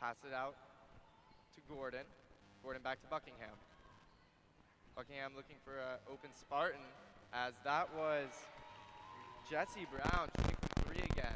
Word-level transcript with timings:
Pass 0.00 0.14
it 0.24 0.32
out 0.32 0.54
to 1.56 1.60
Gordon. 1.68 2.06
Gordon 2.62 2.82
back 2.82 3.00
to 3.02 3.08
Buckingham. 3.08 3.58
Buckingham 4.94 5.32
looking 5.34 5.56
for 5.64 5.72
an 5.74 5.98
open 6.06 6.30
Spartan 6.38 6.80
as 7.34 7.52
that 7.64 7.88
was 7.96 8.28
Jesse 9.50 9.86
Brown 9.90 10.28
shooting 10.38 10.56
from 10.60 10.84
three 10.84 11.02
again. 11.10 11.34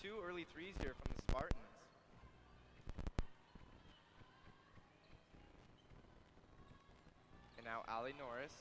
Two 0.00 0.14
early 0.24 0.46
threes 0.54 0.74
here 0.80 0.94
from 0.94 1.10
the 1.16 1.22
Spartans. 1.26 1.58
And 7.58 7.66
now 7.66 7.82
Ali 7.88 8.14
Norris 8.16 8.54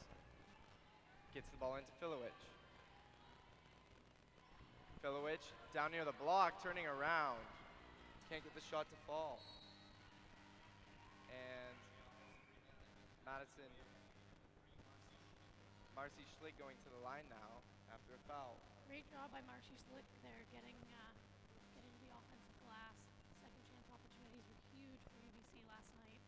gets 1.35 1.47
the 1.49 1.57
ball 1.57 1.75
into 1.75 1.91
Filowich. 2.01 2.41
Filowich 5.05 5.45
down 5.75 5.91
near 5.91 6.05
the 6.05 6.17
block, 6.23 6.63
turning 6.63 6.85
around. 6.88 7.38
Can't 8.32 8.48
get 8.48 8.55
the 8.55 8.63
shot 8.71 8.88
to 8.88 8.95
fall. 9.04 9.43
And 11.27 11.76
Madison, 13.27 13.67
Marcy 15.99 16.23
Schlick 16.39 16.55
going 16.55 16.80
to 16.80 16.89
the 16.95 17.02
line 17.03 17.27
now 17.27 17.59
after 17.91 18.16
a 18.16 18.23
foul. 18.31 18.55
Great 18.88 19.03
job 19.12 19.36
by 19.36 19.44
Marcy 19.44 19.75
Schlick 19.84 20.08
there, 20.23 20.48
getting 20.55 20.80
uh, 20.95 21.12
getting 21.75 21.91
the 21.99 22.08
offensive 22.16 22.55
glass. 22.63 22.95
Second 23.44 23.67
chance 23.67 23.84
opportunities 23.91 24.48
were 24.48 24.63
huge 24.72 25.03
for 25.11 25.20
UBC 25.20 25.67
last 25.67 25.91
night. 26.00 26.23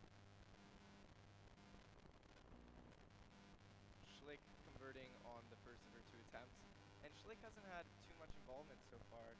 Schlick 4.19 4.43
converting 4.75 5.15
on 5.23 5.39
the 5.47 5.59
first 5.63 5.79
of 5.87 5.95
her 5.95 6.03
two 6.11 6.19
attempts. 6.27 6.59
And 7.07 7.15
Schlick 7.23 7.39
hasn't 7.39 7.63
had 7.71 7.87
too 8.03 8.15
much 8.19 8.35
involvement 8.43 8.83
so 8.91 8.99
far 9.07 9.39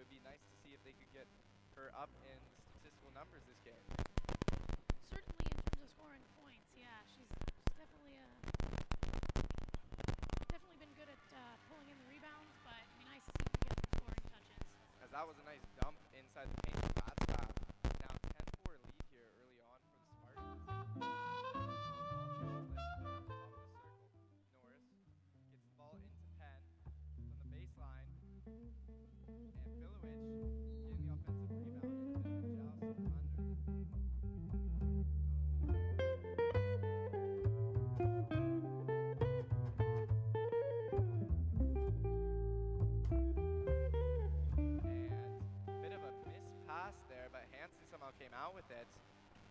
so 0.00 0.08
it'd 0.08 0.16
be 0.16 0.24
nice 0.24 0.40
to 0.48 0.56
see 0.64 0.72
if 0.72 0.80
they 0.80 0.96
could 0.96 1.12
get 1.12 1.28
her 1.76 1.92
up 1.92 2.08
in 2.24 2.40
the 2.40 2.64
statistical 2.72 3.12
numbers 3.12 3.44
this 3.44 3.60
game. 3.60 3.84
Certainly 5.12 5.44
in 5.44 5.60
terms 5.60 5.84
of 5.84 5.92
scoring 5.92 6.24
points, 6.40 6.72
yeah, 6.72 7.04
she's, 7.04 7.28
she's 7.28 7.76
definitely 7.76 8.16
a 8.16 8.24
definitely 10.48 10.80
been 10.80 10.96
good 10.96 11.12
at 11.12 11.24
uh, 11.36 11.52
pulling 11.68 11.92
in 11.92 12.00
the 12.00 12.08
rebounds, 12.08 12.48
but 12.64 12.80
it'd 12.80 12.96
be 12.96 13.04
nice 13.12 13.28
to 13.28 13.44
see 13.44 13.52
her 13.52 13.60
get 13.60 13.76
scoring 13.92 14.24
touches. 14.32 14.64
As 15.04 15.12
that 15.12 15.24
was 15.28 15.36
a 15.36 15.44
nice 15.44 15.68
dump 15.76 16.00
inside 16.16 16.48
the 16.48 16.56
paint 16.64 16.80
for 16.80 16.96
Ratzlaff. 17.04 17.52
Now 18.00 18.16
10-4 18.72 18.80
lead 18.80 19.04
here 19.12 19.28
early 19.36 19.60
on 19.68 19.84
for 20.00 20.32
the 20.32 20.48
Spartans. 20.96 21.39
With 48.48 48.64
it. 48.72 48.88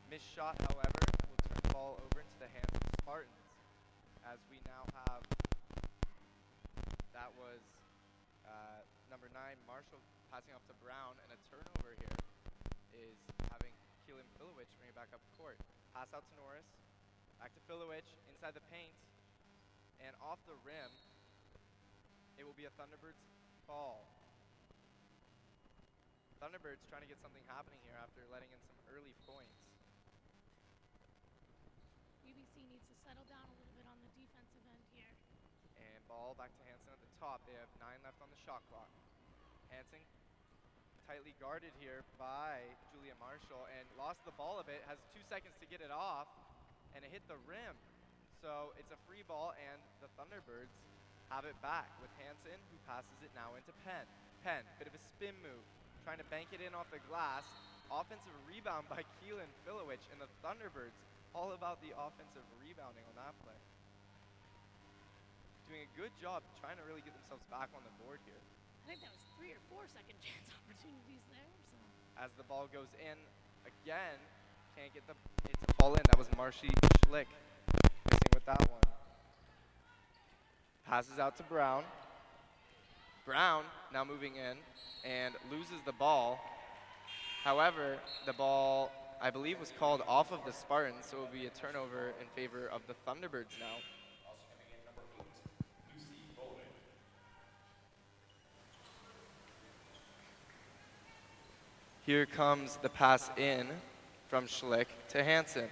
Missed 0.10 0.26
shot, 0.34 0.58
however, 0.66 1.06
will 1.30 1.38
turn 1.46 1.62
the 1.62 1.70
ball 1.70 2.02
over 2.02 2.26
into 2.26 2.38
the 2.42 2.50
hands 2.50 2.74
of 2.74 2.82
the 2.82 2.98
Spartans. 3.06 3.46
As 4.26 4.42
we 4.50 4.58
now 4.66 4.90
have, 5.06 5.22
that 7.14 7.30
was 7.38 7.62
uh, 8.50 8.82
number 9.14 9.30
nine, 9.30 9.62
Marshall 9.70 10.02
passing 10.34 10.58
off 10.58 10.66
to 10.66 10.78
Brown, 10.82 11.14
and 11.22 11.30
a 11.30 11.38
turnover 11.54 11.94
here 12.02 12.18
is 12.98 13.18
having 13.54 13.70
Keelan 14.10 14.26
Filowich 14.42 14.70
bring 14.82 14.90
it 14.90 14.98
back 14.98 15.14
up 15.14 15.22
court. 15.38 15.62
Pass 15.94 16.10
out 16.10 16.26
to 16.26 16.34
Norris, 16.42 16.66
back 17.38 17.54
to 17.54 17.62
Filowich, 17.70 18.10
inside 18.34 18.58
the 18.58 18.66
paint, 18.74 18.98
and 20.02 20.18
off 20.18 20.42
the 20.50 20.58
rim. 20.66 20.90
It 22.42 22.48
will 22.48 22.58
be 22.58 22.66
a 22.66 22.74
Thunderbirds 22.74 23.22
ball. 23.70 24.02
Thunderbirds 26.40 26.80
trying 26.88 27.04
to 27.04 27.12
get 27.12 27.20
something 27.20 27.44
happening 27.52 27.84
here 27.84 28.00
after 28.00 28.24
letting 28.32 28.48
in 28.56 28.60
some 28.64 28.80
early 28.96 29.12
points. 29.28 29.60
UBC 32.24 32.64
needs 32.64 32.88
to 32.88 32.96
settle 33.04 33.28
down 33.28 33.44
a 33.44 33.56
little 33.60 33.76
bit 33.76 33.84
on 33.84 34.00
the 34.00 34.08
defensive 34.16 34.64
end 34.72 34.80
here. 34.96 35.12
And 35.84 36.00
ball 36.08 36.40
back 36.40 36.56
to 36.56 36.64
Hanson 36.64 36.96
at 36.96 37.02
the 37.04 37.12
top. 37.20 37.44
They 37.44 37.60
have 37.60 37.68
nine 37.84 38.00
left 38.08 38.24
on 38.24 38.32
the 38.32 38.40
shot 38.48 38.64
clock. 38.72 38.88
Hanson 39.68 40.00
tightly 41.04 41.36
guarded 41.44 41.76
here 41.76 42.08
by 42.16 42.64
Julia 42.96 43.20
Marshall 43.20 43.68
and 43.76 43.84
lost 44.00 44.24
the 44.24 44.32
ball 44.40 44.64
a 44.64 44.66
bit. 44.66 44.80
Has 44.88 45.04
two 45.12 45.26
seconds 45.28 45.60
to 45.60 45.68
get 45.68 45.84
it 45.84 45.92
off, 45.92 46.32
and 46.96 47.04
it 47.04 47.12
hit 47.12 47.28
the 47.28 47.42
rim. 47.44 47.76
So 48.40 48.72
it's 48.80 48.96
a 48.96 49.00
free 49.12 49.28
ball, 49.28 49.52
and 49.60 49.84
the 50.00 50.08
Thunderbirds 50.16 50.72
have 51.36 51.44
it 51.44 51.60
back 51.60 51.92
with 52.00 52.16
Hanson, 52.24 52.56
who 52.72 52.80
passes 52.88 53.20
it 53.28 53.36
now 53.36 53.60
into 53.60 53.76
Penn. 53.84 54.08
Penn, 54.40 54.64
bit 54.80 54.88
of 54.88 54.96
a 54.96 55.04
spin 55.04 55.36
move, 55.44 55.66
trying 56.04 56.20
to 56.20 56.28
bank 56.32 56.52
it 56.56 56.62
in 56.64 56.76
off 56.76 56.88
the 56.92 57.02
glass. 57.10 57.46
Offensive 57.90 58.34
rebound 58.46 58.86
by 58.86 59.02
Keelan 59.22 59.50
Filowich, 59.66 60.04
and 60.14 60.22
the 60.22 60.30
Thunderbirds 60.46 60.96
all 61.34 61.54
about 61.54 61.82
the 61.82 61.94
offensive 61.94 62.46
rebounding 62.62 63.06
on 63.10 63.16
that 63.18 63.34
play. 63.42 63.58
Doing 65.70 65.86
a 65.86 65.92
good 65.94 66.14
job 66.18 66.42
trying 66.58 66.78
to 66.82 66.86
really 66.90 67.06
get 67.06 67.14
themselves 67.14 67.46
back 67.54 67.70
on 67.78 67.82
the 67.86 67.94
board 68.02 68.18
here. 68.26 68.42
I 68.86 68.94
think 68.94 69.06
that 69.06 69.14
was 69.14 69.22
three 69.38 69.54
or 69.54 69.62
four 69.70 69.86
second 69.90 70.18
chance 70.26 70.50
opportunities 70.66 71.22
there. 71.30 71.54
So 71.70 71.78
As 72.18 72.34
the 72.38 72.46
ball 72.50 72.66
goes 72.74 72.90
in 72.98 73.18
again, 73.66 74.18
can't 74.74 74.94
get 74.94 75.06
the 75.06 75.14
it 75.46 75.58
to 75.62 75.70
fall 75.78 75.94
in. 75.94 76.02
That 76.10 76.18
was 76.18 76.30
Marcy 76.38 76.70
Schlick 77.06 77.30
missing 78.10 78.34
with 78.34 78.46
that 78.46 78.62
one. 78.70 78.82
Passes 80.86 81.20
out 81.20 81.38
to 81.38 81.44
Brown. 81.44 81.84
Brown 83.30 83.64
now 83.94 84.04
moving 84.04 84.34
in 84.38 84.58
and 85.08 85.36
loses 85.52 85.84
the 85.86 85.92
ball. 85.92 86.40
However, 87.44 88.00
the 88.26 88.34
ball, 88.34 88.92
I 89.22 89.30
believe, 89.30 89.60
was 89.60 89.72
called 89.78 90.02
off 90.08 90.32
of 90.32 90.44
the 90.48 90.52
Spartans, 90.52 91.06
so 91.06 91.18
it 91.18 91.20
will 91.20 91.40
be 91.40 91.46
a 91.46 91.52
turnover 91.52 92.08
in 92.20 92.26
favor 92.36 92.68
of 92.74 92.82
the 92.88 92.96
Thunderbirds 93.08 93.60
now. 93.60 93.78
Here 102.08 102.26
comes 102.26 102.80
the 102.82 102.90
pass 102.90 103.30
in 103.38 103.68
from 104.28 104.48
Schlick 104.48 104.88
to 105.10 105.24
Hansen. 105.24 105.70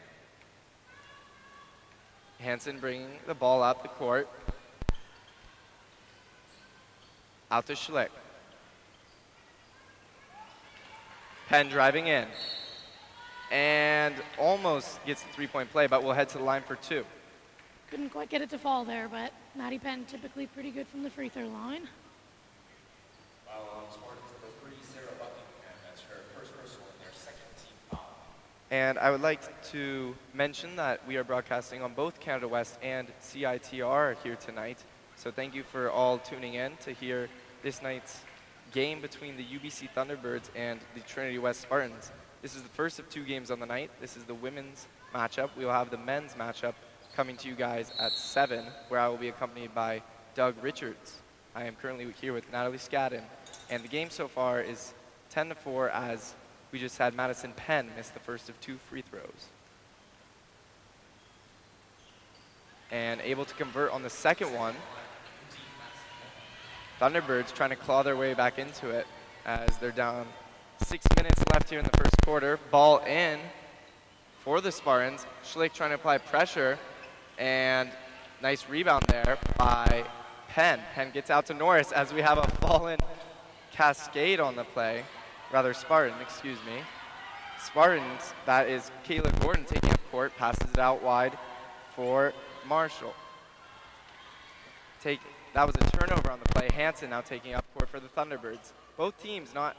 Hansen 2.38 2.78
bringing 2.78 3.18
the 3.25 3.34
ball 3.34 3.63
out 3.63 3.81
the 3.81 3.89
court. 3.89 4.29
Out 7.50 7.66
to 7.68 7.74
Schlick. 7.74 8.09
Penn 11.47 11.69
driving 11.69 12.08
in. 12.08 12.28
And 13.52 14.13
almost 14.38 15.03
gets 15.06 15.24
the 15.24 15.30
three 15.30 15.47
point 15.47 15.72
play, 15.72 15.88
but 15.88 16.03
we'll 16.03 16.13
head 16.13 16.28
to 16.30 16.38
the 16.38 16.44
line 16.44 16.63
for 16.63 16.75
two. 16.75 17.06
couldn't 17.90 18.09
quite 18.09 18.30
get 18.30 18.41
it 18.41 18.50
to 18.50 18.57
fall 18.57 18.84
there, 18.84 19.07
but 19.07 19.31
Maddie 19.56 19.80
Penn 19.80 20.03
typically 20.06 20.47
pretty 20.47 20.72
good 20.72 20.88
from 20.88 21.03
the 21.03 21.09
free 21.09 21.30
throw 21.30 21.47
line. 21.47 21.88
Foul 23.46 23.62
on 23.78 23.94
Spartans 23.94 24.25
number 24.34 24.47
three, 24.62 24.75
Sarah 24.94 25.07
Buckingham. 25.18 25.78
That's 25.88 26.02
her 26.02 26.19
first 26.38 26.52
personal 26.57 26.88
and 26.91 27.00
their 27.00 27.13
second 27.13 27.47
team 27.56 27.74
foul. 27.90 28.13
And 28.69 29.00
I 29.00 29.09
would 29.09 29.22
like 29.22 29.63
to 29.72 30.13
mention 30.34 30.75
that 30.75 31.07
we 31.07 31.16
are 31.16 31.24
broadcasting 31.24 31.81
on 31.81 31.94
both 31.94 32.19
Canada 32.19 32.50
West 32.50 32.78
and 32.84 33.07
CITR 33.22 34.18
here 34.22 34.36
tonight. 34.36 34.84
So 35.17 35.31
thank 35.31 35.55
you 35.55 35.63
for 35.63 35.89
all 35.89 36.19
tuning 36.19 36.53
in 36.53 36.78
to 36.83 36.91
hear 36.91 37.28
this 37.63 37.81
night's 37.81 38.22
game 38.72 39.01
between 39.01 39.35
the 39.35 39.44
UBC 39.44 39.89
Thunderbirds 39.95 40.51
and 40.55 40.79
the 40.94 41.00
Trinity 41.01 41.39
West 41.39 41.62
Spartans. 41.62 42.12
This 42.44 42.56
is 42.56 42.62
the 42.62 42.69
first 42.69 43.00
of 43.00 43.09
two 43.09 43.24
games 43.24 43.50
on 43.50 43.59
the 43.59 43.65
night. 43.65 43.89
This 44.00 44.15
is 44.15 44.25
the 44.25 44.36
women's 44.36 44.86
matchup. 45.15 45.50
We 45.57 45.65
will 45.65 45.71
have 45.71 45.89
the 45.89 45.97
men's 45.97 46.36
matchup 46.36 46.75
coming 47.15 47.36
to 47.38 47.47
you 47.47 47.56
guys 47.56 47.92
at 48.00 48.12
7, 48.12 48.63
where 48.89 49.00
I 49.00 49.07
will 49.07 49.18
be 49.18 49.30
accompanied 49.30 49.74
by 49.74 50.03
Doug 50.36 50.53
Richards. 50.62 51.15
I 51.56 51.63
am 51.63 51.75
currently 51.75 52.13
here 52.21 52.33
with 52.33 52.51
Natalie 52.51 52.77
Scadden, 52.77 53.24
and 53.71 53.83
the 53.83 53.88
game 53.88 54.12
so 54.12 54.27
far 54.27 54.62
is 54.62 54.94
10 55.31 55.50
to 55.50 55.56
4 55.56 55.89
as 55.89 56.36
we 56.71 56.77
just 56.77 57.00
had 57.00 57.15
Madison 57.15 57.53
Penn 57.53 57.89
miss 57.97 58.09
the 58.09 58.19
first 58.19 58.50
of 58.50 58.62
two 58.62 58.77
free 58.88 59.01
throws. 59.01 59.47
And 62.92 63.19
able 63.21 63.45
to 63.45 63.53
convert 63.56 63.92
on 63.92 64.03
the 64.03 64.12
second 64.12 64.53
one. 64.53 64.75
Thunderbirds 66.99 67.53
trying 67.53 67.69
to 67.69 67.75
claw 67.75 68.01
their 68.01 68.17
way 68.17 68.33
back 68.33 68.57
into 68.57 68.89
it 68.89 69.05
as 69.45 69.77
they're 69.77 69.91
down 69.91 70.25
six 70.83 71.05
minutes 71.15 71.44
left 71.53 71.69
here 71.69 71.77
in 71.79 71.85
the 71.85 71.97
first 71.97 72.15
quarter. 72.23 72.59
Ball 72.71 72.99
in 73.05 73.39
for 74.39 74.61
the 74.61 74.71
Spartans. 74.71 75.27
Schlick 75.44 75.73
trying 75.73 75.91
to 75.91 75.95
apply 75.95 76.17
pressure 76.17 76.79
and 77.38 77.91
nice 78.41 78.67
rebound 78.67 79.05
there 79.07 79.38
by 79.57 80.05
Penn. 80.49 80.79
Penn 80.95 81.11
gets 81.11 81.29
out 81.29 81.45
to 81.47 81.53
Norris 81.53 81.91
as 81.91 82.13
we 82.13 82.21
have 82.21 82.39
a 82.39 82.47
fallen 82.61 82.97
cascade 83.71 84.39
on 84.39 84.55
the 84.55 84.63
play. 84.63 85.03
rather 85.51 85.73
Spartan, 85.75 86.19
excuse 86.19 86.57
me. 86.65 86.81
Spartans, 87.63 88.33
that 88.45 88.67
is 88.67 88.91
Kayla 89.07 89.39
Gordon 89.41 89.65
taking 89.65 89.91
up 89.91 89.99
court, 90.11 90.35
passes 90.35 90.71
it 90.71 90.79
out 90.79 91.03
wide 91.03 91.38
for 91.95 92.33
Marshall. 92.67 93.13
Take, 95.01 95.19
that 95.57 95.65
was 95.65 95.75
a 95.75 95.98
turnover 95.98 96.30
on 96.30 96.39
the 96.39 96.45
play. 96.50 96.69
Hanson 96.71 97.09
now 97.09 97.19
taking 97.19 97.56
up 97.56 97.65
court 97.74 97.89
for 97.89 98.00
the 98.00 98.07
Thunderbirds. 98.09 98.74
Both 98.95 99.19
teams 99.24 99.56
not 99.56 99.75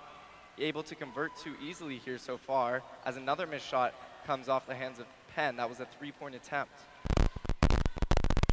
able 0.59 0.83
to 0.83 0.97
convert 0.97 1.37
too 1.37 1.55
easily 1.65 1.99
here 1.99 2.19
so 2.19 2.37
far, 2.37 2.83
as 3.07 3.17
another 3.17 3.47
missed 3.47 3.69
shot 3.69 3.95
comes 4.27 4.49
off 4.49 4.67
the 4.67 4.75
hands 4.75 4.99
of 4.99 5.07
Penn. 5.37 5.57
That 5.57 5.69
was 5.69 5.79
a 5.79 5.87
three-point 5.97 6.35
attempt. 6.35 6.73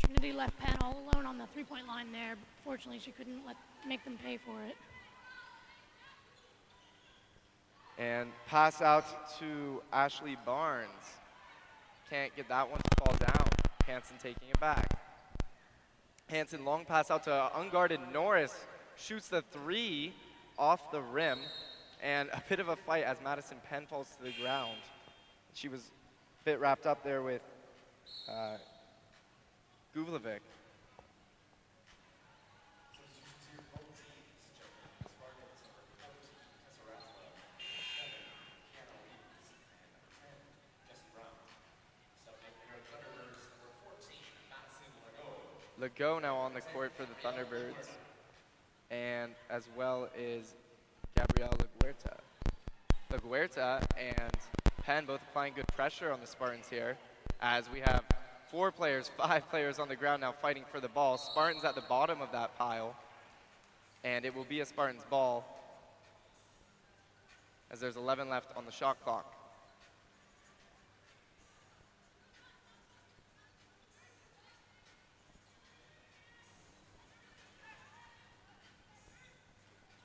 Trinity 0.06 0.33
left 0.33 0.56
Penn 0.60 0.77
all 0.81 1.04
alone 1.12 1.25
on 1.25 1.39
the 1.39 1.48
three-point 1.48 1.88
line 1.88 2.12
there. 2.12 2.36
Fortunately, 2.63 3.00
she 3.04 3.10
couldn't 3.10 3.44
let 3.44 3.56
make 3.88 4.04
them 4.04 4.19
pay 4.24 4.38
for 4.38 4.62
it. 4.62 4.75
And 7.98 8.30
pass 8.45 8.83
out 8.83 9.39
to 9.39 9.81
Ashley 9.92 10.38
Barnes. 10.45 10.89
Can't 12.07 12.36
get 12.36 12.48
that 12.50 12.69
one 12.69 12.81
to 12.81 13.04
fall 13.04 13.16
down. 13.16 13.48
Hanson 13.88 14.18
taking 14.22 14.48
it 14.48 14.60
back. 14.60 14.94
Hanson 16.27 16.66
long 16.66 16.86
pass 16.86 17.12
out 17.12 17.24
to 17.25 17.60
unguarded 17.60 18.00
Norris. 18.12 18.54
Shoots 18.98 19.27
the 19.27 19.44
three 19.51 20.13
off 20.57 20.92
the 20.92 21.01
rim. 21.01 21.39
And 22.01 22.30
a 22.30 22.44
bit 22.50 22.60
of 22.60 22.69
a 22.69 22.75
fight 22.75 23.04
as 23.04 23.18
Madison 23.24 23.57
Penn 23.69 23.86
falls 23.88 24.10
to 24.18 24.24
the 24.24 24.33
ground. 24.42 24.77
She 25.54 25.68
was 25.68 25.81
a 26.42 26.44
bit 26.44 26.60
wrapped 26.60 26.86
up 26.86 27.04
there 27.04 27.22
with 27.22 27.42
uh. 28.30 28.57
Legault 45.80 46.22
now 46.22 46.38
on 46.38 46.54
the 46.54 46.62
court 46.62 46.94
for 46.95 47.04
the 47.04 47.13
Thunderbirds, 47.22 47.89
and 48.89 49.33
as 49.50 49.68
well 49.75 50.07
is 50.18 50.54
Gabrielle 51.18 51.54
LaGuerta. 51.57 52.18
LaGuerta 53.12 53.83
and 53.98 54.31
Penn 54.83 55.06
both 55.06 55.19
applying 55.30 55.54
good 55.54 55.68
pressure 55.75 56.13
on 56.13 56.22
the 56.22 56.27
Spartans 56.27 56.68
here, 56.69 56.95
as 57.42 57.69
we 57.74 57.81
have 57.81 58.06
four 58.50 58.72
players, 58.72 59.12
five 59.18 59.50
players 59.50 59.77
on 59.77 59.89
the 59.89 59.98
ground 59.98 60.22
now 60.22 60.31
fighting 60.31 60.63
for 60.72 60.80
the 60.80 60.88
ball. 60.88 61.18
Spartans 61.18 61.66
at 61.66 61.75
the 61.75 61.81
bottom 61.81 62.22
of 62.22 62.31
that 62.31 62.57
pile, 62.57 62.95
and 64.06 64.24
it 64.24 64.33
will 64.33 64.45
be 64.45 64.62
a 64.62 64.66
Spartans 64.66 65.04
ball 65.10 65.45
as 67.69 67.81
there's 67.81 67.98
11 67.98 68.30
left 68.30 68.56
on 68.56 68.66
the 68.66 68.72
shot 68.72 68.95
clock. 69.04 69.35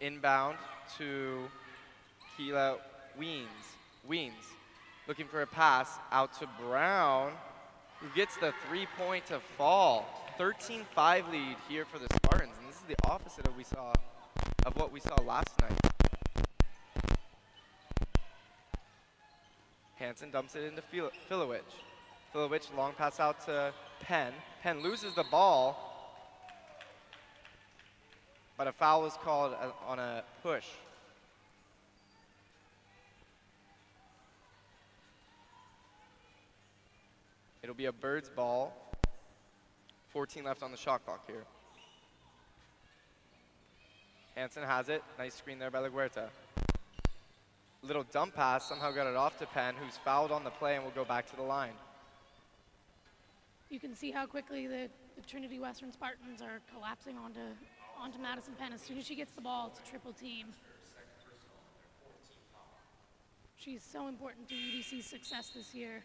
Inbound 0.00 0.56
to 0.99 1.49
Keela 2.37 2.79
Weens. 3.19 3.47
Weens 4.08 4.32
looking 5.06 5.26
for 5.26 5.43
a 5.43 5.47
pass 5.47 5.99
out 6.12 6.38
to 6.38 6.49
Brown, 6.61 7.32
who 8.00 8.06
gets 8.14 8.37
the 8.37 8.55
three-point 8.69 9.26
to 9.26 9.41
fall. 9.58 10.06
13-5 10.38 11.31
lead 11.31 11.56
here 11.69 11.85
for 11.85 11.99
the 11.99 12.06
Spartans, 12.14 12.52
and 12.58 12.69
this 12.69 12.76
is 12.76 12.87
the 12.88 12.97
opposite 13.05 13.47
of 13.47 13.56
we 13.56 13.64
saw 13.64 13.93
of 14.64 14.76
what 14.76 14.93
we 14.93 15.00
saw 15.00 15.14
last 15.23 15.50
night. 15.61 15.79
Hanson 19.96 20.31
dumps 20.31 20.55
it 20.55 20.64
into 20.64 20.81
Fil- 20.81 21.11
Filowich. 21.29 21.61
Filowich 22.35 22.75
long 22.76 22.93
pass 22.94 23.20
out 23.20 23.44
to 23.46 23.73
Penn. 24.00 24.32
Penn 24.62 24.82
loses 24.82 25.14
the 25.14 25.25
ball, 25.25 25.89
but 28.60 28.68
a 28.68 28.72
foul 28.72 29.00
was 29.00 29.16
called 29.24 29.56
on 29.88 29.98
a 29.98 30.22
push. 30.42 30.66
It'll 37.62 37.74
be 37.74 37.86
a 37.86 37.92
bird's 37.92 38.28
ball. 38.28 38.76
14 40.10 40.44
left 40.44 40.62
on 40.62 40.72
the 40.72 40.76
shot 40.76 41.06
clock 41.06 41.26
here. 41.26 41.44
Hanson 44.36 44.62
has 44.62 44.90
it. 44.90 45.02
Nice 45.18 45.36
screen 45.36 45.58
there 45.58 45.70
by 45.70 45.78
LaGuerta. 45.78 46.28
Little 47.80 48.04
dump 48.12 48.34
pass, 48.34 48.68
somehow 48.68 48.90
got 48.92 49.06
it 49.06 49.16
off 49.16 49.38
to 49.38 49.46
Penn, 49.46 49.74
who's 49.82 49.96
fouled 49.96 50.32
on 50.32 50.44
the 50.44 50.50
play 50.50 50.74
and 50.74 50.84
will 50.84 50.92
go 50.92 51.06
back 51.06 51.30
to 51.30 51.36
the 51.36 51.42
line. 51.42 51.72
You 53.70 53.80
can 53.80 53.94
see 53.94 54.10
how 54.10 54.26
quickly 54.26 54.66
the, 54.66 54.90
the 55.16 55.22
Trinity 55.26 55.58
Western 55.58 55.90
Spartans 55.90 56.42
are 56.42 56.60
collapsing 56.70 57.16
onto 57.16 57.40
onto 58.00 58.19
Madison 58.19 58.55
Penn. 58.58 58.73
As 58.73 58.81
soon 58.81 58.99
as 58.99 59.06
she 59.06 59.14
gets 59.14 59.32
the 59.32 59.43
ball, 59.43 59.70
it's 59.70 59.87
a 59.87 59.91
triple 59.91 60.12
team. 60.12 60.47
She's 63.56 63.82
so 63.82 64.08
important 64.08 64.49
to 64.49 64.55
UBC's 64.55 65.05
success 65.05 65.50
this 65.55 65.75
year. 65.75 66.02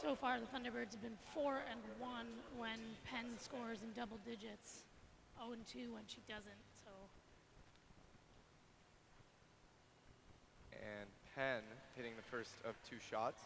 So 0.00 0.14
far, 0.14 0.40
the 0.40 0.46
Thunderbirds 0.46 0.92
have 0.92 1.02
been 1.02 1.18
four 1.34 1.60
and 1.70 1.80
one 1.98 2.26
when 2.56 2.78
Penn 3.04 3.26
scores 3.38 3.82
in 3.82 3.92
double 3.92 4.16
digits, 4.24 4.84
0 5.36 5.52
and 5.52 5.66
two 5.66 5.92
when 5.92 6.04
she 6.06 6.22
doesn't. 6.26 6.64
So 6.82 6.90
And 10.72 11.10
Penn 11.36 11.62
hitting 11.94 12.12
the 12.16 12.22
first 12.22 12.54
of 12.64 12.74
two 12.88 12.96
shots. 12.98 13.42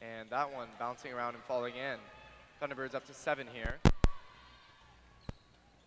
And 0.00 0.28
that 0.30 0.52
one 0.52 0.68
bouncing 0.78 1.12
around 1.12 1.34
and 1.34 1.44
falling 1.44 1.74
in. 1.74 1.98
Thunderbirds 2.60 2.94
up 2.94 3.06
to 3.06 3.14
seven 3.14 3.46
here. 3.52 3.76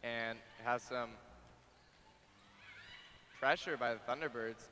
And 0.03 0.37
has 0.63 0.81
some 0.81 1.09
pressure 3.39 3.77
by 3.77 3.93
the 3.93 3.99
Thunderbirds. 4.07 4.63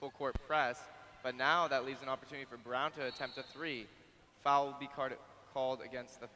Full 0.00 0.10
court 0.10 0.36
press. 0.46 0.78
But 1.22 1.36
now 1.36 1.68
that 1.68 1.84
leaves 1.84 2.02
an 2.02 2.08
opportunity 2.08 2.46
for 2.48 2.56
Brown 2.58 2.92
to 2.92 3.06
attempt 3.06 3.38
a 3.38 3.42
three. 3.42 3.86
Foul 4.44 4.66
will 4.66 4.76
be 4.78 4.86
card- 4.86 5.16
called 5.52 5.80
against 5.82 6.20
the 6.20 6.28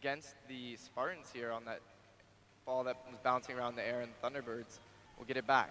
against 0.00 0.34
the 0.48 0.76
Spartans 0.76 1.30
here 1.32 1.50
on 1.50 1.64
that 1.64 1.80
ball 2.64 2.84
that 2.84 2.96
was 3.10 3.18
bouncing 3.22 3.56
around 3.56 3.76
the 3.76 3.86
air, 3.86 4.02
and 4.02 4.12
Thunderbirds 4.22 4.78
will 5.18 5.24
get 5.24 5.36
it 5.36 5.46
back. 5.46 5.70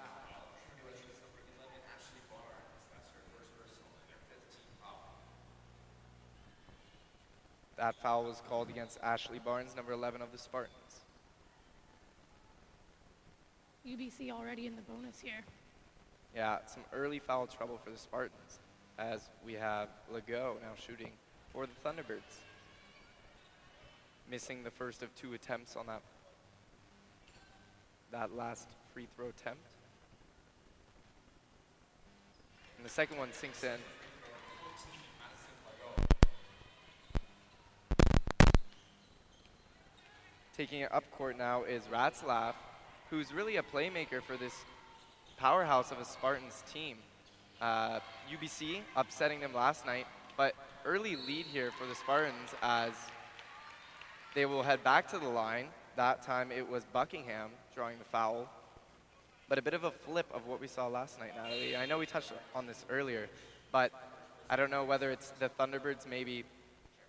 That 7.77 7.95
foul 7.95 8.23
was 8.23 8.41
called 8.47 8.69
against 8.69 8.99
Ashley 9.03 9.39
Barnes, 9.39 9.75
number 9.75 9.91
11 9.91 10.21
of 10.21 10.31
the 10.31 10.37
Spartans. 10.37 11.01
UBC 13.85 14.31
already 14.31 14.65
in 14.65 14.75
the 14.75 14.81
bonus 14.81 15.19
here. 15.19 15.43
Yeah, 16.35 16.57
some 16.65 16.83
early 16.93 17.19
foul 17.19 17.47
trouble 17.47 17.79
for 17.83 17.91
the 17.91 17.97
Spartans, 17.97 18.59
as 18.97 19.29
we 19.45 19.53
have 19.53 19.89
Legault 20.11 20.61
now 20.61 20.73
shooting 20.77 21.11
for 21.51 21.65
the 21.65 21.89
Thunderbirds. 21.89 22.41
Missing 24.31 24.63
the 24.63 24.71
first 24.71 25.03
of 25.03 25.13
two 25.15 25.33
attempts 25.33 25.75
on 25.75 25.85
that 25.87 26.01
that 28.11 28.35
last 28.35 28.69
free 28.93 29.07
throw 29.15 29.27
attempt. 29.27 29.67
And 32.77 32.85
the 32.85 32.89
second 32.89 33.17
one 33.17 33.31
sinks 33.33 33.63
in. 33.63 33.77
Taking 40.55 40.81
it 40.81 40.93
up 40.93 41.03
court 41.11 41.37
now 41.37 41.63
is 41.63 41.83
Ratzlaff, 41.91 42.53
who's 43.09 43.33
really 43.33 43.57
a 43.57 43.61
playmaker 43.61 44.23
for 44.23 44.37
this 44.37 44.53
powerhouse 45.35 45.91
of 45.91 45.99
a 45.99 46.05
Spartans 46.05 46.63
team. 46.71 46.97
Uh, 47.59 47.99
UBC 48.31 48.79
upsetting 48.95 49.41
them 49.41 49.53
last 49.53 49.85
night, 49.85 50.07
but 50.37 50.55
early 50.85 51.17
lead 51.17 51.45
here 51.45 51.71
for 51.71 51.85
the 51.85 51.95
Spartans 51.95 52.55
as 52.61 52.93
they 54.33 54.45
will 54.45 54.63
head 54.63 54.81
back 54.81 55.09
to 55.09 55.19
the 55.19 55.27
line. 55.27 55.67
That 55.97 56.23
time 56.23 56.53
it 56.53 56.69
was 56.69 56.85
Buckingham 56.85 57.49
drawing 57.73 57.99
the 57.99 58.05
foul, 58.05 58.49
but 59.49 59.57
a 59.57 59.61
bit 59.61 59.73
of 59.73 59.83
a 59.83 59.91
flip 59.91 60.27
of 60.33 60.47
what 60.47 60.61
we 60.61 60.67
saw 60.67 60.87
last 60.87 61.19
night, 61.19 61.31
Natalie. 61.35 61.75
I 61.75 61.85
know 61.85 61.97
we 61.97 62.05
touched 62.05 62.31
on 62.53 62.65
this 62.65 62.85
earlier, 62.89 63.27
but 63.73 63.91
I 64.49 64.55
don't 64.55 64.71
know 64.71 64.85
whether 64.85 65.11
it's 65.11 65.31
the 65.31 65.49
Thunderbirds 65.49 66.07
maybe 66.07 66.45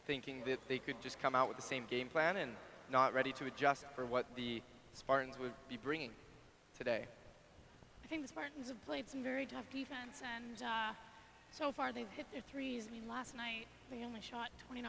thinking 0.05 0.43
that 0.47 0.59
they 0.67 0.79
could 0.79 1.01
just 1.01 1.21
come 1.21 1.37
out 1.37 1.47
with 1.47 1.57
the 1.57 1.63
same 1.63 1.85
game 1.89 2.09
plan 2.09 2.39
and 2.39 2.51
not 2.91 3.15
ready 3.15 3.33
to 3.33 3.47
adjust 3.47 3.85
for 3.95 4.05
what 4.07 4.27
the 4.37 4.63
Spartans 4.93 5.39
would 5.39 5.53
be 5.69 5.77
bringing 5.77 6.11
today. 6.77 7.05
I 8.05 8.09
think 8.09 8.23
the 8.23 8.29
Spartans 8.29 8.69
have 8.69 8.85
played 8.87 9.09
some 9.09 9.23
very 9.23 9.47
tough 9.47 9.69
defense, 9.73 10.23
and 10.37 10.63
uh, 10.63 10.93
so 11.51 11.73
far 11.73 11.93
they've 11.93 12.11
hit 12.17 12.27
their 12.33 12.43
threes. 12.53 12.87
I 12.89 12.93
mean, 12.93 13.09
last 13.09 13.37
night 13.37 13.67
they 13.91 14.05
only 14.05 14.21
shot 14.21 14.51
29% 14.73 14.87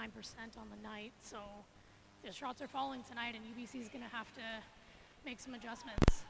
on 0.58 0.68
the 0.70 0.88
night, 0.88 1.12
so 1.22 1.40
the 2.24 2.32
shots 2.32 2.62
are 2.62 2.68
falling 2.68 3.04
tonight, 3.08 3.36
and 3.36 3.44
UBC 3.44 3.82
is 3.82 3.90
going 3.90 4.04
to 4.04 4.16
have 4.16 4.34
to 4.36 4.42
make 5.26 5.40
some 5.40 5.54
adjustments. 5.54 6.24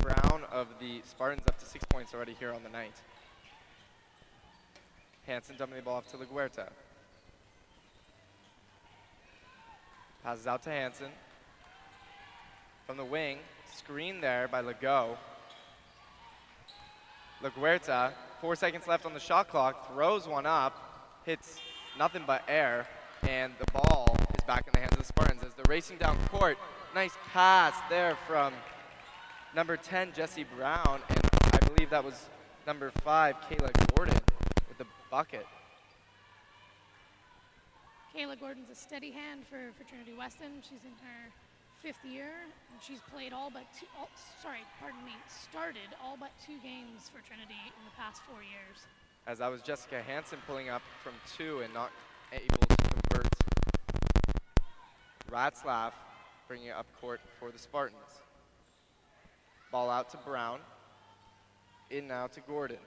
Brown 0.00 0.42
of 0.50 0.68
the 0.80 1.00
Spartans 1.04 1.42
up 1.48 1.58
to 1.58 1.66
six 1.66 1.84
points 1.90 2.14
already 2.14 2.34
here 2.38 2.52
on 2.52 2.62
the 2.62 2.70
night. 2.70 2.94
Hanson 5.26 5.56
dumping 5.56 5.76
the 5.76 5.82
ball 5.82 5.96
off 5.96 6.10
to 6.10 6.16
LaGuerta. 6.16 6.68
Passes 10.24 10.46
out 10.46 10.62
to 10.62 10.70
Hanson. 10.70 11.10
From 12.86 12.96
the 12.96 13.04
wing, 13.04 13.36
screen 13.76 14.22
there 14.22 14.48
by 14.48 14.62
Legault. 14.62 15.18
LaGuerta, 17.42 18.12
four 18.40 18.56
seconds 18.56 18.86
left 18.86 19.04
on 19.04 19.12
the 19.12 19.20
shot 19.20 19.50
clock, 19.50 19.92
throws 19.92 20.26
one 20.26 20.46
up, 20.46 21.20
hits 21.26 21.60
nothing 21.98 22.22
but 22.26 22.42
air, 22.48 22.86
and 23.28 23.52
the 23.58 23.70
ball 23.72 24.16
is 24.38 24.44
back 24.46 24.66
in 24.66 24.72
the 24.72 24.78
hands 24.78 24.92
of 24.92 24.98
the 24.98 25.04
Spartans 25.04 25.42
as 25.42 25.52
they're 25.52 25.64
racing 25.68 25.98
down 25.98 26.16
court. 26.28 26.56
Nice 26.94 27.12
pass 27.30 27.74
there 27.90 28.16
from 28.26 28.54
number 29.54 29.76
10, 29.76 30.14
Jesse 30.14 30.46
Brown, 30.56 31.00
and 31.10 31.20
I 31.52 31.58
believe 31.58 31.90
that 31.90 32.02
was 32.02 32.30
number 32.66 32.90
5, 32.90 33.36
Kayla 33.50 33.94
Gordon 33.94 34.18
with 34.68 34.78
the 34.78 34.86
bucket. 35.10 35.46
Kayla 38.14 38.38
Gordon's 38.38 38.70
a 38.70 38.76
steady 38.76 39.10
hand 39.10 39.42
for, 39.50 39.74
for 39.76 39.82
Trinity 39.88 40.14
Western. 40.14 40.62
She's 40.62 40.84
in 40.84 40.94
her 41.02 41.32
fifth 41.82 42.04
year, 42.04 42.30
and 42.70 42.80
she's 42.80 43.00
played 43.12 43.32
all 43.32 43.50
but 43.50 43.64
two, 43.78 43.86
all, 43.98 44.08
sorry, 44.40 44.60
pardon 44.78 45.04
me, 45.04 45.10
started 45.28 45.90
all 46.00 46.16
but 46.18 46.30
two 46.46 46.54
games 46.62 47.10
for 47.10 47.26
Trinity 47.26 47.58
in 47.66 47.84
the 47.84 47.90
past 47.98 48.22
four 48.22 48.38
years. 48.38 48.86
As 49.26 49.38
that 49.38 49.50
was 49.50 49.62
Jessica 49.62 50.00
Hanson 50.00 50.38
pulling 50.46 50.68
up 50.68 50.82
from 51.02 51.14
two 51.36 51.62
and 51.62 51.74
not 51.74 51.90
able 52.32 52.56
to 52.56 52.76
convert. 52.76 53.26
Ratzlaff 55.28 55.92
bringing 56.46 56.68
it 56.68 56.76
up 56.76 56.86
court 57.00 57.20
for 57.40 57.50
the 57.50 57.58
Spartans. 57.58 58.22
Ball 59.72 59.90
out 59.90 60.08
to 60.10 60.18
Brown. 60.18 60.60
In 61.90 62.06
now 62.06 62.28
to 62.28 62.40
Gordon. 62.42 62.78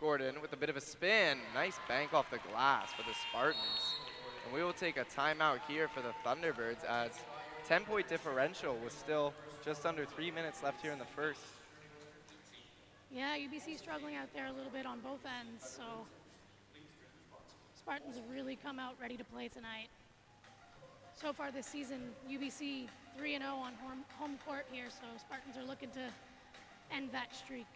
Gordon 0.00 0.40
with 0.40 0.54
a 0.54 0.56
bit 0.56 0.70
of 0.70 0.78
a 0.78 0.80
spin. 0.80 1.36
Nice 1.52 1.78
bank 1.86 2.14
off 2.14 2.30
the 2.30 2.38
glass 2.50 2.92
for 2.92 3.02
the 3.02 3.14
Spartans. 3.28 3.89
And 4.50 4.58
we 4.58 4.64
will 4.64 4.72
take 4.72 4.96
a 4.96 5.04
timeout 5.04 5.60
here 5.68 5.86
for 5.86 6.00
the 6.00 6.12
Thunderbirds 6.26 6.84
as 6.84 7.12
10 7.68 7.84
point 7.84 8.08
differential 8.08 8.76
was 8.82 8.92
still 8.92 9.32
just 9.64 9.86
under 9.86 10.04
three 10.04 10.32
minutes 10.32 10.64
left 10.64 10.82
here 10.82 10.90
in 10.90 10.98
the 10.98 11.04
first. 11.04 11.40
Yeah, 13.12 13.36
UBC 13.36 13.78
struggling 13.78 14.16
out 14.16 14.26
there 14.34 14.46
a 14.46 14.52
little 14.52 14.72
bit 14.72 14.86
on 14.86 14.98
both 15.00 15.20
ends, 15.24 15.78
so 15.78 15.82
Spartans 17.76 18.16
have 18.16 18.28
really 18.28 18.56
come 18.56 18.80
out 18.80 18.94
ready 19.00 19.16
to 19.16 19.22
play 19.22 19.46
tonight. 19.46 19.88
So 21.14 21.32
far 21.32 21.52
this 21.52 21.66
season, 21.66 22.00
UBC 22.28 22.88
3 23.18 23.38
0 23.38 23.50
on 23.50 23.74
home, 23.74 24.04
home 24.18 24.36
court 24.44 24.66
here, 24.72 24.86
so 24.88 25.06
Spartans 25.16 25.56
are 25.56 25.64
looking 25.64 25.90
to 25.90 26.02
end 26.90 27.10
that 27.12 27.36
streak. 27.36 27.66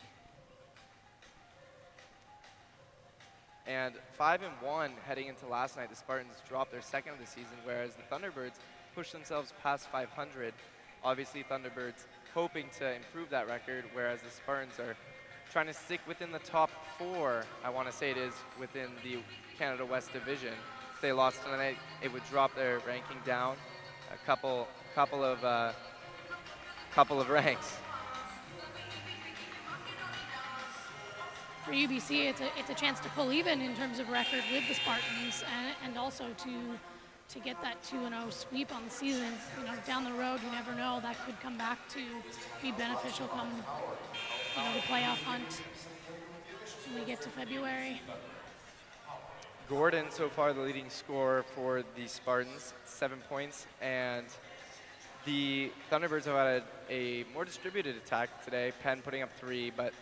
And 3.67 3.95
five 4.13 4.43
and 4.43 4.53
one 4.61 4.93
heading 5.07 5.29
into 5.29 5.47
last 5.47 5.77
night, 5.77 5.89
the 5.89 5.97
Spartans 5.97 6.35
dropped 6.49 6.71
their 6.71 6.83
second 6.83 7.15
of 7.15 7.19
the 7.19 7.27
season, 7.27 7.57
whereas 7.65 7.93
the 7.95 8.03
Thunderbirds 8.15 8.57
pushed 8.95 9.13
themselves 9.13 9.55
past 9.63 9.89
500. 9.91 10.53
Obviously, 11.03 11.45
Thunderbirds 11.45 12.07
hoping 12.35 12.67
to 12.79 12.95
improve 12.95 13.31
that 13.31 13.47
record, 13.47 13.85
whereas 13.95 14.21
the 14.21 14.31
Spartans 14.31 14.79
are 14.79 14.97
trying 15.51 15.67
to 15.67 15.73
stick 15.73 16.01
within 16.07 16.31
the 16.31 16.41
top 16.41 16.71
four. 16.99 17.45
I 17.65 17.71
want 17.71 17.91
to 17.91 17.93
say 17.93 18.11
it 18.11 18.17
is 18.19 18.35
within 18.61 18.91
the 19.03 19.19
Canada 19.59 19.87
West 19.87 20.13
Division. 20.13 20.53
If 20.95 21.01
they 21.01 21.13
lost 21.13 21.43
tonight, 21.43 21.77
it 22.03 22.13
would 22.13 22.25
drop 22.31 22.55
their 22.55 22.81
ranking 22.81 23.19
down 23.25 23.57
a 24.13 24.27
couple, 24.27 24.69
couple 24.95 25.25
of, 25.25 25.43
uh, 25.45 25.73
couple 26.93 27.21
of 27.21 27.29
ranks. 27.31 27.77
For 31.65 31.73
UBC, 31.73 32.29
it's 32.29 32.41
a, 32.41 32.49
it's 32.59 32.69
a 32.69 32.75
chance 32.75 33.01
to 33.01 33.09
pull 33.11 33.33
even 33.33 33.61
in 33.61 33.75
terms 33.75 33.99
of 33.99 34.11
record 34.11 34.43
with 34.53 34.69
the 34.69 34.75
Spartans 34.75 35.43
and, 35.59 35.75
and 35.85 35.99
also 35.99 36.27
to 36.39 36.51
to 37.27 37.39
get 37.39 37.61
that 37.63 37.83
2 37.85 38.07
0 38.07 38.31
sweep 38.31 38.75
on 38.75 38.85
the 38.85 38.91
season. 38.91 39.33
You 39.59 39.67
know, 39.67 39.73
down 39.87 40.05
the 40.05 40.13
road, 40.13 40.41
you 40.45 40.51
never 40.53 40.75
know. 40.75 41.01
That 41.01 41.17
could 41.25 41.41
come 41.41 41.57
back 41.57 41.79
to 41.91 42.01
be 42.61 42.71
beneficial 42.73 43.29
come 43.29 43.49
you 43.49 44.63
know, 44.63 44.75
the 44.75 44.81
playoff 44.81 45.23
hunt 45.25 45.63
when 46.91 47.01
we 47.01 47.07
get 47.07 47.23
to 47.23 47.31
February. 47.31 48.01
Gordon, 49.71 50.05
so 50.11 50.29
far, 50.29 50.53
the 50.53 50.61
leading 50.61 50.91
scorer 50.91 51.45
for 51.55 51.83
the 51.97 52.07
Spartans, 52.07 52.75
seven 52.85 53.19
points. 53.31 53.67
And 53.81 54.27
the 55.25 55.71
Thunderbirds 55.91 56.27
have 56.27 56.37
had 56.37 56.63
a, 56.91 56.93
a 56.93 57.25
more 57.33 57.47
distributed 57.47 57.97
attack 57.97 58.45
today. 58.45 58.73
Penn 58.83 59.01
putting 59.03 59.23
up 59.23 59.31
three, 59.41 59.73
but 59.75 59.95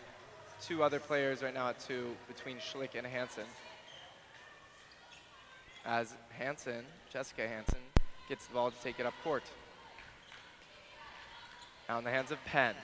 two 0.63 0.83
other 0.83 1.01
players 1.01 1.43
right 1.43 1.53
now 1.53 1.69
at 1.69 1.81
two 1.81 2.15
between 2.29 2.57
Schlick 2.59 2.95
and 2.97 3.07
Hanson. 3.07 3.45
As 5.85 6.15
Hanson, 6.31 6.85
Jessica 7.13 7.49
Hanson, 7.49 7.81
gets 8.29 8.47
the 8.47 8.55
ball 8.55 8.71
to 8.71 8.77
take 8.83 9.01
it 9.01 9.07
up 9.07 9.15
court. 9.25 9.43
Now 11.89 11.99
in 11.99 12.05
the 12.05 12.11
hands 12.11 12.31
of 12.31 12.39
Penn. 12.45 12.75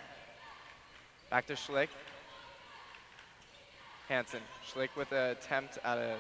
Back 1.31 1.47
to 1.47 1.55
Schlick. 1.55 1.89
Hanson. 4.09 4.41
Schlick 4.67 4.89
with 4.97 5.13
an 5.13 5.31
attempt 5.31 5.79
at 5.85 5.99
a. 5.99 6.17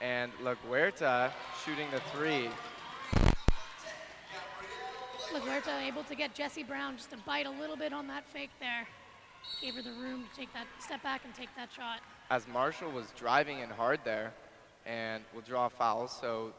And 0.00 0.32
LaGuerta 0.42 1.30
shooting 1.64 1.86
the 1.92 2.00
three. 2.16 2.48
LaGuerta 5.32 5.86
able 5.86 6.02
to 6.04 6.14
get 6.14 6.34
Jesse 6.34 6.62
Brown 6.62 6.96
just 6.96 7.10
to 7.10 7.16
bite 7.18 7.46
a 7.46 7.50
little 7.50 7.76
bit 7.76 7.92
on 7.92 8.06
that 8.06 8.24
fake 8.32 8.50
there. 8.58 8.86
Gave 9.60 9.74
her 9.74 9.82
the 9.82 9.92
room 9.92 10.24
to 10.24 10.36
take 10.36 10.52
that 10.54 10.66
step 10.78 11.02
back 11.02 11.22
and 11.24 11.34
take 11.34 11.48
that 11.56 11.70
shot. 11.72 12.00
As 12.30 12.46
Marshall 12.48 12.90
was 12.90 13.06
driving 13.16 13.60
in 13.60 13.70
hard 13.70 14.00
there 14.04 14.32
and 14.86 15.22
will 15.34 15.42
draw 15.42 15.66
a 15.66 15.70
foul, 15.70 16.08
so 16.08 16.52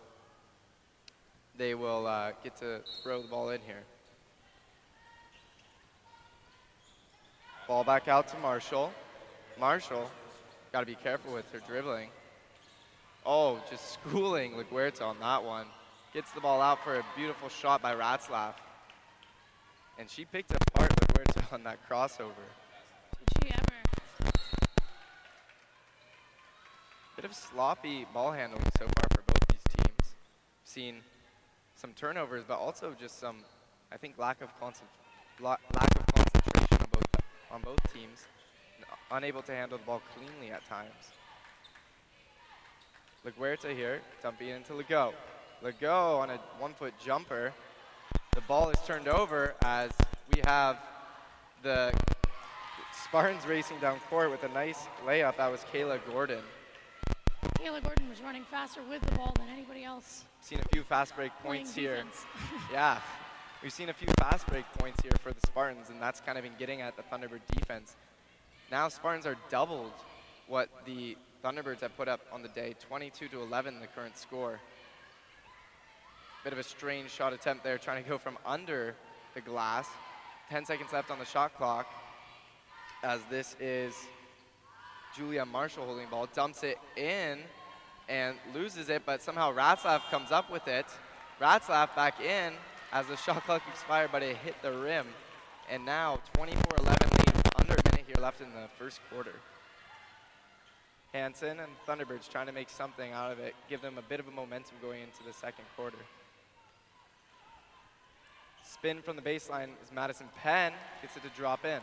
they 1.57 1.75
will 1.75 2.07
uh, 2.07 2.31
get 2.43 2.55
to 2.57 2.81
throw 3.03 3.21
the 3.21 3.27
ball 3.27 3.49
in 3.49 3.61
here. 3.61 3.83
Ball 7.67 7.83
back 7.83 8.07
out 8.07 8.27
to 8.29 8.37
Marshall. 8.37 8.91
Marshall, 9.59 10.09
got 10.71 10.81
to 10.81 10.85
be 10.85 10.95
careful 10.95 11.33
with 11.33 11.49
her 11.51 11.59
dribbling. 11.67 12.09
Oh, 13.25 13.61
just 13.69 13.93
schooling 14.05 14.53
LaGuerta 14.53 15.01
on 15.01 15.19
that 15.19 15.43
one. 15.43 15.67
Gets 16.13 16.31
the 16.31 16.41
ball 16.41 16.61
out 16.61 16.83
for 16.83 16.95
a 16.95 17.05
beautiful 17.15 17.49
shot 17.49 17.81
by 17.81 17.95
Ratzlaff. 17.95 18.53
And 19.97 20.09
she 20.09 20.25
picked 20.25 20.51
apart 20.51 20.91
LaGuerta 20.91 21.53
on 21.53 21.63
that 21.63 21.77
crossover. 21.89 22.47
She 23.41 23.51
ever? 23.51 24.31
Bit 27.15 27.25
of 27.25 27.33
sloppy 27.33 28.05
ball 28.13 28.31
handling 28.31 28.63
so 28.77 28.85
far 28.85 29.07
for 29.11 29.23
both 29.27 29.47
these 29.49 29.75
teams. 29.77 30.15
Seen 30.63 31.01
some 31.75 31.93
turnovers, 31.93 32.43
but 32.47 32.57
also 32.57 32.95
just 32.99 33.19
some, 33.19 33.37
I 33.91 33.97
think, 33.97 34.17
lack 34.17 34.41
of 34.41 34.49
concent- 34.59 34.89
lack 35.39 35.59
of 35.75 36.05
concentration 36.15 36.77
on 36.81 36.87
both 36.91 37.23
on 37.51 37.61
both 37.61 37.93
teams, 37.93 38.25
unable 39.11 39.41
to 39.43 39.51
handle 39.51 39.77
the 39.77 39.83
ball 39.83 40.01
cleanly 40.15 40.51
at 40.51 40.67
times. 40.67 41.11
LaGuerta 43.25 43.75
here, 43.75 44.01
dumping 44.21 44.49
it 44.49 44.55
into 44.55 44.73
Legault. 44.73 45.13
Legault 45.63 46.19
on 46.19 46.29
a 46.29 46.37
one-foot 46.59 46.93
jumper. 46.99 47.53
The 48.33 48.41
ball 48.41 48.69
is 48.69 48.79
turned 48.85 49.07
over 49.07 49.53
as 49.63 49.91
we 50.33 50.41
have 50.45 50.77
the 51.61 51.93
Spartans 53.13 53.45
racing 53.45 53.77
down 53.77 53.99
court 54.09 54.31
with 54.31 54.41
a 54.41 54.47
nice 54.55 54.87
layup. 55.05 55.37
That 55.37 55.51
was 55.51 55.63
Kayla 55.71 55.99
Gordon. 56.11 56.41
Kayla 57.59 57.83
Gordon 57.83 58.09
was 58.09 58.19
running 58.23 58.43
faster 58.49 58.81
with 58.89 59.03
the 59.03 59.11
ball 59.11 59.35
than 59.37 59.49
anybody 59.49 59.83
else. 59.83 60.23
Seen 60.41 60.57
a 60.57 60.67
few 60.73 60.81
fast 60.81 61.15
break 61.15 61.31
points 61.43 61.75
here. 61.75 62.03
Yeah, 62.71 62.97
we've 63.61 63.71
seen 63.71 63.89
a 63.89 63.93
few 63.93 64.07
fast 64.17 64.47
break 64.47 64.65
points 64.79 64.99
here 65.03 65.11
for 65.21 65.31
the 65.31 65.39
Spartans, 65.45 65.91
and 65.91 66.01
that's 66.01 66.21
kind 66.21 66.39
of 66.39 66.43
been 66.43 66.55
getting 66.57 66.81
at 66.81 66.95
the 66.95 67.03
Thunderbird 67.03 67.41
defense. 67.51 67.95
Now 68.71 68.89
Spartans 68.89 69.27
are 69.27 69.37
doubled 69.51 69.93
what 70.47 70.69
the 70.83 71.15
Thunderbirds 71.43 71.81
have 71.81 71.95
put 71.95 72.07
up 72.07 72.21
on 72.31 72.41
the 72.41 72.49
day, 72.49 72.73
22 72.79 73.27
to 73.27 73.41
11, 73.43 73.79
the 73.79 73.85
current 73.85 74.17
score. 74.17 74.59
Bit 76.43 76.53
of 76.53 76.57
a 76.57 76.63
strange 76.63 77.11
shot 77.11 77.31
attempt 77.31 77.63
there, 77.63 77.77
trying 77.77 78.03
to 78.03 78.09
go 78.09 78.17
from 78.17 78.39
under 78.43 78.95
the 79.35 79.41
glass. 79.41 79.87
10 80.49 80.65
seconds 80.65 80.91
left 80.91 81.11
on 81.11 81.19
the 81.19 81.25
shot 81.25 81.55
clock, 81.55 81.85
as 83.03 83.21
this 83.29 83.55
is 83.59 83.93
Julia 85.15 85.45
Marshall 85.45 85.85
holding 85.85 86.07
ball, 86.09 86.27
dumps 86.33 86.63
it 86.63 86.77
in 86.95 87.39
and 88.09 88.37
loses 88.53 88.89
it, 88.89 89.03
but 89.05 89.21
somehow 89.21 89.53
Ratzlaff 89.53 90.09
comes 90.09 90.31
up 90.31 90.49
with 90.49 90.67
it. 90.67 90.85
Ratzlaff 91.39 91.95
back 91.95 92.19
in 92.21 92.53
as 92.91 93.05
the 93.07 93.17
shot 93.17 93.45
clock 93.45 93.61
expired, 93.69 94.09
but 94.11 94.23
it 94.23 94.37
hit 94.37 94.55
the 94.61 94.71
rim. 94.71 95.07
And 95.69 95.85
now 95.85 96.19
24-11 96.35 96.85
lead, 96.85 97.41
under 97.57 97.73
a 97.73 97.91
minute 97.91 98.05
here 98.07 98.21
left 98.21 98.41
in 98.41 98.47
the 98.53 98.67
first 98.77 98.99
quarter. 99.09 99.33
Hansen 101.13 101.59
and 101.59 101.71
Thunderbirds 101.87 102.29
trying 102.29 102.47
to 102.47 102.51
make 102.51 102.69
something 102.69 103.11
out 103.11 103.31
of 103.31 103.39
it, 103.39 103.53
give 103.69 103.81
them 103.81 103.97
a 103.97 104.01
bit 104.01 104.19
of 104.19 104.27
a 104.27 104.31
momentum 104.31 104.77
going 104.81 105.01
into 105.01 105.23
the 105.25 105.33
second 105.33 105.65
quarter. 105.75 105.97
Spin 108.63 109.01
from 109.01 109.15
the 109.15 109.21
baseline 109.21 109.69
is 109.83 109.91
Madison 109.93 110.27
Penn, 110.41 110.73
gets 111.01 111.15
it 111.15 111.23
to 111.23 111.29
drop 111.29 111.65
in. 111.65 111.79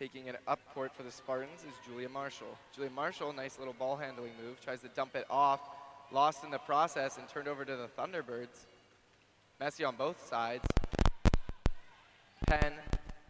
Taking 0.00 0.28
it 0.28 0.40
up 0.48 0.60
court 0.72 0.92
for 0.96 1.02
the 1.02 1.12
Spartans 1.12 1.60
is 1.60 1.74
Julia 1.86 2.08
Marshall. 2.08 2.56
Julia 2.74 2.90
Marshall, 2.90 3.34
nice 3.34 3.58
little 3.58 3.74
ball 3.74 3.98
handling 3.98 4.32
move, 4.42 4.58
tries 4.58 4.80
to 4.80 4.88
dump 4.88 5.14
it 5.14 5.26
off, 5.28 5.60
lost 6.10 6.42
in 6.42 6.50
the 6.50 6.58
process 6.58 7.18
and 7.18 7.28
turned 7.28 7.46
over 7.46 7.66
to 7.66 7.76
the 7.76 7.86
Thunderbirds. 7.86 8.64
Messy 9.60 9.84
on 9.84 9.96
both 9.96 10.26
sides. 10.26 10.64
Penn 12.46 12.72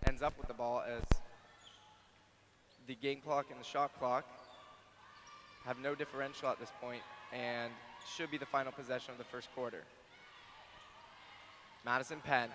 ends 0.06 0.22
up 0.22 0.38
with 0.38 0.46
the 0.46 0.54
ball 0.54 0.84
as 0.86 1.02
the 2.86 2.94
game 2.94 3.20
clock 3.20 3.46
and 3.50 3.58
the 3.58 3.64
shot 3.64 3.90
clock 3.98 4.24
have 5.64 5.80
no 5.80 5.96
differential 5.96 6.50
at 6.50 6.60
this 6.60 6.70
point 6.80 7.02
and 7.32 7.72
should 8.16 8.30
be 8.30 8.38
the 8.38 8.46
final 8.46 8.70
possession 8.70 9.10
of 9.10 9.18
the 9.18 9.24
first 9.24 9.48
quarter. 9.56 9.82
Madison 11.84 12.20
Penn, 12.20 12.48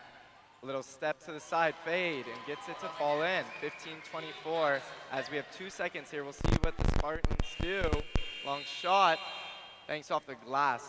little 0.64 0.84
step 0.84 1.24
to 1.26 1.32
the 1.32 1.40
side, 1.40 1.76
fade, 1.84 2.26
and 2.26 2.46
gets 2.48 2.68
it 2.68 2.80
to 2.80 2.88
fall 2.98 3.22
in. 3.22 3.44
15-24. 3.62 4.82
As 5.12 5.30
we 5.30 5.38
have 5.38 5.50
two 5.52 5.70
seconds 5.70 6.12
here, 6.12 6.24
we'll 6.24 6.34
see 6.34 6.58
what 6.62 6.78
the 6.78 6.88
Spartans 6.98 7.56
do. 7.60 7.84
Long 8.46 8.62
shot, 8.64 9.20
banks 9.88 10.12
off 10.12 10.26
the 10.26 10.36
glass. 10.46 10.88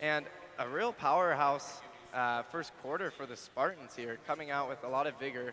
And 0.00 0.26
a 0.58 0.68
real 0.68 0.92
powerhouse 0.92 1.80
uh, 2.14 2.42
first 2.44 2.72
quarter 2.82 3.10
for 3.10 3.26
the 3.26 3.36
Spartans 3.36 3.94
here, 3.94 4.18
coming 4.26 4.50
out 4.50 4.68
with 4.68 4.82
a 4.84 4.88
lot 4.88 5.06
of 5.06 5.18
vigor. 5.18 5.52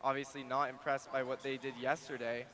Obviously, 0.00 0.42
not 0.42 0.70
impressed 0.70 1.12
by 1.12 1.22
what 1.22 1.42
they 1.42 1.56
did 1.56 1.74
yesterday, 1.80 2.46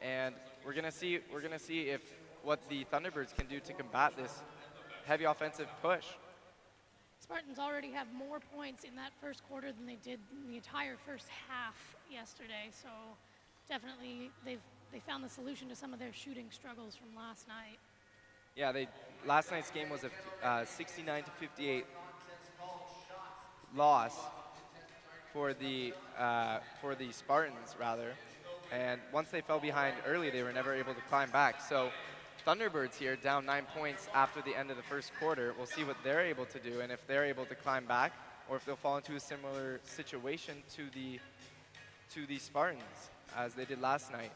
and 0.00 0.34
we're 0.64 0.72
gonna 0.72 0.92
see 0.92 1.18
we're 1.32 1.40
gonna 1.40 1.58
see 1.58 1.90
if 1.90 2.00
what 2.42 2.60
the 2.68 2.86
Thunderbirds 2.92 3.36
can 3.36 3.46
do 3.46 3.58
to 3.60 3.72
combat 3.72 4.12
this 4.16 4.42
heavy 5.04 5.24
offensive 5.24 5.68
push. 5.82 6.04
Spartans 7.26 7.58
already 7.58 7.90
have 7.90 8.06
more 8.16 8.38
points 8.54 8.84
in 8.84 8.94
that 8.94 9.10
first 9.20 9.42
quarter 9.48 9.72
than 9.72 9.84
they 9.84 9.96
did 9.96 10.20
in 10.30 10.48
the 10.48 10.56
entire 10.56 10.94
first 11.04 11.26
half 11.48 11.74
yesterday. 12.08 12.70
So 12.70 12.88
definitely 13.68 14.30
they've 14.44 14.60
they 14.92 15.00
found 15.00 15.24
the 15.24 15.28
solution 15.28 15.68
to 15.68 15.74
some 15.74 15.92
of 15.92 15.98
their 15.98 16.12
shooting 16.12 16.46
struggles 16.50 16.94
from 16.94 17.08
last 17.16 17.48
night. 17.48 17.78
Yeah, 18.54 18.70
they 18.70 18.86
last 19.26 19.50
night's 19.50 19.72
game 19.72 19.90
was 19.90 20.04
a 20.04 20.46
uh, 20.46 20.64
69 20.64 21.24
to 21.24 21.30
58 21.32 21.84
loss 23.74 24.14
for 25.32 25.52
the 25.52 25.94
uh, 26.16 26.60
for 26.80 26.94
the 26.94 27.10
Spartans 27.10 27.74
rather, 27.76 28.12
and 28.72 29.00
once 29.12 29.30
they 29.30 29.40
fell 29.40 29.58
behind 29.58 29.96
early, 30.06 30.30
they 30.30 30.44
were 30.44 30.52
never 30.52 30.74
able 30.74 30.94
to 30.94 31.02
climb 31.02 31.30
back. 31.30 31.60
So 31.60 31.90
Thunderbirds 32.46 32.94
here 32.94 33.16
down 33.16 33.44
nine 33.44 33.66
points 33.76 34.06
after 34.14 34.40
the 34.40 34.56
end 34.56 34.70
of 34.70 34.76
the 34.76 34.82
first 34.84 35.10
quarter. 35.18 35.52
We'll 35.58 35.66
see 35.66 35.82
what 35.82 35.96
they're 36.04 36.20
able 36.20 36.44
to 36.46 36.60
do 36.60 36.78
and 36.80 36.92
if 36.92 37.04
they're 37.08 37.24
able 37.24 37.44
to 37.46 37.56
climb 37.56 37.86
back 37.86 38.12
or 38.48 38.54
if 38.54 38.64
they'll 38.64 38.76
fall 38.76 38.96
into 38.96 39.16
a 39.16 39.20
similar 39.20 39.80
situation 39.82 40.54
to 40.76 40.82
the 40.94 41.18
to 42.14 42.24
the 42.26 42.38
Spartans 42.38 43.10
as 43.36 43.54
they 43.54 43.64
did 43.64 43.80
last 43.80 44.12
night. 44.12 44.30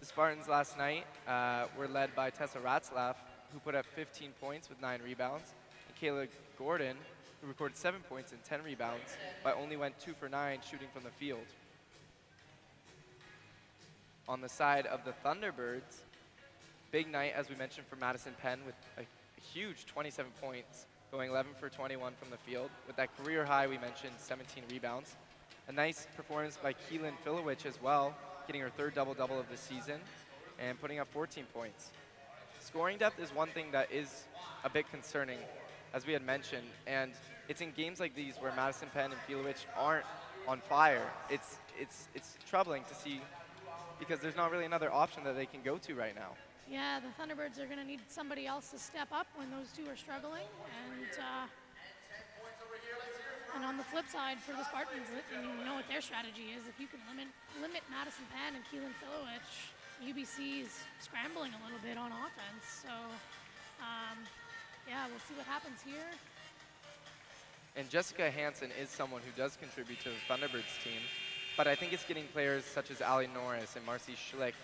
The 0.00 0.06
Spartans 0.06 0.48
last 0.48 0.76
night 0.76 1.06
uh, 1.28 1.66
were 1.78 1.86
led 1.86 2.12
by 2.16 2.30
Tessa 2.30 2.58
Ratzlaff, 2.58 3.14
who 3.52 3.60
put 3.60 3.76
up 3.76 3.86
15 3.94 4.32
points 4.40 4.68
with 4.68 4.82
nine 4.82 4.98
rebounds, 5.04 5.54
and 5.86 5.96
Kayla 5.96 6.26
Gordon, 6.58 6.96
who 7.40 7.46
recorded 7.46 7.76
seven 7.76 8.00
points 8.08 8.32
and 8.32 8.42
10 8.42 8.64
rebounds, 8.64 9.16
but 9.44 9.56
only 9.56 9.76
went 9.76 9.96
two 10.00 10.12
for 10.18 10.28
nine 10.28 10.58
shooting 10.68 10.88
from 10.92 11.04
the 11.04 11.10
field. 11.10 11.46
On 14.28 14.40
the 14.40 14.48
side 14.48 14.86
of 14.86 15.04
the 15.04 15.12
Thunderbirds, 15.24 16.02
big 16.90 17.10
night, 17.10 17.32
as 17.36 17.48
we 17.48 17.56
mentioned, 17.56 17.86
for 17.88 17.96
Madison 17.96 18.32
Penn 18.42 18.58
with 18.64 18.74
a 18.98 19.02
huge 19.40 19.86
27 19.86 20.30
points, 20.40 20.86
going 21.12 21.30
11 21.30 21.52
for 21.58 21.68
21 21.68 22.12
from 22.18 22.30
the 22.30 22.36
field. 22.38 22.70
With 22.86 22.96
that 22.96 23.16
career 23.18 23.44
high, 23.44 23.66
we 23.66 23.78
mentioned 23.78 24.12
17 24.18 24.64
rebounds. 24.70 25.16
A 25.68 25.72
nice 25.72 26.06
performance 26.16 26.58
by 26.62 26.72
Keelan 26.72 27.12
Filowich 27.24 27.66
as 27.66 27.80
well, 27.82 28.14
getting 28.46 28.62
her 28.62 28.70
third 28.70 28.94
double-double 28.94 29.38
of 29.38 29.48
the 29.50 29.56
season 29.56 30.00
and 30.58 30.80
putting 30.80 30.98
up 30.98 31.08
14 31.12 31.44
points. 31.52 31.90
Scoring 32.60 32.98
depth 32.98 33.20
is 33.20 33.34
one 33.34 33.48
thing 33.48 33.70
that 33.72 33.90
is 33.92 34.24
a 34.64 34.70
bit 34.70 34.90
concerning, 34.90 35.38
as 35.92 36.06
we 36.06 36.12
had 36.12 36.24
mentioned, 36.24 36.66
and 36.86 37.12
it's 37.48 37.60
in 37.60 37.70
games 37.72 38.00
like 38.00 38.14
these 38.14 38.36
where 38.36 38.52
Madison 38.54 38.88
Penn 38.92 39.12
and 39.12 39.20
Filowich 39.28 39.64
aren't 39.76 40.04
on 40.48 40.60
fire. 40.60 41.10
It's, 41.30 41.58
it's, 41.78 42.08
it's 42.14 42.36
troubling 42.48 42.82
to 42.88 42.94
see 42.94 43.20
because 43.98 44.20
there's 44.20 44.36
not 44.36 44.50
really 44.50 44.64
another 44.64 44.92
option 44.92 45.24
that 45.24 45.36
they 45.36 45.46
can 45.46 45.62
go 45.62 45.78
to 45.78 45.94
right 45.94 46.14
now. 46.14 46.30
Yeah, 46.66 46.98
the 46.98 47.10
Thunderbirds 47.14 47.62
are 47.62 47.66
going 47.66 47.78
to 47.78 47.86
need 47.86 48.00
somebody 48.08 48.46
else 48.46 48.70
to 48.74 48.78
step 48.78 49.08
up 49.14 49.26
when 49.36 49.50
those 49.50 49.70
two 49.70 49.86
are 49.86 49.96
struggling. 49.96 50.50
And 50.66 51.12
uh, 51.14 51.46
and 53.54 53.64
on 53.64 53.78
the 53.78 53.84
flip 53.84 54.04
side, 54.10 54.36
for 54.42 54.52
the 54.52 54.64
Spartans, 54.64 55.08
you 55.08 55.64
know 55.64 55.74
what 55.74 55.88
their 55.88 56.02
strategy 56.02 56.52
is. 56.52 56.68
If 56.68 56.76
you 56.78 56.86
can 56.86 57.00
limit 57.08 57.30
limit 57.62 57.80
Madison 57.88 58.26
Penn 58.34 58.58
and 58.58 58.64
Keelan 58.66 58.92
Filowich, 58.98 59.72
is 60.04 60.68
scrambling 61.00 61.52
a 61.54 61.60
little 61.64 61.80
bit 61.82 61.96
on 61.96 62.10
offense. 62.12 62.66
So, 62.82 62.92
um, 63.80 64.18
yeah, 64.88 65.06
we'll 65.08 65.22
see 65.24 65.34
what 65.38 65.46
happens 65.46 65.80
here. 65.86 66.10
And 67.76 67.88
Jessica 67.88 68.30
Hansen 68.30 68.70
is 68.80 68.88
someone 68.88 69.22
who 69.22 69.32
does 69.40 69.56
contribute 69.56 70.00
to 70.00 70.10
the 70.10 70.20
Thunderbirds 70.28 70.82
team, 70.82 71.00
but 71.56 71.66
I 71.66 71.74
think 71.74 71.92
it's 71.92 72.04
getting 72.04 72.24
players 72.32 72.64
such 72.64 72.90
as 72.90 73.00
Ali 73.00 73.28
Norris 73.32 73.76
and 73.76 73.84
Marcy 73.84 74.14
Schlick 74.14 74.54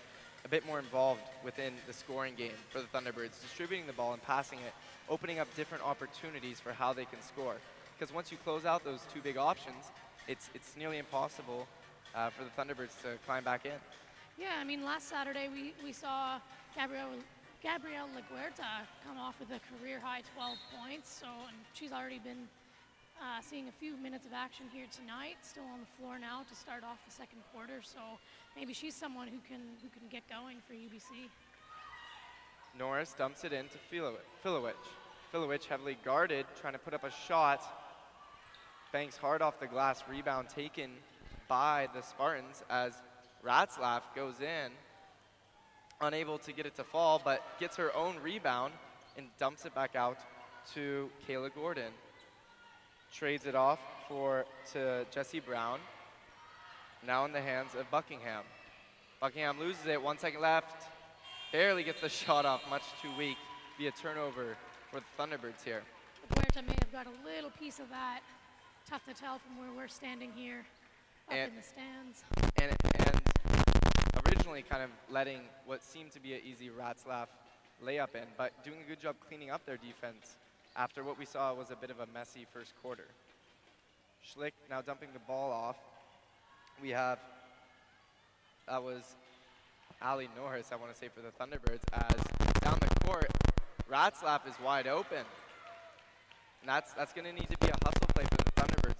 a 0.45 0.49
bit 0.49 0.65
more 0.65 0.79
involved 0.79 1.21
within 1.43 1.73
the 1.87 1.93
scoring 1.93 2.35
game 2.35 2.51
for 2.69 2.79
the 2.79 2.87
Thunderbirds, 2.87 3.41
distributing 3.41 3.87
the 3.87 3.93
ball 3.93 4.13
and 4.13 4.21
passing 4.23 4.59
it, 4.59 4.73
opening 5.09 5.39
up 5.39 5.47
different 5.55 5.83
opportunities 5.83 6.59
for 6.59 6.73
how 6.73 6.93
they 6.93 7.05
can 7.05 7.21
score. 7.21 7.55
Because 7.97 8.13
once 8.13 8.31
you 8.31 8.37
close 8.43 8.65
out 8.65 8.83
those 8.83 9.01
two 9.13 9.21
big 9.21 9.37
options, 9.37 9.91
it's, 10.27 10.49
it's 10.53 10.75
nearly 10.77 10.97
impossible 10.97 11.67
uh, 12.15 12.29
for 12.29 12.43
the 12.43 12.49
Thunderbirds 12.51 13.01
to 13.03 13.17
climb 13.25 13.43
back 13.43 13.65
in. 13.65 13.79
Yeah, 14.37 14.55
I 14.59 14.63
mean, 14.63 14.83
last 14.83 15.09
Saturday 15.09 15.47
we, 15.47 15.73
we 15.83 15.93
saw 15.93 16.39
Gabrielle, 16.75 17.09
Gabrielle 17.61 18.09
LaGuerta 18.15 18.87
come 19.07 19.17
off 19.17 19.39
with 19.39 19.49
a 19.51 19.59
career 19.71 19.99
high 20.01 20.21
12 20.35 20.57
points. 20.81 21.19
So, 21.21 21.27
and 21.27 21.57
she's 21.73 21.91
already 21.91 22.19
been 22.19 22.49
uh, 23.21 23.41
seeing 23.41 23.67
a 23.67 23.71
few 23.71 23.95
minutes 23.97 24.25
of 24.25 24.33
action 24.33 24.65
here 24.73 24.85
tonight, 24.91 25.37
still 25.43 25.63
on 25.71 25.79
the 25.79 25.91
floor 25.99 26.17
now 26.19 26.43
to 26.49 26.55
start 26.55 26.83
off 26.83 26.97
the 27.05 27.13
second 27.13 27.39
quarter. 27.53 27.79
So 27.83 27.99
maybe 28.55 28.73
she's 28.73 28.95
someone 28.95 29.27
who 29.27 29.39
can 29.47 29.61
who 29.81 29.89
can 29.89 30.07
get 30.09 30.27
going 30.29 30.57
for 30.67 30.73
UBC. 30.73 31.29
Norris 32.77 33.13
dumps 33.17 33.43
it 33.43 33.53
into 33.53 33.77
Filowich. 33.91 34.73
Filowich 35.33 35.65
heavily 35.65 35.97
guarded, 36.03 36.45
trying 36.59 36.73
to 36.73 36.79
put 36.79 36.93
up 36.93 37.03
a 37.03 37.11
shot. 37.11 37.61
Banks 38.91 39.17
hard 39.17 39.41
off 39.41 39.59
the 39.59 39.67
glass, 39.67 40.03
rebound 40.09 40.49
taken 40.49 40.91
by 41.47 41.87
the 41.93 42.01
Spartans 42.01 42.63
as 42.69 42.93
Ratzlaff 43.45 44.01
goes 44.15 44.39
in, 44.39 44.71
unable 46.01 46.37
to 46.39 46.51
get 46.51 46.65
it 46.65 46.75
to 46.75 46.83
fall, 46.83 47.21
but 47.23 47.43
gets 47.59 47.75
her 47.77 47.95
own 47.95 48.15
rebound 48.23 48.73
and 49.17 49.27
dumps 49.39 49.65
it 49.65 49.75
back 49.75 49.95
out 49.95 50.17
to 50.73 51.09
Kayla 51.27 51.53
Gordon 51.53 51.91
trades 53.13 53.45
it 53.45 53.53
off 53.53 53.79
for 54.07 54.45
to 54.73 55.05
Jesse 55.11 55.39
Brown. 55.39 55.79
Now 57.05 57.25
in 57.25 57.33
the 57.33 57.41
hands 57.41 57.75
of 57.77 57.89
Buckingham. 57.91 58.43
Buckingham 59.19 59.59
loses 59.59 59.85
it, 59.87 60.01
one 60.01 60.17
second 60.17 60.41
left. 60.41 60.89
Barely 61.51 61.83
gets 61.83 62.01
the 62.01 62.09
shot 62.23 62.45
off, 62.45 62.61
much 62.69 62.83
too 63.01 63.09
weak. 63.17 63.37
Be 63.77 63.87
a 63.87 63.91
turnover 63.91 64.55
for 64.91 65.01
the 65.01 65.05
Thunderbirds 65.21 65.63
here. 65.65 65.81
LaGuerta 66.31 66.65
may 66.65 66.75
have 66.81 66.91
got 66.91 67.07
a 67.07 67.25
little 67.25 67.49
piece 67.51 67.79
of 67.79 67.89
that. 67.89 68.21
Tough 68.89 69.03
to 69.05 69.13
tell 69.13 69.39
from 69.39 69.57
where 69.57 69.69
we're 69.75 69.87
standing 69.89 70.31
here 70.35 70.65
up 71.27 71.35
and, 71.35 71.51
in 71.51 71.57
the 71.57 71.63
stands. 71.63 72.23
And, 72.61 72.71
and 73.07 74.27
originally 74.27 74.61
kind 74.61 74.83
of 74.83 74.89
letting 75.09 75.41
what 75.65 75.83
seemed 75.83 76.11
to 76.11 76.19
be 76.19 76.33
an 76.33 76.41
easy 76.45 76.69
Ratzlaff 76.69 77.27
layup 77.83 78.15
in, 78.15 78.25
but 78.37 78.51
doing 78.63 78.77
a 78.85 78.89
good 78.89 78.99
job 78.99 79.15
cleaning 79.27 79.49
up 79.49 79.65
their 79.65 79.77
defense 79.77 80.37
after 80.75 81.03
what 81.03 81.19
we 81.19 81.25
saw 81.25 81.53
was 81.53 81.69
a 81.71 81.75
bit 81.75 81.89
of 81.89 81.99
a 81.99 82.07
messy 82.13 82.45
first 82.53 82.73
quarter. 82.81 83.07
Schlick 84.23 84.53
now 84.69 84.81
dumping 84.81 85.09
the 85.13 85.19
ball 85.19 85.51
off. 85.51 85.77
We 86.81 86.89
have, 86.89 87.19
that 88.67 88.83
was 88.83 89.15
Ali 90.01 90.27
Norris, 90.35 90.69
I 90.71 90.75
want 90.75 90.91
to 90.91 90.97
say, 90.97 91.07
for 91.07 91.21
the 91.21 91.31
Thunderbirds, 91.31 91.81
as 91.93 92.59
down 92.61 92.77
the 92.79 93.05
court, 93.05 93.31
Ratzlaff 93.89 94.47
is 94.47 94.55
wide 94.63 94.87
open. 94.87 95.25
And 96.61 96.69
that's, 96.69 96.93
that's 96.93 97.13
going 97.13 97.25
to 97.25 97.33
need 97.33 97.49
to 97.49 97.57
be 97.57 97.67
a 97.67 97.77
hustle 97.85 98.07
play 98.15 98.23
for 98.23 98.37
the 98.37 98.51
Thunderbirds, 98.51 98.95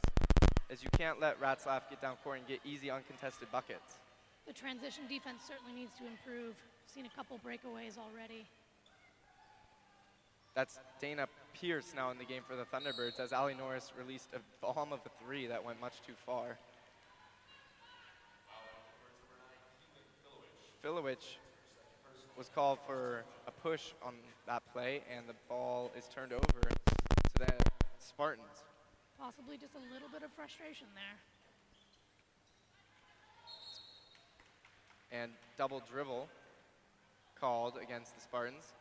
as 0.69 0.83
you 0.83 0.89
can't 0.97 1.19
let 1.19 1.39
Ratzlaff 1.41 1.89
get 1.89 2.01
down 2.01 2.15
court 2.23 2.39
and 2.39 2.47
get 2.47 2.59
easy, 2.65 2.89
uncontested 2.89 3.51
buckets. 3.51 3.99
The 4.47 4.53
transition 4.53 5.03
defense 5.07 5.41
certainly 5.47 5.73
needs 5.73 5.91
to 5.99 6.05
improve. 6.05 6.55
Seen 6.85 7.05
a 7.05 7.15
couple 7.15 7.39
breakaways 7.45 7.97
already. 7.97 8.45
That's 10.55 10.79
Dana 11.01 11.27
Pierce 11.53 11.93
now 11.95 12.11
in 12.11 12.17
the 12.17 12.25
game 12.25 12.43
for 12.47 12.55
the 12.55 12.65
Thunderbirds 12.65 13.19
as 13.19 13.33
Ali 13.33 13.55
Norris 13.55 13.91
released 13.97 14.29
a 14.35 14.39
bomb 14.61 14.93
of 14.93 14.99
a 15.05 15.23
three 15.23 15.47
that 15.47 15.63
went 15.63 15.81
much 15.81 15.93
too 16.05 16.13
far. 16.25 16.57
Filowich 20.83 21.37
was 22.37 22.49
called 22.53 22.77
for 22.85 23.23
a 23.47 23.51
push 23.51 23.93
on 24.05 24.15
that 24.47 24.61
play, 24.73 25.01
and 25.15 25.29
the 25.29 25.35
ball 25.47 25.89
is 25.97 26.09
turned 26.13 26.33
over 26.33 26.43
to 26.43 26.75
the 27.39 27.53
Spartans. 27.99 28.65
Possibly 29.17 29.55
just 29.55 29.75
a 29.75 29.93
little 29.93 30.09
bit 30.11 30.23
of 30.23 30.31
frustration 30.35 30.87
there. 30.93 31.17
And 35.21 35.31
double 35.57 35.81
dribble 35.89 36.27
called 37.39 37.75
against 37.81 38.13
the 38.15 38.21
Spartans. 38.21 38.73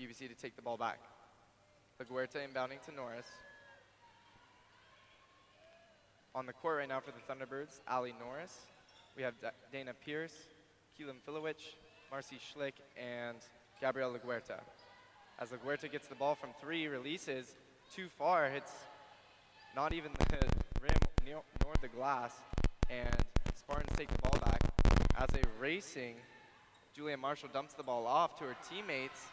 UBC 0.00 0.28
to 0.28 0.34
take 0.34 0.56
the 0.56 0.62
ball 0.62 0.78
back. 0.78 0.98
LaGuerta 2.02 2.38
inbounding 2.38 2.84
to 2.86 2.92
Norris. 2.96 3.26
On 6.34 6.44
the 6.44 6.52
court 6.54 6.78
right 6.78 6.88
now 6.88 6.98
for 6.98 7.12
the 7.12 7.20
Thunderbirds, 7.32 7.78
Ali 7.86 8.14
Norris. 8.18 8.66
We 9.16 9.22
have 9.22 9.34
Da- 9.40 9.50
Dana 9.72 9.92
Pierce, 10.04 10.34
Keelan 10.98 11.20
Filowich, 11.26 11.74
Marcy 12.10 12.36
Schlick, 12.36 12.74
and 12.96 13.38
Gabrielle 13.80 14.12
LaGuerta. 14.12 14.60
As 15.38 15.50
LaGuerta 15.50 15.90
gets 15.90 16.08
the 16.08 16.14
ball 16.14 16.34
from 16.34 16.50
three, 16.60 16.86
releases 16.86 17.54
too 17.94 18.08
far, 18.08 18.48
hits 18.48 18.72
not 19.74 19.92
even 19.92 20.12
the 20.12 20.36
rim 20.82 20.92
nor 21.26 21.42
nor 21.64 21.74
the 21.80 21.88
glass, 21.88 22.34
and 22.88 23.14
Spartans 23.56 23.96
take 23.96 24.08
the 24.08 24.22
ball 24.22 24.38
back. 24.44 24.60
As 25.16 25.28
a 25.34 25.60
racing, 25.60 26.16
Julia 26.94 27.16
Marshall 27.16 27.50
dumps 27.52 27.74
the 27.74 27.82
ball 27.82 28.06
off 28.06 28.38
to 28.38 28.44
her 28.44 28.56
teammates, 28.68 29.26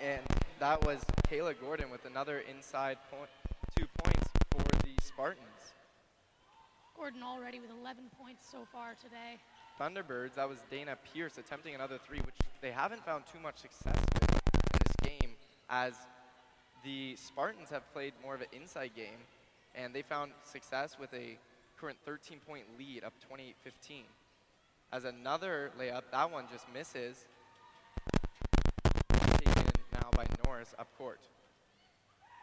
and 0.00 0.22
that 0.58 0.84
was 0.84 1.04
Kayla 1.30 1.54
Gordon 1.60 1.90
with 1.90 2.04
another 2.06 2.42
inside 2.50 2.98
point, 3.10 3.30
two 3.76 3.86
points 4.02 4.28
for 4.50 4.62
the 4.86 4.94
Spartans. 5.02 5.73
Gordon 6.96 7.22
already 7.22 7.60
with 7.60 7.70
11 7.70 8.04
points 8.20 8.46
so 8.50 8.66
far 8.72 8.94
today. 8.94 9.38
Thunderbirds, 9.80 10.34
that 10.36 10.48
was 10.48 10.58
Dana 10.70 10.96
Pierce 11.12 11.38
attempting 11.38 11.74
another 11.74 11.98
three, 12.06 12.20
which 12.20 12.36
they 12.60 12.70
haven't 12.70 13.04
found 13.04 13.24
too 13.30 13.40
much 13.40 13.58
success 13.58 13.96
with 14.14 14.30
in 14.30 14.78
this 14.86 15.10
game, 15.20 15.30
as 15.68 15.94
the 16.84 17.16
Spartans 17.16 17.70
have 17.70 17.90
played 17.92 18.12
more 18.22 18.34
of 18.34 18.40
an 18.40 18.46
inside 18.52 18.92
game, 18.94 19.18
and 19.74 19.92
they 19.92 20.02
found 20.02 20.32
success 20.44 20.96
with 20.98 21.12
a 21.12 21.36
current 21.80 21.98
13 22.04 22.38
point 22.46 22.64
lead 22.78 23.02
up 23.02 23.12
28 23.26 23.56
15. 23.64 24.04
As 24.92 25.04
another 25.04 25.72
layup, 25.78 26.02
that 26.12 26.30
one 26.30 26.44
just 26.52 26.66
misses. 26.72 27.24
Taken 29.12 29.64
now 29.92 30.08
by 30.12 30.24
Norris 30.46 30.74
up 30.78 30.86
court. 30.96 31.20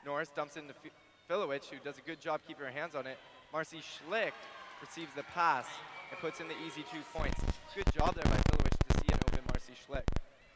Norris 0.06 0.30
dumps 0.36 0.58
into 0.58 0.74
Fi- 0.74 0.92
Filowich, 1.30 1.66
who 1.66 1.78
does 1.84 1.98
a 1.98 2.02
good 2.02 2.20
job 2.20 2.42
keeping 2.46 2.66
her 2.66 2.72
hands 2.72 2.94
on 2.96 3.08
it. 3.08 3.18
Marcy 3.52 3.80
Schlick 3.84 4.32
receives 4.80 5.14
the 5.14 5.24
pass 5.24 5.66
and 6.10 6.18
puts 6.20 6.40
in 6.40 6.48
the 6.48 6.56
easy 6.66 6.86
two 6.90 7.02
points. 7.14 7.38
Good 7.76 7.92
job 7.94 8.16
there 8.16 8.24
by 8.24 8.38
to 8.38 9.00
see 9.00 9.12
an 9.12 9.20
open 9.28 9.44
Marcy 9.50 9.74
Schlick. 9.76 10.08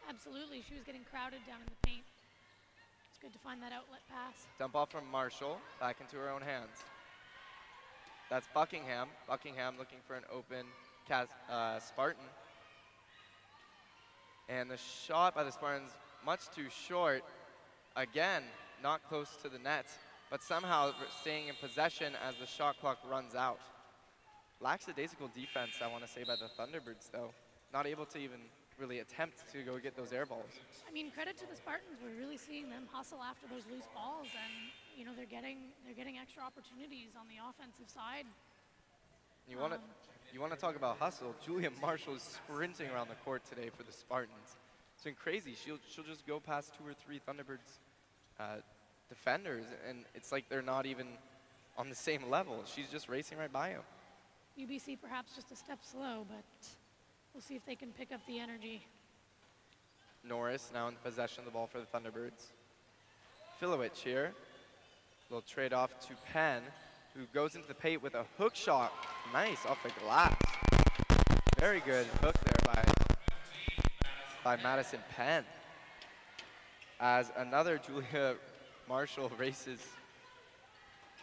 Absolutely, 0.07 0.63
she 0.67 0.75
was 0.75 0.83
getting 0.83 1.03
crowded 1.03 1.39
down 1.45 1.59
in 1.59 1.67
the 1.67 1.87
paint. 1.87 2.03
It's 3.09 3.19
good 3.21 3.33
to 3.33 3.39
find 3.39 3.61
that 3.61 3.73
outlet 3.73 3.99
pass. 4.09 4.47
Dump 4.59 4.75
off 4.77 4.91
from 4.91 5.03
Marshall, 5.11 5.59
back 5.79 5.97
into 5.99 6.15
her 6.15 6.29
own 6.29 6.41
hands. 6.41 6.85
That's 8.29 8.47
Buckingham. 8.53 9.09
Buckingham 9.27 9.75
looking 9.77 9.99
for 10.07 10.15
an 10.15 10.23
open 10.33 10.65
Cas- 11.07 11.27
uh, 11.51 11.79
Spartan. 11.79 12.23
And 14.47 14.71
the 14.71 14.77
shot 14.77 15.35
by 15.35 15.43
the 15.43 15.51
Spartans, 15.51 15.91
much 16.25 16.49
too 16.55 16.67
short. 16.87 17.23
Again, 17.97 18.43
not 18.81 19.03
close 19.09 19.35
to 19.41 19.49
the 19.49 19.59
net, 19.59 19.85
but 20.35 20.43
somehow 20.43 20.91
staying 21.21 21.47
in 21.47 21.55
possession 21.63 22.11
as 22.27 22.35
the 22.35 22.45
shot 22.45 22.75
clock 22.81 22.99
runs 23.09 23.35
out. 23.35 23.57
Lackadaisical 24.59 25.31
defense, 25.33 25.79
I 25.81 25.87
want 25.87 26.03
to 26.03 26.11
say, 26.11 26.25
by 26.27 26.35
the 26.35 26.51
Thunderbirds, 26.59 27.09
though. 27.09 27.31
Not 27.71 27.87
able 27.87 28.03
to 28.07 28.17
even 28.17 28.43
really 28.77 28.99
attempt 28.99 29.49
to 29.53 29.63
go 29.63 29.79
get 29.79 29.95
those 29.95 30.11
air 30.11 30.25
balls. 30.25 30.51
I 30.85 30.91
mean, 30.91 31.09
credit 31.09 31.37
to 31.37 31.47
the 31.47 31.55
Spartans. 31.55 31.99
We're 32.03 32.19
really 32.19 32.35
seeing 32.35 32.69
them 32.69 32.83
hustle 32.91 33.23
after 33.23 33.47
those 33.47 33.63
loose 33.71 33.87
balls, 33.95 34.27
and 34.27 34.51
you 34.99 35.05
know 35.05 35.11
they're 35.15 35.23
getting 35.23 35.71
they're 35.85 35.95
getting 35.95 36.17
extra 36.17 36.43
opportunities 36.43 37.15
on 37.17 37.31
the 37.31 37.39
offensive 37.39 37.87
side. 37.87 38.27
You 39.47 39.57
want 39.57 39.71
to 39.71 39.79
Um, 39.79 39.87
you 40.33 40.41
want 40.41 40.51
to 40.51 40.59
talk 40.59 40.75
about 40.75 40.99
hustle? 40.99 41.33
Julia 41.45 41.71
Marshall 41.79 42.15
is 42.15 42.23
sprinting 42.23 42.89
around 42.89 43.07
the 43.07 43.15
court 43.23 43.47
today 43.47 43.69
for 43.71 43.83
the 43.83 43.93
Spartans. 43.93 44.59
It's 44.95 45.05
been 45.05 45.15
crazy. 45.15 45.55
She'll 45.55 45.79
she'll 45.87 46.03
just 46.03 46.27
go 46.27 46.41
past 46.41 46.75
two 46.75 46.83
or 46.83 46.93
three 46.93 47.21
Thunderbirds 47.23 47.79
uh, 48.37 48.59
defenders, 49.09 49.65
and 49.87 50.05
it's 50.13 50.31
like 50.31 50.49
they're 50.49 50.61
not 50.61 50.85
even 50.85 51.07
on 51.77 51.89
the 51.89 51.95
same 51.95 52.29
level. 52.29 52.63
She's 52.65 52.89
just 52.89 53.09
racing 53.09 53.37
right 53.37 53.51
by 53.51 53.69
them. 53.69 53.81
UBC 54.59 54.97
perhaps 55.01 55.35
just 55.35 55.51
a 55.51 55.55
step 55.55 55.79
slow, 55.81 56.25
but 56.29 56.67
we'll 57.33 57.41
see 57.41 57.55
if 57.55 57.65
they 57.65 57.75
can 57.75 57.91
pick 57.91 58.11
up 58.11 58.21
the 58.27 58.39
energy. 58.39 58.85
Norris 60.23 60.71
now 60.73 60.87
in 60.87 60.95
possession 61.03 61.39
of 61.39 61.45
the 61.45 61.51
ball 61.51 61.67
for 61.67 61.79
the 61.79 61.85
Thunderbirds. 61.85 62.51
Filowich 63.61 63.97
here. 63.97 64.33
Little 65.29 65.41
trade 65.41 65.73
off 65.73 65.99
to 66.07 66.13
Penn, 66.31 66.61
who 67.15 67.25
goes 67.33 67.55
into 67.55 67.67
the 67.67 67.73
paint 67.73 68.01
with 68.03 68.13
a 68.15 68.25
hook 68.37 68.55
shot. 68.55 68.93
Nice 69.33 69.65
off 69.65 69.81
the 69.83 69.91
glass. 70.01 70.35
Very 71.59 71.79
good 71.79 72.05
hook 72.21 72.35
there 72.43 72.73
by, 72.73 72.85
by 74.43 74.63
Madison 74.63 74.99
Penn. 75.15 75.43
As 76.99 77.31
another 77.37 77.79
Julia 77.79 78.35
Marshall 78.87 79.31
races 79.37 79.79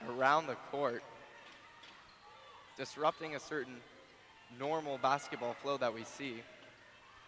around 0.08 0.48
the 0.48 0.56
court, 0.70 1.02
disrupting 2.76 3.36
a 3.36 3.40
certain 3.40 3.76
normal 4.58 4.98
basketball 4.98 5.54
flow 5.54 5.76
that 5.76 5.94
we 5.94 6.04
see. 6.04 6.42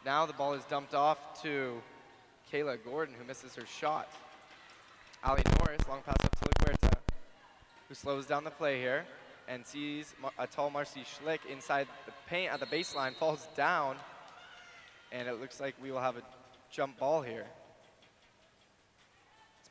Now 0.05 0.27
the 0.27 0.33
ball 0.33 0.55
is 0.55 0.65
dumped 0.65 0.95
off 0.95 1.41
to 1.43 1.81
Kayla 2.53 2.79
Gordon, 2.85 3.15
who 3.19 3.25
misses 3.25 3.55
her 3.55 3.67
shot. 3.67 4.09
Ali 5.23 5.43
Norris, 5.59 5.87
long 5.89 6.03
pass 6.03 6.17
up 6.23 6.39
to 6.41 6.45
LaGuerta, 6.45 6.99
who 7.89 7.95
slows 7.95 8.27
down 8.27 8.45
the 8.45 8.51
play 8.51 8.81
here 8.81 9.07
and 9.49 9.65
sees 9.65 10.15
a 10.39 10.47
tall 10.47 10.71
Marcy 10.71 11.05
Schlick 11.05 11.41
inside 11.51 11.87
the 12.07 12.13
paint 12.29 12.53
at 12.53 12.61
the 12.61 12.67
baseline, 12.67 13.15
falls 13.15 13.47
down, 13.57 13.97
and 15.13 15.29
it 15.29 15.41
looks 15.41 15.61
like 15.61 15.75
we 15.83 15.91
will 15.91 16.01
have 16.01 16.17
a 16.17 16.23
jump 16.71 16.99
ball 16.99 17.23
here. 17.23 17.47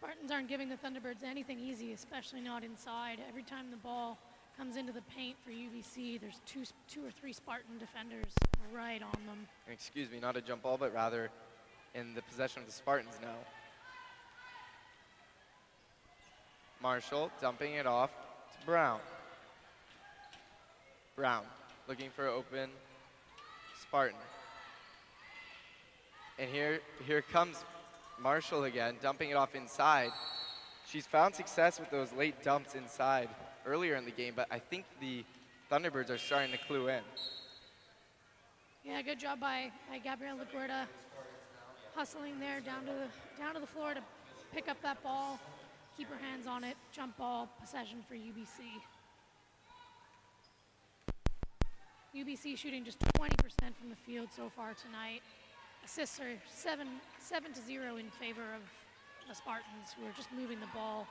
Spartans 0.04 0.32
aren't 0.32 0.50
giving 0.50 0.68
the 0.68 0.76
Thunderbirds 0.76 1.24
anything 1.24 1.62
easy, 1.62 1.94
especially 1.94 2.42
not 2.42 2.62
inside. 2.62 3.20
Every 3.30 3.42
time 3.42 3.72
the 3.72 3.78
ball 3.78 4.18
comes 4.58 4.76
into 4.76 4.92
the 4.92 5.02
paint 5.04 5.38
for 5.46 5.52
UBC, 5.52 6.20
there's 6.20 6.42
two, 6.46 6.64
two 6.90 7.06
or 7.06 7.10
three 7.10 7.32
Spartan 7.32 7.78
defenders 7.80 8.34
right 8.74 9.02
on 9.02 9.26
them. 9.26 9.48
Excuse 9.72 10.12
me, 10.12 10.20
not 10.20 10.36
a 10.36 10.42
jump 10.42 10.64
ball, 10.64 10.76
but 10.78 10.94
rather 10.94 11.30
in 11.96 12.14
the 12.16 12.22
possession 12.24 12.62
of 12.62 12.68
the 12.68 12.74
Spartans 12.74 13.18
now. 13.22 13.36
Marshall 16.82 17.32
dumping 17.40 17.76
it 17.76 17.88
off 17.88 18.10
to 18.60 18.66
Brown. 18.66 19.00
Brown 21.16 21.46
looking 21.88 22.10
for 22.10 22.28
open 22.28 22.70
Spartan. 23.82 24.20
And 26.38 26.50
here, 26.50 26.82
here 27.06 27.22
comes 27.22 27.64
Marshall 28.22 28.66
again, 28.66 28.96
dumping 29.02 29.30
it 29.30 29.36
off 29.36 29.56
inside. 29.56 30.12
She's 30.88 31.06
found 31.06 31.36
success 31.36 31.80
with 31.80 31.90
those 31.90 32.12
late 32.14 32.44
dumps 32.44 32.76
inside 32.76 33.30
earlier 33.66 33.96
in 33.96 34.06
the 34.06 34.12
game, 34.12 34.34
but 34.36 34.48
I 34.52 34.60
think 34.60 34.86
the 35.00 35.24
Thunderbirds 35.72 36.10
are 36.10 36.18
starting 36.18 36.52
to 36.52 36.58
clue 36.58 36.88
in. 36.90 37.02
Yeah, 38.84 39.02
good 39.02 39.20
job 39.20 39.40
by, 39.40 39.72
by 39.90 39.98
Gabrielle 40.00 40.38
LaGuerta 40.38 40.86
hustling 41.96 42.40
there 42.40 42.60
down 42.60 42.82
to 42.86 42.92
the 42.92 43.42
down 43.42 43.54
to 43.54 43.60
the 43.60 43.68
floor 43.68 43.94
to 43.94 44.02
pick 44.54 44.68
up 44.68 44.82
that 44.82 45.02
ball, 45.04 45.40
keep 45.98 46.10
her 46.10 46.18
hands 46.18 46.48
on 46.48 46.64
it, 46.64 46.76
jump 46.92 47.16
ball, 47.18 47.48
possession 47.62 48.04
for 48.08 48.16
UBC. 48.16 48.82
UBC 52.16 52.58
shooting 52.58 52.84
just 52.84 53.00
20% 53.00 53.32
from 53.80 53.90
the 53.90 53.96
field 53.96 54.30
so 54.36 54.52
far 54.56 54.74
tonight. 54.74 55.22
Assists 55.86 56.20
are 56.20 56.32
seven 56.48 56.88
seven 57.20 57.52
to 57.52 57.62
zero 57.62 57.98
in 57.98 58.10
favor 58.10 58.42
of 58.56 58.62
the 59.28 59.36
Spartans, 59.36 59.94
who 59.98 60.06
are 60.06 60.14
just 60.16 60.32
moving 60.32 60.60
the 60.60 60.68
ball 60.74 61.06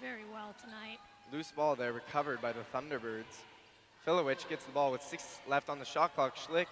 very 0.00 0.24
well 0.32 0.54
tonight. 0.60 0.98
Loose 1.32 1.52
ball 1.52 1.76
there, 1.76 1.92
recovered 1.92 2.40
by 2.40 2.52
the 2.52 2.60
Thunderbirds. 2.74 3.44
Filowich 4.06 4.48
gets 4.48 4.64
the 4.64 4.72
ball 4.72 4.90
with 4.90 5.02
six 5.02 5.38
left 5.48 5.68
on 5.68 5.78
the 5.78 5.84
shot 5.84 6.14
clock. 6.14 6.36
Schlick 6.36 6.66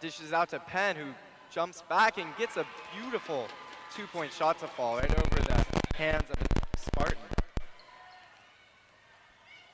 dishes 0.00 0.32
out 0.32 0.48
to 0.50 0.60
Penn, 0.60 0.96
who 0.96 1.06
jumps 1.52 1.82
back 1.88 2.18
and 2.18 2.28
gets 2.36 2.56
a 2.56 2.66
beautiful 2.96 3.46
two-point 3.94 4.32
shot 4.32 4.58
to 4.60 4.66
fall 4.66 4.96
right 4.96 5.18
over 5.18 5.40
the 5.42 5.64
hands 5.96 6.30
of 6.30 6.38
the 6.38 6.78
Spartan. 6.78 7.18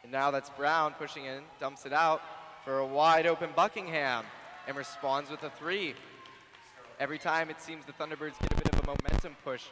And 0.02 0.12
now 0.12 0.30
that's 0.30 0.50
Brown 0.50 0.94
pushing 0.98 1.26
in, 1.26 1.42
dumps 1.60 1.86
it 1.86 1.92
out 1.92 2.22
for 2.64 2.78
a 2.78 2.86
wide 2.86 3.26
open 3.26 3.50
Buckingham, 3.54 4.24
and 4.66 4.76
responds 4.76 5.30
with 5.30 5.42
a 5.42 5.50
three. 5.50 5.94
Every 7.00 7.18
time 7.18 7.48
it 7.48 7.60
seems 7.60 7.84
the 7.84 7.92
Thunderbirds 7.92 8.40
get 8.40 8.52
a 8.52 8.56
bit 8.56 8.74
of 8.74 8.80
a 8.82 8.86
momentum 8.86 9.36
push, 9.44 9.66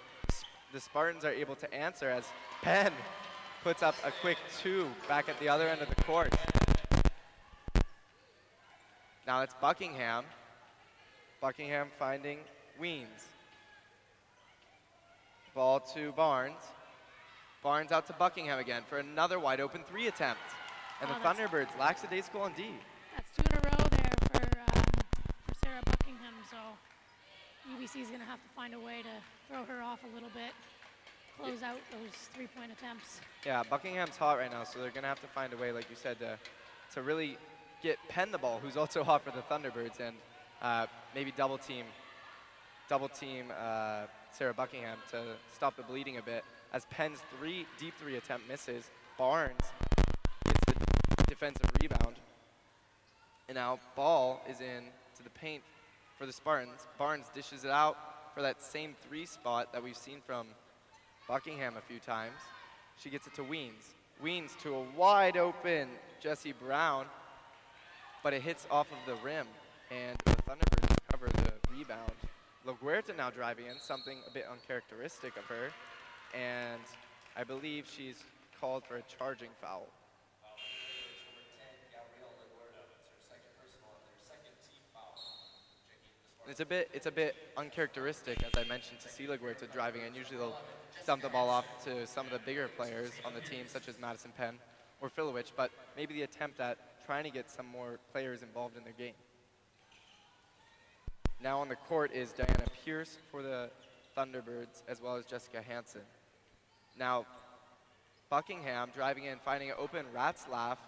the 0.73 0.81
Spartans 0.81 1.25
are 1.25 1.33
able 1.33 1.57
to 1.57 1.75
answer 1.75 2.09
as 2.09 2.25
Penn 2.63 2.93
puts 3.65 3.83
up 3.83 3.97
a 4.05 4.13
quick 4.21 4.39
two 4.61 4.89
back 5.09 5.29
at 5.29 5.39
the 5.41 5.49
other 5.49 5.67
end 5.67 5.81
of 5.83 5.89
the 5.89 5.97
court. 6.05 6.33
Now 9.27 9.43
it's 9.43 9.55
Buckingham. 9.61 10.25
Buckingham 11.41 11.89
finding 11.99 12.39
Weens. 12.81 13.27
Ball 15.53 15.81
to 15.95 16.13
Barnes. 16.13 16.55
Barnes 17.61 17.91
out 17.91 18.07
to 18.07 18.13
Buckingham 18.13 18.61
again 18.61 18.83
for 18.89 18.99
another 18.99 19.41
wide 19.41 19.61
open 19.61 19.83
three 19.83 20.07
attempt. 20.07 20.41
And 21.01 21.11
Oh, 21.11 21.15
the 21.15 21.21
Thunderbirds 21.29 21.77
lackadaisical 21.79 22.47
indeed. 22.47 22.79
That's 23.17 23.31
two 23.37 23.43
in 23.51 23.59
a 23.59 23.69
row 23.69 23.89
there 23.91 24.13
for, 24.31 24.61
um, 24.61 24.83
for 25.49 25.55
Sarah 25.65 25.83
Buckingham. 25.85 26.35
So 26.51 26.57
UBC 27.75 28.03
is 28.03 28.09
going 28.09 28.21
to 28.21 28.27
have 28.27 28.43
to 28.43 28.49
find 28.55 28.75
a 28.75 28.79
way 28.79 29.03
to 29.03 29.09
throw 29.49 29.65
her 29.65 29.83
off 29.83 29.99
a 30.05 30.15
little 30.15 30.31
bit, 30.31 30.53
close 31.41 31.63
out 31.63 31.79
those 31.91 32.13
three-point 32.35 32.71
attempts. 32.71 33.21
Yeah, 33.45 33.63
Buckingham's 33.69 34.17
hot 34.17 34.39
right 34.39 34.51
now, 34.51 34.65
so 34.65 34.79
they're 34.79 34.91
going 34.91 35.03
to 35.03 35.09
have 35.09 35.21
to 35.21 35.27
find 35.27 35.53
a 35.53 35.57
way, 35.57 35.73
like 35.73 35.91
you 35.91 35.97
said, 35.97 36.19
to, 36.21 36.39
to 36.95 37.03
really 37.03 37.37
get 37.83 37.99
Penn 38.09 38.31
the 38.31 38.39
ball, 38.39 38.61
who's 38.63 38.77
also 38.77 39.03
hot 39.11 39.25
for 39.25 39.33
the 39.33 39.43
Thunderbirds, 39.43 40.01
and 40.01 40.17
uh, 40.63 40.87
maybe 41.15 41.33
double 41.37 41.59
team, 41.59 41.85
double 42.89 43.09
team 43.09 43.47
uh, 43.59 44.03
Sarah 44.33 44.55
Buckingham 44.55 44.99
to 45.11 45.23
stop 45.53 45.77
the 45.77 45.83
bleeding 45.83 46.19
a 46.19 46.23
bit. 46.23 46.45
As 46.73 46.85
Penn's 46.87 47.19
three 47.39 47.67
deep 47.79 47.95
three 47.99 48.17
attempt 48.17 48.49
misses, 48.49 48.91
Barnes 49.19 49.61
gets 50.45 50.79
the 51.19 51.25
defensive 51.27 51.71
rebound, 51.81 52.17
and 53.49 53.57
now 53.57 53.79
ball 53.95 54.43
is 54.49 54.61
in 54.61 54.85
to 55.17 55.23
the 55.23 55.31
paint 55.31 55.63
for 56.17 56.27
the 56.27 56.33
Spartans. 56.33 56.87
Barnes 56.99 57.27
dishes 57.35 57.65
it 57.65 57.71
out 57.71 57.97
for 58.35 58.43
that 58.43 58.63
same 58.63 58.95
three 59.09 59.27
spot 59.27 59.73
that 59.73 59.83
we've 59.83 59.97
seen 59.97 60.19
from 60.27 60.47
Buckingham 61.29 61.75
a 61.77 61.81
few 61.81 61.99
times. 61.99 62.37
She 62.99 63.11
gets 63.11 63.27
it 63.27 63.35
to 63.35 63.43
Weens. 63.43 63.95
Weens 64.23 64.59
to 64.63 64.75
a 64.75 64.83
wide 64.97 65.37
open 65.37 65.89
Jesse 66.21 66.53
Brown, 66.53 67.07
but 68.23 68.33
it 68.33 68.43
hits 68.43 68.67
off 68.71 68.89
of 68.91 68.99
the 69.07 69.15
rim, 69.23 69.47
and 69.91 70.17
the 70.25 70.31
Thunderbirds 70.43 70.91
recover 70.91 71.29
the 71.29 71.53
rebound. 71.77 72.13
LaGuerta 72.67 73.17
now 73.17 73.31
driving 73.31 73.67
in, 73.67 73.79
something 73.79 74.19
a 74.29 74.33
bit 74.33 74.47
uncharacteristic 74.51 75.37
of 75.37 75.45
her, 75.45 75.71
and 76.35 76.81
I 77.37 77.45
believe 77.45 77.87
she's 77.87 78.25
called 78.61 78.85
for 78.89 78.97
a 78.97 79.03
charging 79.07 79.51
foul. 79.61 79.87
Foul 80.43 80.57
on 80.57 80.67
number 81.29 81.45
10, 81.61 81.69
Gabrielle 81.93 82.33
LaGuerta. 82.41 82.81
That's 82.91 83.07
her 83.07 83.21
second 83.23 83.53
personal 83.61 83.93
and 83.93 84.09
their 84.09 84.19
second 84.25 84.57
team 84.65 84.83
foul. 84.97 85.15
Checking 85.87 86.11
the 86.17 86.25
Spartans. 86.25 86.36
It's 86.49 86.61
a 86.61 86.65
bit 86.65 86.89
it's 86.93 87.07
a 87.07 87.11
bit 87.11 87.35
uncharacteristic, 87.57 88.43
as 88.45 88.53
I 88.57 88.69
mentioned, 88.69 89.01
to 89.01 89.09
see 89.09 89.27
LaGuerta 89.27 89.73
driving 89.73 90.03
and 90.03 90.15
Usually 90.15 90.39
they'll 90.39 90.57
dump 91.05 91.23
the 91.23 91.29
ball 91.29 91.49
off 91.49 91.67
to 91.85 92.07
some 92.07 92.27
of 92.27 92.33
the 92.33 92.39
bigger 92.39 92.69
players 92.69 93.11
on 93.25 93.35
the 93.35 93.41
team, 93.41 93.67
such 93.67 93.89
as 93.89 93.99
Madison 93.99 94.33
Penn 94.37 94.55
or 95.01 95.11
Filowich, 95.11 95.53
but 95.57 95.71
maybe 95.97 96.15
the 96.15 96.23
attempt 96.23 96.61
at 96.61 96.79
trying 97.05 97.25
to 97.25 97.31
get 97.31 97.51
some 97.51 97.67
more 97.67 97.99
players 98.13 98.43
involved 98.43 98.77
in 98.77 98.85
their 98.85 98.93
game. 98.93 99.15
Now 101.43 101.59
on 101.59 101.69
the 101.69 101.77
court 101.77 102.13
is 102.13 102.33
Diana 102.33 102.65
Pierce 102.85 103.19
for 103.31 103.43
the 103.43 103.71
Thunderbirds, 104.17 104.83
as 104.89 105.03
well 105.03 105.17
as 105.17 105.27
Jessica 105.27 105.61
Hansen. 105.61 106.01
Now, 106.99 107.27
Buckingham 108.31 108.91
driving 108.95 109.25
in, 109.25 109.39
finding 109.45 109.71
an 109.71 109.77
open 109.79 110.07
Ratzlaff. 110.15 110.79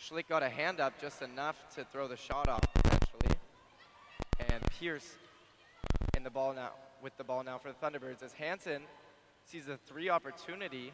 Schlick 0.00 0.28
got 0.28 0.42
a 0.42 0.48
hand 0.48 0.80
up 0.80 1.00
just 1.00 1.22
enough 1.22 1.56
to 1.74 1.84
throw 1.84 2.06
the 2.06 2.16
shot 2.16 2.48
off 2.48 2.67
Pierce 4.78 5.16
in 6.16 6.22
the 6.22 6.30
ball 6.30 6.54
now 6.54 6.70
with 7.02 7.16
the 7.16 7.24
ball 7.24 7.42
now 7.42 7.58
for 7.58 7.68
the 7.68 7.74
Thunderbirds 7.74 8.22
as 8.22 8.32
Hansen 8.32 8.82
sees 9.44 9.66
a 9.68 9.76
three 9.76 10.08
opportunity 10.08 10.92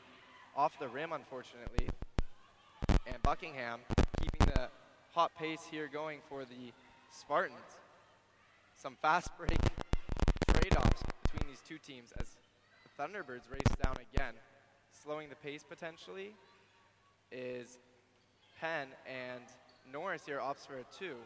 off 0.56 0.78
the 0.78 0.88
rim 0.88 1.12
unfortunately. 1.12 1.88
And 3.06 3.22
Buckingham 3.22 3.80
keeping 4.22 4.46
the 4.54 4.68
hot 5.12 5.32
pace 5.38 5.60
here 5.70 5.88
going 5.92 6.20
for 6.28 6.44
the 6.44 6.72
Spartans. 7.10 7.58
Some 8.76 8.96
fast 9.02 9.28
break 9.38 9.58
trade-offs 10.54 11.02
between 11.22 11.50
these 11.50 11.60
two 11.68 11.78
teams 11.78 12.12
as 12.18 12.26
the 12.84 13.02
Thunderbirds 13.02 13.50
race 13.50 13.76
down 13.82 13.96
again. 14.14 14.34
Slowing 15.02 15.28
the 15.28 15.36
pace 15.36 15.64
potentially 15.68 16.34
is 17.30 17.78
Penn 18.58 18.88
and 19.06 19.42
Norris 19.92 20.22
here 20.24 20.38
opts 20.38 20.66
for 20.66 20.74
a 20.74 20.84
two 20.98 21.16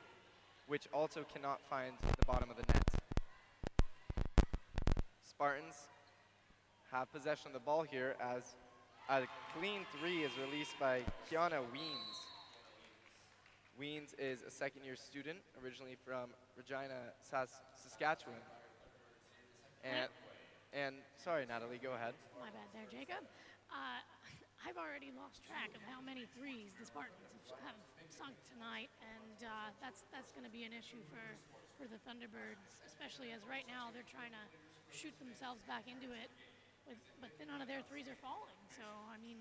which 0.68 0.86
also 0.92 1.24
cannot 1.32 1.60
find 1.68 1.92
the 2.02 2.26
bottom 2.26 2.50
of 2.50 2.56
the 2.56 2.72
net. 2.72 2.84
Spartans 5.22 5.88
have 6.92 7.10
possession 7.12 7.48
of 7.48 7.52
the 7.54 7.64
ball 7.64 7.82
here 7.82 8.14
as 8.20 8.54
a 9.08 9.26
clean 9.56 9.80
three 9.98 10.22
is 10.22 10.32
released 10.38 10.78
by 10.78 11.00
Kiana 11.30 11.64
Weens. 11.72 12.16
Weens 13.80 14.12
is 14.18 14.42
a 14.42 14.50
second 14.50 14.84
year 14.84 14.96
student, 14.96 15.38
originally 15.64 15.96
from 16.04 16.28
Regina, 16.56 17.14
Sas- 17.22 17.62
Saskatchewan. 17.76 18.42
And, 19.84 20.10
and 20.74 20.94
sorry, 21.16 21.46
Natalie, 21.46 21.78
go 21.80 21.94
ahead. 21.94 22.12
My 22.40 22.50
bad 22.50 22.68
there, 22.74 22.90
Jacob. 22.90 23.24
Uh, 23.70 24.02
I've 24.66 24.76
already 24.76 25.14
lost 25.16 25.46
track 25.46 25.70
of 25.72 25.80
how 25.86 26.02
many 26.02 26.26
threes 26.36 26.74
the 26.76 26.84
Spartans 26.84 27.54
have 27.64 27.78
sunk 28.10 28.34
tonight, 28.48 28.90
and 29.04 29.38
uh, 29.44 29.70
that's 29.80 30.04
that's 30.10 30.32
going 30.32 30.44
to 30.44 30.52
be 30.52 30.64
an 30.64 30.72
issue 30.74 31.00
for, 31.12 31.22
for 31.76 31.86
the 31.86 32.00
Thunderbirds, 32.04 32.82
especially 32.88 33.32
as 33.32 33.44
right 33.46 33.64
now 33.68 33.92
they're 33.92 34.06
trying 34.08 34.32
to 34.32 34.44
shoot 34.90 35.12
themselves 35.20 35.60
back 35.68 35.84
into 35.86 36.08
it, 36.16 36.32
with, 36.88 36.98
but 37.20 37.30
then 37.36 37.52
none 37.52 37.60
of 37.60 37.68
their 37.68 37.84
threes 37.84 38.08
are 38.08 38.18
falling. 38.18 38.56
So 38.72 38.84
I 39.12 39.20
mean, 39.20 39.36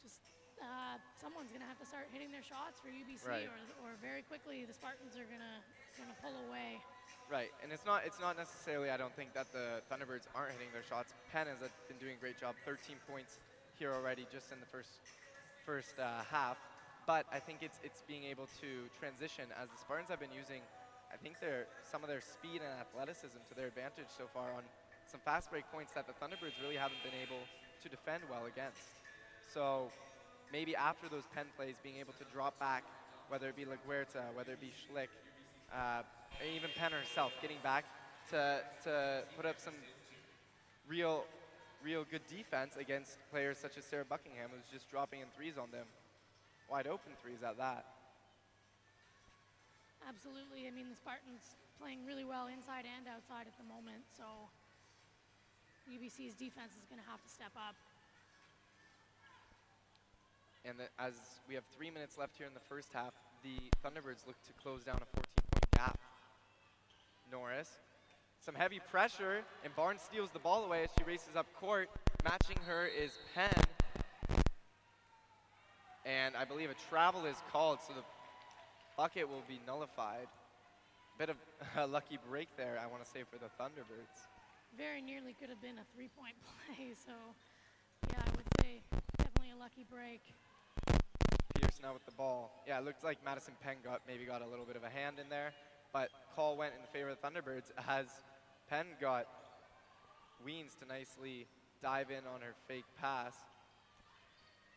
just 0.00 0.20
uh, 0.60 0.96
someone's 1.20 1.52
going 1.52 1.64
to 1.64 1.70
have 1.70 1.80
to 1.80 1.88
start 1.88 2.08
hitting 2.12 2.32
their 2.32 2.44
shots 2.44 2.80
for 2.80 2.88
UBC, 2.92 3.24
Right. 3.24 3.48
or, 3.48 3.60
or 3.84 3.90
very 4.00 4.24
quickly 4.24 4.64
the 4.64 4.76
Spartans 4.76 5.16
are 5.16 5.28
going 5.28 5.44
to 5.44 5.56
going 6.00 6.10
to 6.10 6.18
pull 6.20 6.34
away. 6.48 6.80
Right, 7.28 7.52
and 7.62 7.70
it's 7.70 7.86
not 7.86 8.02
it's 8.08 8.18
not 8.18 8.34
necessarily 8.36 8.90
I 8.90 8.96
don't 8.96 9.14
think 9.14 9.32
that 9.38 9.52
the 9.52 9.84
Thunderbirds 9.86 10.26
aren't 10.34 10.56
hitting 10.56 10.72
their 10.72 10.82
shots. 10.82 11.14
Penn 11.30 11.46
has 11.46 11.62
uh, 11.62 11.68
been 11.86 12.00
doing 12.02 12.16
a 12.16 12.20
great 12.20 12.40
job, 12.40 12.56
13 12.66 12.96
points 13.06 13.38
here 13.78 13.92
already 13.94 14.26
just 14.32 14.50
in 14.50 14.58
the 14.58 14.66
first 14.66 14.98
first 15.64 15.94
uh, 16.00 16.24
half. 16.30 16.58
But 17.10 17.26
I 17.34 17.40
think 17.42 17.58
it's 17.60 17.80
it's 17.82 18.06
being 18.06 18.22
able 18.22 18.46
to 18.62 18.86
transition 18.94 19.50
as 19.58 19.66
the 19.66 19.74
Spartans 19.82 20.14
have 20.14 20.22
been 20.22 20.30
using, 20.30 20.62
I 21.10 21.18
think 21.18 21.42
their 21.42 21.66
some 21.82 22.06
of 22.06 22.08
their 22.08 22.22
speed 22.22 22.62
and 22.62 22.70
athleticism 22.78 23.42
to 23.50 23.54
their 23.58 23.66
advantage 23.66 24.06
so 24.14 24.30
far 24.32 24.54
on 24.54 24.62
some 25.10 25.18
fast 25.24 25.50
break 25.50 25.66
points 25.74 25.90
that 25.98 26.06
the 26.06 26.14
Thunderbirds 26.22 26.54
really 26.62 26.78
haven't 26.78 27.02
been 27.02 27.18
able 27.18 27.42
to 27.82 27.88
defend 27.88 28.22
well 28.30 28.46
against. 28.46 29.02
So 29.52 29.90
maybe 30.54 30.76
after 30.76 31.08
those 31.08 31.26
Penn 31.34 31.46
plays, 31.58 31.74
being 31.82 31.98
able 31.98 32.14
to 32.14 32.24
drop 32.30 32.54
back, 32.60 32.84
whether 33.26 33.48
it 33.48 33.56
be 33.56 33.66
LaGuerta, 33.66 34.30
whether 34.38 34.52
it 34.52 34.60
be 34.60 34.70
Schlick, 34.70 35.10
uh, 35.74 36.06
even 36.46 36.70
Penn 36.78 36.92
herself, 36.92 37.32
getting 37.42 37.58
back 37.64 37.86
to, 38.30 38.62
to 38.84 39.24
put 39.34 39.46
up 39.46 39.58
some 39.58 39.74
real, 40.86 41.24
real 41.82 42.06
good 42.08 42.22
defense 42.30 42.76
against 42.78 43.18
players 43.32 43.58
such 43.58 43.76
as 43.78 43.84
Sarah 43.84 44.06
Buckingham, 44.06 44.50
who's 44.54 44.70
just 44.70 44.88
dropping 44.88 45.18
in 45.18 45.26
threes 45.34 45.58
on 45.58 45.72
them, 45.72 45.90
wide 46.70 46.86
open 46.86 47.12
threes 47.20 47.42
at 47.42 47.58
that. 47.58 47.84
Absolutely. 50.06 50.66
I 50.66 50.70
mean, 50.70 50.86
the 50.88 50.96
Spartans 50.96 51.58
playing 51.82 52.06
really 52.06 52.24
well 52.24 52.46
inside 52.46 52.86
and 52.86 53.10
outside 53.10 53.50
at 53.50 53.56
the 53.58 53.66
moment, 53.66 54.06
so 54.16 54.24
UBC's 55.90 56.38
defense 56.38 56.78
is 56.78 56.86
going 56.86 57.02
to 57.02 57.08
have 57.10 57.20
to 57.20 57.28
step 57.28 57.52
up. 57.58 57.74
And 60.64 60.78
the, 60.78 60.86
as 61.02 61.14
we 61.48 61.54
have 61.54 61.64
three 61.76 61.90
minutes 61.90 62.18
left 62.18 62.36
here 62.36 62.46
in 62.46 62.54
the 62.54 62.64
first 62.68 62.88
half, 62.92 63.12
the 63.42 63.56
Thunderbirds 63.82 64.26
look 64.26 64.36
to 64.46 64.52
close 64.62 64.84
down 64.84 65.00
a 65.00 65.08
14-point 65.16 65.70
gap. 65.74 65.98
Norris, 67.32 67.70
some 68.44 68.54
heavy 68.54 68.80
pressure, 68.90 69.40
and 69.64 69.74
Barnes 69.74 70.02
steals 70.02 70.30
the 70.32 70.38
ball 70.38 70.64
away 70.64 70.84
as 70.84 70.90
she 70.98 71.04
races 71.04 71.34
up 71.36 71.46
court. 71.58 71.88
Matching 72.24 72.58
her 72.66 72.86
is 72.86 73.18
Penn. 73.34 73.64
And 76.04 76.36
I 76.36 76.44
believe 76.44 76.70
a 76.70 76.78
travel 76.88 77.26
is 77.26 77.36
called, 77.52 77.78
so 77.86 77.92
the 77.92 78.04
bucket 78.96 79.28
will 79.28 79.42
be 79.48 79.60
nullified. 79.66 80.26
Bit 81.18 81.30
of 81.30 81.36
a 81.76 81.86
lucky 81.86 82.18
break 82.28 82.48
there, 82.56 82.80
I 82.82 82.86
want 82.86 83.04
to 83.04 83.10
say, 83.10 83.24
for 83.30 83.38
the 83.38 83.50
Thunderbirds. 83.60 84.28
Very 84.78 85.02
nearly 85.02 85.34
could 85.38 85.50
have 85.50 85.60
been 85.60 85.76
a 85.78 85.86
three 85.94 86.08
point 86.16 86.34
play, 86.76 86.92
so 87.06 87.12
yeah, 88.12 88.20
I 88.24 88.30
would 88.36 88.46
say 88.60 88.80
definitely 89.18 89.52
a 89.56 89.60
lucky 89.60 89.84
break. 89.90 90.20
Pierce 91.54 91.78
now 91.82 91.92
with 91.92 92.06
the 92.06 92.12
ball. 92.12 92.50
Yeah, 92.66 92.78
it 92.78 92.84
looked 92.84 93.04
like 93.04 93.18
Madison 93.24 93.54
Penn 93.62 93.76
got 93.84 94.00
maybe 94.06 94.24
got 94.24 94.42
a 94.42 94.46
little 94.46 94.64
bit 94.64 94.76
of 94.76 94.84
a 94.84 94.88
hand 94.88 95.18
in 95.18 95.28
there, 95.28 95.52
but 95.92 96.08
call 96.34 96.56
went 96.56 96.72
in 96.80 96.86
favor 96.92 97.10
of 97.10 97.18
the 97.20 97.26
Thunderbirds 97.26 97.70
as 97.88 98.06
Penn 98.70 98.86
got 99.00 99.26
Weens 100.46 100.78
to 100.80 100.86
nicely 100.86 101.46
dive 101.82 102.10
in 102.10 102.24
on 102.32 102.40
her 102.40 102.54
fake 102.68 102.84
pass. 103.00 103.34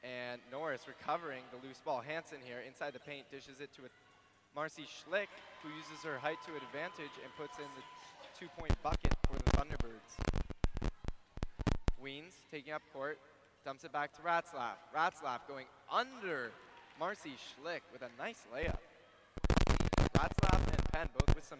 And 0.03 0.41
Norris 0.51 0.81
recovering 0.87 1.43
the 1.51 1.65
loose 1.65 1.79
ball. 1.79 2.01
Hansen 2.01 2.39
here 2.43 2.59
inside 2.67 2.93
the 2.93 2.99
paint 2.99 3.23
dishes 3.31 3.61
it 3.61 3.71
to 3.75 3.83
Marcy 4.53 4.83
Schlick, 4.83 5.31
who 5.63 5.69
uses 5.69 6.03
her 6.03 6.19
height 6.19 6.37
to 6.45 6.51
advantage 6.55 7.15
and 7.23 7.31
puts 7.39 7.57
in 7.57 7.65
the 7.75 7.83
two-point 8.37 8.75
bucket 8.83 9.15
for 9.23 9.37
the 9.37 9.49
Thunderbirds. 9.57 10.11
Weens 12.03 12.35
taking 12.51 12.73
up 12.73 12.81
court, 12.91 13.17
dumps 13.63 13.85
it 13.85 13.93
back 13.93 14.13
to 14.13 14.21
Ratzlaff. 14.21 14.75
Ratzlaff 14.93 15.47
going 15.47 15.67
under 15.89 16.51
Marcy 16.99 17.35
Schlick 17.39 17.81
with 17.93 18.01
a 18.01 18.09
nice 18.21 18.43
layup. 18.53 18.77
Ratzlaff 20.13 20.67
and 20.67 20.83
Penn 20.91 21.07
both 21.17 21.33
with 21.33 21.45
some 21.45 21.59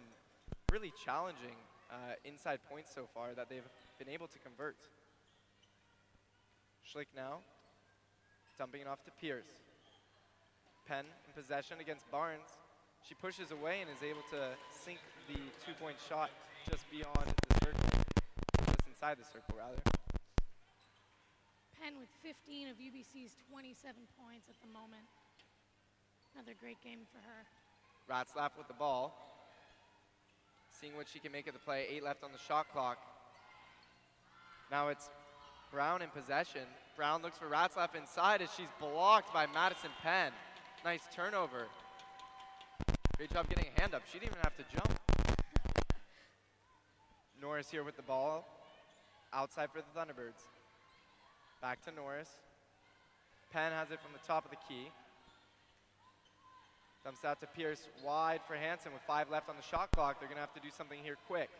really 0.70 0.92
challenging 1.02 1.56
uh, 1.90 2.14
inside 2.24 2.58
points 2.70 2.92
so 2.94 3.08
far 3.14 3.32
that 3.34 3.48
they've 3.48 3.68
been 3.98 4.08
able 4.08 4.26
to 4.26 4.38
convert. 4.40 4.76
Schlick 6.86 7.06
now, 7.16 7.38
dumping 8.58 8.82
it 8.82 8.86
off 8.86 9.02
to 9.04 9.10
Pierce. 9.20 9.50
Penn 10.86 11.04
in 11.04 11.32
possession 11.34 11.80
against 11.80 12.10
Barnes. 12.10 12.60
She 13.08 13.14
pushes 13.14 13.50
away 13.50 13.80
and 13.80 13.90
is 13.90 14.02
able 14.02 14.24
to 14.30 14.56
sink 14.70 14.98
the 15.28 15.40
two-point 15.66 15.96
shot 16.08 16.30
just 16.70 16.88
beyond 16.90 17.28
the 17.48 17.54
circle, 17.60 17.88
just 18.66 18.88
inside 18.88 19.18
the 19.18 19.24
circle 19.24 19.56
rather. 19.58 19.80
Penn 21.80 22.00
with 22.00 22.08
15 22.22 22.68
of 22.68 22.76
UBC's 22.76 23.36
27 23.50 23.92
points 24.16 24.48
at 24.48 24.56
the 24.64 24.72
moment. 24.72 25.04
Another 26.34 26.52
great 26.58 26.80
game 26.82 27.00
for 27.12 27.20
her. 27.20 27.44
Ratzlaff 28.08 28.56
with 28.56 28.68
the 28.68 28.74
ball. 28.74 29.12
Seeing 30.70 30.96
what 30.96 31.06
she 31.12 31.18
can 31.18 31.32
make 31.32 31.46
of 31.46 31.52
the 31.52 31.60
play. 31.60 31.86
Eight 31.90 32.02
left 32.02 32.24
on 32.24 32.30
the 32.32 32.38
shot 32.38 32.72
clock. 32.72 32.98
Now 34.70 34.88
it's 34.88 35.10
Brown 35.74 36.02
in 36.02 36.08
possession. 36.10 36.62
Brown 36.96 37.20
looks 37.20 37.36
for 37.36 37.46
Ratzlaff 37.46 37.96
inside 37.96 38.40
as 38.40 38.48
she's 38.56 38.68
blocked 38.78 39.34
by 39.34 39.46
Madison 39.52 39.90
Penn. 40.04 40.30
Nice 40.84 41.00
turnover. 41.12 41.66
Great 43.16 43.32
job 43.32 43.48
getting 43.48 43.66
a 43.76 43.80
hand 43.80 43.92
up. 43.92 44.02
She 44.06 44.20
didn't 44.20 44.34
even 44.34 44.38
have 44.44 44.56
to 44.56 44.62
jump. 44.72 45.00
Norris 47.42 47.72
here 47.72 47.82
with 47.82 47.96
the 47.96 48.02
ball. 48.02 48.46
Outside 49.32 49.68
for 49.72 49.80
the 49.80 49.98
Thunderbirds. 49.98 50.46
Back 51.60 51.84
to 51.86 51.90
Norris. 51.90 52.30
Penn 53.52 53.72
has 53.72 53.90
it 53.90 53.98
from 54.00 54.12
the 54.12 54.24
top 54.24 54.44
of 54.44 54.52
the 54.52 54.58
key. 54.68 54.92
Dumps 57.02 57.24
out 57.24 57.40
to 57.40 57.48
Pierce 57.48 57.88
wide 58.04 58.42
for 58.46 58.54
Hanson 58.54 58.92
with 58.92 59.02
five 59.08 59.28
left 59.28 59.48
on 59.48 59.56
the 59.56 59.76
shot 59.76 59.90
clock. 59.90 60.20
They're 60.20 60.28
going 60.28 60.36
to 60.36 60.40
have 60.40 60.54
to 60.54 60.60
do 60.60 60.70
something 60.70 61.00
here 61.02 61.16
quick. 61.26 61.50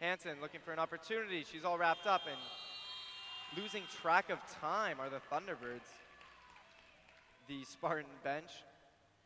Hanson 0.00 0.36
looking 0.40 0.60
for 0.64 0.72
an 0.72 0.78
opportunity. 0.78 1.44
She's 1.50 1.64
all 1.64 1.76
wrapped 1.76 2.06
up 2.06 2.22
and 2.28 2.38
losing 3.56 3.84
track 4.02 4.30
of 4.30 4.38
time 4.60 5.00
are 5.00 5.08
the 5.08 5.22
Thunderbirds. 5.32 5.88
The 7.48 7.64
Spartan 7.64 8.10
bench 8.24 8.50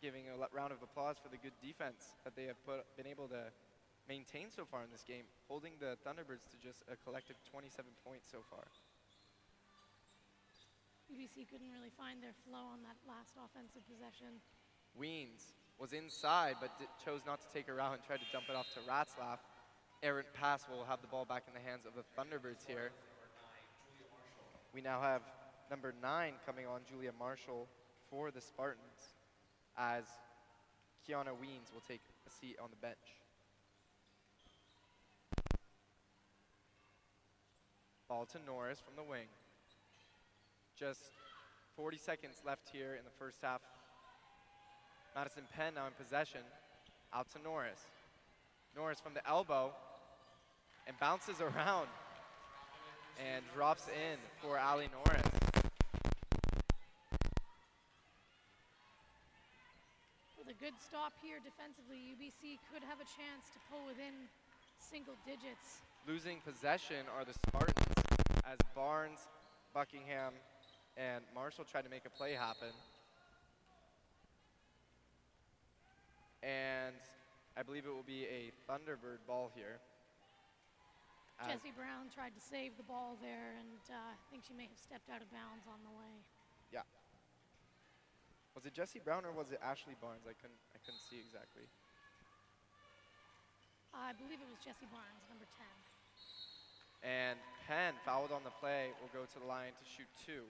giving 0.01 0.27
a 0.31 0.35
round 0.55 0.73
of 0.73 0.83
applause 0.83 1.17
for 1.19 1.29
the 1.29 1.39
good 1.39 1.55
defense 1.63 2.15
that 2.25 2.35
they 2.37 2.45
have 2.47 2.59
put, 2.67 2.87
been 2.97 3.07
able 3.07 3.27
to 3.29 3.51
maintain 4.09 4.51
so 4.51 4.67
far 4.67 4.83
in 4.83 4.91
this 4.91 5.03
game, 5.07 5.27
holding 5.49 5.73
the 5.79 5.99
Thunderbirds 6.07 6.47
to 6.51 6.57
just 6.63 6.83
a 6.91 6.97
collective 7.07 7.37
27 7.51 7.87
points 8.05 8.27
so 8.31 8.39
far. 8.51 8.67
UBC 11.11 11.47
couldn't 11.51 11.71
really 11.71 11.93
find 11.99 12.23
their 12.23 12.35
flow 12.47 12.73
on 12.73 12.83
that 12.83 12.99
last 13.07 13.35
offensive 13.39 13.83
possession. 13.91 14.41
Weens 14.99 15.55
was 15.79 15.93
inside 15.93 16.57
but 16.61 16.71
d- 16.79 16.87
chose 17.05 17.21
not 17.27 17.41
to 17.43 17.49
take 17.53 17.69
a 17.69 17.75
route 17.75 17.95
and 17.95 18.03
tried 18.07 18.23
to 18.23 18.29
dump 18.33 18.47
it 18.49 18.57
off 18.57 18.67
to 18.75 18.81
Ratzlaff. 18.87 19.39
Errant 20.03 20.31
pass 20.35 20.65
will 20.71 20.85
have 20.85 21.01
the 21.03 21.07
ball 21.07 21.25
back 21.25 21.45
in 21.47 21.55
the 21.55 21.63
hands 21.63 21.87
of 21.87 21.93
the 21.95 22.03
Thunderbirds 22.17 22.67
here. 22.67 22.91
We 24.75 24.81
now 24.81 25.03
have 25.03 25.21
number 25.71 25.93
nine 26.03 26.33
coming 26.47 26.67
on, 26.67 26.81
Julia 26.89 27.11
Marshall, 27.19 27.69
for 28.09 28.31
the 28.31 28.41
Spartans, 28.41 29.13
as 29.77 30.05
Kiana 31.07 31.29
Weens 31.29 31.73
will 31.75 31.83
take 31.87 32.01
a 32.27 32.31
seat 32.31 32.57
on 32.63 32.71
the 32.71 32.77
bench. 32.77 32.97
Ball 38.09 38.25
to 38.27 38.39
Norris 38.47 38.81
from 38.81 38.97
the 38.97 39.03
wing. 39.03 39.27
Just 40.79 41.01
40 41.77 41.99
seconds 41.99 42.37
left 42.45 42.71
here 42.73 42.95
in 42.95 43.05
the 43.05 43.11
first 43.19 43.39
half 43.43 43.61
Madison 45.15 45.43
Penn 45.55 45.75
now 45.75 45.87
in 45.87 45.93
possession. 45.93 46.41
Out 47.13 47.31
to 47.33 47.43
Norris. 47.43 47.81
Norris 48.75 49.01
from 49.01 49.13
the 49.13 49.27
elbow 49.29 49.73
and 50.87 50.99
bounces 50.99 51.41
around 51.41 51.89
and 53.19 53.45
drops 53.55 53.89
in 53.89 54.19
for 54.41 54.59
Ali 54.59 54.89
Norris. 54.93 55.23
With 60.39 60.49
a 60.49 60.59
good 60.63 60.75
stop 60.81 61.13
here 61.23 61.39
defensively, 61.43 61.99
UBC 62.15 62.59
could 62.73 62.83
have 62.89 62.99
a 63.01 63.09
chance 63.09 63.51
to 63.53 63.59
pull 63.71 63.87
within 63.87 64.29
single 64.79 65.15
digits. 65.27 65.83
Losing 66.07 66.41
possession 66.41 67.07
are 67.17 67.25
the 67.25 67.35
Spartans 67.35 67.95
as 68.45 68.59
Barnes, 68.75 69.21
Buckingham, 69.75 70.35
and 70.97 71.25
Marshall 71.35 71.65
try 71.65 71.83
to 71.83 71.89
make 71.89 72.07
a 72.07 72.11
play 72.11 72.33
happen. 72.33 72.73
and 76.43 76.95
I 77.57 77.63
believe 77.63 77.87
it 77.87 77.95
will 77.95 78.03
be 78.03 78.25
a 78.25 78.51
Thunderbird 78.71 79.23
ball 79.27 79.51
here. 79.55 79.79
As 81.43 81.59
Jesse 81.59 81.75
Brown 81.75 82.07
tried 82.15 82.39
to 82.39 82.43
save 82.43 82.79
the 82.79 82.87
ball 82.87 83.19
there, 83.19 83.59
and 83.59 83.83
uh, 83.91 84.15
I 84.15 84.17
think 84.31 84.47
she 84.47 84.55
may 84.55 84.71
have 84.71 84.79
stepped 84.79 85.11
out 85.11 85.19
of 85.19 85.27
bounds 85.35 85.67
on 85.67 85.83
the 85.83 85.91
way. 85.91 86.23
Yeah. 86.71 86.87
Was 88.55 88.63
it 88.63 88.79
Jesse 88.79 89.03
Brown 89.03 89.27
or 89.27 89.35
was 89.35 89.51
it 89.51 89.59
Ashley 89.59 89.99
Barnes? 89.99 90.23
I 90.23 90.39
couldn't, 90.39 90.63
I 90.71 90.79
couldn't 90.87 91.03
see 91.03 91.19
exactly. 91.19 91.67
I 93.91 94.15
believe 94.15 94.39
it 94.39 94.47
was 94.47 94.63
Jesse 94.63 94.87
Barnes, 94.95 95.27
number 95.27 95.45
10. 95.59 95.67
And 97.03 97.39
Penn, 97.67 97.99
fouled 98.07 98.31
on 98.31 98.47
the 98.47 98.55
play, 98.63 98.95
will 99.03 99.11
go 99.11 99.27
to 99.27 99.39
the 99.43 99.49
line 99.51 99.75
to 99.75 99.85
shoot 99.85 100.07
two. 100.23 100.47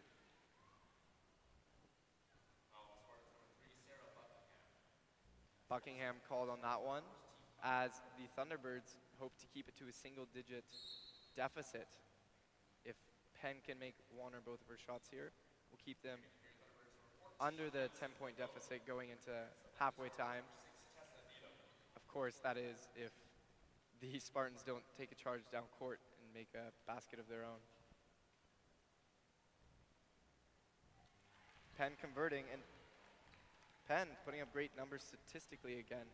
Buckingham 5.73 6.21
called 6.29 6.53
on 6.53 6.61
that 6.61 6.85
one 6.85 7.03
as 7.65 8.03
the 8.21 8.29
Thunderbirds 8.37 9.01
hope 9.23 9.39
to 9.39 9.47
keep 9.55 9.69
it 9.71 9.79
to 9.79 9.87
a 9.87 9.95
single 9.95 10.27
digit 10.35 10.67
deficit. 11.39 11.87
If 12.85 12.99
Penn 13.39 13.63
can 13.63 13.79
make 13.79 13.95
one 14.11 14.35
or 14.35 14.43
both 14.43 14.59
of 14.59 14.67
her 14.67 14.75
shots 14.75 15.07
here, 15.15 15.31
we'll 15.71 15.79
keep 15.79 16.03
them 16.03 16.19
under 17.39 17.71
the 17.71 17.87
10 18.03 18.11
point 18.19 18.35
deficit 18.35 18.83
going 18.83 19.15
into 19.15 19.31
halfway 19.79 20.11
time. 20.19 20.43
Of 21.95 22.03
course, 22.11 22.43
that 22.43 22.59
is 22.59 22.91
if 22.99 23.15
the 24.03 24.19
Spartans 24.29 24.67
don't 24.67 24.83
take 24.99 25.13
a 25.13 25.15
charge 25.15 25.47
down 25.53 25.71
court 25.79 26.01
and 26.19 26.27
make 26.35 26.51
a 26.59 26.75
basket 26.91 27.21
of 27.21 27.29
their 27.31 27.47
own. 27.47 27.63
Penn 31.79 31.93
converting, 32.03 32.45
and 32.53 32.61
Penn 33.87 34.09
putting 34.25 34.43
up 34.43 34.53
great 34.53 34.73
numbers 34.77 35.07
statistically 35.07 35.79
again. 35.79 36.11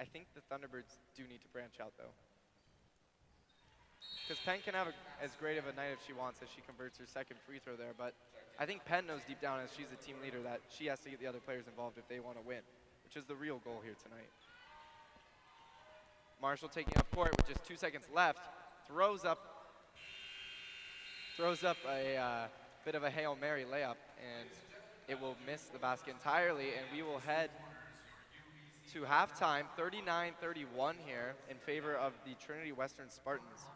I 0.00 0.04
think 0.04 0.26
the 0.32 0.40
Thunderbirds 0.48 0.96
do 1.14 1.22
need 1.28 1.44
to 1.44 1.48
branch 1.52 1.76
out 1.80 1.92
though. 1.98 2.16
Because 4.24 4.40
Penn 4.46 4.60
can 4.64 4.72
have 4.72 4.88
a, 4.88 4.94
as 5.22 5.36
great 5.36 5.58
of 5.58 5.66
a 5.66 5.74
night 5.76 5.92
if 5.92 6.00
she 6.06 6.14
wants 6.14 6.40
as 6.42 6.48
she 6.48 6.62
converts 6.62 6.96
her 6.96 7.04
second 7.04 7.36
free 7.46 7.58
throw 7.58 7.76
there, 7.76 7.92
but 7.98 8.14
I 8.58 8.64
think 8.64 8.84
Penn 8.86 9.06
knows 9.06 9.20
deep 9.28 9.42
down 9.42 9.60
as 9.60 9.68
she's 9.76 9.88
the 9.92 10.00
team 10.00 10.16
leader 10.22 10.40
that 10.44 10.60
she 10.70 10.86
has 10.86 11.00
to 11.00 11.10
get 11.10 11.20
the 11.20 11.26
other 11.26 11.40
players 11.40 11.66
involved 11.66 11.98
if 11.98 12.08
they 12.08 12.18
want 12.18 12.40
to 12.40 12.46
win, 12.46 12.64
which 13.04 13.16
is 13.16 13.24
the 13.28 13.34
real 13.34 13.60
goal 13.62 13.80
here 13.84 13.94
tonight. 14.02 14.30
Marshall 16.40 16.68
taking 16.68 16.96
up 16.96 17.10
court 17.12 17.36
with 17.36 17.46
just 17.46 17.62
two 17.66 17.76
seconds 17.76 18.04
left, 18.14 18.40
throws 18.88 19.26
up, 19.26 19.68
throws 21.36 21.62
up 21.62 21.76
a 21.86 22.16
uh, 22.16 22.46
bit 22.86 22.94
of 22.94 23.04
a 23.04 23.10
hail 23.10 23.36
mary 23.38 23.66
layup, 23.70 24.00
and 24.16 24.48
it 25.08 25.20
will 25.20 25.36
miss 25.46 25.64
the 25.64 25.78
basket 25.78 26.14
entirely, 26.14 26.68
and 26.68 26.86
we 26.96 27.02
will 27.02 27.18
head 27.18 27.50
to 28.92 29.02
halftime, 29.02 29.70
39-31 29.78 30.98
here 31.06 31.38
in 31.46 31.56
favor 31.62 31.94
of 31.94 32.12
the 32.26 32.34
Trinity 32.42 32.72
Western 32.72 33.08
Spartans. 33.08 33.70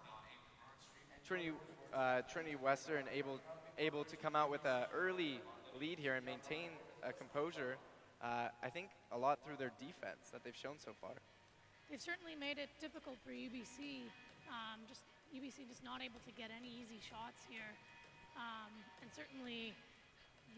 Trinity, 1.22 1.52
uh, 1.94 2.22
Trinity 2.26 2.56
Western 2.56 3.04
able 3.14 3.38
able 3.78 4.02
to 4.02 4.16
come 4.16 4.34
out 4.34 4.50
with 4.50 4.66
an 4.66 4.90
early 4.90 5.38
lead 5.78 5.98
here 5.98 6.14
and 6.14 6.26
maintain 6.26 6.70
a 7.06 7.12
composure. 7.12 7.78
Uh, 8.22 8.50
I 8.62 8.70
think 8.70 8.90
a 9.14 9.18
lot 9.18 9.38
through 9.46 9.54
their 9.54 9.70
defense 9.78 10.34
that 10.34 10.42
they've 10.42 10.56
shown 10.56 10.82
so 10.82 10.90
far. 10.98 11.14
They've 11.90 12.02
certainly 12.02 12.34
made 12.34 12.58
it 12.58 12.70
difficult 12.80 13.14
for 13.22 13.30
UBC. 13.30 14.10
Um, 14.50 14.82
just 14.90 15.06
UBC 15.30 15.70
just 15.70 15.86
not 15.86 16.02
able 16.02 16.18
to 16.26 16.32
get 16.34 16.50
any 16.50 16.70
easy 16.74 16.98
shots 16.98 17.46
here, 17.46 17.70
um, 18.34 18.70
and 18.98 19.10
certainly 19.14 19.74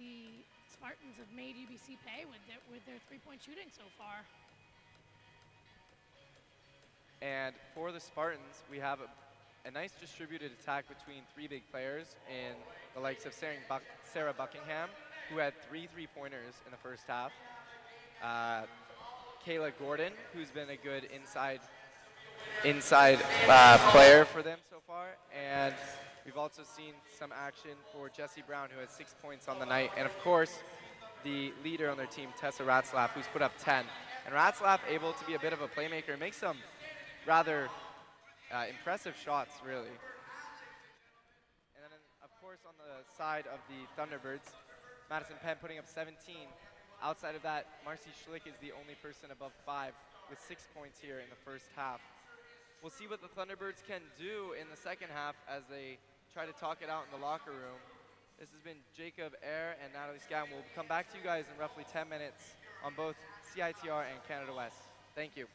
the 0.00 0.32
Spartans 0.72 1.16
have 1.20 1.28
made 1.36 1.56
UBC 1.60 2.00
pay 2.08 2.24
with 2.24 2.40
their, 2.48 2.60
with 2.72 2.84
their 2.88 3.00
three-point 3.08 3.44
shooting 3.44 3.68
so 3.68 3.84
far. 4.00 4.24
And 7.22 7.54
for 7.74 7.92
the 7.92 8.00
Spartans, 8.00 8.62
we 8.70 8.78
have 8.78 9.00
a, 9.00 9.68
a 9.68 9.70
nice 9.70 9.92
distributed 10.00 10.52
attack 10.60 10.84
between 10.88 11.22
three 11.34 11.48
big 11.48 11.62
players 11.70 12.16
in 12.28 12.54
the 12.94 13.00
likes 13.00 13.26
of 13.26 13.32
Sarah, 13.32 13.54
Buck, 13.68 13.82
Sarah 14.12 14.34
Buckingham, 14.36 14.88
who 15.30 15.38
had 15.38 15.54
three 15.68 15.88
three-pointers 15.92 16.54
in 16.64 16.70
the 16.70 16.76
first 16.76 17.04
half. 17.08 17.32
Uh, 18.22 18.66
Kayla 19.46 19.72
Gordon, 19.78 20.12
who's 20.32 20.50
been 20.50 20.70
a 20.70 20.76
good 20.76 21.04
inside 21.14 21.60
inside 22.64 23.18
uh, 23.48 23.78
player 23.90 24.24
for 24.24 24.42
them 24.42 24.58
so 24.70 24.76
far, 24.86 25.08
and 25.34 25.74
We've 26.26 26.36
also 26.36 26.62
seen 26.64 26.92
some 27.16 27.30
action 27.30 27.70
for 27.92 28.08
Jesse 28.08 28.42
Brown, 28.44 28.68
who 28.74 28.80
has 28.80 28.90
six 28.90 29.14
points 29.22 29.46
on 29.46 29.60
the 29.60 29.64
night. 29.64 29.92
And 29.96 30.06
of 30.06 30.18
course, 30.24 30.58
the 31.22 31.52
leader 31.62 31.88
on 31.88 31.96
their 31.96 32.06
team, 32.06 32.30
Tessa 32.36 32.64
Ratzlaff, 32.64 33.10
who's 33.10 33.28
put 33.32 33.42
up 33.42 33.52
10. 33.62 33.84
And 34.26 34.34
Ratzlaff 34.34 34.80
able 34.90 35.12
to 35.12 35.24
be 35.24 35.34
a 35.34 35.38
bit 35.38 35.52
of 35.52 35.60
a 35.60 35.68
playmaker 35.68 36.10
and 36.10 36.18
make 36.18 36.34
some 36.34 36.56
rather 37.26 37.68
uh, 38.54 38.64
impressive 38.70 39.16
shots, 39.18 39.58
really. 39.66 39.90
And 41.74 41.82
then, 41.82 41.90
of 42.22 42.30
course, 42.40 42.62
on 42.62 42.74
the 42.78 43.02
side 43.18 43.44
of 43.50 43.58
the 43.66 43.82
Thunderbirds, 43.98 44.54
Madison 45.10 45.34
Penn 45.42 45.56
putting 45.60 45.78
up 45.78 45.86
17. 45.86 46.14
Outside 47.02 47.34
of 47.34 47.42
that, 47.42 47.66
Marcy 47.84 48.10
Schlick 48.14 48.46
is 48.46 48.54
the 48.62 48.70
only 48.80 48.94
person 49.02 49.30
above 49.30 49.52
five 49.66 49.92
with 50.30 50.38
six 50.40 50.66
points 50.74 50.98
here 51.02 51.18
in 51.18 51.28
the 51.28 51.36
first 51.44 51.66
half. 51.74 52.00
We'll 52.80 52.94
see 52.94 53.06
what 53.06 53.20
the 53.20 53.28
Thunderbirds 53.28 53.82
can 53.86 54.00
do 54.18 54.54
in 54.54 54.70
the 54.70 54.78
second 54.78 55.08
half 55.12 55.34
as 55.50 55.62
they 55.68 55.98
try 56.32 56.46
to 56.46 56.52
talk 56.52 56.78
it 56.80 56.88
out 56.88 57.04
in 57.10 57.18
the 57.18 57.24
locker 57.24 57.50
room. 57.50 57.80
This 58.38 58.50
has 58.52 58.60
been 58.60 58.78
Jacob 58.96 59.32
Air 59.42 59.76
and 59.82 59.92
Natalie 59.92 60.22
Scam. 60.22 60.52
We'll 60.52 60.66
come 60.76 60.86
back 60.86 61.10
to 61.10 61.18
you 61.18 61.24
guys 61.24 61.44
in 61.52 61.58
roughly 61.58 61.84
10 61.92 62.08
minutes 62.08 62.54
on 62.84 62.92
both 62.94 63.16
CITR 63.50 64.04
and 64.06 64.20
Canada 64.28 64.52
West. 64.54 64.76
Thank 65.14 65.36
you. 65.36 65.46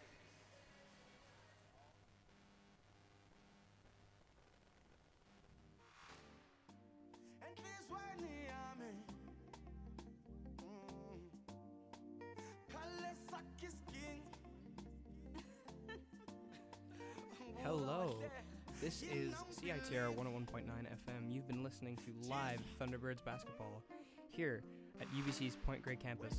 This 18.92 19.04
is 19.04 19.34
CITR 19.64 20.14
101.9 20.18 20.66
FM. 20.66 21.34
You've 21.34 21.48
been 21.48 21.64
listening 21.64 21.96
to 21.96 22.30
live 22.30 22.60
Thunderbirds 22.78 23.24
basketball 23.24 23.84
here 24.32 24.64
at 25.00 25.08
UBC's 25.14 25.56
Point 25.56 25.82
Grey 25.82 25.96
campus 25.96 26.34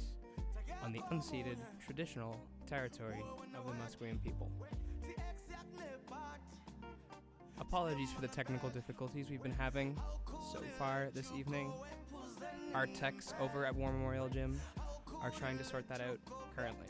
on 0.84 0.92
the 0.92 0.98
unceded 1.10 1.56
traditional 1.82 2.38
territory 2.66 3.24
of 3.56 3.64
the 3.64 3.72
Musqueam 3.72 4.22
people. 4.22 4.50
Apologies 7.58 8.12
for 8.12 8.20
the 8.20 8.28
technical 8.28 8.68
difficulties 8.68 9.30
we've 9.30 9.42
been 9.42 9.50
having 9.50 9.98
so 10.52 10.60
far 10.78 11.08
this 11.14 11.32
evening. 11.34 11.72
Our 12.74 12.86
techs 12.86 13.32
over 13.40 13.64
at 13.64 13.74
War 13.74 13.90
Memorial 13.90 14.28
Gym 14.28 14.60
are 15.22 15.30
trying 15.30 15.56
to 15.56 15.64
sort 15.64 15.88
that 15.88 16.02
out 16.02 16.18
currently. 16.54 16.88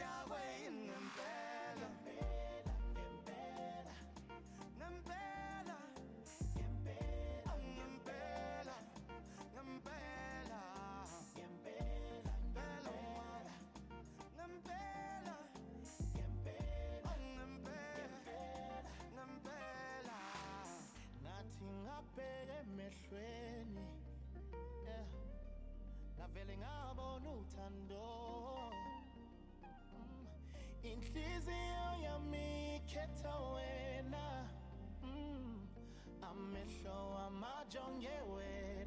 wajongewe 37.62 38.86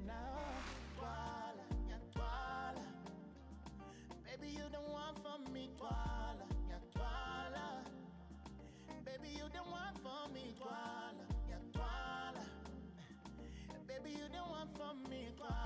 twala 2.14 2.82
baby 4.26 4.48
you 4.50 4.70
don't 4.72 4.90
want 4.90 5.18
for 5.24 5.40
me 5.54 5.70
twala 5.80 6.46
baby 9.06 9.30
you 9.30 9.48
don't 9.54 9.72
want 9.72 9.98
me 10.34 10.54
twala 10.60 12.44
baby 13.88 14.10
you 14.10 14.28
don't 14.34 14.50
want 14.80 15.10
me 15.10 15.30
twala. 15.38 15.65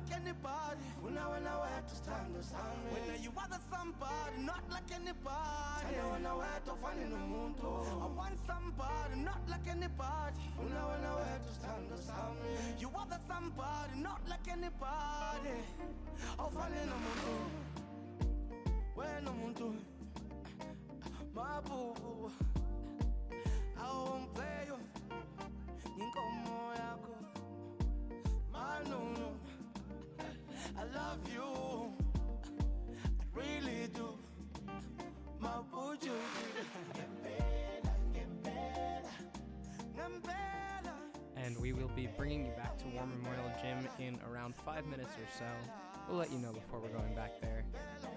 like 0.00 0.16
anybody. 0.16 0.80
Una 1.04 1.20
buena 1.28 1.58
watu 1.58 1.94
stando 1.94 2.42
sami. 2.42 2.90
Wena 2.92 3.22
you 3.22 3.32
are 3.36 3.48
the 3.48 3.58
somebody, 3.70 4.42
not 4.44 4.64
like 4.70 4.92
anybody. 4.94 5.86
Tena 5.86 6.04
wena 6.12 6.34
watu 6.34 6.76
fani 6.80 7.04
no 7.10 7.16
muntu. 7.16 7.68
I 8.00 8.06
want 8.16 8.38
somebody, 8.46 9.16
not 9.24 9.40
like 9.48 9.68
anybody. 9.68 10.36
Una 10.58 10.80
buena 10.80 11.10
watu 11.14 11.50
stando 11.52 11.96
sami. 11.96 12.50
You 12.78 12.90
are 12.96 13.06
the 13.06 13.18
somebody, 13.28 14.00
not 14.00 14.20
like 14.28 14.48
anybody. 14.48 15.56
Ofani 16.38 16.86
no 16.86 16.96
muntu. 17.04 17.34
Wena 18.96 19.30
muntu. 19.30 19.74
Mabubu. 21.34 22.30
Awompeyo. 23.82 24.78
Ninkomo 25.96 26.74
yakho. 26.74 27.14
Manono. 28.52 29.28
I 30.80 30.84
love 30.94 31.18
you. 31.30 31.92
I 32.88 33.38
really 33.38 33.88
do. 33.92 34.18
My 35.38 35.58
buju. 35.70 36.10
and 41.36 41.58
we 41.58 41.74
will 41.74 41.90
be 41.94 42.08
bringing 42.16 42.46
you 42.46 42.52
back 42.52 42.78
to 42.78 42.86
War 42.88 43.06
Memorial 43.06 43.50
Gym 43.60 43.86
in 43.98 44.18
around 44.30 44.54
five 44.56 44.86
minutes 44.86 45.10
or 45.18 45.28
so. 45.38 45.44
We'll 46.08 46.16
let 46.16 46.32
you 46.32 46.38
know 46.38 46.52
before 46.52 46.80
we're 46.80 46.96
going 46.96 47.14
back 47.14 47.42
there. 47.42 47.62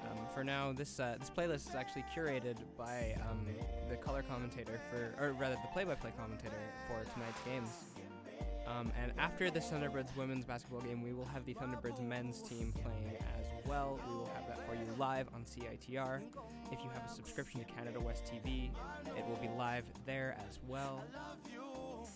Um, 0.10 0.20
for 0.34 0.46
now, 0.46 0.72
this 0.72 1.02
uh, 1.02 1.18
this 1.20 1.30
playlist 1.30 1.68
is 1.68 1.76
actually 1.76 2.06
curated 2.16 2.58
by 2.78 3.18
um, 3.30 3.46
the 3.90 3.98
color 3.98 4.24
commentator 4.24 4.80
for, 4.90 5.22
or 5.22 5.34
rather, 5.34 5.56
the 5.56 5.68
play-by-play 5.74 6.14
commentator 6.18 6.56
for 6.88 7.04
tonight's 7.14 7.42
games. 7.46 7.70
Um, 8.66 8.92
and 9.02 9.12
after 9.18 9.52
the 9.52 9.60
Thunderbirds 9.60 10.16
women's 10.16 10.46
basketball 10.46 10.82
game, 10.82 11.02
we 11.02 11.14
will 11.14 11.26
have 11.26 11.46
the 11.46 11.54
Thunderbirds 11.54 12.02
men's 12.02 12.42
team 12.42 12.74
playing 12.82 13.18
as 13.40 13.48
well. 13.66 14.00
We 14.10 14.16
will 14.16 14.32
have 14.34 14.48
that 14.48 14.66
for 14.66 14.74
you 14.74 14.88
live 14.98 15.28
on 15.34 15.44
CITR. 15.44 16.22
If 16.72 16.84
you 16.84 16.90
have 16.94 17.04
a 17.06 17.14
subscription 17.14 17.60
to 17.60 17.66
Canada 17.66 18.00
West 18.00 18.24
TV, 18.26 18.72
it 19.18 19.26
will 19.28 19.38
be 19.42 19.50
live 19.58 19.84
there 20.06 20.38
as 20.48 20.60
well. 20.68 21.04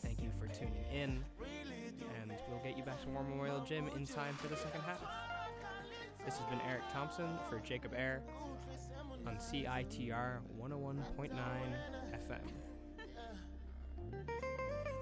Thank 0.02 0.22
you 0.22 0.32
for 0.40 0.48
tuning 0.48 0.86
in, 0.94 1.24
and 2.22 2.34
we'll 2.50 2.64
get 2.64 2.78
you 2.78 2.84
back 2.84 3.02
to 3.04 3.10
War 3.10 3.24
Memorial 3.24 3.60
Gym 3.62 3.90
in 3.96 4.06
time 4.06 4.36
for 4.36 4.48
the 4.48 4.58
second 4.58 4.82
half. 4.82 5.02
This 6.26 6.38
has 6.38 6.48
been 6.50 6.60
Eric 6.68 6.84
Thompson 6.94 7.38
for 7.50 7.60
Jacob 7.60 7.94
Air 7.96 8.22
on 9.26 9.36
CITR 9.38 10.40
101.9 10.60 11.32
FM. 12.14 12.42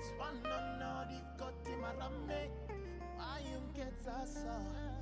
Spannende, 0.07 1.07
die 1.09 1.23
got 1.37 1.67
him 1.67 1.83
am 1.83 2.27
Weg. 2.27 2.51
I 3.17 3.39
am 3.55 3.73
gets 3.73 4.07
us 4.07 4.45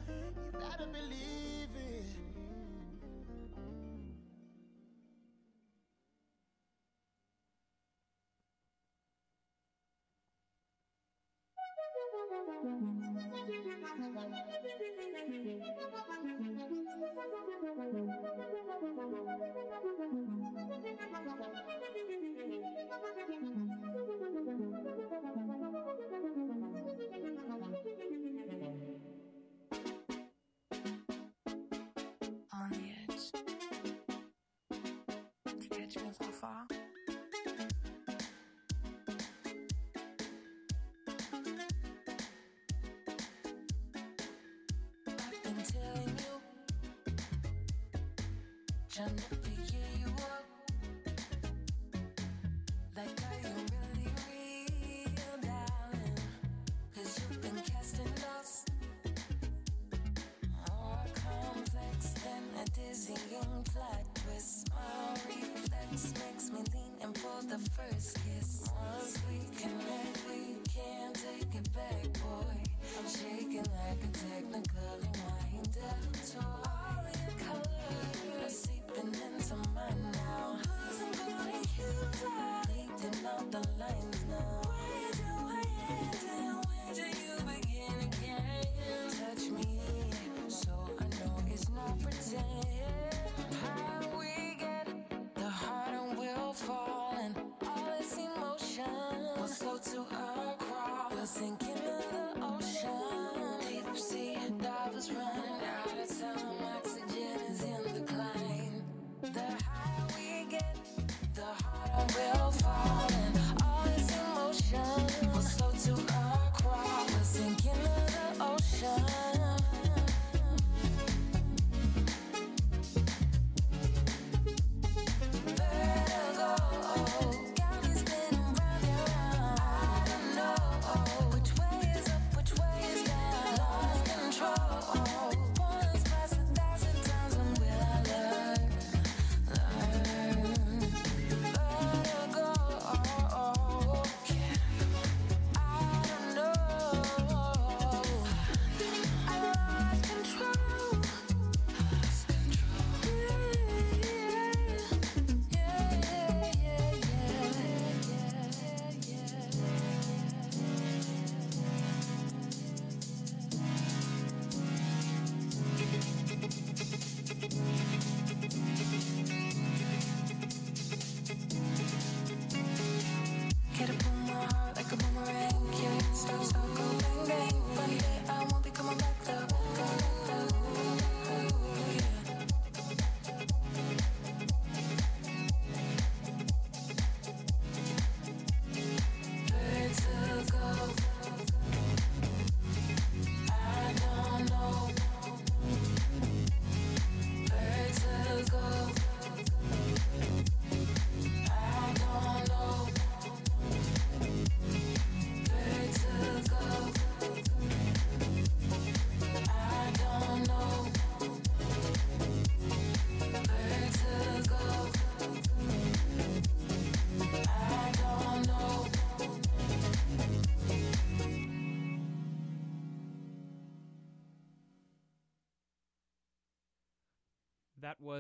You 0.08 0.60
better 0.60 0.88
believe 0.88 1.76
it. 1.76 2.24
Thank 23.26 23.58
you. 23.58 23.73
Catch 35.72 35.98
me 35.98 36.10
if 36.10 36.20
trop 36.20 36.34
fort. 36.34 36.83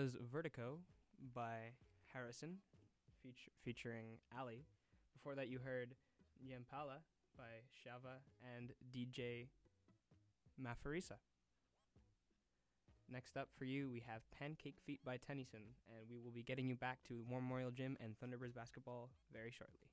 was 0.04 0.18
Vertigo 0.34 0.80
by 1.34 1.72
Harrison, 2.12 2.58
feature, 3.22 3.52
featuring 3.64 4.20
Ali. 4.38 4.66
Before 5.14 5.34
that, 5.34 5.48
you 5.48 5.60
heard 5.64 5.96
Yampala 6.46 7.00
by 7.38 7.64
Shava 7.72 8.20
and 8.58 8.74
DJ 8.94 9.48
Mafarisa. 10.62 11.16
Next 13.10 13.38
up 13.38 13.48
for 13.58 13.64
you, 13.64 13.90
we 13.90 14.04
have 14.06 14.30
Pancake 14.38 14.76
Feet 14.86 15.00
by 15.06 15.16
Tennyson, 15.16 15.62
and 15.88 16.06
we 16.10 16.20
will 16.20 16.32
be 16.32 16.44
getting 16.44 16.68
you 16.68 16.76
back 16.76 16.98
to 17.08 17.24
Memorial 17.32 17.72
Gym 17.72 17.96
and 18.04 18.16
Thunderbirds 18.20 18.54
basketball 18.54 19.10
very 19.32 19.52
shortly. 19.52 19.88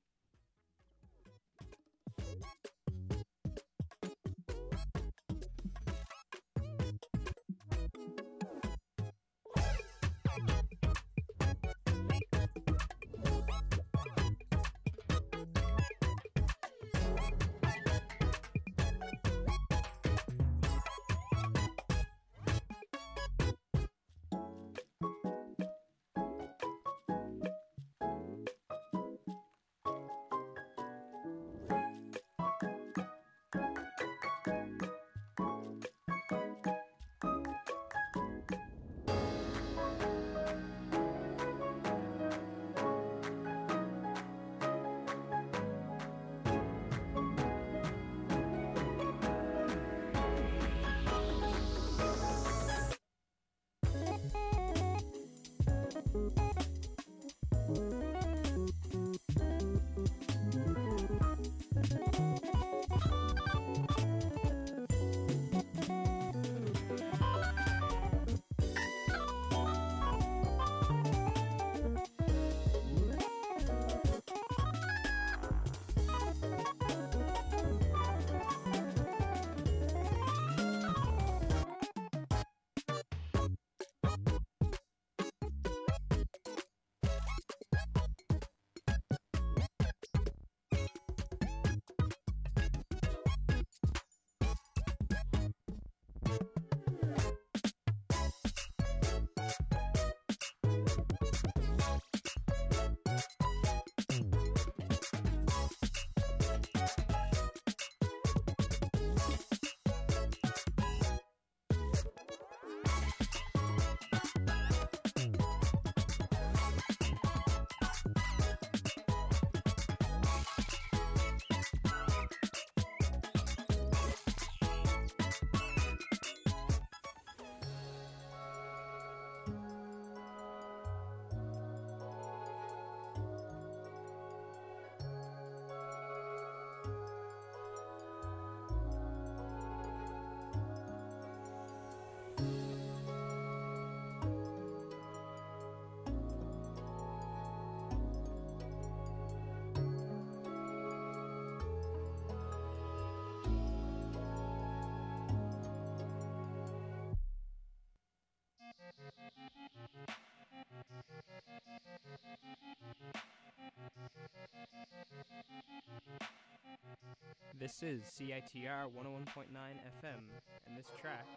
This 167.61 167.83
is 167.83 168.01
CITR 168.17 168.89
101.9 168.89 169.45
FM, 169.53 170.17
and 170.65 170.75
this 170.75 170.87
track 170.99 171.27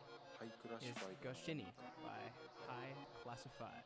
is 0.40 0.88
Goshini 1.22 1.66
by 2.02 2.16
High 2.66 2.94
Classified. 3.22 3.84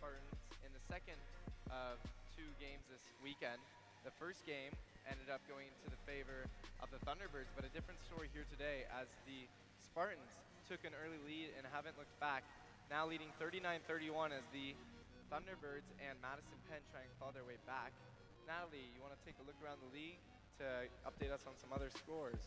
Spartans 0.00 0.32
in 0.64 0.72
the 0.72 0.80
second 0.88 1.20
of 1.68 2.00
two 2.32 2.48
games 2.56 2.80
this 2.88 3.04
weekend. 3.20 3.60
The 4.00 4.16
first 4.16 4.48
game 4.48 4.72
ended 5.04 5.28
up 5.28 5.44
going 5.44 5.68
to 5.84 5.92
the 5.92 6.00
favor 6.08 6.48
of 6.80 6.88
the 6.88 6.96
Thunderbirds, 7.04 7.52
but 7.52 7.68
a 7.68 7.72
different 7.76 8.00
story 8.08 8.32
here 8.32 8.48
today 8.48 8.88
as 8.96 9.12
the 9.28 9.44
Spartans 9.84 10.32
took 10.64 10.80
an 10.88 10.96
early 11.04 11.20
lead 11.28 11.52
and 11.52 11.68
haven't 11.68 12.00
looked 12.00 12.16
back, 12.16 12.48
now 12.88 13.04
leading 13.04 13.28
39-31 13.36 14.32
as 14.32 14.40
the 14.56 14.72
Thunderbirds 15.28 15.92
and 16.00 16.16
Madison 16.24 16.56
Penn 16.72 16.80
try 16.88 17.04
and 17.04 17.12
claw 17.20 17.28
their 17.36 17.44
way 17.44 17.60
back. 17.68 17.92
Natalie, 18.48 18.88
you 18.96 19.04
want 19.04 19.12
to 19.12 19.20
take 19.20 19.36
a 19.36 19.44
look 19.44 19.60
around 19.60 19.84
the 19.84 19.92
league 19.92 20.16
to 20.64 20.88
update 21.04 21.28
us 21.28 21.44
on 21.44 21.52
some 21.60 21.76
other 21.76 21.92
scores? 21.92 22.40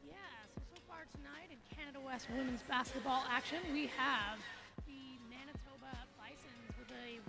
Yeah, 0.00 0.16
so 0.56 0.64
so 0.72 0.80
far 0.88 1.04
tonight 1.12 1.52
in 1.52 1.60
Canada 1.76 2.00
West 2.00 2.32
women's 2.32 2.64
basketball 2.64 3.28
action, 3.28 3.60
we 3.76 3.92
have 4.00 4.40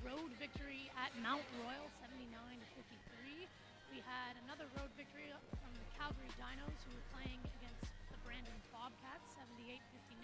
road 0.08 0.32
victory 0.40 0.88
at 0.96 1.12
Mount 1.20 1.44
Royal, 1.60 1.88
79 2.00 2.30
to 2.32 2.68
53. 2.72 3.44
We 3.92 4.00
had 4.00 4.40
another 4.48 4.64
road 4.80 4.88
victory 4.96 5.28
from 5.60 5.74
the 5.76 5.84
Calgary 6.00 6.32
Dinos, 6.40 6.80
who 6.88 6.96
were 6.96 7.08
playing 7.12 7.42
against 7.60 7.84
the 8.08 8.20
Brandon 8.24 8.56
Bobcats, 8.72 9.28
78 9.36 9.84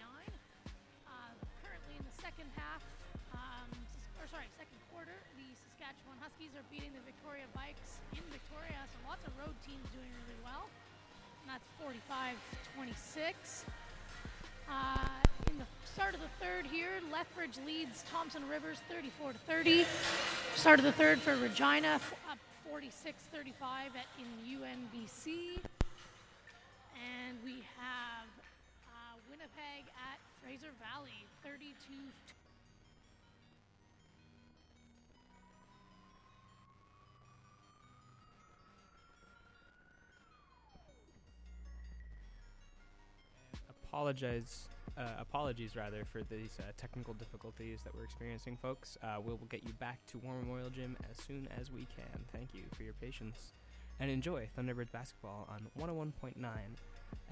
Uh, 1.04 1.36
currently 1.60 1.94
in 2.00 2.04
the 2.08 2.16
second 2.24 2.48
half, 2.56 2.80
um, 3.36 3.68
or 4.16 4.24
sorry, 4.32 4.48
second 4.56 4.80
quarter, 4.88 5.12
the 5.36 5.48
Saskatchewan 5.52 6.16
Huskies 6.24 6.56
are 6.56 6.64
beating 6.72 6.96
the 6.96 7.04
Victoria 7.04 7.44
Vikes 7.52 8.00
in 8.16 8.24
Victoria. 8.32 8.80
So 8.96 8.96
lots 9.04 9.20
of 9.28 9.32
road 9.36 9.52
teams 9.68 9.84
doing 9.92 10.08
really 10.24 10.40
well. 10.40 10.72
And 11.44 11.52
that's 11.52 11.68
45-26. 11.84 13.68
Uh, 14.70 14.98
in 15.50 15.58
the 15.58 15.64
start 15.84 16.14
of 16.14 16.20
the 16.20 16.28
third 16.44 16.64
here, 16.64 17.02
Lethbridge 17.12 17.58
leads 17.66 18.04
Thompson 18.10 18.46
Rivers 18.48 18.78
34 18.88 19.32
to 19.32 19.38
30. 19.38 19.84
Start 20.54 20.78
of 20.78 20.84
the 20.84 20.92
third 20.92 21.18
for 21.18 21.34
Regina, 21.36 22.00
up 22.30 22.38
46-35 22.72 23.50
at 23.98 24.06
in 24.18 24.30
UNBC. 24.46 25.58
And 26.94 27.36
we 27.44 27.64
have 27.74 28.30
uh, 28.86 29.18
Winnipeg 29.28 29.90
at 29.90 30.18
Fraser 30.40 30.70
Valley, 30.78 31.26
32 31.42 31.74
apologize 43.90 44.68
uh, 44.96 45.02
apologies 45.18 45.76
rather 45.76 46.04
for 46.04 46.22
these 46.22 46.58
uh, 46.58 46.62
technical 46.76 47.14
difficulties 47.14 47.80
that 47.84 47.94
we're 47.94 48.04
experiencing 48.04 48.56
folks. 48.56 48.96
Uh, 49.02 49.16
we'll 49.22 49.36
get 49.48 49.64
you 49.64 49.72
back 49.74 49.98
to 50.06 50.18
war 50.18 50.34
memorial 50.34 50.70
gym 50.70 50.96
as 51.10 51.24
soon 51.24 51.48
as 51.58 51.70
we 51.70 51.86
can. 51.96 52.24
Thank 52.32 52.54
you 52.54 52.62
for 52.76 52.82
your 52.82 52.94
patience. 52.94 53.52
And 53.98 54.10
enjoy 54.10 54.48
thunderbirds 54.58 54.92
basketball 54.92 55.48
on 55.50 55.66
101.9 55.78 56.34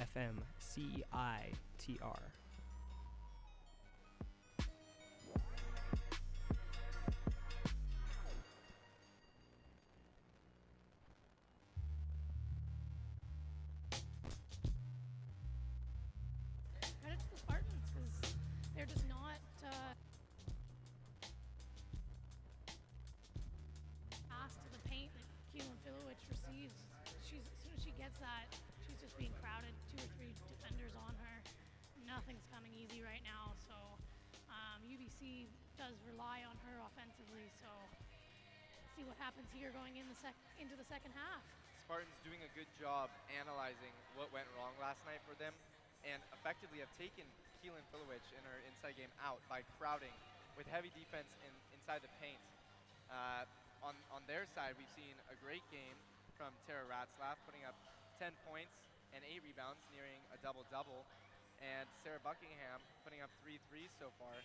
fm 0.01 0.35
citr 0.61 2.19
what 39.49 39.57
here 39.57 39.73
going 39.73 39.97
in 39.97 40.05
the 40.13 40.19
sec- 40.21 40.37
into 40.61 40.77
the 40.77 40.85
second 40.85 41.09
half. 41.17 41.41
Spartans 41.89 42.13
doing 42.21 42.45
a 42.45 42.51
good 42.53 42.69
job 42.77 43.09
analyzing 43.33 43.97
what 44.13 44.29
went 44.29 44.45
wrong 44.53 44.77
last 44.77 45.01
night 45.09 45.25
for 45.25 45.33
them 45.41 45.57
and 46.05 46.21
effectively 46.37 46.85
have 46.85 46.93
taken 47.01 47.25
Keelan 47.65 47.81
Filowich 47.89 48.29
in 48.37 48.45
her 48.45 48.61
inside 48.69 49.01
game 49.01 49.11
out 49.25 49.41
by 49.49 49.65
crowding 49.81 50.13
with 50.53 50.69
heavy 50.69 50.93
defense 50.93 51.33
in, 51.49 51.53
inside 51.73 52.05
the 52.05 52.13
paint. 52.21 52.39
Uh, 53.09 53.49
on, 53.81 53.97
on 54.13 54.21
their 54.29 54.45
side, 54.53 54.77
we've 54.77 54.93
seen 54.93 55.17
a 55.33 55.37
great 55.41 55.65
game 55.73 55.97
from 56.37 56.53
Tara 56.69 56.85
Ratzlaff, 56.85 57.41
putting 57.49 57.65
up 57.65 57.75
10 58.21 58.37
points 58.45 58.75
and 59.17 59.25
8 59.25 59.41
rebounds, 59.49 59.81
nearing 59.97 60.21
a 60.29 60.39
double-double. 60.45 61.09
And 61.65 61.89
Sarah 62.05 62.21
Buckingham 62.21 62.85
putting 63.03 63.25
up 63.25 63.33
three 63.41 63.59
threes 63.73 63.91
so 63.97 64.13
far. 64.21 64.37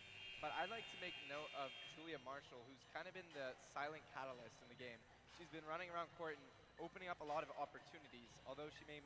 But 0.43 0.51
I'd 0.59 0.67
like 0.67 0.83
to 0.91 0.99
make 0.99 1.15
note 1.31 1.47
of 1.55 1.71
Julia 1.95 2.19
Marshall, 2.27 2.59
who's 2.67 2.83
kind 2.91 3.07
of 3.07 3.15
been 3.15 3.31
the 3.31 3.55
silent 3.71 4.03
catalyst 4.11 4.59
in 4.59 4.67
the 4.67 4.75
game. 4.75 4.99
She's 5.39 5.47
been 5.47 5.63
running 5.63 5.87
around 5.87 6.11
court 6.19 6.35
and 6.35 6.43
opening 6.83 7.07
up 7.07 7.23
a 7.23 7.27
lot 7.31 7.47
of 7.47 7.49
opportunities. 7.55 8.27
Although 8.43 8.67
she 8.75 8.83
may 8.83 8.99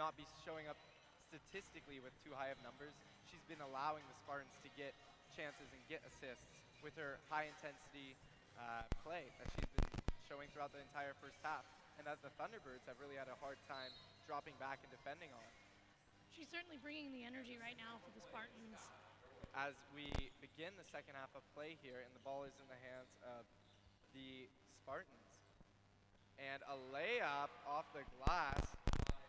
not 0.00 0.16
be 0.16 0.24
showing 0.48 0.72
up 0.72 0.80
statistically 1.28 2.00
with 2.00 2.16
too 2.24 2.32
high 2.32 2.48
of 2.48 2.56
numbers, 2.64 2.96
she's 3.28 3.44
been 3.52 3.60
allowing 3.60 4.00
the 4.08 4.16
Spartans 4.24 4.56
to 4.64 4.72
get 4.72 4.96
chances 5.36 5.68
and 5.76 5.80
get 5.92 6.00
assists 6.08 6.48
with 6.80 6.96
her 6.96 7.20
high 7.28 7.52
intensity 7.52 8.16
uh, 8.56 8.88
play 9.04 9.28
that 9.44 9.52
she's 9.52 9.68
been 9.76 9.92
showing 10.24 10.48
throughout 10.56 10.72
the 10.72 10.80
entire 10.80 11.12
first 11.20 11.36
half, 11.44 11.68
and 12.00 12.08
that 12.08 12.16
the 12.24 12.32
Thunderbirds 12.40 12.88
have 12.88 12.96
really 12.96 13.20
had 13.20 13.28
a 13.28 13.36
hard 13.44 13.60
time 13.68 13.92
dropping 14.24 14.56
back 14.56 14.80
and 14.80 14.88
defending 14.88 15.28
on. 15.36 15.48
She's 16.32 16.48
certainly 16.48 16.80
bringing 16.80 17.12
the 17.12 17.28
energy 17.28 17.60
right 17.60 17.76
now 17.76 18.00
for 18.00 18.08
the 18.16 18.24
Spartans. 18.24 18.80
As 19.52 19.76
we 19.92 20.08
begin 20.40 20.72
the 20.80 20.88
second 20.88 21.12
half 21.12 21.28
of 21.36 21.44
play 21.52 21.76
here, 21.84 22.00
and 22.00 22.08
the 22.16 22.24
ball 22.24 22.48
is 22.48 22.56
in 22.56 22.64
the 22.72 22.80
hands 22.88 23.12
of 23.20 23.44
the 24.16 24.48
Spartans. 24.80 25.44
And 26.40 26.64
a 26.64 26.80
layup 26.88 27.52
off 27.68 27.84
the 27.92 28.00
glass. 28.16 28.64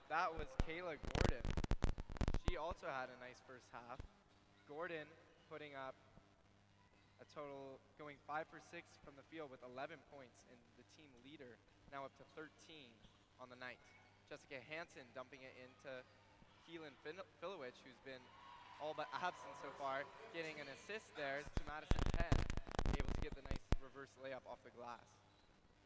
That 0.07 0.31
was 0.31 0.47
Kayla 0.63 0.95
Gordon. 0.95 1.43
She 2.47 2.55
also 2.55 2.87
had 2.87 3.11
a 3.11 3.19
nice 3.19 3.43
first 3.43 3.67
half. 3.75 3.99
Gordon 4.63 5.03
putting 5.51 5.75
up 5.75 5.99
a 7.19 7.27
total 7.35 7.83
going 7.99 8.15
5 8.23 8.47
for 8.47 8.63
6 8.63 8.79
from 9.03 9.19
the 9.19 9.27
field 9.27 9.51
with 9.51 9.59
11 9.59 9.99
points 10.07 10.39
and 10.47 10.59
the 10.79 10.87
team 10.95 11.11
leader 11.27 11.59
now 11.91 12.07
up 12.07 12.15
to 12.15 12.25
13 12.39 12.47
on 13.43 13.51
the 13.51 13.59
night. 13.59 13.83
Jessica 14.31 14.63
Hansen 14.71 15.03
dumping 15.11 15.43
it 15.43 15.51
into 15.59 15.91
Keelan 16.63 16.95
Filowich, 17.03 17.75
who's 17.83 17.99
been 18.07 18.23
all 18.83 18.91
but 18.91 19.07
absent 19.15 19.55
so 19.63 19.71
far, 19.79 20.03
getting 20.35 20.59
an 20.59 20.67
assist 20.75 21.07
there 21.15 21.39
to 21.39 21.61
Madison 21.63 22.03
Penn, 22.19 22.35
able 22.99 23.15
to 23.15 23.21
get 23.23 23.31
the 23.31 23.45
nice 23.47 23.63
reverse 23.79 24.11
layup 24.19 24.43
off 24.43 24.59
the 24.67 24.75
glass. 24.75 25.07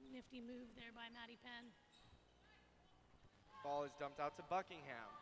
Nifty 0.10 0.42
move 0.42 0.66
there 0.74 0.90
by 0.98 1.06
Maddie 1.14 1.38
Penn. 1.46 1.70
Ball 3.62 3.86
is 3.86 3.94
dumped 4.02 4.18
out 4.18 4.34
to 4.42 4.44
Buckingham. 4.50 5.14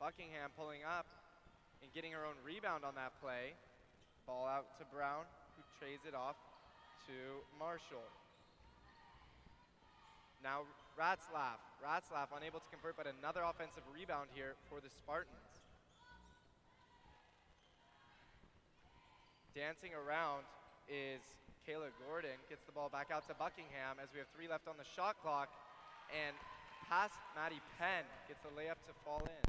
Buckingham 0.00 0.48
pulling 0.56 0.88
up 0.88 1.04
and 1.84 1.92
getting 1.92 2.16
her 2.16 2.24
own 2.24 2.40
rebound 2.40 2.88
on 2.88 2.96
that 2.96 3.12
play. 3.20 3.52
Ball 4.24 4.48
out 4.48 4.80
to 4.80 4.88
Brown, 4.88 5.28
who 5.60 5.62
trades 5.76 6.08
it 6.08 6.16
off 6.16 6.40
to 7.12 7.44
Marshall. 7.60 8.08
Now 10.40 10.64
Ratzlaff. 10.96 11.60
Ratzlaff 11.84 12.32
unable 12.32 12.64
to 12.64 12.68
convert, 12.72 12.96
but 12.96 13.04
another 13.04 13.44
offensive 13.44 13.84
rebound 13.92 14.32
here 14.32 14.56
for 14.72 14.80
the 14.80 14.88
Spartans. 14.88 15.47
Dancing 19.58 19.90
around 19.90 20.46
is 20.86 21.18
Kayla 21.66 21.90
Gordon. 22.06 22.38
Gets 22.46 22.62
the 22.62 22.70
ball 22.70 22.86
back 22.86 23.10
out 23.10 23.26
to 23.26 23.34
Buckingham 23.34 23.98
as 23.98 24.06
we 24.14 24.22
have 24.22 24.30
three 24.30 24.46
left 24.46 24.70
on 24.70 24.78
the 24.78 24.86
shot 24.86 25.18
clock. 25.18 25.50
And 26.14 26.30
past 26.86 27.18
Maddie 27.34 27.58
Penn 27.74 28.06
gets 28.30 28.38
the 28.46 28.54
layup 28.54 28.78
to 28.86 28.94
fall 29.02 29.18
in. 29.26 29.42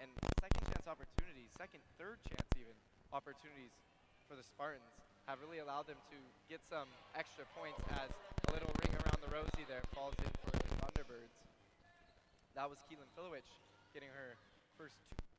And 0.00 0.08
second 0.40 0.64
chance 0.64 0.88
opportunities, 0.88 1.52
second, 1.60 1.84
third 2.00 2.24
chance 2.24 2.48
even, 2.56 2.72
opportunities 3.12 3.76
for 4.24 4.32
the 4.32 4.40
Spartans 4.48 4.96
have 5.28 5.44
really 5.44 5.60
allowed 5.60 5.92
them 5.92 6.00
to 6.08 6.16
get 6.48 6.64
some 6.64 6.88
extra 7.12 7.44
points 7.52 7.84
as 8.00 8.08
a 8.48 8.56
little 8.56 8.72
ring 8.80 8.96
around 8.96 9.20
the 9.20 9.28
rosy 9.28 9.68
there 9.68 9.84
falls 9.92 10.16
in 10.24 10.32
for 10.40 10.56
the 10.56 10.72
Thunderbirds. 10.80 11.36
That 12.56 12.64
was 12.64 12.80
Keelan 12.88 13.12
Filowich 13.12 13.60
getting 13.92 14.08
her 14.08 14.40
first 14.80 14.96
two. 15.12 15.31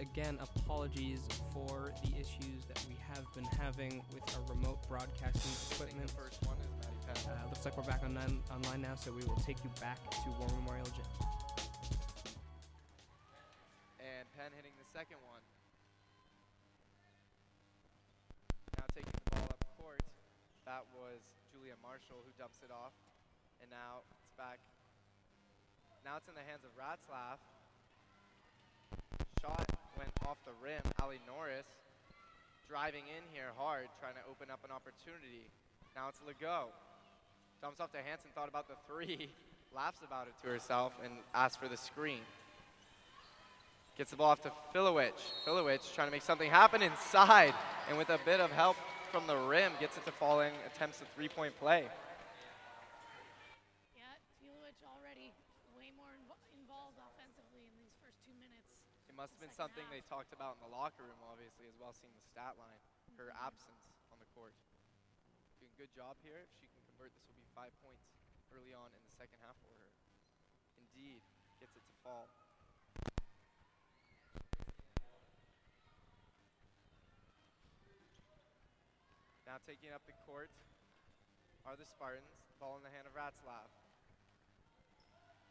Again, 0.00 0.38
apologies 0.40 1.20
for 1.52 1.92
the 2.02 2.10
issues 2.16 2.64
that 2.66 2.80
we 2.88 2.96
have 3.12 3.28
been 3.36 3.44
having 3.60 4.02
with 4.16 4.24
our 4.32 4.42
remote 4.48 4.80
broadcasting 4.88 5.52
equipment. 5.70 6.08
first 6.16 6.40
one 6.48 6.56
is 6.64 6.72
Maddie. 6.80 7.28
Uh, 7.28 7.36
looks 7.52 7.64
like 7.68 7.76
we're 7.76 7.84
back 7.84 8.00
online, 8.02 8.40
online 8.48 8.80
now, 8.80 8.96
so 8.96 9.12
we 9.12 9.20
will 9.28 9.38
take 9.44 9.60
you 9.62 9.70
back 9.80 10.00
to 10.10 10.32
War 10.40 10.48
Memorial 10.56 10.88
Gym. 10.96 11.04
and 14.00 14.24
Penn 14.32 14.48
hitting 14.56 14.72
the 14.80 14.88
second 14.88 15.20
one. 15.20 15.44
Now 18.80 18.88
taking 18.96 19.12
the 19.12 19.36
ball 19.36 19.52
up 19.52 19.60
court. 19.76 20.00
That 20.64 20.88
was 20.96 21.20
Julia 21.52 21.76
Marshall 21.84 22.24
who 22.24 22.32
dumps 22.40 22.64
it 22.64 22.72
off. 22.72 22.96
And 23.60 23.68
now 23.68 24.00
it's 24.24 24.32
back. 24.40 24.64
Now 26.08 26.16
it's 26.16 26.28
in 26.28 26.32
the 26.32 26.46
hands 26.48 26.64
of 26.64 26.72
Ratzlaff. 26.72 27.44
Shot 29.40 29.66
went 29.96 30.12
off 30.26 30.36
the 30.44 30.52
rim. 30.62 30.82
Ali 31.02 31.20
Norris 31.26 31.66
driving 32.68 33.04
in 33.08 33.24
here 33.32 33.50
hard, 33.56 33.88
trying 33.98 34.14
to 34.14 34.24
open 34.30 34.46
up 34.52 34.60
an 34.64 34.70
opportunity. 34.70 35.48
Now 35.96 36.08
it's 36.08 36.20
Legault. 36.22 36.70
Dumps 37.60 37.80
off 37.80 37.90
to 37.92 37.98
Hanson, 37.98 38.30
thought 38.34 38.48
about 38.48 38.68
the 38.68 38.76
three, 38.86 39.28
laughs 39.74 39.98
about 40.06 40.28
it 40.28 40.34
to 40.44 40.48
herself, 40.48 40.92
and 41.02 41.12
asks 41.34 41.56
for 41.56 41.68
the 41.68 41.76
screen. 41.76 42.22
Gets 43.98 44.12
the 44.12 44.16
ball 44.16 44.30
off 44.30 44.42
to 44.42 44.52
Filowich. 44.72 45.18
Filowich 45.44 45.92
trying 45.94 46.06
to 46.06 46.12
make 46.12 46.22
something 46.22 46.48
happen 46.48 46.80
inside, 46.80 47.52
and 47.88 47.98
with 47.98 48.08
a 48.08 48.18
bit 48.24 48.40
of 48.40 48.50
help 48.52 48.76
from 49.10 49.26
the 49.26 49.36
rim, 49.36 49.72
gets 49.80 49.96
it 49.98 50.04
to 50.06 50.12
falling, 50.12 50.54
attempts 50.64 51.02
a 51.02 51.08
three-point 51.16 51.58
play. 51.58 51.84
Yeah, 53.98 54.06
Filowich 54.38 54.78
already 54.86 55.34
way 55.76 55.90
more 55.98 56.14
invo- 56.14 56.38
involved 56.54 56.96
offensively 57.02 57.66
in 57.66 57.74
these 57.82 57.92
first 57.98 58.16
two 58.22 58.32
minutes. 58.38 58.70
It 59.09 59.09
must 59.20 59.36
have 59.36 59.44
been 59.44 59.52
something 59.52 59.84
they 59.92 60.00
talked 60.08 60.32
about 60.32 60.56
in 60.56 60.64
the 60.64 60.72
locker 60.72 61.04
room, 61.04 61.20
obviously, 61.28 61.68
as 61.68 61.76
well, 61.76 61.92
seeing 61.92 62.16
the 62.16 62.24
stat 62.32 62.56
line. 62.56 62.80
Her 63.20 63.28
mm-hmm. 63.28 63.52
absence 63.52 63.84
on 64.08 64.16
the 64.16 64.24
court. 64.32 64.56
Doing 65.60 65.76
good 65.76 65.92
job 65.92 66.16
here. 66.24 66.40
If 66.40 66.48
she 66.56 66.64
can 66.72 66.80
convert, 66.88 67.12
this 67.12 67.28
will 67.28 67.36
be 67.36 67.44
five 67.52 67.68
points 67.84 68.00
early 68.56 68.72
on 68.72 68.88
in 68.88 68.96
the 69.04 69.12
second 69.20 69.36
half 69.44 69.60
for 69.60 69.68
her. 69.76 69.92
Indeed, 70.80 71.20
gets 71.60 71.76
it 71.76 71.84
to 71.84 71.94
fall. 72.00 72.32
Now 79.44 79.60
taking 79.68 79.92
up 79.92 80.00
the 80.08 80.16
court 80.24 80.48
are 81.68 81.76
the 81.76 81.84
Spartans. 81.84 82.24
Ball 82.56 82.80
in 82.80 82.88
the 82.88 82.92
hand 82.96 83.04
of 83.04 83.12
Ratzlaff. 83.12 83.68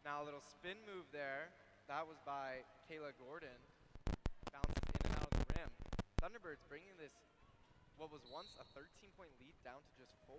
Now 0.01 0.21
a 0.21 0.25
little 0.25 0.41
spin 0.41 0.81
move 0.89 1.05
there. 1.13 1.53
That 1.89 2.05
was 2.05 2.21
by 2.21 2.61
Kayla 2.85 3.17
Gordon. 3.17 3.57
Bounces 4.53 4.77
in 4.77 5.09
and 5.09 5.17
out 5.17 5.25
of 5.25 5.41
the 5.41 5.49
rim. 5.57 5.73
Thunderbirds 6.21 6.61
bringing 6.69 6.93
this, 7.01 7.17
what 7.97 8.13
was 8.13 8.21
once 8.29 8.53
a 8.61 8.65
13 8.77 9.09
point 9.17 9.33
lead, 9.41 9.57
down 9.65 9.81
to 9.81 9.91
just 9.97 10.13
four. 10.29 10.37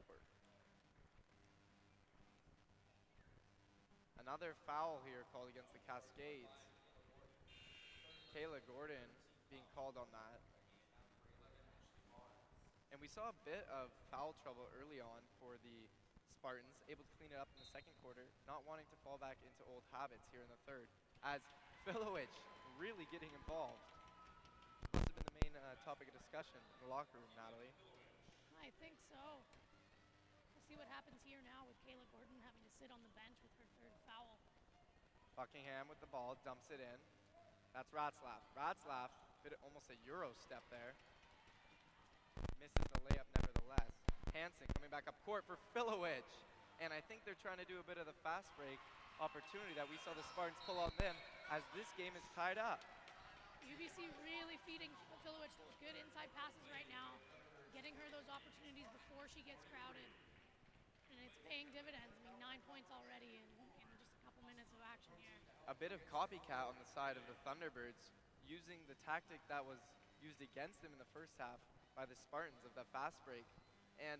Another 4.22 4.54
foul 4.62 5.02
here 5.02 5.26
called 5.34 5.50
against 5.50 5.74
the 5.74 5.82
Cascades. 5.90 6.54
Kayla 8.30 8.62
Gordon 8.70 9.10
being 9.50 9.66
called 9.74 9.98
on 9.98 10.06
that. 10.14 10.38
And 12.94 13.02
we 13.02 13.10
saw 13.10 13.34
a 13.34 13.38
bit 13.42 13.66
of 13.74 13.90
foul 14.06 14.38
trouble 14.46 14.70
early 14.78 15.02
on 15.02 15.26
for 15.42 15.58
the 15.66 15.90
Spartans, 16.30 16.78
able 16.86 17.02
to 17.02 17.14
clean 17.18 17.34
it 17.34 17.40
up 17.42 17.50
in 17.50 17.58
the 17.58 17.70
second 17.74 17.90
quarter, 18.06 18.30
not 18.46 18.62
wanting 18.70 18.86
to 18.94 18.96
fall 19.02 19.18
back 19.18 19.42
into 19.42 19.66
old 19.66 19.82
habits 19.90 20.30
here 20.30 20.46
in 20.46 20.50
the 20.54 20.62
third. 20.62 20.86
As 21.20 21.44
Filowich 21.84 22.32
really 22.80 23.04
getting 23.12 23.28
involved. 23.36 23.84
This 24.96 25.04
has 25.04 25.12
been 25.12 25.28
the 25.28 25.36
main 25.44 25.52
uh, 25.52 25.76
topic 25.84 26.08
of 26.08 26.16
discussion 26.16 26.56
in 26.56 26.76
the 26.80 26.88
locker 26.88 27.12
room, 27.20 27.28
Natalie. 27.36 27.68
I 28.56 28.72
think 28.80 28.96
so. 29.12 29.20
We'll 30.56 30.64
see 30.64 30.80
what 30.80 30.88
happens 30.88 31.20
here 31.20 31.44
now 31.44 31.68
with 31.68 31.76
Kayla 31.84 32.08
Gordon 32.08 32.40
having 32.40 32.64
to 32.64 32.72
sit 32.80 32.88
on 32.88 33.04
the 33.04 33.12
bench 33.12 33.36
with 33.44 33.52
her 33.60 33.68
third 33.84 34.00
foul. 34.08 34.40
Buckingham 35.36 35.92
with 35.92 36.00
the 36.00 36.08
ball, 36.08 36.40
dumps 36.40 36.72
it 36.72 36.80
in. 36.80 36.98
That's 37.76 37.92
Ratzlaff. 37.92 38.40
Ratzlaff, 38.56 39.12
bit 39.44 39.52
almost 39.60 39.92
a 39.92 39.96
Euro 40.08 40.32
step 40.40 40.64
there. 40.72 40.96
Misses 42.56 42.88
the 42.96 43.00
layup 43.12 43.28
nevertheless. 43.36 43.92
Hanson 44.32 44.72
coming 44.72 44.88
back 44.88 45.04
up 45.04 45.20
court 45.28 45.44
for 45.44 45.60
Filowich. 45.76 46.32
And 46.80 46.96
I 46.96 47.04
think 47.04 47.28
they're 47.28 47.36
trying 47.44 47.60
to 47.60 47.68
do 47.68 47.76
a 47.76 47.84
bit 47.84 48.00
of 48.00 48.08
the 48.08 48.16
fast 48.24 48.48
break 48.56 48.80
opportunity 49.20 49.76
that 49.76 49.84
we 49.84 50.00
saw 50.00 50.16
the 50.16 50.24
Spartans 50.32 50.56
pull 50.64 50.80
on 50.80 50.90
them 50.96 51.12
as 51.52 51.60
this 51.76 51.92
game 52.00 52.16
is 52.16 52.24
tied 52.32 52.56
up. 52.56 52.80
UBC 53.60 54.08
really 54.24 54.56
feeding 54.64 54.88
Filowich 55.20 55.52
those 55.60 55.76
good 55.84 55.92
inside 56.00 56.32
passes 56.32 56.64
right 56.72 56.88
now, 56.88 57.12
getting 57.76 57.92
her 58.00 58.08
those 58.08 58.26
opportunities 58.32 58.88
before 58.96 59.28
she 59.28 59.44
gets 59.44 59.60
crowded. 59.68 60.08
And 61.12 61.20
it's 61.20 61.36
paying 61.44 61.68
dividends. 61.76 62.16
I 62.16 62.20
mean, 62.24 62.40
nine 62.40 62.64
points 62.64 62.88
already 62.88 63.36
in, 63.36 63.44
in 63.60 63.88
just 64.00 64.16
a 64.16 64.20
couple 64.24 64.40
minutes 64.48 64.72
of 64.72 64.80
action 64.80 65.12
here. 65.20 65.36
a 65.68 65.76
bit 65.76 65.92
of 65.92 66.00
copycat 66.08 66.64
on 66.64 66.74
the 66.80 66.88
side 66.88 67.20
of 67.20 67.24
the 67.28 67.36
Thunderbirds, 67.44 68.16
using 68.48 68.80
the 68.88 68.96
tactic 69.04 69.44
that 69.52 69.60
was 69.60 69.78
used 70.24 70.40
against 70.40 70.80
them 70.80 70.96
in 70.96 70.98
the 70.98 71.12
first 71.12 71.36
half 71.36 71.60
by 71.92 72.08
the 72.08 72.16
Spartans 72.16 72.64
of 72.64 72.72
the 72.72 72.88
fast 72.90 73.20
break. 73.28 73.44
And 74.00 74.18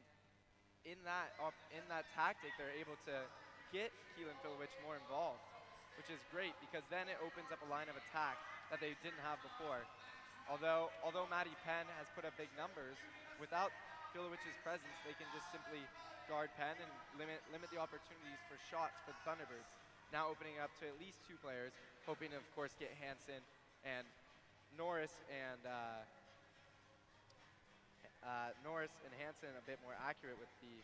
in 0.85 1.01
that 1.09 1.33
in 1.73 1.85
that 1.89 2.05
tactic, 2.13 2.53
they're 2.61 2.77
able 2.77 2.97
to 3.09 3.25
get 3.71 3.91
Keelan 4.15 4.37
Filowich 4.43 4.75
more 4.83 4.99
involved, 4.99 5.43
which 5.99 6.11
is 6.11 6.21
great 6.31 6.55
because 6.59 6.83
then 6.91 7.07
it 7.07 7.19
opens 7.23 7.51
up 7.55 7.63
a 7.63 7.69
line 7.71 7.87
of 7.87 7.97
attack 7.97 8.39
that 8.71 8.79
they 8.79 8.95
didn't 9.03 9.23
have 9.23 9.39
before. 9.43 9.83
Although 10.51 10.91
although 11.07 11.31
Maddie 11.31 11.55
Penn 11.63 11.87
has 11.99 12.11
put 12.15 12.27
up 12.27 12.35
big 12.35 12.51
numbers, 12.59 12.99
without 13.39 13.71
Filowich's 14.11 14.59
presence, 14.67 14.99
they 15.07 15.15
can 15.15 15.31
just 15.31 15.47
simply 15.55 15.83
guard 16.27 16.51
Penn 16.59 16.75
and 16.79 16.91
limit 17.19 17.39
limit 17.55 17.71
the 17.71 17.79
opportunities 17.79 18.39
for 18.51 18.59
shots 18.67 18.99
for 19.07 19.15
the 19.15 19.23
Thunderbirds. 19.23 19.71
Now 20.11 20.27
opening 20.27 20.59
up 20.59 20.75
to 20.83 20.91
at 20.91 20.99
least 20.99 21.23
two 21.31 21.39
players, 21.39 21.71
hoping 22.03 22.35
to 22.35 22.39
of 22.39 22.47
course 22.59 22.75
get 22.75 22.91
Hanson 22.99 23.39
and 23.87 24.03
Norris 24.75 25.15
and 25.31 25.63
uh, 25.63 26.03
uh, 28.27 28.51
Norris 28.67 28.93
and 29.07 29.13
Hanson 29.23 29.55
a 29.55 29.65
bit 29.65 29.79
more 29.87 29.95
accurate 29.97 30.39
with 30.39 30.51
the 30.61 30.75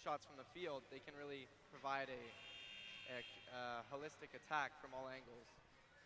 shots 0.00 0.24
from 0.24 0.40
the 0.40 0.48
field. 0.56 0.80
They 0.88 1.04
can 1.04 1.12
really 1.12 1.44
provide 1.68 2.08
a, 2.08 2.22
a 3.12 3.20
uh, 3.52 3.80
holistic 3.92 4.32
attack 4.32 4.72
from 4.80 4.96
all 4.96 5.12
angles. 5.12 5.44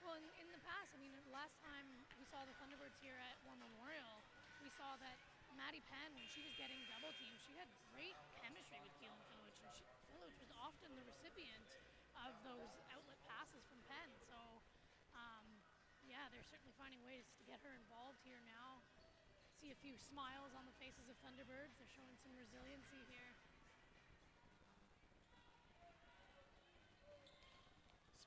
Well, 0.03 0.19
in, 0.19 0.27
in 0.43 0.51
the 0.51 0.59
past, 0.67 0.91
I 0.91 0.99
mean, 0.99 1.15
last 1.31 1.55
time 1.63 1.87
we 2.19 2.27
saw 2.27 2.43
the 2.43 2.53
Thunderbirds 2.59 2.99
here 2.99 3.15
at 3.31 3.39
War 3.47 3.55
Memorial, 3.55 4.19
we 4.59 4.69
saw 4.75 4.99
that 4.99 5.17
Maddie 5.55 5.85
Penn, 5.87 6.11
when 6.19 6.27
she 6.27 6.43
was 6.43 6.51
getting 6.59 6.83
double 6.91 7.15
teamed, 7.23 7.39
she 7.47 7.55
had 7.55 7.71
great 7.95 8.19
chemistry 8.43 8.83
with 8.83 8.91
Keelan 8.99 9.23
Filowich, 9.31 9.63
and 9.63 9.71
she, 9.79 9.87
Filowich 10.11 10.39
was 10.43 10.51
often 10.59 10.91
the 10.99 11.07
recipient 11.07 11.63
of 12.19 12.35
those 12.43 12.67
outlet 12.91 13.19
passes 13.31 13.63
from 13.71 13.79
Penn. 13.87 14.11
So, 14.27 14.39
um, 15.15 15.47
yeah, 16.03 16.27
they're 16.35 16.47
certainly 16.51 16.75
finding 16.75 16.99
ways 17.07 17.31
to 17.39 17.43
get 17.47 17.63
her 17.63 17.71
involved 17.79 18.19
here 18.27 18.43
now. 18.43 18.83
See 19.63 19.71
a 19.71 19.79
few 19.79 19.95
smiles 19.95 20.51
on 20.59 20.67
the 20.67 20.75
faces 20.83 21.07
of 21.07 21.15
Thunderbirds. 21.23 21.79
They're 21.79 21.95
showing 21.95 22.19
some 22.19 22.35
resiliency 22.35 22.99
here. 23.07 23.34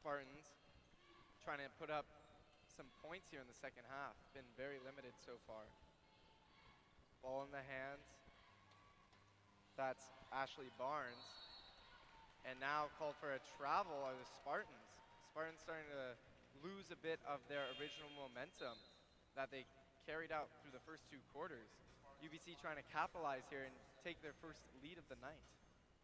Spartans 0.08 0.56
trying 1.44 1.60
to 1.60 1.68
put 1.76 1.92
up 1.92 2.08
some 2.72 2.88
points 3.04 3.28
here 3.28 3.44
in 3.44 3.50
the 3.52 3.60
second 3.60 3.84
half. 3.92 4.16
Been 4.32 4.48
very 4.56 4.80
limited 4.80 5.12
so 5.20 5.36
far. 5.44 5.68
Ball 7.20 7.44
in 7.44 7.52
the 7.52 7.60
hands. 7.68 8.08
That's 9.76 10.08
Ashley 10.32 10.72
Barnes. 10.80 11.28
And 12.48 12.56
now 12.56 12.88
called 12.96 13.20
for 13.20 13.36
a 13.36 13.44
travel 13.60 14.00
are 14.08 14.16
the 14.16 14.24
Spartans. 14.40 14.96
Spartans 15.28 15.60
starting 15.60 15.92
to 15.92 16.16
lose 16.64 16.88
a 16.88 17.00
bit 17.04 17.20
of 17.28 17.44
their 17.52 17.68
original 17.76 18.08
momentum 18.16 18.80
that 19.36 19.52
they 19.52 19.68
carried 20.08 20.32
out 20.32 20.48
through 20.64 20.72
the 20.72 20.84
first 20.88 21.04
two 21.12 21.20
quarters. 21.36 21.68
UBC 22.24 22.56
trying 22.64 22.80
to 22.80 22.88
capitalize 22.96 23.44
here 23.52 23.68
and 23.68 23.76
take 24.08 24.24
their 24.24 24.40
first 24.40 24.64
lead 24.80 24.96
of 24.96 25.04
the 25.12 25.20
night. 25.20 25.44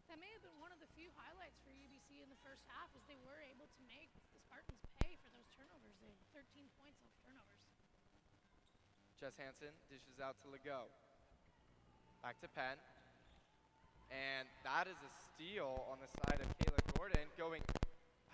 That 0.08 0.20
may 0.20 0.30
have 0.36 0.44
been 0.44 0.58
one 0.60 0.70
of 0.70 0.78
the 0.78 0.90
few 0.94 1.08
highlights 1.16 1.58
for 1.64 1.72
UBC 1.72 2.20
in 2.20 2.28
the 2.28 2.40
first 2.44 2.62
half, 2.70 2.92
was 2.92 3.02
they 3.08 3.18
were 3.24 3.40
able 3.40 3.66
to 3.66 3.80
make 3.88 4.12
the 4.36 4.40
Spartans 4.40 4.84
pay 5.00 5.16
for 5.24 5.30
those 5.32 5.48
turnovers. 5.56 5.96
They 5.98 6.12
had 6.12 6.46
13 6.46 6.68
points 6.78 7.00
off 7.02 7.14
turnovers. 7.24 7.64
Jess 9.18 9.34
Hansen 9.40 9.72
dishes 9.88 10.20
out 10.20 10.36
to 10.44 10.52
Legault. 10.52 10.92
Back 12.20 12.36
to 12.44 12.48
Penn. 12.52 12.76
And 14.12 14.46
that 14.62 14.86
is 14.86 15.00
a 15.00 15.10
steal 15.32 15.88
on 15.88 15.98
the 15.98 16.10
side 16.22 16.38
of 16.44 16.48
Kayla 16.60 16.80
Gordon, 16.94 17.24
going 17.40 17.64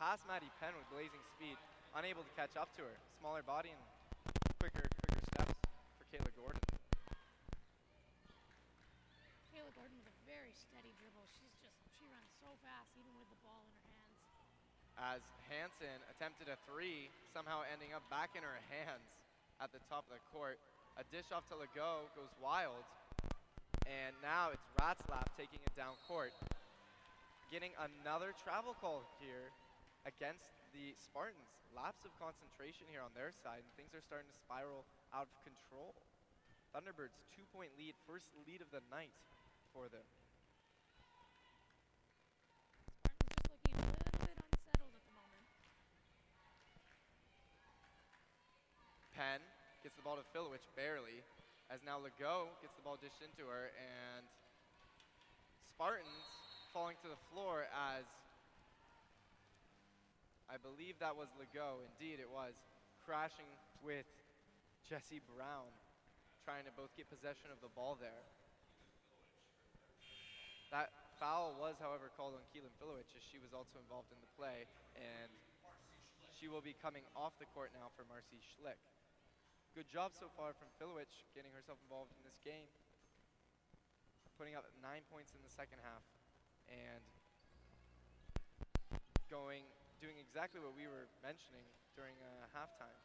past 0.00 0.26
Maddie 0.26 0.50
Penn 0.58 0.74
with 0.74 0.88
blazing 0.90 1.22
speed, 1.36 1.54
unable 1.94 2.24
to 2.24 2.32
catch 2.34 2.56
up 2.56 2.74
to 2.76 2.82
her. 2.82 2.96
Smaller 3.20 3.44
body 3.44 3.70
and 3.70 3.82
quicker, 4.58 4.88
quicker 4.88 5.22
steps 5.32 5.54
for 6.00 6.04
Kayla 6.10 6.32
Gordon. 6.34 6.64
Kayla 9.52 9.72
Gordon 9.76 9.96
with 10.00 10.08
a 10.08 10.16
very 10.24 10.56
steady 10.56 10.90
dribble. 10.96 11.28
She's 11.36 11.52
just, 11.60 11.76
she 11.92 12.08
runs 12.08 12.29
so 12.40 12.56
fast, 12.64 12.88
even 12.96 13.12
with 13.20 13.28
the 13.28 13.40
ball 13.44 13.60
in 13.60 13.70
her 13.76 13.84
hands. 13.92 14.18
As 14.96 15.22
Hansen 15.52 16.00
attempted 16.08 16.48
a 16.48 16.56
three, 16.64 17.12
somehow 17.36 17.68
ending 17.68 17.92
up 17.92 18.04
back 18.08 18.32
in 18.32 18.40
her 18.40 18.60
hands 18.72 19.12
at 19.60 19.68
the 19.76 19.80
top 19.92 20.08
of 20.08 20.16
the 20.16 20.24
court. 20.32 20.56
A 20.96 21.04
dish 21.12 21.28
off 21.32 21.44
to 21.52 21.56
Legault 21.60 22.08
goes 22.16 22.32
wild. 22.40 22.84
And 23.84 24.16
now 24.24 24.52
it's 24.54 24.64
Ratzlaff 24.80 25.28
taking 25.36 25.60
it 25.60 25.74
down 25.76 25.96
court. 26.08 26.32
Getting 27.52 27.76
another 27.76 28.32
travel 28.40 28.72
call 28.78 29.04
here 29.20 29.52
against 30.08 30.48
the 30.72 30.96
Spartans. 30.96 31.52
Lapse 31.70 32.02
of 32.02 32.10
concentration 32.18 32.90
here 32.90 32.98
on 32.98 33.14
their 33.14 33.30
side, 33.30 33.62
and 33.62 33.70
things 33.78 33.94
are 33.94 34.02
starting 34.02 34.26
to 34.26 34.34
spiral 34.34 34.82
out 35.14 35.30
of 35.30 35.34
control. 35.46 35.94
Thunderbirds 36.74 37.14
two 37.30 37.46
point 37.54 37.70
lead, 37.78 37.94
first 38.10 38.26
lead 38.42 38.58
of 38.58 38.70
the 38.74 38.82
night 38.90 39.14
for 39.70 39.86
them. 39.86 40.02
10, 49.20 49.36
gets 49.84 50.00
the 50.00 50.00
ball 50.00 50.16
to 50.16 50.24
Filowich 50.32 50.64
barely, 50.72 51.20
as 51.68 51.84
now 51.84 52.00
Legault 52.00 52.56
gets 52.64 52.72
the 52.72 52.80
ball 52.80 52.96
dished 52.96 53.20
into 53.20 53.44
her, 53.52 53.68
and 53.76 54.24
Spartans 55.76 56.24
falling 56.72 56.96
to 57.04 57.08
the 57.12 57.20
floor 57.28 57.68
as 57.68 58.08
I 60.48 60.56
believe 60.56 60.96
that 61.04 61.12
was 61.12 61.28
Legault, 61.36 61.84
indeed 61.84 62.16
it 62.16 62.32
was, 62.32 62.56
crashing 63.04 63.44
with 63.84 64.08
Jesse 64.88 65.20
Brown, 65.36 65.68
trying 66.48 66.64
to 66.64 66.72
both 66.72 66.88
get 66.96 67.04
possession 67.12 67.52
of 67.52 67.60
the 67.60 67.68
ball 67.76 68.00
there. 68.00 68.24
That 70.72 70.96
foul 71.20 71.52
was, 71.60 71.76
however, 71.76 72.08
called 72.16 72.40
on 72.40 72.44
Keelan 72.56 72.72
Filowich 72.80 73.12
as 73.12 73.20
she 73.28 73.36
was 73.36 73.52
also 73.52 73.76
involved 73.84 74.08
in 74.16 74.20
the 74.24 74.32
play, 74.40 74.64
and 74.96 75.28
she 76.40 76.48
will 76.48 76.64
be 76.64 76.72
coming 76.80 77.04
off 77.12 77.36
the 77.36 77.44
court 77.52 77.68
now 77.76 77.92
for 77.92 78.08
Marcy 78.08 78.40
Schlick. 78.56 78.80
Good 79.70 79.86
job 79.86 80.18
so 80.18 80.26
far 80.34 80.50
from 80.58 80.66
Filowich 80.82 81.22
getting 81.30 81.54
herself 81.54 81.78
involved 81.86 82.10
in 82.18 82.26
this 82.26 82.42
game, 82.42 82.66
putting 84.34 84.58
up 84.58 84.66
nine 84.82 85.06
points 85.06 85.30
in 85.30 85.38
the 85.46 85.52
second 85.54 85.78
half, 85.86 86.02
and 86.66 86.98
going, 89.30 89.62
doing 90.02 90.18
exactly 90.18 90.58
what 90.58 90.74
we 90.74 90.90
were 90.90 91.06
mentioning 91.22 91.62
during 91.94 92.18
uh, 92.18 92.50
halftime. 92.50 92.98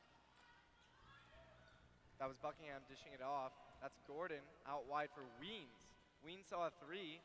That 2.17 2.33
was 2.33 2.41
Buckingham 2.41 2.81
dishing 2.89 3.13
it 3.13 3.21
off. 3.21 3.53
That's 3.77 4.01
Gordon 4.09 4.41
out 4.65 4.89
wide 4.89 5.13
for 5.13 5.21
Weens. 5.37 5.93
Weens 6.25 6.49
saw 6.49 6.65
a 6.65 6.73
three. 6.81 7.21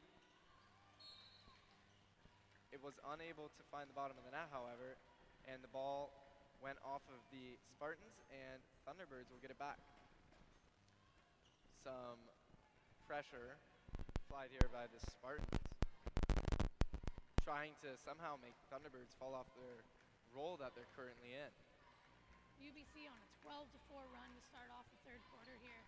It 2.76 2.84
was 2.84 3.01
unable 3.09 3.49
to 3.57 3.62
find 3.72 3.88
the 3.88 3.97
bottom 3.97 4.20
of 4.20 4.28
the 4.28 4.36
net, 4.36 4.53
however, 4.53 5.01
and 5.49 5.64
the 5.64 5.72
ball 5.72 6.12
went 6.61 6.76
off 6.84 7.00
of 7.08 7.20
the 7.32 7.56
Spartans, 7.72 8.20
and 8.28 8.61
Thunderbirds 8.84 9.32
will 9.32 9.40
get 9.40 9.48
it 9.48 9.58
back. 9.61 9.80
Some 11.80 12.20
pressure 13.08 13.56
applied 14.24 14.52
here 14.52 14.68
by 14.68 14.84
the 14.92 15.00
Spartans, 15.08 15.64
trying 17.42 17.72
to 17.80 17.96
somehow 18.04 18.36
make 18.44 18.54
Thunderbirds 18.68 19.16
fall 19.16 19.32
off 19.32 19.48
their 19.56 19.80
role 20.36 20.61
that 20.61 20.76
they're 20.76 20.92
currently 20.92 21.32
in. 21.32 21.50
UBC 22.61 23.08
on 23.08 23.16
a 23.16 23.28
12 23.40 23.72
to 23.72 23.80
4 23.88 24.04
run 24.12 24.28
to 24.36 24.42
start 24.52 24.68
off 24.76 24.84
the 24.92 25.00
third 25.08 25.22
quarter 25.32 25.56
here. 25.64 25.82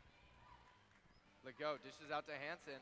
Legault 1.45 1.85
dishes 1.85 2.09
out 2.09 2.25
to 2.27 2.35
Hansen. 2.49 2.81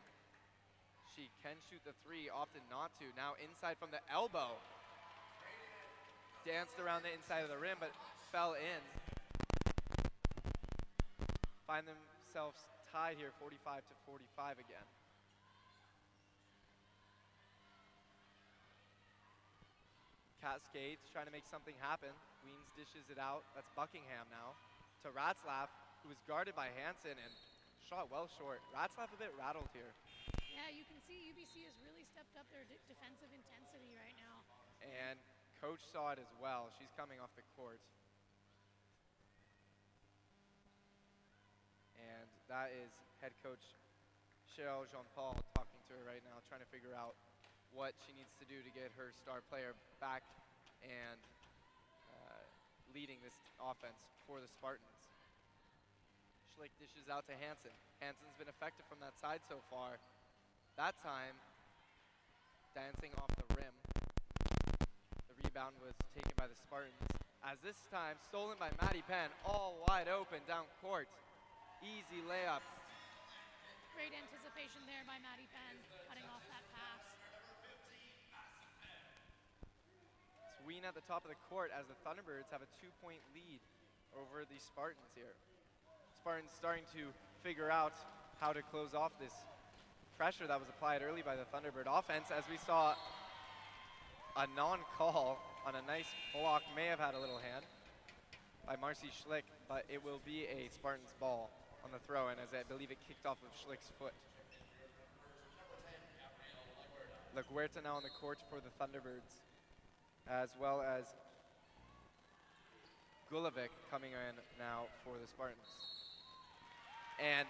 She 1.19 1.27
can 1.43 1.59
shoot 1.67 1.83
the 1.83 1.97
three, 2.07 2.31
often 2.31 2.63
not 2.71 2.95
to. 3.03 3.11
Now 3.19 3.35
inside 3.43 3.77
from 3.83 3.91
the 3.91 3.99
elbow. 4.07 4.55
Danced 6.47 6.81
around 6.81 7.05
the 7.05 7.13
inside 7.13 7.45
of 7.45 7.51
the 7.53 7.61
rim, 7.61 7.77
but 7.79 7.93
fell 8.33 8.57
in. 8.57 8.83
Find 11.67 11.85
themselves 11.87 12.57
tied 12.91 13.21
here, 13.21 13.31
45 13.39 13.85
to 13.85 13.95
45 14.09 14.59
again. 14.59 14.89
Cascades 20.41 21.05
trying 21.13 21.29
to 21.29 21.35
make 21.37 21.45
something 21.45 21.77
happen. 21.79 22.11
Weens 22.41 22.73
dishes 22.73 23.13
it 23.13 23.21
out. 23.21 23.45
That's 23.53 23.69
Buckingham 23.77 24.25
now 24.33 24.57
to 25.05 25.13
Ratzlaff, 25.13 25.69
who 26.01 26.09
was 26.09 26.21
guarded 26.25 26.57
by 26.57 26.73
Hansen 26.77 27.17
and 27.17 27.33
shot 27.89 28.09
well 28.13 28.29
short. 28.41 28.61
Ratzlaff 28.73 29.13
a 29.13 29.21
bit 29.21 29.33
rattled 29.37 29.69
here. 29.73 29.93
Yeah, 30.53 30.69
you 30.73 30.85
can 30.89 31.01
see 31.05 31.33
UBC 31.33 31.65
has 31.65 31.77
really 31.85 32.05
stepped 32.09 32.37
up 32.37 32.49
their 32.53 32.65
de- 32.69 32.81
defensive 32.89 33.33
intensity 33.33 33.93
right 33.97 34.17
now. 34.17 34.45
And 34.81 35.17
coach 35.61 35.85
saw 35.93 36.17
it 36.17 36.19
as 36.19 36.33
well. 36.41 36.73
She's 36.81 36.91
coming 36.97 37.21
off 37.21 37.29
the 37.37 37.45
court. 37.53 37.79
And 42.01 42.29
that 42.49 42.73
is 42.73 42.89
head 43.21 43.37
coach 43.45 43.61
Cheryl 44.49 44.89
Jean 44.89 45.05
Paul 45.13 45.37
talking 45.53 45.81
to 45.89 45.93
her 46.01 46.05
right 46.09 46.25
now, 46.25 46.41
trying 46.49 46.65
to 46.65 46.71
figure 46.73 46.97
out 46.97 47.13
what 47.77 47.93
she 48.09 48.17
needs 48.17 48.33
to 48.41 48.49
do 48.49 48.65
to 48.65 48.71
get 48.73 48.91
her 48.97 49.13
star 49.21 49.45
player 49.53 49.77
back 50.01 50.25
and 50.83 51.21
uh, 52.11 52.43
leading 52.97 53.21
this 53.21 53.37
offense 53.61 54.01
for 54.25 54.41
the 54.41 54.49
Spartans. 54.49 55.13
Schlick 56.57 56.73
dishes 56.81 57.07
out 57.13 57.29
to 57.29 57.37
Hansen. 57.37 57.77
Hansen's 58.01 58.35
been 58.41 58.51
effective 58.51 58.89
from 58.89 58.99
that 59.05 59.15
side 59.21 59.45
so 59.47 59.61
far. 59.69 60.01
That 60.81 60.97
time, 61.05 61.37
dancing 62.75 63.13
off 63.21 63.31
the 63.37 63.47
rim. 63.55 63.80
The 65.51 65.59
rebound 65.59 65.83
was 65.83 65.99
taken 66.15 66.31
by 66.39 66.47
the 66.47 66.55
Spartans. 66.55 66.95
As 67.43 67.59
this 67.59 67.75
time, 67.91 68.15
stolen 68.23 68.55
by 68.63 68.71
Maddie 68.79 69.03
Penn, 69.11 69.35
all 69.43 69.83
wide 69.91 70.07
open 70.07 70.39
down 70.47 70.63
court. 70.79 71.11
Easy 71.83 72.23
layup. 72.31 72.63
Great 73.99 74.15
anticipation 74.15 74.79
there 74.87 75.03
by 75.11 75.19
Maddie 75.19 75.51
Penn, 75.51 75.75
cutting 76.07 76.23
off 76.31 76.47
that 76.55 76.63
pass. 76.71 77.03
It's 80.55 80.63
Ween 80.63 80.87
at 80.87 80.95
the 80.95 81.03
top 81.11 81.27
of 81.27 81.35
the 81.35 81.41
court 81.51 81.75
as 81.75 81.83
the 81.91 81.99
Thunderbirds 82.07 82.47
have 82.55 82.63
a 82.63 82.71
two-point 82.79 83.19
lead 83.35 83.59
over 84.15 84.47
the 84.47 84.61
Spartans 84.63 85.11
here. 85.19 85.35
Spartans 86.15 86.55
starting 86.55 86.87
to 86.95 87.11
figure 87.43 87.75
out 87.75 87.99
how 88.39 88.55
to 88.55 88.63
close 88.71 88.95
off 88.95 89.11
this 89.19 89.35
pressure 90.15 90.47
that 90.47 90.63
was 90.63 90.71
applied 90.71 91.03
early 91.03 91.27
by 91.27 91.35
the 91.35 91.49
Thunderbird 91.51 91.91
offense 91.91 92.31
as 92.31 92.47
we 92.47 92.55
saw 92.55 92.95
a 94.37 94.47
non-call 94.57 95.39
on 95.67 95.75
a 95.75 95.83
nice 95.87 96.07
block, 96.33 96.63
may 96.75 96.87
have 96.87 96.99
had 96.99 97.15
a 97.15 97.21
little 97.21 97.39
hand 97.39 97.65
by 98.67 98.77
Marcy 98.77 99.09
Schlick, 99.09 99.43
but 99.69 99.85
it 99.89 100.05
will 100.05 100.21
be 100.25 100.45
a 100.45 100.71
Spartans 100.73 101.13
ball 101.19 101.51
on 101.85 101.91
the 101.93 101.99
throw, 102.07 102.29
and 102.29 102.39
as 102.41 102.49
I 102.55 102.63
believe 102.69 102.91
it 102.91 102.99
kicked 103.09 103.27
off 103.27 103.39
of 103.43 103.51
Schlick's 103.59 103.91
foot. 103.99 104.15
LaGuerta 107.37 107.83
now 107.83 107.97
on 107.97 108.03
the 108.03 108.11
court 108.21 108.39
for 108.51 108.59
the 108.61 108.71
Thunderbirds, 108.79 109.43
as 110.29 110.51
well 110.61 110.83
as 110.83 111.05
Gulovic 113.33 113.71
coming 113.91 114.11
in 114.11 114.35
now 114.59 114.85
for 115.05 115.15
the 115.21 115.29
Spartans. 115.29 115.67
And 117.21 117.47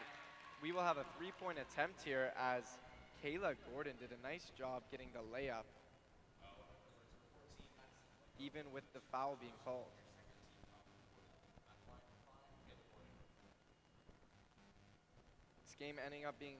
we 0.63 0.73
will 0.73 0.83
have 0.83 0.99
a 0.99 1.05
three-point 1.17 1.59
attempt 1.59 2.03
here 2.05 2.33
as 2.39 2.65
Kayla 3.25 3.57
Gordon 3.73 3.95
did 3.99 4.11
a 4.13 4.27
nice 4.27 4.51
job 4.57 4.83
getting 4.91 5.09
the 5.13 5.21
layup, 5.35 5.65
even 8.41 8.63
with 8.73 8.85
the 8.95 9.01
foul 9.13 9.37
being 9.39 9.53
called. 9.65 9.93
This 15.67 15.77
game 15.77 15.97
ending 16.05 16.25
up 16.25 16.35
being 16.41 16.57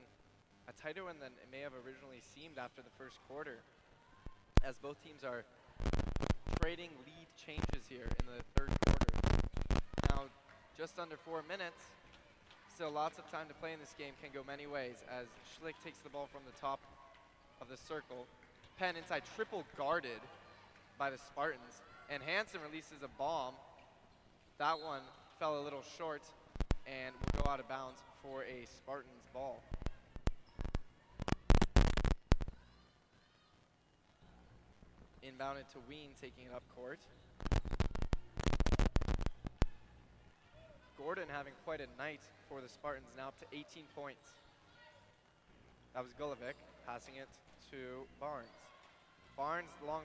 a 0.69 0.73
tighter 0.81 1.05
one 1.05 1.17
than 1.19 1.33
it 1.41 1.49
may 1.51 1.61
have 1.61 1.73
originally 1.73 2.21
seemed 2.37 2.59
after 2.59 2.83
the 2.83 2.93
first 2.99 3.19
quarter, 3.27 3.59
as 4.63 4.77
both 4.79 5.03
teams 5.03 5.25
are 5.25 5.45
trading 6.61 6.91
lead 7.07 7.27
changes 7.35 7.89
here 7.89 8.05
in 8.05 8.25
the 8.29 8.45
third 8.55 8.71
quarter. 8.85 9.17
Now, 10.11 10.25
just 10.77 10.99
under 10.99 11.17
four 11.17 11.43
minutes, 11.49 11.81
still 12.75 12.93
lots 12.93 13.19
of 13.19 13.31
time 13.31 13.49
to 13.49 13.55
play 13.55 13.73
in 13.73 13.81
this 13.81 13.95
game 13.99 14.13
can 14.23 14.31
go 14.33 14.45
many 14.47 14.67
ways 14.67 14.97
as 15.09 15.27
Schlick 15.57 15.75
takes 15.83 15.99
the 16.05 16.11
ball 16.11 16.29
from 16.31 16.43
the 16.45 16.57
top 16.61 16.81
of 17.61 17.69
the 17.69 17.77
circle, 17.77 18.27
Penn 18.79 18.97
inside, 18.97 19.23
triple 19.37 19.65
guarded 19.77 20.21
by 21.01 21.09
the 21.09 21.17
Spartans. 21.17 21.81
And 22.11 22.23
Hansen 22.23 22.61
releases 22.61 23.03
a 23.03 23.09
bomb. 23.19 23.55
That 24.59 24.79
one 24.79 25.01
fell 25.39 25.59
a 25.59 25.63
little 25.63 25.83
short 25.97 26.21
and 26.87 27.15
will 27.35 27.43
go 27.43 27.51
out 27.51 27.59
of 27.59 27.69
bounds 27.69 27.99
for 28.23 28.43
a 28.43 28.67
Spartans 28.67 29.25
ball. 29.33 29.63
Inbounded 35.25 35.73
to 35.73 35.79
Ween, 35.89 36.11
taking 36.21 36.45
it 36.45 36.55
up 36.55 36.63
court. 36.77 36.99
Gordon 40.99 41.25
having 41.33 41.55
quite 41.65 41.81
a 41.81 41.89
night 41.97 42.21
for 42.47 42.61
the 42.61 42.69
Spartans, 42.69 43.09
now 43.17 43.29
up 43.29 43.39
to 43.39 43.47
18 43.57 43.85
points. 43.97 44.33
That 45.95 46.03
was 46.03 46.13
Gulovic 46.13 46.61
passing 46.87 47.15
it 47.15 47.29
to 47.71 48.05
Barnes. 48.21 48.51
Barnes 49.35 49.71
long 49.87 50.03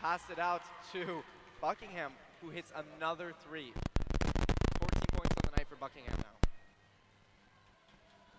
passed 0.00 0.30
it 0.30 0.38
out 0.38 0.62
to 0.92 1.22
Buckingham, 1.60 2.12
who 2.40 2.50
hits 2.50 2.72
another 2.96 3.32
three. 3.46 3.72
14 4.78 5.02
points 5.12 5.34
on 5.36 5.50
the 5.50 5.56
night 5.56 5.66
for 5.68 5.76
Buckingham 5.76 6.14
now. 6.18 6.48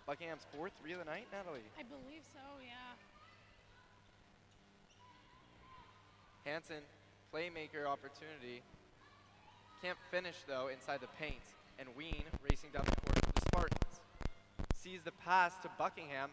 Buckingham's 0.06 0.46
fourth 0.56 0.72
three 0.80 0.92
of 0.92 0.98
the 0.98 1.04
night, 1.04 1.26
Natalie. 1.30 1.60
I 1.78 1.82
believe 1.82 2.22
so, 2.32 2.40
yeah. 2.64 2.96
Hansen, 6.50 6.82
playmaker 7.32 7.86
opportunity. 7.86 8.62
Can't 9.82 9.98
finish 10.10 10.36
though 10.48 10.68
inside 10.68 11.00
the 11.00 11.08
paint. 11.18 11.44
And 11.78 11.88
Ween 11.96 12.24
racing 12.50 12.70
down 12.72 12.84
the 12.84 12.90
court 12.90 13.24
for 13.24 13.32
the 13.32 13.40
Spartans. 13.42 14.00
Sees 14.74 15.00
the 15.04 15.12
pass 15.12 15.54
to 15.62 15.70
Buckingham 15.78 16.30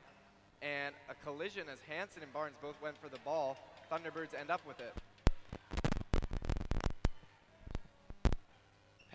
and 0.61 0.95
a 1.09 1.15
collision 1.25 1.67
as 1.71 1.79
Hansen 1.87 2.23
and 2.23 2.33
Barnes 2.33 2.55
both 2.61 2.81
went 2.81 2.97
for 2.97 3.09
the 3.09 3.19
ball. 3.19 3.57
Thunderbirds 3.91 4.33
end 4.37 4.49
up 4.49 4.61
with 4.65 4.79
it. 4.79 4.93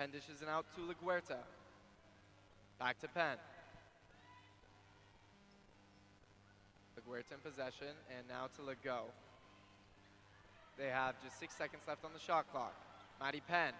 Penn 0.02 0.10
dishes 0.10 0.42
it 0.42 0.48
out 0.48 0.66
to 0.74 0.80
LaGuerta. 0.80 1.38
Back 2.80 2.98
to 3.02 3.06
Penn. 3.06 3.36
LaGuerta 6.98 7.34
in 7.34 7.38
possession 7.38 7.94
and 8.10 8.26
now 8.26 8.48
to 8.56 8.62
Legault. 8.62 9.12
They 10.76 10.88
have 10.88 11.14
just 11.22 11.38
six 11.38 11.54
seconds 11.54 11.82
left 11.86 12.04
on 12.04 12.10
the 12.12 12.18
shot 12.18 12.50
clock. 12.50 12.74
Maddie 13.20 13.42
Penn 13.46 13.74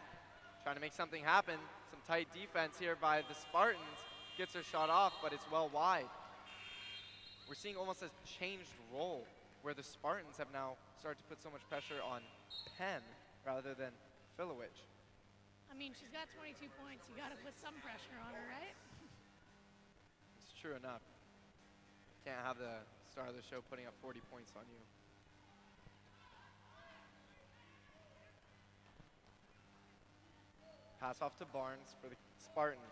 trying 0.63 0.77
to 0.77 0.81
make 0.81 0.93
something 0.93 1.25
happen. 1.25 1.57
Some 1.91 1.99
tight 2.07 2.29
defense 2.33 2.77
here 2.79 2.97
by 3.01 3.23
the 3.29 3.35
Spartans. 3.35 3.83
Gets 4.39 4.55
her 4.55 4.63
shot 4.63 4.91
off, 4.91 5.15
but 5.25 5.33
it's 5.33 5.51
well 5.51 5.71
wide. 5.75 6.07
We're 7.49 7.57
seeing 7.57 7.75
almost 7.75 8.01
a 8.05 8.11
changed 8.39 8.71
role 8.95 9.27
where 9.63 9.75
the 9.75 9.83
Spartans 9.83 10.37
have 10.39 10.53
now 10.53 10.77
started 11.01 11.19
to 11.19 11.25
put 11.25 11.43
so 11.43 11.51
much 11.51 11.63
pressure 11.69 12.01
on 12.09 12.21
Penn 12.79 13.03
rather 13.45 13.75
than 13.75 13.91
Filowich. 14.39 14.92
I 15.73 15.75
mean, 15.75 15.97
she's 15.99 16.13
got 16.13 16.29
22 16.37 16.69
points. 16.85 17.09
You 17.09 17.17
got 17.17 17.33
to 17.33 17.41
put 17.41 17.57
some 17.57 17.73
pressure 17.81 18.13
on 18.21 18.37
her, 18.37 18.45
right? 18.53 18.77
It's 20.37 20.53
true 20.61 20.77
enough. 20.77 21.01
Can't 22.27 22.37
have 22.45 22.59
the 22.59 22.85
star 23.11 23.27
of 23.27 23.35
the 23.35 23.41
show 23.41 23.65
putting 23.71 23.87
up 23.87 23.95
40 24.03 24.21
points 24.31 24.53
on 24.55 24.69
you. 24.69 24.77
Pass 31.01 31.23
off 31.23 31.39
to 31.39 31.47
Barnes 31.47 31.97
for 32.03 32.09
the 32.09 32.17
Spartans. 32.37 32.85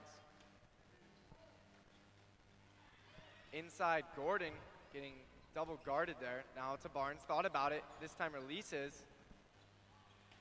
Inside, 3.53 4.05
Gordon 4.17 4.53
getting 4.95 5.13
double 5.55 5.79
guarded 5.85 6.17
there. 6.19 6.45
Now 6.57 6.77
to 6.83 6.89
Barnes. 6.89 7.21
Thought 7.29 7.45
about 7.45 7.73
it. 7.73 7.85
This 8.01 8.15
time 8.15 8.33
releases. 8.33 9.05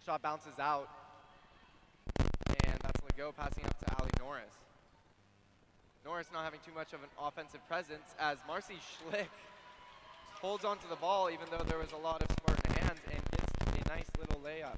Shot 0.05 0.21
bounces 0.21 0.57
out. 0.57 0.89
Legault 3.19 3.35
passing 3.35 3.65
out 3.65 3.79
to 3.79 3.95
Ali 3.99 4.09
Norris. 4.19 4.55
Norris 6.05 6.27
not 6.31 6.45
having 6.45 6.61
too 6.65 6.71
much 6.73 6.93
of 6.93 7.03
an 7.03 7.09
offensive 7.21 7.59
presence 7.67 8.15
as 8.17 8.37
Marcy 8.47 8.75
Schlick 8.75 9.27
holds 10.41 10.63
onto 10.63 10.87
the 10.87 10.95
ball 10.95 11.29
even 11.29 11.45
though 11.51 11.63
there 11.65 11.77
was 11.77 11.91
a 11.91 11.97
lot 11.97 12.21
of 12.21 12.31
Spartan 12.31 12.71
hands 12.81 12.99
and 13.11 13.21
gets 13.31 13.85
a 13.85 13.89
nice 13.89 14.05
little 14.17 14.39
layup. 14.39 14.77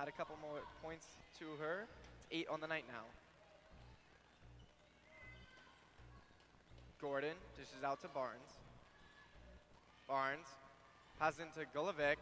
Add 0.00 0.06
a 0.06 0.12
couple 0.12 0.36
more 0.40 0.60
points 0.80 1.06
to 1.40 1.44
her. 1.60 1.86
It's 2.14 2.26
eight 2.30 2.46
on 2.48 2.60
the 2.60 2.68
night 2.68 2.84
now. 2.86 3.02
Gordon 7.00 7.34
dishes 7.56 7.82
out 7.84 8.00
to 8.02 8.08
Barnes. 8.08 8.60
Barnes 10.06 10.46
passes 11.18 11.40
into 11.40 11.66
Gulovic. 11.76 12.16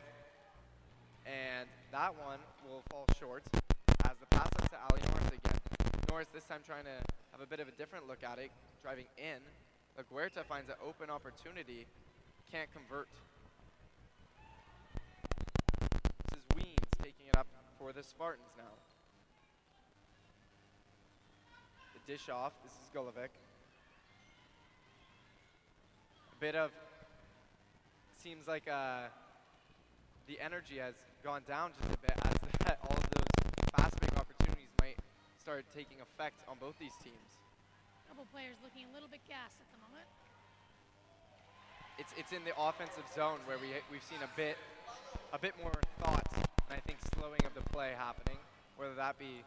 And 1.27 1.69
that 1.91 2.15
one 2.15 2.39
will 2.69 2.83
fall 2.89 3.07
short 3.19 3.43
as 4.05 4.17
the 4.21 4.27
pass 4.31 4.47
up 4.47 4.71
to 4.71 4.77
Ali 4.91 5.03
Norris 5.11 5.27
again. 5.27 5.59
Norris 6.09 6.29
this 6.33 6.45
time 6.45 6.61
trying 6.65 6.85
to 6.85 6.97
have 7.33 7.41
a 7.43 7.47
bit 7.47 7.59
of 7.59 7.67
a 7.67 7.73
different 7.73 8.07
look 8.07 8.23
at 8.23 8.39
it, 8.39 8.51
driving 8.81 9.07
in. 9.19 9.43
LaGuerta 9.99 10.45
finds 10.45 10.69
an 10.69 10.77
open 10.87 11.11
opportunity, 11.11 11.87
can't 12.53 12.69
convert. 12.73 13.09
This 16.31 16.39
is 16.39 16.45
Weens 16.55 17.03
taking 17.03 17.27
it 17.27 17.37
up 17.37 17.47
for 17.79 17.93
the 17.93 18.05
Spartans 18.05 18.55
now. 18.57 18.65
The 21.95 22.13
dish 22.13 22.29
off, 22.29 22.53
this 22.63 22.73
is 22.73 22.89
Gulovic. 22.95 23.31
A 26.31 26.41
bit 26.41 26.55
of, 26.55 26.71
seems 28.23 28.47
like 28.47 28.69
uh, 28.71 29.09
the 30.27 30.39
energy 30.43 30.83
has 30.83 30.95
gone 31.23 31.43
down 31.47 31.71
just 31.79 31.95
a 31.95 31.99
bit 32.03 32.15
as 32.27 32.35
that, 32.67 32.79
all 32.83 32.97
of 32.97 33.07
those 33.15 33.31
fast 33.75 33.95
break 34.03 34.15
opportunities 34.19 34.71
might 34.83 34.99
start 35.39 35.65
taking 35.75 36.03
effect 36.03 36.35
on 36.51 36.59
both 36.59 36.75
these 36.79 36.95
teams. 37.03 37.31
A 38.07 38.11
couple 38.11 38.27
players 38.35 38.59
looking 38.63 38.87
a 38.91 38.93
little 38.95 39.09
bit 39.09 39.23
gassed 39.31 39.59
at 39.63 39.71
the 39.71 39.79
moment. 39.79 40.07
It's, 41.99 42.13
it's 42.19 42.33
in 42.35 42.45
the 42.45 42.53
offensive 42.59 43.07
zone 43.15 43.39
where 43.47 43.57
we, 43.57 43.73
we've 43.89 44.05
seen 44.05 44.21
a 44.21 44.31
bit, 44.37 44.59
a 45.33 45.39
bit 45.39 45.55
more 45.63 45.73
thought 46.03 46.27
and 46.35 46.75
I 46.75 46.83
think 46.83 46.99
slowing 47.15 47.41
of 47.47 47.55
the 47.55 47.65
play 47.71 47.95
happening, 47.97 48.37
whether 48.77 48.95
that 48.99 49.19
be 49.19 49.47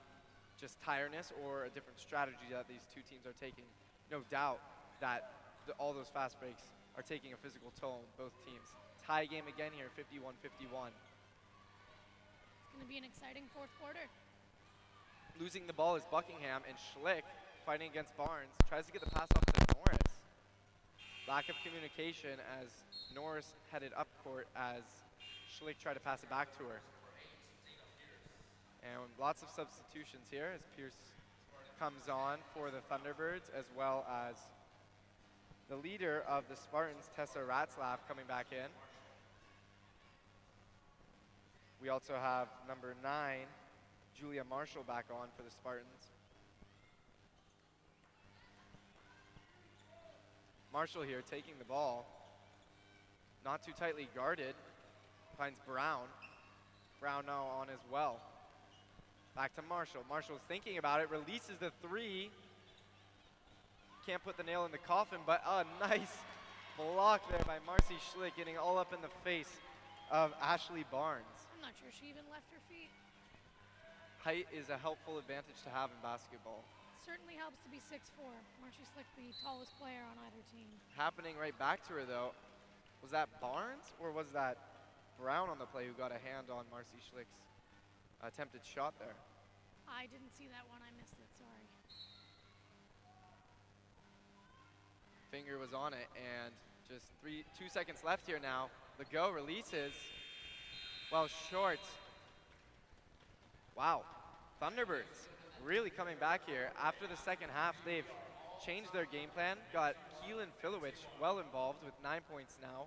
just 0.60 0.82
tiredness 0.82 1.32
or 1.44 1.66
a 1.66 1.70
different 1.70 2.00
strategy 2.00 2.48
that 2.52 2.68
these 2.68 2.84
two 2.96 3.04
teams 3.08 3.28
are 3.28 3.36
taking. 3.40 3.68
No 4.12 4.24
doubt 4.32 4.60
that 5.00 5.32
the, 5.68 5.74
all 5.74 5.94
those 5.94 6.10
fast 6.10 6.40
breaks 6.40 6.64
are 6.98 7.04
taking 7.04 7.34
a 7.34 7.38
physical 7.38 7.72
toll 7.80 8.04
on 8.04 8.10
both 8.18 8.34
teams. 8.44 8.76
Tie 9.10 9.26
game 9.26 9.50
again 9.50 9.72
here, 9.74 9.90
51-51. 9.98 10.22
It's 10.22 10.70
going 10.70 10.94
to 12.78 12.86
be 12.86 13.02
an 13.02 13.04
exciting 13.04 13.42
fourth 13.58 13.74
quarter. 13.82 14.06
Losing 15.42 15.66
the 15.66 15.74
ball 15.74 15.96
is 15.96 16.04
Buckingham 16.12 16.62
and 16.70 16.78
Schlick 16.78 17.26
fighting 17.66 17.90
against 17.90 18.16
Barnes. 18.16 18.54
Tries 18.70 18.86
to 18.86 18.92
get 18.92 19.02
the 19.02 19.10
pass 19.10 19.26
off 19.36 19.44
to 19.50 19.66
Norris. 19.74 20.06
Lack 21.28 21.50
of 21.50 21.56
communication 21.66 22.38
as 22.62 22.70
Norris 23.16 23.52
headed 23.72 23.94
up 23.98 24.06
court 24.24 24.46
as 24.56 24.86
Schlick 25.50 25.82
tried 25.82 25.96
to 25.96 26.00
pass 26.02 26.22
it 26.22 26.30
back 26.30 26.56
to 26.60 26.64
her. 26.66 26.80
And 28.86 29.10
lots 29.20 29.42
of 29.42 29.50
substitutions 29.50 30.30
here 30.30 30.54
as 30.54 30.62
Pierce 30.78 31.02
comes 31.80 32.10
on 32.14 32.38
for 32.54 32.70
the 32.70 32.86
Thunderbirds, 32.94 33.50
as 33.58 33.66
well 33.76 34.06
as 34.06 34.36
the 35.68 35.78
leader 35.78 36.22
of 36.30 36.44
the 36.48 36.56
Spartans, 36.56 37.10
Tessa 37.16 37.40
Ratzlaff, 37.40 38.06
coming 38.08 38.26
back 38.28 38.46
in. 38.52 38.70
We 41.82 41.88
also 41.88 42.14
have 42.14 42.48
number 42.68 42.94
nine, 43.02 43.48
Julia 44.20 44.44
Marshall, 44.50 44.84
back 44.84 45.06
on 45.10 45.28
for 45.38 45.44
the 45.44 45.52
Spartans. 45.52 46.12
Marshall 50.74 51.04
here 51.04 51.22
taking 51.30 51.54
the 51.58 51.66
ball. 51.66 52.06
Not 53.46 53.64
too 53.66 53.72
tightly 53.80 54.10
guarded. 54.14 54.56
Finds 55.38 55.58
Brown. 55.66 56.06
Brown 57.00 57.26
now 57.26 57.46
on 57.60 57.70
as 57.70 57.80
well. 57.92 58.20
Back 59.36 59.56
to 59.56 59.62
Marshall. 59.62 60.02
Marshall's 60.10 60.42
thinking 60.50 60.78
about 60.78 61.00
it, 61.00 61.10
releases 61.10 61.58
the 61.62 61.72
three. 61.82 62.30
Can't 64.06 64.24
put 64.24 64.36
the 64.36 64.44
nail 64.44 64.66
in 64.66 64.72
the 64.72 64.78
coffin, 64.78 65.20
but 65.26 65.42
a 65.48 65.64
nice 65.80 66.12
block 66.78 67.22
there 67.30 67.40
by 67.48 67.58
Marcy 67.66 67.96
Schlick, 68.12 68.36
getting 68.36 68.58
all 68.58 68.78
up 68.78 68.94
in 68.94 69.02
the 69.02 69.08
face 69.24 69.52
of 70.12 70.34
Ashley 70.42 70.84
Barnes. 70.92 71.24
I'm 71.60 71.68
not 71.68 71.76
sure 71.76 71.92
she 71.92 72.08
even 72.08 72.24
left 72.32 72.48
her 72.56 72.64
feet. 72.72 72.88
Height 74.24 74.48
is 74.56 74.72
a 74.72 74.80
helpful 74.80 75.20
advantage 75.20 75.60
to 75.68 75.70
have 75.76 75.92
in 75.92 76.00
basketball. 76.00 76.64
Certainly 77.04 77.36
helps 77.36 77.60
to 77.68 77.70
be 77.70 77.84
6'4". 77.84 78.00
Marcy 78.64 78.88
Schlick, 78.96 79.04
the 79.20 79.28
tallest 79.44 79.76
player 79.76 80.00
on 80.08 80.16
either 80.24 80.40
team. 80.56 80.72
Happening 80.96 81.36
right 81.36 81.52
back 81.60 81.84
to 81.92 82.00
her 82.00 82.08
though, 82.08 82.32
was 83.04 83.12
that 83.12 83.28
Barnes 83.44 83.92
or 84.00 84.16
was 84.16 84.32
that 84.32 84.56
Brown 85.20 85.52
on 85.52 85.60
the 85.60 85.68
play 85.68 85.84
who 85.84 85.92
got 86.00 86.16
a 86.16 86.22
hand 86.24 86.48
on 86.48 86.64
Marcy 86.72 87.04
Schlick's 87.04 87.36
attempted 88.24 88.64
shot 88.64 88.96
there? 88.96 89.20
I 89.84 90.08
didn't 90.08 90.32
see 90.40 90.48
that 90.56 90.64
one. 90.72 90.80
I 90.80 90.96
missed 90.96 91.20
it. 91.20 91.28
Sorry. 91.36 91.68
Finger 95.28 95.60
was 95.60 95.76
on 95.76 95.92
it 95.92 96.08
and 96.16 96.56
Just 96.88 97.12
three, 97.20 97.44
two 97.60 97.68
seconds 97.68 98.00
left 98.08 98.24
here 98.24 98.40
now. 98.40 98.72
Legault 98.96 99.36
releases. 99.36 99.92
Well, 101.12 101.28
short. 101.50 101.80
Wow. 103.76 104.04
Thunderbirds 104.62 105.28
really 105.66 105.90
coming 105.90 106.18
back 106.20 106.42
here. 106.46 106.70
After 106.82 107.08
the 107.08 107.18
second 107.18 107.50
half, 107.50 107.76
they've 107.84 108.06
changed 108.64 108.94
their 108.94 109.06
game 109.06 109.30
plan. 109.34 109.58
Got 109.74 109.96
Keelan 110.22 110.54
Filowich 110.62 111.02
well 111.20 111.40
involved 111.40 111.80
with 111.84 111.94
nine 112.04 112.22
points 112.32 112.58
now. 112.62 112.86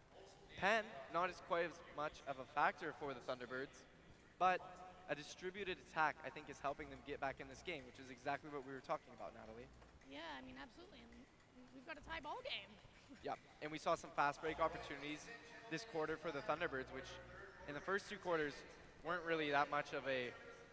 Penn, 0.60 0.84
not 1.12 1.30
as 1.30 1.42
quite 1.48 1.64
as 1.64 1.74
much 1.96 2.22
of 2.28 2.36
a 2.38 2.46
factor 2.54 2.94
for 3.00 3.10
the 3.10 3.20
Thunderbirds, 3.26 3.82
but 4.38 4.60
a 5.10 5.14
distributed 5.14 5.76
attack, 5.90 6.14
I 6.24 6.30
think, 6.30 6.46
is 6.48 6.58
helping 6.62 6.90
them 6.90 7.00
get 7.06 7.20
back 7.20 7.36
in 7.40 7.48
this 7.48 7.62
game, 7.66 7.82
which 7.86 7.98
is 7.98 8.06
exactly 8.10 8.50
what 8.52 8.62
we 8.62 8.72
were 8.72 8.84
talking 8.86 9.10
about, 9.18 9.34
Natalie. 9.34 9.66
Yeah, 10.06 10.22
I 10.38 10.46
mean, 10.46 10.54
absolutely. 10.62 11.02
And 11.10 11.26
we've 11.74 11.86
got 11.86 11.98
a 11.98 12.04
tie 12.06 12.20
ball 12.22 12.38
game. 12.44 12.70
Yep. 13.24 13.38
And 13.62 13.72
we 13.72 13.78
saw 13.78 13.96
some 13.96 14.10
fast 14.14 14.40
break 14.40 14.60
opportunities 14.60 15.26
this 15.70 15.84
quarter 15.90 16.16
for 16.16 16.30
the 16.30 16.44
Thunderbirds, 16.44 16.92
which 16.94 17.10
in 17.68 17.74
the 17.74 17.80
first 17.80 18.08
two 18.08 18.16
quarters 18.16 18.52
weren't 19.04 19.22
really 19.26 19.50
that 19.50 19.70
much 19.70 19.92
of 19.92 20.06
a, 20.08 20.30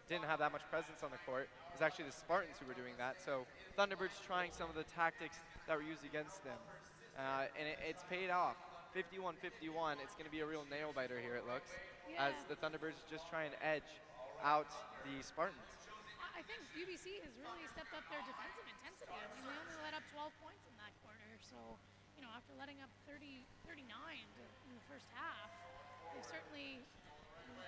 didn't 0.08 0.24
have 0.24 0.38
that 0.38 0.52
much 0.52 0.62
presence 0.70 1.02
on 1.02 1.10
the 1.10 1.20
court. 1.26 1.48
It 1.70 1.74
was 1.74 1.82
actually 1.82 2.06
the 2.06 2.16
Spartans 2.16 2.56
who 2.58 2.66
were 2.66 2.78
doing 2.78 2.94
that. 2.98 3.18
So 3.22 3.46
Thunderbirds 3.78 4.18
trying 4.26 4.50
some 4.52 4.68
of 4.68 4.74
the 4.74 4.86
tactics 4.94 5.36
that 5.66 5.76
were 5.76 5.86
used 5.86 6.04
against 6.04 6.42
them. 6.42 6.58
Uh, 7.18 7.50
and 7.58 7.66
it, 7.68 7.78
it's 7.86 8.02
paid 8.10 8.30
off. 8.30 8.56
51-51. 8.94 10.02
It's 10.02 10.18
going 10.18 10.26
to 10.26 10.34
be 10.34 10.42
a 10.42 10.48
real 10.48 10.66
nail 10.66 10.90
biter 10.90 11.18
here, 11.22 11.38
it 11.38 11.46
looks, 11.46 11.70
as 12.18 12.34
the 12.50 12.58
Thunderbirds 12.58 12.98
just 13.06 13.30
try 13.30 13.46
and 13.46 13.54
edge 13.62 13.86
out 14.42 14.66
the 15.06 15.22
Spartans. 15.22 15.62
I 16.18 16.40
I 16.40 16.42
think 16.48 16.64
UBC 16.72 17.20
has 17.20 17.36
really 17.44 17.60
stepped 17.76 17.92
up 17.92 18.00
their 18.08 18.24
defensive 18.24 18.64
intensity. 18.64 19.12
I 19.12 19.28
mean, 19.36 19.44
they 19.44 19.52
only 19.60 19.76
let 19.84 19.92
up 19.92 20.00
12 20.08 20.32
points 20.40 20.64
in 20.64 20.72
that 20.80 20.88
quarter. 21.04 21.28
So, 21.44 21.76
you 22.16 22.24
know, 22.24 22.32
after 22.32 22.56
letting 22.56 22.80
up 22.80 22.88
30, 23.04 23.44
39 23.68 23.84
in 23.84 24.72
the 24.72 24.84
first 24.88 25.04
half, 25.12 25.52
they've 26.14 26.26
certainly 26.26 26.82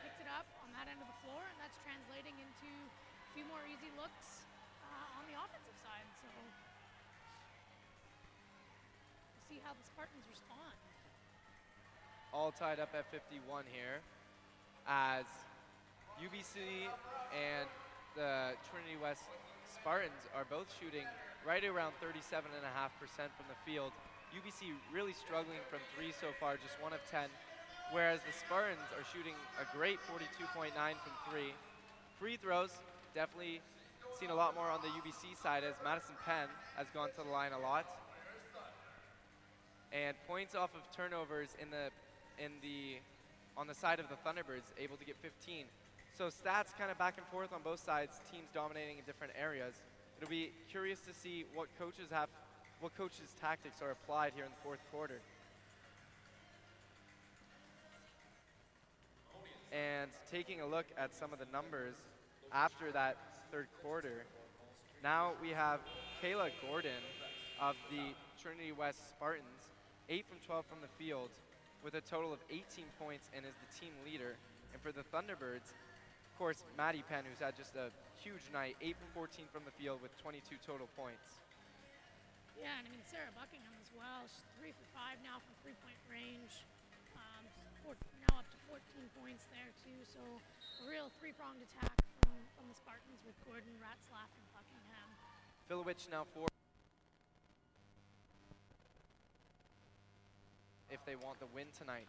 picked 0.03 0.21
it 0.23 0.31
up 0.31 0.47
on 0.63 0.71
that 0.75 0.91
end 0.91 0.99
of 0.99 1.09
the 1.09 1.19
floor, 1.27 1.43
and 1.43 1.57
that's 1.63 1.79
translating 1.87 2.35
into 2.39 2.71
a 2.71 3.31
few 3.35 3.47
more 3.47 3.63
easy 3.71 3.91
looks 3.95 4.47
uh, 4.83 5.19
on 5.19 5.23
the 5.31 5.37
offensive 5.39 5.77
side. 5.83 6.07
So, 6.21 6.27
we'll 6.31 6.55
see 9.47 9.59
how 9.63 9.75
the 9.75 9.87
Spartans 9.87 10.27
respond. 10.31 10.75
all 12.33 12.51
tied 12.51 12.81
up 12.81 12.91
at 12.97 13.05
51 13.13 13.69
here 13.69 14.01
as 14.89 15.29
UBC 16.17 16.89
and 17.31 17.69
the 18.17 18.57
Trinity 18.69 18.97
West 19.01 19.25
Spartans 19.69 20.29
are 20.37 20.45
both 20.49 20.69
shooting 20.81 21.05
right 21.47 21.65
around 21.65 21.93
37.5% 22.01 22.45
from 23.37 23.47
the 23.49 23.59
field. 23.65 23.93
UBC 24.33 24.73
really 24.93 25.13
struggling 25.13 25.61
from 25.69 25.81
three 25.95 26.13
so 26.13 26.29
far, 26.41 26.57
just 26.57 26.81
one 26.81 26.93
of 26.93 27.01
10, 27.11 27.29
whereas 27.93 28.21
the 28.27 28.33
Spartans 28.33 28.89
are 28.99 29.05
shooting 29.13 29.37
a 29.61 29.77
great 29.77 30.01
42.9 30.09 30.73
from 30.73 31.15
three. 31.31 31.55
Free 32.19 32.37
throws, 32.37 32.73
definitely 33.15 33.61
seen 34.19 34.31
a 34.31 34.35
lot 34.35 34.55
more 34.55 34.69
on 34.69 34.81
the 34.81 34.89
UBC 34.89 35.37
side 35.41 35.63
as 35.65 35.75
Madison 35.85 36.17
Penn 36.27 36.49
has 36.77 36.87
gone 36.93 37.09
to 37.11 37.23
the 37.23 37.31
line 37.31 37.53
a 37.53 37.59
lot 37.59 37.87
and 39.93 40.17
points 40.27 40.55
off 40.55 40.71
of 40.75 40.81
turnovers 40.97 41.51
in 41.61 41.69
the 41.71 41.93
in 42.43 42.53
the 42.63 42.97
on 43.57 43.67
the 43.67 43.75
side 43.75 44.01
of 44.01 44.09
the 44.09 44.17
Thunderbirds, 44.25 44.73
able 44.81 44.97
to 44.97 45.05
get 45.05 45.17
15. 45.21 45.67
So 46.17 46.29
stats 46.29 46.73
kind 46.79 46.91
of 46.91 46.97
back 46.97 47.19
and 47.19 47.27
forth 47.29 47.53
on 47.53 47.61
both 47.63 47.85
sides, 47.85 48.19
teams 48.33 48.49
dominating 48.55 48.97
in 48.97 49.05
different 49.05 49.35
areas. 49.39 49.75
It'll 50.17 50.31
be 50.31 50.53
curious 50.71 51.01
to 51.01 51.13
see 51.13 51.45
what 51.55 51.69
coaches 51.79 52.09
have, 52.11 52.29
what 52.81 52.97
coaches' 52.97 53.37
tactics 53.39 53.83
are 53.83 53.91
applied 53.91 54.33
here 54.35 54.45
in 54.45 54.51
the 54.51 54.63
fourth 54.65 54.81
quarter. 54.91 55.21
And 59.73 60.11
taking 60.31 60.61
a 60.61 60.67
look 60.67 60.85
at 60.99 61.15
some 61.17 61.33
of 61.33 61.39
the 61.39 61.49
numbers 61.51 61.97
after 62.53 62.93
that 62.93 63.17
third 63.51 63.69
quarter, 63.83 64.25
now 65.03 65.33
we 65.41 65.49
have 65.49 65.81
Kayla 66.23 66.51
Gordon 66.61 67.01
of 67.59 67.75
the 67.91 68.13
Trinity 68.37 68.73
West 68.73 69.01
Spartans, 69.09 69.73
8 70.11 70.27
from 70.29 70.39
12 70.45 70.67
from 70.67 70.79
the 70.85 70.93
field, 71.01 71.31
with 71.83 71.95
a 71.95 72.05
total 72.05 72.33
of 72.33 72.39
18 72.51 72.85
points 73.01 73.31
and 73.35 73.47
is 73.47 73.57
the 73.65 73.71
team 73.81 73.97
leader. 74.05 74.37
And 74.75 74.83
for 74.83 74.93
the 74.93 75.03
Thunderbirds, 75.09 75.73
of 75.73 76.33
course, 76.37 76.65
Maddie 76.77 77.05
Penn, 77.09 77.25
who's 77.25 77.41
had 77.41 77.57
just 77.57 77.75
a 77.75 77.89
huge 78.21 78.45
night, 78.53 78.77
8 78.81 78.95
from 79.01 79.09
14 79.15 79.47
from 79.51 79.63
the 79.65 79.75
field 79.81 80.05
with 80.05 80.13
22 80.21 80.61
total 80.61 80.87
points. 80.95 81.41
Yeah, 82.61 82.71
and 82.79 82.87
I 82.87 82.91
mean 82.93 83.03
Sarah 83.09 83.33
Buckingham 83.35 83.75
as 83.81 83.91
well. 83.97 84.23
She's 84.29 84.47
three 84.61 84.71
for 84.77 84.87
five 84.95 85.19
now 85.25 85.43
from 85.43 85.57
three-point 85.65 85.99
range. 86.07 86.63
Um, 87.19 87.43
four, 87.83 87.99
now 88.33 88.41
up 88.41 88.49
to 88.49 88.59
14 88.65 88.81
points 89.21 89.45
there 89.53 89.69
too. 89.85 89.99
So 90.09 90.21
a 90.25 90.85
real 90.89 91.13
three-pronged 91.21 91.61
attack 91.61 91.93
from, 92.25 92.33
from 92.57 92.65
the 92.73 92.77
Spartans 92.77 93.21
with 93.29 93.37
Gordon, 93.45 93.73
Ratzlaff, 93.77 94.33
and 94.33 94.47
Buckingham. 94.57 95.09
Filowich 95.69 96.09
now 96.09 96.25
four. 96.33 96.49
If 100.89 101.05
they 101.05 101.17
want 101.17 101.41
the 101.41 101.49
win 101.53 101.69
tonight. 101.77 102.09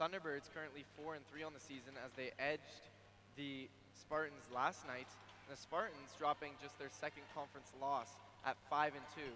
Thunderbirds 0.00 0.48
currently 0.56 0.84
four 0.96 1.12
and 1.12 1.24
three 1.28 1.44
on 1.44 1.52
the 1.52 1.60
season 1.60 1.92
as 2.00 2.12
they 2.16 2.32
edged 2.40 2.88
the 3.36 3.68
Spartans 3.92 4.48
last 4.48 4.86
night. 4.88 5.08
The 5.52 5.56
Spartans 5.56 6.16
dropping 6.16 6.56
just 6.62 6.78
their 6.78 6.88
second 6.88 7.24
conference 7.36 7.68
loss 7.80 8.16
at 8.48 8.56
five 8.72 8.96
and 8.96 9.04
two. 9.12 9.32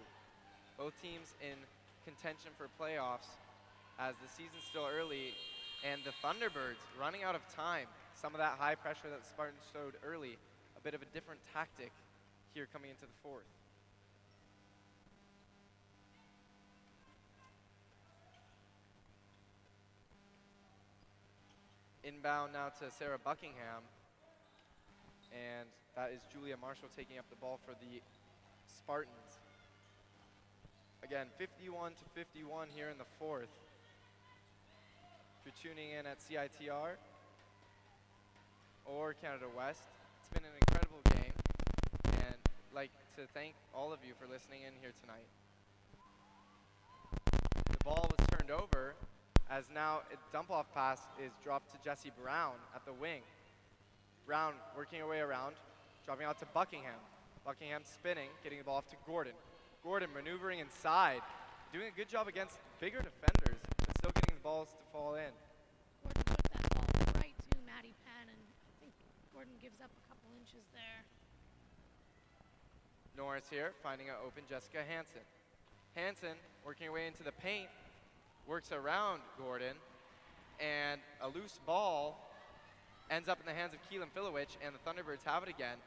Both 0.77 0.97
teams 1.01 1.37
in 1.37 1.57
contention 2.05 2.49
for 2.57 2.65
playoffs 2.81 3.29
as 3.99 4.15
the 4.21 4.27
season's 4.27 4.63
still 4.69 4.87
early 4.87 5.33
and 5.83 6.01
the 6.03 6.11
Thunderbirds 6.25 6.81
running 6.99 7.23
out 7.23 7.35
of 7.35 7.41
time. 7.55 7.87
Some 8.13 8.33
of 8.33 8.39
that 8.39 8.57
high 8.57 8.75
pressure 8.75 9.09
that 9.09 9.25
Spartans 9.25 9.61
showed 9.71 9.93
early, 10.03 10.37
a 10.77 10.81
bit 10.81 10.93
of 10.93 11.01
a 11.01 11.05
different 11.13 11.41
tactic 11.53 11.91
here 12.53 12.67
coming 12.71 12.89
into 12.89 13.05
the 13.05 13.17
fourth. 13.21 13.43
Inbound 22.03 22.53
now 22.53 22.69
to 22.79 22.91
Sarah 22.91 23.17
Buckingham. 23.17 23.83
And 25.31 25.67
that 25.95 26.11
is 26.13 26.21
Julia 26.31 26.55
Marshall 26.55 26.89
taking 26.95 27.17
up 27.17 27.25
the 27.29 27.35
ball 27.35 27.59
for 27.65 27.73
the 27.73 28.01
Spartans. 28.67 29.39
Again, 31.03 31.27
51 31.37 31.91
to 31.91 32.05
51 32.15 32.67
here 32.73 32.89
in 32.89 32.97
the 32.97 33.09
fourth. 33.19 33.49
You're 35.45 35.53
tuning 35.61 35.91
in 35.91 36.07
at 36.07 36.17
CITR 36.25 36.97
or 38.83 39.13
Canada 39.13 39.45
West, 39.55 39.83
it's 40.19 40.33
been 40.33 40.41
an 40.41 40.57
incredible 40.59 40.97
game. 41.13 41.33
And 42.17 42.33
I'd 42.33 42.73
like 42.73 42.89
to 43.17 43.27
thank 43.31 43.53
all 43.71 43.93
of 43.93 43.99
you 44.01 44.13
for 44.19 44.25
listening 44.25 44.61
in 44.65 44.73
here 44.81 44.93
tonight. 45.01 45.29
The 47.69 47.77
ball 47.85 48.09
was 48.09 48.25
turned 48.31 48.49
over 48.49 48.95
as 49.51 49.65
now 49.71 50.01
a 50.11 50.17
dump 50.33 50.49
off 50.49 50.65
pass 50.73 51.01
is 51.23 51.31
dropped 51.43 51.71
to 51.73 51.77
Jesse 51.85 52.11
Brown 52.19 52.53
at 52.73 52.83
the 52.83 52.93
wing. 52.93 53.21
Brown 54.25 54.53
working 54.75 54.99
her 54.99 55.07
way 55.07 55.19
around, 55.19 55.53
dropping 56.07 56.25
out 56.25 56.39
to 56.39 56.47
Buckingham. 56.55 56.97
Buckingham 57.45 57.83
spinning, 57.85 58.29
getting 58.41 58.57
the 58.57 58.63
ball 58.63 58.77
off 58.77 58.89
to 58.89 58.95
Gordon. 59.05 59.33
Gordon 59.83 60.09
maneuvering 60.11 60.57
inside, 60.57 61.21
doing 61.71 61.85
a 61.93 61.95
good 61.95 62.09
job 62.09 62.27
against 62.27 62.57
bigger 62.79 62.97
defenders, 62.97 63.61
but 63.85 63.95
still 63.99 64.11
getting 64.15 64.33
the 64.33 64.34
balls 64.45 64.69
to 64.77 64.85
fall 64.93 65.15
in. 65.15 65.33
Gordon 66.05 66.21
took 66.21 66.37
that 66.53 66.69
ball 66.69 66.85
right 67.17 67.33
to 67.33 67.57
Maddie 67.65 67.97
Penn, 68.05 68.29
and 68.29 68.37
I 68.37 68.73
think 68.77 68.93
Gordon 69.33 69.57
gives 69.59 69.81
up 69.81 69.89
a 69.89 70.03
couple 70.05 70.29
inches 70.37 70.61
there. 70.69 71.01
Norris 73.17 73.45
here, 73.49 73.73
finding 73.81 74.07
an 74.09 74.21
open 74.21 74.43
Jessica 74.47 74.85
Hansen. 74.87 75.25
Hansen 75.95 76.37
working 76.63 76.85
her 76.85 76.93
way 76.93 77.07
into 77.07 77.23
the 77.23 77.31
paint, 77.31 77.69
works 78.45 78.71
around 78.71 79.21
Gordon, 79.35 79.73
and 80.59 81.01
a 81.21 81.27
loose 81.27 81.59
ball 81.65 82.29
ends 83.09 83.27
up 83.27 83.39
in 83.39 83.47
the 83.47 83.53
hands 83.59 83.73
of 83.73 83.79
Keelan 83.89 84.13
Filowich, 84.13 84.61
and 84.63 84.75
the 84.75 84.81
Thunderbirds 84.85 85.25
have 85.25 85.41
it 85.41 85.49
again 85.49 85.81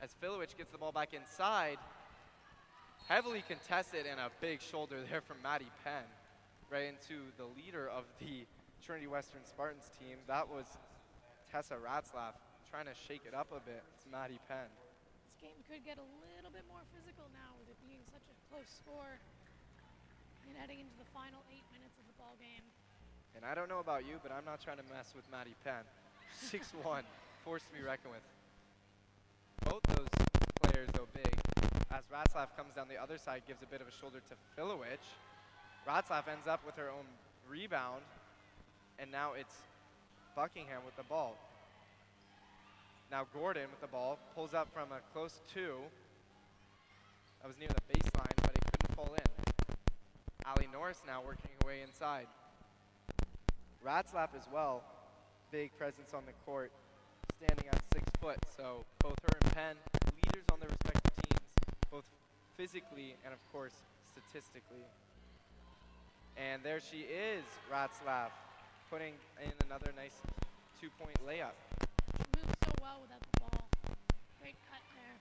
as 0.00 0.16
Filowich 0.24 0.56
gets 0.56 0.72
the 0.72 0.78
ball 0.78 0.92
back 0.92 1.12
inside. 1.12 1.76
Heavily 3.06 3.44
contested 3.46 4.06
and 4.10 4.18
a 4.18 4.30
big 4.40 4.62
shoulder 4.62 4.96
there 5.10 5.20
from 5.20 5.36
Maddie 5.42 5.70
Penn, 5.84 6.08
right 6.68 6.84
into 6.84 7.32
the 7.40 7.48
leader 7.56 7.88
of 7.88 8.04
the 8.20 8.44
Trinity 8.84 9.08
Western 9.08 9.40
Spartans 9.44 9.88
team. 9.96 10.20
That 10.28 10.48
was 10.48 10.68
Tessa 11.48 11.80
Ratzlaff 11.80 12.36
trying 12.68 12.84
to 12.84 12.96
shake 12.96 13.24
it 13.24 13.32
up 13.32 13.48
a 13.56 13.60
bit. 13.64 13.80
It's 13.96 14.04
Maddie 14.04 14.40
Penn. 14.48 14.68
This 15.32 15.40
game 15.40 15.60
could 15.64 15.80
get 15.84 15.96
a 15.96 16.08
little 16.20 16.52
bit 16.52 16.68
more 16.68 16.84
physical 16.92 17.24
now 17.32 17.56
with 17.56 17.72
it 17.72 17.80
being 17.80 18.04
such 18.12 18.24
a 18.28 18.36
close 18.52 18.68
score 18.68 19.16
and 20.44 20.52
heading 20.60 20.84
into 20.84 20.92
the 21.00 21.08
final 21.16 21.40
eight 21.48 21.64
minutes 21.72 21.96
of 21.96 22.04
the 22.04 22.16
ball 22.20 22.36
game. 22.36 22.64
And 23.32 23.48
I 23.48 23.56
don't 23.56 23.72
know 23.72 23.80
about 23.80 24.04
you, 24.04 24.20
but 24.20 24.28
I'm 24.28 24.44
not 24.44 24.60
trying 24.60 24.80
to 24.80 24.88
mess 24.92 25.16
with 25.16 25.24
Maddie 25.32 25.56
Penn. 25.64 25.88
6'1", 26.52 26.84
force 27.44 27.64
to 27.64 27.72
be 27.72 27.80
reckoned 27.80 28.12
with. 28.12 28.26
Both 29.64 29.84
those 29.96 30.12
players, 30.60 30.88
though, 30.92 31.08
big. 31.16 31.32
As 31.88 32.04
Ratzlaff 32.12 32.52
comes 32.56 32.76
down 32.76 32.92
the 32.92 33.00
other 33.00 33.16
side, 33.16 33.48
gives 33.48 33.64
a 33.64 33.70
bit 33.72 33.80
of 33.80 33.88
a 33.88 33.94
shoulder 33.94 34.20
to 34.28 34.34
Filowich. 34.52 35.04
Ratzlaff 35.88 36.28
ends 36.28 36.46
up 36.46 36.60
with 36.66 36.76
her 36.76 36.90
own 36.90 37.06
rebound, 37.48 38.02
and 38.98 39.10
now 39.10 39.32
it's 39.32 39.54
Buckingham 40.36 40.84
with 40.84 40.94
the 40.96 41.02
ball. 41.04 41.38
Now 43.10 43.26
Gordon 43.32 43.70
with 43.70 43.80
the 43.80 43.86
ball 43.86 44.18
pulls 44.34 44.52
up 44.52 44.68
from 44.74 44.92
a 44.92 45.00
close 45.14 45.40
two. 45.54 45.76
That 47.40 47.48
was 47.48 47.56
near 47.58 47.68
the 47.68 47.80
baseline, 47.88 48.36
but 48.42 48.50
it 48.54 48.62
couldn't 48.70 48.96
fall 48.96 49.16
in. 49.16 49.74
Ali 50.44 50.68
Norris 50.70 51.00
now 51.06 51.22
working 51.24 51.48
her 51.62 51.66
way 51.66 51.80
inside. 51.80 52.26
Ratzlaff 53.82 54.36
as 54.36 54.44
well, 54.52 54.82
big 55.50 55.70
presence 55.78 56.12
on 56.12 56.24
the 56.26 56.34
court, 56.44 56.70
standing 57.38 57.66
at 57.66 57.80
six 57.94 58.04
foot. 58.20 58.36
So 58.54 58.84
both 58.98 59.16
her 59.22 59.38
and 59.40 59.52
Penn, 59.54 59.76
leaders 60.22 60.44
on 60.52 60.60
their 60.60 60.68
respective 60.68 61.16
teams, 61.30 61.48
both 61.90 62.04
physically 62.58 63.16
and 63.24 63.32
of 63.32 63.40
course 63.52 63.72
statistically. 64.04 64.84
And 66.38 66.62
there 66.62 66.78
she 66.78 67.02
is, 67.02 67.42
Ratzlaff, 67.66 68.30
putting 68.90 69.14
in 69.42 69.50
another 69.66 69.90
nice 69.96 70.14
two-point 70.80 71.18
layup. 71.26 71.58
She 72.14 72.30
moves 72.38 72.54
so 72.62 72.70
well 72.80 73.02
without 73.02 73.18
the 73.18 73.40
ball. 73.40 73.66
Great 74.40 74.54
cut 74.70 74.78
there. 74.94 75.18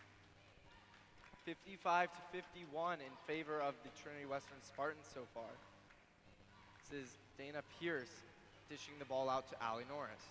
55 1.45 2.09
to 2.13 2.21
51 2.31 2.99
in 3.01 3.09
favor 3.25 3.59
of 3.59 3.73
the 3.81 3.89
Trinity 3.99 4.27
Western 4.27 4.61
Spartans 4.61 5.09
so 5.11 5.21
far. 5.33 5.49
This 6.85 7.01
is 7.01 7.09
Dana 7.35 7.63
Pierce 7.79 8.13
dishing 8.69 8.93
the 8.99 9.05
ball 9.05 9.27
out 9.27 9.49
to 9.49 9.55
Ali 9.65 9.85
Norris. 9.89 10.21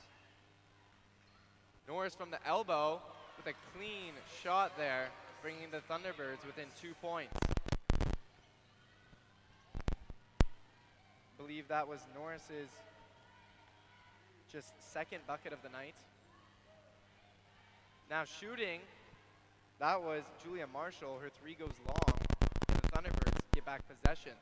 Norris 1.88 2.14
from 2.14 2.30
the 2.30 2.38
elbow 2.46 3.00
with 3.36 3.46
a 3.46 3.56
clean 3.76 4.14
shot 4.42 4.76
there, 4.78 5.08
bringing 5.42 5.70
the 5.72 5.82
Thunderbirds 5.92 6.46
within 6.46 6.66
two 6.80 6.94
points. 7.02 7.34
Believe 11.46 11.68
that 11.68 11.86
was 11.86 12.00
Norris's 12.12 12.68
just 14.50 14.72
second 14.92 15.20
bucket 15.28 15.52
of 15.52 15.62
the 15.62 15.68
night. 15.68 15.94
Now 18.10 18.24
shooting, 18.24 18.80
that 19.78 20.02
was 20.02 20.24
Julia 20.42 20.66
Marshall. 20.66 21.20
Her 21.22 21.30
three 21.40 21.54
goes 21.54 21.70
long, 21.86 22.18
the 22.66 22.88
Thunderbirds 22.88 23.38
get 23.54 23.64
back 23.64 23.82
possession. 23.86 24.32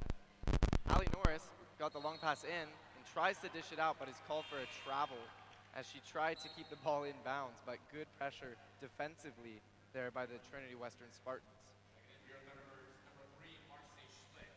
Ali 0.89 1.06
Norris 1.12 1.43
got 1.78 1.93
the 1.93 1.98
long 1.98 2.16
pass 2.22 2.43
in 2.43 2.68
and 2.72 3.02
tries 3.12 3.36
to 3.40 3.51
dish 3.51 3.68
it 3.70 3.78
out, 3.78 3.97
but 4.01 4.09
is 4.09 4.16
called 4.26 4.47
for 4.48 4.56
a 4.56 4.68
travel 4.89 5.20
as 5.76 5.85
she 5.85 6.01
tried 6.10 6.39
to 6.39 6.48
keep 6.56 6.70
the 6.70 6.76
ball 6.76 7.05
in 7.05 7.12
bounds, 7.22 7.60
but 7.66 7.76
good 7.93 8.06
pressure 8.16 8.56
defensively 8.81 9.60
there 9.93 10.10
by 10.10 10.24
the 10.24 10.40
Trinity 10.48 10.74
Western 10.74 11.12
Spartans. 11.12 11.52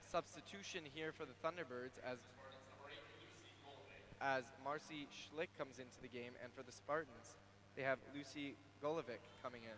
Substitution 0.07 0.81
here 0.95 1.11
for 1.11 1.27
the 1.27 1.35
Thunderbirds 1.43 1.99
as 1.99 2.15
Spartans, 2.23 2.63
number 2.71 2.87
eight, 2.87 3.03
Lucy 3.19 3.51
Goldman. 3.59 4.01
As 4.21 4.43
Marcy 4.63 5.07
Schlick 5.13 5.49
comes 5.57 5.79
into 5.79 6.01
the 6.01 6.07
game, 6.07 6.31
and 6.43 6.51
for 6.53 6.63
the 6.63 6.71
Spartans, 6.71 7.37
they 7.75 7.83
have 7.83 7.99
Lucy 8.15 8.55
Golovic 8.83 9.21
coming 9.43 9.61
in. 9.63 9.77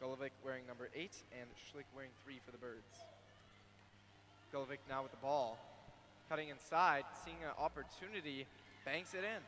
Golovic 0.00 0.30
wearing 0.44 0.66
number 0.66 0.88
eight, 0.94 1.16
and 1.38 1.48
Schlick 1.56 1.84
wearing 1.94 2.10
three 2.24 2.40
for 2.44 2.52
the 2.52 2.58
Birds. 2.58 3.04
Golovic 4.54 4.78
now 4.88 5.02
with 5.02 5.10
the 5.10 5.18
ball, 5.18 5.58
cutting 6.28 6.48
inside, 6.48 7.04
seeing 7.24 7.36
an 7.42 7.52
opportunity, 7.58 8.46
banks 8.84 9.12
it 9.14 9.24
in. 9.24 9.42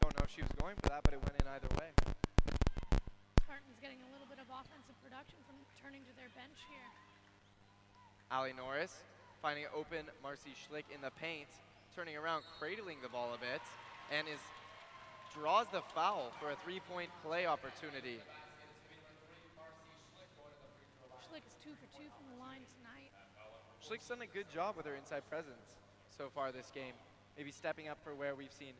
Don't 0.00 0.18
know 0.18 0.24
if 0.24 0.34
she 0.34 0.42
was 0.42 0.50
going 0.60 0.74
for 0.82 0.88
that, 0.88 1.02
but 1.04 1.12
it 1.12 1.22
went 1.22 1.40
in 1.40 1.46
either 1.46 1.68
way. 1.78 2.13
Spartans 3.44 3.76
getting 3.76 4.00
a 4.00 4.08
little 4.08 4.24
bit 4.24 4.40
of 4.40 4.48
offensive 4.48 4.96
production 5.04 5.36
from 5.44 5.60
turning 5.76 6.00
to 6.08 6.16
their 6.16 6.32
bench 6.32 6.64
here. 6.64 6.88
Ali 8.32 8.56
Norris 8.56 9.04
finding 9.44 9.68
open 9.76 10.08
Marcy 10.24 10.56
Schlick 10.56 10.88
in 10.88 11.04
the 11.04 11.12
paint, 11.20 11.52
turning 11.92 12.16
around, 12.16 12.40
cradling 12.56 13.04
the 13.04 13.12
ball 13.12 13.36
a 13.36 13.40
bit, 13.44 13.60
and 14.08 14.24
is 14.24 14.40
draws 15.36 15.68
the 15.76 15.84
foul 15.92 16.32
for 16.40 16.56
a 16.56 16.58
three-point 16.64 17.12
play 17.20 17.44
opportunity. 17.44 18.16
Schlick 21.28 21.44
is 21.44 21.60
two 21.60 21.76
for 21.76 21.88
two 22.00 22.08
from 22.16 22.24
the 22.32 22.40
line 22.40 22.64
tonight. 22.80 23.12
Schlick's 23.84 24.08
done 24.08 24.24
a 24.24 24.32
good 24.32 24.48
job 24.48 24.72
with 24.72 24.88
her 24.88 24.96
inside 24.96 25.20
presence 25.28 25.84
so 26.16 26.32
far 26.32 26.48
this 26.48 26.72
game. 26.72 26.96
Maybe 27.36 27.52
stepping 27.52 27.92
up 27.92 27.98
for 28.00 28.14
where 28.14 28.34
we've 28.34 28.56
seen 28.56 28.72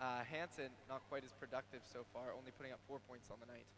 uh, 0.00 0.24
Hansen 0.32 0.72
not 0.88 1.02
quite 1.08 1.24
as 1.24 1.32
productive 1.32 1.80
so 1.92 2.00
far, 2.12 2.32
only 2.36 2.50
putting 2.56 2.72
up 2.72 2.80
four 2.88 2.98
points 3.06 3.28
on 3.30 3.36
the 3.38 3.46
night. 3.46 3.68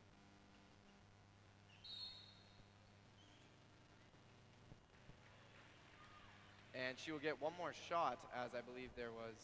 And 6.73 6.97
she 6.99 7.13
will 7.13 7.19
get 7.19 7.41
one 7.43 7.53
more 7.59 7.75
shot 7.89 8.19
as 8.33 8.55
I 8.55 8.63
believe 8.63 8.89
there 8.97 9.13
was 9.13 9.35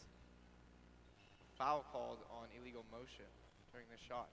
foul 1.59 1.85
called 1.93 2.19
on 2.31 2.47
illegal 2.57 2.85
motion 2.91 3.29
during 3.73 3.87
the 3.91 3.99
shot. 4.09 4.29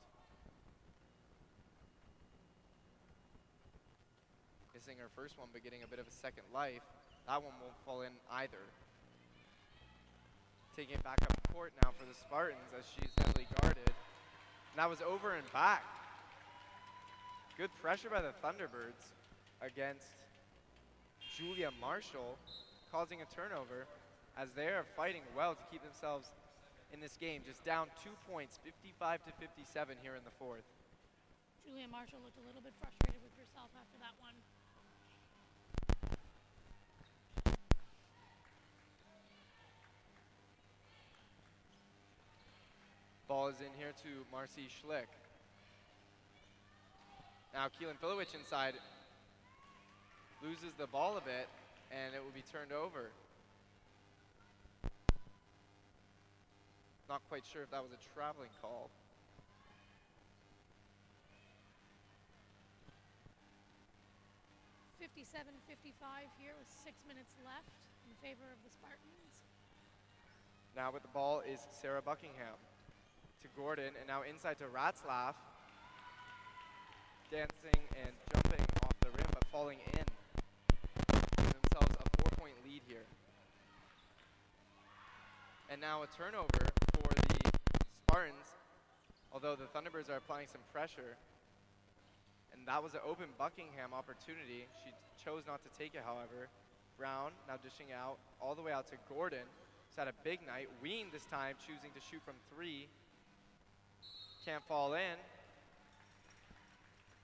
Missing 4.73 4.97
her 4.99 5.09
first 5.15 5.37
one, 5.37 5.47
but 5.51 5.63
getting 5.63 5.83
a 5.83 5.87
bit 5.87 5.99
of 5.99 6.07
a 6.07 6.11
second 6.11 6.43
life. 6.53 6.85
That 7.27 7.41
one 7.41 7.53
won't 7.59 7.75
fall 7.85 8.03
in 8.03 8.13
either. 8.31 8.61
Taking 10.75 10.95
it 10.95 11.03
back 11.03 11.21
up 11.23 11.31
court 11.53 11.71
now 11.83 11.91
for 11.97 12.03
the 12.03 12.13
Spartans 12.13 12.67
as 12.77 12.83
she's 12.83 13.07
heavily 13.17 13.47
guarded. 13.61 13.87
And 13.87 14.75
that 14.75 14.89
was 14.89 14.99
over 14.99 15.35
and 15.35 15.47
back. 15.53 15.83
Good 17.57 17.71
pressure 17.81 18.09
by 18.11 18.19
the 18.19 18.35
Thunderbirds 18.43 19.15
against 19.63 20.11
Julia 21.37 21.71
Marshall, 21.79 22.35
causing 22.91 23.23
a 23.23 23.27
turnover 23.31 23.87
as 24.35 24.51
they 24.51 24.67
are 24.67 24.83
fighting 24.99 25.23
well 25.31 25.55
to 25.55 25.63
keep 25.71 25.79
themselves 25.79 26.27
in 26.91 26.99
this 26.99 27.15
game. 27.15 27.39
Just 27.47 27.63
down 27.63 27.87
two 28.03 28.11
points, 28.27 28.59
55 28.67 29.23
to 29.23 29.31
57 29.39 29.95
here 30.03 30.19
in 30.19 30.23
the 30.27 30.35
fourth. 30.35 30.67
Julia 31.63 31.87
Marshall 31.87 32.19
looked 32.19 32.35
a 32.35 32.45
little 32.45 32.59
bit 32.59 32.75
frustrated 32.83 33.23
with 33.23 33.31
herself 33.39 33.71
after 33.79 33.95
that 34.03 34.19
one. 34.19 34.35
Ball 43.35 43.51
is 43.51 43.59
in 43.59 43.75
here 43.75 43.91
to 44.07 44.23
Marcy 44.31 44.71
Schlick. 44.71 45.11
Now 47.53 47.67
Keelan 47.67 47.99
Filowich 47.99 48.31
inside 48.31 48.75
loses 50.41 50.71
the 50.79 50.87
ball 50.87 51.17
a 51.17 51.19
bit, 51.19 51.51
and 51.91 52.15
it 52.15 52.23
will 52.23 52.31
be 52.31 52.47
turned 52.47 52.71
over. 52.71 53.11
Not 57.09 57.19
quite 57.27 57.43
sure 57.51 57.61
if 57.61 57.71
that 57.71 57.83
was 57.83 57.91
a 57.91 57.99
traveling 58.15 58.55
call. 58.61 58.87
Fifty-seven, 64.97 65.51
fifty-five 65.67 66.31
here 66.39 66.55
with 66.57 66.71
six 66.87 66.95
minutes 67.03 67.35
left 67.43 67.67
in 68.07 68.15
favor 68.23 68.47
of 68.47 68.63
the 68.63 68.71
Spartans. 68.71 69.43
Now 70.71 70.95
with 70.95 71.01
the 71.01 71.11
ball 71.11 71.43
is 71.43 71.59
Sarah 71.81 72.01
Buckingham 72.01 72.55
to 73.45 73.61
Gordon, 73.61 73.93
and 73.99 74.07
now 74.07 74.23
inside 74.23 74.57
to 74.57 74.65
Ratzlaff. 74.65 75.35
Dancing 77.29 77.81
and 77.93 78.11
jumping 78.33 78.65
off 78.81 78.93
the 79.01 79.09
rim, 79.13 79.27
but 79.29 79.45
falling 79.51 79.77
in. 79.93 80.05
Themselves 81.37 81.93
a 81.93 82.05
four-point 82.17 82.55
lead 82.65 82.81
here. 82.87 83.05
And 85.69 85.79
now 85.79 86.01
a 86.01 86.07
turnover 86.07 86.65
for 86.93 87.13
the 87.13 87.51
Spartans, 88.07 88.49
although 89.31 89.55
the 89.55 89.65
Thunderbirds 89.65 90.09
are 90.09 90.17
applying 90.17 90.47
some 90.47 90.61
pressure. 90.73 91.17
And 92.53 92.65
that 92.67 92.81
was 92.81 92.93
an 92.93 93.01
open 93.05 93.27
Buckingham 93.37 93.93
opportunity. 93.93 94.65
She 94.83 94.89
chose 95.23 95.43
not 95.45 95.61
to 95.63 95.69
take 95.77 95.93
it, 95.93 96.01
however. 96.05 96.49
Brown 96.97 97.31
now 97.47 97.57
dishing 97.61 97.93
out 97.93 98.17
all 98.41 98.55
the 98.55 98.61
way 98.61 98.71
out 98.71 98.87
to 98.87 98.95
Gordon. 99.07 99.45
Who's 99.89 99.97
had 99.97 100.07
a 100.07 100.17
big 100.23 100.39
night. 100.47 100.69
Ween 100.81 101.07
this 101.11 101.25
time 101.25 101.55
choosing 101.61 101.91
to 101.93 102.01
shoot 102.01 102.21
from 102.25 102.35
three. 102.49 102.87
Can't 104.45 104.61
fall 104.69 104.93
in. 104.93 105.17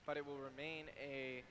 But 0.04 0.16
it 0.18 0.26
will 0.26 0.42
remain 0.42 0.90
a 0.98 1.46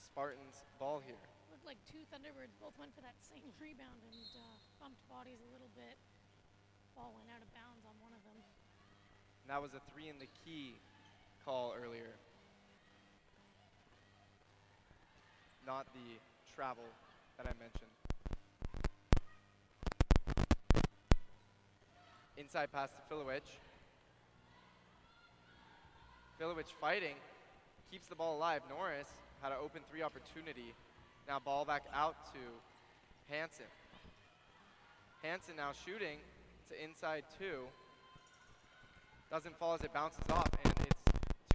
Spartans 0.00 0.64
ball 0.80 1.04
here. 1.04 1.20
Looked 1.52 1.68
like 1.68 1.76
two 1.84 2.00
Thunderbirds 2.08 2.56
both 2.56 2.72
went 2.80 2.96
for 2.96 3.04
that 3.04 3.12
same 3.20 3.44
rebound 3.60 4.00
and 4.08 4.24
uh, 4.32 4.56
bumped 4.80 5.04
bodies 5.12 5.36
a 5.44 5.52
little 5.52 5.68
bit. 5.76 6.00
Ball 6.96 7.12
went 7.12 7.28
out 7.28 7.44
of 7.44 7.52
bounds 7.52 7.84
on 7.84 7.92
one 8.00 8.16
of 8.16 8.24
them. 8.24 8.40
And 9.44 9.52
that 9.52 9.60
was 9.60 9.76
a 9.76 9.84
three 9.92 10.08
in 10.08 10.16
the 10.16 10.32
key 10.48 10.80
call 11.44 11.76
earlier. 11.76 12.16
Not 15.66 15.84
the 15.92 16.16
travel 16.56 16.88
that 17.36 17.44
I 17.44 17.52
mentioned. 17.60 17.92
Inside 22.38 22.72
pass 22.72 22.88
to 22.96 23.14
Filowich. 23.14 23.60
Filowich 26.42 26.72
fighting, 26.80 27.14
keeps 27.88 28.08
the 28.08 28.16
ball 28.16 28.36
alive. 28.36 28.62
Norris 28.68 29.06
had 29.42 29.52
an 29.52 29.58
open 29.62 29.80
three 29.88 30.02
opportunity. 30.02 30.74
Now 31.28 31.38
ball 31.38 31.64
back 31.64 31.84
out 31.94 32.16
to 32.32 33.32
Hansen. 33.32 33.70
Hansen 35.22 35.54
now 35.56 35.70
shooting 35.86 36.18
to 36.68 36.82
inside 36.82 37.22
two. 37.38 37.62
Doesn't 39.30 39.56
fall 39.56 39.74
as 39.74 39.82
it 39.82 39.94
bounces 39.94 40.28
off, 40.32 40.48
and 40.64 40.74
it's 40.80 41.00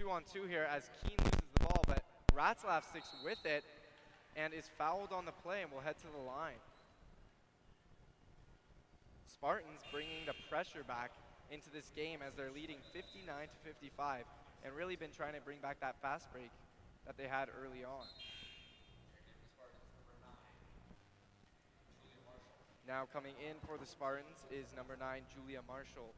two 0.00 0.08
on 0.10 0.22
two 0.32 0.44
here 0.44 0.66
as 0.72 0.88
Keen 1.04 1.18
loses 1.18 1.48
the 1.58 1.64
ball, 1.66 1.84
but 1.86 2.02
Ratzlaff 2.34 2.88
sticks 2.88 3.10
with 3.22 3.44
it 3.44 3.64
and 4.36 4.54
is 4.54 4.70
fouled 4.78 5.12
on 5.12 5.26
the 5.26 5.36
play 5.44 5.60
and 5.60 5.70
will 5.70 5.80
head 5.80 5.98
to 5.98 6.06
the 6.16 6.24
line. 6.24 6.62
Spartans 9.26 9.82
bringing 9.92 10.24
the 10.24 10.34
pressure 10.48 10.82
back 10.88 11.10
into 11.50 11.68
this 11.68 11.90
game 11.94 12.20
as 12.26 12.32
they're 12.34 12.52
leading 12.54 12.78
59 12.94 13.26
to 13.26 13.68
55 13.68 14.24
and 14.64 14.74
really 14.74 14.96
been 14.96 15.10
trying 15.10 15.34
to 15.34 15.40
bring 15.40 15.58
back 15.58 15.80
that 15.80 16.00
fast 16.00 16.30
break 16.32 16.50
that 17.06 17.16
they 17.16 17.28
had 17.28 17.48
early 17.62 17.84
on. 17.84 18.06
Now 22.86 23.06
coming 23.12 23.34
in 23.38 23.56
for 23.66 23.76
the 23.76 23.86
Spartans 23.86 24.46
is 24.50 24.74
number 24.74 24.96
nine, 24.98 25.22
Julia 25.34 25.60
Marshall. 25.68 26.14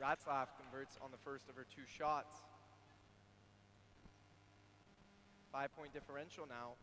Ratzlaff 0.00 0.48
converts 0.58 0.98
on 1.00 1.10
the 1.10 1.16
first 1.24 1.48
of 1.48 1.54
her 1.54 1.64
two 1.74 1.86
shots. 1.86 2.34
Five 5.52 5.74
point 5.76 5.92
differential 5.92 6.44
now. 6.48 6.74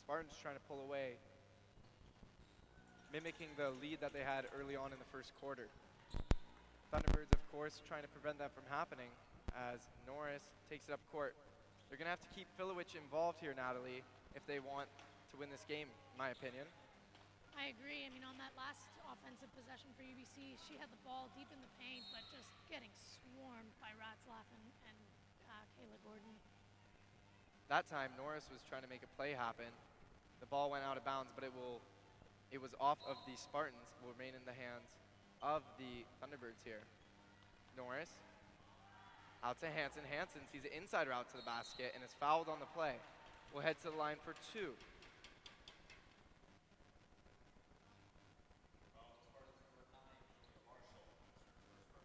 Spartans 0.00 0.32
trying 0.40 0.54
to 0.54 0.60
pull 0.66 0.80
away, 0.80 1.20
mimicking 3.12 3.52
the 3.60 3.70
lead 3.84 4.00
that 4.00 4.16
they 4.16 4.24
had 4.24 4.48
early 4.56 4.74
on 4.74 4.90
in 4.90 4.98
the 4.98 5.10
first 5.12 5.36
quarter. 5.36 5.68
Thunderbirds, 6.88 7.32
of 7.36 7.44
course, 7.52 7.80
trying 7.84 8.02
to 8.02 8.12
prevent 8.12 8.40
that 8.40 8.52
from 8.56 8.64
happening 8.72 9.12
as 9.52 9.84
Norris 10.08 10.44
takes 10.72 10.88
it 10.88 10.92
up 10.96 11.00
court. 11.12 11.36
They're 11.88 12.00
going 12.00 12.08
to 12.08 12.16
have 12.16 12.24
to 12.24 12.32
keep 12.32 12.48
Filowich 12.56 12.96
involved 12.96 13.36
here, 13.36 13.52
Natalie, 13.52 14.00
if 14.32 14.44
they 14.48 14.64
want 14.64 14.88
to 15.28 15.34
win 15.36 15.52
this 15.52 15.64
game, 15.68 15.88
in 15.92 16.16
my 16.16 16.32
opinion. 16.32 16.64
I 17.52 17.68
agree. 17.68 18.08
I 18.08 18.10
mean, 18.12 18.24
on 18.24 18.40
that 18.40 18.56
last 18.56 18.80
offensive 19.12 19.52
possession 19.52 19.92
for 19.92 20.00
UBC, 20.00 20.56
she 20.64 20.80
had 20.80 20.88
the 20.88 21.00
ball 21.04 21.28
deep 21.36 21.48
in 21.52 21.60
the 21.60 21.72
paint, 21.76 22.04
but 22.08 22.24
just 22.32 22.48
getting 22.72 22.88
swarmed 22.96 23.72
by 23.76 23.92
Ratzlaff 24.00 24.48
and, 24.56 24.64
and 24.88 24.98
uh, 25.52 25.64
Kayla 25.76 26.00
Gordon. 26.00 26.32
That 27.68 27.84
time, 27.88 28.12
Norris 28.16 28.48
was 28.48 28.64
trying 28.68 28.84
to 28.84 28.90
make 28.92 29.04
a 29.04 29.10
play 29.16 29.36
happen. 29.36 29.68
The 30.40 30.48
ball 30.48 30.72
went 30.72 30.84
out 30.84 30.96
of 30.96 31.04
bounds, 31.04 31.28
but 31.36 31.44
it 31.44 31.52
will, 31.52 31.84
it 32.52 32.60
was 32.60 32.76
off 32.78 32.98
of 33.08 33.16
the 33.26 33.34
Spartans. 33.34 33.88
Will 34.04 34.12
remain 34.12 34.36
in 34.36 34.44
the 34.44 34.52
hands 34.52 34.92
of 35.42 35.62
the 35.80 36.04
Thunderbirds 36.20 36.60
here. 36.64 36.84
Norris 37.76 38.10
out 39.42 39.58
to 39.60 39.66
Hansen. 39.66 40.02
Hansen 40.08 40.42
sees 40.52 40.62
an 40.62 40.70
inside 40.76 41.08
route 41.08 41.28
to 41.30 41.36
the 41.36 41.42
basket 41.42 41.90
and 41.94 42.04
is 42.04 42.14
fouled 42.20 42.48
on 42.48 42.60
the 42.60 42.70
play. 42.76 42.94
We'll 43.52 43.64
head 43.64 43.76
to 43.82 43.90
the 43.90 43.96
line 43.96 44.16
for 44.22 44.34
two. 44.52 44.70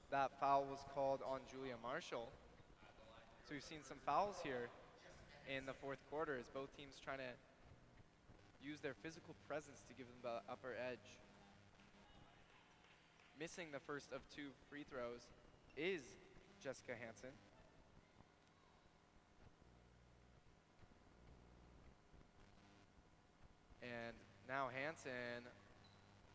That 0.10 0.32
foul 0.40 0.66
was 0.72 0.80
called 0.96 1.20
on 1.28 1.42
Julia 1.52 1.76
Marshall. 1.84 2.32
So 3.46 3.54
we've 3.54 3.64
seen 3.64 3.84
some 3.88 3.98
fouls 4.06 4.38
here 4.42 4.70
in 5.48 5.66
the 5.66 5.74
fourth 5.74 6.00
quarter 6.10 6.38
as 6.40 6.46
both 6.54 6.76
teams 6.76 6.96
trying 7.04 7.20
to 7.20 7.32
use 8.62 8.80
their 8.82 8.96
physical 9.04 9.36
presence 9.48 9.82
to 9.88 9.94
give 9.94 10.08
them 10.08 10.22
the 10.24 10.52
upper 10.52 10.74
edge. 10.76 11.18
Missing 13.40 13.68
the 13.72 13.80
first 13.80 14.12
of 14.12 14.22
two 14.36 14.50
free 14.70 14.84
throws 14.90 15.22
is 15.78 16.02
Jessica 16.64 16.94
Hansen. 17.00 17.30
And 23.82 24.16
now 24.50 24.70
Hansen 24.74 25.46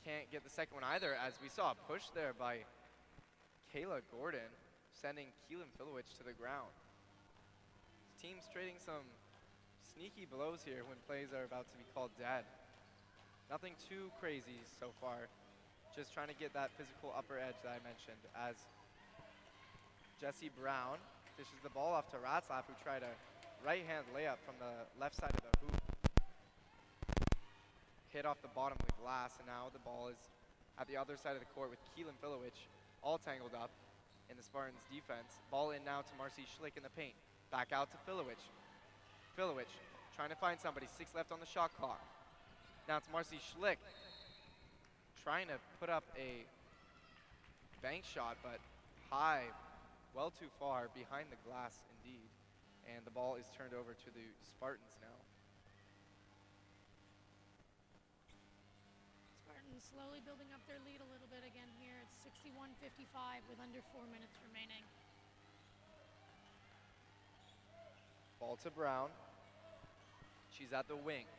can't 0.05 0.31
get 0.31 0.45
the 0.45 0.51
second 0.51 0.75
one 0.75 0.85
either 0.95 1.15
as 1.15 1.35
we 1.43 1.49
saw 1.49 1.73
a 1.73 1.79
push 1.91 2.03
there 2.15 2.33
by 2.39 2.59
Kayla 3.75 4.03
Gordon 4.11 4.51
sending 4.93 5.27
Keelan 5.51 5.71
Filowich 5.79 6.17
to 6.19 6.25
the 6.25 6.33
ground. 6.33 6.71
Teams 8.21 8.43
trading 8.53 8.75
some 8.79 9.03
sneaky 9.95 10.27
blows 10.27 10.65
here 10.65 10.83
when 10.89 10.97
plays 11.07 11.33
are 11.37 11.45
about 11.45 11.69
to 11.69 11.77
be 11.77 11.85
called 11.95 12.11
dead. 12.19 12.45
Nothing 13.51 13.77
too 13.89 14.09
crazy 14.21 14.65
so 14.81 14.89
far. 15.01 15.29
Just 15.93 16.15
trying 16.15 16.29
to 16.33 16.39
get 16.41 16.57
that 16.57 16.73
physical 16.77 17.13
upper 17.13 17.37
edge 17.37 17.57
that 17.65 17.77
I 17.77 17.81
mentioned 17.85 18.21
as 18.33 18.57
Jesse 20.21 20.49
Brown 20.57 20.97
dishes 21.37 21.61
the 21.61 21.69
ball 21.71 21.93
off 21.93 22.09
to 22.17 22.19
Ratzlaff 22.21 22.65
who 22.65 22.77
tried 22.81 23.05
a 23.05 23.13
right 23.61 23.85
hand 23.85 24.09
layup 24.17 24.41
from 24.41 24.57
the 24.57 24.89
left 24.97 25.17
side 25.17 25.33
of 25.37 25.45
the 25.45 25.55
hoop. 25.61 25.77
Hit 28.09 28.25
off 28.25 28.41
the 28.41 28.53
bottom 28.57 28.79
of 28.81 28.87
the 28.87 28.99
glass 29.05 29.37
and 29.37 29.47
now 29.47 29.69
the 29.73 29.85
ball 29.85 30.09
is 30.09 30.21
at 30.81 30.89
the 30.89 30.97
other 30.97 31.17
side 31.21 31.37
of 31.37 31.41
the 31.41 31.53
court 31.53 31.69
with 31.69 31.81
Keelan 31.93 32.17
Filowich 32.25 32.69
all 33.03 33.19
tangled 33.19 33.53
up 33.53 33.71
in 34.31 34.37
the 34.37 34.43
Spartans 34.43 34.81
defense. 34.89 35.45
Ball 35.51 35.77
in 35.77 35.85
now 35.85 36.01
to 36.01 36.13
Marcy 36.17 36.49
Schlick 36.49 36.81
in 36.81 36.83
the 36.83 36.95
paint. 36.97 37.15
Back 37.51 37.69
out 37.73 37.93
to 37.93 37.99
Filowich. 38.09 38.41
Filowich 39.39 39.73
trying 40.15 40.29
to 40.29 40.37
find 40.37 40.61
somebody. 40.61 40.87
Six 40.99 41.15
left 41.15 41.33
on 41.33 41.41
the 41.41 41.47
shot 41.47 41.71
clock. 41.79 42.01
Now 42.89 42.99
it's 42.99 43.09
Marcy 43.13 43.41
Schlick 43.41 43.81
trying 45.25 45.47
to 45.47 45.57
put 45.81 45.89
up 45.89 46.05
a 46.19 46.45
bank 47.81 48.05
shot, 48.05 48.37
but 48.43 48.59
high, 49.09 49.47
well 50.13 50.35
too 50.35 50.51
far, 50.59 50.91
behind 50.93 51.31
the 51.31 51.41
glass 51.49 51.79
indeed. 51.99 52.29
And 52.91 53.07
the 53.07 53.15
ball 53.15 53.39
is 53.39 53.47
turned 53.55 53.73
over 53.73 53.95
to 53.95 54.09
the 54.11 54.27
Spartans 54.43 54.99
now. 54.99 55.17
Spartans 59.47 59.87
slowly 59.87 60.21
building 60.27 60.51
up 60.51 60.61
their 60.67 60.83
lead 60.83 60.99
a 60.99 61.09
little 61.09 61.31
bit 61.31 61.47
again 61.47 61.71
here. 61.79 62.03
It's 62.03 62.27
61-55 62.27 63.47
with 63.47 63.63
under 63.63 63.81
four 63.95 64.05
minutes 64.11 64.35
remaining. 64.43 64.83
Ball 68.43 68.59
to 68.65 68.71
Brown. 68.71 69.07
She's 70.51 70.73
at 70.73 70.89
the 70.89 70.97
wing. 70.97 71.31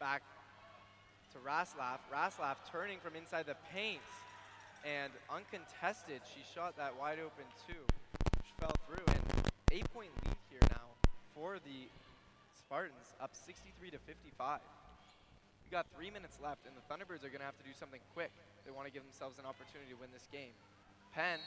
Back 0.00 0.22
to 1.32 1.38
Ratzlaff. 1.44 2.00
Ratzlaff 2.08 2.56
turning 2.72 2.96
from 3.04 3.16
inside 3.16 3.44
the 3.44 3.56
paint. 3.68 4.00
And 4.80 5.12
uncontested, 5.28 6.24
she 6.24 6.40
shot 6.54 6.72
that 6.78 6.96
wide 6.96 7.18
open 7.20 7.44
two, 7.68 7.84
which 8.40 8.48
fell 8.56 8.72
through. 8.88 9.04
And 9.12 9.20
eight 9.72 9.92
point 9.92 10.08
lead 10.24 10.40
here 10.48 10.64
now 10.72 10.88
for 11.34 11.60
the 11.60 11.92
Spartans, 12.56 13.12
up 13.20 13.36
63 13.36 13.90
to 13.90 13.98
55. 14.08 14.60
We 15.66 15.70
got 15.70 15.84
three 15.92 16.08
minutes 16.08 16.38
left, 16.40 16.64
and 16.64 16.72
the 16.72 16.84
Thunderbirds 16.88 17.28
are 17.28 17.32
going 17.34 17.44
to 17.44 17.50
have 17.50 17.60
to 17.60 17.66
do 17.66 17.76
something 17.76 18.00
quick. 18.14 18.32
They 18.64 18.72
want 18.72 18.88
to 18.88 18.92
give 18.94 19.04
themselves 19.04 19.36
an 19.36 19.44
opportunity 19.44 19.92
to 19.92 20.00
win 20.00 20.08
this 20.16 20.24
game. 20.32 20.56
Penn 21.12 21.44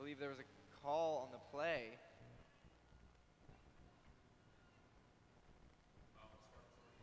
believe 0.00 0.16
there 0.16 0.32
was 0.32 0.40
a 0.40 0.48
call 0.80 1.20
on 1.20 1.28
the 1.28 1.42
play. 1.52 1.92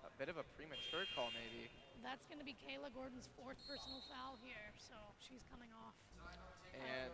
A 0.02 0.10
bit 0.18 0.34
of 0.34 0.42
a 0.42 0.46
premature 0.58 1.06
call, 1.14 1.30
maybe. 1.38 1.70
That's 2.02 2.26
going 2.26 2.42
to 2.42 2.48
be 2.48 2.58
Kayla 2.58 2.90
Gordon's 2.98 3.30
fourth 3.38 3.62
personal 3.70 4.02
foul 4.10 4.42
here, 4.42 4.74
so 4.82 4.98
she's 5.22 5.46
coming 5.54 5.70
off. 5.78 5.94
And 6.74 7.14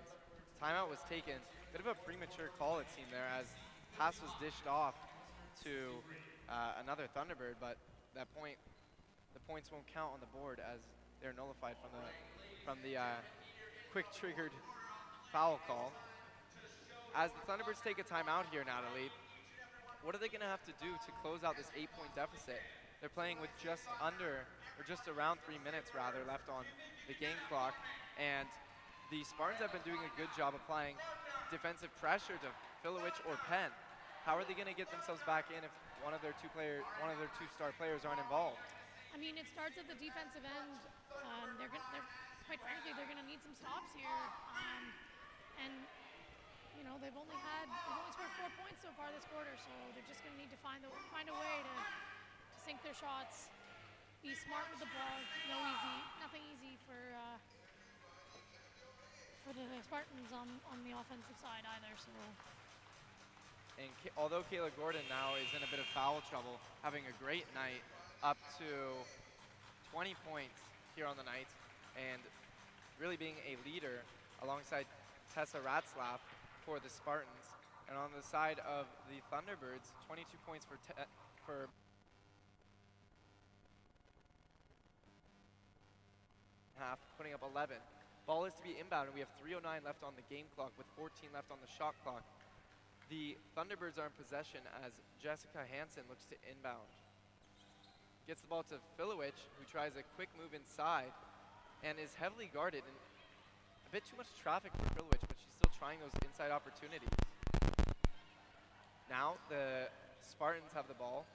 timeout 0.55 0.87
was 0.87 1.03
taken. 1.11 1.35
Bit 1.75 1.83
of 1.83 1.91
a 1.91 1.99
premature 2.07 2.47
call, 2.55 2.79
it 2.79 2.87
seemed 2.95 3.11
there, 3.11 3.27
as 3.35 3.51
pass 3.99 4.15
was 4.23 4.31
dished 4.39 4.63
off 4.63 4.95
to 5.67 5.99
uh, 6.47 6.79
another 6.79 7.11
Thunderbird, 7.11 7.59
but 7.59 7.75
that 8.15 8.31
point, 8.31 8.55
the 9.35 9.43
points 9.51 9.67
won't 9.67 9.83
count 9.91 10.15
on 10.15 10.23
the 10.23 10.31
board 10.31 10.63
as 10.63 10.79
they're 11.19 11.35
nullified 11.35 11.75
from 11.83 11.91
the 11.91 12.07
from 12.63 12.79
the 12.87 12.95
uh, 12.95 13.19
quick 13.91 14.07
triggered 14.15 14.55
foul 15.33 15.57
call. 15.65 15.89
As 17.17 17.33
the 17.33 17.41
Thunderbirds 17.49 17.81
take 17.81 17.97
a 17.97 18.05
timeout 18.05 18.45
here, 18.53 18.61
Natalie, 18.61 19.09
what 20.05 20.13
are 20.13 20.21
they 20.21 20.29
going 20.29 20.45
to 20.45 20.53
have 20.53 20.61
to 20.69 20.75
do 20.77 20.93
to 20.93 21.09
close 21.25 21.41
out 21.41 21.57
this 21.57 21.73
eight-point 21.73 22.13
deficit? 22.13 22.61
They're 23.01 23.09
playing 23.09 23.41
with 23.41 23.49
just 23.57 23.89
under, 23.97 24.45
or 24.77 24.85
just 24.85 25.09
around 25.09 25.41
three 25.41 25.57
minutes 25.65 25.89
rather, 25.97 26.21
left 26.29 26.53
on 26.53 26.61
the 27.09 27.17
game 27.17 27.35
clock, 27.49 27.73
and 28.21 28.45
the 29.09 29.25
Spartans 29.25 29.57
have 29.65 29.73
been 29.73 29.83
doing 29.83 30.05
a 30.05 30.13
good 30.13 30.29
job 30.37 30.53
applying 30.53 30.93
defensive 31.49 31.89
pressure 31.97 32.37
to 32.37 32.49
Filowich 32.85 33.17
or 33.25 33.33
Penn. 33.49 33.73
How 34.25 34.37
are 34.37 34.45
they 34.45 34.53
going 34.53 34.69
to 34.69 34.77
get 34.77 34.93
themselves 34.93 35.25
back 35.25 35.49
in 35.49 35.65
if 35.65 35.73
one 36.05 36.13
of 36.13 36.21
their 36.21 36.37
two 36.45 36.49
player, 36.53 36.85
one 37.01 37.09
of 37.09 37.17
their 37.17 37.33
two 37.41 37.49
star 37.57 37.73
players 37.81 38.05
aren't 38.05 38.21
involved? 38.21 38.61
I 39.13 39.17
mean, 39.17 39.37
it 39.41 39.49
starts 39.49 39.81
at 39.81 39.89
the 39.89 39.97
defensive 39.97 40.45
end. 40.45 40.77
Um, 41.13 41.57
they're, 41.57 41.69
gonna, 41.69 41.89
they're 41.93 42.09
quite 42.47 42.61
frankly, 42.61 42.93
they're 42.97 43.09
going 43.09 43.21
to 43.21 43.29
need 43.29 43.41
some 43.41 43.53
stops 43.57 43.91
here. 43.93 44.21
Um, 44.57 44.83
and 45.61 45.73
you 46.83 46.91
know 46.91 46.99
they've 46.99 47.15
only 47.15 47.39
had 47.39 47.71
they've 47.71 47.95
only 47.95 48.11
scored 48.11 48.35
four 48.35 48.51
points 48.59 48.83
so 48.83 48.91
far 48.99 49.07
this 49.15 49.23
quarter, 49.31 49.55
so 49.55 49.71
they're 49.95 50.03
just 50.03 50.19
going 50.19 50.35
to 50.35 50.39
need 50.43 50.51
to 50.51 50.59
find 50.59 50.83
the, 50.83 50.91
find 51.15 51.31
a 51.31 51.35
way 51.39 51.55
to, 51.63 51.75
to 51.79 52.57
sink 52.67 52.83
their 52.83 52.91
shots, 52.99 53.47
be 54.19 54.35
smart 54.35 54.67
with 54.67 54.83
the 54.83 54.91
ball. 54.91 55.17
No 55.47 55.63
easy, 55.63 55.97
nothing 56.19 56.43
easy 56.51 56.75
for 56.83 56.99
uh, 57.15 57.39
for 59.47 59.55
the 59.55 59.63
Spartans 59.87 60.35
on 60.35 60.51
on 60.75 60.83
the 60.83 60.91
offensive 60.91 61.39
side 61.39 61.63
either. 61.63 61.95
So 61.95 62.11
And 63.79 63.87
although 64.19 64.43
Kayla 64.51 64.75
Gordon 64.75 65.07
now 65.07 65.39
is 65.39 65.47
in 65.55 65.63
a 65.63 65.69
bit 65.71 65.79
of 65.79 65.87
foul 65.95 66.19
trouble, 66.27 66.59
having 66.83 67.07
a 67.07 67.15
great 67.23 67.47
night, 67.55 67.79
up 68.19 68.35
to 68.59 68.67
20 69.95 70.19
points 70.27 70.59
here 70.99 71.07
on 71.07 71.15
the 71.15 71.23
night, 71.23 71.47
and 71.95 72.19
really 72.99 73.15
being 73.15 73.39
a 73.47 73.55
leader 73.63 74.03
alongside 74.43 74.83
Tessa 75.31 75.63
Ratzlaff 75.63 76.19
for 76.65 76.79
the 76.79 76.89
Spartans. 76.89 77.55
And 77.89 77.97
on 77.97 78.09
the 78.15 78.23
side 78.23 78.59
of 78.63 78.87
the 79.11 79.19
Thunderbirds, 79.29 79.91
22 80.07 80.25
points 80.47 80.65
for 80.65 80.79
te- 80.87 81.07
for 81.45 81.67
half, 86.79 86.99
putting 87.17 87.33
up 87.33 87.43
11. 87.43 87.77
Ball 88.25 88.45
is 88.45 88.53
to 88.55 88.63
be 88.63 88.79
inbound, 88.79 89.07
and 89.07 89.13
we 89.13 89.19
have 89.19 89.29
3:09 89.39 89.83
left 89.83 90.03
on 90.03 90.15
the 90.15 90.23
game 90.33 90.47
clock 90.55 90.71
with 90.77 90.87
14 90.95 91.29
left 91.33 91.51
on 91.51 91.59
the 91.59 91.67
shot 91.67 91.93
clock. 92.03 92.23
The 93.09 93.37
Thunderbirds 93.55 93.99
are 93.99 94.07
in 94.07 94.15
possession 94.15 94.61
as 94.83 94.93
Jessica 95.21 95.59
Hansen 95.69 96.03
looks 96.07 96.25
to 96.31 96.35
inbound. 96.49 96.87
Gets 98.25 98.41
the 98.41 98.47
ball 98.47 98.63
to 98.71 98.79
Filowich, 98.97 99.51
who 99.59 99.65
tries 99.69 99.97
a 99.97 100.03
quick 100.15 100.29
move 100.39 100.53
inside 100.55 101.11
and 101.83 101.99
is 101.99 102.15
heavily 102.15 102.49
guarded 102.53 102.83
and 102.87 102.95
a 103.87 103.89
bit 103.91 104.05
too 104.05 104.15
much 104.15 104.31
traffic 104.41 104.71
for 104.71 104.87
Filowich, 104.95 105.32
trying 105.77 105.99
those 105.99 106.13
inside 106.25 106.51
opportunities. 106.51 107.09
Now 109.09 109.35
the 109.49 109.87
Spartans 110.21 110.71
have 110.73 110.87
the 110.87 110.93
ball 110.93 111.25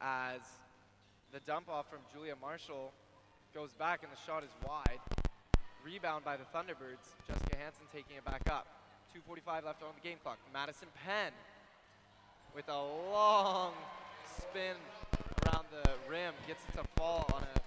as 0.00 0.40
the 1.32 1.40
dump 1.40 1.68
off 1.68 1.88
from 1.90 2.00
Julia 2.12 2.34
Marshall 2.40 2.92
goes 3.54 3.72
back 3.74 4.02
and 4.02 4.10
the 4.12 4.20
shot 4.26 4.42
is 4.42 4.50
wide. 4.66 5.00
Rebound 5.84 6.24
by 6.24 6.36
the 6.36 6.44
Thunderbirds. 6.54 7.16
Jessica 7.26 7.56
Hansen 7.56 7.84
taking 7.92 8.16
it 8.16 8.24
back 8.24 8.42
up. 8.50 8.66
2.45 9.14 9.64
left 9.64 9.82
on 9.82 9.90
the 9.94 10.08
game 10.08 10.18
clock. 10.22 10.38
Madison 10.52 10.88
Penn 11.04 11.32
with 12.54 12.68
a 12.68 12.82
long 13.12 13.72
spin 14.38 14.76
around 15.46 15.66
the 15.70 15.90
rim 16.08 16.34
gets 16.46 16.62
it 16.68 16.76
to 16.78 16.84
fall 16.96 17.28
on 17.34 17.42
a 17.42 17.60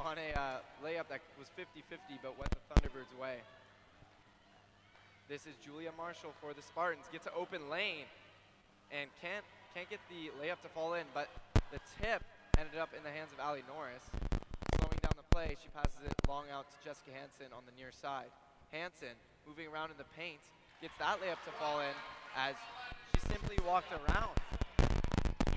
on 0.00 0.18
a 0.18 0.38
uh, 0.38 0.58
layup 0.84 1.08
that 1.08 1.20
was 1.38 1.48
50-50 1.58 2.18
but 2.22 2.38
went 2.38 2.50
the 2.50 2.74
Thunderbirds' 2.74 3.18
way. 3.20 3.38
This 5.26 5.42
is 5.42 5.58
Julia 5.58 5.90
Marshall 5.98 6.30
for 6.38 6.54
the 6.54 6.62
Spartans. 6.62 7.02
Gets 7.10 7.26
an 7.26 7.34
open 7.34 7.66
lane 7.66 8.06
and 8.94 9.10
can't 9.18 9.42
can't 9.74 9.90
get 9.90 9.98
the 10.06 10.30
layup 10.38 10.62
to 10.62 10.70
fall 10.70 10.94
in, 10.94 11.02
but 11.10 11.26
the 11.74 11.82
tip 11.98 12.22
ended 12.54 12.78
up 12.78 12.94
in 12.94 13.02
the 13.02 13.10
hands 13.10 13.34
of 13.34 13.42
Ali 13.42 13.66
Norris. 13.66 14.06
Slowing 14.78 15.02
down 15.02 15.18
the 15.18 15.26
play, 15.34 15.58
she 15.58 15.66
passes 15.74 15.98
it 16.06 16.14
long 16.30 16.46
out 16.54 16.70
to 16.70 16.76
Jessica 16.86 17.10
Hansen 17.10 17.50
on 17.50 17.66
the 17.66 17.74
near 17.74 17.90
side. 17.90 18.30
Hansen 18.70 19.18
moving 19.50 19.66
around 19.66 19.90
in 19.90 19.98
the 19.98 20.06
paint, 20.14 20.38
gets 20.78 20.94
that 21.02 21.18
layup 21.18 21.42
to 21.42 21.52
fall 21.58 21.82
in 21.82 21.96
as 22.38 22.54
she 23.10 23.18
simply 23.26 23.58
walked 23.66 23.90
around. 23.90 24.30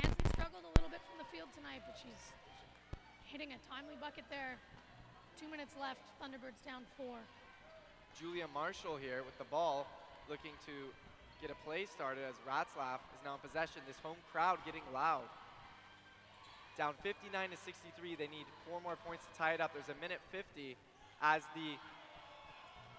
Hansen 0.01 0.25
struggled 0.33 0.65
a 0.65 0.73
little 0.81 0.89
bit 0.89 1.05
from 1.05 1.21
the 1.21 1.29
field 1.29 1.53
tonight, 1.53 1.85
but 1.85 1.93
she's 1.93 2.33
hitting 3.29 3.53
a 3.53 3.59
timely 3.69 4.01
bucket 4.01 4.25
there. 4.33 4.57
Two 5.37 5.45
minutes 5.45 5.77
left. 5.77 6.01
Thunderbirds 6.17 6.57
down 6.65 6.89
four. 6.97 7.21
Julia 8.17 8.45
Marshall 8.53 8.97
here 8.97 9.23
with 9.25 9.37
the 9.37 9.43
ball, 9.45 9.87
looking 10.29 10.51
to 10.65 10.71
get 11.41 11.51
a 11.51 11.57
play 11.65 11.85
started 11.85 12.23
as 12.27 12.35
Ratzlaff 12.47 12.99
is 13.15 13.21
now 13.23 13.35
in 13.35 13.39
possession. 13.39 13.81
This 13.87 13.97
home 14.03 14.17
crowd 14.31 14.57
getting 14.65 14.83
loud. 14.93 15.27
Down 16.77 16.93
59 17.03 17.49
to 17.49 17.57
63. 17.57 18.15
They 18.15 18.27
need 18.27 18.47
four 18.67 18.79
more 18.81 18.95
points 19.05 19.23
to 19.31 19.37
tie 19.37 19.53
it 19.53 19.61
up. 19.61 19.73
There's 19.73 19.91
a 19.91 19.99
minute 20.01 20.19
50 20.31 20.75
as 21.21 21.43
the 21.55 21.75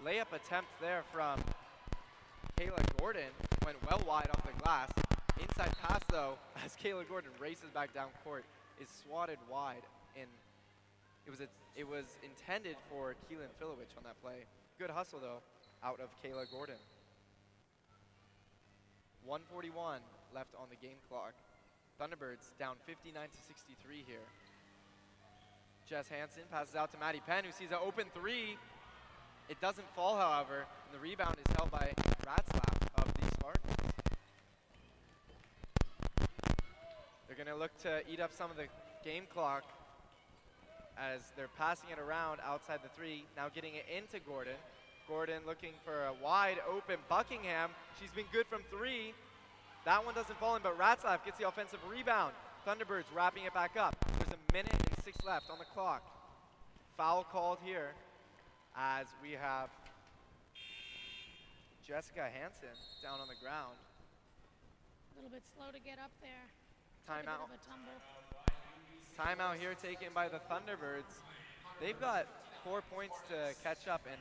layup 0.05 0.33
attempt 0.33 0.69
there 0.79 1.03
from 1.11 1.39
Kayla 2.57 2.81
Gordon 2.99 3.33
went 3.65 3.77
well 3.89 4.01
wide 4.07 4.29
off 4.29 4.45
the 4.45 4.53
glass. 4.63 4.89
Inside 5.39 5.73
pass 5.81 6.01
though, 6.09 6.33
as 6.65 6.75
Kayla 6.75 7.07
Gordon 7.07 7.31
races 7.39 7.69
back 7.73 7.93
down 7.93 8.09
court, 8.23 8.45
is 8.79 8.87
swatted 9.03 9.37
wide 9.49 9.85
and 10.15 10.27
it 11.25 11.29
was 11.29 11.41
a, 11.41 11.47
it 11.75 11.87
was 11.87 12.05
intended 12.23 12.75
for 12.89 13.15
Keelan 13.29 13.49
Filowich 13.61 13.93
on 13.97 14.03
that 14.03 14.19
play. 14.21 14.45
Good 14.81 14.89
hustle 14.89 15.19
though, 15.21 15.43
out 15.87 15.99
of 15.99 16.09
Kayla 16.25 16.49
Gordon. 16.49 16.81
141 19.27 20.01
left 20.33 20.55
on 20.57 20.65
the 20.71 20.75
game 20.75 20.97
clock. 21.07 21.33
Thunderbirds 22.01 22.57
down 22.57 22.77
59 22.87 23.13
to 23.13 23.37
63 23.45 24.03
here. 24.07 24.25
Jess 25.87 26.07
Hansen 26.07 26.41
passes 26.49 26.73
out 26.73 26.91
to 26.93 26.97
Maddie 26.97 27.21
Penn, 27.27 27.43
who 27.43 27.51
sees 27.51 27.69
an 27.69 27.77
open 27.85 28.05
three. 28.15 28.57
It 29.49 29.61
doesn't 29.61 29.87
fall, 29.95 30.17
however, 30.17 30.65
and 30.65 30.91
the 30.91 30.99
rebound 30.99 31.35
is 31.37 31.55
held 31.55 31.69
by 31.69 31.93
Ratzlaff 32.25 33.05
of 33.05 33.13
the 33.13 33.35
Spartans. 33.35 33.93
They're 37.27 37.37
going 37.37 37.53
to 37.53 37.55
look 37.55 37.77
to 37.83 38.01
eat 38.11 38.19
up 38.19 38.31
some 38.35 38.49
of 38.49 38.57
the 38.57 38.65
game 39.05 39.25
clock 39.31 39.63
as 41.01 41.21
they're 41.35 41.49
passing 41.57 41.89
it 41.89 41.97
around 41.97 42.39
outside 42.45 42.79
the 42.83 42.89
three, 42.89 43.25
now 43.35 43.49
getting 43.49 43.73
it 43.75 43.85
into 43.89 44.19
Gordon. 44.19 44.53
Gordon 45.07 45.41
looking 45.47 45.73
for 45.83 46.05
a 46.05 46.13
wide 46.23 46.57
open 46.69 46.97
Buckingham. 47.09 47.71
She's 47.99 48.11
been 48.11 48.29
good 48.31 48.45
from 48.45 48.61
three. 48.69 49.13
That 49.83 50.05
one 50.05 50.13
doesn't 50.13 50.37
fall 50.39 50.55
in, 50.55 50.61
but 50.61 50.77
Ratzlaff 50.77 51.25
gets 51.25 51.39
the 51.39 51.47
offensive 51.47 51.79
rebound. 51.89 52.33
Thunderbirds 52.67 53.09
wrapping 53.15 53.45
it 53.45 53.53
back 53.53 53.75
up. 53.75 53.95
There's 54.19 54.37
a 54.37 54.53
minute 54.53 54.71
and 54.71 55.03
six 55.03 55.17
left 55.25 55.49
on 55.49 55.57
the 55.57 55.65
clock. 55.65 56.03
Foul 56.97 57.23
called 57.23 57.57
here 57.65 57.89
as 58.77 59.07
we 59.23 59.31
have 59.31 59.69
Jessica 61.85 62.29
Hansen 62.29 62.77
down 63.01 63.19
on 63.19 63.27
the 63.27 63.39
ground. 63.43 63.75
A 65.11 65.15
little 65.17 65.31
bit 65.31 65.41
slow 65.57 65.71
to 65.73 65.79
get 65.79 65.97
up 65.97 66.11
there. 66.21 66.45
Timeout. 67.09 67.41
A 67.41 67.49
bit 67.49 67.57
of 67.57 67.57
a 67.57 67.69
tumble. 67.69 67.97
Timeout 69.17 69.59
here 69.59 69.73
taken 69.75 70.07
by 70.13 70.29
the 70.29 70.39
Thunderbirds. 70.49 71.11
They've 71.79 71.99
got 71.99 72.27
four 72.63 72.81
points 72.81 73.15
to 73.29 73.53
catch 73.63 73.87
up 73.87 74.01
and 74.09 74.19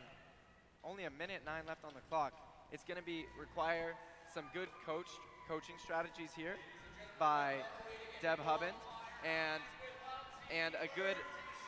only 0.84 1.04
a 1.04 1.10
minute 1.10 1.42
nine 1.46 1.62
left 1.68 1.84
on 1.84 1.92
the 1.94 2.00
clock. 2.08 2.32
It's 2.72 2.84
going 2.84 2.98
to 2.98 3.04
be 3.04 3.26
require 3.38 3.94
some 4.34 4.44
good 4.52 4.68
coach 4.86 5.06
coaching 5.48 5.74
strategies 5.82 6.30
here 6.36 6.54
by 7.18 7.56
Deb 8.22 8.38
Huband 8.38 8.74
and 9.26 9.62
and 10.50 10.74
a 10.74 10.88
good 10.98 11.16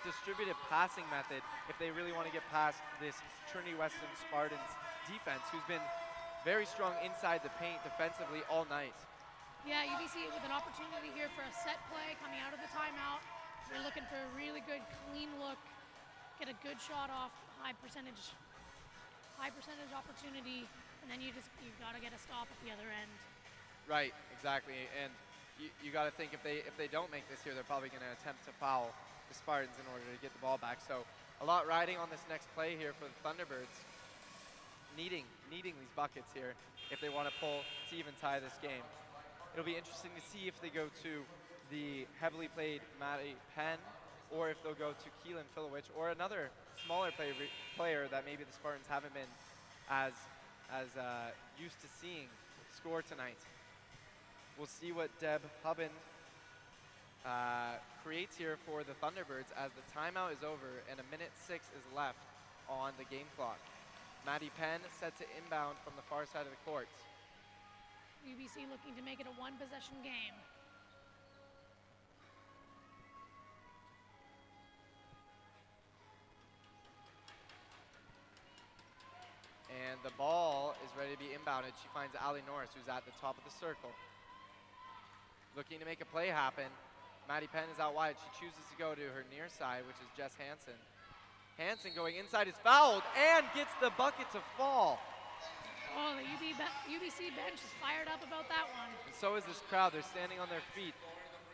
distributed 0.04 0.54
passing 0.68 1.04
method 1.10 1.42
if 1.68 1.78
they 1.78 1.90
really 1.90 2.12
want 2.12 2.26
to 2.26 2.32
get 2.32 2.42
past 2.50 2.78
this 3.00 3.14
Trinity 3.50 3.74
Western 3.78 4.10
Spartans 4.26 4.70
defense, 5.06 5.42
who's 5.50 5.66
been 5.68 5.82
very 6.44 6.66
strong 6.66 6.92
inside 7.04 7.42
the 7.44 7.54
paint 7.62 7.78
defensively 7.84 8.42
all 8.50 8.66
night. 8.66 8.94
Yeah, 9.62 9.86
UBC 9.94 10.26
with 10.34 10.42
an 10.42 10.50
opportunity 10.50 11.14
here 11.14 11.30
for 11.38 11.46
a 11.46 11.52
set 11.62 11.78
play 11.86 12.18
coming 12.18 12.42
out 12.42 12.50
of 12.50 12.58
the 12.58 12.66
timeout. 12.74 13.22
They're 13.70 13.84
looking 13.86 14.02
for 14.10 14.18
a 14.18 14.28
really 14.34 14.58
good, 14.66 14.82
clean 15.06 15.30
look, 15.38 15.58
get 16.42 16.50
a 16.50 16.56
good 16.66 16.82
shot 16.82 17.14
off, 17.14 17.30
high 17.62 17.78
percentage, 17.78 18.34
high 19.38 19.54
percentage 19.54 19.94
opportunity, 19.94 20.66
and 21.00 21.06
then 21.06 21.22
you 21.22 21.30
just 21.30 21.46
you've 21.62 21.78
gotta 21.78 22.02
get 22.02 22.10
a 22.10 22.18
stop 22.18 22.50
at 22.50 22.58
the 22.66 22.74
other 22.74 22.90
end. 22.90 23.12
Right, 23.86 24.10
exactly. 24.34 24.90
And 24.98 25.14
you, 25.62 25.70
you 25.78 25.94
got 25.94 26.10
to 26.10 26.14
think 26.18 26.34
if 26.34 26.42
they 26.42 26.66
if 26.66 26.74
they 26.74 26.90
don't 26.90 27.10
make 27.14 27.22
this 27.30 27.38
here, 27.46 27.54
they're 27.54 27.66
probably 27.66 27.90
going 27.94 28.02
to 28.02 28.14
attempt 28.18 28.42
to 28.50 28.52
foul 28.58 28.90
the 29.30 29.34
Spartans 29.38 29.78
in 29.78 29.86
order 29.94 30.02
to 30.10 30.18
get 30.18 30.34
the 30.34 30.42
ball 30.42 30.58
back. 30.58 30.82
So 30.82 31.06
a 31.38 31.46
lot 31.46 31.70
riding 31.70 32.02
on 32.02 32.10
this 32.10 32.26
next 32.26 32.50
play 32.58 32.74
here 32.74 32.98
for 32.98 33.06
the 33.06 33.18
Thunderbirds, 33.22 33.78
needing 34.98 35.22
needing 35.54 35.78
these 35.78 35.94
buckets 35.94 36.34
here 36.34 36.58
if 36.90 36.98
they 36.98 37.14
want 37.14 37.30
to 37.30 37.34
pull 37.38 37.62
to 37.62 37.92
even 37.94 38.10
tie 38.18 38.42
this 38.42 38.58
game. 38.58 38.82
It'll 39.52 39.66
be 39.66 39.76
interesting 39.76 40.10
to 40.16 40.24
see 40.24 40.48
if 40.48 40.60
they 40.62 40.70
go 40.70 40.88
to 41.02 41.12
the 41.70 42.06
heavily 42.20 42.48
played 42.48 42.80
Maddie 42.98 43.36
Penn 43.54 43.76
or 44.30 44.48
if 44.48 44.62
they'll 44.62 44.72
go 44.72 44.92
to 44.92 45.08
Keelan 45.20 45.44
Filowich 45.52 45.92
or 45.96 46.08
another 46.08 46.48
smaller 46.84 47.10
play, 47.12 47.32
player 47.76 48.08
that 48.10 48.24
maybe 48.24 48.44
the 48.44 48.52
Spartans 48.52 48.86
haven't 48.88 49.12
been 49.12 49.28
as 49.90 50.12
as 50.72 50.88
uh, 50.96 51.28
used 51.60 51.76
to 51.82 51.88
seeing 52.00 52.32
score 52.74 53.02
tonight. 53.02 53.36
We'll 54.56 54.72
see 54.72 54.90
what 54.90 55.10
Deb 55.20 55.42
Huband 55.64 55.92
uh, 57.26 57.76
creates 58.02 58.36
here 58.36 58.56
for 58.64 58.82
the 58.82 58.96
Thunderbirds 59.04 59.52
as 59.52 59.70
the 59.76 59.84
timeout 59.92 60.32
is 60.32 60.42
over 60.42 60.80
and 60.90 60.98
a 60.98 61.06
minute 61.12 61.30
six 61.36 61.66
is 61.76 61.84
left 61.94 62.24
on 62.70 62.92
the 62.96 63.04
game 63.04 63.28
clock. 63.36 63.60
Maddie 64.24 64.50
Penn 64.56 64.80
set 64.98 65.16
to 65.18 65.24
inbound 65.36 65.76
from 65.84 65.92
the 65.96 66.02
far 66.08 66.24
side 66.24 66.48
of 66.48 66.52
the 66.56 66.62
court. 66.64 66.88
UBC 68.26 68.70
looking 68.70 68.94
to 68.96 69.02
make 69.02 69.20
it 69.20 69.26
a 69.26 69.34
one 69.40 69.54
possession 69.58 69.94
game. 70.02 70.36
And 79.72 79.98
the 80.04 80.14
ball 80.16 80.76
is 80.84 80.90
ready 80.96 81.12
to 81.12 81.18
be 81.18 81.34
inbounded. 81.34 81.74
She 81.82 81.88
finds 81.92 82.14
Ali 82.22 82.42
Norris, 82.46 82.70
who's 82.76 82.88
at 82.88 83.04
the 83.04 83.12
top 83.20 83.36
of 83.38 83.44
the 83.44 83.54
circle. 83.58 83.90
looking 85.56 85.78
to 85.78 85.84
make 85.84 86.00
a 86.00 86.06
play 86.06 86.28
happen. 86.28 86.64
Maddie 87.28 87.46
Penn 87.46 87.68
is 87.72 87.80
out 87.80 87.94
wide. 87.94 88.16
She 88.16 88.46
chooses 88.46 88.64
to 88.70 88.76
go 88.78 88.94
to 88.94 89.02
her 89.12 89.24
near 89.30 89.48
side, 89.58 89.82
which 89.86 89.96
is 90.00 90.08
Jess 90.16 90.32
Hansen. 90.38 90.78
Hansen 91.58 91.92
going 91.94 92.16
inside 92.16 92.48
is 92.48 92.54
fouled 92.64 93.02
and 93.16 93.44
gets 93.54 93.72
the 93.80 93.90
bucket 93.98 94.30
to 94.32 94.40
fall. 94.56 94.98
Oh, 95.96 96.16
the 96.16 96.24
UB 96.24 96.40
be- 96.56 96.78
UBC 96.96 97.30
bench 97.36 97.60
is 97.60 97.72
fired 97.80 98.08
up 98.08 98.22
about 98.24 98.48
that 98.48 98.66
one. 98.72 98.88
And 99.06 99.14
so 99.14 99.36
is 99.36 99.44
this 99.44 99.60
crowd. 99.68 99.92
They're 99.92 100.02
standing 100.02 100.40
on 100.40 100.48
their 100.48 100.64
feet. 100.74 100.94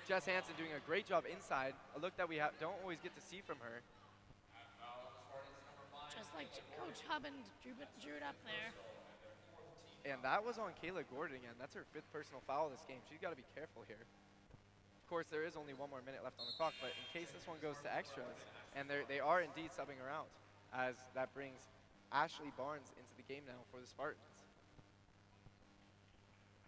Jess 0.07 0.25
Hansen 0.25 0.55
doing 0.57 0.73
a 0.73 0.81
great 0.89 1.05
job 1.07 1.25
inside, 1.29 1.75
a 1.97 1.99
look 2.01 2.17
that 2.17 2.29
we 2.29 2.39
ha- 2.39 2.55
don't 2.61 2.77
always 2.81 2.97
get 3.03 3.13
to 3.15 3.21
see 3.21 3.43
from 3.45 3.59
her. 3.61 3.83
Just 6.17 6.33
like 6.35 6.49
Coach 6.81 7.05
Huband 7.05 7.37
drew, 7.63 7.77
it- 7.77 7.93
drew 8.01 8.17
it 8.17 8.23
up 8.25 8.37
there. 8.47 8.73
And 10.09 10.23
that 10.25 10.41
was 10.43 10.57
on 10.57 10.73
Kayla 10.81 11.05
Gordon 11.13 11.37
again. 11.37 11.53
That's 11.61 11.75
her 11.75 11.85
fifth 11.93 12.09
personal 12.13 12.41
foul 12.47 12.71
this 12.71 12.81
game. 12.89 13.03
She's 13.11 13.21
got 13.21 13.31
to 13.31 13.37
be 13.37 13.45
careful 13.55 13.85
here. 13.87 14.01
Of 14.01 15.07
course, 15.11 15.27
there 15.29 15.45
is 15.45 15.57
only 15.57 15.75
one 15.75 15.91
more 15.91 16.01
minute 16.05 16.25
left 16.25 16.41
on 16.41 16.47
the 16.47 16.57
clock, 16.57 16.73
but 16.81 16.91
in 16.97 17.05
case 17.13 17.29
this 17.33 17.47
one 17.47 17.59
goes 17.61 17.77
to 17.83 17.93
extras, 17.93 18.37
and 18.77 18.89
they 18.89 19.21
are 19.21 19.41
indeed 19.41 19.71
subbing 19.77 19.99
her 20.01 20.09
out, 20.09 20.29
as 20.73 20.97
that 21.15 21.33
brings 21.35 21.61
Ashley 22.13 22.53
Barnes 22.57 22.89
into 22.97 23.15
the 23.17 23.27
game 23.33 23.43
now 23.47 23.61
for 23.71 23.81
the 23.81 23.87
Spartans. 23.87 24.23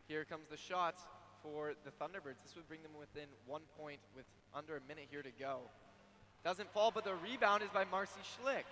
Here 0.09 0.25
comes 0.25 0.49
the 0.51 0.57
shot 0.57 0.97
for 1.43 1.73
the 1.85 1.91
Thunderbirds. 1.91 2.43
This 2.45 2.57
would 2.57 2.69
bring 2.69 2.83
them 2.83 2.93
within 2.99 3.29
one 3.47 3.63
point 3.79 4.01
with 4.17 4.25
under 4.55 4.77
a 4.77 4.81
minute 4.89 5.07
here 5.11 5.23
to 5.23 5.31
go. 5.39 5.61
Doesn't 6.45 6.73
fall, 6.73 6.91
but 6.91 7.05
the 7.05 7.15
rebound 7.23 7.63
is 7.63 7.71
by 7.71 7.85
Marcy 7.91 8.21
Schlick. 8.25 8.65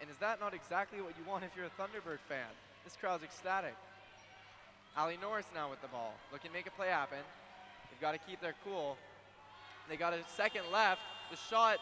And 0.00 0.10
is 0.10 0.16
that 0.18 0.40
not 0.40 0.54
exactly 0.54 1.00
what 1.00 1.14
you 1.18 1.24
want 1.28 1.44
if 1.44 1.50
you're 1.56 1.66
a 1.66 1.76
Thunderbird 1.80 2.20
fan? 2.28 2.48
This 2.84 2.96
crowd's 2.96 3.24
ecstatic. 3.24 3.74
Ali 4.96 5.18
Norris 5.20 5.46
now 5.54 5.68
with 5.68 5.82
the 5.82 5.88
ball, 5.88 6.14
looking 6.32 6.50
to 6.50 6.56
make 6.56 6.66
a 6.66 6.70
play 6.70 6.88
happen. 6.88 7.18
They've 7.90 8.00
got 8.00 8.12
to 8.12 8.18
keep 8.18 8.40
their 8.40 8.54
cool. 8.64 8.96
They 9.88 9.96
got 9.96 10.12
a 10.14 10.18
second 10.36 10.62
left. 10.72 11.00
The 11.30 11.36
shot 11.50 11.78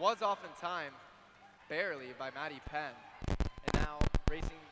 was 0.00 0.22
off 0.22 0.38
in 0.44 0.50
time, 0.60 0.92
barely 1.68 2.14
by 2.18 2.30
Maddie 2.30 2.60
Penn. 2.66 2.92
And 3.28 3.74
now 3.74 3.98
racing, 4.30 4.62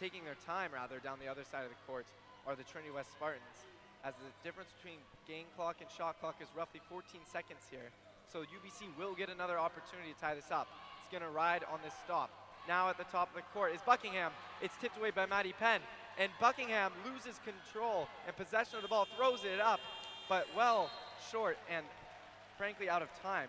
taking 0.00 0.24
their 0.24 0.36
time 0.46 0.70
rather 0.72 0.98
down 0.98 1.18
the 1.22 1.30
other 1.30 1.44
side 1.44 1.64
of 1.64 1.70
the 1.70 1.82
court 1.86 2.06
are 2.46 2.56
the 2.56 2.64
Trinity 2.64 2.92
West 2.92 3.12
Spartans. 3.12 3.66
As 4.04 4.14
the 4.14 4.30
difference 4.42 4.70
between 4.76 4.98
game 5.28 5.46
clock 5.56 5.76
and 5.80 5.88
shot 5.90 6.18
clock 6.20 6.36
is 6.40 6.48
roughly 6.56 6.80
14 6.88 7.20
seconds 7.30 7.62
here. 7.70 7.90
So 8.32 8.40
UBC 8.40 8.90
will 8.98 9.14
get 9.14 9.28
another 9.28 9.58
opportunity 9.58 10.12
to 10.12 10.20
tie 10.20 10.34
this 10.34 10.50
up. 10.50 10.66
It's 11.00 11.10
going 11.10 11.22
to 11.22 11.30
ride 11.30 11.62
on 11.72 11.78
this 11.84 11.94
stop. 12.04 12.30
Now 12.66 12.88
at 12.88 12.98
the 12.98 13.04
top 13.04 13.30
of 13.30 13.36
the 13.36 13.46
court 13.54 13.74
is 13.74 13.80
Buckingham. 13.82 14.32
It's 14.60 14.74
tipped 14.80 14.98
away 14.98 15.10
by 15.10 15.26
Maddie 15.26 15.54
Penn. 15.58 15.80
And 16.18 16.30
Buckingham 16.40 16.92
loses 17.04 17.40
control 17.44 18.08
and 18.26 18.36
possession 18.36 18.76
of 18.76 18.82
the 18.82 18.88
ball, 18.88 19.06
throws 19.16 19.44
it 19.44 19.60
up, 19.60 19.80
but 20.28 20.46
well 20.56 20.90
short 21.30 21.58
and 21.70 21.84
frankly 22.58 22.88
out 22.88 23.02
of 23.02 23.08
time. 23.22 23.48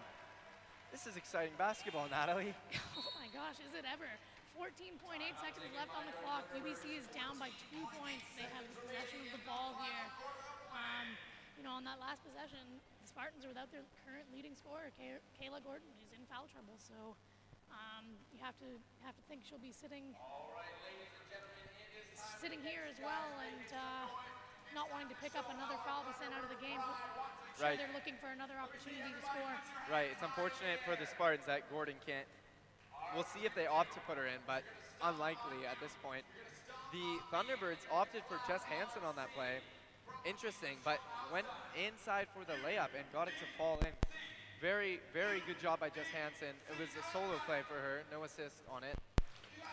This 0.93 1.09
is 1.09 1.17
exciting 1.17 1.57
basketball, 1.57 2.05
Natalie. 2.13 2.53
Oh 2.93 3.09
my 3.17 3.25
gosh, 3.33 3.57
is 3.65 3.73
it 3.73 3.81
ever? 3.81 4.05
14.8 4.53 4.93
seconds 5.41 5.65
left 5.73 5.89
on 5.97 6.05
the 6.05 6.13
clock. 6.21 6.45
UBC 6.53 7.01
is 7.01 7.09
down 7.09 7.41
by 7.41 7.49
two 7.73 7.81
points. 7.97 8.21
They 8.37 8.45
have 8.53 8.61
possession 8.77 9.25
of 9.25 9.33
the 9.33 9.41
ball 9.49 9.73
here. 9.81 10.05
Um, 10.69 11.09
you 11.57 11.65
know, 11.65 11.73
on 11.73 11.81
that 11.89 11.97
last 11.97 12.21
possession, 12.21 12.61
the 13.01 13.09
Spartans 13.09 13.41
are 13.41 13.49
without 13.49 13.73
their 13.73 13.81
current 14.05 14.29
leading 14.29 14.53
scorer, 14.53 14.93
Kay- 14.93 15.17
Kayla 15.33 15.65
Gordon, 15.65 15.89
who's 15.97 16.13
in 16.13 16.21
foul 16.29 16.45
trouble. 16.53 16.77
So 16.77 17.17
um, 17.73 18.05
you 18.29 18.37
have 18.45 18.53
to 18.61 18.69
have 19.01 19.17
to 19.17 19.23
think 19.25 19.41
she'll 19.41 19.57
be 19.65 19.73
sitting 19.73 20.13
sitting 22.37 22.61
here 22.61 22.85
as 22.85 23.01
well 23.01 23.33
and 23.41 23.67
uh, 23.73 24.05
not 24.73 24.89
wanting 24.91 25.09
to 25.09 25.17
pick 25.21 25.37
up 25.37 25.45
another 25.49 25.77
foul, 25.85 26.03
be 26.03 26.13
sent 26.17 26.33
out 26.33 26.43
of 26.43 26.49
the 26.49 26.61
game. 26.61 26.81
Sure, 27.57 27.69
Right. 27.69 27.77
they're 27.77 27.93
looking 27.93 28.17
for 28.17 28.27
another 28.33 28.57
opportunity 28.57 29.13
to 29.13 29.21
score. 29.21 29.53
Right, 29.89 30.09
it's 30.09 30.21
unfortunate 30.21 30.81
for 30.85 30.95
the 30.95 31.05
Spartans 31.05 31.45
that 31.45 31.69
Gordon 31.69 31.95
can't. 32.05 32.27
We'll 33.13 33.29
see 33.29 33.45
if 33.45 33.53
they 33.53 33.67
opt 33.67 33.93
to 33.93 33.99
put 34.01 34.17
her 34.17 34.25
in, 34.25 34.41
but 34.47 34.63
unlikely 35.01 35.65
at 35.69 35.79
this 35.79 35.93
point. 36.01 36.25
The 36.91 37.19
Thunderbirds 37.31 37.85
opted 37.91 38.23
for 38.25 38.41
Jess 38.47 38.63
Hansen 38.63 39.03
on 39.05 39.15
that 39.15 39.29
play. 39.33 39.61
Interesting, 40.25 40.77
but 40.83 40.99
went 41.31 41.45
inside 41.77 42.27
for 42.33 42.43
the 42.45 42.57
layup 42.65 42.89
and 42.97 43.05
got 43.13 43.27
it 43.27 43.33
to 43.39 43.45
fall 43.57 43.77
in. 43.81 43.93
Very, 44.61 44.99
very 45.11 45.41
good 45.45 45.59
job 45.59 45.79
by 45.79 45.89
Jess 45.89 46.07
Hansen. 46.13 46.55
It 46.71 46.79
was 46.79 46.89
a 46.95 47.03
solo 47.11 47.37
play 47.45 47.61
for 47.67 47.75
her, 47.75 48.03
no 48.11 48.23
assist 48.23 48.63
on 48.71 48.83
it. 48.83 48.97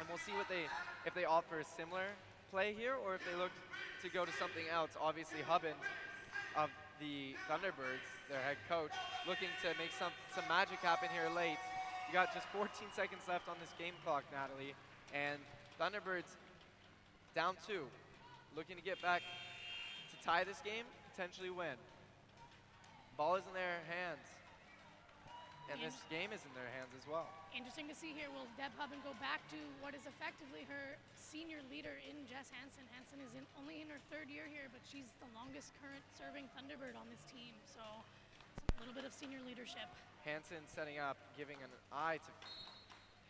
And 0.01 0.09
we'll 0.09 0.19
see 0.19 0.33
what 0.33 0.49
they 0.49 0.65
if 1.07 1.15
they 1.15 1.25
offer 1.25 1.61
a 1.61 1.65
similar 1.65 2.09
play 2.51 2.75
here 2.75 2.95
or 2.99 3.15
if 3.15 3.23
they 3.25 3.37
look 3.39 3.55
to 4.03 4.09
go 4.11 4.25
to 4.27 4.33
something 4.35 4.67
else. 4.73 4.91
Obviously, 5.01 5.41
Hubbins 5.47 5.87
of 6.59 6.71
the 6.99 7.39
Thunderbirds, 7.47 8.05
their 8.29 8.43
head 8.43 8.59
coach, 8.69 8.93
looking 9.27 9.49
to 9.63 9.69
make 9.79 9.95
some, 9.95 10.11
some 10.35 10.45
magic 10.49 10.83
happen 10.83 11.09
here 11.15 11.31
late. 11.31 11.59
You 12.09 12.13
got 12.13 12.35
just 12.35 12.47
14 12.51 12.69
seconds 12.95 13.23
left 13.29 13.49
on 13.49 13.57
this 13.63 13.71
game 13.79 13.95
clock, 14.05 14.25
Natalie, 14.35 14.75
and 15.15 15.39
Thunderbirds 15.79 16.29
down 17.35 17.55
two, 17.67 17.87
looking 18.57 18.77
to 18.77 18.83
get 18.83 19.01
back 19.01 19.23
to 19.23 20.17
tie 20.27 20.43
this 20.43 20.59
game, 20.61 20.85
potentially 21.15 21.51
win. 21.51 21.79
Ball 23.17 23.37
is 23.37 23.47
in 23.47 23.55
their 23.55 23.79
hands, 23.87 24.27
and 25.71 25.79
this 25.79 25.95
game 26.11 26.35
is 26.35 26.43
in 26.43 26.53
their 26.59 26.69
hands 26.75 26.91
as 26.99 27.07
well. 27.07 27.31
Interesting 27.51 27.91
to 27.91 27.99
see 27.99 28.15
here. 28.15 28.31
Will 28.31 28.47
Deb 28.55 28.71
Huband 28.79 29.03
go 29.03 29.11
back 29.19 29.43
to 29.51 29.59
what 29.83 29.91
is 29.91 30.07
effectively 30.07 30.63
her 30.71 30.95
senior 31.19 31.59
leader 31.67 31.99
in 32.07 32.15
Jess 32.31 32.47
Hansen? 32.55 32.87
Hansen 32.95 33.19
is 33.19 33.35
in, 33.35 33.43
only 33.59 33.83
in 33.83 33.91
her 33.91 33.99
third 34.07 34.31
year 34.31 34.47
here, 34.47 34.71
but 34.71 34.79
she's 34.87 35.11
the 35.19 35.27
longest 35.35 35.75
current 35.83 36.03
serving 36.15 36.47
Thunderbird 36.55 36.95
on 36.95 37.11
this 37.11 37.19
team. 37.27 37.51
So 37.67 37.83
a 37.83 38.77
little 38.79 38.95
bit 38.95 39.03
of 39.03 39.11
senior 39.11 39.43
leadership. 39.43 39.91
Hansen 40.23 40.63
setting 40.71 41.03
up, 41.03 41.19
giving 41.35 41.59
an 41.59 41.75
eye 41.91 42.23
to 42.23 42.33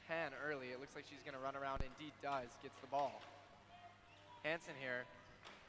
Penn 0.04 0.36
early. 0.44 0.68
It 0.68 0.84
looks 0.84 0.92
like 0.92 1.08
she's 1.08 1.24
going 1.24 1.38
to 1.38 1.40
run 1.40 1.56
around. 1.56 1.80
Indeed, 1.80 2.12
does. 2.20 2.52
Gets 2.60 2.76
the 2.84 2.92
ball. 2.92 3.24
Hansen 4.44 4.76
here, 4.76 5.08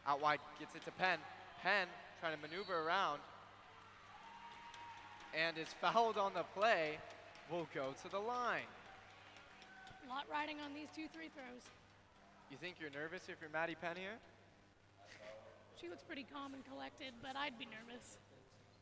out 0.04 0.20
wide, 0.20 0.44
gets 0.60 0.76
it 0.76 0.84
to 0.84 0.92
Penn. 1.00 1.24
Penn 1.64 1.88
trying 2.20 2.36
to 2.36 2.42
maneuver 2.44 2.84
around 2.84 3.24
and 5.32 5.56
is 5.56 5.72
fouled 5.82 6.20
on 6.20 6.36
the 6.36 6.44
play. 6.52 7.00
Will 7.52 7.68
go 7.76 7.92
to 7.92 8.08
the 8.08 8.20
line. 8.20 8.72
A 10.08 10.08
lot 10.08 10.24
riding 10.32 10.64
on 10.64 10.72
these 10.72 10.88
two 10.96 11.12
three 11.12 11.28
throws. 11.36 11.68
You 12.48 12.56
think 12.56 12.80
you're 12.80 12.96
nervous 12.96 13.28
if 13.28 13.44
you're 13.44 13.52
Maddie 13.52 13.76
Penn 13.76 14.00
here? 14.00 14.16
She 15.76 15.92
looks 15.92 16.00
pretty 16.00 16.24
calm 16.24 16.56
and 16.56 16.64
collected, 16.64 17.12
but 17.20 17.36
I'd 17.36 17.60
be 17.60 17.68
nervous. 17.68 18.24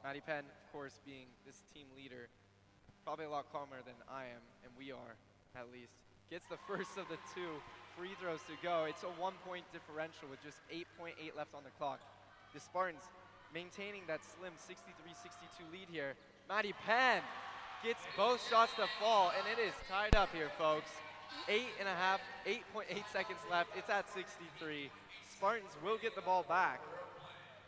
Maddie 0.06 0.22
Penn, 0.22 0.46
of 0.46 0.66
course, 0.70 1.02
being 1.02 1.26
this 1.50 1.66
team 1.74 1.90
leader, 1.98 2.30
probably 3.02 3.26
a 3.26 3.34
lot 3.34 3.50
calmer 3.50 3.82
than 3.82 3.98
I 4.06 4.30
am, 4.30 4.44
and 4.62 4.70
we 4.78 4.94
are, 4.94 5.18
at 5.58 5.74
least. 5.74 5.98
Gets 6.30 6.46
the 6.46 6.62
first 6.70 6.94
of 7.02 7.10
the 7.10 7.18
two 7.34 7.50
free 7.98 8.14
throws 8.22 8.46
to 8.46 8.56
go. 8.62 8.86
It's 8.86 9.02
a 9.02 9.10
one 9.18 9.34
point 9.42 9.66
differential 9.74 10.30
with 10.30 10.46
just 10.46 10.62
8.8 10.70 11.18
left 11.34 11.58
on 11.58 11.66
the 11.66 11.74
clock. 11.82 12.06
The 12.54 12.62
Spartans 12.62 13.10
maintaining 13.50 14.06
that 14.06 14.22
slim 14.22 14.54
63 14.54 14.94
62 15.18 15.66
lead 15.74 15.90
here. 15.90 16.14
Maddie 16.46 16.78
Penn 16.86 17.26
gets 17.84 18.04
both 18.20 18.44
shots 18.52 18.76
to 18.76 18.88
fall, 19.00 19.32
and 19.32 19.44
it 19.48 19.60
is 19.62 19.72
tied 19.88 20.16
up 20.16 20.28
here, 20.36 20.52
folks. 20.60 20.92
Eight 21.48 21.72
and 21.80 21.88
a 21.88 21.96
half, 21.96 22.20
8.8 22.44 22.90
seconds 23.12 23.40
left. 23.48 23.72
It's 23.78 23.90
at 23.90 24.10
63. 24.12 24.92
Spartans 25.32 25.72
will 25.80 25.96
get 25.96 26.14
the 26.16 26.26
ball 26.26 26.44
back. 26.44 26.84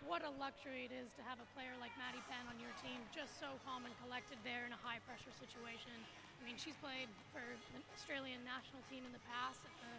What 0.03 0.27
a 0.27 0.33
luxury 0.35 0.91
it 0.91 0.93
is 0.93 1.07
to 1.15 1.23
have 1.23 1.39
a 1.39 1.47
player 1.55 1.71
like 1.79 1.95
Maddie 1.95 2.23
Penn 2.27 2.43
on 2.51 2.59
your 2.59 2.73
team, 2.83 2.99
just 3.15 3.39
so 3.39 3.47
calm 3.63 3.87
and 3.87 3.95
collected 4.03 4.35
there 4.43 4.67
in 4.67 4.75
a 4.75 4.81
high 4.83 4.99
pressure 5.07 5.31
situation. 5.39 5.95
I 5.95 6.41
mean, 6.43 6.59
she's 6.59 6.75
played 6.83 7.07
for 7.31 7.45
the 7.71 7.79
Australian 7.95 8.43
national 8.43 8.83
team 8.91 9.07
in 9.07 9.13
the 9.15 9.23
past 9.29 9.63
at 9.63 9.71
the 9.79 9.93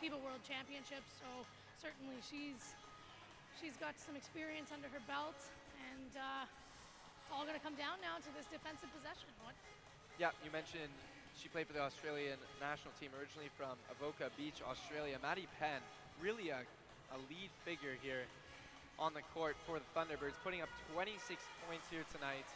FIBA 0.00 0.16
World 0.24 0.40
Championships, 0.46 1.10
so 1.20 1.44
certainly 1.76 2.16
she's 2.24 2.78
she's 3.58 3.74
got 3.82 3.98
some 3.98 4.14
experience 4.14 4.70
under 4.70 4.86
her 4.88 5.02
belt, 5.10 5.36
and 5.90 6.14
uh, 6.14 6.46
all 7.32 7.44
going 7.44 7.58
to 7.58 7.62
come 7.62 7.76
down 7.76 8.00
now 8.00 8.16
to 8.20 8.30
this 8.32 8.48
defensive 8.48 8.88
possession. 8.96 9.28
What 9.44 9.54
Yeah, 10.16 10.34
you 10.44 10.50
mentioned 10.50 10.92
she 11.36 11.46
played 11.48 11.70
for 11.70 11.76
the 11.76 11.84
Australian 11.84 12.40
national 12.58 12.90
team 12.98 13.14
originally 13.14 13.50
from 13.54 13.78
Avoca 13.94 14.32
Beach, 14.34 14.58
Australia. 14.64 15.16
Maddie 15.22 15.46
Penn, 15.62 15.78
really 16.18 16.50
a, 16.50 16.66
a 17.14 17.18
lead 17.30 17.50
figure 17.62 17.94
here 18.02 18.26
on 18.98 19.14
the 19.14 19.22
court 19.30 19.54
for 19.62 19.78
the 19.78 19.88
Thunderbirds, 19.94 20.34
putting 20.42 20.60
up 20.60 20.68
26 20.92 21.38
points 21.68 21.86
here 21.86 22.02
tonight 22.10 22.48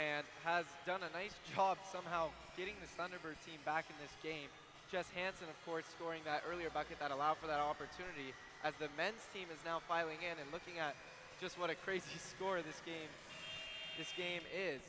and 0.00 0.24
has 0.48 0.64
done 0.88 1.04
a 1.04 1.12
nice 1.12 1.36
job 1.54 1.76
somehow 1.92 2.32
getting 2.56 2.74
this 2.80 2.90
Thunderbird 2.96 3.36
team 3.44 3.60
back 3.68 3.84
in 3.92 3.96
this 4.00 4.14
game. 4.24 4.48
Jess 4.88 5.06
Hansen, 5.14 5.46
of 5.46 5.58
course, 5.68 5.84
scoring 5.86 6.24
that 6.24 6.42
earlier 6.48 6.72
bucket 6.72 6.98
that 6.98 7.12
allowed 7.12 7.38
for 7.38 7.46
that 7.46 7.60
opportunity 7.60 8.34
as 8.64 8.74
the 8.80 8.88
men's 8.96 9.22
team 9.32 9.46
is 9.52 9.60
now 9.64 9.80
filing 9.86 10.18
in 10.24 10.36
and 10.40 10.48
looking 10.52 10.80
at 10.80 10.96
just 11.40 11.60
what 11.60 11.70
a 11.70 11.76
crazy 11.86 12.18
score 12.18 12.64
this 12.64 12.80
game 12.84 13.08
this 14.00 14.12
game 14.16 14.40
is. 14.56 14.80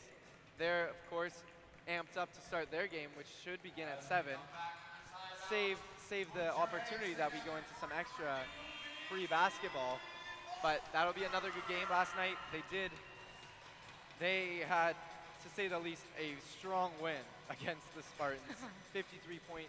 They're, 0.57 0.87
of 0.87 1.09
course, 1.11 1.35
amped 1.83 2.15
up 2.15 2.31
to 2.31 2.39
start 2.47 2.71
their 2.71 2.87
game, 2.87 3.11
which 3.19 3.27
should 3.43 3.61
begin 3.61 3.91
at 3.91 4.01
7. 4.07 4.31
Save, 5.49 5.75
save 6.07 6.31
the 6.33 6.55
opportunity 6.55 7.13
that 7.19 7.27
we 7.27 7.39
go 7.43 7.51
into 7.59 7.75
some 7.81 7.89
extra 7.91 8.39
free 9.11 9.27
basketball. 9.27 9.99
But 10.63 10.79
that'll 10.93 11.11
be 11.11 11.27
another 11.27 11.51
good 11.51 11.67
game. 11.67 11.83
Last 11.91 12.15
night 12.15 12.39
they 12.55 12.63
did. 12.71 12.91
They 14.23 14.63
had, 14.69 14.95
to 15.43 15.49
say 15.57 15.67
the 15.67 15.79
least, 15.79 16.07
a 16.15 16.31
strong 16.55 16.91
win 17.03 17.19
against 17.51 17.83
the 17.97 18.03
Spartans. 18.15 18.63
53 18.93 19.39
point 19.51 19.67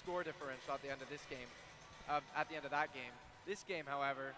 score 0.00 0.24
differential 0.24 0.72
at 0.72 0.80
the 0.80 0.88
end 0.88 1.02
of 1.02 1.10
this 1.10 1.26
game. 1.28 1.50
Uh, 2.08 2.20
at 2.34 2.48
the 2.48 2.56
end 2.56 2.64
of 2.64 2.70
that 2.70 2.94
game. 2.94 3.12
This 3.46 3.62
game, 3.68 3.84
however, 3.86 4.32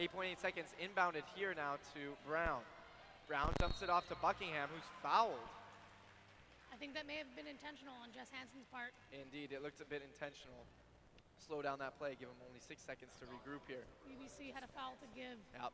8.8 0.00 0.40
seconds 0.42 0.74
inbounded 0.82 1.22
here 1.36 1.54
now 1.54 1.78
to 1.94 2.00
Brown. 2.26 2.58
Brown 3.28 3.52
dumps 3.58 3.80
it 3.80 3.88
off 3.88 4.08
to 4.12 4.16
Buckingham, 4.20 4.68
who's 4.68 4.84
fouled. 5.02 5.40
I 6.72 6.76
think 6.76 6.92
that 6.98 7.06
may 7.06 7.16
have 7.16 7.30
been 7.38 7.46
intentional 7.46 7.94
on 8.02 8.10
Jess 8.10 8.28
Hansen's 8.34 8.66
part. 8.68 8.92
Indeed, 9.14 9.54
it 9.54 9.62
looked 9.62 9.80
a 9.80 9.88
bit 9.88 10.02
intentional. 10.02 10.66
Slow 11.38 11.62
down 11.62 11.78
that 11.80 11.96
play, 11.96 12.16
give 12.18 12.28
him 12.28 12.40
only 12.44 12.60
six 12.60 12.82
seconds 12.82 13.14
to 13.20 13.28
regroup 13.30 13.64
here. 13.68 13.84
UBC 14.08 14.52
had 14.52 14.64
a 14.64 14.70
foul 14.74 14.96
to 15.00 15.08
give. 15.14 15.38
Yep. 15.56 15.72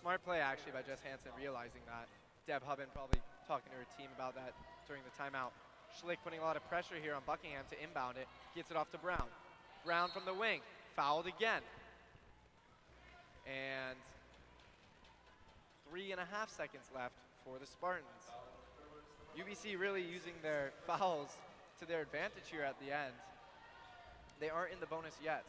Smart 0.00 0.20
play 0.24 0.40
actually 0.40 0.72
by 0.72 0.84
Jess 0.84 1.00
Hansen 1.00 1.32
realizing 1.36 1.80
that. 1.88 2.08
Deb 2.46 2.60
Huband 2.62 2.92
probably 2.92 3.20
talking 3.48 3.72
to 3.72 3.78
her 3.80 3.88
team 3.96 4.12
about 4.12 4.36
that 4.36 4.52
during 4.86 5.00
the 5.04 5.14
timeout. 5.16 5.56
Schlick 5.96 6.20
putting 6.22 6.40
a 6.40 6.44
lot 6.44 6.56
of 6.56 6.64
pressure 6.68 6.96
here 7.00 7.14
on 7.14 7.22
Buckingham 7.26 7.64
to 7.72 7.76
inbound 7.80 8.16
it. 8.16 8.28
Gets 8.54 8.70
it 8.70 8.76
off 8.76 8.90
to 8.92 8.98
Brown. 8.98 9.28
Brown 9.84 10.10
from 10.10 10.24
the 10.24 10.34
wing. 10.34 10.60
Fouled 10.96 11.26
again. 11.26 11.62
And 13.48 13.96
three 15.94 16.10
and 16.10 16.20
a 16.20 16.26
half 16.34 16.50
seconds 16.50 16.90
left 16.92 17.14
for 17.46 17.54
the 17.62 17.66
Spartans. 17.66 18.26
UBC 19.38 19.78
really 19.78 20.02
using 20.02 20.34
their 20.42 20.72
fouls 20.88 21.28
to 21.78 21.86
their 21.86 22.02
advantage 22.02 22.50
here 22.50 22.62
at 22.62 22.74
the 22.80 22.90
end. 22.90 23.14
They 24.40 24.50
aren't 24.50 24.72
in 24.72 24.80
the 24.80 24.90
bonus 24.90 25.14
yet. 25.22 25.46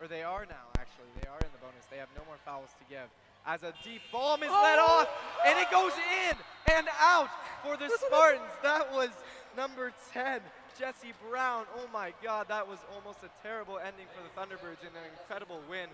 Or 0.00 0.06
they 0.06 0.22
are 0.22 0.46
now, 0.46 0.70
actually. 0.78 1.10
They 1.20 1.26
are 1.26 1.42
in 1.42 1.50
the 1.50 1.58
bonus. 1.58 1.82
They 1.90 1.98
have 1.98 2.08
no 2.14 2.22
more 2.24 2.38
fouls 2.44 2.70
to 2.78 2.84
give. 2.86 3.10
As 3.44 3.64
a 3.64 3.74
deep 3.82 4.00
bomb 4.12 4.44
is 4.44 4.50
let 4.54 4.78
oh! 4.78 5.02
off, 5.02 5.08
and 5.44 5.58
it 5.58 5.66
goes 5.72 5.92
in 6.30 6.38
and 6.78 6.86
out 7.00 7.34
for 7.64 7.76
the 7.76 7.90
Spartans. 8.06 8.54
That 8.62 8.94
was 8.94 9.10
number 9.56 9.90
10, 10.14 10.38
Jesse 10.78 11.14
Brown. 11.28 11.66
Oh 11.74 11.90
my 11.92 12.14
God, 12.22 12.46
that 12.46 12.62
was 12.62 12.78
almost 12.94 13.24
a 13.24 13.30
terrible 13.42 13.80
ending 13.82 14.06
for 14.14 14.22
the 14.22 14.30
Thunderbirds 14.38 14.86
and 14.86 14.94
an 14.94 15.02
incredible 15.18 15.58
win 15.68 15.90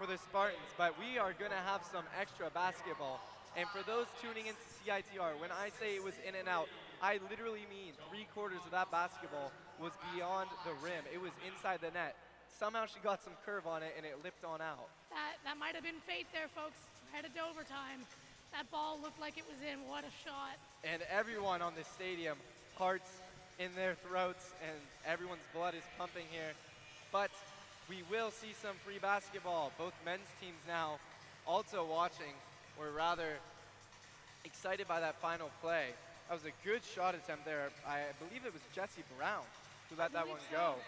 for 0.00 0.08
the 0.08 0.16
Spartans. 0.16 0.72
But 0.80 0.96
we 0.96 1.20
are 1.20 1.36
going 1.36 1.52
to 1.52 1.64
have 1.68 1.84
some 1.84 2.08
extra 2.16 2.48
basketball. 2.56 3.20
And 3.52 3.68
for 3.68 3.84
those 3.84 4.08
tuning 4.24 4.48
into 4.48 4.64
CITR, 4.80 5.36
when 5.36 5.52
I 5.52 5.68
say 5.76 5.92
it 5.92 6.02
was 6.02 6.16
in 6.24 6.32
and 6.34 6.48
out, 6.48 6.72
I 7.04 7.20
literally 7.28 7.68
mean 7.68 7.92
three 8.08 8.24
quarters 8.32 8.64
of 8.64 8.72
that 8.72 8.88
basketball 8.88 9.52
was 9.76 9.92
beyond 10.16 10.48
the 10.64 10.72
rim. 10.80 11.04
It 11.12 11.20
was 11.20 11.32
inside 11.44 11.84
the 11.84 11.92
net. 11.92 12.16
Somehow 12.48 12.86
she 12.88 13.00
got 13.04 13.20
some 13.22 13.36
curve 13.44 13.66
on 13.66 13.82
it 13.82 13.92
and 13.96 14.06
it 14.06 14.16
lipped 14.24 14.44
on 14.44 14.60
out. 14.60 14.88
That 15.10 15.36
that 15.44 15.56
might 15.58 15.74
have 15.74 15.84
been 15.84 16.00
fate 16.06 16.28
there, 16.32 16.48
folks. 16.54 16.76
Headed 17.12 17.34
to 17.34 17.42
overtime. 17.44 18.04
That 18.52 18.70
ball 18.70 18.98
looked 19.02 19.20
like 19.20 19.36
it 19.36 19.44
was 19.48 19.60
in. 19.64 19.88
What 19.88 20.04
a 20.04 20.12
shot. 20.24 20.56
And 20.84 21.02
everyone 21.10 21.62
on 21.62 21.72
the 21.74 21.84
stadium, 21.84 22.36
hearts 22.76 23.08
in 23.58 23.74
their 23.74 23.96
throats, 24.06 24.52
and 24.60 24.76
everyone's 25.06 25.46
blood 25.52 25.74
is 25.74 25.84
pumping 25.98 26.24
here. 26.30 26.52
But 27.12 27.30
we 27.90 28.06
will 28.06 28.30
see 28.30 28.54
some 28.54 28.78
free 28.86 29.02
basketball. 29.02 29.72
Both 29.76 29.94
men's 30.06 30.30
teams 30.40 30.62
now 30.68 31.02
also 31.42 31.82
watching. 31.82 32.30
We're 32.78 32.94
rather 32.94 33.34
excited 34.46 34.86
by 34.86 35.00
that 35.00 35.18
final 35.18 35.50
play. 35.60 35.90
That 36.28 36.38
was 36.38 36.46
a 36.46 36.54
good 36.62 36.86
shot 36.86 37.18
attempt 37.18 37.44
there. 37.44 37.74
I 37.82 38.14
believe 38.22 38.46
it 38.46 38.54
was 38.54 38.62
Jesse 38.70 39.02
Brown 39.18 39.42
who 39.90 39.98
let 39.98 40.14
that 40.14 40.30
one 40.30 40.38
go. 40.54 40.78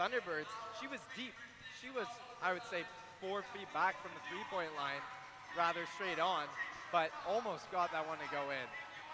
Thunderbirds, 0.00 0.48
she 0.80 0.88
was 0.88 1.04
deep. 1.12 1.36
She 1.76 1.92
was, 1.92 2.08
I 2.40 2.56
would 2.56 2.64
say, 2.72 2.88
four 3.20 3.44
feet 3.52 3.68
back 3.76 4.00
from 4.00 4.16
the 4.16 4.24
three-point 4.32 4.72
line, 4.80 5.04
rather 5.52 5.84
straight 6.00 6.16
on, 6.16 6.48
but 6.88 7.12
almost 7.28 7.68
got 7.68 7.92
that 7.92 8.08
one 8.08 8.16
to 8.16 8.28
go 8.32 8.48
in. 8.48 8.66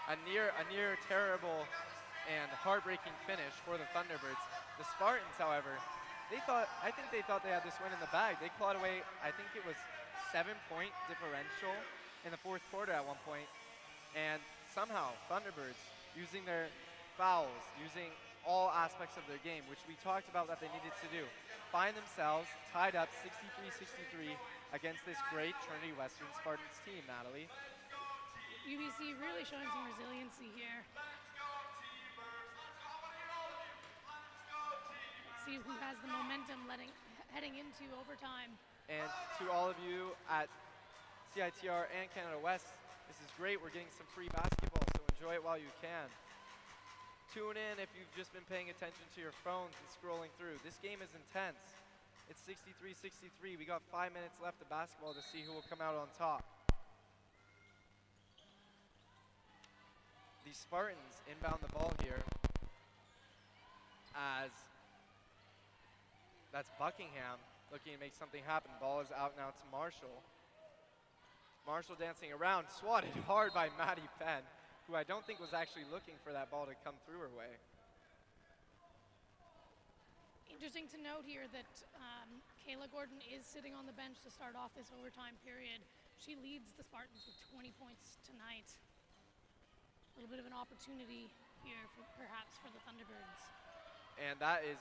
A 0.07 0.15
near, 0.23 0.55
a 0.55 0.63
near 0.71 0.95
terrible 1.11 1.67
and 2.31 2.47
heartbreaking 2.55 3.11
finish 3.27 3.51
for 3.67 3.75
the 3.75 3.87
Thunderbirds. 3.91 4.39
The 4.79 4.87
Spartans, 4.95 5.35
however, 5.35 5.75
they 6.33 6.41
thought, 6.49 6.65
I 6.81 6.89
think 6.89 7.13
they 7.13 7.21
thought 7.21 7.45
they 7.45 7.53
had 7.53 7.61
this 7.61 7.77
win 7.77 7.93
in 7.93 8.01
the 8.01 8.09
bag. 8.09 8.41
They 8.41 8.49
clawed 8.57 8.73
away, 8.73 9.05
I 9.21 9.29
think 9.29 9.53
it 9.53 9.61
was 9.61 9.77
seven-point 10.33 10.89
differential 11.05 11.77
in 12.25 12.33
the 12.33 12.41
fourth 12.41 12.65
quarter 12.73 12.89
at 12.89 13.05
one 13.05 13.21
point, 13.21 13.45
and 14.17 14.41
somehow 14.73 15.13
Thunderbirds 15.29 15.77
using 16.17 16.41
their 16.49 16.73
fouls, 17.21 17.61
using 17.77 18.09
all 18.49 18.73
aspects 18.73 19.13
of 19.13 19.23
their 19.29 19.37
game, 19.45 19.61
which 19.69 19.85
we 19.85 19.93
talked 20.01 20.25
about 20.33 20.49
that 20.49 20.57
they 20.57 20.73
needed 20.73 20.95
to 21.05 21.07
do, 21.13 21.21
find 21.69 21.93
themselves 21.93 22.49
tied 22.73 22.97
up 22.97 23.13
63-63 23.21 24.33
against 24.73 25.05
this 25.05 25.21
great 25.29 25.53
Trinity 25.69 25.93
Western 25.93 26.33
Spartans 26.41 26.81
team, 26.81 27.05
Natalie. 27.05 27.45
UBC 28.65 29.13
really 29.21 29.45
showing 29.45 29.69
some 29.69 29.85
resiliency 29.85 30.49
here. 30.57 30.81
See 35.43 35.59
who 35.59 35.75
has 35.83 35.99
the 35.99 36.07
momentum 36.07 36.63
letting, 36.71 36.87
heading 37.35 37.59
into 37.59 37.83
overtime. 37.99 38.47
And 38.87 39.07
to 39.43 39.51
all 39.51 39.67
of 39.67 39.75
you 39.83 40.15
at 40.31 40.47
CITR 41.35 41.91
and 41.91 42.07
Canada 42.15 42.39
West, 42.39 42.71
this 43.11 43.19
is 43.19 43.27
great. 43.35 43.59
We're 43.59 43.75
getting 43.75 43.91
some 43.91 44.07
free 44.15 44.31
basketball, 44.31 44.87
so 44.95 45.03
enjoy 45.19 45.35
it 45.35 45.43
while 45.43 45.59
you 45.59 45.67
can. 45.83 46.07
Tune 47.35 47.59
in 47.59 47.75
if 47.75 47.91
you've 47.91 48.11
just 48.15 48.31
been 48.31 48.47
paying 48.47 48.71
attention 48.71 49.03
to 49.15 49.19
your 49.19 49.35
phones 49.43 49.75
and 49.75 49.87
scrolling 49.91 50.31
through. 50.39 50.55
This 50.63 50.79
game 50.79 51.03
is 51.03 51.11
intense. 51.11 51.59
It's 52.31 52.39
63-63. 52.47 53.59
We 53.59 53.67
got 53.67 53.83
five 53.91 54.15
minutes 54.15 54.39
left 54.39 54.63
of 54.63 54.71
basketball 54.71 55.11
to 55.11 55.23
see 55.33 55.43
who 55.43 55.51
will 55.51 55.67
come 55.67 55.83
out 55.83 55.99
on 55.99 56.07
top. 56.15 56.47
The 60.47 60.55
Spartans 60.55 61.19
inbound 61.27 61.59
the 61.59 61.71
ball 61.75 61.91
here 61.99 62.23
as 64.15 64.53
that's 66.53 66.69
Buckingham 66.77 67.41
looking 67.73 67.97
to 67.97 67.99
make 67.99 68.13
something 68.13 68.45
happen. 68.45 68.69
Ball 68.77 69.01
is 69.01 69.09
out 69.09 69.33
now 69.33 69.49
to 69.49 69.65
Marshall. 69.73 70.21
Marshall 71.65 71.97
dancing 71.97 72.29
around, 72.29 72.69
swatted 72.69 73.09
hard 73.27 73.49
by 73.57 73.73
Maddie 73.81 74.05
Penn, 74.21 74.45
who 74.85 74.93
I 74.93 75.01
don't 75.01 75.25
think 75.25 75.41
was 75.41 75.57
actually 75.57 75.89
looking 75.89 76.13
for 76.21 76.29
that 76.29 76.53
ball 76.53 76.69
to 76.69 76.77
come 76.85 76.93
through 77.09 77.25
her 77.25 77.33
way. 77.33 77.49
Interesting 80.53 80.85
to 80.93 81.01
note 81.01 81.25
here 81.25 81.49
that 81.49 81.73
um, 81.97 82.29
Kayla 82.61 82.85
Gordon 82.93 83.17
is 83.25 83.41
sitting 83.41 83.73
on 83.73 83.89
the 83.89 83.95
bench 83.97 84.21
to 84.21 84.29
start 84.29 84.53
off 84.53 84.69
this 84.77 84.93
overtime 84.93 85.33
period. 85.41 85.81
She 86.21 86.37
leads 86.37 86.77
the 86.77 86.85
Spartans 86.85 87.25
with 87.25 87.35
20 87.49 87.73
points 87.81 88.21
tonight. 88.21 88.69
A 90.13 90.21
little 90.21 90.29
bit 90.29 90.37
of 90.37 90.45
an 90.45 90.53
opportunity 90.53 91.33
here, 91.65 91.83
for, 91.97 92.05
perhaps, 92.21 92.53
for 92.61 92.69
the 92.69 92.79
Thunderbirds. 92.85 93.41
And 94.21 94.37
that 94.37 94.61
is 94.61 94.77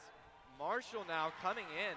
Marshall 0.59 1.05
now 1.09 1.33
coming 1.43 1.67
in 1.75 1.97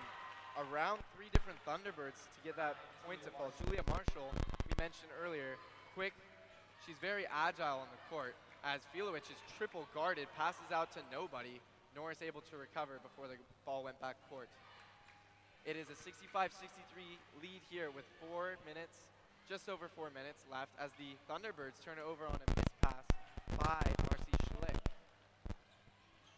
around 0.72 1.00
three 1.16 1.28
different 1.32 1.60
Thunderbirds 1.68 2.18
to 2.32 2.40
get 2.44 2.56
that 2.56 2.76
point 3.06 3.24
to 3.24 3.32
fall. 3.32 3.52
Julia 3.64 3.84
Marshall, 3.88 4.32
we 4.68 4.74
mentioned 4.80 5.12
earlier, 5.24 5.60
quick. 5.94 6.14
She's 6.86 6.98
very 7.02 7.26
agile 7.28 7.84
on 7.84 7.90
the 7.92 8.02
court 8.10 8.36
as 8.66 8.82
Filowich 8.90 9.30
is 9.30 9.38
triple 9.58 9.88
guarded, 9.94 10.26
passes 10.38 10.74
out 10.74 10.92
to 10.98 11.02
nobody. 11.12 11.62
Norris 11.96 12.20
able 12.26 12.42
to 12.50 12.58
recover 12.58 12.98
before 13.06 13.30
the 13.30 13.38
ball 13.66 13.84
went 13.86 14.00
back 14.02 14.18
court. 14.30 14.50
It 15.66 15.78
is 15.78 15.88
a 15.90 15.98
65-63 15.98 16.52
lead 17.42 17.62
here 17.70 17.90
with 17.94 18.06
four 18.22 18.58
minutes, 18.66 19.06
just 19.50 19.70
over 19.70 19.90
four 19.94 20.10
minutes 20.14 20.46
left 20.52 20.74
as 20.82 20.90
the 20.98 21.14
Thunderbirds 21.30 21.78
turn 21.82 21.98
it 21.98 22.06
over 22.06 22.26
on 22.26 22.38
a 22.38 22.48
missed 22.54 22.76
pass 22.82 23.06
by 23.58 23.82
Marcy 24.10 24.36
Schlick. 24.50 24.78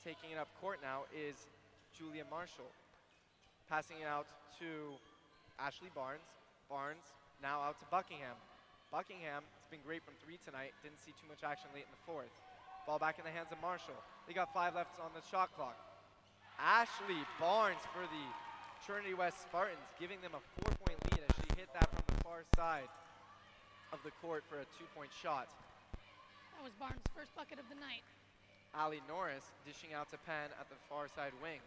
Taking 0.03 0.31
it 0.35 0.39
up 0.39 0.47
court 0.61 0.79
now 0.83 1.03
is 1.11 1.47
Julia 1.97 2.29
Marshall. 2.29 2.69
Passing 3.65 3.97
it 4.05 4.07
out 4.07 4.29
to 4.61 4.93
Ashley 5.57 5.89
Barnes. 5.97 6.29
Barnes 6.69 7.09
now 7.41 7.65
out 7.65 7.81
to 7.81 7.87
Buckingham. 7.89 8.37
Buckingham 8.93 9.41
has 9.41 9.67
been 9.73 9.81
great 9.81 10.05
from 10.05 10.13
three 10.21 10.37
tonight. 10.45 10.77
Didn't 10.85 11.01
see 11.01 11.11
too 11.17 11.25
much 11.25 11.41
action 11.41 11.73
late 11.73 11.89
in 11.89 11.93
the 11.93 12.05
fourth. 12.05 12.31
Ball 12.85 13.01
back 13.01 13.17
in 13.17 13.25
the 13.25 13.33
hands 13.33 13.49
of 13.49 13.57
Marshall. 13.59 13.97
They 14.29 14.37
got 14.37 14.53
five 14.53 14.77
left 14.77 14.95
on 15.01 15.09
the 15.17 15.25
shot 15.25 15.49
clock. 15.57 15.75
Ashley 16.61 17.19
Barnes 17.41 17.81
for 17.91 18.05
the 18.05 18.25
Trinity 18.85 19.17
West 19.17 19.41
Spartans, 19.41 19.81
giving 19.97 20.21
them 20.21 20.37
a 20.37 20.41
four-point 20.61 21.01
lead 21.11 21.25
as 21.25 21.33
she 21.41 21.49
hit 21.57 21.67
that 21.73 21.89
from 21.89 22.05
the 22.07 22.17
far 22.21 22.45
side 22.55 22.87
of 23.91 23.99
the 24.05 24.13
court 24.21 24.45
for 24.45 24.61
a 24.61 24.67
two-point 24.77 25.09
shot. 25.11 25.49
That 26.53 26.61
was 26.61 26.77
Barnes' 26.77 27.01
first 27.17 27.33
bucket 27.33 27.57
of 27.57 27.65
the 27.73 27.79
night. 27.81 28.05
Ali 28.77 29.01
Norris 29.09 29.43
dishing 29.65 29.97
out 29.97 30.09
to 30.13 30.17
Penn 30.23 30.53
at 30.61 30.69
the 30.69 30.77
far 30.87 31.09
side 31.09 31.33
wing. 31.41 31.59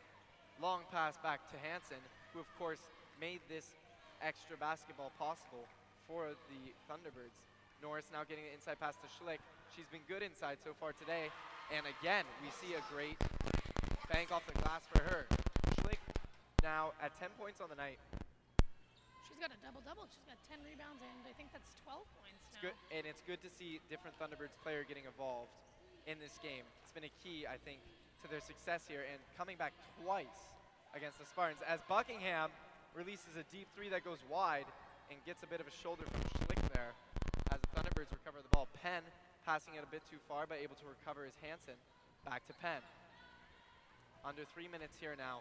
Long 0.60 0.84
pass 0.92 1.16
back 1.24 1.40
to 1.48 1.56
Hansen, 1.64 2.00
who 2.32 2.40
of 2.40 2.48
course 2.60 2.84
made 3.16 3.40
this 3.48 3.72
extra 4.20 4.60
basketball 4.60 5.08
possible 5.16 5.64
for 6.04 6.36
the 6.52 6.60
Thunderbirds. 6.84 7.32
Norris 7.80 8.12
now 8.12 8.28
getting 8.28 8.44
an 8.44 8.52
inside 8.52 8.76
pass 8.76 8.92
to 9.00 9.08
Schlick. 9.08 9.40
She's 9.72 9.88
been 9.88 10.04
good 10.04 10.20
inside 10.20 10.60
so 10.60 10.76
far 10.76 10.92
today. 10.92 11.32
And 11.72 11.88
again, 11.88 12.28
we 12.44 12.52
see 12.60 12.76
a 12.76 12.82
great 12.92 13.16
bank 14.12 14.28
off 14.28 14.44
the 14.44 14.52
glass 14.60 14.84
for 14.92 15.00
her. 15.08 15.24
Schlick 15.80 16.02
now 16.60 16.92
at 17.00 17.16
10 17.16 17.32
points 17.40 17.64
on 17.64 17.72
the 17.72 17.78
night. 17.80 17.96
She's 19.24 19.40
got 19.40 19.48
a 19.48 19.60
double 19.64 19.80
double. 19.80 20.04
She's 20.12 20.28
got 20.28 20.36
10 20.44 20.60
rebounds 20.60 21.00
and 21.00 21.24
I 21.24 21.32
think 21.40 21.56
that's 21.56 21.72
12 21.88 22.04
points 22.20 22.36
It's 22.52 22.60
now. 22.60 22.68
good, 22.68 22.76
and 22.92 23.08
it's 23.08 23.24
good 23.24 23.40
to 23.40 23.48
see 23.48 23.80
different 23.88 24.12
Thunderbirds 24.20 24.52
player 24.60 24.84
getting 24.84 25.08
involved 25.08 25.56
in 26.04 26.20
this 26.20 26.36
game. 26.44 26.68
It's 26.84 26.92
been 26.92 27.08
a 27.08 27.14
key, 27.24 27.48
I 27.48 27.56
think, 27.56 27.80
to 28.22 28.28
their 28.28 28.40
success 28.40 28.84
here 28.88 29.04
and 29.08 29.18
coming 29.36 29.56
back 29.56 29.72
twice 30.02 30.56
against 30.92 31.18
the 31.18 31.24
Spartans 31.24 31.60
as 31.64 31.80
Buckingham 31.88 32.50
releases 32.92 33.32
a 33.38 33.44
deep 33.48 33.68
three 33.74 33.88
that 33.88 34.04
goes 34.04 34.20
wide 34.28 34.68
and 35.08 35.16
gets 35.24 35.42
a 35.42 35.48
bit 35.48 35.60
of 35.60 35.66
a 35.66 35.74
shoulder 35.74 36.04
from 36.04 36.20
Schlick 36.36 36.60
there 36.74 36.92
as 37.50 37.58
the 37.64 37.70
Thunderbirds 37.72 38.12
recover 38.12 38.38
the 38.42 38.52
ball. 38.52 38.68
Penn 38.82 39.02
passing 39.46 39.74
it 39.74 39.82
a 39.82 39.90
bit 39.90 40.02
too 40.10 40.20
far, 40.28 40.44
but 40.44 40.60
able 40.60 40.76
to 40.76 40.86
recover 40.86 41.24
his 41.24 41.34
Hansen. 41.40 41.78
Back 42.28 42.44
to 42.46 42.54
Penn. 42.60 42.84
Under 44.20 44.44
three 44.52 44.68
minutes 44.68 45.00
here 45.00 45.16
now. 45.16 45.40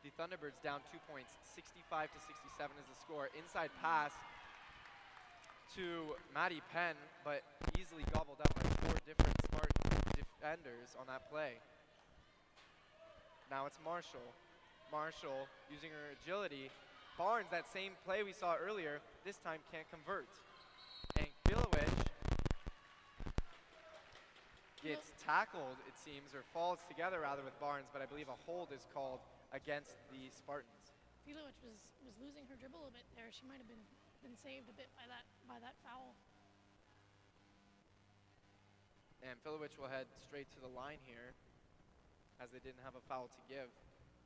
The 0.00 0.10
Thunderbirds 0.16 0.56
down 0.62 0.80
two 0.88 1.02
points, 1.10 1.34
65 1.54 2.08
to 2.14 2.18
67 2.22 2.70
is 2.80 2.86
the 2.88 2.98
score. 3.02 3.28
Inside 3.36 3.70
pass 3.82 4.14
to 5.74 6.16
Maddie 6.32 6.62
Penn, 6.72 6.94
but 7.26 7.42
easily 7.76 8.06
gobbled 8.14 8.40
up 8.40 8.48
by 8.54 8.64
four 8.86 8.96
different 9.04 9.34
Spartan 9.44 10.16
defenders 10.16 10.94
on 10.96 11.10
that 11.10 11.28
play. 11.28 11.58
Now 13.50 13.66
it's 13.66 13.78
Marshall. 13.84 14.34
Marshall 14.90 15.46
using 15.70 15.90
her 15.90 16.14
agility. 16.18 16.70
Barnes, 17.14 17.46
that 17.50 17.64
same 17.70 17.94
play 18.04 18.26
we 18.26 18.34
saw 18.34 18.58
earlier, 18.58 18.98
this 19.24 19.38
time 19.38 19.62
can't 19.70 19.86
convert. 19.88 20.28
And 21.16 21.30
Filowich 21.46 21.96
gets 24.82 25.10
tackled, 25.22 25.78
it 25.86 25.96
seems, 25.96 26.34
or 26.34 26.42
falls 26.52 26.82
together 26.90 27.22
rather 27.22 27.40
with 27.40 27.56
Barnes, 27.62 27.88
but 27.94 28.02
I 28.02 28.06
believe 28.06 28.28
a 28.28 28.38
hold 28.44 28.74
is 28.74 28.84
called 28.92 29.22
against 29.54 29.94
the 30.10 30.26
Spartans. 30.34 30.92
Filowich 31.24 31.58
was, 31.62 31.80
was 32.02 32.14
losing 32.18 32.44
her 32.50 32.58
dribble 32.58 32.82
a 32.86 32.92
bit 32.92 33.06
there. 33.14 33.30
She 33.30 33.46
might 33.46 33.62
have 33.62 33.70
been, 33.70 33.82
been 34.26 34.36
saved 34.36 34.68
a 34.68 34.76
bit 34.76 34.90
by 34.98 35.06
that 35.08 35.24
by 35.46 35.58
that 35.62 35.74
foul. 35.86 36.14
And 39.26 39.34
Filowich 39.42 39.74
will 39.74 39.90
head 39.90 40.06
straight 40.22 40.46
to 40.54 40.60
the 40.62 40.70
line 40.70 41.02
here 41.02 41.34
as 42.42 42.52
they 42.52 42.60
didn't 42.60 42.82
have 42.84 42.94
a 42.94 43.04
foul 43.08 43.28
to 43.32 43.42
give. 43.48 43.70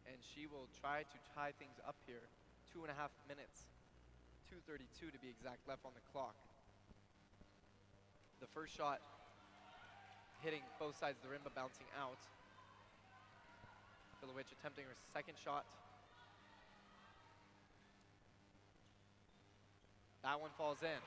And 0.09 0.16
she 0.20 0.51
will 0.51 0.66
try 0.81 1.07
to 1.07 1.19
tie 1.35 1.53
things 1.59 1.78
up 1.87 1.97
here. 2.07 2.24
Two 2.73 2.82
and 2.82 2.91
a 2.91 2.97
half 2.97 3.11
minutes. 3.28 3.70
2.32 4.51 5.15
to 5.15 5.19
be 5.23 5.31
exact 5.31 5.62
left 5.69 5.87
on 5.87 5.95
the 5.95 6.03
clock. 6.11 6.35
The 8.41 8.49
first 8.51 8.74
shot 8.74 8.99
hitting 10.41 10.65
both 10.81 10.97
sides 10.97 11.20
of 11.20 11.23
the 11.23 11.31
rim 11.31 11.45
but 11.45 11.55
bouncing 11.55 11.87
out. 11.95 12.19
Filowich 14.19 14.51
attempting 14.59 14.85
her 14.85 14.97
second 15.12 15.37
shot. 15.37 15.65
That 20.23 20.41
one 20.41 20.51
falls 20.57 20.82
in. 20.82 21.01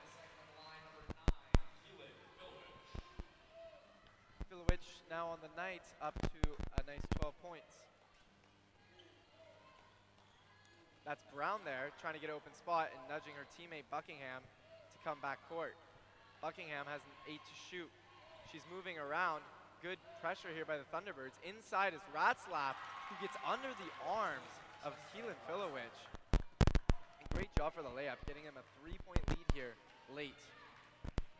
Filowich 4.50 4.93
now 5.10 5.28
on 5.28 5.40
the 5.42 5.52
night 5.60 5.84
up 6.02 6.14
to 6.20 6.42
a 6.78 6.82
nice 6.86 7.04
12 7.20 7.34
points. 7.42 7.74
That's 11.06 11.24
Brown 11.36 11.60
there 11.68 11.92
trying 12.00 12.16
to 12.16 12.22
get 12.24 12.32
an 12.32 12.38
open 12.40 12.56
spot 12.56 12.88
and 12.96 13.02
nudging 13.12 13.36
her 13.36 13.44
teammate 13.60 13.84
Buckingham 13.92 14.40
to 14.40 14.98
come 15.04 15.20
back 15.20 15.40
court. 15.52 15.76
Buckingham 16.40 16.88
has 16.88 17.04
an 17.04 17.16
eight 17.28 17.44
to 17.44 17.56
shoot. 17.68 17.92
She's 18.52 18.64
moving 18.72 18.96
around. 18.96 19.44
Good 19.84 20.00
pressure 20.24 20.48
here 20.56 20.64
by 20.64 20.80
the 20.80 20.88
Thunderbirds. 20.96 21.36
Inside 21.44 21.92
is 21.92 22.04
Ratzlaff, 22.16 22.80
who 23.12 23.16
gets 23.20 23.36
under 23.44 23.68
the 23.76 23.92
arms 24.08 24.52
of 24.88 24.96
Keelan 25.12 25.36
Filowich. 25.44 26.00
Great 27.34 27.50
job 27.58 27.74
for 27.74 27.82
the 27.82 27.90
layup, 27.90 28.22
getting 28.28 28.44
him 28.44 28.54
a 28.56 28.66
three-point 28.80 29.24
lead 29.28 29.50
here 29.58 29.74
late. 30.16 30.38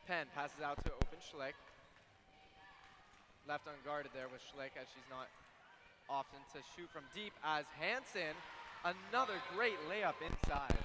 Penn 0.08 0.26
passes 0.34 0.60
out 0.60 0.84
to 0.84 0.92
open 0.92 1.22
Schlick. 1.22 1.54
Left 3.44 3.68
unguarded 3.68 4.16
there 4.16 4.32
with 4.32 4.40
Schlick 4.40 4.72
as 4.80 4.88
she's 4.96 5.04
not 5.12 5.28
often 6.08 6.40
to 6.56 6.64
shoot 6.76 6.88
from 6.96 7.04
deep 7.12 7.36
as 7.44 7.68
Hansen, 7.76 8.32
another 8.88 9.36
great 9.52 9.76
layup 9.92 10.16
inside. 10.24 10.80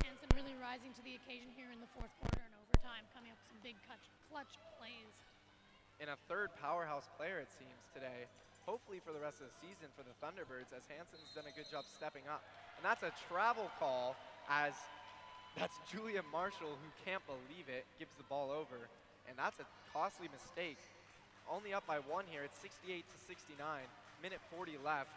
Hansen 0.00 0.32
really 0.32 0.56
rising 0.56 0.96
to 0.96 1.02
the 1.04 1.20
occasion 1.20 1.52
here 1.60 1.68
in 1.76 1.80
the 1.84 1.90
fourth 1.92 2.08
quarter 2.24 2.40
and 2.40 2.56
overtime, 2.56 3.04
coming 3.12 3.28
up 3.28 3.36
with 3.36 3.52
some 3.52 3.60
big 3.60 3.76
clutch, 3.84 4.08
clutch 4.32 4.52
plays. 4.80 5.12
And 6.00 6.08
a 6.08 6.16
third 6.24 6.56
powerhouse 6.56 7.04
player, 7.20 7.36
it 7.36 7.52
seems, 7.52 7.84
today. 7.92 8.24
Hopefully 8.64 9.04
for 9.04 9.12
the 9.12 9.20
rest 9.20 9.44
of 9.44 9.52
the 9.52 9.56
season 9.60 9.92
for 9.92 10.08
the 10.08 10.16
Thunderbirds, 10.24 10.72
as 10.72 10.88
Hansen's 10.88 11.28
done 11.36 11.44
a 11.44 11.52
good 11.52 11.68
job 11.68 11.84
stepping 11.84 12.24
up. 12.32 12.40
And 12.80 12.84
that's 12.84 13.04
a 13.04 13.12
travel 13.28 13.68
call 13.76 14.16
as 14.48 14.72
that's 15.52 15.76
Julia 15.92 16.24
Marshall, 16.32 16.80
who 16.80 16.90
can't 17.04 17.24
believe 17.28 17.68
it, 17.68 17.84
gives 18.00 18.16
the 18.16 18.24
ball 18.24 18.48
over. 18.48 18.88
And 19.28 19.36
that's 19.36 19.60
a 19.60 19.66
costly 19.92 20.28
mistake. 20.32 20.80
Only 21.48 21.72
up 21.72 21.86
by 21.86 22.00
one 22.04 22.24
here. 22.28 22.42
It's 22.44 22.58
68 22.60 23.04
to 23.04 23.18
69. 23.28 23.56
Minute 24.20 24.40
40 24.50 24.80
left. 24.84 25.12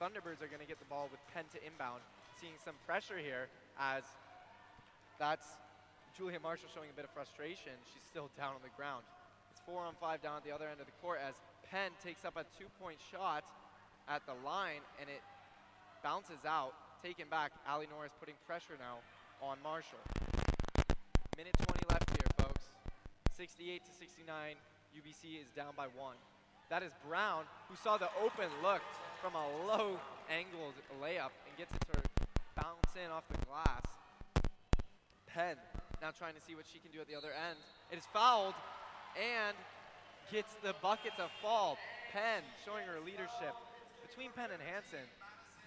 Thunderbirds 0.00 0.42
are 0.42 0.50
going 0.50 0.64
to 0.64 0.68
get 0.68 0.80
the 0.80 0.88
ball 0.88 1.08
with 1.12 1.20
Penn 1.32 1.44
to 1.54 1.60
inbound. 1.62 2.02
Seeing 2.40 2.56
some 2.64 2.74
pressure 2.88 3.20
here 3.20 3.46
as 3.78 4.02
that's 5.20 5.46
Julia 6.16 6.40
Marshall 6.42 6.68
showing 6.74 6.90
a 6.90 6.96
bit 6.96 7.04
of 7.04 7.12
frustration. 7.14 7.72
She's 7.94 8.04
still 8.10 8.28
down 8.36 8.52
on 8.58 8.62
the 8.64 8.74
ground. 8.76 9.04
It's 9.52 9.62
four 9.64 9.84
on 9.84 9.94
five 10.00 10.20
down 10.20 10.36
at 10.36 10.44
the 10.44 10.52
other 10.52 10.68
end 10.68 10.80
of 10.80 10.86
the 10.86 10.96
court 11.00 11.20
as 11.22 11.36
Penn 11.70 11.92
takes 12.04 12.24
up 12.24 12.36
a 12.36 12.44
two 12.58 12.68
point 12.80 12.98
shot 13.12 13.44
at 14.08 14.20
the 14.26 14.34
line 14.44 14.84
and 15.00 15.08
it 15.08 15.22
bounces 16.02 16.44
out, 16.44 16.74
taken 17.00 17.28
back. 17.30 17.52
Ali 17.68 17.86
Norris 17.88 18.12
putting 18.18 18.34
pressure 18.46 18.74
now 18.76 19.00
on 19.40 19.56
Marshall. 19.62 20.02
Minute 21.36 21.54
20 21.64 21.72
left 21.72 21.72
here, 21.72 21.80
folks. 21.80 21.81
68 23.36 23.84
to 23.84 23.92
69. 23.92 24.56
UBC 24.92 25.40
is 25.40 25.48
down 25.56 25.72
by 25.76 25.88
one. 25.96 26.16
That 26.68 26.82
is 26.82 26.92
Brown, 27.08 27.44
who 27.68 27.76
saw 27.76 27.96
the 27.96 28.08
open 28.20 28.48
look 28.62 28.84
from 29.20 29.34
a 29.34 29.46
low 29.64 29.96
angled 30.28 30.76
layup 31.00 31.32
and 31.48 31.52
gets 31.56 31.72
it 31.72 31.84
to 31.92 32.00
bounce 32.56 32.92
in 32.96 33.10
off 33.10 33.24
the 33.28 33.40
glass. 33.48 33.84
Penn 35.28 35.56
now 36.04 36.12
trying 36.12 36.34
to 36.36 36.44
see 36.44 36.52
what 36.52 36.68
she 36.68 36.82
can 36.82 36.92
do 36.92 37.00
at 37.00 37.08
the 37.08 37.16
other 37.16 37.32
end. 37.32 37.56
It 37.88 37.96
is 37.96 38.04
fouled 38.12 38.58
and 39.16 39.56
gets 40.28 40.52
the 40.60 40.76
bucket 40.84 41.16
to 41.16 41.30
fall. 41.40 41.78
Penn 42.12 42.44
showing 42.66 42.84
her 42.84 43.00
leadership. 43.00 43.56
Between 44.04 44.28
Penn 44.36 44.52
and 44.52 44.60
Hansen, 44.60 45.08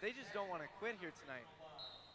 they 0.05 0.13
just 0.13 0.29
don't 0.37 0.51
want 0.53 0.61
to 0.61 0.69
quit 0.77 1.01
here 1.01 1.15
tonight. 1.25 1.49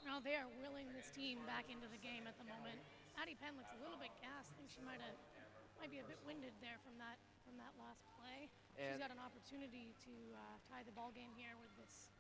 No, 0.07 0.23
they 0.23 0.39
are 0.39 0.47
willing 0.63 0.87
this 0.95 1.11
team 1.11 1.43
back 1.43 1.67
into 1.67 1.91
the 1.91 1.99
game 1.99 2.31
at 2.31 2.39
the 2.39 2.47
moment. 2.47 2.79
Addie 3.19 3.35
Penn 3.41 3.59
looks 3.59 3.75
a 3.75 3.81
little 3.83 3.99
bit 3.99 4.15
gassed. 4.23 4.53
I 4.53 4.55
think 4.57 4.71
she 4.71 4.85
might 4.87 5.03
have 5.03 5.17
might 5.81 5.89
be 5.89 6.05
a 6.05 6.05
bit 6.05 6.21
winded 6.29 6.53
there 6.61 6.77
from 6.85 6.93
that 7.01 7.17
from 7.49 7.57
that 7.57 7.73
last 7.81 8.05
play. 8.21 8.53
She's 8.77 8.85
And- 8.85 9.01
got 9.01 9.09
an 9.11 9.19
opportunity 9.19 9.97
to 10.05 10.15
uh, 10.37 10.41
tie 10.69 10.85
the 10.85 10.93
ball 10.93 11.09
game 11.11 11.33
here 11.41 11.57
with 11.57 11.73
this 11.81 12.13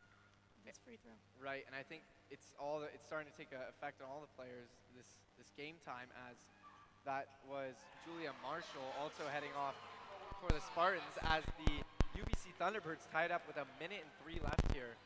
this 0.64 0.80
free 0.80 0.96
throw. 1.00 1.12
Right, 1.40 1.64
and 1.68 1.76
I 1.76 1.82
think 1.84 2.02
it's 2.32 2.52
all 2.56 2.80
it's 2.82 3.04
starting 3.04 3.28
to 3.30 3.36
take 3.36 3.52
an 3.52 3.60
effect 3.68 4.00
on 4.00 4.08
all 4.08 4.20
the 4.24 4.32
players 4.32 4.68
this 4.96 5.20
this 5.36 5.52
game 5.56 5.76
time 5.84 6.08
as 6.28 6.36
that 7.04 7.28
was 7.48 7.76
Julia 8.04 8.32
Marshall 8.42 8.88
also 9.00 9.24
heading 9.28 9.52
off 9.56 9.76
for 10.40 10.48
the 10.52 10.60
Spartans 10.60 11.16
as 11.28 11.44
the 11.64 11.84
UBC 12.16 12.52
Thunderbirds 12.60 13.08
tied 13.12 13.30
up 13.30 13.44
with 13.46 13.56
a 13.56 13.64
minute 13.80 14.00
and 14.04 14.12
three 14.24 14.40
left 14.40 14.72
here. 14.72 14.96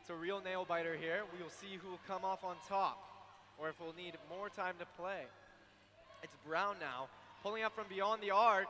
It's 0.00 0.10
a 0.10 0.14
real 0.14 0.40
nail 0.40 0.64
biter 0.64 0.94
here. 0.94 1.22
We 1.34 1.42
will 1.42 1.50
see 1.50 1.78
who 1.82 1.90
will 1.90 2.02
come 2.06 2.24
off 2.24 2.44
on 2.44 2.56
top 2.68 2.98
or 3.58 3.68
if 3.68 3.80
we'll 3.80 3.94
need 3.94 4.14
more 4.30 4.48
time 4.48 4.74
to 4.78 4.86
play. 4.98 5.26
It's 6.26 6.34
Brown 6.42 6.74
now, 6.82 7.06
pulling 7.46 7.62
up 7.62 7.70
from 7.78 7.86
beyond 7.86 8.18
the 8.20 8.34
arc. 8.34 8.66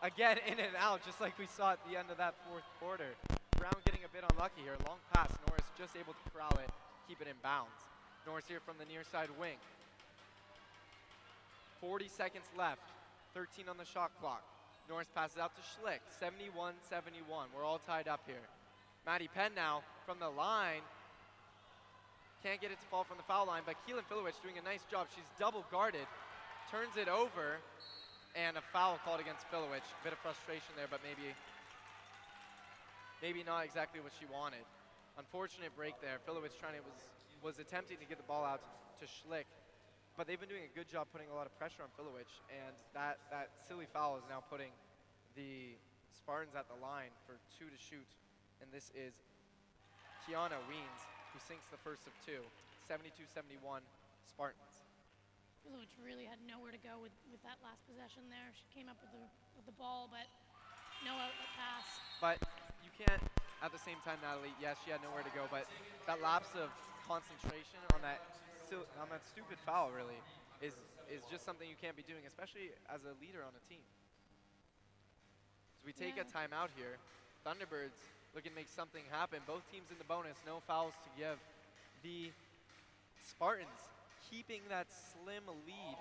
Again, 0.00 0.40
in 0.48 0.56
and 0.56 0.72
out, 0.72 1.04
just 1.04 1.20
like 1.20 1.36
we 1.38 1.44
saw 1.44 1.76
at 1.76 1.80
the 1.84 2.00
end 2.00 2.08
of 2.08 2.16
that 2.16 2.32
fourth 2.48 2.64
quarter. 2.80 3.12
Brown 3.60 3.76
getting 3.84 4.00
a 4.08 4.08
bit 4.08 4.24
unlucky 4.32 4.64
here. 4.64 4.72
Long 4.88 4.96
pass. 5.12 5.28
Norris 5.44 5.68
just 5.76 5.92
able 6.00 6.16
to 6.16 6.24
corral 6.32 6.56
it, 6.64 6.72
keep 7.04 7.20
it 7.20 7.28
in 7.28 7.36
bounds. 7.44 7.76
Norris 8.24 8.48
here 8.48 8.64
from 8.64 8.80
the 8.80 8.88
near 8.88 9.04
side 9.04 9.28
wing. 9.38 9.60
40 11.84 12.08
seconds 12.08 12.48
left. 12.56 12.88
13 13.34 13.68
on 13.68 13.76
the 13.76 13.84
shot 13.84 14.08
clock. 14.18 14.40
Norris 14.88 15.08
passes 15.14 15.36
out 15.36 15.52
to 15.56 15.62
Schlick. 15.76 16.00
71 16.08 16.72
71. 16.88 17.20
We're 17.52 17.68
all 17.68 17.84
tied 17.84 18.08
up 18.08 18.24
here. 18.24 18.48
Maddie 19.04 19.28
Penn 19.28 19.52
now 19.54 19.84
from 20.08 20.16
the 20.24 20.30
line. 20.32 20.80
Can't 22.40 22.60
get 22.60 22.72
it 22.72 22.80
to 22.80 22.86
fall 22.88 23.04
from 23.04 23.18
the 23.18 23.28
foul 23.28 23.44
line, 23.44 23.62
but 23.68 23.76
Keelan 23.84 24.08
Filowich 24.08 24.40
doing 24.40 24.56
a 24.56 24.64
nice 24.64 24.84
job. 24.90 25.08
She's 25.12 25.28
double 25.38 25.64
guarded, 25.70 26.08
turns 26.74 26.98
it 26.98 27.06
over, 27.06 27.62
and 28.34 28.58
a 28.58 28.64
foul 28.74 28.98
called 29.06 29.22
against 29.22 29.46
Filowich. 29.46 29.86
Bit 30.02 30.10
of 30.10 30.18
frustration 30.18 30.74
there, 30.74 30.90
but 30.90 30.98
maybe 31.06 31.30
maybe 33.22 33.46
not 33.46 33.62
exactly 33.62 34.02
what 34.02 34.10
she 34.18 34.26
wanted. 34.26 34.66
Unfortunate 35.14 35.70
break 35.78 35.94
there. 36.02 36.18
Filowich 36.26 36.58
trying 36.58 36.74
to 36.74 36.82
was 36.82 36.98
was 37.46 37.62
attempting 37.62 38.02
to 38.02 38.06
get 38.10 38.18
the 38.18 38.26
ball 38.26 38.42
out 38.42 38.58
to 38.98 39.06
Schlick, 39.06 39.46
but 40.18 40.26
they've 40.26 40.42
been 40.42 40.50
doing 40.50 40.66
a 40.66 40.74
good 40.74 40.90
job 40.90 41.06
putting 41.14 41.30
a 41.30 41.36
lot 41.38 41.46
of 41.46 41.54
pressure 41.62 41.86
on 41.86 41.94
Filowich, 41.94 42.42
and 42.50 42.74
that 42.90 43.22
that 43.30 43.54
silly 43.70 43.86
foul 43.94 44.18
is 44.18 44.26
now 44.26 44.42
putting 44.42 44.74
the 45.38 45.78
Spartans 46.10 46.58
at 46.58 46.66
the 46.66 46.78
line 46.82 47.14
for 47.22 47.38
two 47.54 47.70
to 47.70 47.78
shoot, 47.78 48.10
and 48.58 48.66
this 48.74 48.90
is 48.98 49.14
Kiana 50.26 50.58
Weens 50.66 51.02
who 51.30 51.38
sinks 51.38 51.70
the 51.70 51.78
first 51.86 52.02
of 52.10 52.14
two. 52.26 52.42
72-71 52.90 53.78
Spartans. 54.26 54.73
Filowich 55.64 55.96
really 56.04 56.28
had 56.28 56.36
nowhere 56.44 56.68
to 56.68 56.82
go 56.84 57.00
with, 57.00 57.16
with 57.32 57.40
that 57.40 57.56
last 57.64 57.80
possession 57.88 58.28
there. 58.28 58.52
She 58.52 58.68
came 58.76 58.92
up 58.92 59.00
with 59.00 59.12
the 59.16 59.24
with 59.56 59.64
the 59.64 59.72
ball, 59.80 60.12
but 60.12 60.28
no 61.08 61.16
outlet 61.16 61.48
pass. 61.56 61.88
But 62.20 62.36
you 62.84 62.92
can't, 62.92 63.22
at 63.64 63.72
the 63.72 63.80
same 63.80 63.96
time, 64.04 64.20
Natalie. 64.20 64.52
Yes, 64.60 64.76
she 64.84 64.92
had 64.92 65.00
nowhere 65.00 65.24
to 65.24 65.32
go, 65.32 65.48
but 65.48 65.64
that 66.04 66.20
lapse 66.20 66.52
of 66.52 66.68
concentration 67.08 67.80
on 67.96 68.04
that 68.04 68.20
on 69.00 69.08
that 69.08 69.24
stupid 69.24 69.56
foul 69.64 69.88
really 69.94 70.18
is 70.60 70.74
is 71.08 71.24
just 71.32 71.48
something 71.48 71.64
you 71.64 71.78
can't 71.80 71.96
be 71.96 72.04
doing, 72.04 72.28
especially 72.28 72.72
as 72.92 73.00
a 73.08 73.16
leader 73.22 73.40
on 73.40 73.56
a 73.56 73.62
team. 73.72 73.84
So 75.80 75.88
we 75.88 75.92
take 75.96 76.16
Yeah. 76.20 76.24
a 76.24 76.26
timeout 76.28 76.68
here. 76.76 77.00
Thunderbirds 77.46 77.96
looking 78.34 78.52
to 78.52 78.56
make 78.56 78.68
something 78.68 79.04
happen. 79.12 79.40
Both 79.46 79.64
teams 79.70 79.88
in 79.92 79.96
the 79.96 80.04
bonus, 80.04 80.36
no 80.44 80.60
fouls 80.66 80.92
to 81.04 81.10
give. 81.16 81.38
The 82.02 82.32
Spartans 83.22 83.93
keeping 84.34 84.66
that 84.66 84.90
slim 84.90 85.46
lead. 85.62 85.98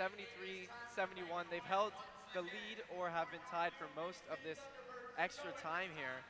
73-71. 0.00 1.44
They've 1.52 1.60
held 1.68 1.92
the 2.32 2.40
lead 2.40 2.80
or 2.96 3.12
have 3.12 3.28
been 3.28 3.44
tied 3.52 3.76
for 3.76 3.84
most 3.92 4.24
of 4.32 4.40
this 4.40 4.56
extra 5.20 5.52
time 5.60 5.92
here. 5.92 6.24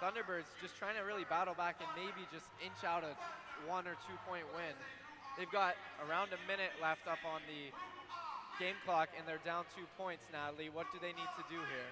Thunderbirds 0.00 0.48
just 0.64 0.80
trying 0.80 0.96
to 0.96 1.04
really 1.04 1.28
battle 1.28 1.52
back 1.52 1.76
and 1.84 1.88
maybe 1.92 2.24
just 2.32 2.48
inch 2.64 2.80
out 2.88 3.04
a 3.04 3.12
one 3.68 3.84
or 3.84 3.94
two 4.08 4.16
point 4.24 4.48
win. 4.56 4.72
They've 5.36 5.52
got 5.52 5.76
around 6.08 6.32
a 6.32 6.40
minute 6.48 6.72
left 6.80 7.04
up 7.04 7.20
on 7.28 7.44
the 7.44 7.68
game 8.56 8.76
clock 8.88 9.12
and 9.16 9.28
they're 9.28 9.44
down 9.44 9.68
two 9.76 9.84
points, 10.00 10.24
Natalie. 10.32 10.72
What 10.72 10.88
do 10.88 11.00
they 11.04 11.12
need 11.12 11.32
to 11.36 11.44
do 11.52 11.60
here? 11.60 11.90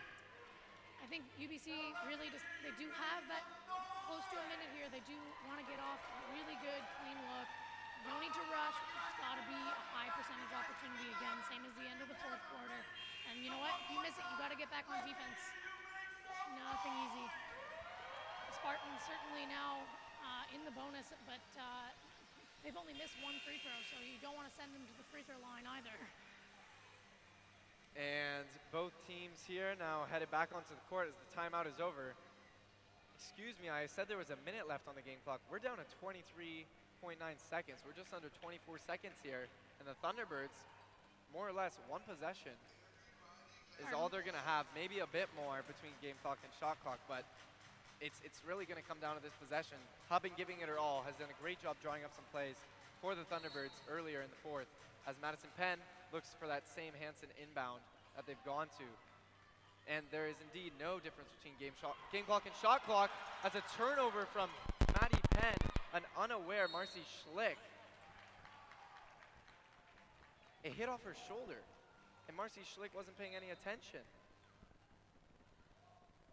I 1.00 1.06
think 1.08 1.24
UBC 1.36 1.68
really 2.08 2.32
just 2.32 2.44
they 2.64 2.72
do 2.80 2.88
have 2.92 3.24
that 3.28 3.44
close 4.08 4.24
to 4.32 4.36
a 4.40 4.46
minute 4.48 4.72
here. 4.72 4.88
They 4.88 5.04
do 5.04 5.16
want 5.48 5.60
to 5.60 5.66
get 5.68 5.80
off 5.80 6.00
a 6.00 6.20
really 6.36 6.56
good 6.64 6.82
clean 7.00 7.16
look. 7.36 7.48
No 8.08 8.16
need 8.20 8.32
to 8.32 8.44
rush. 8.48 8.78
It's 8.80 9.20
got 9.20 9.36
to 9.36 9.44
be 9.44 9.60
a 9.60 9.76
high 9.92 10.10
percentage 10.16 10.52
opportunity 10.54 11.08
again, 11.20 11.36
same 11.50 11.64
as 11.68 11.72
the 11.76 11.86
end 11.88 12.00
of 12.00 12.08
the 12.08 12.18
fourth 12.24 12.40
quarter. 12.48 12.80
And 13.28 13.44
you 13.44 13.52
know 13.52 13.60
what? 13.60 13.76
If 13.84 13.88
you 13.92 13.98
miss 14.00 14.16
it, 14.16 14.24
you 14.24 14.36
got 14.40 14.48
to 14.48 14.58
get 14.58 14.72
back 14.72 14.88
on 14.88 15.04
defense. 15.04 15.40
Nothing 16.56 16.94
easy. 17.06 17.26
The 18.48 18.54
Spartans 18.56 19.00
certainly 19.04 19.44
now 19.46 19.84
uh, 20.24 20.56
in 20.56 20.64
the 20.64 20.72
bonus, 20.72 21.12
but 21.28 21.44
uh, 21.60 21.92
they've 22.64 22.76
only 22.76 22.96
missed 22.96 23.14
one 23.20 23.36
free 23.44 23.60
throw, 23.60 23.76
so 23.92 24.00
you 24.00 24.16
don't 24.24 24.34
want 24.34 24.48
to 24.48 24.54
send 24.56 24.72
them 24.72 24.82
to 24.82 24.94
the 24.96 25.06
free 25.12 25.22
throw 25.28 25.38
line 25.44 25.68
either. 25.78 25.94
And 27.94 28.48
both 28.72 28.94
teams 29.04 29.44
here 29.44 29.76
now 29.78 30.08
headed 30.08 30.30
back 30.30 30.50
onto 30.56 30.72
the 30.72 30.86
court 30.88 31.10
as 31.10 31.16
the 31.20 31.28
timeout 31.34 31.68
is 31.68 31.78
over. 31.78 32.16
Excuse 33.18 33.54
me, 33.60 33.68
I 33.68 33.84
said 33.84 34.08
there 34.08 34.16
was 34.16 34.32
a 34.32 34.40
minute 34.48 34.64
left 34.64 34.88
on 34.88 34.96
the 34.96 35.04
game 35.04 35.20
clock. 35.22 35.44
We're 35.52 35.60
down 35.60 35.76
to 35.76 35.86
23.9 37.00 37.16
seconds. 37.48 37.80
We're 37.88 37.96
just 37.96 38.12
under 38.12 38.28
24 38.44 38.76
seconds 38.84 39.16
here. 39.24 39.48
And 39.80 39.88
the 39.88 39.96
Thunderbirds, 40.04 40.52
more 41.32 41.48
or 41.48 41.56
less 41.56 41.80
one 41.88 42.04
possession 42.04 42.52
is 43.80 43.88
all 43.96 44.12
they're 44.12 44.26
going 44.26 44.36
to 44.36 44.44
have. 44.44 44.68
Maybe 44.76 45.00
a 45.00 45.08
bit 45.08 45.32
more 45.32 45.64
between 45.64 45.96
game 46.04 46.20
clock 46.20 46.36
and 46.44 46.52
shot 46.60 46.76
clock, 46.84 47.00
but 47.08 47.24
it's, 48.04 48.20
it's 48.20 48.44
really 48.44 48.68
going 48.68 48.76
to 48.76 48.84
come 48.84 49.00
down 49.00 49.16
to 49.16 49.22
this 49.24 49.32
possession. 49.40 49.80
Huband 50.12 50.36
giving 50.36 50.60
it 50.60 50.68
her 50.68 50.76
all, 50.76 51.00
has 51.08 51.16
done 51.16 51.32
a 51.32 51.38
great 51.40 51.56
job 51.64 51.80
drawing 51.80 52.04
up 52.04 52.12
some 52.12 52.28
plays 52.28 52.60
for 53.00 53.16
the 53.16 53.24
Thunderbirds 53.32 53.72
earlier 53.88 54.20
in 54.20 54.28
the 54.28 54.40
fourth 54.44 54.68
as 55.08 55.16
Madison 55.24 55.48
Penn 55.56 55.80
looks 56.12 56.36
for 56.36 56.44
that 56.44 56.68
same 56.68 56.92
Hansen 57.00 57.32
inbound 57.40 57.80
that 58.20 58.28
they've 58.28 58.44
gone 58.44 58.68
to. 58.76 58.88
And 59.88 60.04
there 60.12 60.28
is 60.28 60.36
indeed 60.52 60.76
no 60.76 61.00
difference 61.00 61.32
between 61.40 61.56
game, 61.56 61.72
shot, 61.80 61.96
game 62.12 62.28
clock 62.28 62.44
and 62.44 62.52
shot 62.60 62.84
clock 62.84 63.08
as 63.40 63.56
a 63.56 63.64
turnover 63.80 64.28
from 64.28 64.52
Maddie 65.00 65.24
an 65.94 66.06
unaware 66.14 66.70
Marcy 66.70 67.02
Schlick. 67.02 67.58
It 70.62 70.76
hit 70.76 70.92
off 70.92 71.02
her 71.08 71.16
shoulder, 71.26 71.58
and 72.28 72.36
Marcy 72.36 72.60
Schlick 72.62 72.92
wasn't 72.92 73.16
paying 73.16 73.32
any 73.32 73.48
attention. 73.48 74.04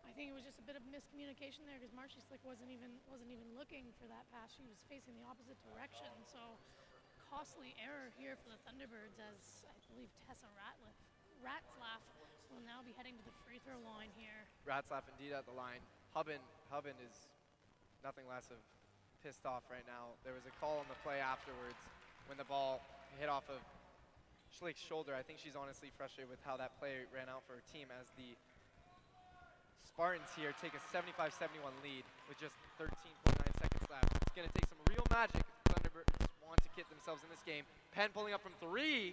I 0.03 0.11
think 0.13 0.33
it 0.33 0.35
was 0.35 0.43
just 0.43 0.59
a 0.59 0.65
bit 0.65 0.75
of 0.75 0.83
miscommunication 0.89 1.63
there 1.69 1.79
because 1.79 1.93
Marcy 1.93 2.19
Schlick 2.25 2.41
wasn't 2.43 2.73
even 2.73 2.89
wasn't 3.07 3.29
even 3.29 3.45
looking 3.55 3.85
for 4.01 4.09
that 4.09 4.25
pass. 4.33 4.49
She 4.51 4.65
was 4.65 4.81
facing 4.89 5.13
the 5.15 5.25
opposite 5.29 5.57
direction. 5.61 6.09
So 6.25 6.57
costly 7.29 7.77
error 7.77 8.09
here 8.17 8.33
for 8.41 8.49
the 8.49 8.59
Thunderbirds 8.65 9.19
as 9.21 9.67
I 9.67 9.77
believe 9.93 10.09
Tessa 10.25 10.49
Ratliff 10.57 10.97
Ratzlaff 11.43 12.01
will 12.49 12.63
now 12.65 12.81
be 12.81 12.95
heading 12.97 13.13
to 13.19 13.23
the 13.27 13.35
free 13.45 13.61
throw 13.61 13.77
line 13.85 14.09
here. 14.17 14.47
Ratzlaff 14.65 15.05
indeed 15.05 15.37
at 15.37 15.45
the 15.45 15.53
line. 15.53 15.83
Huband, 16.15 16.41
Huband 16.73 16.97
is 17.03 17.29
nothing 18.01 18.25
less 18.25 18.49
of 18.49 18.57
pissed 19.27 19.43
off 19.43 19.67
right 19.67 19.83
now. 19.83 20.15
There 20.23 20.31
was 20.31 20.47
a 20.47 20.55
call 20.63 20.79
on 20.79 20.87
the 20.87 20.95
play 21.03 21.19
afterwards 21.19 21.75
when 22.31 22.39
the 22.39 22.47
ball 22.47 22.79
hit 23.19 23.27
off 23.27 23.43
of 23.51 23.59
Schlick's 24.47 24.79
shoulder. 24.79 25.11
I 25.11 25.19
think 25.19 25.43
she's 25.43 25.59
honestly 25.59 25.91
frustrated 25.99 26.31
with 26.31 26.39
how 26.47 26.55
that 26.55 26.79
play 26.79 27.03
ran 27.11 27.27
out 27.27 27.43
for 27.43 27.59
her 27.59 27.65
team 27.67 27.91
as 27.91 28.07
the 28.15 28.39
Spartans 29.83 30.31
here 30.31 30.55
take 30.63 30.71
a 30.79 30.83
75-71 30.95 31.59
lead 31.83 32.07
with 32.31 32.39
just 32.39 32.55
13.9 32.79 33.35
seconds 33.35 33.87
left. 33.91 34.15
It's 34.15 34.31
going 34.31 34.47
to 34.47 34.55
take 34.55 34.71
some 34.71 34.79
real 34.87 35.03
magic 35.11 35.43
if 35.43 35.59
the 35.59 35.75
Thunderbirds 35.75 36.07
want 36.39 36.63
to 36.63 36.71
get 36.79 36.87
themselves 36.87 37.19
in 37.19 37.27
this 37.27 37.43
game. 37.43 37.67
Penn 37.91 38.15
pulling 38.15 38.31
up 38.31 38.39
from 38.39 38.55
three 38.63 39.11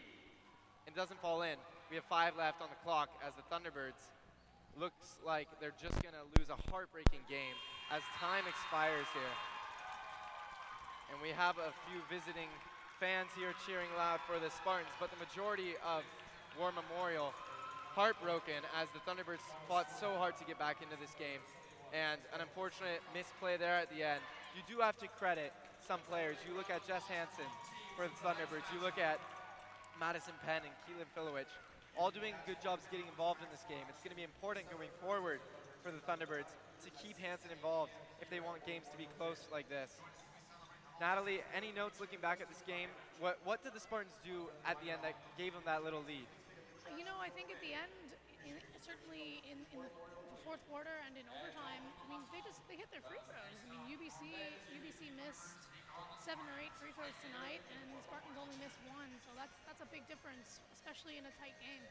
and 0.87 0.95
doesn't 0.95 1.19
fall 1.19 1.43
in. 1.43 1.59
We 1.91 1.99
have 1.99 2.07
five 2.07 2.39
left 2.39 2.63
on 2.63 2.71
the 2.71 2.79
clock 2.87 3.11
as 3.19 3.35
the 3.35 3.43
Thunderbirds 3.51 3.99
looks 4.79 5.19
like 5.27 5.51
they're 5.59 5.75
just 5.83 5.99
going 6.07 6.15
to 6.15 6.23
lose 6.39 6.55
a 6.55 6.59
heartbreaking 6.71 7.27
game 7.27 7.59
as 7.91 8.07
time 8.23 8.47
expires 8.47 9.11
here. 9.11 9.35
And 11.13 11.21
we 11.21 11.31
have 11.37 11.59
a 11.59 11.73
few 11.89 12.01
visiting 12.09 12.49
fans 13.01 13.29
here 13.37 13.53
cheering 13.67 13.91
loud 13.97 14.21
for 14.25 14.39
the 14.39 14.51
Spartans, 14.51 14.93
but 14.99 15.11
the 15.11 15.21
majority 15.21 15.77
of 15.85 16.03
War 16.59 16.71
Memorial 16.73 17.35
heartbroken 17.95 18.59
as 18.75 18.91
the 18.91 19.03
Thunderbirds 19.07 19.45
fought 19.69 19.87
so 20.01 20.11
hard 20.19 20.37
to 20.39 20.45
get 20.45 20.59
back 20.59 20.83
into 20.83 20.99
this 20.99 21.15
game. 21.15 21.39
And 21.95 22.19
an 22.35 22.43
unfortunate 22.43 22.99
misplay 23.15 23.55
there 23.57 23.79
at 23.79 23.87
the 23.91 24.03
end. 24.03 24.19
You 24.59 24.63
do 24.67 24.83
have 24.83 24.99
to 24.99 25.07
credit 25.07 25.55
some 25.87 26.03
players. 26.11 26.39
You 26.43 26.57
look 26.59 26.71
at 26.71 26.83
Jess 26.87 27.07
Hansen 27.07 27.47
for 27.95 28.11
the 28.11 28.19
Thunderbirds. 28.19 28.67
You 28.75 28.83
look 28.83 28.99
at 28.99 29.23
Madison 29.99 30.35
Penn 30.43 30.67
and 30.67 30.75
Keelan 30.83 31.07
Filowich, 31.15 31.51
all 31.95 32.11
doing 32.11 32.35
good 32.47 32.59
jobs 32.59 32.83
getting 32.91 33.07
involved 33.07 33.39
in 33.43 33.51
this 33.55 33.63
game. 33.71 33.87
It's 33.87 34.03
going 34.03 34.11
to 34.11 34.19
be 34.19 34.27
important 34.27 34.67
going 34.75 34.91
forward 34.99 35.39
for 35.87 35.95
the 35.95 36.03
Thunderbirds 36.03 36.51
to 36.83 36.91
keep 36.99 37.15
Hansen 37.19 37.55
involved 37.55 37.93
if 38.21 38.31
they 38.31 38.41
want 38.41 38.67
games 38.67 38.91
to 38.91 38.99
be 38.99 39.07
close 39.19 39.47
like 39.53 39.69
this. 39.69 40.03
Natalie, 41.01 41.43
any 41.51 41.75
notes 41.75 41.99
looking 41.99 42.23
back 42.23 42.39
at 42.39 42.47
this 42.47 42.63
game? 42.67 42.87
What, 43.19 43.39
what 43.43 43.63
did 43.67 43.75
the 43.75 43.83
Spartans 43.83 44.15
do 44.23 44.47
at 44.63 44.79
the 44.79 44.95
end 44.95 45.03
that 45.03 45.19
gave 45.35 45.55
them 45.55 45.67
that 45.67 45.83
little 45.83 46.03
lead? 46.07 46.27
You 46.95 47.03
know, 47.03 47.19
I 47.19 47.31
think 47.35 47.51
at 47.51 47.59
the 47.59 47.75
end, 47.75 47.91
in, 48.47 48.55
certainly 48.79 49.43
in, 49.43 49.59
in 49.75 49.79
the, 49.83 49.91
the 49.91 50.41
fourth 50.47 50.63
quarter 50.71 50.95
and 51.11 51.19
in 51.19 51.27
overtime, 51.35 51.83
I 51.83 52.05
mean, 52.07 52.23
they 52.31 52.39
just 52.47 52.63
they 52.71 52.79
hit 52.79 52.87
their 52.95 53.03
free 53.03 53.19
throws. 53.27 53.59
I 53.59 53.67
mean, 53.67 53.83
UBC 53.99 54.23
UBC 54.79 55.11
missed 55.19 55.59
seven 56.23 56.47
or 56.47 56.57
eight 56.63 56.71
free 56.79 56.95
throws 56.95 57.15
tonight, 57.27 57.59
and 57.75 57.91
the 57.91 58.03
Spartans 58.07 58.39
only 58.39 58.55
missed 58.63 58.79
one. 58.87 59.11
So 59.27 59.35
that's 59.35 59.59
that's 59.67 59.83
a 59.83 59.91
big 59.91 60.07
difference, 60.07 60.63
especially 60.71 61.19
in 61.19 61.27
a 61.27 61.35
tight 61.43 61.59
game. 61.59 61.83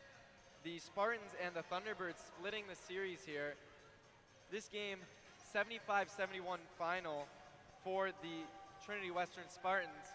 The 0.63 0.79
Spartans 0.79 1.35
and 1.43 1.51
the 1.51 1.67
Thunderbirds 1.67 2.23
splitting 2.23 2.63
the 2.71 2.79
series 2.79 3.19
here. 3.27 3.59
This 4.47 4.71
game, 4.71 5.03
75-71 5.51 6.63
final 6.79 7.27
for 7.83 8.15
the 8.23 8.47
Trinity 8.85 9.11
Western 9.11 9.47
Spartans. 9.47 10.11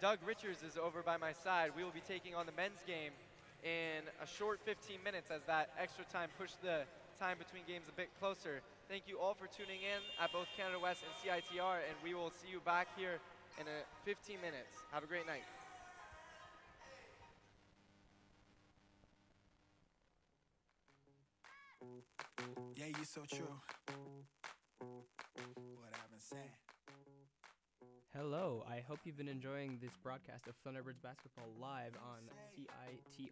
Doug 0.00 0.18
Richards 0.26 0.62
is 0.62 0.76
over 0.76 1.02
by 1.02 1.16
my 1.16 1.32
side. 1.32 1.70
We 1.76 1.84
will 1.84 1.94
be 1.94 2.02
taking 2.02 2.34
on 2.34 2.46
the 2.46 2.52
men's 2.52 2.82
game 2.86 3.12
in 3.62 4.02
a 4.22 4.26
short 4.26 4.58
15 4.64 4.98
minutes 5.04 5.30
as 5.30 5.42
that 5.46 5.70
extra 5.78 6.04
time 6.04 6.28
pushed 6.38 6.60
the 6.62 6.82
time 7.18 7.38
between 7.38 7.62
games 7.66 7.86
a 7.88 7.94
bit 7.94 8.08
closer. 8.18 8.60
Thank 8.88 9.04
you 9.06 9.18
all 9.18 9.34
for 9.34 9.46
tuning 9.46 9.82
in 9.82 10.02
at 10.22 10.32
both 10.32 10.46
Canada 10.56 10.78
West 10.80 11.02
and 11.06 11.14
CITR, 11.22 11.78
and 11.86 11.94
we 12.02 12.14
will 12.14 12.30
see 12.30 12.50
you 12.50 12.60
back 12.64 12.88
here 12.96 13.18
in 13.60 13.66
a 13.66 13.86
15 14.04 14.40
minutes. 14.40 14.74
Have 14.90 15.04
a 15.04 15.06
great 15.06 15.26
night. 15.26 15.46
Yeah, 22.74 22.86
you 22.86 23.04
so 23.04 23.22
true. 23.30 23.60
What 24.78 25.94
I've 25.94 26.10
been 26.10 26.20
saying. 26.20 26.67
Hello, 28.16 28.64
I 28.66 28.80
hope 28.88 29.00
you've 29.04 29.18
been 29.18 29.28
enjoying 29.28 29.78
this 29.82 29.92
broadcast 30.02 30.46
of 30.46 30.54
Thunderbirds 30.64 31.02
basketball 31.02 31.44
live 31.60 31.92
on 32.02 32.20
CITR 32.56 33.28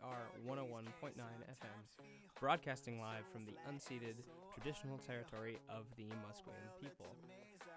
101.9 0.47 1.15
FM, 1.16 2.05
broadcasting 2.39 3.01
live 3.01 3.24
from 3.32 3.47
the 3.47 3.55
unceded 3.70 4.16
traditional 4.53 4.98
territory 4.98 5.57
of 5.70 5.86
the 5.97 6.05
Musqueam 6.05 6.61
people. 6.78 7.07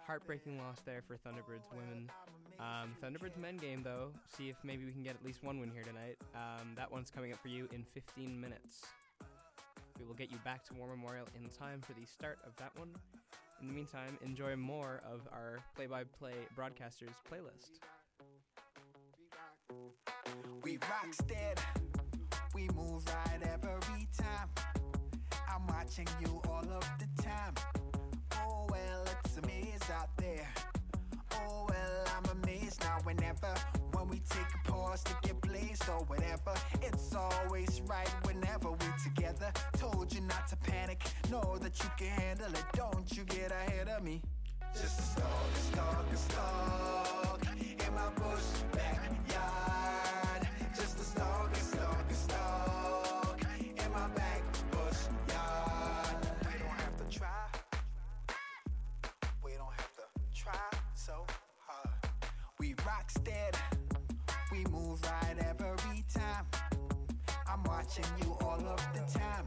Heartbreaking 0.05 0.57
loss 0.57 0.81
there 0.85 1.01
for 1.07 1.15
Thunderbirds 1.15 1.71
women. 1.71 2.11
Um, 2.59 2.93
Thunderbirds 3.01 3.37
men 3.37 3.55
game 3.55 3.81
though, 3.81 4.11
see 4.37 4.49
if 4.49 4.57
maybe 4.65 4.83
we 4.83 4.91
can 4.91 5.01
get 5.01 5.15
at 5.15 5.25
least 5.25 5.41
one 5.41 5.57
win 5.61 5.71
here 5.71 5.83
tonight. 5.83 6.17
Um, 6.35 6.73
that 6.75 6.91
one's 6.91 7.09
coming 7.09 7.31
up 7.31 7.41
for 7.41 7.47
you 7.47 7.69
in 7.71 7.85
15 7.93 8.39
minutes. 8.39 8.81
We 9.97 10.05
will 10.05 10.15
get 10.15 10.31
you 10.31 10.37
back 10.43 10.65
to 10.65 10.73
War 10.73 10.89
Memorial 10.89 11.27
in 11.33 11.49
time 11.49 11.79
for 11.79 11.93
the 11.93 12.05
start 12.05 12.39
of 12.45 12.53
that 12.57 12.77
one. 12.77 12.89
In 13.61 13.67
the 13.67 13.73
meantime, 13.73 14.17
enjoy 14.23 14.55
more 14.55 15.01
of 15.05 15.21
our 15.33 15.59
play-by-play 15.75 16.33
broadcasters 16.57 17.13
playlist. 17.29 17.79
We 20.63 20.77
rock 20.77 21.07
we 22.55 22.67
move 22.75 23.03
right 23.07 23.41
every 23.43 24.07
time. 24.17 24.49
I'm 25.53 25.67
watching 25.67 26.07
you 26.21 26.41
all 26.49 26.63
of 26.63 26.89
the 26.99 27.23
time. 27.23 27.53
Oh 28.35 28.65
well, 28.69 29.05
it's 29.25 29.37
a 29.37 29.41
maze 29.45 29.89
out 29.93 30.15
there. 30.17 30.47
Oh 31.33 31.67
well, 31.69 32.05
I'm 32.17 32.41
amazed 32.41 32.81
now. 32.81 32.99
Whenever 33.03 33.53
when 33.99 34.07
we 34.07 34.19
take 34.29 34.47
a 34.55 34.71
pause 34.71 35.03
to 35.03 35.13
get 35.23 35.39
blazed 35.41 35.83
or 35.89 36.03
whatever, 36.05 36.53
it's 36.81 37.13
always 37.13 37.81
right 37.85 38.09
whenever 38.23 38.71
we're 38.71 38.97
together. 39.03 39.51
Told 39.77 40.13
you 40.13 40.21
not 40.21 40.47
to 40.47 40.55
panic, 40.55 41.01
know 41.29 41.57
that 41.61 41.77
you 41.83 41.89
can 41.97 42.07
handle 42.07 42.51
it. 42.51 42.63
Don't 42.73 43.11
you 43.15 43.23
get 43.25 43.51
ahead 43.51 43.89
of 43.89 44.03
me. 44.03 44.21
Just 44.73 44.99
a 44.99 45.01
stalk, 45.01 45.25
a 45.53 45.59
stalk, 45.59 46.05
a 46.13 46.17
stalk 46.17 47.47
in 47.59 47.93
my 47.93 48.09
bush 48.15 48.63
backyard. 48.71 49.78
Watching 67.89 68.05
you 68.23 68.37
all 68.41 68.59
of 68.67 68.87
the 68.93 69.19
time. 69.19 69.45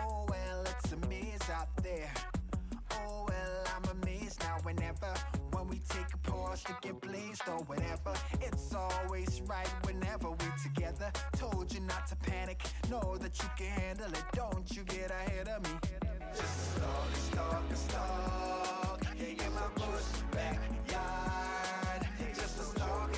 Oh 0.00 0.24
well, 0.28 0.64
it's 0.64 0.92
a 0.92 1.08
maze 1.08 1.50
out 1.52 1.68
there. 1.82 2.12
Oh 2.92 3.26
well, 3.28 3.64
I'm 3.74 4.02
amazed 4.02 4.40
now. 4.40 4.56
Whenever 4.62 5.12
when 5.50 5.68
we 5.68 5.78
take 5.88 6.06
a 6.14 6.30
pause 6.30 6.62
to 6.64 6.74
get 6.80 7.00
blazed 7.00 7.42
or 7.48 7.58
whatever, 7.64 8.14
it's 8.40 8.74
always 8.74 9.42
right 9.46 9.68
whenever 9.84 10.30
we 10.30 10.46
together. 10.62 11.10
Told 11.36 11.72
you 11.74 11.80
not 11.80 12.06
to 12.06 12.16
panic, 12.16 12.62
know 12.90 13.16
that 13.18 13.38
you 13.42 13.48
can 13.58 13.66
handle 13.66 14.12
it. 14.12 14.24
Don't 14.32 14.74
you 14.74 14.82
get 14.84 15.10
ahead 15.10 15.48
of 15.48 15.62
me. 15.64 15.78
Just 16.34 16.42
a 16.42 16.80
stalk, 16.80 17.16
stalk, 17.16 17.64
stalk. 17.74 19.06
Yeah, 19.18 19.46
in 19.46 19.54
my 19.54 19.68
bush 19.74 20.10
backyard. 20.30 22.08
Just 22.34 22.60
a 22.60 22.62
stalk, 22.62 23.14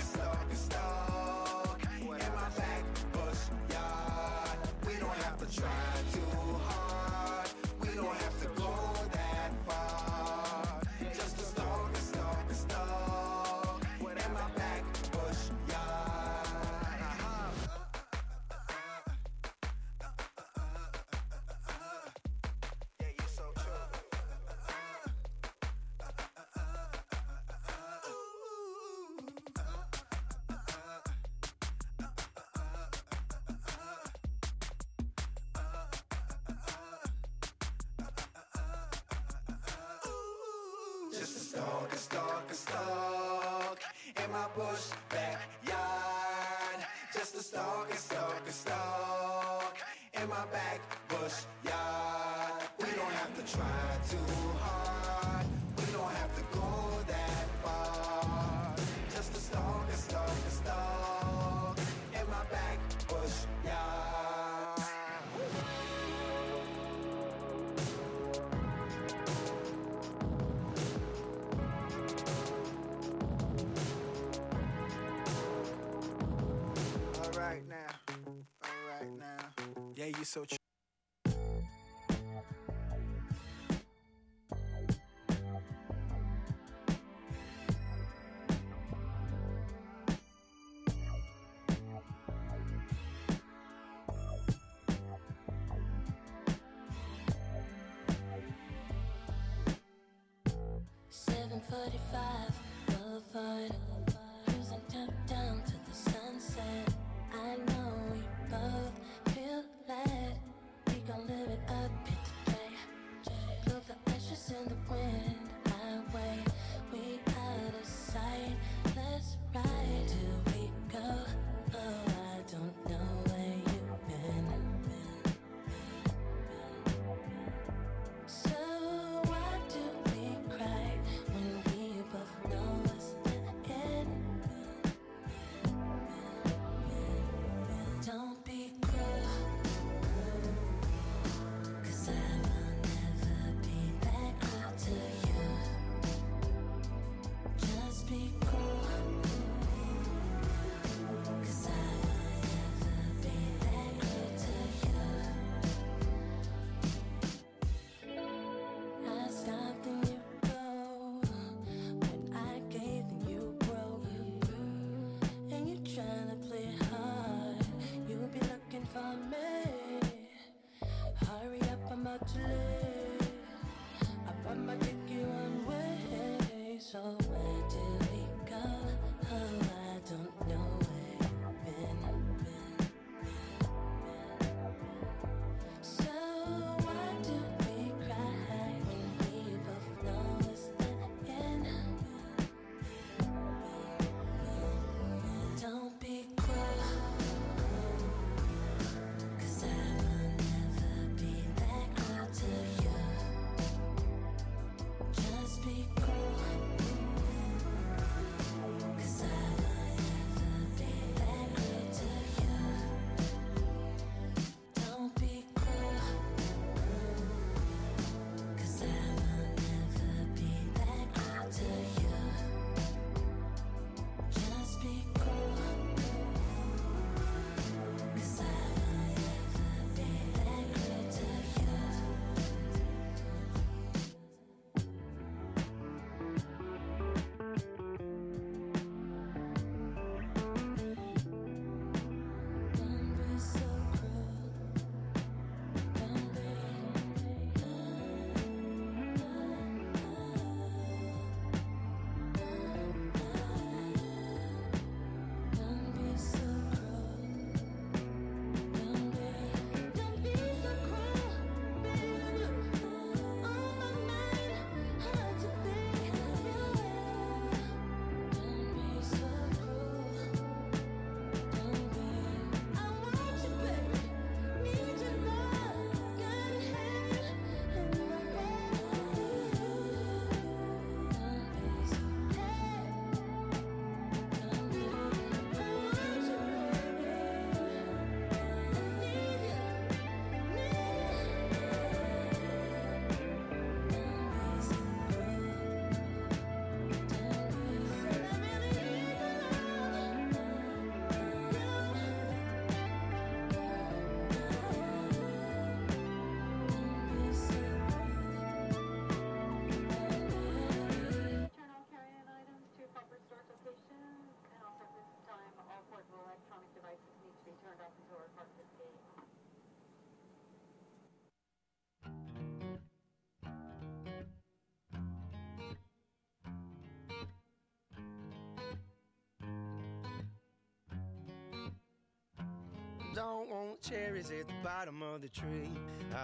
don't 333.14 333.48
want 333.48 333.80
cherries 333.80 334.30
at 334.30 334.48
the 334.48 334.54
bottom 334.62 335.00
of 335.02 335.22
the 335.22 335.28
tree. 335.28 335.70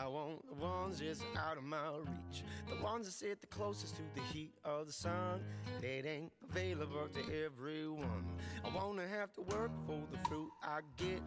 I 0.02 0.08
want 0.08 0.44
the 0.48 0.54
ones 0.54 0.98
just 0.98 1.22
out 1.36 1.56
of 1.56 1.62
my 1.62 1.78
reach. 1.98 2.42
The 2.68 2.82
ones 2.82 3.06
that 3.06 3.12
sit 3.12 3.40
the 3.40 3.46
closest 3.46 3.94
to 3.96 4.02
the 4.14 4.22
heat 4.32 4.52
of 4.64 4.86
the 4.86 4.92
sun. 4.92 5.40
They 5.80 6.02
ain't 6.04 6.32
available 6.50 7.08
to 7.14 7.44
everyone. 7.44 8.26
I 8.64 8.74
wanna 8.74 9.06
have 9.06 9.32
to 9.34 9.42
work 9.42 9.70
for 9.86 10.00
the 10.10 10.18
fruit 10.28 10.50
I 10.64 10.80
get. 10.96 11.22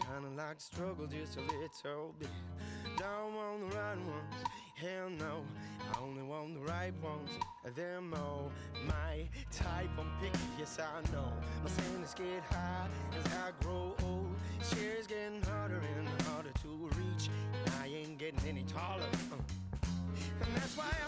Kinda 0.00 0.30
like 0.36 0.60
struggle 0.60 1.06
just 1.06 1.36
a 1.36 1.40
little 1.40 2.14
bit. 2.18 2.28
Don't 2.96 3.34
want 3.34 3.70
the 3.70 3.76
right 3.76 3.98
ones, 3.98 4.44
hell 4.80 5.10
no. 5.10 5.42
I 5.92 6.00
only 6.00 6.22
want 6.22 6.54
the 6.54 6.60
right 6.60 6.92
ones. 7.02 7.30
They're 7.74 8.00
more 8.00 8.50
my 8.86 9.28
type. 9.50 9.90
I'm 9.98 10.10
picky, 10.20 10.38
yes 10.58 10.78
I 10.78 11.00
know. 11.12 11.32
My 11.62 11.70
standards 11.70 12.14
get 12.14 12.42
high 12.50 12.86
as 13.18 13.26
I 13.32 13.50
grow 13.62 13.94
old. 14.04 14.30
Shares 14.62 15.06
getting 15.06 15.42
harder 15.42 15.80
and 15.96 16.08
harder 16.28 16.50
to 16.62 16.90
reach. 16.98 17.28
I 17.82 17.86
ain't 17.88 18.18
getting 18.18 18.40
any 18.48 18.62
taller. 18.64 19.02
uh. 19.32 19.36
And 20.44 20.56
that's 20.56 20.76
why 20.76 20.90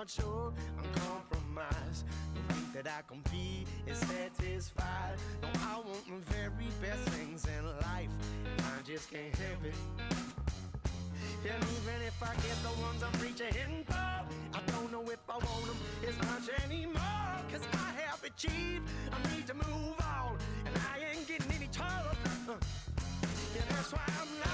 not 0.00 0.08
sure 0.08 0.50
I'm 0.78 1.00
compromised. 1.02 2.06
The 2.48 2.54
think 2.54 2.72
that 2.72 2.86
I 2.86 3.02
can 3.06 3.20
be 3.30 3.66
is 3.86 3.98
satisfied. 3.98 5.16
No, 5.42 5.48
I 5.60 5.74
want 5.76 6.06
the 6.06 6.32
very 6.32 6.70
best 6.80 7.02
things 7.10 7.44
in 7.44 7.66
life. 7.66 8.08
I 8.60 8.82
just 8.82 9.10
can't 9.10 9.36
help 9.36 9.62
it. 9.62 9.74
And 11.44 11.62
even 11.76 12.00
if 12.06 12.16
I 12.22 12.32
get 12.36 12.56
the 12.62 12.80
ones 12.80 13.02
I'm 13.02 13.20
reaching 13.20 13.84
for, 13.84 13.92
I 13.92 14.60
don't 14.68 14.90
know 14.90 15.04
if 15.10 15.20
I 15.28 15.34
want 15.34 15.66
them 15.66 15.76
as 16.08 16.16
much 16.16 16.48
anymore. 16.64 17.36
Cause 17.52 17.66
I 17.74 17.92
have 18.00 18.24
achieved, 18.24 18.88
I 19.12 19.36
need 19.36 19.46
to 19.48 19.54
move 19.54 20.00
on. 20.00 20.38
And 20.64 20.74
I 20.78 21.12
ain't 21.12 21.28
getting 21.28 21.52
any 21.52 21.68
taller. 21.70 22.16
Uh, 22.48 22.54
Yeah, 23.54 23.62
that's 23.68 23.92
why 23.92 24.00
I'm 24.06 24.28
lonely. 24.28 24.49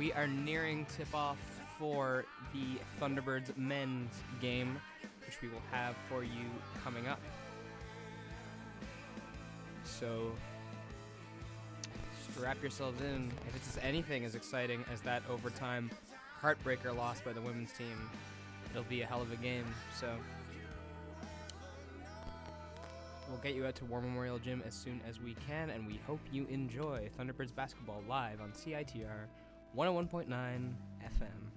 We 0.00 0.14
are 0.14 0.26
nearing 0.26 0.86
tip 0.96 1.14
off 1.14 1.36
for 1.78 2.24
the 2.54 2.80
Thunderbirds 2.98 3.54
men's 3.58 4.14
game, 4.40 4.80
which 5.26 5.42
we 5.42 5.48
will 5.48 5.62
have 5.70 5.94
for 6.08 6.24
you 6.24 6.46
coming 6.82 7.06
up. 7.06 7.20
So 9.84 10.32
strap 12.32 12.62
yourselves 12.62 12.98
in. 13.02 13.30
If 13.46 13.56
it's 13.56 13.76
anything 13.82 14.24
as 14.24 14.34
exciting 14.34 14.82
as 14.90 15.02
that 15.02 15.22
overtime 15.28 15.90
heartbreaker 16.40 16.96
loss 16.96 17.20
by 17.20 17.34
the 17.34 17.42
women's 17.42 17.72
team, 17.74 18.08
it'll 18.70 18.84
be 18.84 19.02
a 19.02 19.06
hell 19.06 19.20
of 19.20 19.30
a 19.32 19.36
game. 19.36 19.66
So 19.94 20.16
we'll 23.28 23.36
get 23.42 23.54
you 23.54 23.66
out 23.66 23.74
to 23.74 23.84
War 23.84 24.00
Memorial 24.00 24.38
Gym 24.38 24.62
as 24.66 24.72
soon 24.72 25.02
as 25.06 25.20
we 25.20 25.36
can, 25.46 25.68
and 25.68 25.86
we 25.86 26.00
hope 26.06 26.20
you 26.32 26.46
enjoy 26.46 27.10
Thunderbirds 27.18 27.54
basketball 27.54 28.02
live 28.08 28.40
on 28.40 28.52
CITR 28.52 29.26
101.9 29.76 30.74
FM. 31.02 31.49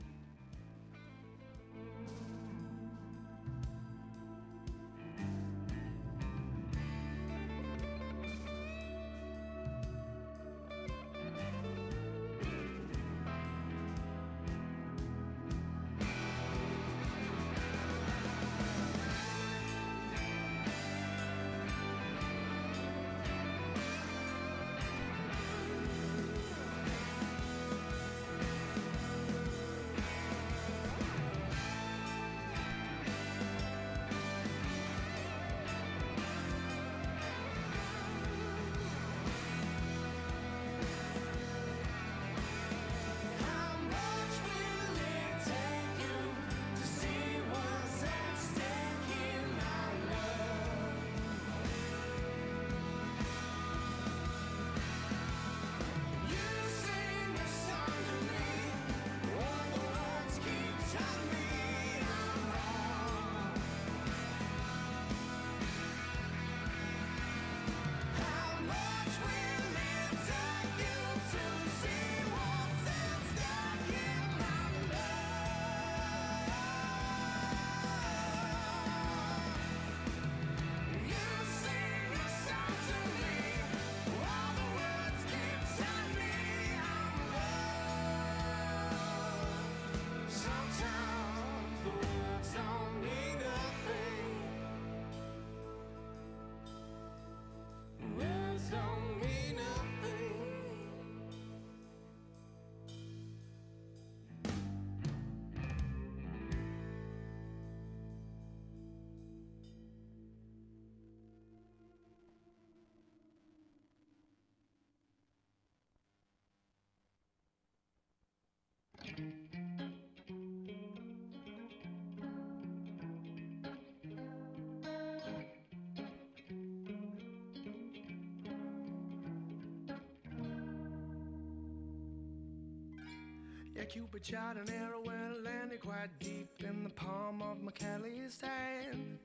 Yeah, 133.83 133.89
Cupid 133.89 134.25
shot 134.25 134.55
an 134.55 134.69
arrow 134.69 135.03
and 135.03 135.43
landed 135.43 135.81
quite 135.81 136.07
deep 136.19 136.47
in 136.59 136.83
the 136.83 136.89
palm 136.91 137.41
of 137.41 137.61
my 137.61 137.71
hand. 137.81 139.19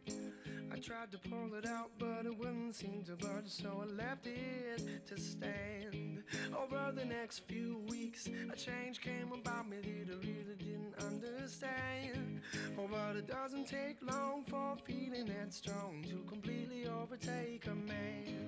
I 0.73 0.77
tried 0.79 1.13
to 1.13 1.19
pull 1.31 1.55
it 1.55 1.65
out, 1.65 1.91
but 1.97 2.27
it 2.27 2.37
wouldn't 2.37 2.75
seem 2.75 3.05
to 3.07 3.13
budge, 3.13 3.47
so 3.47 3.85
I 3.85 3.87
left 3.87 4.27
it 4.27 5.07
to 5.07 5.21
stand. 5.21 6.25
Over 6.57 6.93
the 6.93 7.05
next 7.05 7.47
few 7.47 7.85
weeks, 7.89 8.27
a 8.27 8.57
change 8.57 9.01
came 9.01 9.31
about 9.33 9.69
me 9.69 9.77
that 9.81 10.13
I 10.13 10.17
really 10.17 10.57
didn't 10.59 10.95
understand. 11.07 12.41
Oh, 12.77 12.89
but 12.91 13.15
it 13.15 13.29
doesn't 13.29 13.69
take 13.69 13.99
long 14.03 14.43
for 14.49 14.75
feeling 14.85 15.27
that 15.27 15.55
strong 15.55 16.05
to 16.09 16.29
completely 16.29 16.89
overtake 16.89 17.65
a 17.67 17.75
man. 17.77 18.48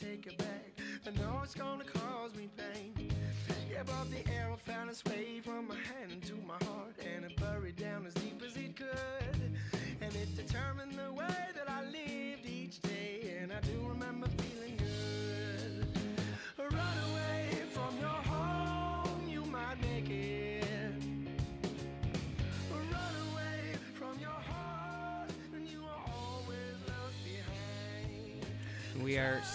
Take 0.00 0.26
it 0.26 0.38
back. 0.38 0.72
I 1.06 1.10
know 1.10 1.40
it's 1.42 1.54
gonna 1.54 1.84
cause 1.84 2.34
me 2.34 2.48
pain. 2.56 3.10
Yeah, 3.70 3.82
but 3.84 4.10
the 4.10 4.26
arrow 4.32 4.56
found 4.56 4.88
its 4.88 5.04
way 5.04 5.29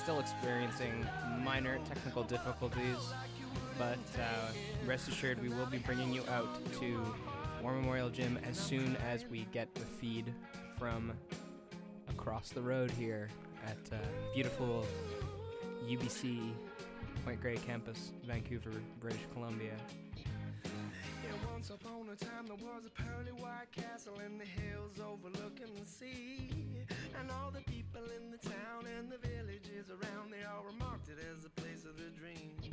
still 0.06 0.20
experiencing 0.20 1.04
minor 1.44 1.80
technical 1.88 2.22
difficulties, 2.22 3.12
but 3.80 3.98
uh, 4.20 4.52
rest 4.86 5.08
assured 5.08 5.42
we 5.42 5.50
will 5.50 5.66
be 5.66 5.80
bringing 5.80 6.14
you 6.14 6.22
out 6.30 6.48
to 6.80 7.04
War 7.64 7.74
Memorial 7.74 8.12
Gym 8.12 8.38
as 8.48 8.56
soon 8.56 8.96
as 8.98 9.26
we 9.26 9.48
get 9.52 9.74
the 9.74 9.82
feed 9.82 10.32
from 10.78 11.12
across 12.08 12.50
the 12.50 12.62
road 12.62 12.92
here 12.92 13.30
at 13.66 13.80
uh, 13.92 13.98
beautiful 14.36 14.86
UBC 15.88 16.52
Point 17.26 17.42
Grey 17.42 17.58
campus, 17.58 18.12
Vancouver, 18.28 18.74
British 19.00 19.26
Columbia. 19.34 19.74
A 22.16 22.18
time 22.18 22.48
there 22.48 22.56
was 22.56 22.86
a 22.86 22.90
pearly 22.90 23.34
white 23.44 23.68
castle 23.74 24.16
in 24.26 24.38
the 24.38 24.46
hills 24.46 25.02
overlooking 25.04 25.76
the 25.76 25.86
sea. 25.86 26.50
And 27.20 27.30
all 27.30 27.52
the 27.52 27.60
people 27.64 28.04
in 28.16 28.32
the 28.32 28.38
town 28.38 28.88
and 28.98 29.12
the 29.12 29.18
villages 29.18 29.90
around 29.90 30.32
they 30.32 30.48
all 30.48 30.64
remarked 30.64 31.10
it 31.10 31.18
as 31.20 31.44
a 31.44 31.50
place 31.50 31.84
of 31.84 31.98
their 31.98 32.16
dreams. 32.16 32.70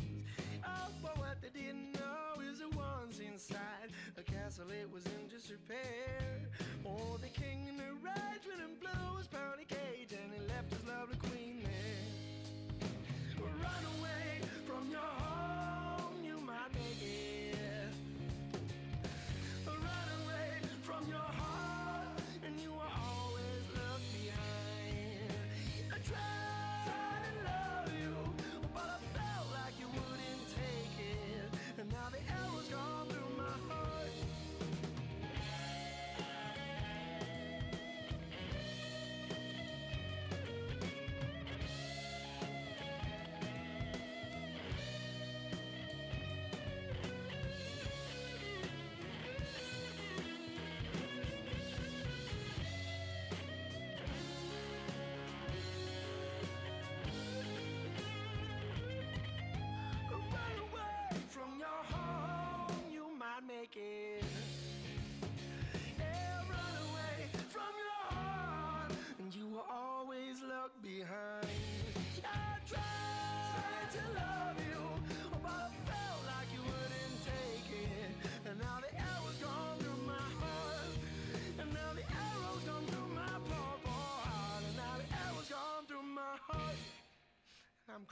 Oh, 0.65 0.95
but 1.03 1.19
what 1.19 1.43
they 1.43 1.51
didn't 1.51 1.93
know 1.95 2.39
is 2.39 2.61
that 2.61 2.73
once 2.77 3.19
inside 3.19 3.91
the 4.15 4.23
castle 4.23 4.71
it 4.71 4.89
was 4.93 5.07
in 5.07 5.27
disrepair. 5.27 6.47
Oh, 6.87 7.19
the 7.19 7.29
king 7.29 7.67
in 7.67 7.81
a 7.81 7.95
rage 7.99 8.47
when 8.47 8.61
him 8.61 8.79
blew 8.79 9.19
his 9.19 9.27
pearly 9.27 9.67
cage 9.67 10.15
and 10.15 10.31
he 10.33 10.41
left 10.47 10.71
his 10.73 10.87
lovely 10.87 11.17
queen 11.19 11.67
there. 11.67 13.43
Run 13.43 13.85
away 13.99 14.39
from 14.69 14.89
your 14.89 15.01
home, 15.01 15.72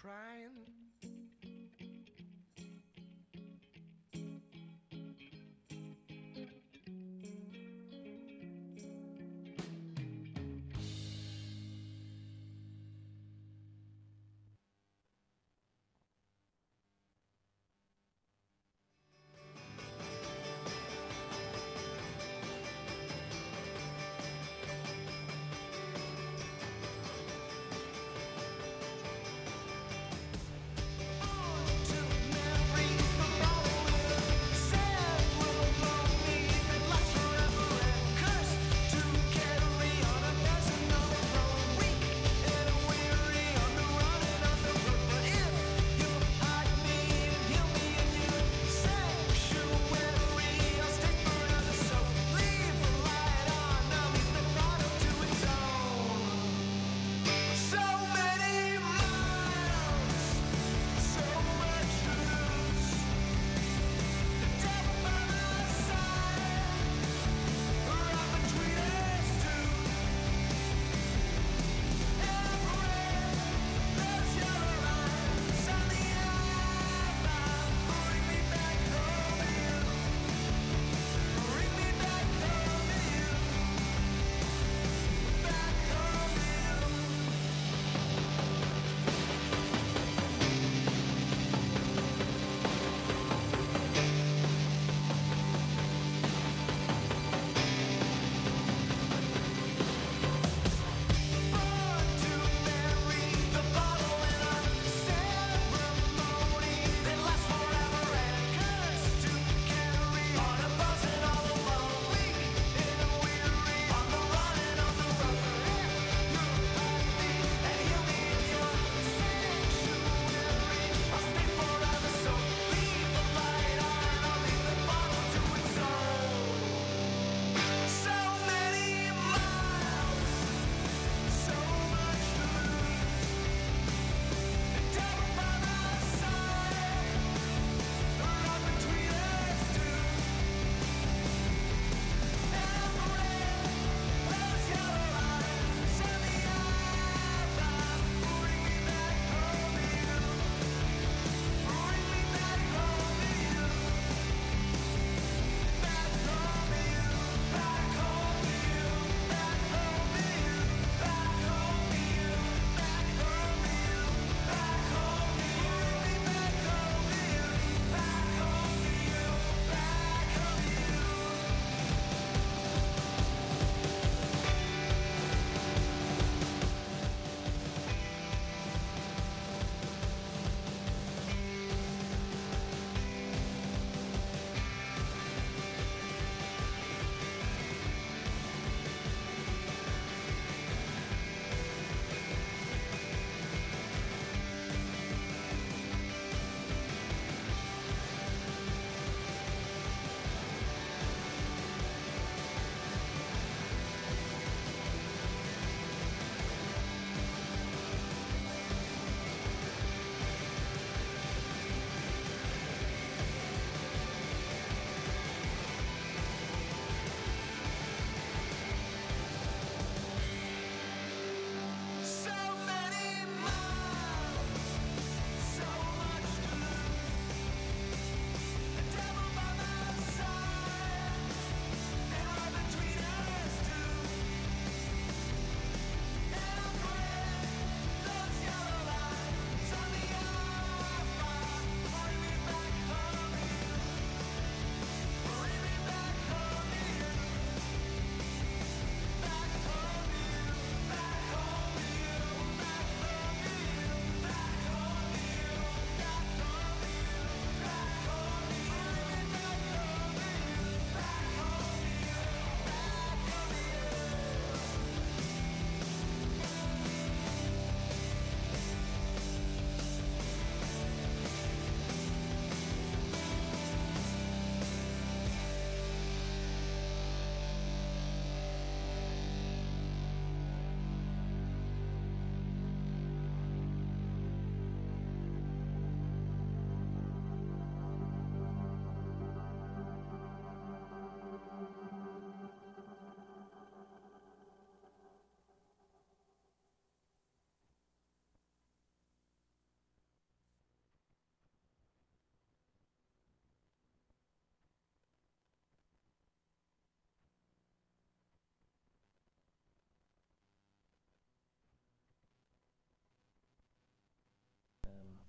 cry. 0.02 0.30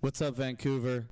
What's 0.02 0.19
up, 0.19 0.38
Vancouver? 0.38 1.06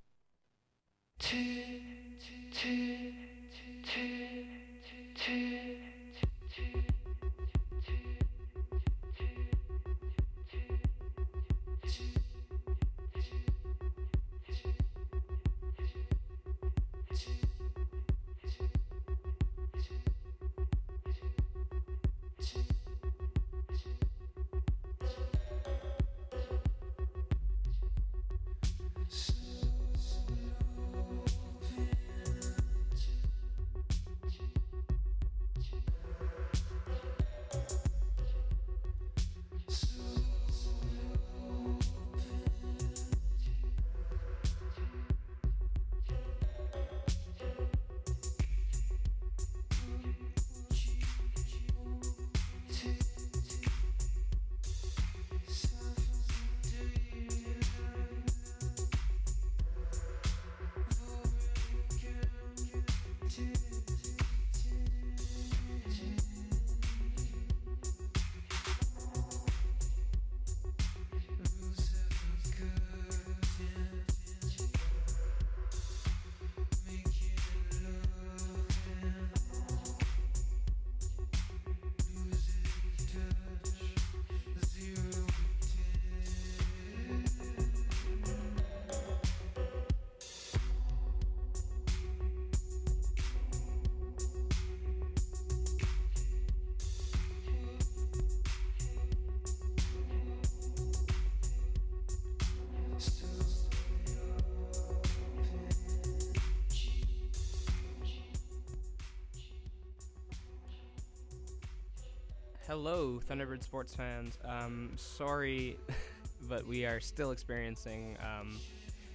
Hello, 112.69 113.19
Thunderbird 113.27 113.63
sports 113.63 113.95
fans. 113.95 114.37
Um, 114.45 114.91
sorry, 114.95 115.79
but 116.47 116.67
we 116.67 116.85
are 116.85 116.99
still 116.99 117.31
experiencing 117.31 118.15
um, 118.21 118.59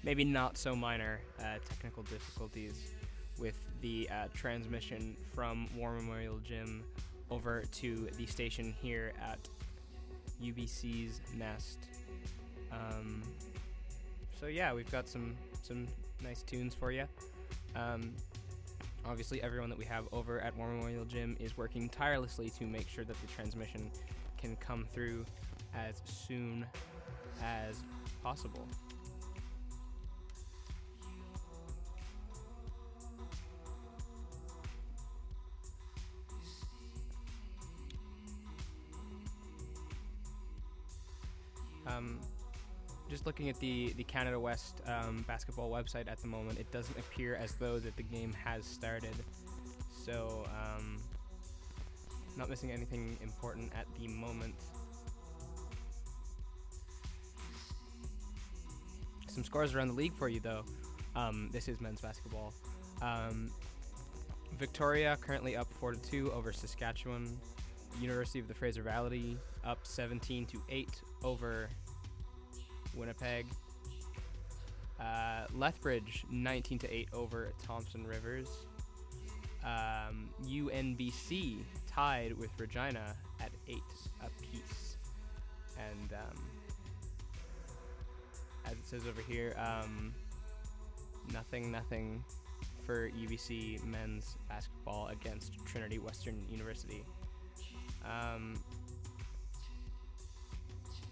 maybe 0.02 0.24
not 0.24 0.58
so 0.58 0.74
minor 0.74 1.20
uh, 1.38 1.58
technical 1.68 2.02
difficulties 2.02 2.90
with 3.38 3.54
the 3.80 4.10
uh, 4.10 4.26
transmission 4.34 5.16
from 5.32 5.68
War 5.76 5.92
Memorial 5.92 6.40
Gym 6.42 6.82
over 7.30 7.62
to 7.74 8.08
the 8.18 8.26
station 8.26 8.74
here 8.82 9.12
at 9.22 9.38
UBC's 10.42 11.20
Nest. 11.38 11.78
Um, 12.72 13.22
so 14.40 14.46
yeah, 14.46 14.74
we've 14.74 14.90
got 14.90 15.06
some 15.06 15.36
some 15.62 15.86
nice 16.24 16.42
tunes 16.42 16.74
for 16.74 16.90
you. 16.90 17.04
Um, 17.76 18.14
obviously, 19.06 19.42
everyone 19.42 19.68
that 19.70 19.78
we 19.78 19.84
have 19.84 20.04
over 20.12 20.40
at 20.40 20.56
War 20.56 20.68
Memorial 20.68 21.04
Gym 21.04 21.36
is 21.40 21.56
working 21.56 21.88
tirelessly 21.88 22.50
to 22.58 22.64
make 22.64 22.88
sure 22.88 23.04
that 23.04 23.20
the 23.20 23.26
transmission 23.28 23.90
can 24.38 24.56
come 24.56 24.86
through 24.92 25.24
as 25.74 26.02
soon 26.04 26.66
as 27.42 27.76
possible. 28.22 28.66
Looking 43.44 43.50
at 43.50 43.60
the 43.60 43.92
the 43.96 44.04
Canada 44.04 44.38
West 44.40 44.80
um, 44.86 45.24
basketball 45.28 45.70
website 45.70 46.10
at 46.10 46.18
the 46.20 46.26
moment, 46.26 46.58
it 46.58 46.70
doesn't 46.72 46.98
appear 46.98 47.36
as 47.36 47.52
though 47.54 47.78
that 47.78 47.96
the 47.96 48.02
game 48.02 48.32
has 48.32 48.64
started. 48.64 49.14
So, 49.92 50.46
um, 50.46 50.98
not 52.36 52.48
missing 52.48 52.72
anything 52.72 53.16
important 53.22 53.72
at 53.76 53.86
the 53.98 54.08
moment. 54.08 54.54
Some 59.28 59.44
scores 59.44 59.74
around 59.74 59.88
the 59.88 59.94
league 59.94 60.14
for 60.14 60.28
you, 60.28 60.40
though. 60.40 60.64
Um, 61.16 61.50
this 61.52 61.68
is 61.68 61.80
men's 61.80 62.00
basketball. 62.00 62.52
Um, 63.02 63.50
Victoria 64.58 65.18
currently 65.20 65.56
up 65.56 65.72
4 65.80 65.92
to 65.92 65.98
2 65.98 66.32
over 66.32 66.52
Saskatchewan. 66.52 67.36
University 68.00 68.40
of 68.40 68.48
the 68.48 68.54
Fraser 68.54 68.82
Valley 68.82 69.36
up 69.64 69.80
17 69.82 70.46
to 70.46 70.62
8 70.68 70.88
over 71.22 71.68
Winnipeg. 72.96 73.46
Uh, 75.00 75.46
Lethbridge 75.54 76.24
19 76.30 76.78
to 76.80 76.92
8 76.92 77.08
over 77.12 77.52
Thompson 77.62 78.06
Rivers. 78.06 78.48
Um, 79.64 80.28
UNBC 80.46 81.58
tied 81.86 82.36
with 82.38 82.50
Regina 82.58 83.14
at 83.40 83.50
8 83.66 83.76
apiece. 84.22 84.96
And 85.78 86.12
um, 86.12 86.42
as 88.66 88.72
it 88.72 88.86
says 88.86 89.02
over 89.08 89.20
here, 89.22 89.54
um, 89.58 90.14
nothing, 91.32 91.70
nothing 91.72 92.22
for 92.84 93.10
UBC 93.10 93.82
men's 93.84 94.36
basketball 94.48 95.08
against 95.08 95.54
Trinity 95.64 95.98
Western 95.98 96.44
University. 96.50 97.04
Um, 98.04 98.54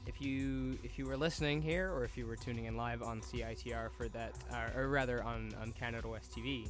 if 0.06 0.20
you 0.20 0.78
if 0.82 0.98
you 0.98 1.06
were 1.06 1.16
listening 1.16 1.62
here 1.62 1.92
or 1.92 2.04
if 2.04 2.16
you 2.16 2.26
were 2.26 2.36
tuning 2.36 2.64
in 2.64 2.76
live 2.76 3.02
on 3.02 3.20
CITR 3.20 3.90
for 3.96 4.08
that, 4.08 4.34
uh, 4.52 4.78
or 4.78 4.88
rather 4.88 5.22
on, 5.22 5.52
on 5.60 5.72
Canada 5.72 6.08
West 6.08 6.34
TV 6.36 6.68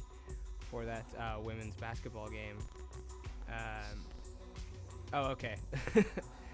for 0.69 0.85
that 0.85 1.05
uh, 1.19 1.39
women's 1.39 1.75
basketball 1.75 2.29
game. 2.29 2.57
Um, 3.49 4.05
oh, 5.13 5.25
okay. 5.31 5.55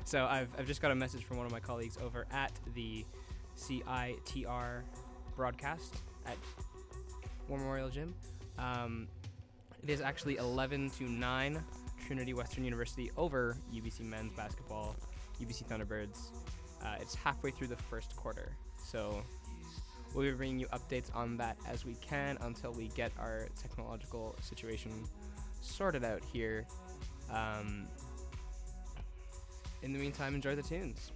so 0.05 0.25
I've, 0.25 0.49
I've 0.57 0.67
just 0.67 0.81
got 0.81 0.91
a 0.91 0.95
message 0.95 1.23
from 1.23 1.37
one 1.37 1.45
of 1.45 1.51
my 1.51 1.59
colleagues 1.59 1.97
over 2.03 2.25
at 2.31 2.51
the 2.75 3.05
CITR 3.57 4.81
broadcast 5.35 5.95
at 6.25 6.37
War 7.47 7.57
Memorial 7.57 7.89
Gym. 7.89 8.13
Um, 8.57 9.07
it 9.83 9.89
is 9.89 10.01
actually 10.01 10.37
11 10.37 10.89
to 10.91 11.05
9 11.05 11.63
Trinity 12.05 12.33
Western 12.33 12.63
University 12.63 13.11
over 13.17 13.55
UBC 13.73 14.01
men's 14.01 14.33
basketball, 14.33 14.95
UBC 15.41 15.65
Thunderbirds. 15.65 16.31
Uh, 16.83 16.95
it's 16.99 17.15
halfway 17.15 17.51
through 17.51 17.67
the 17.67 17.75
first 17.75 18.15
quarter, 18.15 18.51
so 18.83 19.21
we'll 20.13 20.25
be 20.25 20.31
bringing 20.31 20.59
you 20.59 20.67
updates 20.67 21.13
on 21.15 21.37
that 21.37 21.57
as 21.67 21.85
we 21.85 21.95
can 21.95 22.37
until 22.41 22.71
we 22.71 22.87
get 22.89 23.11
our 23.19 23.47
technological 23.61 24.35
situation 24.41 24.91
sorted 25.61 26.03
out 26.03 26.21
here. 26.31 26.65
Um, 27.31 27.87
in 29.81 29.93
the 29.93 29.99
meantime, 29.99 30.35
enjoy 30.35 30.55
the 30.55 30.63
tunes. 30.63 31.11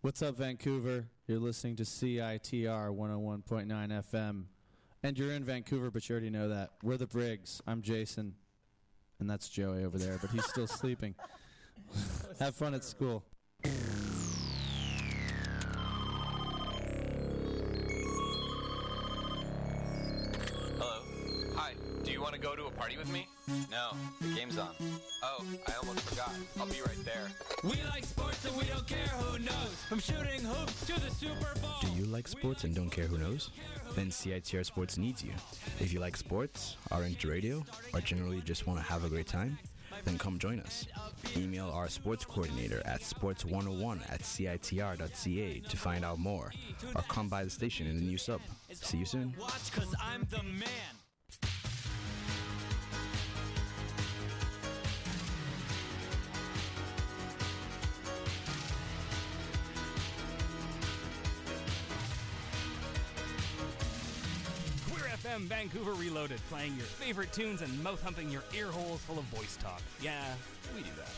What's 0.00 0.22
up, 0.22 0.36
Vancouver? 0.36 1.06
You're 1.26 1.40
listening 1.40 1.74
to 1.76 1.82
CITR 1.82 2.94
101.9 2.94 3.66
FM. 3.66 4.44
And 5.02 5.18
you're 5.18 5.32
in 5.32 5.42
Vancouver, 5.44 5.90
but 5.90 6.08
you 6.08 6.12
already 6.14 6.30
know 6.30 6.48
that. 6.50 6.70
We're 6.82 6.96
the 6.96 7.06
Briggs. 7.06 7.60
I'm 7.66 7.82
Jason. 7.82 8.34
And 9.18 9.28
that's 9.28 9.48
Joey 9.48 9.84
over 9.84 9.98
there, 9.98 10.18
but 10.20 10.30
he's 10.30 10.44
still 10.46 10.66
sleeping. 10.68 11.14
Have 12.38 12.54
fun 12.54 12.74
at 12.74 12.84
school. 12.84 13.24
Hello. 20.78 21.02
Hi. 21.56 21.72
Do 22.04 22.12
you 22.12 22.20
want 22.22 22.34
to 22.34 22.40
go 22.40 22.54
to 22.54 22.66
a 22.66 22.70
party 22.70 22.96
with 22.96 23.12
me? 23.12 23.26
No. 23.70 23.90
The 24.20 24.34
game's 24.34 24.58
on. 24.58 24.74
I 25.38 25.72
almost 25.80 26.00
forgot. 26.00 26.32
I'll 26.58 26.66
be 26.66 26.80
right 26.80 27.04
there. 27.04 27.28
We 27.62 27.80
like 27.90 28.04
sports 28.04 28.44
and 28.44 28.56
we 28.56 28.64
don't 28.64 28.86
care 28.86 28.98
who 28.98 29.38
knows. 29.38 29.74
From 29.88 30.00
shooting 30.00 30.40
hoops 30.42 30.86
to 30.86 31.00
the 31.00 31.10
Super 31.10 31.54
Bowl. 31.60 31.70
Do 31.80 31.88
you 31.92 32.06
like 32.06 32.26
sports 32.26 32.64
and 32.64 32.74
don't 32.74 32.90
care 32.90 33.06
who 33.06 33.18
knows? 33.18 33.50
Then 33.94 34.08
CITR 34.08 34.64
Sports 34.66 34.98
needs 34.98 35.22
you. 35.22 35.30
If 35.78 35.92
you 35.92 36.00
like 36.00 36.16
sports, 36.16 36.76
are 36.90 37.04
into 37.04 37.28
radio, 37.28 37.64
or 37.94 38.00
generally 38.00 38.40
just 38.40 38.66
want 38.66 38.80
to 38.80 38.84
have 38.84 39.04
a 39.04 39.08
great 39.08 39.28
time, 39.28 39.58
then 40.04 40.18
come 40.18 40.38
join 40.38 40.60
us. 40.60 40.86
Email 41.36 41.70
our 41.70 41.88
sports 41.88 42.24
coordinator 42.24 42.82
at 42.84 43.00
sports101 43.00 44.00
at 44.12 44.20
citr.ca 44.22 45.60
to 45.60 45.76
find 45.76 46.04
out 46.04 46.18
more, 46.18 46.52
or 46.94 47.02
come 47.02 47.28
by 47.28 47.44
the 47.44 47.50
station 47.50 47.86
in 47.86 47.96
the 47.96 48.02
new 48.02 48.18
sub. 48.18 48.40
See 48.72 48.98
you 48.98 49.06
soon. 49.06 49.34
Watch 49.38 49.72
cause 49.72 49.94
I'm 50.00 50.26
the 50.30 50.42
man. 50.42 50.97
Vancouver 65.68 65.92
Reloaded, 65.92 66.40
playing 66.48 66.74
your 66.76 66.86
favorite 66.86 67.30
tunes 67.30 67.60
and 67.60 67.82
mouth 67.82 68.02
humping 68.02 68.30
your 68.30 68.42
ear 68.56 68.68
holes 68.68 69.00
full 69.00 69.18
of 69.18 69.24
voice 69.24 69.58
talk. 69.60 69.82
Yeah, 70.00 70.24
we 70.74 70.80
do 70.80 70.88
that. 70.96 71.10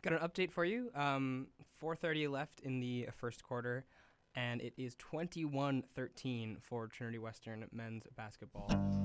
Got 0.00 0.14
an 0.14 0.18
update 0.26 0.50
for 0.50 0.64
you. 0.64 0.90
Um, 0.94 1.48
4:30 1.82 2.28
left 2.28 2.60
in 2.60 2.80
the 2.80 3.08
first 3.18 3.42
quarter, 3.42 3.84
and 4.34 4.62
it 4.62 4.72
is 4.78 4.96
21-13 4.96 6.56
for 6.62 6.86
Trinity 6.86 7.18
Western 7.18 7.66
men's 7.70 8.04
basketball. 8.16 9.03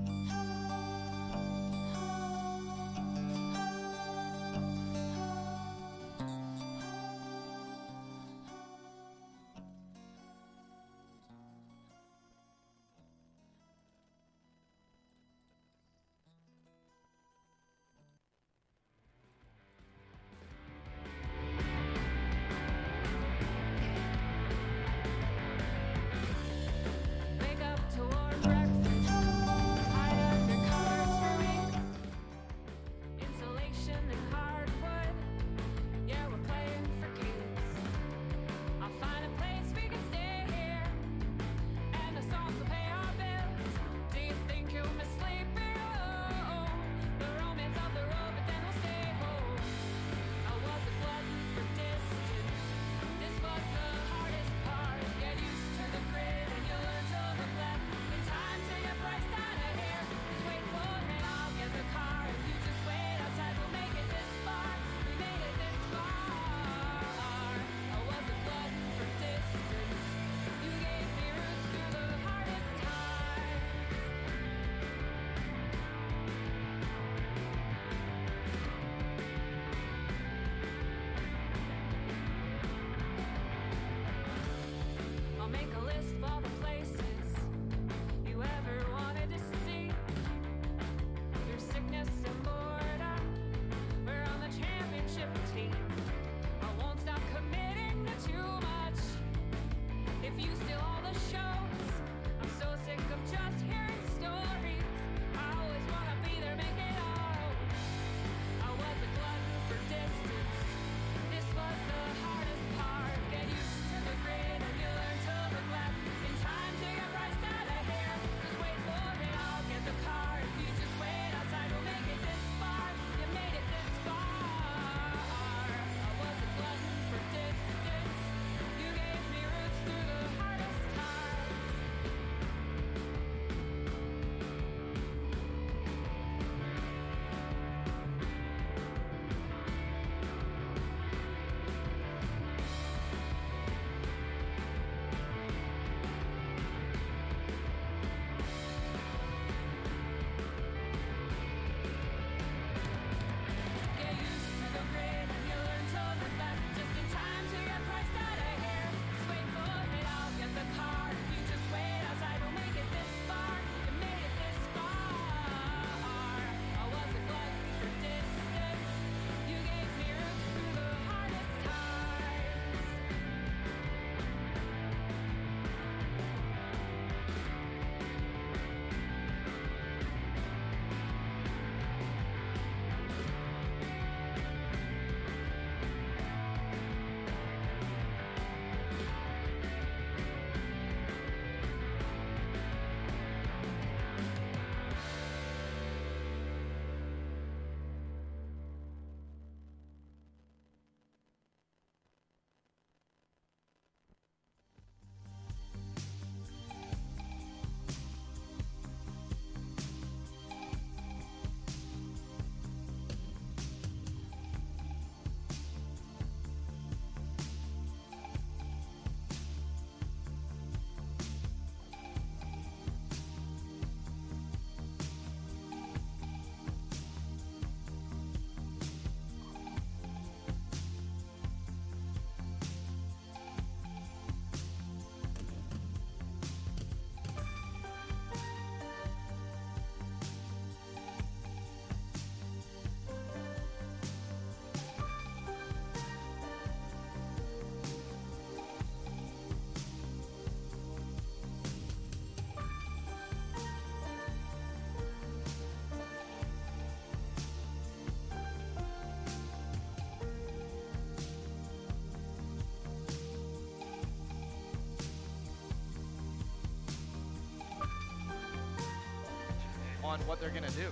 What 270.30 270.40
they're 270.40 270.52
going 270.52 270.64
to 270.64 270.78
do. 270.78 270.86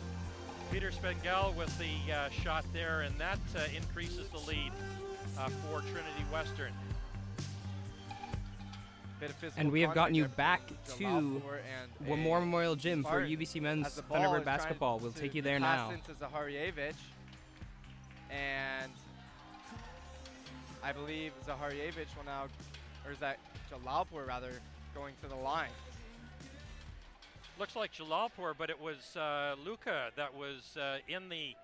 Peter 0.71 0.91
Spengel 0.91 1.53
with 1.55 1.71
the 1.77 2.11
uh, 2.11 2.29
shot 2.29 2.65
there, 2.73 3.01
and 3.01 3.15
that 3.19 3.37
uh, 3.55 3.59
increases 3.75 4.27
the 4.29 4.39
lead 4.39 4.71
uh, 5.37 5.47
for 5.47 5.81
Trinity 5.81 6.25
Western. 6.33 6.73
Bit 9.19 9.29
of 9.29 9.35
physical 9.35 9.61
And 9.61 9.71
we 9.71 9.81
have 9.81 9.93
gotten 9.93 10.15
you 10.15 10.25
back 10.25 10.67
to 10.67 11.03
Jalalpur 11.03 11.59
and 12.09 12.25
War 12.25 12.39
Memorial 12.39 12.75
Gym 12.75 13.03
for 13.03 13.21
UBC 13.21 13.61
men's 13.61 14.01
Thunderbird 14.11 14.43
basketball. 14.43 14.97
We'll 14.97 15.11
take 15.11 15.35
you 15.35 15.43
be 15.43 15.49
there 15.49 15.59
passed 15.59 15.91
now. 15.91 15.95
into 15.95 16.11
Zaharievich. 16.13 16.95
And 18.31 18.91
I 20.83 20.91
believe 20.91 21.31
Zaharievich 21.47 22.15
will 22.17 22.25
now, 22.25 22.45
or 23.05 23.11
is 23.11 23.19
that 23.19 23.37
Jalalpur 23.71 24.27
rather, 24.27 24.51
going 24.95 25.13
to 25.21 25.29
the 25.29 25.35
line. 25.35 25.69
Looks 27.59 27.75
like 27.75 27.91
Jalalpur, 27.91 28.53
but 28.55 28.69
it 28.69 28.79
was 28.79 29.15
uh, 29.17 29.55
Luca 29.65 30.11
that 30.15 30.35
was 30.35 30.77
uh, 30.77 30.97
in 31.07 31.27
the 31.27 31.55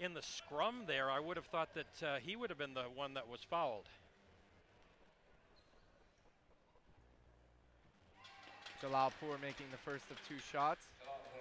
in 0.00 0.12
the 0.12 0.22
scrum 0.22 0.82
there. 0.88 1.10
I 1.10 1.20
would 1.20 1.36
have 1.36 1.46
thought 1.46 1.68
that 1.74 2.06
uh, 2.06 2.16
he 2.20 2.34
would 2.34 2.50
have 2.50 2.58
been 2.58 2.74
the 2.74 2.84
one 2.96 3.14
that 3.14 3.28
was 3.28 3.40
fouled. 3.48 3.84
Jalalpur 8.82 9.40
making 9.40 9.66
the 9.70 9.78
first 9.84 10.04
of 10.10 10.16
two 10.28 10.38
shots. 10.52 10.86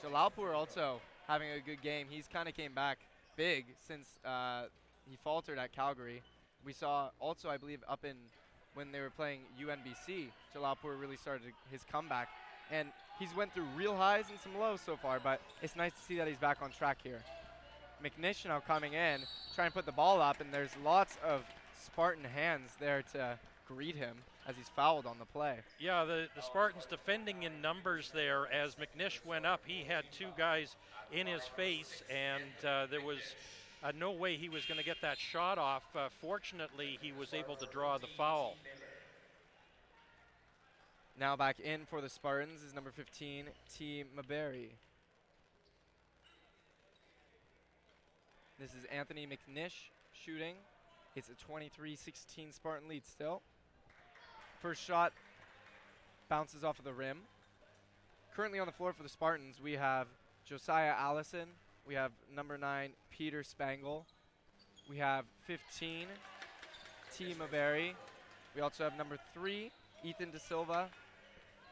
Jalalpur 0.04 0.54
also 0.54 1.02
having 1.28 1.50
a 1.52 1.60
good 1.60 1.82
game. 1.82 2.06
He's 2.08 2.28
kind 2.32 2.48
of 2.48 2.56
came 2.56 2.74
back 2.74 3.00
big 3.36 3.66
since 3.88 4.08
uh, 4.24 4.66
he 5.10 5.18
faltered 5.24 5.58
at 5.58 5.72
Calgary. 5.72 6.22
We 6.64 6.74
saw 6.74 7.10
also, 7.20 7.50
I 7.50 7.58
believe, 7.58 7.80
up 7.90 8.06
in 8.06 8.16
when 8.76 8.92
they 8.92 9.00
were 9.00 9.10
playing 9.10 9.40
UNBC, 9.60 10.28
Jalalpur 10.56 11.00
really 11.00 11.18
started 11.18 11.52
his 11.72 11.82
comeback. 11.92 12.30
And 12.72 12.90
he's 13.20 13.36
went 13.36 13.54
through 13.54 13.66
real 13.76 13.96
highs 13.96 14.26
and 14.30 14.40
some 14.40 14.58
lows 14.60 14.82
so 14.82 14.96
far, 14.96 15.20
but 15.20 15.42
it's 15.62 15.76
nice 15.76 15.94
to 15.94 16.02
see 16.02 16.18
that 16.18 16.28
he's 16.28 16.38
back 16.38 16.58
on 16.62 16.72
track 16.72 16.98
here. 17.04 17.22
McNish 18.04 18.46
now 18.46 18.60
coming 18.60 18.94
in, 18.94 19.22
trying 19.56 19.70
to 19.70 19.74
put 19.74 19.86
the 19.86 19.92
ball 19.92 20.22
up, 20.22 20.40
and 20.40 20.54
there's 20.54 20.70
lots 20.84 21.18
of 21.24 21.44
Spartan 21.84 22.24
hands 22.24 22.72
there 22.80 23.04
to 23.14 23.40
greet 23.68 23.96
him 23.96 24.18
as 24.48 24.56
he's 24.56 24.70
fouled 24.70 25.06
on 25.06 25.18
the 25.20 25.26
play. 25.26 25.58
Yeah, 25.80 26.06
the, 26.06 26.28
the 26.36 26.42
Spartans 26.42 26.86
defending 26.86 27.44
in 27.44 27.62
numbers 27.62 28.12
there. 28.14 28.52
As 28.52 28.76
McNish 28.76 29.26
went 29.26 29.46
up, 29.46 29.62
he 29.66 29.84
had 29.84 30.06
two 30.12 30.28
guys 30.38 30.76
in 31.12 31.28
his 31.28 31.44
face, 31.56 32.04
and 32.10 32.66
uh, 32.66 32.86
there 32.90 33.02
was 33.02 33.20
uh, 33.84 33.92
no 33.98 34.12
way 34.12 34.36
he 34.38 34.50
was 34.50 34.66
going 34.66 34.78
to 34.78 34.86
get 34.86 34.98
that 35.02 35.18
shot 35.18 35.58
off. 35.58 35.84
Uh, 35.96 36.10
fortunately, 36.22 36.98
he 37.02 37.12
was 37.12 37.34
able 37.34 37.56
to 37.56 37.66
draw 37.68 37.98
the 37.98 38.08
foul. 38.18 38.56
Now 41.20 41.36
back 41.36 41.60
in 41.60 41.88
for 41.88 42.00
the 42.00 42.10
Spartans 42.10 42.62
is 42.62 42.76
number 42.76 42.92
15, 42.92 43.46
T. 43.76 44.04
Maberry. 44.16 44.70
This 48.60 48.76
is 48.76 48.86
Anthony 48.96 49.26
McNish 49.26 49.90
shooting. 50.14 50.54
It's 51.16 51.30
a 51.30 51.52
23-16 51.52 52.54
Spartan 52.54 52.88
lead 52.88 53.04
still. 53.04 53.42
First 54.62 54.84
shot 54.84 55.12
bounces 56.30 56.64
off 56.64 56.78
of 56.78 56.86
the 56.86 56.94
rim. 56.94 57.22
Currently 58.36 58.60
on 58.60 58.68
the 58.68 58.72
floor 58.72 58.94
for 58.94 59.02
the 59.02 59.10
Spartans, 59.10 59.56
we 59.60 59.74
have 59.74 60.06
Josiah 60.46 60.94
Allison. 60.96 61.48
We 61.88 61.96
have 61.96 62.12
number 62.36 62.60
9, 62.60 62.92
Peter 63.10 63.44
Spangle. 63.44 64.06
We 64.88 64.98
have 64.98 65.26
15, 65.48 66.06
T. 67.16 67.34
Maberry. 67.40 67.94
We 68.56 68.62
also 68.62 68.84
have 68.84 68.96
number 68.96 69.18
3, 69.34 69.72
Ethan 70.04 70.30
De 70.30 70.40
Silva. 70.40 70.90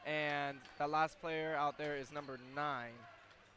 And 0.06 0.58
that 0.78 0.90
last 0.90 1.20
player 1.20 1.56
out 1.58 1.78
there 1.78 1.98
is 1.98 2.12
number 2.12 2.38
9. 2.56 2.88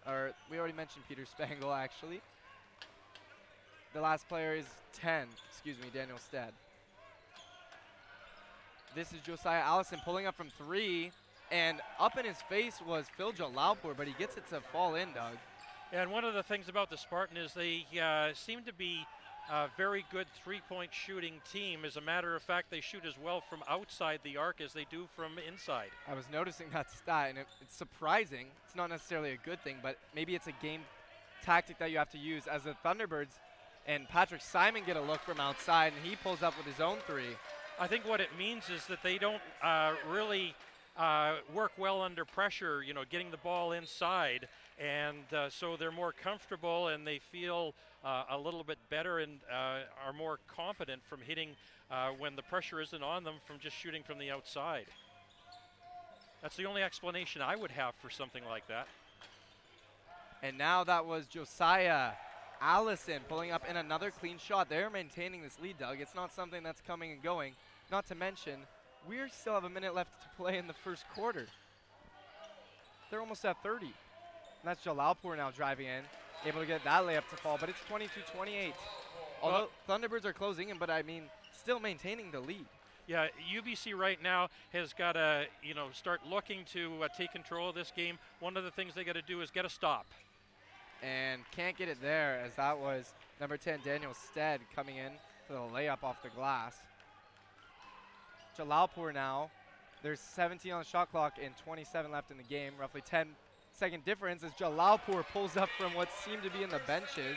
Or 0.06 0.32
we 0.50 0.58
already 0.58 0.74
mentioned 0.74 1.04
Peter 1.08 1.26
Spangle, 1.30 1.72
actually. 1.72 2.20
The 3.92 4.00
last 4.00 4.28
player 4.28 4.54
is 4.54 4.66
10, 4.94 5.26
excuse 5.50 5.76
me, 5.78 5.88
Daniel 5.92 6.18
Stead. 6.18 6.52
This 8.94 9.12
is 9.12 9.20
Josiah 9.20 9.60
Allison 9.60 9.98
pulling 10.04 10.26
up 10.26 10.34
from 10.34 10.48
three, 10.56 11.10
and 11.50 11.80
up 12.00 12.18
in 12.18 12.24
his 12.24 12.40
face 12.48 12.80
was 12.86 13.06
Phil 13.16 13.32
Jalalpur, 13.32 13.96
but 13.96 14.06
he 14.06 14.14
gets 14.18 14.36
it 14.36 14.48
to 14.50 14.60
fall 14.60 14.94
in, 14.94 15.12
Doug. 15.12 15.36
And 15.92 16.10
one 16.10 16.24
of 16.24 16.34
the 16.34 16.42
things 16.42 16.68
about 16.68 16.90
the 16.90 16.96
Spartan 16.96 17.36
is 17.36 17.54
they 17.54 17.86
uh, 18.00 18.34
seem 18.34 18.62
to 18.64 18.72
be 18.72 19.06
a 19.50 19.68
very 19.76 20.04
good 20.10 20.26
three-point 20.42 20.92
shooting 20.92 21.40
team. 21.50 21.84
As 21.84 21.96
a 21.96 22.00
matter 22.00 22.36
of 22.36 22.42
fact, 22.42 22.70
they 22.70 22.80
shoot 22.80 23.04
as 23.06 23.14
well 23.22 23.42
from 23.48 23.62
outside 23.68 24.20
the 24.22 24.36
arc 24.36 24.60
as 24.60 24.72
they 24.72 24.86
do 24.90 25.08
from 25.16 25.32
inside. 25.46 25.88
I 26.06 26.14
was 26.14 26.26
noticing 26.30 26.66
that 26.72 26.90
stat, 26.90 27.30
and 27.30 27.38
it, 27.38 27.46
it's 27.60 27.74
surprising. 27.74 28.46
It's 28.66 28.76
not 28.76 28.90
necessarily 28.90 29.32
a 29.32 29.38
good 29.38 29.62
thing, 29.62 29.76
but 29.82 29.96
maybe 30.14 30.34
it's 30.34 30.46
a 30.46 30.52
game 30.62 30.82
tactic 31.42 31.78
that 31.78 31.90
you 31.90 31.98
have 31.98 32.10
to 32.10 32.18
use 32.18 32.46
as 32.46 32.64
the 32.64 32.74
Thunderbirds 32.84 33.38
and 33.86 34.06
Patrick 34.08 34.42
Simon 34.42 34.82
get 34.84 34.96
a 34.96 35.00
look 35.00 35.20
from 35.22 35.40
outside, 35.40 35.92
and 35.96 36.06
he 36.06 36.14
pulls 36.16 36.42
up 36.42 36.56
with 36.58 36.66
his 36.66 36.80
own 36.80 36.98
three. 37.06 37.36
I 37.80 37.86
think 37.86 38.06
what 38.06 38.20
it 38.20 38.28
means 38.38 38.68
is 38.68 38.84
that 38.86 39.02
they 39.02 39.16
don't 39.16 39.40
uh, 39.62 39.94
really 40.10 40.54
uh, 40.96 41.36
work 41.54 41.72
well 41.78 42.02
under 42.02 42.24
pressure, 42.24 42.82
you 42.82 42.92
know, 42.92 43.04
getting 43.08 43.30
the 43.30 43.38
ball 43.38 43.72
inside. 43.72 44.48
And 44.78 45.32
uh, 45.32 45.50
so 45.50 45.76
they're 45.76 45.90
more 45.90 46.12
comfortable 46.12 46.88
and 46.88 47.06
they 47.06 47.18
feel 47.18 47.74
uh, 48.04 48.24
a 48.30 48.38
little 48.38 48.62
bit 48.62 48.78
better 48.90 49.18
and 49.18 49.38
uh, 49.52 49.80
are 50.06 50.12
more 50.16 50.38
competent 50.54 51.02
from 51.08 51.20
hitting 51.20 51.50
uh, 51.90 52.10
when 52.18 52.36
the 52.36 52.42
pressure 52.42 52.80
isn't 52.80 53.02
on 53.02 53.24
them 53.24 53.34
from 53.44 53.58
just 53.58 53.76
shooting 53.76 54.02
from 54.02 54.18
the 54.18 54.30
outside. 54.30 54.86
That's 56.42 56.56
the 56.56 56.66
only 56.66 56.82
explanation 56.82 57.42
I 57.42 57.56
would 57.56 57.72
have 57.72 57.94
for 57.96 58.10
something 58.10 58.44
like 58.44 58.68
that. 58.68 58.86
And 60.42 60.56
now 60.56 60.84
that 60.84 61.04
was 61.04 61.26
Josiah 61.26 62.12
Allison 62.60 63.22
pulling 63.28 63.50
up 63.50 63.68
in 63.68 63.76
another 63.76 64.12
clean 64.12 64.38
shot. 64.38 64.68
They're 64.68 64.90
maintaining 64.90 65.42
this 65.42 65.58
lead, 65.60 65.78
Doug. 65.78 66.00
It's 66.00 66.14
not 66.14 66.32
something 66.32 66.62
that's 66.62 66.80
coming 66.80 67.10
and 67.10 67.22
going. 67.22 67.54
Not 67.90 68.06
to 68.08 68.14
mention, 68.14 68.60
we 69.08 69.16
still 69.32 69.54
have 69.54 69.64
a 69.64 69.70
minute 69.70 69.94
left 69.94 70.22
to 70.22 70.28
play 70.36 70.58
in 70.58 70.68
the 70.68 70.74
first 70.74 71.04
quarter. 71.14 71.46
They're 73.10 73.20
almost 73.20 73.44
at 73.44 73.60
30. 73.62 73.92
And 74.62 74.68
that's 74.68 74.84
Jalalpur 74.84 75.36
now 75.36 75.50
driving 75.50 75.86
in, 75.86 76.02
able 76.46 76.60
to 76.60 76.66
get 76.66 76.82
that 76.84 77.02
layup 77.04 77.28
to 77.30 77.36
fall, 77.36 77.56
but 77.60 77.68
it's 77.68 77.78
22-28. 77.90 78.72
Although 79.42 79.68
Thunderbirds 79.88 80.24
are 80.24 80.32
closing 80.32 80.68
in, 80.68 80.78
but 80.78 80.90
I 80.90 81.02
mean, 81.02 81.24
still 81.56 81.78
maintaining 81.78 82.30
the 82.30 82.40
lead. 82.40 82.66
Yeah, 83.06 83.28
UBC 83.54 83.96
right 83.96 84.22
now 84.22 84.48
has 84.72 84.92
got 84.92 85.12
to, 85.12 85.46
you 85.62 85.74
know, 85.74 85.86
start 85.92 86.20
looking 86.28 86.64
to 86.72 87.04
uh, 87.04 87.08
take 87.16 87.32
control 87.32 87.70
of 87.70 87.74
this 87.74 87.90
game. 87.94 88.18
One 88.40 88.56
of 88.56 88.64
the 88.64 88.70
things 88.70 88.94
they 88.94 89.04
got 89.04 89.14
to 89.14 89.22
do 89.22 89.40
is 89.40 89.50
get 89.50 89.64
a 89.64 89.70
stop. 89.70 90.06
And 91.02 91.42
can't 91.52 91.76
get 91.76 91.88
it 91.88 92.02
there 92.02 92.40
as 92.44 92.54
that 92.56 92.78
was 92.78 93.14
number 93.40 93.56
10, 93.56 93.80
Daniel 93.84 94.12
Stead, 94.12 94.60
coming 94.74 94.96
in 94.96 95.12
for 95.46 95.54
the 95.54 95.60
layup 95.60 96.02
off 96.02 96.22
the 96.22 96.28
glass. 96.30 96.76
Jalalpur 98.58 99.14
now. 99.14 99.50
There's 100.02 100.20
17 100.20 100.70
on 100.70 100.80
the 100.80 100.84
shot 100.84 101.10
clock 101.10 101.34
and 101.42 101.56
27 101.64 102.10
left 102.10 102.30
in 102.30 102.36
the 102.36 102.42
game. 102.42 102.72
Roughly 102.78 103.00
10 103.00 103.28
second 103.78 104.04
difference 104.04 104.42
as 104.42 104.50
Jalalpur 104.52 105.24
pulls 105.32 105.56
up 105.56 105.68
from 105.78 105.94
what 105.94 106.08
seemed 106.24 106.42
to 106.42 106.50
be 106.50 106.64
in 106.64 106.70
the 106.70 106.80
benches 106.86 107.36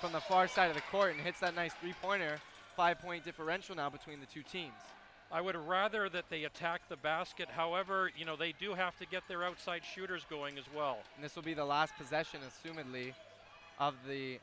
from 0.00 0.10
the 0.10 0.20
far 0.20 0.48
side 0.48 0.68
of 0.68 0.74
the 0.74 0.82
court 0.90 1.12
and 1.12 1.20
hits 1.20 1.38
that 1.38 1.54
nice 1.54 1.72
three-pointer. 1.74 2.40
Five-point 2.76 3.24
differential 3.24 3.76
now 3.76 3.88
between 3.88 4.18
the 4.18 4.26
two 4.26 4.42
teams. 4.42 4.72
I 5.30 5.40
would 5.40 5.54
rather 5.54 6.08
that 6.08 6.24
they 6.28 6.44
attack 6.44 6.80
the 6.88 6.96
basket. 6.96 7.48
However, 7.48 8.10
you 8.16 8.24
know, 8.24 8.34
they 8.34 8.52
do 8.58 8.74
have 8.74 8.98
to 8.98 9.06
get 9.06 9.22
their 9.28 9.44
outside 9.44 9.82
shooters 9.84 10.26
going 10.28 10.58
as 10.58 10.64
well. 10.76 10.98
And 11.14 11.24
this 11.24 11.36
will 11.36 11.42
be 11.42 11.54
the 11.54 11.64
last 11.64 11.92
possession, 11.96 12.40
assumedly, 12.40 13.12
of 13.78 13.94
the 14.08 14.38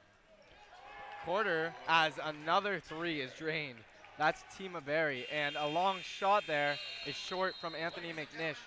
quarter 1.25 1.73
as 1.87 2.13
another 2.23 2.79
three 2.79 3.19
is 3.19 3.31
drained. 3.37 3.79
That's 4.17 4.43
T. 4.57 4.69
Maberry. 4.69 5.23
And 5.33 5.55
a 5.57 5.67
long 5.67 5.97
shot 6.01 6.43
there 6.47 6.77
is 7.05 7.15
short 7.15 7.53
from 7.59 7.75
Anthony 7.75 8.13
McNish. 8.13 8.57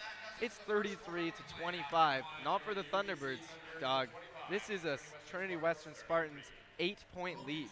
It's 0.43 0.57
33 0.57 1.31
to 1.31 1.55
25. 1.61 2.25
Not 2.45 2.63
for 2.63 2.75
the 2.75 2.83
Thunderbirds, 2.83 3.47
Doug. 3.81 4.09
This 4.51 4.71
is 4.71 4.85
a 4.85 4.99
Trinity 5.31 5.55
Western 5.55 5.95
Spartans 5.95 6.47
eight 6.81 6.99
point 7.15 7.47
lead. 7.47 7.69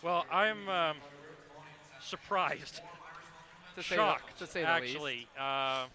Well, 0.00 0.24
I'm 0.30 0.68
um, 0.68 0.96
surprised, 2.00 2.80
To 3.74 3.82
say 3.82 3.96
the- 3.96 4.16
to 4.38 4.46
say 4.46 4.62
the 4.64 4.72
least. 4.80 4.94
actually. 4.94 5.28
Uh, 5.36 5.86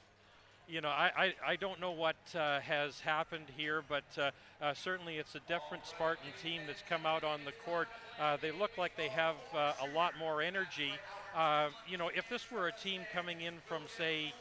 you 0.68 0.82
know, 0.82 0.90
I, 0.90 1.12
I, 1.18 1.52
I 1.52 1.56
don't 1.56 1.80
know 1.80 1.92
what 1.92 2.16
uh, 2.36 2.60
has 2.62 3.00
happened 3.00 3.46
here, 3.56 3.84
but 3.88 4.04
uh, 4.18 4.32
uh, 4.62 4.74
certainly 4.74 5.18
it's 5.18 5.36
a 5.36 5.40
different 5.42 5.86
Spartan 5.86 6.30
team 6.42 6.62
that's 6.68 6.84
come 6.90 7.06
out 7.06 7.24
on 7.24 7.42
the 7.46 7.52
court. 7.66 7.88
Uh, 8.20 8.38
they 8.42 8.52
look 8.52 8.78
like 8.78 8.96
they 8.98 9.10
have 9.10 9.36
uh, 9.56 9.74
a 9.82 9.96
lot 9.96 10.18
more 10.18 10.42
energy. 10.42 10.92
Uh, 11.36 11.70
you 11.88 11.98
know, 11.98 12.10
if 12.16 12.28
this 12.30 12.50
were 12.52 12.68
a 12.68 12.72
team 12.72 13.02
coming 13.14 13.42
in 13.42 13.56
from, 13.68 13.84
say, 13.98 14.34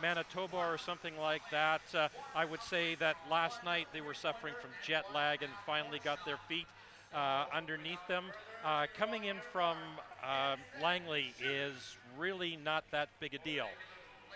Manitoba 0.00 0.56
or 0.56 0.78
something 0.78 1.16
like 1.18 1.42
that, 1.50 1.82
I 2.34 2.44
would 2.44 2.62
say 2.62 2.94
that 2.96 3.16
last 3.30 3.62
night 3.62 3.88
they 3.92 4.00
were 4.00 4.14
suffering 4.14 4.54
from 4.60 4.70
jet 4.86 5.04
lag 5.14 5.42
and 5.42 5.52
finally 5.66 6.00
got 6.02 6.24
their 6.24 6.38
feet 6.48 6.66
underneath 7.52 8.04
them. 8.08 8.24
Coming 8.96 9.24
in 9.24 9.36
from 9.52 9.76
Langley 10.82 11.34
is 11.44 11.74
really 12.18 12.58
not 12.64 12.84
that 12.90 13.10
big 13.20 13.34
a 13.34 13.38
deal. 13.38 13.68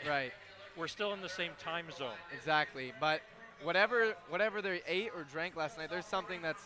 Right. 0.07 0.33
We're 0.77 0.89
still 0.89 1.13
in 1.13 1.21
the 1.21 1.29
same 1.29 1.53
time 1.59 1.87
zone. 1.97 2.17
Exactly. 2.37 2.93
But 3.01 3.21
whatever 3.63 4.15
whatever 4.29 4.61
they 4.61 4.83
ate 4.87 5.11
or 5.17 5.25
drank 5.25 5.57
last 5.57 5.79
night, 5.79 5.91
there's 5.91 6.07
something 6.07 6.43
that's 6.43 6.63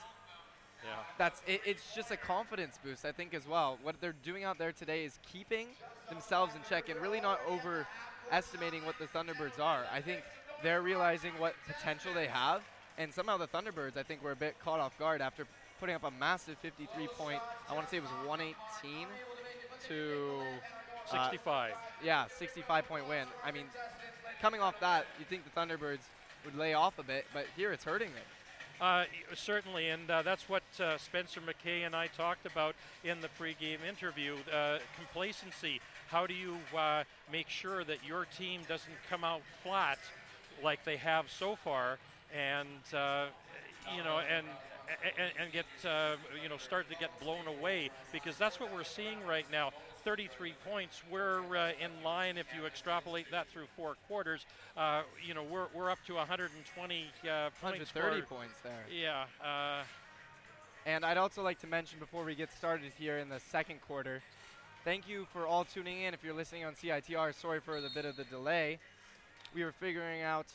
Yeah. 0.84 0.90
that's 1.18 1.42
it, 1.46 1.60
it's 1.64 1.94
just 1.94 2.10
a 2.10 2.16
confidence 2.16 2.78
boost, 2.82 3.04
I 3.04 3.12
think, 3.12 3.34
as 3.34 3.46
well. 3.46 3.78
What 3.82 4.00
they're 4.00 4.12
doing 4.24 4.44
out 4.44 4.58
there 4.58 4.72
today 4.72 5.04
is 5.04 5.18
keeping 5.30 5.68
themselves 6.08 6.54
in 6.54 6.60
check 6.68 6.88
and 6.88 7.00
really 7.00 7.20
not 7.20 7.40
overestimating 7.48 8.84
what 8.86 8.96
the 8.98 9.06
Thunderbirds 9.06 9.58
are. 9.58 9.84
I 9.92 10.00
think 10.00 10.22
they're 10.62 10.82
realizing 10.82 11.32
what 11.38 11.54
potential 11.66 12.14
they 12.14 12.28
have, 12.28 12.62
and 12.96 13.12
somehow 13.12 13.36
the 13.36 13.48
Thunderbirds, 13.48 13.96
I 13.96 14.02
think, 14.04 14.22
were 14.22 14.32
a 14.32 14.36
bit 14.36 14.58
caught 14.60 14.80
off 14.80 14.96
guard 14.98 15.20
after 15.20 15.46
putting 15.80 15.94
up 15.94 16.04
a 16.04 16.10
massive 16.12 16.56
53 16.58 17.06
point. 17.08 17.40
I 17.68 17.74
want 17.74 17.86
to 17.86 17.90
say 17.90 17.96
it 17.98 18.02
was 18.02 18.10
118 18.26 19.06
to 19.88 20.40
uh, 21.12 21.24
65. 21.30 21.72
yeah, 22.04 22.26
65 22.38 22.88
point 22.88 23.08
win. 23.08 23.26
I 23.44 23.52
mean, 23.52 23.64
coming 24.40 24.60
off 24.60 24.78
that, 24.80 25.06
you'd 25.18 25.28
think 25.28 25.42
the 25.44 25.60
Thunderbirds 25.60 26.06
would 26.44 26.56
lay 26.56 26.74
off 26.74 26.98
a 26.98 27.02
bit, 27.02 27.26
but 27.32 27.46
here 27.56 27.72
it's 27.72 27.84
hurting 27.84 28.08
them. 28.08 28.24
Uh, 28.80 29.04
certainly, 29.34 29.88
and 29.88 30.08
uh, 30.08 30.22
that's 30.22 30.48
what 30.48 30.62
uh, 30.80 30.96
Spencer 30.98 31.40
McKay 31.40 31.84
and 31.84 31.96
I 31.96 32.06
talked 32.06 32.46
about 32.46 32.76
in 33.02 33.20
the 33.20 33.28
pregame 33.40 33.78
interview. 33.88 34.36
Uh, 34.52 34.78
complacency. 34.96 35.80
How 36.08 36.26
do 36.26 36.34
you 36.34 36.56
uh, 36.76 37.02
make 37.30 37.48
sure 37.48 37.82
that 37.84 37.98
your 38.06 38.26
team 38.38 38.60
doesn't 38.68 38.94
come 39.10 39.24
out 39.24 39.42
flat 39.64 39.98
like 40.62 40.84
they 40.84 40.96
have 40.96 41.28
so 41.30 41.56
far, 41.56 41.98
and 42.34 42.68
uh, 42.94 43.26
you 43.96 44.04
know, 44.04 44.20
and 44.20 44.46
and, 45.18 45.32
and 45.40 45.52
get 45.52 45.66
uh, 45.84 46.16
you 46.42 46.48
know 46.48 46.56
start 46.56 46.88
to 46.90 46.96
get 46.96 47.10
blown 47.20 47.46
away 47.46 47.90
because 48.12 48.36
that's 48.36 48.60
what 48.60 48.72
we're 48.72 48.84
seeing 48.84 49.24
right 49.26 49.46
now. 49.50 49.70
33 50.04 50.54
points. 50.68 51.02
We're 51.10 51.56
uh, 51.56 51.72
in 51.80 51.90
line 52.04 52.38
if 52.38 52.46
you 52.56 52.66
extrapolate 52.66 53.30
that 53.30 53.48
through 53.48 53.66
four 53.76 53.96
quarters. 54.06 54.46
Uh, 54.76 55.02
you 55.26 55.34
know, 55.34 55.42
we're, 55.42 55.66
we're 55.74 55.90
up 55.90 55.98
to 56.06 56.14
120 56.14 57.04
uh, 57.24 57.50
points. 57.60 57.62
130 57.62 58.20
for- 58.22 58.26
points 58.26 58.54
there. 58.62 58.84
Yeah. 58.90 59.24
Uh, 59.44 59.84
And 60.86 61.04
I'd 61.04 61.18
also 61.18 61.42
like 61.42 61.58
to 61.60 61.66
mention 61.66 61.98
before 61.98 62.24
we 62.24 62.34
get 62.34 62.50
started 62.56 62.92
here 62.98 63.18
in 63.18 63.28
the 63.28 63.40
second 63.40 63.80
quarter, 63.82 64.22
thank 64.84 65.08
you 65.08 65.26
for 65.32 65.46
all 65.46 65.64
tuning 65.64 66.00
in. 66.02 66.14
If 66.14 66.24
you're 66.24 66.34
listening 66.34 66.64
on 66.64 66.74
CITR, 66.74 67.34
sorry 67.34 67.60
for 67.60 67.80
the 67.80 67.90
bit 67.94 68.04
of 68.04 68.16
the 68.16 68.24
delay. 68.24 68.78
We 69.54 69.64
were 69.64 69.72
figuring 69.72 70.22
out 70.22 70.46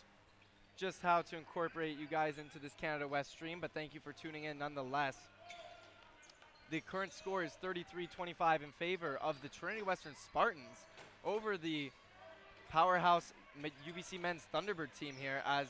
just 0.76 1.02
how 1.04 1.22
to 1.22 1.38
incorporate 1.38 2.00
you 2.00 2.08
guys 2.08 2.38
into 2.40 2.58
this 2.58 2.74
Canada 2.80 3.08
West 3.08 3.32
stream, 3.32 3.60
but 3.60 3.72
thank 3.74 3.94
you 3.94 4.00
for 4.00 4.12
tuning 4.14 4.46
in 4.46 4.58
nonetheless. 4.58 5.16
The 6.74 6.82
current 6.82 7.14
score 7.14 7.44
is 7.44 7.52
33-25 7.64 8.64
in 8.64 8.72
favor 8.80 9.20
of 9.22 9.40
the 9.44 9.48
Trinity 9.48 9.84
Western 9.84 10.16
Spartans 10.16 10.88
over 11.24 11.56
the 11.56 11.92
powerhouse 12.72 13.32
UBC 13.88 14.20
men's 14.20 14.42
Thunderbird 14.52 14.88
team 15.00 15.14
here 15.22 15.44
as 15.46 15.68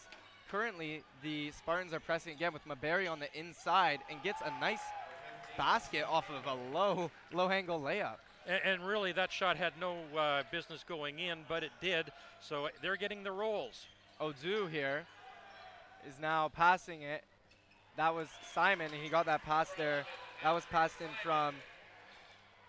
currently 0.49 1.03
the 1.22 1.51
Spartans 1.51 1.91
are 1.91 1.99
pressing 1.99 2.32
again 2.32 2.53
with 2.53 2.65
Maberry 2.65 3.11
on 3.11 3.19
the 3.19 3.27
inside 3.38 3.99
and 4.09 4.23
gets 4.23 4.41
a 4.45 4.59
nice 4.61 4.80
basket 5.57 6.06
off 6.09 6.30
of 6.30 6.45
a 6.45 6.73
low 6.73 7.11
low 7.33 7.49
angle 7.49 7.82
layup. 7.82 8.15
and, 8.48 8.88
really, 8.88 9.11
that 9.11 9.30
shot 9.30 9.57
had 9.57 9.73
no 9.77 9.98
uh, 10.17 10.43
business 10.53 10.85
going 10.88 11.19
in, 11.19 11.40
but 11.49 11.64
it 11.64 11.72
did. 11.82 12.14
So 12.40 12.69
they're 12.82 12.95
getting 12.95 13.23
the 13.23 13.32
rolls. 13.33 13.88
Odu 14.22 14.67
here 14.67 15.03
is 16.07 16.17
now 16.22 16.48
passing 16.48 17.01
it. 17.01 17.25
That 17.98 18.15
was 18.15 18.30
Simon, 18.53 18.90
and 18.93 19.03
he 19.03 19.09
got 19.09 19.25
that 19.25 19.43
pass 19.43 19.69
there. 19.77 20.06
That 20.43 20.51
was 20.51 20.65
passed 20.65 20.99
in 20.99 21.07
from 21.23 21.55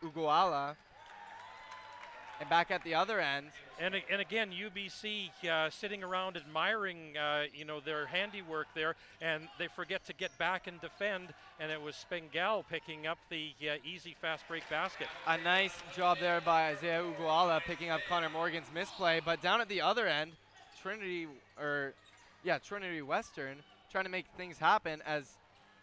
Uguala. 0.00 0.76
And 2.40 2.48
back 2.48 2.70
at 2.70 2.84
the 2.84 2.94
other 2.94 3.20
end, 3.20 3.46
And, 3.80 3.96
and 4.10 4.20
again, 4.20 4.50
UBC 4.52 5.30
uh, 5.48 5.70
sitting 5.70 6.04
around 6.04 6.36
admiring, 6.36 7.16
uh, 7.16 7.44
you 7.52 7.64
know, 7.64 7.80
their 7.80 8.06
handiwork 8.06 8.68
there, 8.76 8.94
and 9.20 9.48
they 9.58 9.66
forget 9.66 10.04
to 10.06 10.12
get 10.12 10.36
back 10.38 10.68
and 10.68 10.80
defend. 10.80 11.34
And 11.58 11.72
it 11.72 11.82
was 11.82 11.96
Spengal 11.96 12.64
picking 12.68 13.08
up 13.08 13.18
the 13.28 13.52
uh, 13.62 13.74
easy 13.84 14.14
fast 14.20 14.46
break 14.46 14.68
basket. 14.70 15.08
a 15.26 15.38
nice 15.38 15.74
job 15.96 16.18
there 16.20 16.40
by 16.40 16.68
Isaiah 16.68 17.02
Uguala 17.02 17.60
picking 17.62 17.90
up 17.90 18.00
Connor 18.08 18.30
Morgan's 18.30 18.70
misplay. 18.72 19.20
But 19.24 19.42
down 19.42 19.60
at 19.60 19.68
the 19.68 19.80
other 19.80 20.06
end, 20.06 20.32
Trinity, 20.80 21.26
or 21.60 21.94
yeah, 22.44 22.58
Trinity 22.58 23.02
Western 23.02 23.56
trying 23.90 24.04
to 24.04 24.10
make 24.10 24.26
things 24.36 24.58
happen 24.58 25.02
as 25.04 25.24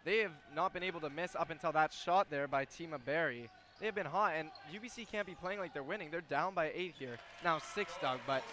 they 0.03 0.19
have 0.19 0.31
not 0.55 0.73
been 0.73 0.83
able 0.83 0.99
to 1.01 1.09
miss 1.09 1.35
up 1.35 1.49
until 1.49 1.71
that 1.73 1.93
shot 1.93 2.29
there 2.29 2.47
by 2.47 2.65
T. 2.65 2.87
Maberry. 2.87 3.47
They 3.79 3.85
have 3.87 3.95
been 3.95 4.05
hot, 4.05 4.33
and 4.35 4.49
UBC 4.73 5.11
can't 5.11 5.25
be 5.25 5.33
playing 5.33 5.59
like 5.59 5.73
they're 5.73 5.83
winning. 5.83 6.09
They're 6.11 6.21
down 6.21 6.53
by 6.53 6.71
eight 6.75 6.93
here. 6.97 7.17
Now 7.43 7.59
six, 7.59 7.93
Doug, 8.01 8.19
but 8.27 8.43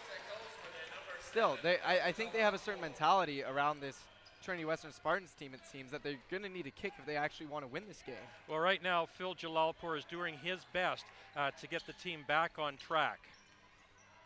still, 1.28 1.58
they, 1.62 1.78
I, 1.86 2.08
I 2.08 2.12
think 2.12 2.32
they 2.32 2.40
have 2.40 2.54
a 2.54 2.58
certain 2.58 2.80
mentality 2.80 3.42
around 3.42 3.80
this 3.80 3.98
Trinity 4.42 4.64
Western 4.64 4.92
Spartans 4.92 5.32
team, 5.38 5.52
it 5.52 5.60
seems, 5.70 5.90
that 5.90 6.02
they're 6.02 6.16
going 6.30 6.42
to 6.42 6.48
need 6.48 6.66
a 6.66 6.70
kick 6.70 6.92
if 6.98 7.04
they 7.04 7.16
actually 7.16 7.46
want 7.46 7.64
to 7.64 7.68
win 7.68 7.82
this 7.88 8.02
game. 8.06 8.14
Well, 8.48 8.58
right 8.58 8.82
now, 8.82 9.06
Phil 9.06 9.34
Jalalpur 9.34 9.98
is 9.98 10.04
doing 10.04 10.34
his 10.42 10.60
best 10.72 11.04
uh, 11.36 11.50
to 11.60 11.66
get 11.66 11.86
the 11.86 11.92
team 11.94 12.20
back 12.26 12.52
on 12.58 12.76
track. 12.76 13.18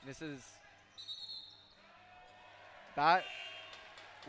This 0.07 0.23
is 0.23 0.41
that 2.95 3.25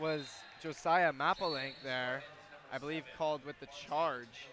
was 0.00 0.26
Josiah 0.62 1.12
Mapplelink 1.12 1.74
there, 1.82 2.22
I 2.72 2.78
believe 2.78 3.04
called 3.16 3.44
with 3.44 3.58
the 3.60 3.68
charge. 3.88 4.48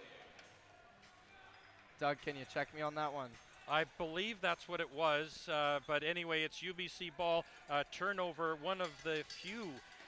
Doug, 1.99 2.17
can 2.23 2.35
you 2.35 2.45
check 2.53 2.73
me 2.75 2.81
on 2.81 2.95
that 2.95 3.13
one? 3.13 3.29
I 3.69 3.85
believe 3.97 4.37
that's 4.41 4.67
what 4.67 4.79
it 4.79 4.93
was, 4.93 5.47
uh, 5.49 5.79
but 5.87 6.03
anyway, 6.03 6.43
it's 6.43 6.61
UBC 6.61 7.11
ball 7.17 7.45
uh, 7.69 7.83
turnover, 7.91 8.57
one 8.61 8.81
of 8.81 8.89
the 9.03 9.23
few 9.27 9.67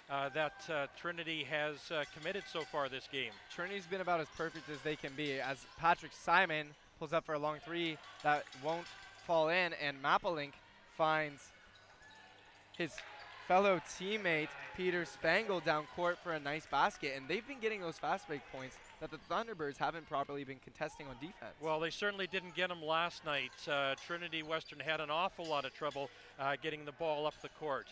uh, 0.10 0.30
that 0.30 0.54
uh, 0.70 0.88
Trinity 1.00 1.46
has 1.46 1.78
uh, 1.92 2.04
committed 2.18 2.44
so 2.52 2.62
far 2.62 2.90
this 2.90 3.08
game. 3.12 3.32
Trinity's 3.54 3.86
been 3.86 4.02
about 4.02 4.20
as 4.20 4.28
perfect 4.36 4.70
as 4.70 4.80
they 4.82 4.96
can 4.96 5.12
be 5.16 5.40
as 5.40 5.66
Patrick 5.78 6.12
Simon 6.14 6.68
pulls 7.00 7.14
up 7.14 7.26
for 7.26 7.36
a 7.36 7.40
long 7.40 7.58
three 7.64 7.98
that 8.24 8.44
won't 8.64 8.88
fall 9.26 9.50
in, 9.50 9.74
and 9.74 10.02
Mapplelink 10.04 10.52
finds 10.98 11.52
his 12.78 12.92
fellow 13.48 13.80
teammate 14.00 14.50
Peter 14.76 15.06
Spangle 15.06 15.60
down 15.60 15.86
court 15.96 16.18
for 16.24 16.34
a 16.34 16.40
nice 16.40 16.66
basket, 16.66 17.14
and 17.16 17.28
they've 17.28 17.48
been 17.48 17.60
getting 17.60 17.82
those 17.82 17.98
fast 17.98 18.28
break 18.28 18.42
points 18.52 18.76
that 19.00 19.12
the 19.12 19.18
Thunderbirds 19.30 19.78
haven't 19.78 20.08
properly 20.10 20.44
been 20.44 20.60
contesting 20.64 21.08
on 21.08 21.16
defense. 21.22 21.54
Well, 21.62 21.80
they 21.80 21.90
certainly 21.90 22.28
didn't 22.28 22.56
get 22.56 22.70
them 22.70 22.84
last 22.84 23.24
night. 23.26 23.52
Uh, 23.70 23.96
Trinity 24.08 24.42
Western 24.42 24.80
had 24.80 25.00
an 25.00 25.10
awful 25.10 25.46
lot 25.46 25.66
of 25.66 25.74
trouble 25.74 26.10
uh, 26.40 26.56
getting 26.62 26.86
the 26.86 26.92
ball 26.94 27.28
up 27.28 27.36
the 27.42 27.50
court. 27.60 27.88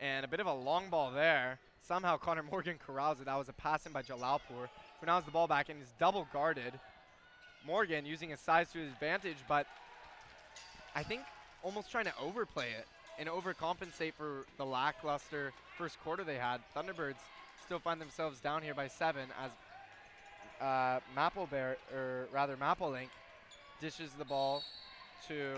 and 0.00 0.24
a 0.24 0.28
bit 0.28 0.40
of 0.40 0.46
a 0.46 0.52
long 0.52 0.90
ball 0.90 1.10
there. 1.10 1.58
Somehow 1.80 2.16
Connor 2.18 2.42
Morgan 2.42 2.76
corrals 2.84 3.20
it. 3.20 3.26
That 3.26 3.36
was 3.36 3.48
a 3.48 3.52
pass 3.54 3.86
in 3.86 3.92
by 3.92 4.02
Jalalpur, 4.02 4.68
who 5.00 5.06
now 5.06 5.16
has 5.16 5.24
the 5.24 5.30
ball 5.30 5.46
back 5.46 5.68
and 5.70 5.80
is 5.82 5.94
double 5.98 6.28
guarded. 6.32 6.72
Morgan 7.66 8.04
using 8.06 8.30
his 8.30 8.40
size 8.40 8.70
to 8.72 8.78
his 8.78 8.92
advantage, 8.92 9.38
but 9.48 9.66
I 10.94 11.02
think 11.02 11.22
almost 11.62 11.90
trying 11.90 12.04
to 12.04 12.12
overplay 12.20 12.66
it 12.78 12.86
and 13.18 13.28
overcompensate 13.28 14.14
for 14.14 14.44
the 14.56 14.64
lackluster 14.64 15.52
first 15.76 16.00
quarter 16.02 16.24
they 16.24 16.36
had. 16.36 16.60
Thunderbirds 16.76 17.16
still 17.64 17.78
find 17.78 18.00
themselves 18.00 18.40
down 18.40 18.62
here 18.62 18.74
by 18.74 18.88
seven 18.88 19.28
as 19.42 19.50
uh, 20.60 21.00
Mapplebear, 21.16 21.76
or 21.94 22.28
rather 22.32 22.56
Mapplelink, 22.56 23.08
dishes 23.80 24.10
the 24.18 24.24
ball 24.24 24.62
to 25.28 25.56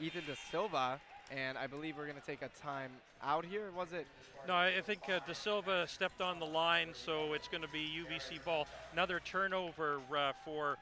Ethan 0.00 0.24
De 0.26 0.36
Silva, 0.50 1.00
and 1.30 1.56
I 1.56 1.66
believe 1.66 1.96
we're 1.96 2.06
going 2.06 2.20
to 2.20 2.26
take 2.26 2.42
a 2.42 2.48
time 2.62 2.90
out 3.22 3.44
here. 3.44 3.70
Was 3.76 3.92
it? 3.92 4.06
No, 4.48 4.54
I 4.54 4.78
I 4.78 4.80
think 4.80 5.00
uh, 5.08 5.20
De 5.26 5.34
Silva 5.34 5.86
stepped 5.86 6.20
on 6.20 6.40
the 6.40 6.46
line, 6.46 6.88
so 6.92 7.34
it's 7.34 7.48
going 7.48 7.62
to 7.62 7.68
be 7.68 7.88
UBC 8.04 8.44
ball. 8.44 8.66
Another 8.92 9.20
turnover 9.20 10.00
uh, 10.16 10.32
for 10.44 10.76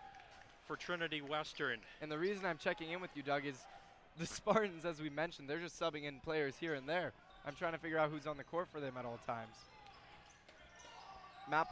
for 0.67 0.77
Trinity 0.77 1.21
Western. 1.21 1.79
And 2.03 2.13
the 2.13 2.19
reason 2.19 2.45
I'm 2.45 2.59
checking 2.59 2.91
in 2.91 3.01
with 3.01 3.11
you, 3.15 3.23
Doug, 3.23 3.47
is 3.47 3.57
the 4.19 4.27
Spartans, 4.27 4.85
as 4.85 5.01
we 5.01 5.11
mentioned, 5.11 5.49
they're 5.49 5.61
just 5.61 5.79
subbing 5.79 6.05
in 6.05 6.21
players 6.21 6.55
here 6.59 6.75
and 6.75 6.89
there. 6.89 7.13
I'm 7.47 7.55
trying 7.55 7.73
to 7.73 7.79
figure 7.79 7.99
out 7.99 8.11
who's 8.11 8.27
on 8.27 8.37
the 8.37 8.45
court 8.45 8.69
for 8.73 8.81
them 8.81 8.95
at 8.99 9.05
all 9.05 9.19
times. 9.27 9.55
Map 11.51 11.69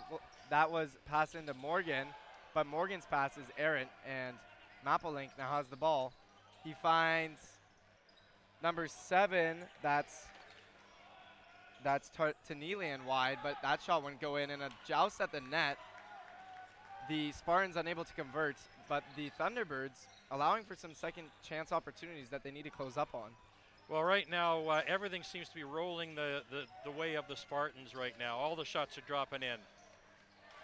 that 0.48 0.70
was 0.70 0.88
pass 1.06 1.34
into 1.34 1.52
Morgan, 1.54 2.06
but 2.54 2.66
Morgan's 2.66 3.04
pass 3.04 3.36
is 3.36 3.44
errant, 3.58 3.90
and 4.08 4.36
Mapplelink 4.86 5.30
now 5.36 5.50
has 5.50 5.66
the 5.66 5.76
ball. 5.76 6.12
He 6.64 6.74
finds 6.82 7.40
number 8.62 8.86
seven. 8.88 9.58
That's 9.82 10.26
that's 11.84 12.08
Tar- 12.10 12.34
Tanelian 12.48 13.04
wide, 13.04 13.38
but 13.42 13.56
that 13.62 13.82
shot 13.82 14.02
wouldn't 14.02 14.20
go 14.20 14.36
in. 14.36 14.50
And 14.50 14.62
a 14.62 14.70
joust 14.86 15.20
at 15.20 15.32
the 15.32 15.40
net. 15.40 15.78
The 17.08 17.32
Spartans 17.32 17.76
unable 17.76 18.04
to 18.04 18.12
convert, 18.14 18.56
but 18.88 19.04
the 19.14 19.30
Thunderbirds 19.38 20.06
allowing 20.30 20.64
for 20.64 20.74
some 20.74 20.94
second 20.94 21.24
chance 21.42 21.72
opportunities 21.72 22.28
that 22.30 22.42
they 22.42 22.50
need 22.50 22.64
to 22.64 22.70
close 22.70 22.96
up 22.96 23.14
on. 23.14 23.30
Well, 23.88 24.02
right 24.02 24.28
now 24.28 24.66
uh, 24.68 24.82
everything 24.88 25.22
seems 25.22 25.48
to 25.48 25.54
be 25.54 25.62
rolling 25.62 26.14
the, 26.14 26.42
the, 26.50 26.64
the 26.84 26.90
way 26.90 27.14
of 27.14 27.28
the 27.28 27.36
Spartans 27.36 27.94
right 27.94 28.14
now. 28.18 28.36
All 28.36 28.56
the 28.56 28.64
shots 28.64 28.98
are 28.98 29.02
dropping 29.06 29.42
in. 29.42 29.58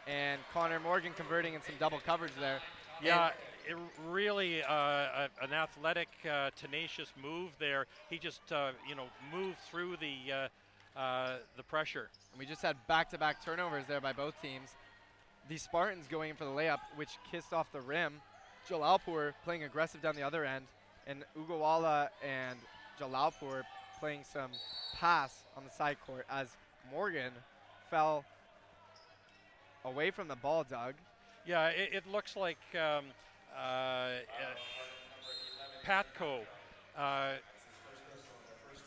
And 0.09 0.41
Connor 0.53 0.81
Morgan 0.81 1.13
converting 1.17 1.55
in 1.55 1.63
some 1.63 1.77
double 1.79 2.01
coverage 2.05 2.33
there. 2.41 2.59
Yeah, 3.01 3.31
it 3.69 3.77
really 4.09 4.63
uh, 4.63 4.73
a, 4.73 5.29
an 5.43 5.53
athletic, 5.53 6.09
uh, 6.29 6.51
tenacious 6.61 7.13
move 7.23 7.51
there. 7.61 7.87
He 8.11 8.19
just 8.19 8.41
uh, 8.51 8.73
you 8.89 8.97
know 8.97 9.05
moved 9.33 9.59
through 9.71 9.97
the 9.99 10.33
uh, 10.33 10.99
uh, 10.99 11.37
the 11.57 11.63
pressure. 11.63 12.09
And 12.33 12.39
we 12.41 12.47
just 12.47 12.63
had 12.63 12.77
back-to-back 12.89 13.45
turnovers 13.45 13.85
there 13.87 14.01
by 14.01 14.13
both 14.13 14.35
teams. 14.43 14.71
The 15.49 15.57
Spartans 15.57 16.07
going 16.09 16.31
in 16.31 16.37
for 16.37 16.45
the 16.45 16.51
layup, 16.51 16.79
which 16.97 17.11
kissed 17.31 17.53
off 17.53 17.71
the 17.73 17.81
rim. 17.81 18.15
Jalalpur 18.69 19.33
playing 19.45 19.65
aggressive 19.65 20.03
down 20.03 20.17
the 20.17 20.23
other 20.23 20.45
end, 20.45 20.67
and 21.07 21.25
Ugawala 21.39 22.09
and 22.27 22.59
Jalalpur 23.01 23.63
playing 23.99 24.25
some 24.25 24.51
pass 24.95 25.45
on 25.57 25.65
the 25.65 25.71
side 25.71 25.97
court 26.07 26.27
as 26.31 26.49
Morgan 26.91 27.33
fell 27.91 28.25
away 29.85 30.11
from 30.11 30.29
the 30.29 30.37
ball, 30.37 30.65
Doug. 30.69 30.95
Yeah, 31.47 31.69
it, 31.69 31.91
it 31.93 32.07
looks 32.11 32.37
like 32.37 32.59
um, 32.75 33.05
uh, 33.57 33.61
uh, 33.61 34.19
Patco 35.85 36.41
uh, 36.97 37.33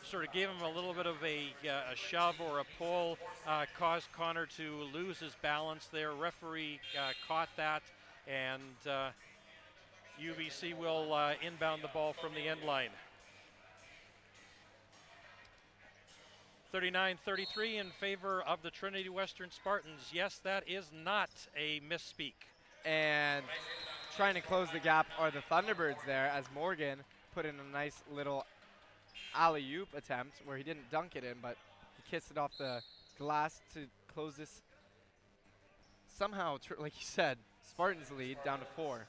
sort 0.02 0.24
of 0.26 0.32
gave 0.32 0.48
him 0.48 0.62
a 0.62 0.70
little 0.70 0.94
bit 0.94 1.06
of 1.06 1.16
a, 1.22 1.48
uh, 1.68 1.92
a 1.92 1.96
shove 1.96 2.36
or 2.40 2.60
a 2.60 2.64
pull, 2.78 3.18
uh, 3.46 3.66
caused 3.78 4.10
Connor 4.12 4.46
to 4.56 4.82
lose 4.94 5.18
his 5.18 5.34
balance 5.42 5.88
there. 5.92 6.12
Referee 6.12 6.80
uh, 6.98 7.12
caught 7.26 7.48
that, 7.56 7.82
and 8.26 8.62
uh, 8.88 9.10
UBC 10.20 10.76
will 10.76 11.12
uh, 11.12 11.34
inbound 11.46 11.82
the 11.82 11.88
ball 11.88 12.12
from 12.12 12.34
the 12.34 12.48
end 12.48 12.62
line. 12.64 12.90
39-33 16.74 17.80
in 17.80 17.86
favor 18.00 18.42
of 18.46 18.60
the 18.62 18.70
Trinity 18.70 19.08
Western 19.08 19.50
Spartans. 19.50 20.10
Yes, 20.12 20.40
that 20.44 20.64
is 20.68 20.90
not 21.04 21.30
a 21.56 21.80
misspeak. 21.80 22.34
And 22.84 23.44
trying 24.16 24.34
to 24.34 24.40
close 24.40 24.70
the 24.70 24.80
gap 24.80 25.06
are 25.18 25.30
the 25.30 25.42
Thunderbirds 25.50 26.04
there 26.06 26.30
as 26.34 26.44
Morgan 26.54 26.98
put 27.34 27.46
in 27.46 27.54
a 27.54 27.72
nice 27.72 28.02
little 28.14 28.44
alley-oop 29.34 29.88
attempt 29.96 30.42
where 30.44 30.56
he 30.56 30.62
didn't 30.62 30.90
dunk 30.90 31.16
it 31.16 31.24
in, 31.24 31.34
but 31.40 31.56
he 31.96 32.10
kissed 32.10 32.30
it 32.30 32.38
off 32.38 32.52
the 32.58 32.80
glass 33.18 33.60
to 33.74 33.80
close 34.12 34.36
this 34.36 34.62
somehow, 36.16 36.58
like 36.78 36.94
you 36.98 37.04
said, 37.04 37.38
Spartans 37.68 38.10
lead 38.10 38.38
down 38.44 38.58
to 38.60 38.64
four. 38.76 39.06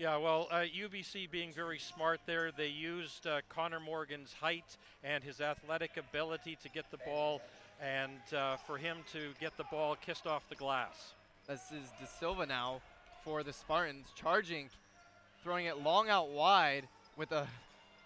Yeah, 0.00 0.16
well, 0.16 0.48
uh, 0.50 0.60
UBC 0.60 1.30
being 1.30 1.52
very 1.52 1.78
smart 1.78 2.20
there, 2.24 2.52
they 2.56 2.68
used 2.68 3.26
uh, 3.26 3.42
Connor 3.50 3.80
Morgan's 3.80 4.32
height 4.32 4.78
and 5.04 5.22
his 5.22 5.42
athletic 5.42 5.98
ability 5.98 6.56
to 6.62 6.70
get 6.70 6.90
the 6.90 6.96
ball 6.96 7.42
and 7.82 8.18
uh, 8.34 8.56
for 8.56 8.78
him 8.78 8.96
to 9.12 9.34
get 9.42 9.54
the 9.58 9.64
ball 9.64 9.98
kissed 10.00 10.26
off 10.26 10.48
the 10.48 10.54
glass. 10.54 11.12
This 11.46 11.60
is 11.70 11.90
De 12.00 12.06
Silva 12.18 12.46
now 12.46 12.80
for 13.22 13.42
the 13.42 13.52
Spartans, 13.52 14.06
charging, 14.16 14.70
throwing 15.44 15.66
it 15.66 15.82
long 15.82 16.08
out 16.08 16.30
wide 16.30 16.88
with 17.18 17.32
a 17.32 17.46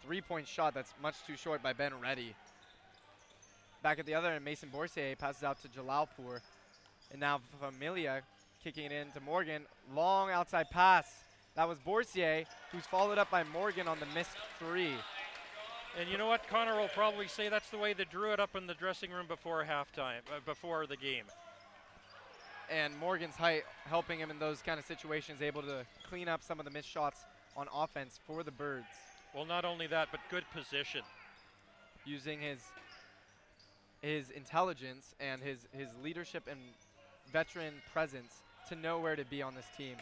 three-point 0.05 0.49
shot 0.49 0.75
that's 0.75 0.93
much 1.01 1.15
too 1.29 1.37
short 1.37 1.63
by 1.63 1.73
Ben 1.73 1.93
Reddy. 2.03 2.35
Back 3.85 4.01
at 4.01 4.07
the 4.07 4.15
other 4.15 4.33
end, 4.33 4.45
Mason 4.45 4.69
Borsier 4.69 5.17
passes 5.17 5.45
out 5.45 5.63
to 5.63 5.69
Jalalpur. 5.69 6.41
And 7.13 7.21
now 7.21 7.41
Familia 7.61 8.23
kicking 8.65 8.87
it 8.87 8.91
in 8.91 9.13
to 9.13 9.21
Morgan. 9.21 9.63
Long 9.95 10.33
outside 10.33 10.71
pass. 10.73 11.07
That 11.57 11.69
was 11.69 11.79
Borsier, 11.79 12.47
who's 12.73 12.85
followed 12.87 13.19
up 13.19 13.31
by 13.31 13.45
Morgan 13.45 13.87
on 13.87 14.01
the 14.01 14.07
missed 14.07 14.37
three. 14.59 14.95
And 15.99 16.09
you 16.11 16.19
know 16.19 16.27
what? 16.27 16.49
Connor 16.49 16.77
will 16.81 16.89
probably 16.89 17.29
say 17.29 17.49
that's 17.49 17.71
the 17.71 17.79
way 17.79 17.93
they 17.93 18.05
drew 18.05 18.33
it 18.33 18.41
up 18.41 18.57
in 18.57 18.67
the 18.67 18.75
dressing 18.75 19.13
room 19.13 19.27
before 19.29 19.65
halftime, 19.65 20.21
uh, 20.35 20.41
before 20.45 20.87
the 20.87 20.97
game. 20.97 21.25
And 22.69 22.99
Morgan's 22.99 23.37
height 23.37 23.63
helping 23.85 24.19
him 24.19 24.31
in 24.31 24.41
those 24.41 24.63
kind 24.63 24.81
of 24.81 24.87
situations, 24.87 25.43
able 25.43 25.63
to 25.63 25.87
clean 26.09 26.29
up 26.29 26.43
some 26.43 26.59
of 26.59 26.65
the 26.65 26.73
missed 26.73 26.89
shots 26.89 27.21
on 27.57 27.69
offense 27.73 28.19
for 28.27 28.43
the 28.43 28.51
Birds. 28.51 28.87
Well, 29.33 29.45
not 29.45 29.65
only 29.65 29.87
that, 29.89 30.09
but 30.11 30.21
good 30.31 30.45
position. 30.53 31.03
Using 32.05 32.41
his 32.41 32.59
his 34.03 34.29
intelligence 34.31 35.15
and 35.19 35.41
his, 35.41 35.67
his 35.73 35.89
leadership 36.03 36.43
and 36.51 36.61
veteran 37.33 37.73
presence 37.91 38.43
to 38.69 38.77
know 38.77 38.99
where 38.99 39.17
to 39.17 39.25
be 39.25 39.41
on 39.41 39.55
this 39.55 39.65
team. 39.79 39.97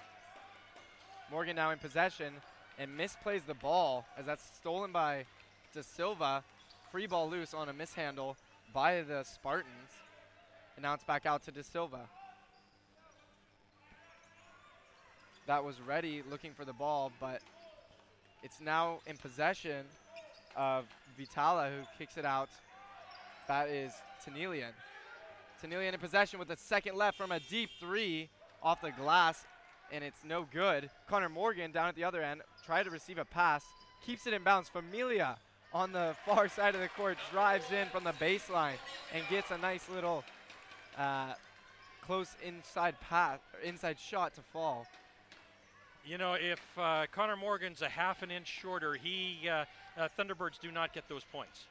Morgan 1.31 1.57
now 1.57 1.71
in 1.71 1.79
possession 1.79 2.35
and 2.79 2.99
misplays 2.99 3.47
the 3.47 3.55
ball 3.55 4.05
as 4.19 4.27
that's 4.27 4.45
stolen 4.57 4.93
by 4.93 5.25
De 5.73 5.83
Silva. 5.83 6.43
Free 6.91 7.07
ball 7.07 7.29
loose 7.29 7.55
on 7.55 7.69
a 7.69 7.73
mishandle 7.73 8.37
by 8.73 9.03
the 9.03 9.23
Spartans. 9.25 9.91
And 10.77 10.83
now 10.83 10.95
it's 10.95 11.05
back 11.05 11.27
out 11.27 11.43
to 11.45 11.51
De 11.51 11.63
Silva. 11.63 12.01
That 15.47 15.65
was 15.65 15.81
Reddy 15.81 16.23
looking 16.31 16.53
for 16.53 16.65
the 16.65 16.73
ball, 16.73 17.11
but 17.19 17.41
it's 18.43 18.61
now 18.61 18.99
in 19.07 19.17
possession 19.17 19.87
of 20.57 20.87
Vitala 21.19 21.71
who 21.71 21.85
kicks 21.99 22.17
it 22.17 22.25
out. 22.25 22.49
That 23.49 23.69
is 23.69 23.93
Tanelian. 24.25 24.73
Tanelian 25.63 25.95
in 25.95 26.01
possession 26.01 26.39
with 26.39 26.51
a 26.51 26.57
second 26.57 26.97
left 26.97 27.17
from 27.17 27.33
a 27.33 27.41
deep 27.41 27.71
three 27.81 28.29
off 28.63 28.81
the 28.81 28.93
glass, 28.93 29.45
and 29.93 30.03
it's 30.03 30.25
no 30.25 30.47
good. 30.51 30.91
Connor 31.09 31.29
Morgan 31.29 31.71
down 31.71 31.89
at 31.89 31.95
the 31.95 32.05
other 32.05 32.23
end 32.23 32.41
tried 32.65 32.85
to 32.85 32.91
receive 32.91 33.19
a 33.19 33.25
pass, 33.25 33.63
keeps 34.05 34.27
it 34.27 34.33
in 34.33 34.43
bounds. 34.43 34.69
Familia 34.69 35.37
on 35.73 35.93
the 35.93 36.17
far 36.27 36.49
side 36.49 36.75
of 36.75 36.81
the 36.81 36.89
court 36.89 37.19
drives 37.31 37.71
in 37.71 37.87
from 37.89 38.03
the 38.03 38.13
baseline 38.13 38.77
and 39.15 39.23
gets 39.29 39.51
a 39.51 39.59
nice 39.59 39.89
little 39.91 40.25
uh, 40.99 41.35
close 42.01 42.35
inside 42.45 42.99
pass, 43.01 43.39
or 43.55 43.61
inside 43.61 43.99
shot 43.99 44.35
to 44.35 44.41
fall. 44.41 44.87
You 46.05 46.19
know, 46.19 46.35
if 46.35 46.61
uh, 46.77 47.07
Connor 47.13 47.37
Morgan's 47.37 47.83
a 47.83 47.89
half 47.89 48.23
an 48.23 48.31
inch 48.31 48.49
shorter, 48.49 48.95
he 48.95 49.49
uh, 49.49 49.65
uh, 49.97 50.09
Thunderbirds 50.19 50.59
do 50.61 50.73
not 50.73 50.93
get 50.93 51.09
those 51.09 51.23
points. 51.31 51.65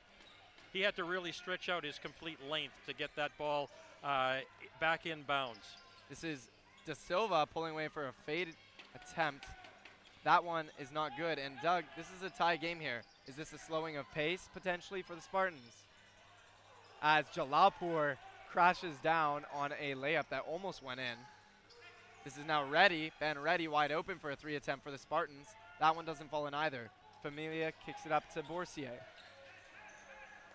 He 0.71 0.79
had 0.79 0.95
to 0.95 1.03
really 1.03 1.33
stretch 1.33 1.67
out 1.67 1.83
his 1.83 1.99
complete 1.99 2.37
length 2.49 2.73
to 2.87 2.93
get 2.93 3.09
that 3.17 3.31
ball 3.37 3.69
uh, 4.03 4.37
back 4.79 5.05
in 5.05 5.23
bounds. 5.23 5.75
This 6.09 6.23
is 6.23 6.49
De 6.85 6.95
Silva 6.95 7.47
pulling 7.51 7.73
away 7.73 7.87
for 7.87 8.07
a 8.07 8.13
fade 8.25 8.49
attempt. 8.95 9.45
That 10.23 10.43
one 10.43 10.67
is 10.79 10.91
not 10.91 11.11
good. 11.17 11.39
And 11.39 11.55
Doug, 11.61 11.83
this 11.95 12.07
is 12.17 12.23
a 12.23 12.29
tie 12.29 12.57
game 12.57 12.79
here. 12.79 13.01
Is 13.27 13.35
this 13.35 13.53
a 13.53 13.57
slowing 13.57 13.97
of 13.97 14.11
pace 14.13 14.49
potentially 14.53 15.01
for 15.01 15.15
the 15.15 15.21
Spartans? 15.21 15.83
As 17.01 17.25
Jalalpur 17.35 18.17
crashes 18.51 18.95
down 19.03 19.43
on 19.53 19.71
a 19.79 19.95
layup 19.95 20.29
that 20.29 20.43
almost 20.47 20.83
went 20.83 20.99
in. 20.99 21.17
This 22.23 22.37
is 22.37 22.45
now 22.45 22.65
Reddy. 22.65 23.11
Ben 23.19 23.39
Reddy, 23.39 23.67
wide 23.67 23.91
open 23.91 24.19
for 24.19 24.31
a 24.31 24.35
three 24.35 24.55
attempt 24.55 24.83
for 24.83 24.91
the 24.91 24.97
Spartans. 24.97 25.47
That 25.79 25.95
one 25.95 26.05
doesn't 26.05 26.29
fall 26.29 26.47
in 26.47 26.53
either. 26.53 26.89
Familia 27.23 27.71
kicks 27.85 28.05
it 28.05 28.11
up 28.11 28.31
to 28.33 28.41
Borsier. 28.43 28.91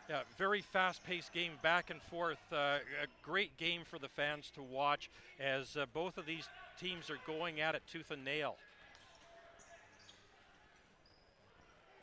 Yeah, 0.08 0.20
very 0.38 0.60
fast-paced 0.60 1.32
game, 1.32 1.52
back 1.62 1.90
and 1.90 2.00
forth. 2.00 2.38
Uh, 2.52 2.78
a 3.02 3.06
great 3.24 3.56
game 3.56 3.80
for 3.84 3.98
the 3.98 4.06
fans 4.06 4.52
to 4.54 4.62
watch 4.62 5.10
as 5.40 5.76
uh, 5.76 5.84
both 5.92 6.16
of 6.16 6.26
these 6.26 6.48
teams 6.80 7.10
are 7.10 7.18
going 7.26 7.60
at 7.60 7.74
it 7.74 7.82
tooth 7.90 8.12
and 8.12 8.24
nail. 8.24 8.54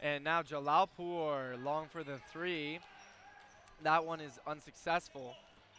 And 0.01 0.21
now 0.21 0.41
Jalalpur 0.41 1.63
long 1.63 1.87
for 1.87 2.03
the 2.03 2.19
three. 2.33 2.79
That 3.83 4.05
one 4.05 4.19
is 4.19 4.37
unsuccessful. 4.45 5.33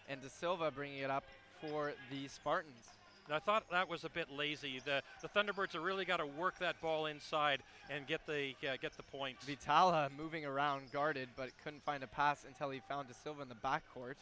And 0.09 0.23
De 0.23 0.31
Silva 0.31 0.71
bringing 0.71 1.01
it 1.01 1.11
up 1.11 1.25
for 1.61 1.93
the 2.11 2.27
Spartans. 2.29 2.94
And 3.27 3.35
I 3.35 3.39
thought 3.39 3.65
that 3.71 3.89
was 3.89 4.05
a 4.05 4.11
bit 4.11 4.31
lazy. 4.31 4.81
The 4.85 5.03
the 5.23 5.29
Thunderbirds 5.29 5.73
have 5.73 5.83
really 5.83 6.05
got 6.05 6.19
to 6.19 6.27
work 6.27 6.59
that 6.59 6.81
ball 6.83 7.07
inside 7.07 7.63
and 7.89 8.07
get 8.07 8.27
the 8.27 8.55
uh, 8.69 8.77
get 8.81 8.97
the 8.97 9.03
points. 9.03 9.47
Vitala 9.47 10.11
moving 10.17 10.45
around 10.45 10.93
guarded, 10.93 11.29
but 11.37 11.51
couldn't 11.63 11.83
find 11.85 12.03
a 12.03 12.07
pass 12.07 12.45
until 12.47 12.71
he 12.71 12.81
found 12.89 13.09
De 13.09 13.15
Silva 13.15 13.43
in 13.43 13.49
the 13.49 13.55
backcourt. 13.55 14.17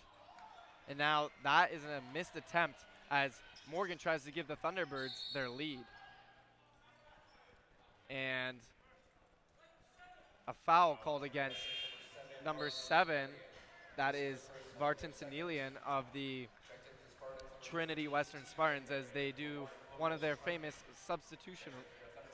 And 0.89 0.99
now 0.99 1.31
that 1.43 1.73
is 1.73 1.83
a 1.85 2.01
missed 2.17 2.37
attempt 2.37 2.79
as 3.11 3.41
Morgan 3.71 3.99
tries 3.99 4.25
to 4.25 4.31
give 4.31 4.47
the 4.47 4.57
Thunderbirds 4.57 5.33
their 5.33 5.49
lead. 5.49 5.81
And 8.09 8.59
a 10.47 10.53
foul 10.67 10.99
called 11.03 11.25
against 11.25 11.59
number 12.45 12.71
seven. 12.71 13.31
That 13.97 14.15
is 14.15 14.51
Vartan 14.81 15.13
Tanelian 15.19 15.73
of 15.87 16.05
the 16.13 16.47
Trinity 17.63 18.09
Western 18.09 18.45
Spartans 18.45 18.91
as 18.91 19.05
they 19.15 19.33
do 19.33 19.69
one 19.99 20.13
of 20.13 20.21
their 20.21 20.37
famous 20.37 20.75
substitution 21.07 21.73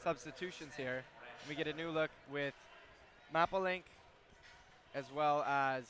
substitutions 0.03 0.73
here. 0.77 1.03
We 1.49 1.55
get 1.55 1.67
a 1.67 1.73
new 1.73 1.91
look 1.91 2.11
with 2.31 2.55
Mapalink 3.35 3.83
as 4.95 5.05
well 5.15 5.43
as 5.43 5.85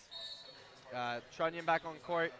uh, 0.94 1.20
Trunyan 1.36 1.64
back 1.64 1.84
on 1.84 1.94
court 2.06 2.32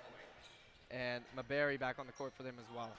and 0.91 1.23
Maberry 1.36 1.78
back 1.78 1.99
on 1.99 2.07
the 2.07 2.12
court 2.12 2.33
for 2.36 2.43
them 2.43 2.55
as 2.59 2.75
well. 2.75 2.91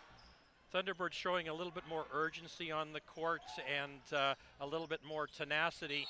Thunderbirds 0.73 1.13
showing 1.13 1.47
a 1.47 1.53
little 1.53 1.71
bit 1.71 1.83
more 1.89 2.05
urgency 2.13 2.71
on 2.71 2.93
the 2.93 3.01
court 3.01 3.41
and 3.67 3.99
uh, 4.13 4.35
a 4.61 4.67
little 4.67 4.87
bit 4.87 4.99
more 5.07 5.27
tenacity. 5.27 6.07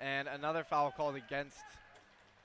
And 0.00 0.26
another 0.26 0.64
foul 0.64 0.90
called 0.96 1.16
against, 1.16 1.58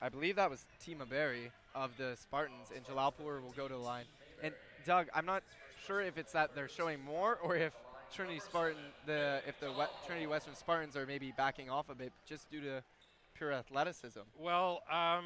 I 0.00 0.08
believe 0.08 0.36
that 0.36 0.50
was 0.50 0.66
T. 0.84 0.94
Maberry 0.94 1.50
of 1.74 1.90
the 1.96 2.16
Spartans, 2.20 2.68
and 2.74 2.84
Jalalpur 2.84 3.42
will 3.42 3.54
go 3.56 3.66
to 3.66 3.74
the 3.74 3.80
line. 3.80 4.04
And 4.42 4.52
Doug, 4.84 5.08
I'm 5.14 5.26
not 5.26 5.42
sure 5.86 6.02
if 6.02 6.18
it's 6.18 6.32
that 6.32 6.54
they're 6.54 6.68
showing 6.68 7.02
more 7.02 7.38
or 7.42 7.56
if 7.56 7.72
Trinity 8.12 8.40
Spartan, 8.40 8.78
the 9.06 9.40
if 9.46 9.58
the 9.58 9.70
we- 9.72 9.84
Trinity 10.06 10.26
Western 10.26 10.54
Spartans 10.54 10.96
are 10.96 11.06
maybe 11.06 11.32
backing 11.36 11.70
off 11.70 11.88
a 11.88 11.94
bit 11.94 12.12
just 12.28 12.50
due 12.50 12.60
to 12.60 12.82
pure 13.34 13.52
athleticism. 13.52 14.20
Well, 14.38 14.82
um, 14.90 15.24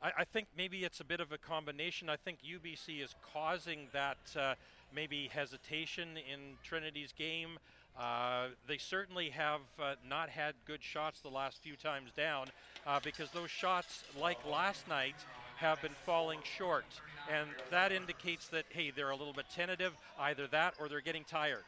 I, 0.00 0.12
I 0.18 0.24
think 0.24 0.48
maybe 0.56 0.84
it's 0.84 1.00
a 1.00 1.04
bit 1.04 1.20
of 1.20 1.32
a 1.32 1.38
combination. 1.38 2.08
I 2.08 2.16
think 2.16 2.38
UBC 2.42 3.02
is 3.02 3.14
causing 3.32 3.88
that 3.92 4.18
uh, 4.38 4.54
maybe 4.94 5.28
hesitation 5.32 6.16
in 6.16 6.56
Trinity's 6.62 7.12
game. 7.12 7.58
Uh, 7.98 8.46
they 8.66 8.78
certainly 8.78 9.30
have 9.30 9.60
uh, 9.80 9.94
not 10.08 10.28
had 10.28 10.54
good 10.66 10.82
shots 10.82 11.20
the 11.20 11.28
last 11.28 11.62
few 11.62 11.76
times 11.76 12.10
down 12.16 12.46
uh, 12.86 12.98
because 13.04 13.30
those 13.30 13.50
shots, 13.50 14.02
like 14.20 14.38
last 14.50 14.88
night, 14.88 15.14
have 15.56 15.80
been 15.80 15.94
falling 16.04 16.40
short. 16.58 16.86
And 17.32 17.48
that 17.70 17.92
indicates 17.92 18.48
that, 18.48 18.64
hey, 18.70 18.90
they're 18.94 19.10
a 19.10 19.16
little 19.16 19.32
bit 19.32 19.46
tentative, 19.54 19.92
either 20.18 20.48
that 20.48 20.74
or 20.80 20.88
they're 20.88 21.00
getting 21.00 21.24
tired. 21.24 21.62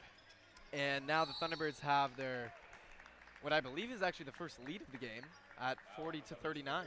And 0.73 1.07
now 1.07 1.25
the 1.25 1.33
Thunderbirds 1.33 1.79
have 1.81 2.17
their, 2.17 2.53
what 3.43 3.53
I 3.53 3.61
believe 3.61 3.93
is 3.93 4.03
actually 4.03 4.27
the 4.27 4.33
first 4.33 4.59
lead 4.67 4.81
of 4.83 4.91
the 4.91 4.99
game 4.99 5.23
at 5.61 5.79
40 5.97 6.23
to 6.29 6.35
39. 6.35 6.87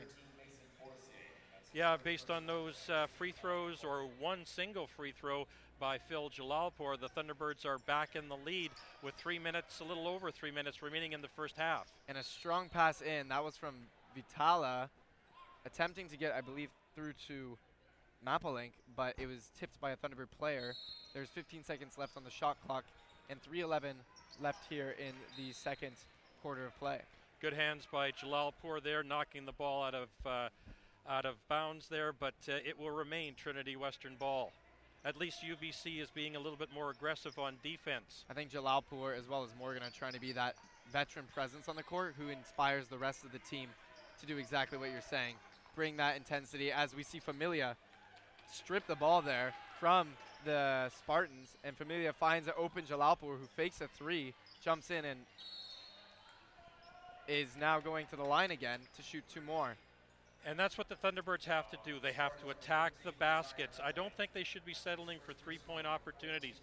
Yeah, 1.74 1.98
based 2.04 2.30
on 2.32 2.46
those 2.46 2.90
uh, 2.90 3.06
free 3.18 3.32
throws 3.32 3.84
or 3.84 4.08
one 4.20 4.40
single 4.44 4.88
free 4.88 5.14
throw 5.14 5.46
by 5.80 5.98
Phil 5.98 6.30
Jalalpur, 6.30 7.00
the 7.00 7.08
Thunderbirds 7.08 7.66
are 7.66 7.78
back 7.80 8.16
in 8.16 8.28
the 8.28 8.36
lead 8.46 8.72
with 9.02 9.16
three 9.16 9.40
minutes, 9.40 9.80
a 9.80 9.84
little 9.84 10.08
over 10.08 10.30
three 10.30 10.52
minutes 10.52 10.82
remaining 10.82 11.14
in 11.14 11.22
the 11.22 11.30
first 11.30 11.56
half. 11.58 11.88
And 12.08 12.18
a 12.18 12.24
strong 12.24 12.68
pass 12.70 13.02
in. 13.02 13.30
That 13.30 13.44
was 13.44 13.56
from 13.56 13.76
Vitala, 14.16 14.90
attempting 15.66 16.10
to 16.10 16.18
get, 16.18 16.34
I 16.34 16.42
believe, 16.42 16.70
through 16.96 17.14
to 17.28 17.58
Mapalink, 18.26 18.72
but 18.96 19.16
it 19.18 19.28
was 19.28 19.50
tipped 19.58 19.80
by 19.80 19.92
a 19.92 19.96
Thunderbird 19.96 20.32
player. 20.38 20.74
There's 21.14 21.30
15 21.30 21.64
seconds 21.64 21.98
left 21.98 22.18
on 22.18 22.24
the 22.24 22.32
shot 22.32 22.58
clock 22.66 22.84
and 23.30 23.42
3:11 23.42 23.94
left 24.42 24.66
here 24.70 24.96
in 25.00 25.14
the 25.38 25.54
second 25.54 25.96
quarter 26.42 26.66
of 26.66 26.78
play. 26.80 27.00
Good 27.42 27.54
hands 27.54 27.88
by 27.90 28.12
Jalalpur 28.12 28.84
there, 28.84 29.04
knocking 29.04 29.46
the 29.46 29.54
ball 29.54 29.84
out 29.84 29.96
of 29.96 30.10
uh, 30.26 30.50
out 31.08 31.26
of 31.26 31.36
bounds 31.48 31.88
there, 31.88 32.12
but 32.12 32.34
uh, 32.50 32.54
it 32.66 32.78
will 32.78 32.92
remain 32.92 33.34
Trinity 33.36 33.76
Western 33.76 34.16
ball. 34.16 34.52
At 35.06 35.18
least 35.18 35.42
UBC 35.42 36.02
is 36.02 36.10
being 36.12 36.36
a 36.36 36.40
little 36.40 36.58
bit 36.58 36.70
more 36.74 36.90
aggressive 36.90 37.40
on 37.40 37.56
defense. 37.64 38.26
I 38.30 38.34
think 38.34 38.52
Jalalpur 38.52 39.18
as 39.18 39.30
well 39.30 39.44
as 39.44 39.50
Morgan 39.58 39.82
are 39.82 39.90
trying 39.90 40.14
to 40.14 40.20
be 40.20 40.34
that 40.34 40.56
veteran 40.92 41.26
presence 41.34 41.70
on 41.70 41.78
the 41.78 41.84
court 41.84 42.16
who 42.18 42.28
inspires 42.28 42.88
the 42.88 42.98
rest 42.98 43.24
of 43.24 43.32
the 43.32 43.40
team 43.40 43.70
to 44.20 44.26
do 44.26 44.38
exactly 44.38 44.78
what 44.78 44.92
you're 44.92 45.02
saying. 45.02 45.36
Bring 45.76 45.98
that 45.98 46.18
intensity 46.18 46.72
as 46.72 46.94
we 46.94 47.04
see 47.04 47.20
Familia 47.20 47.78
strip 48.52 48.86
the 48.88 48.96
ball 48.96 49.22
there 49.22 49.54
from 49.80 50.10
the 50.44 50.90
Spartans, 50.90 51.56
and 51.64 51.78
Familia 51.78 52.12
finds 52.12 52.48
an 52.48 52.54
open 52.58 52.84
Jalalpur 52.84 53.40
who 53.40 53.48
fakes 53.56 53.80
a 53.82 53.88
three, 53.88 54.34
jumps 54.64 54.92
in, 54.92 55.06
and 55.06 55.20
is 57.28 57.56
now 57.60 57.80
going 57.80 58.06
to 58.08 58.16
the 58.16 58.24
line 58.24 58.52
again 58.52 58.80
to 58.98 59.04
shoot 59.04 59.24
two 59.34 59.42
more. 59.42 59.76
And 60.46 60.58
that's 60.58 60.78
what 60.78 60.90
the 60.90 60.96
Thunderbirds 60.96 61.46
have 61.46 61.70
to 61.72 61.78
do. 61.86 62.00
They 62.02 62.14
have 62.14 62.40
to 62.42 62.50
attack 62.50 62.94
the 63.04 63.12
baskets. 63.12 63.80
I 63.84 63.92
don't 63.92 64.14
think 64.16 64.34
they 64.34 64.44
should 64.44 64.66
be 64.66 64.74
settling 64.74 65.20
for 65.26 65.34
three 65.34 65.60
point 65.68 65.86
opportunities. 65.86 66.62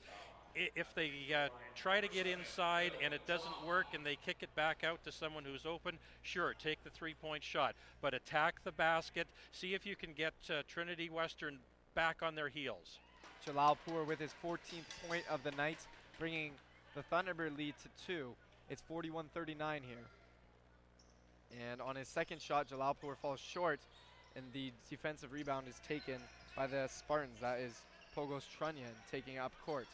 If 0.54 0.94
they 0.94 1.10
uh, 1.34 1.48
try 1.74 2.00
to 2.00 2.08
get 2.08 2.26
inside 2.26 2.92
and 3.04 3.12
it 3.12 3.26
doesn't 3.26 3.66
work 3.66 3.86
and 3.92 4.06
they 4.06 4.16
kick 4.16 4.38
it 4.40 4.54
back 4.54 4.84
out 4.84 5.04
to 5.04 5.12
someone 5.12 5.44
who's 5.44 5.66
open, 5.66 5.98
sure, 6.22 6.54
take 6.58 6.82
the 6.82 6.90
three 6.90 7.14
point 7.14 7.44
shot. 7.44 7.74
But 8.00 8.14
attack 8.14 8.64
the 8.64 8.72
basket. 8.72 9.26
See 9.52 9.74
if 9.74 9.84
you 9.84 9.96
can 9.96 10.12
get 10.14 10.32
uh, 10.48 10.62
Trinity 10.66 11.10
Western 11.10 11.58
back 11.94 12.22
on 12.22 12.34
their 12.34 12.48
heels. 12.48 12.98
Jalalpur 13.46 14.06
with 14.06 14.18
his 14.18 14.30
14th 14.42 15.08
point 15.08 15.24
of 15.30 15.42
the 15.44 15.50
night, 15.52 15.78
bringing 16.18 16.52
the 16.94 17.02
Thunderbird 17.14 17.56
lead 17.56 17.74
to 17.82 18.06
two. 18.06 18.30
It's 18.70 18.82
41-39 18.90 19.82
here. 19.82 19.98
And 21.70 21.80
on 21.80 21.96
his 21.96 22.08
second 22.08 22.40
shot, 22.40 22.68
Jalalpur 22.68 23.16
falls 23.16 23.40
short, 23.40 23.80
and 24.34 24.44
the 24.52 24.72
defensive 24.90 25.32
rebound 25.32 25.66
is 25.68 25.80
taken 25.86 26.16
by 26.56 26.66
the 26.66 26.88
Spartans. 26.88 27.38
That 27.40 27.60
is 27.60 27.72
Pogos 28.16 28.44
Trunyan 28.58 28.94
taking 29.10 29.38
up 29.38 29.52
court. 29.64 29.86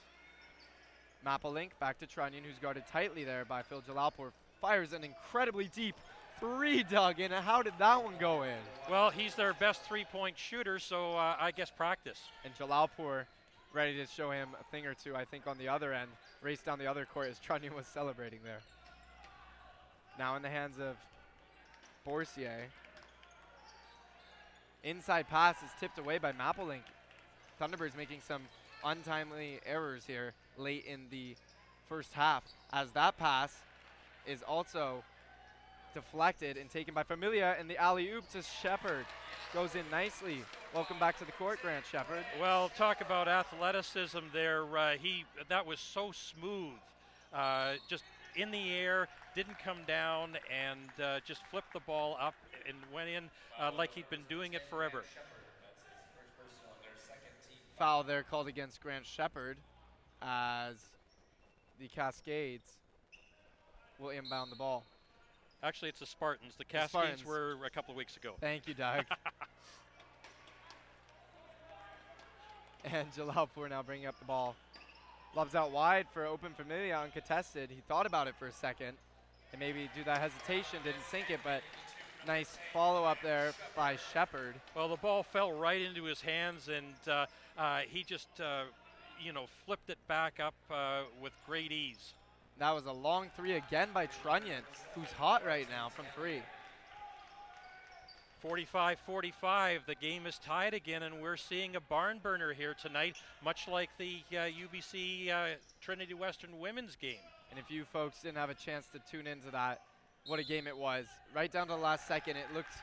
Mapalink 1.26 1.70
back 1.80 1.98
to 2.00 2.06
Trunyan, 2.06 2.42
who's 2.44 2.58
guarded 2.60 2.84
tightly 2.90 3.24
there 3.24 3.44
by 3.44 3.62
Phil 3.62 3.82
Jalalpur. 3.82 4.32
Fires 4.60 4.92
an 4.92 5.04
incredibly 5.04 5.68
deep 5.74 5.94
three, 6.40 6.82
Doug, 6.82 7.20
and 7.20 7.32
how 7.32 7.62
did 7.62 7.74
that 7.78 8.02
one 8.02 8.14
go 8.18 8.42
in? 8.42 8.58
Well, 8.90 9.10
he's 9.10 9.34
their 9.34 9.54
best 9.54 9.82
three 9.82 10.04
point 10.04 10.36
shooter, 10.36 10.78
so 10.78 11.12
uh, 11.12 11.36
I 11.38 11.52
guess 11.52 11.70
practice. 11.70 12.20
And 12.44 12.52
Jalalpur 12.56 13.26
ready 13.72 13.96
to 13.96 14.06
show 14.06 14.30
him 14.30 14.48
a 14.60 14.64
thing 14.64 14.86
or 14.86 14.94
two, 14.94 15.16
I 15.16 15.24
think, 15.24 15.46
on 15.46 15.56
the 15.58 15.68
other 15.68 15.92
end. 15.92 16.10
Race 16.42 16.60
down 16.60 16.78
the 16.78 16.86
other 16.86 17.06
court 17.06 17.28
as 17.28 17.38
Trunyan 17.38 17.74
was 17.74 17.86
celebrating 17.86 18.40
there. 18.44 18.60
Now 20.18 20.36
in 20.36 20.42
the 20.42 20.50
hands 20.50 20.78
of 20.78 20.96
Borsier. 22.06 22.66
Inside 24.84 25.28
pass 25.28 25.56
is 25.62 25.70
tipped 25.78 25.98
away 25.98 26.18
by 26.18 26.32
Mapalink. 26.32 26.82
Thunderbirds 27.60 27.96
making 27.96 28.20
some 28.26 28.42
untimely 28.84 29.60
errors 29.64 30.02
here 30.06 30.32
late 30.56 30.84
in 30.86 31.02
the 31.10 31.36
first 31.88 32.12
half 32.12 32.42
as 32.72 32.90
that 32.92 33.16
pass 33.16 33.54
is 34.26 34.42
also 34.42 35.04
deflected 35.94 36.56
and 36.56 36.70
taken 36.70 36.94
by 36.94 37.02
Familia 37.02 37.54
and 37.58 37.68
the 37.68 37.76
alley 37.76 38.10
oop 38.10 38.28
to 38.32 38.42
Shepard 38.42 39.04
goes 39.52 39.74
in 39.74 39.84
nicely. 39.90 40.42
Welcome 40.74 40.98
back 40.98 41.18
to 41.18 41.24
the 41.24 41.32
court, 41.32 41.60
Grant 41.60 41.84
Shepard. 41.84 42.24
Well, 42.40 42.70
talk 42.70 43.00
about 43.00 43.28
athleticism 43.28 44.18
there. 44.32 44.64
Uh, 44.76 44.92
he 45.00 45.24
that 45.48 45.66
was 45.66 45.78
so 45.78 46.12
smooth, 46.12 46.72
uh, 47.34 47.74
just 47.88 48.04
in 48.36 48.50
the 48.50 48.72
air, 48.72 49.08
didn't 49.34 49.58
come 49.58 49.78
down, 49.86 50.36
and 50.50 50.80
uh, 51.02 51.20
just 51.26 51.40
flipped 51.50 51.72
the 51.72 51.80
ball 51.80 52.16
up 52.20 52.34
and 52.66 52.76
went 52.94 53.08
in 53.08 53.24
uh, 53.60 53.70
like 53.76 53.94
he'd 53.94 54.08
been 54.10 54.24
doing 54.28 54.54
it 54.54 54.62
forever. 54.70 55.02
Foul 57.78 58.02
there 58.02 58.22
called 58.22 58.48
against 58.48 58.80
Grant 58.80 59.06
Shepard 59.06 59.56
as 60.20 60.76
the 61.80 61.88
Cascades 61.88 62.76
will 63.98 64.10
inbound 64.10 64.52
the 64.52 64.56
ball. 64.56 64.84
Actually, 65.62 65.90
it's 65.90 66.00
the 66.00 66.06
Spartans. 66.06 66.54
The 66.56 66.64
The 66.64 66.64
Cascades 66.64 67.20
Spartans. 67.20 67.24
were 67.24 67.56
a 67.64 67.70
couple 67.70 67.92
of 67.92 67.96
weeks 67.96 68.16
ago. 68.16 68.34
Thank 68.40 68.66
you, 68.66 68.74
Doug. 68.74 69.04
and 72.84 73.12
Jalalpur 73.12 73.70
now 73.70 73.82
bringing 73.82 74.06
up 74.06 74.18
the 74.18 74.24
ball. 74.24 74.56
Lobs 75.34 75.54
out 75.54 75.72
wide 75.72 76.06
for 76.12 76.26
open 76.26 76.52
Familia 76.52 76.98
uncontested. 76.98 77.70
He 77.70 77.80
thought 77.88 78.04
about 78.04 78.26
it 78.26 78.34
for 78.38 78.46
a 78.46 78.52
second 78.52 78.98
and 79.52 79.60
maybe 79.60 79.88
do 79.94 80.04
that 80.04 80.18
hesitation, 80.18 80.78
didn't 80.84 81.04
sink 81.10 81.30
it, 81.30 81.40
but 81.42 81.62
nice 82.26 82.58
follow 82.72 83.04
up 83.04 83.18
there 83.22 83.52
by 83.74 83.96
Shepard. 84.12 84.54
Well, 84.74 84.88
the 84.88 84.96
ball 84.96 85.22
fell 85.22 85.52
right 85.52 85.80
into 85.80 86.04
his 86.04 86.20
hands, 86.20 86.68
and 86.68 86.94
uh, 87.08 87.26
uh, 87.58 87.80
he 87.88 88.02
just, 88.02 88.28
uh, 88.40 88.64
you 89.22 89.32
know, 89.32 89.46
flipped 89.64 89.88
it 89.88 89.98
back 90.06 90.38
up 90.38 90.54
uh, 90.70 91.02
with 91.22 91.32
great 91.46 91.72
ease. 91.72 92.12
That 92.58 92.74
was 92.74 92.84
a 92.84 92.92
long 92.92 93.30
three 93.34 93.52
again 93.52 93.88
by 93.94 94.08
Trunyan, 94.08 94.62
who's 94.94 95.10
hot 95.12 95.44
right 95.46 95.68
now 95.70 95.88
from 95.88 96.04
three. 96.14 96.42
45 98.42 98.98
45. 99.06 99.82
The 99.86 99.94
game 99.94 100.26
is 100.26 100.38
tied 100.38 100.74
again, 100.74 101.04
and 101.04 101.22
we're 101.22 101.36
seeing 101.36 101.76
a 101.76 101.80
barn 101.80 102.18
burner 102.20 102.52
here 102.52 102.74
tonight, 102.74 103.16
much 103.44 103.68
like 103.68 103.88
the 103.98 104.16
uh, 104.32 104.40
UBC 104.40 105.30
uh, 105.30 105.54
Trinity 105.80 106.14
Western 106.14 106.58
women's 106.58 106.96
game. 106.96 107.22
And 107.50 107.58
if 107.60 107.70
you 107.70 107.84
folks 107.84 108.20
didn't 108.20 108.38
have 108.38 108.50
a 108.50 108.54
chance 108.54 108.88
to 108.94 109.00
tune 109.08 109.28
into 109.28 109.52
that, 109.52 109.82
what 110.26 110.40
a 110.40 110.44
game 110.44 110.66
it 110.66 110.76
was. 110.76 111.06
Right 111.34 111.52
down 111.52 111.68
to 111.68 111.74
the 111.74 111.78
last 111.78 112.08
second, 112.08 112.36
it 112.36 112.46
looked 112.52 112.74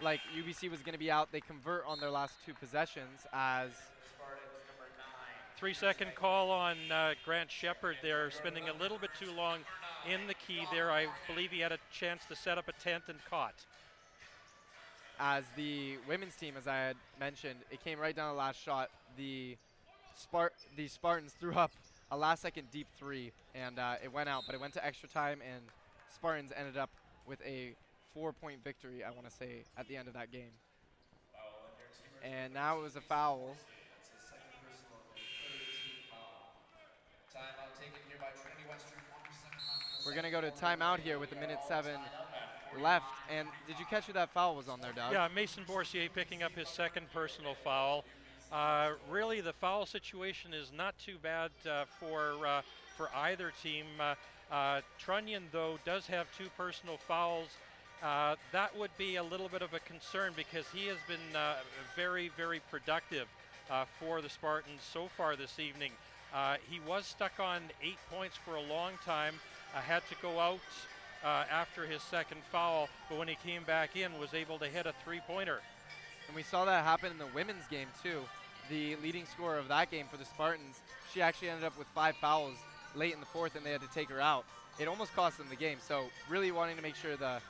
like 0.00 0.20
UBC 0.36 0.70
was 0.70 0.82
going 0.82 0.92
to 0.92 1.00
be 1.00 1.10
out. 1.10 1.32
They 1.32 1.40
convert 1.40 1.84
on 1.84 1.98
their 1.98 2.10
last 2.10 2.34
two 2.46 2.54
possessions 2.54 3.26
as 3.32 3.70
Three 5.58 5.74
second 5.74 6.14
call 6.14 6.52
on 6.52 6.76
uh, 6.92 7.14
Grant 7.24 7.50
Shepard 7.50 7.96
there, 8.00 8.30
spending 8.30 8.68
a 8.68 8.72
little 8.80 8.96
bit 8.96 9.10
too 9.18 9.32
long 9.32 9.58
in 10.08 10.28
the 10.28 10.34
key 10.34 10.60
there. 10.70 10.92
I 10.92 11.08
believe 11.26 11.50
he 11.50 11.58
had 11.58 11.72
a 11.72 11.78
chance 11.90 12.22
to 12.28 12.36
set 12.36 12.58
up 12.58 12.68
a 12.68 12.72
tent 12.74 13.02
and 13.08 13.18
caught. 13.28 13.64
As 15.18 15.44
the 15.56 15.96
women's 16.08 16.34
team, 16.36 16.54
as 16.56 16.66
I 16.66 16.76
had 16.76 16.96
mentioned, 17.18 17.56
it 17.70 17.82
came 17.82 17.98
right 17.98 18.14
down 18.14 18.34
the 18.34 18.38
last 18.38 18.62
shot. 18.62 18.90
The 19.16 19.56
Spart- 20.16 20.50
the 20.76 20.88
Spartans 20.88 21.32
threw 21.32 21.54
up 21.54 21.70
a 22.10 22.16
last 22.16 22.42
second 22.42 22.70
deep 22.70 22.86
three, 22.98 23.32
and 23.54 23.78
uh, 23.78 23.94
it 24.02 24.12
went 24.12 24.28
out, 24.28 24.44
but 24.46 24.54
it 24.54 24.60
went 24.60 24.74
to 24.74 24.84
extra 24.84 25.08
time, 25.08 25.40
and 25.42 25.62
Spartans 26.14 26.52
ended 26.56 26.76
up 26.76 26.90
with 27.26 27.40
a 27.44 27.74
four 28.14 28.32
point 28.32 28.62
victory, 28.64 29.04
I 29.04 29.10
want 29.10 29.28
to 29.28 29.32
say, 29.32 29.64
at 29.76 29.88
the 29.88 29.96
end 29.96 30.08
of 30.08 30.14
that 30.14 30.32
game. 30.32 30.50
And 32.22 32.52
now 32.54 32.78
it 32.78 32.82
was 32.82 32.96
a 32.96 33.00
foul. 33.00 33.56
We're 40.04 40.12
going 40.12 40.24
to 40.24 40.30
go 40.30 40.40
to 40.40 40.50
timeout 40.50 41.00
here 41.00 41.18
with 41.18 41.32
a 41.32 41.36
minute 41.36 41.58
seven 41.68 42.00
left. 42.80 43.06
And 43.30 43.48
did 43.66 43.78
you 43.78 43.84
catch 43.86 44.04
who 44.06 44.12
that 44.14 44.30
foul 44.30 44.56
was 44.56 44.68
on 44.68 44.80
there, 44.80 44.92
Doug? 44.92 45.12
Yeah, 45.12 45.28
Mason 45.34 45.64
Borsier 45.64 46.08
picking 46.12 46.42
up 46.42 46.52
his 46.52 46.68
second 46.68 47.06
personal 47.12 47.54
foul. 47.64 48.04
Uh, 48.50 48.92
really, 49.10 49.40
the 49.40 49.52
foul 49.52 49.84
situation 49.84 50.54
is 50.54 50.72
not 50.76 50.98
too 50.98 51.16
bad 51.22 51.50
uh, 51.68 51.84
for 52.00 52.46
uh, 52.46 52.62
for 52.96 53.10
either 53.14 53.52
team. 53.62 53.84
Uh, 54.00 54.14
uh, 54.50 54.80
Trunyan, 54.98 55.42
though, 55.52 55.78
does 55.84 56.06
have 56.06 56.26
two 56.36 56.48
personal 56.56 56.96
fouls, 56.96 57.48
uh, 58.02 58.36
that 58.52 58.76
would 58.76 58.90
be 58.96 59.16
a 59.16 59.22
little 59.22 59.48
bit 59.48 59.60
of 59.60 59.74
a 59.74 59.80
concern 59.80 60.32
because 60.34 60.64
he 60.72 60.86
has 60.86 60.96
been 61.06 61.18
very, 61.94 62.30
very 62.36 62.60
productive 62.70 63.26
for 64.00 64.22
the 64.22 64.28
Spartans 64.30 64.80
so 64.80 65.08
far 65.16 65.36
this 65.36 65.58
evening. 65.58 65.92
He 66.70 66.80
was 66.88 67.04
stuck 67.04 67.38
on 67.38 67.60
eight 67.82 67.98
points 68.10 68.36
for 68.36 68.56
a 68.56 68.62
long 68.62 68.92
time. 69.04 69.34
Had 69.74 70.02
to 70.08 70.14
go 70.22 70.40
out 70.40 70.60
uh, 71.24 71.44
after 71.50 71.86
his 71.86 72.02
second 72.02 72.40
foul, 72.50 72.88
but 73.08 73.18
when 73.18 73.28
he 73.28 73.36
came 73.44 73.64
back 73.64 73.96
in, 73.96 74.18
was 74.18 74.34
able 74.34 74.58
to 74.58 74.66
hit 74.66 74.86
a 74.86 74.94
three-pointer. 75.04 75.60
And 76.26 76.36
we 76.36 76.42
saw 76.42 76.64
that 76.64 76.84
happen 76.84 77.10
in 77.10 77.18
the 77.18 77.26
women's 77.34 77.66
game 77.68 77.88
too. 78.02 78.20
The 78.70 78.96
leading 78.96 79.24
scorer 79.26 79.58
of 79.58 79.68
that 79.68 79.90
game 79.90 80.06
for 80.10 80.18
the 80.18 80.24
Spartans, 80.24 80.80
she 81.12 81.22
actually 81.22 81.48
ended 81.48 81.64
up 81.64 81.78
with 81.78 81.86
five 81.94 82.16
fouls 82.16 82.56
late 82.94 83.14
in 83.14 83.20
the 83.20 83.26
fourth, 83.26 83.56
and 83.56 83.64
they 83.64 83.72
had 83.72 83.80
to 83.80 83.90
take 83.94 84.10
her 84.10 84.20
out. 84.20 84.44
It 84.78 84.88
almost 84.88 85.14
cost 85.14 85.38
them 85.38 85.46
the 85.48 85.56
game. 85.56 85.78
So 85.86 86.04
really 86.28 86.52
wanting 86.52 86.76
to 86.76 86.82
make 86.82 86.94
sure 86.94 87.16
the 87.16 87.40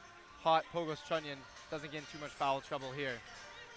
hot 0.41 0.65
Pogos 0.73 0.99
Trunyan 1.09 1.37
doesn't 1.71 1.91
get 1.91 1.99
in 1.99 2.05
too 2.13 2.19
much 2.21 2.31
foul 2.31 2.61
trouble 2.61 2.91
here. 2.93 3.15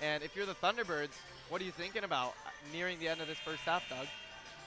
And 0.02 0.24
if 0.24 0.36
you're 0.36 0.46
the 0.46 0.56
Thunderbirds, 0.56 1.18
what 1.50 1.62
are 1.62 1.66
you 1.66 1.72
thinking 1.72 2.04
about 2.04 2.34
nearing 2.72 3.00
the 3.00 3.08
end 3.08 3.22
of 3.22 3.28
this 3.28 3.38
first 3.38 3.62
half, 3.62 3.88
Doug? 3.90 4.08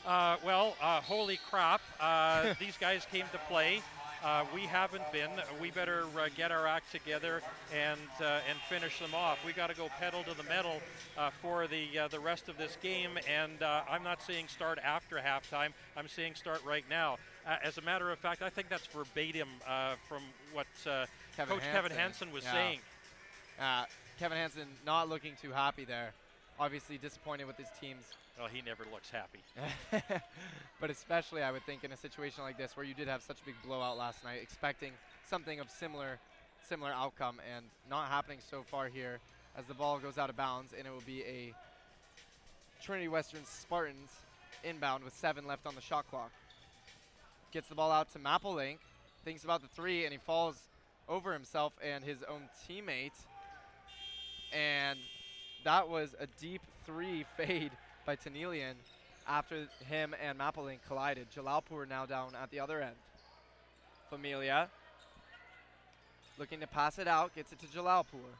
Uh, 0.07 0.37
well, 0.45 0.77
uh, 0.83 1.01
holy 1.01 1.39
crap! 1.51 1.81
Uh, 1.99 2.55
these 2.61 2.77
guys 2.77 3.07
came 3.11 3.25
to 3.33 3.39
play. 3.49 3.81
Uh, 4.25 4.43
we 4.55 4.63
haven't 4.63 5.05
been. 5.13 5.29
We 5.61 5.71
better 5.71 6.05
uh, 6.19 6.29
get 6.35 6.51
our 6.51 6.67
act 6.67 6.91
together 6.91 7.43
and 7.75 8.01
uh, 8.21 8.41
and 8.49 8.59
finish 8.71 8.99
them 8.99 9.15
off. 9.15 9.39
We 9.45 9.53
got 9.53 9.69
to 9.69 9.77
go 9.77 9.91
pedal 10.01 10.23
to 10.23 10.35
the 10.35 10.45
metal 10.45 10.81
uh, 11.19 11.29
for 11.43 11.67
the 11.67 11.99
uh, 11.99 12.09
the 12.09 12.21
rest 12.21 12.49
of 12.49 12.57
this 12.57 12.79
game. 12.83 13.19
And 13.31 13.63
uh, 13.63 13.83
I'm 13.89 14.03
not 14.03 14.23
saying 14.23 14.49
start 14.49 14.79
after 14.83 15.17
halftime. 15.17 15.73
I'm 15.95 16.09
saying 16.09 16.37
start 16.37 16.65
right 16.65 16.85
now. 16.89 17.19
Uh, 17.47 17.57
as 17.63 17.77
a 17.77 17.83
matter 17.83 18.11
of 18.11 18.19
fact, 18.19 18.41
I 18.41 18.49
think 18.49 18.71
that's 18.71 18.87
verbatim 18.87 19.49
uh, 19.69 19.97
from 20.09 20.23
what 20.55 20.67
uh, 20.87 21.05
Kevin 21.37 21.59
Coach 21.59 21.65
Kevin 21.71 21.91
Hansen, 21.91 22.29
Hansen 22.29 22.33
was 22.33 22.45
yeah. 22.45 22.53
saying. 22.53 22.79
Uh, 23.61 23.85
Kevin 24.19 24.39
Hansen 24.39 24.69
not 24.87 25.11
looking 25.11 25.35
too 25.43 25.51
happy 25.51 25.85
there. 25.85 26.13
Obviously 26.59 26.97
disappointed 26.97 27.47
with 27.47 27.59
his 27.59 27.69
team's 27.79 28.05
Well, 28.39 28.49
he 28.49 28.63
never 28.63 28.85
looks 28.93 29.11
happy. 29.11 29.41
but 30.81 30.91
especially 30.91 31.43
I 31.43 31.53
would 31.53 31.65
think 31.65 31.85
in 31.85 31.93
a 31.93 31.97
situation 31.97 32.43
like 32.43 32.59
this 32.59 32.77
where 32.77 32.85
you 32.85 32.95
did 32.95 33.07
have 33.07 33.23
such 33.23 33.41
a 33.41 33.45
big 33.45 33.55
blowout 33.65 33.97
last 33.97 34.25
night, 34.25 34.41
expecting 34.43 34.93
something 35.29 35.61
of 35.61 35.71
similar 35.71 36.19
similar 36.69 36.93
outcome 36.93 37.37
and 37.55 37.67
not 37.91 38.09
happening 38.09 38.39
so 38.51 38.63
far 38.63 38.89
here 38.89 39.21
as 39.57 39.67
the 39.67 39.75
ball 39.75 39.99
goes 39.99 40.17
out 40.17 40.31
of 40.31 40.37
bounds 40.37 40.73
and 40.77 40.87
it 40.87 40.91
will 40.91 41.03
be 41.07 41.23
a 41.23 41.53
Trinity 42.83 43.07
Western 43.07 43.45
Spartans 43.45 44.11
inbound 44.65 45.05
with 45.05 45.15
seven 45.15 45.47
left 45.47 45.67
on 45.67 45.75
the 45.75 45.81
shot 45.81 46.09
clock. 46.09 46.31
Gets 47.53 47.69
the 47.69 47.75
ball 47.75 47.91
out 47.91 48.11
to 48.15 48.19
Mappelink, 48.19 48.79
thinks 49.25 49.45
about 49.45 49.63
the 49.63 49.69
three 49.69 50.05
and 50.05 50.13
he 50.13 50.19
falls 50.19 50.57
over 51.09 51.33
himself 51.33 51.75
and 51.85 52.03
his 52.03 52.23
own 52.23 52.43
teammate. 52.67 53.13
And 54.53 54.99
that 55.65 55.89
was 55.89 56.15
a 56.19 56.27
deep 56.41 56.63
three 56.87 57.25
fade 57.37 57.73
by 58.05 58.17
Tanelian 58.17 58.75
after 59.27 59.67
him 59.87 60.15
and 60.23 60.39
Mappelink 60.39 60.79
collided. 60.87 61.27
Jalalpur 61.35 61.89
now 61.89 62.07
down 62.07 62.33
at 62.41 62.51
the 62.51 62.61
other 62.61 62.81
end. 62.81 62.97
Familia 64.11 64.69
looking 66.39 66.61
to 66.61 66.67
pass 66.67 66.99
it 66.99 67.09
out, 67.09 67.35
gets 67.35 67.53
it 67.53 67.59
to 67.61 67.67
Jalalpur. 67.67 68.33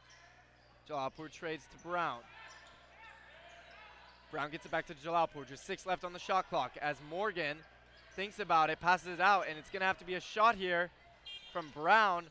Jalalpur 0.89 1.31
trades 1.31 1.65
to 1.71 1.87
Brown. 1.87 2.19
Brown 4.31 4.51
gets 4.51 4.65
it 4.65 4.71
back 4.71 4.85
to 4.87 4.93
Jalalpur. 4.93 5.47
Just 5.47 5.65
six 5.65 5.85
left 5.85 6.03
on 6.03 6.13
the 6.13 6.19
shot 6.19 6.49
clock 6.49 6.71
as 6.81 6.97
Morgan 7.09 7.57
thinks 8.15 8.39
about 8.39 8.69
it, 8.69 8.79
passes 8.79 9.07
it 9.07 9.21
out, 9.21 9.45
and 9.49 9.57
it's 9.57 9.69
going 9.69 9.81
to 9.81 9.85
have 9.85 9.99
to 9.99 10.05
be 10.05 10.15
a 10.15 10.21
shot 10.21 10.55
here 10.55 10.89
from 11.51 11.69
Brown, 11.73 12.25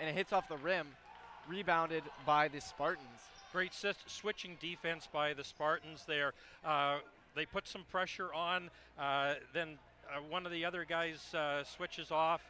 and 0.00 0.08
it 0.08 0.14
hits 0.14 0.32
off 0.32 0.48
the 0.48 0.56
rim, 0.56 0.86
rebounded 1.48 2.02
by 2.24 2.48
the 2.48 2.60
Spartans. 2.60 3.08
Great 3.54 3.72
switching 4.08 4.56
defense 4.60 5.08
by 5.12 5.32
the 5.32 5.44
Spartans 5.44 6.02
there. 6.08 6.32
Uh, 6.64 6.98
they 7.36 7.46
put 7.46 7.68
some 7.68 7.84
pressure 7.88 8.34
on. 8.34 8.68
Uh, 8.98 9.34
then 9.52 9.78
uh, 10.10 10.18
one 10.28 10.44
of 10.44 10.50
the 10.50 10.64
other 10.64 10.84
guys 10.84 11.32
uh, 11.34 11.62
switches 11.62 12.10
off, 12.10 12.40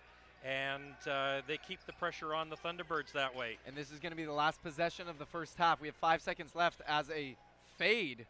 and 0.42 0.94
uh, 1.06 1.42
they 1.46 1.58
keep 1.58 1.78
the 1.84 1.92
pressure 1.92 2.34
on 2.34 2.48
the 2.48 2.56
Thunderbirds 2.56 3.12
that 3.12 3.36
way. 3.36 3.58
And 3.66 3.76
this 3.76 3.92
is 3.92 3.98
going 3.98 4.12
to 4.12 4.16
be 4.16 4.24
the 4.24 4.32
last 4.32 4.62
possession 4.62 5.06
of 5.06 5.18
the 5.18 5.26
first 5.26 5.58
half. 5.58 5.78
We 5.78 5.88
have 5.88 5.96
five 5.96 6.22
seconds 6.22 6.54
left 6.54 6.80
as 6.88 7.10
a 7.10 7.36
fade 7.76 8.24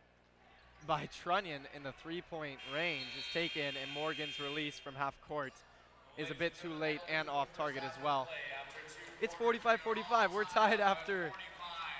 by 0.84 1.08
Trunyan 1.24 1.60
in 1.76 1.84
the 1.84 1.92
three-point 2.02 2.58
range 2.74 3.06
is 3.16 3.24
taken, 3.32 3.76
and 3.80 3.88
Morgan's 3.94 4.40
release 4.40 4.80
from 4.80 4.96
half 4.96 5.14
court 5.28 5.52
is 6.18 6.32
a 6.32 6.34
bit 6.34 6.54
too 6.60 6.74
late 6.74 7.00
and 7.08 7.30
off 7.30 7.52
target 7.56 7.84
as 7.84 7.94
well. 8.02 8.26
It's 9.20 9.34
45-45. 9.36 10.32
We're 10.32 10.42
tied 10.42 10.80
after 10.80 11.30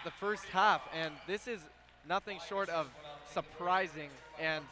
the 0.05 0.11
first 0.11 0.45
half, 0.47 0.83
and 0.95 1.15
this 1.27 1.49
is 1.49 1.61
nothing 2.07 2.39
short 2.47 2.69
of 2.69 2.89
surprising 3.33 4.11
and 4.39 4.63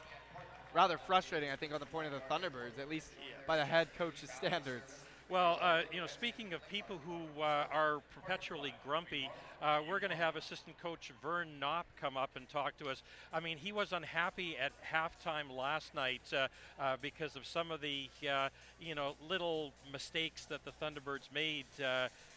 rather 0.74 0.98
frustrating, 0.98 1.50
I 1.50 1.56
think, 1.56 1.72
on 1.72 1.80
the 1.80 1.86
point 1.86 2.06
of 2.06 2.12
the 2.12 2.20
Thunderbirds, 2.32 2.78
at 2.78 2.88
least 2.88 3.12
by 3.46 3.56
the 3.56 3.64
head 3.64 3.88
coach's 3.96 4.30
standards. 4.36 4.92
Well, 5.30 5.58
uh, 5.62 5.82
you 5.90 5.98
know, 5.98 6.06
speaking 6.06 6.52
of 6.52 6.66
people 6.68 7.00
who 7.06 7.40
uh, 7.40 7.64
are 7.72 8.00
perpetually 8.14 8.74
grumpy, 8.84 9.30
uh, 9.62 9.80
we're 9.88 10.00
going 10.00 10.10
to 10.10 10.16
have 10.16 10.36
assistant 10.36 10.76
coach 10.82 11.10
Vern 11.22 11.58
Knopp 11.58 11.86
come 11.98 12.18
up 12.18 12.30
and 12.36 12.46
talk 12.50 12.76
to 12.78 12.90
us. 12.90 13.02
I 13.32 13.40
mean, 13.40 13.56
he 13.56 13.72
was 13.72 13.92
unhappy 13.92 14.56
at 14.58 14.72
halftime 14.84 15.56
last 15.56 15.94
night 15.94 16.20
uh, 16.34 16.48
uh, 16.78 16.96
because 17.00 17.36
of 17.36 17.46
some 17.46 17.70
of 17.70 17.80
the, 17.80 18.10
uh, 18.30 18.48
you 18.78 18.94
know, 18.94 19.14
little 19.26 19.72
mistakes 19.90 20.44
that 20.46 20.60
the 20.64 20.72
Thunderbirds 20.82 21.32
made. 21.32 21.64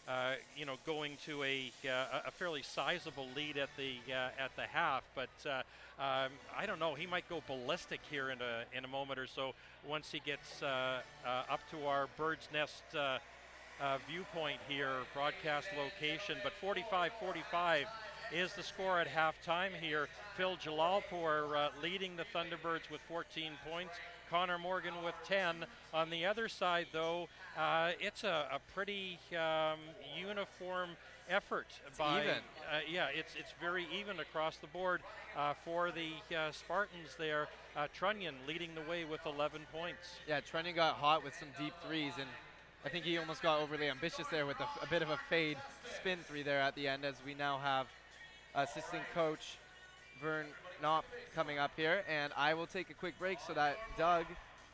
Uh, 0.08 0.34
you 0.56 0.68
know, 0.68 0.76
going 0.86 1.18
to 1.26 1.44
a, 1.44 1.72
uh, 1.90 2.22
a 2.28 2.32
fairly 2.32 2.62
sizable 2.62 3.28
lead 3.36 3.58
at 3.58 3.70
the 3.76 3.96
uh, 4.14 4.30
at 4.40 4.56
the 4.56 4.62
half, 4.62 5.02
but 5.16 5.30
uh, 5.48 5.64
um, 6.00 6.30
I 6.56 6.68
don't 6.68 6.78
know. 6.78 6.94
He 6.94 7.08
might 7.08 7.28
go 7.28 7.42
ballistic 7.48 8.02
here 8.12 8.30
in 8.30 8.40
a 8.40 8.78
in 8.78 8.86
a 8.86 8.88
moment 8.88 9.18
or 9.18 9.26
so 9.26 9.56
once 9.88 10.12
he 10.12 10.20
gets 10.20 10.62
uh, 10.62 11.00
uh, 11.26 11.44
up 11.50 11.62
to 11.72 11.88
our 11.88 12.08
bird's 12.18 12.48
nest 12.54 12.84
viewpoint 14.08 14.60
here, 14.70 14.92
broadcast 15.14 15.68
location. 15.76 16.38
But 16.44 16.54
45-45 16.62 17.86
is 18.32 18.54
the 18.54 18.64
score 18.64 19.00
at 19.00 19.08
halftime 19.08 19.72
here. 19.80 20.08
Phil 20.38 20.58
Jalalpur 20.58 21.56
uh, 21.56 21.70
leading 21.82 22.16
the 22.16 22.26
Thunderbirds 22.34 22.90
with 22.92 23.02
14 23.08 23.52
points. 23.70 23.94
Connor 24.30 24.58
Morgan 24.58 24.94
with 25.04 25.16
10. 25.28 25.66
On 25.94 26.10
the 26.10 26.26
other 26.26 26.48
side, 26.48 26.88
though, 26.92 27.28
uh, 27.58 27.92
it's 28.00 28.24
a, 28.24 28.48
a 28.52 28.60
pretty 28.74 29.20
um, 29.38 29.80
uniform 30.20 30.92
effort 31.28 31.66
by 31.98 32.22
even. 32.22 32.36
uh, 32.36 32.80
yeah 32.88 33.08
it's 33.12 33.34
it's 33.36 33.52
very 33.60 33.88
even 33.92 34.20
across 34.20 34.58
the 34.58 34.68
board 34.68 35.02
uh, 35.36 35.54
for 35.64 35.90
the 35.92 36.12
uh, 36.36 36.52
Spartans 36.52 37.16
there 37.18 37.48
uh, 37.76 37.88
Trunyan 38.00 38.36
leading 38.48 38.76
the 38.76 38.88
way 38.88 39.06
with 39.06 39.22
11 39.26 39.62
points 39.74 40.18
Yeah, 40.28 40.40
Trunyan 40.42 40.76
got 40.76 40.96
hot 40.98 41.24
with 41.24 41.34
some 41.34 41.48
deep 41.60 41.74
threes, 41.88 42.14
and 42.20 42.30
I 42.86 42.90
think 42.90 43.06
he 43.06 43.18
almost 43.18 43.42
got 43.42 43.60
overly 43.60 43.90
ambitious 43.90 44.28
there 44.30 44.46
with 44.46 44.60
a, 44.60 44.68
a 44.84 44.88
bit 44.88 45.02
of 45.02 45.10
a 45.10 45.18
fade 45.28 45.58
spin 46.00 46.20
three 46.28 46.44
there 46.44 46.62
at 46.62 46.76
the 46.76 46.88
end. 46.88 47.04
As 47.04 47.16
we 47.26 47.34
now 47.34 47.58
have 47.58 47.88
assistant 48.54 49.02
coach 49.16 49.58
Vern 50.22 50.46
Knopp 50.82 51.06
coming 51.34 51.60
up 51.60 51.72
here, 51.76 52.04
and 52.10 52.32
I 52.38 52.54
will 52.54 52.68
take 52.68 52.90
a 52.90 52.94
quick 52.94 53.18
break 53.20 53.40
so 53.46 53.54
that 53.54 53.78
Doug 53.98 54.26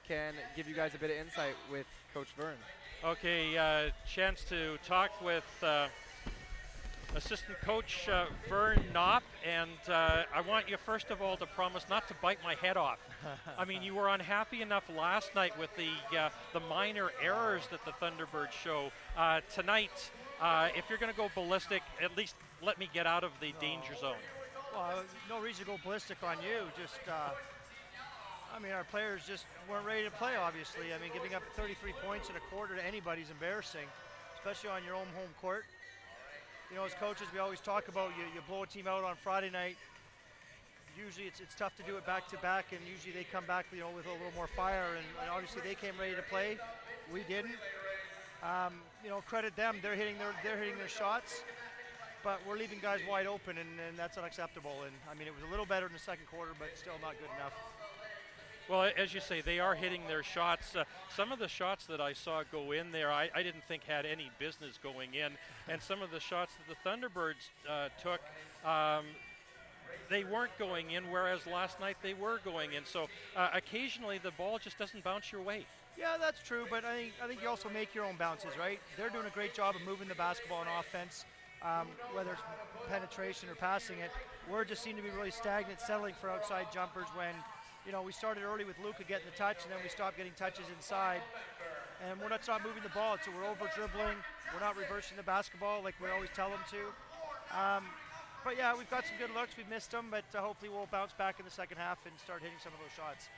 can 0.07 0.33
give 0.55 0.67
you 0.67 0.75
guys 0.75 0.93
a 0.95 0.97
bit 0.97 1.11
of 1.11 1.17
insight 1.17 1.55
with 1.71 1.85
Coach 2.13 2.27
Vern. 2.37 2.57
Okay, 3.03 3.57
uh, 3.57 3.89
chance 4.05 4.43
to 4.45 4.77
talk 4.85 5.09
with 5.23 5.45
uh, 5.63 5.87
assistant 7.15 7.59
coach 7.61 8.07
uh, 8.09 8.25
Vern 8.47 8.83
Knopp, 8.93 9.23
and 9.45 9.71
uh, 9.89 10.23
I 10.33 10.41
want 10.41 10.69
you 10.69 10.77
first 10.77 11.09
of 11.09 11.21
all 11.21 11.37
to 11.37 11.45
promise 11.45 11.85
not 11.89 12.07
to 12.07 12.13
bite 12.21 12.39
my 12.43 12.55
head 12.55 12.77
off. 12.77 12.99
I 13.57 13.65
mean, 13.65 13.81
you 13.81 13.95
were 13.95 14.09
unhappy 14.09 14.61
enough 14.61 14.83
last 14.95 15.33
night 15.35 15.57
with 15.59 15.69
the 15.75 16.17
uh, 16.17 16.29
the 16.53 16.59
minor 16.61 17.11
errors 17.23 17.63
that 17.71 17.83
the 17.85 17.91
Thunderbirds 17.91 18.51
show. 18.51 18.91
Uh, 19.17 19.41
tonight, 19.53 20.11
uh, 20.41 20.69
if 20.75 20.85
you're 20.89 20.97
going 20.97 21.11
to 21.11 21.17
go 21.17 21.29
ballistic, 21.35 21.81
at 22.01 22.15
least 22.15 22.35
let 22.61 22.79
me 22.79 22.89
get 22.93 23.05
out 23.05 23.23
of 23.23 23.31
the 23.41 23.53
danger 23.59 23.95
zone. 23.99 24.15
Well, 24.73 25.03
no 25.29 25.39
reason 25.39 25.65
to 25.65 25.71
go 25.71 25.77
ballistic 25.83 26.17
on 26.23 26.37
you. 26.37 26.63
Just, 26.79 26.99
uh, 27.07 27.35
I 28.55 28.59
mean, 28.59 28.71
our 28.71 28.85
players 28.85 29.21
just 29.27 29.45
weren't 29.69 29.85
ready 29.85 30.03
to 30.03 30.11
play. 30.11 30.35
Obviously, 30.35 30.93
I 30.95 31.01
mean, 31.01 31.11
giving 31.13 31.35
up 31.35 31.43
33 31.55 31.91
points 32.05 32.29
in 32.29 32.35
a 32.35 32.43
quarter 32.53 32.75
to 32.75 32.85
anybody 32.85 33.21
is 33.21 33.29
embarrassing, 33.29 33.87
especially 34.37 34.69
on 34.69 34.83
your 34.85 34.95
own 34.95 35.07
home 35.15 35.31
court. 35.41 35.65
You 36.69 36.77
know, 36.77 36.85
as 36.85 36.93
coaches, 36.93 37.27
we 37.33 37.39
always 37.39 37.59
talk 37.59 37.89
about 37.89 38.11
you, 38.17 38.23
you 38.33 38.39
blow 38.47 38.63
a 38.63 38.67
team 38.67 38.87
out 38.87 39.03
on 39.03 39.15
Friday 39.15 39.49
night. 39.49 39.75
Usually, 40.97 41.27
it's, 41.27 41.41
it's 41.41 41.55
tough 41.55 41.75
to 41.75 41.83
do 41.83 41.97
it 41.97 42.05
back 42.05 42.29
to 42.29 42.37
back, 42.37 42.71
and 42.71 42.79
usually 42.87 43.13
they 43.13 43.25
come 43.25 43.43
back, 43.45 43.65
you 43.73 43.79
know, 43.79 43.89
with 43.95 44.05
a 44.05 44.11
little 44.11 44.31
more 44.35 44.47
fire. 44.47 44.95
And, 44.95 45.05
and 45.21 45.29
obviously, 45.29 45.61
they 45.63 45.75
came 45.75 45.95
ready 45.99 46.15
to 46.15 46.21
play. 46.23 46.57
We 47.11 47.23
didn't. 47.27 47.55
Um, 48.43 48.73
you 49.03 49.09
know, 49.09 49.21
credit 49.27 49.55
them. 49.55 49.77
They're 49.81 49.95
hitting 49.95 50.17
their 50.17 50.33
they're 50.43 50.57
hitting 50.57 50.77
their 50.77 50.87
shots 50.87 51.43
but 52.23 52.39
we're 52.47 52.57
leaving 52.57 52.79
guys 52.81 52.99
wide 53.09 53.27
open, 53.27 53.57
and, 53.57 53.69
and 53.87 53.97
that's 53.97 54.17
unacceptable. 54.17 54.83
And 54.85 54.93
I 55.09 55.17
mean, 55.17 55.27
it 55.27 55.33
was 55.33 55.43
a 55.43 55.51
little 55.51 55.65
better 55.65 55.87
in 55.87 55.93
the 55.93 55.99
second 55.99 56.25
quarter, 56.27 56.51
but 56.57 56.69
still 56.75 56.93
not 57.01 57.13
good 57.19 57.29
enough. 57.37 57.53
Well, 58.69 58.89
as 58.97 59.13
you 59.13 59.19
say, 59.19 59.41
they 59.41 59.59
are 59.59 59.75
hitting 59.75 60.01
their 60.07 60.23
shots. 60.23 60.75
Uh, 60.75 60.85
some 61.13 61.31
of 61.31 61.39
the 61.39 61.47
shots 61.47 61.87
that 61.87 61.99
I 61.99 62.13
saw 62.13 62.43
go 62.51 62.71
in 62.71 62.91
there, 62.91 63.11
I, 63.11 63.29
I 63.35 63.43
didn't 63.43 63.63
think 63.67 63.83
had 63.83 64.05
any 64.05 64.31
business 64.39 64.79
going 64.81 65.13
in. 65.13 65.33
And 65.67 65.81
some 65.81 66.01
of 66.01 66.11
the 66.11 66.19
shots 66.19 66.53
that 66.55 66.67
the 66.69 66.89
Thunderbirds 66.89 67.49
uh, 67.69 67.89
took, 68.01 68.21
um, 68.65 69.05
they 70.09 70.23
weren't 70.23 70.57
going 70.57 70.91
in, 70.91 71.09
whereas 71.11 71.45
last 71.47 71.79
night 71.79 71.97
they 72.01 72.13
were 72.13 72.39
going 72.45 72.73
in. 72.73 72.85
So 72.85 73.07
uh, 73.35 73.49
occasionally 73.53 74.19
the 74.19 74.31
ball 74.31 74.57
just 74.57 74.77
doesn't 74.77 75.03
bounce 75.03 75.31
your 75.31 75.41
way. 75.41 75.65
Yeah, 75.97 76.15
that's 76.19 76.41
true, 76.41 76.65
but 76.69 76.85
I 76.85 76.95
think 76.95 77.13
I 77.21 77.27
think 77.27 77.41
you 77.41 77.49
also 77.49 77.69
make 77.69 77.93
your 77.93 78.05
own 78.05 78.15
bounces, 78.15 78.51
right? 78.57 78.79
They're 78.97 79.09
doing 79.09 79.25
a 79.25 79.31
great 79.31 79.53
job 79.53 79.75
of 79.75 79.81
moving 79.81 80.07
the 80.07 80.15
basketball 80.15 80.59
on 80.59 80.67
offense, 80.79 81.25
um, 81.63 81.87
whether 82.13 82.31
it's 82.31 82.41
penetration 82.89 83.49
or 83.49 83.55
passing 83.55 83.99
it. 83.99 84.11
We're 84.49 84.65
just 84.65 84.83
seem 84.83 84.95
to 84.95 85.01
be 85.01 85.09
really 85.09 85.31
stagnant, 85.31 85.79
settling 85.79 86.15
for 86.19 86.29
outside 86.29 86.67
jumpers 86.73 87.07
when, 87.15 87.33
you 87.85 87.91
know, 87.91 88.01
we 88.01 88.11
started 88.11 88.43
early 88.43 88.65
with 88.65 88.77
Luca 88.83 89.03
getting 89.03 89.25
the 89.29 89.37
touch, 89.37 89.63
and 89.63 89.71
then 89.71 89.79
we 89.83 89.89
stopped 89.89 90.17
getting 90.17 90.33
touches 90.33 90.65
inside, 90.75 91.21
and 92.07 92.19
we're 92.19 92.29
not 92.29 92.43
stop 92.43 92.63
moving 92.65 92.83
the 92.83 92.89
ball, 92.89 93.17
so 93.23 93.31
we're 93.31 93.47
over 93.47 93.69
dribbling. 93.75 94.17
We're 94.53 94.59
not 94.59 94.75
reversing 94.75 95.17
the 95.17 95.23
basketball 95.23 95.83
like 95.83 95.95
we 96.01 96.09
always 96.09 96.29
tell 96.33 96.49
them 96.49 96.59
to. 96.71 96.81
Um, 97.57 97.83
but 98.43 98.57
yeah, 98.57 98.75
we've 98.75 98.89
got 98.89 99.05
some 99.05 99.15
good 99.19 99.33
looks. 99.35 99.55
We've 99.55 99.69
missed 99.69 99.91
them, 99.91 100.07
but 100.09 100.25
uh, 100.35 100.41
hopefully 100.41 100.69
we'll 100.69 100.89
bounce 100.91 101.13
back 101.13 101.39
in 101.39 101.45
the 101.45 101.51
second 101.51 101.77
half 101.77 101.99
and 102.05 102.13
start 102.19 102.41
hitting 102.41 102.57
some 102.61 102.73
of 102.73 102.79
those 102.79 102.95
shots. 102.95 103.29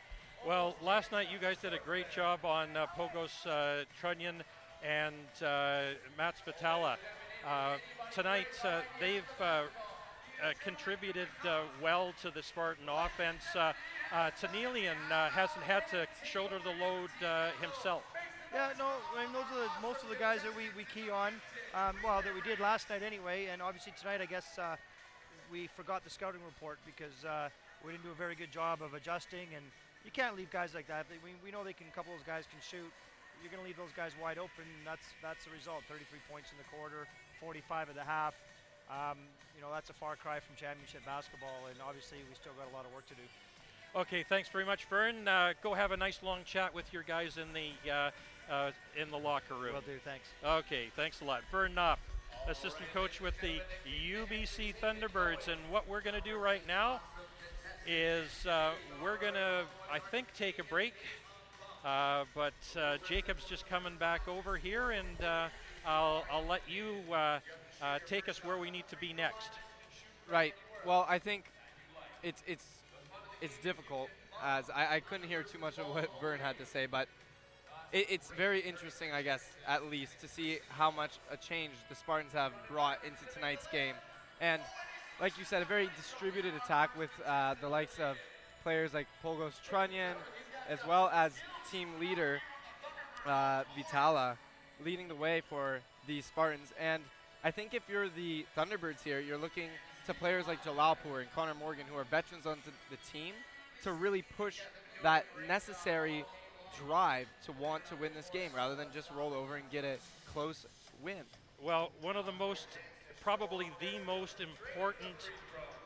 Well, 0.48 0.76
last 0.82 1.12
night 1.12 1.28
you 1.32 1.40
guys 1.40 1.58
did 1.58 1.74
a 1.74 1.80
great 1.80 2.10
job 2.10 2.46
on 2.46 2.76
uh, 2.76 2.88
Pogos 2.98 3.46
uh, 3.46 3.86
Trunyan 4.02 4.42
and 4.84 5.16
uh, 5.42 5.96
Mats 6.18 6.42
Vitala. 6.46 6.96
Uh, 7.46 7.76
tonight 8.14 8.48
uh, 8.64 8.80
they've 9.02 9.24
uh, 9.42 9.64
contributed 10.64 11.28
well 11.82 12.14
to 12.22 12.32
the 12.32 12.42
Spartan 12.42 12.88
offense. 12.88 13.44
Uh, 13.56 13.74
hasn't 14.12 15.64
had 15.64 15.88
to 15.90 16.08
shoulder 16.24 16.60
the 16.64 16.72
load 16.84 17.10
himself. 17.62 18.04
Yeah, 18.54 18.70
no, 18.78 18.86
I 19.18 19.26
mean, 19.26 19.34
those 19.34 19.50
are 19.52 19.66
the, 19.66 19.70
most 19.82 20.04
of 20.04 20.10
the 20.10 20.16
guys 20.16 20.44
that 20.44 20.56
we, 20.56 20.70
we 20.78 20.86
key 20.86 21.10
on. 21.10 21.34
Um, 21.74 21.98
well, 22.04 22.22
that 22.22 22.36
we 22.36 22.42
did 22.42 22.60
last 22.60 22.88
night 22.88 23.02
anyway, 23.02 23.50
and 23.52 23.62
obviously 23.62 23.94
tonight, 24.00 24.22
I 24.22 24.30
guess 24.30 24.46
uh, 24.60 24.78
we 25.52 25.66
forgot 25.76 26.04
the 26.04 26.12
scouting 26.12 26.42
report 26.46 26.78
because 26.86 27.26
uh, 27.26 27.50
we 27.84 27.92
didn't 27.92 28.04
do 28.06 28.12
a 28.12 28.16
very 28.16 28.36
good 28.36 28.52
job 28.52 28.84
of 28.86 28.94
adjusting, 28.94 29.50
and 29.58 29.66
you 30.06 30.12
can't 30.12 30.38
leave 30.38 30.52
guys 30.52 30.78
like 30.78 30.88
that. 30.88 31.08
We, 31.26 31.34
we 31.44 31.50
know 31.50 31.66
they 31.66 31.74
can. 31.74 31.88
A 31.90 31.96
couple 31.98 32.14
of 32.14 32.22
those 32.22 32.30
guys 32.30 32.46
can 32.46 32.62
shoot. 32.62 32.94
You're 33.42 33.50
going 33.50 33.60
to 33.60 33.68
leave 33.68 33.82
those 33.82 33.92
guys 33.98 34.14
wide 34.22 34.38
open. 34.38 34.70
That's 34.86 35.04
that's 35.20 35.50
the 35.50 35.52
result. 35.52 35.82
33 35.90 36.06
points 36.30 36.54
in 36.54 36.62
the 36.62 36.70
quarter, 36.70 37.10
45 37.44 37.90
at 37.90 37.96
the 37.96 38.04
half. 38.04 38.34
Um, 38.90 39.18
you 39.56 39.62
know, 39.62 39.68
that's 39.74 39.90
a 39.90 39.94
far 39.94 40.16
cry 40.16 40.40
from 40.40 40.56
championship 40.56 41.06
basketball, 41.06 41.68
and 41.70 41.78
obviously 41.86 42.20
we 42.30 42.36
still 42.36 42.54
got 42.58 42.72
a 42.72 42.76
lot 42.76 42.86
of 42.86 42.94
work 42.94 43.08
to 43.08 43.16
do. 43.16 43.24
Okay, 43.96 44.24
thanks 44.28 44.50
very 44.50 44.66
much, 44.66 44.86
Vern. 44.86 45.28
Uh, 45.28 45.54
go 45.62 45.74
have 45.74 45.92
a 45.92 45.98
nice 45.98 46.20
long 46.24 46.40
chat 46.46 46.74
with 46.74 46.92
your 46.92 47.04
guys 47.04 47.38
in 47.38 47.48
the 47.54 47.92
uh, 47.92 48.12
uh, 48.52 48.72
in 49.00 49.12
the 49.12 49.18
locker 49.18 49.54
room. 49.54 49.74
Will 49.74 49.82
do. 49.82 50.00
Thanks. 50.04 50.28
Okay, 50.44 50.88
thanks 50.96 51.22
a 51.22 51.26
lot. 51.26 51.42
Vern 51.52 51.76
Knopp, 51.76 52.00
assistant 52.48 52.92
coach 52.94 53.22
with 53.22 53.36
the 53.42 53.62
UBC 53.86 54.74
Thunderbirds, 54.82 55.48
and 55.48 55.60
what 55.70 55.88
we're 55.88 56.02
going 56.02 56.20
to 56.20 56.28
do 56.28 56.38
right 56.38 56.66
now 56.68 57.02
is 57.88 58.46
uh, 58.48 58.72
we're 59.02 59.18
going 59.18 59.34
to, 59.34 59.66
I 59.92 60.00
think, 60.00 60.28
take 60.34 60.60
a 60.60 60.64
break. 60.64 60.94
Uh, 61.86 62.24
but 62.34 62.54
uh, 62.80 62.98
Jacob's 63.08 63.44
just 63.44 63.68
coming 63.68 63.98
back 63.98 64.28
over 64.28 64.56
here, 64.56 64.92
and 64.92 65.22
uh, 65.22 65.48
I'll, 65.86 66.24
I'll 66.32 66.46
let 66.46 66.62
you 66.68 66.96
uh, 67.12 67.40
uh, 67.82 68.00
take 68.08 68.30
us 68.30 68.44
where 68.44 68.58
we 68.58 68.72
need 68.72 68.88
to 68.90 68.96
be 68.98 69.14
next. 69.14 69.50
Right. 70.32 70.54
Well, 70.86 71.06
I 71.10 71.20
think 71.20 71.46
it's 72.24 72.42
it's 72.48 72.66
it's 73.42 73.58
difficult 73.58 74.10
as 74.42 74.70
I, 74.70 74.96
I 74.96 75.00
couldn't 75.02 75.28
hear 75.28 75.44
too 75.44 75.60
much 75.60 75.78
of 75.78 75.88
what 75.88 76.10
Vern 76.22 76.40
had 76.40 76.58
to 76.60 76.66
say, 76.66 76.86
but 76.86 77.08
it, 77.92 78.08
it's 78.10 78.32
very 78.32 78.62
interesting, 78.62 79.12
I 79.12 79.22
guess, 79.22 79.44
at 79.68 79.90
least 79.90 80.20
to 80.22 80.28
see 80.28 80.60
how 80.70 80.92
much 80.92 81.12
a 81.32 81.38
change 81.38 81.74
the 81.90 81.96
Spartans 81.96 82.34
have 82.34 82.54
brought 82.70 83.00
into 83.06 83.22
tonight's 83.34 83.68
game, 83.68 83.96
and 84.40 84.62
like 85.20 85.38
you 85.38 85.46
said, 85.46 85.62
a 85.62 85.66
very 85.66 85.90
distributed 85.98 86.54
attack 86.56 86.98
with 86.98 87.12
uh, 87.26 87.56
the 87.62 87.70
likes 87.70 88.00
of 88.00 88.18
players 88.64 88.94
like 88.94 89.08
Pogos 89.24 89.60
Trunyan, 89.70 90.16
as 90.70 90.80
well 90.88 91.10
as 91.14 91.34
team 91.72 91.90
leader 92.00 92.42
uh, 93.26 93.64
Vitala 93.78 94.38
leading 94.84 95.08
the 95.08 95.16
way 95.16 95.42
for 95.50 95.80
the 96.08 96.22
Spartans. 96.22 96.74
And 96.80 97.04
I 97.44 97.52
think 97.52 97.74
if 97.74 97.84
you're 97.90 98.10
the 98.10 98.46
Thunderbirds 98.58 99.04
here, 99.04 99.20
you're 99.20 99.38
looking 99.38 99.70
to 100.08 100.14
players 100.14 100.48
like 100.48 100.64
Jalalpur 100.64 101.22
and 101.22 101.32
Connor 101.34 101.54
Morgan, 101.54 101.86
who 101.90 101.98
are 101.98 102.04
veterans 102.06 102.46
on 102.46 102.58
the 102.90 102.98
team, 103.12 103.34
to 103.84 103.92
really 103.92 104.22
push 104.22 104.60
that 105.02 105.26
necessary 105.48 106.24
drive 106.86 107.28
to 107.46 107.52
want 107.54 107.86
to 107.88 107.96
win 107.96 108.12
this 108.16 108.30
game 108.30 108.50
rather 108.56 108.76
than 108.76 108.88
just 108.94 109.12
roll 109.12 109.34
over 109.34 109.56
and 109.56 109.70
get 109.72 109.84
a 109.84 109.98
close 110.32 110.66
win. 111.04 111.24
Well, 111.62 111.92
one 112.02 112.16
of 112.16 112.26
the 112.26 112.32
most, 112.32 112.68
probably 113.22 113.70
the 113.80 114.04
most 114.06 114.40
important 114.40 115.16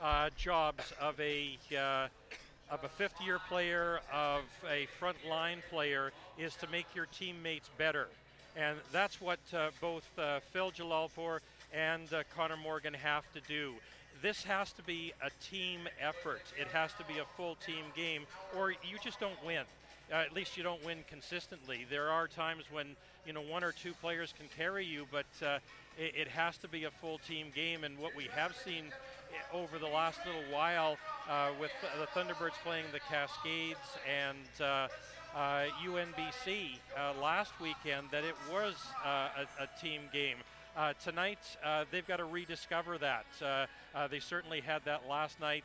uh, 0.01 0.29
jobs 0.37 0.93
of 1.01 1.19
a 1.19 1.57
uh, 1.77 2.07
of 2.69 2.83
a 2.83 2.89
fifth-year 2.89 3.39
player, 3.47 4.01
of 4.13 4.41
a 4.69 4.87
front-line 4.99 5.63
player, 5.69 6.11
is 6.37 6.53
to 6.55 6.67
make 6.67 6.85
your 6.93 7.05
teammates 7.05 7.69
better, 7.77 8.07
and 8.57 8.77
that's 8.91 9.21
what 9.21 9.39
uh, 9.53 9.69
both 9.79 10.07
uh, 10.17 10.39
Phil 10.51 10.71
Jalalpur 10.71 11.39
and 11.73 12.11
uh, 12.13 12.23
Connor 12.35 12.57
Morgan 12.57 12.93
have 12.93 13.23
to 13.33 13.41
do. 13.47 13.73
This 14.21 14.43
has 14.43 14.71
to 14.73 14.83
be 14.83 15.13
a 15.21 15.29
team 15.51 15.81
effort. 16.01 16.41
It 16.59 16.67
has 16.69 16.91
to 16.93 17.03
be 17.05 17.19
a 17.19 17.25
full 17.35 17.55
team 17.55 17.85
game, 17.95 18.23
or 18.57 18.71
you 18.71 18.97
just 19.03 19.19
don't 19.19 19.45
win. 19.45 19.63
Uh, 20.11 20.15
at 20.15 20.33
least 20.33 20.57
you 20.57 20.63
don't 20.63 20.83
win 20.85 20.99
consistently. 21.07 21.85
There 21.89 22.09
are 22.09 22.27
times 22.27 22.63
when 22.71 22.95
you 23.25 23.33
know 23.33 23.41
one 23.41 23.63
or 23.63 23.73
two 23.73 23.93
players 23.93 24.33
can 24.35 24.47
carry 24.57 24.85
you, 24.85 25.05
but 25.11 25.25
uh, 25.45 25.59
it, 25.97 26.15
it 26.15 26.27
has 26.29 26.57
to 26.59 26.67
be 26.67 26.85
a 26.85 26.91
full 26.91 27.19
team 27.19 27.47
game. 27.53 27.83
And 27.83 27.97
what 27.99 28.15
we 28.15 28.27
have 28.33 28.55
seen 28.65 28.85
over 29.53 29.77
the 29.77 29.87
last 29.87 30.19
little 30.25 30.43
while 30.51 30.97
uh, 31.29 31.49
with 31.59 31.71
the 31.99 32.07
Thunderbirds 32.07 32.55
playing 32.63 32.85
the 32.91 32.99
Cascades 32.99 33.79
and 34.07 34.65
uh, 34.65 34.87
uh, 35.37 35.65
UNBC 35.85 36.79
uh, 36.97 37.13
last 37.21 37.51
weekend, 37.61 38.07
that 38.11 38.23
it 38.23 38.33
was 38.51 38.73
uh, 39.05 39.27
a, 39.59 39.63
a 39.63 39.79
team 39.79 40.01
game. 40.11 40.37
Uh, 40.75 40.93
tonight, 41.03 41.39
uh, 41.63 41.85
they've 41.91 42.07
got 42.07 42.17
to 42.17 42.25
rediscover 42.25 42.97
that. 42.97 43.25
Uh, 43.43 44.07
they 44.07 44.19
certainly 44.19 44.61
had 44.61 44.83
that 44.85 45.07
last 45.07 45.39
night. 45.39 45.63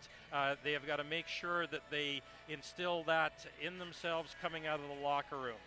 They 0.64 0.72
have 0.72 0.86
got 0.86 0.96
to 0.96 1.04
make 1.04 1.26
sure 1.26 1.66
that 1.68 1.82
they 1.90 2.22
instill 2.48 3.02
that 3.04 3.46
in 3.62 3.78
themselves 3.78 4.34
coming 4.42 4.66
out 4.66 4.80
of 4.80 4.88
the 4.88 5.02
locker 5.02 5.36
room. 5.36 5.60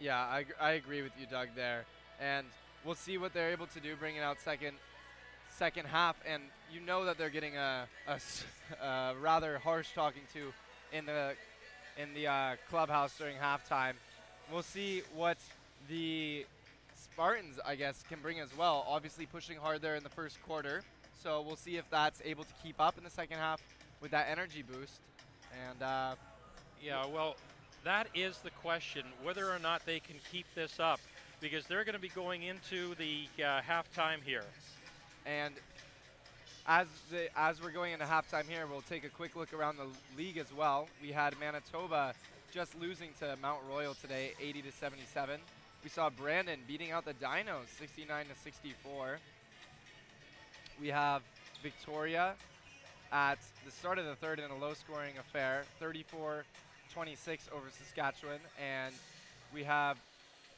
Yeah, 0.00 0.18
I, 0.18 0.44
I 0.60 0.72
agree 0.72 1.02
with 1.02 1.12
you, 1.18 1.26
Doug, 1.26 1.48
there. 1.56 1.84
And 2.20 2.46
we'll 2.84 2.94
see 2.94 3.18
what 3.18 3.32
they're 3.34 3.50
able 3.50 3.66
to 3.68 3.80
do, 3.80 3.96
bringing 3.96 4.20
out 4.20 4.40
second 4.40 4.76
second 5.48 5.86
half. 5.86 6.16
And 6.26 6.42
you 6.72 6.80
know 6.80 7.04
that 7.06 7.18
they're 7.18 7.30
getting 7.30 7.56
a 7.56 7.86
rather 9.20 9.58
harsh 9.58 9.88
talking 9.94 10.22
to 10.34 10.52
in 10.92 11.06
the 11.06 11.32
in 11.98 12.14
the 12.14 12.28
uh, 12.28 12.56
clubhouse 12.70 13.16
during 13.18 13.36
halftime. 13.36 13.94
We'll 14.52 14.62
see 14.62 15.02
what 15.14 15.36
the 15.88 16.46
Spartans, 16.94 17.58
I 17.66 17.74
guess, 17.74 18.04
can 18.08 18.20
bring 18.20 18.40
as 18.40 18.56
well. 18.56 18.86
Obviously, 18.88 19.26
pushing 19.26 19.58
hard 19.58 19.82
there 19.82 19.96
in 19.96 20.02
the 20.02 20.08
first 20.08 20.40
quarter. 20.42 20.82
So 21.22 21.42
we'll 21.42 21.56
see 21.56 21.76
if 21.76 21.84
that's 21.90 22.22
able 22.24 22.44
to 22.44 22.54
keep 22.62 22.80
up 22.80 22.96
in 22.96 23.04
the 23.04 23.10
second 23.10 23.38
half 23.38 23.60
with 24.00 24.12
that 24.12 24.28
energy 24.30 24.62
boost. 24.62 25.00
And 25.68 25.82
uh, 25.82 26.14
Yeah, 26.82 27.04
well, 27.06 27.36
that 27.84 28.08
is 28.14 28.38
the 28.38 28.50
question 28.50 29.04
whether 29.22 29.50
or 29.50 29.58
not 29.58 29.84
they 29.84 30.00
can 30.00 30.16
keep 30.30 30.46
this 30.54 30.78
up 30.78 31.00
because 31.40 31.66
they're 31.66 31.84
going 31.84 31.94
to 31.94 32.00
be 32.00 32.08
going 32.08 32.44
into 32.44 32.94
the 32.96 33.26
uh, 33.42 33.60
halftime 33.60 34.22
here. 34.24 34.44
And 35.26 35.54
as 36.68 36.86
the 37.10 37.28
as 37.36 37.62
we're 37.62 37.70
going 37.70 37.94
into 37.94 38.04
halftime 38.04 38.46
here, 38.46 38.66
we'll 38.70 38.82
take 38.82 39.02
a 39.02 39.08
quick 39.08 39.34
look 39.34 39.54
around 39.54 39.78
the 39.78 39.86
league 40.22 40.36
as 40.36 40.52
well. 40.52 40.86
We 41.02 41.10
had 41.10 41.34
Manitoba 41.40 42.12
just 42.52 42.78
losing 42.78 43.10
to 43.20 43.36
Mount 43.40 43.60
Royal 43.68 43.94
today, 43.94 44.32
80 44.40 44.62
to 44.62 44.72
77. 44.72 45.40
We 45.82 45.88
saw 45.88 46.10
Brandon 46.10 46.60
beating 46.66 46.92
out 46.92 47.06
the 47.06 47.14
Dinos, 47.14 47.68
69 47.78 48.26
to 48.26 48.40
64. 48.42 49.18
We 50.80 50.88
have 50.88 51.22
Victoria 51.62 52.34
at 53.12 53.38
the 53.64 53.70
start 53.70 53.98
of 53.98 54.04
the 54.04 54.14
third 54.16 54.38
in 54.38 54.50
a 54.50 54.56
low-scoring 54.56 55.14
affair, 55.18 55.64
34-26 55.80 56.44
over 57.54 57.66
Saskatchewan, 57.70 58.40
and 58.62 58.94
we 59.54 59.64
have 59.64 59.96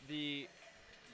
the 0.08 0.48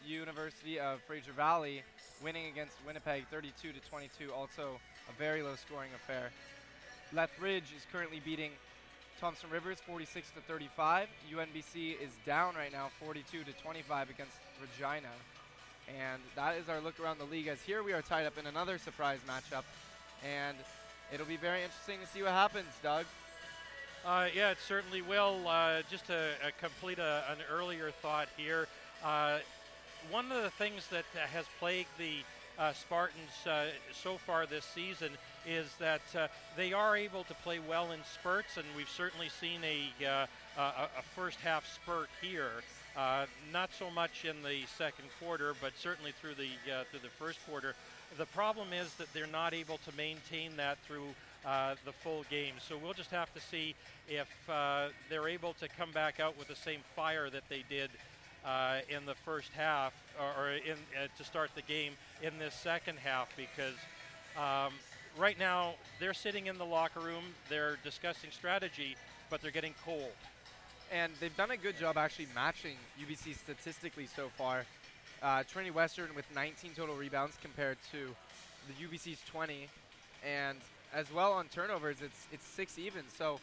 University 0.07 0.78
of 0.78 1.00
Fraser 1.02 1.33
Valley 1.33 1.83
winning 2.23 2.47
against 2.47 2.77
Winnipeg 2.86 3.27
32 3.31 3.73
to 3.73 3.81
22, 3.89 4.33
also 4.33 4.81
a 5.09 5.12
very 5.19 5.43
low 5.43 5.55
scoring 5.57 5.91
affair. 5.95 6.31
Lethbridge 7.12 7.73
is 7.77 7.86
currently 7.93 8.20
beating 8.25 8.51
Thompson 9.20 9.49
Rivers 9.51 9.78
46 9.86 10.31
to 10.31 10.41
35. 10.41 11.09
UNBC 11.33 12.01
is 12.03 12.11
down 12.27 12.55
right 12.55 12.73
now 12.73 12.91
42 13.05 13.45
to 13.45 13.53
25 13.53 14.11
against 14.11 14.33
Regina. 14.61 15.09
And 15.89 16.20
that 16.35 16.57
is 16.57 16.69
our 16.69 16.81
look 16.81 16.99
around 17.01 17.19
the 17.19 17.25
league 17.25 17.47
as 17.47 17.61
here 17.62 17.83
we 17.83 17.93
are 17.93 18.03
tied 18.03 18.27
up 18.27 18.39
in 18.39 18.47
another 18.47 18.78
surprise 18.78 19.20
matchup. 19.27 19.62
And 20.25 20.57
it'll 21.12 21.27
be 21.27 21.36
very 21.36 21.62
interesting 21.62 21.99
to 22.01 22.07
see 22.07 22.23
what 22.23 22.33
happens, 22.33 22.69
Doug. 22.83 23.07
Uh, 24.05 24.28
yeah, 24.35 24.51
it 24.51 24.59
certainly 24.67 25.03
will. 25.03 25.47
Uh, 25.47 25.83
just 25.91 26.07
to 26.07 26.15
uh, 26.15 26.51
complete 26.61 26.99
a, 26.99 27.25
an 27.31 27.39
earlier 27.51 27.91
thought 27.91 28.28
here, 28.36 28.69
uh, 29.05 29.39
one 30.10 30.31
of 30.31 30.43
the 30.43 30.51
things 30.51 30.86
that 30.89 31.05
has 31.33 31.47
plagued 31.59 31.89
the 31.99 32.18
uh, 32.59 32.73
Spartans 32.73 33.47
uh, 33.47 33.67
so 33.93 34.17
far 34.17 34.47
this 34.47 34.65
season 34.65 35.10
is 35.47 35.67
that 35.78 36.01
uh, 36.17 36.28
they 36.57 36.73
are 36.73 36.97
able 36.97 37.25
to 37.25 37.35
play 37.35 37.59
well 37.59 37.93
in 37.93 38.01
spurts, 38.15 38.57
and 38.57 38.65
we've 38.76 38.89
certainly 38.89 39.28
seen 39.28 39.60
a, 39.65 40.05
uh, 40.05 40.26
a, 40.57 40.60
a 40.60 41.02
first 41.15 41.39
half 41.41 41.67
spurt 41.73 42.09
here. 42.20 42.51
Uh, 42.97 43.26
not 43.52 43.70
so 43.78 43.91
much 43.91 44.25
in 44.25 44.43
the 44.43 44.65
second 44.78 45.05
quarter, 45.20 45.55
but 45.60 45.73
certainly 45.76 46.12
through 46.20 46.35
the 46.35 46.49
uh, 46.73 46.85
through 46.91 47.01
the 47.01 47.10
first 47.18 47.39
quarter. 47.47 47.75
The 48.17 48.25
problem 48.26 48.73
is 48.73 48.94
that 48.94 49.12
they're 49.12 49.26
not 49.26 49.52
able 49.52 49.78
to 49.78 49.94
maintain 49.97 50.57
that 50.57 50.78
through 50.86 51.09
uh, 51.44 51.75
the 51.85 51.93
full 51.93 52.25
game. 52.31 52.55
So 52.67 52.78
we'll 52.83 52.94
just 52.94 53.10
have 53.10 53.33
to 53.35 53.41
see 53.41 53.75
if 54.09 54.28
uh, 54.49 54.89
they're 55.10 55.28
able 55.28 55.52
to 55.55 55.68
come 55.68 55.93
back 55.93 56.20
out 56.20 56.39
with 56.39 56.49
the 56.49 56.57
same 56.57 56.81
fire 56.94 57.28
that 57.28 57.43
they 57.51 57.65
did 57.68 57.91
uh, 58.47 58.78
in 58.89 59.07
the 59.07 59.15
first 59.16 59.52
half, 59.52 59.94
or, 60.20 60.50
in 60.52 60.78
uh, 60.97 61.08
to 61.18 61.25
start 61.25 61.50
the 61.57 61.62
game 61.62 61.94
in 62.23 62.39
this 62.39 62.55
second 62.55 62.99
half, 63.00 63.28
because 63.36 63.75
um, 64.36 64.75
right 65.18 65.39
now 65.39 65.75
they're 66.00 66.15
sitting 66.15 66.47
in 66.47 66.58
the 66.58 66.66
locker 66.66 67.00
room, 67.00 67.25
they're 67.50 67.78
discussing 67.84 68.31
strategy, 68.33 68.97
but 69.31 69.42
they're 69.42 69.52
getting 69.52 69.75
cold. 69.84 70.12
and 70.92 71.12
they've 71.20 71.36
done 71.36 71.50
a 71.52 71.58
good 71.58 71.76
job 71.78 71.99
actually 71.99 72.28
matching 72.34 72.76
UBC 73.00 73.36
statistically 73.36 74.07
so 74.07 74.31
far. 74.39 74.66
Uh, 75.23 75.42
Trinity 75.44 75.73
Western 75.73 76.15
with 76.15 76.26
19 76.34 76.75
total 76.75 76.97
rebounds 76.97 77.36
compared 77.42 77.78
to 77.92 78.16
the 78.68 78.75
UBC's 78.86 79.23
20, 79.26 79.68
and 80.25 80.60
as 80.94 81.12
well 81.12 81.33
on 81.33 81.49
turnovers, 81.49 82.02
it's 82.02 82.28
it's 82.33 82.47
six 82.47 82.78
even. 82.78 83.02
So 83.16 83.41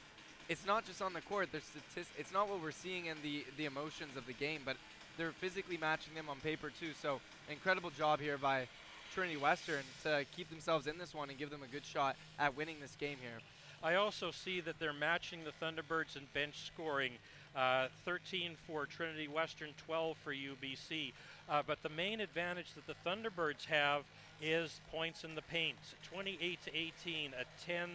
it's 0.49 0.65
not 0.65 0.85
just 0.85 1.01
on 1.01 1.13
the 1.13 1.21
court. 1.21 1.49
There's 1.51 1.63
statis- 1.65 2.11
It's 2.17 2.31
not 2.33 2.49
what 2.49 2.61
we're 2.61 2.71
seeing 2.71 3.07
in 3.07 3.17
the 3.23 3.45
the 3.57 3.65
emotions 3.65 4.17
of 4.17 4.25
the 4.27 4.33
game, 4.33 4.61
but 4.65 4.77
they're 5.17 5.31
physically 5.31 5.77
matching 5.77 6.13
them 6.13 6.29
on 6.29 6.39
paper 6.39 6.71
too. 6.79 6.91
So 7.01 7.19
incredible 7.49 7.89
job 7.91 8.19
here 8.19 8.37
by 8.37 8.67
Trinity 9.13 9.37
Western 9.37 9.83
to 10.03 10.25
keep 10.35 10.49
themselves 10.49 10.87
in 10.87 10.97
this 10.97 11.13
one 11.13 11.29
and 11.29 11.37
give 11.37 11.49
them 11.49 11.61
a 11.63 11.67
good 11.71 11.85
shot 11.85 12.15
at 12.39 12.57
winning 12.57 12.77
this 12.81 12.95
game 12.99 13.17
here. 13.21 13.39
I 13.83 13.95
also 13.95 14.31
see 14.31 14.61
that 14.61 14.79
they're 14.79 14.93
matching 14.93 15.41
the 15.43 15.65
Thunderbirds 15.65 16.15
in 16.15 16.23
bench 16.33 16.65
scoring. 16.65 17.11
Uh, 17.55 17.87
13 18.05 18.55
for 18.65 18.87
Trinity 18.87 19.27
Western, 19.27 19.69
12 19.85 20.17
for 20.23 20.33
UBC. 20.33 21.11
Uh, 21.47 21.61
but 21.67 21.83
the 21.83 21.89
main 21.89 22.19
advantage 22.19 22.67
that 22.73 22.87
the 22.87 22.95
Thunderbirds 23.07 23.65
have 23.65 24.03
is 24.41 24.81
points 24.91 25.23
in 25.23 25.35
the 25.35 25.41
paint. 25.43 25.77
28 26.11 26.59
to 26.63 26.75
18, 26.75 27.31
a 27.39 27.65
10 27.65 27.89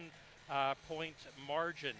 uh, 0.49 0.75
point 0.87 1.15
margin 1.45 1.95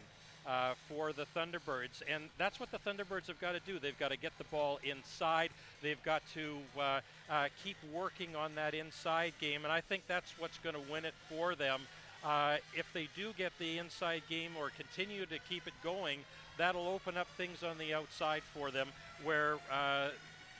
uh, 0.46 0.74
for 0.88 1.14
the 1.14 1.26
Thunderbirds. 1.36 2.02
And 2.12 2.26
that's 2.38 2.60
what 2.60 2.72
the 2.72 2.80
Thunderbirds 2.80 3.28
have 3.28 3.40
got 3.40 3.54
to 3.54 3.60
do. 3.60 3.80
They've 3.80 3.98
got 3.98 4.12
to 4.12 4.18
get 4.18 4.38
the 4.38 4.44
ball 4.46 4.80
inside. 4.84 5.52
They've 5.82 6.02
got 6.04 6.22
to 6.34 6.58
uh, 6.80 7.00
uh, 7.30 7.48
keep 7.64 7.78
working 7.94 8.36
on 8.36 8.56
that 8.56 8.74
inside 8.74 9.34
game. 9.40 9.64
And 9.64 9.72
I 9.72 9.82
think 9.82 10.04
that's 10.08 10.34
what's 10.40 10.58
going 10.60 10.76
to 10.76 10.92
win 10.92 11.06
it 11.06 11.14
for 11.30 11.56
them. 11.56 11.82
Uh, 12.24 12.58
if 12.76 12.86
they 12.94 13.08
do 13.16 13.32
get 13.38 13.54
the 13.60 13.78
inside 13.78 14.24
game 14.30 14.52
or 14.60 14.72
continue 14.72 15.26
to 15.26 15.40
keep 15.48 15.68
it 15.68 15.74
going, 15.84 16.20
that'll 16.58 16.88
open 16.88 17.16
up 17.16 17.28
things 17.38 17.64
on 17.64 17.78
the 17.78 17.94
outside 17.94 18.44
for 18.54 18.72
them 18.72 18.88
where 19.24 19.56
uh, 19.72 20.10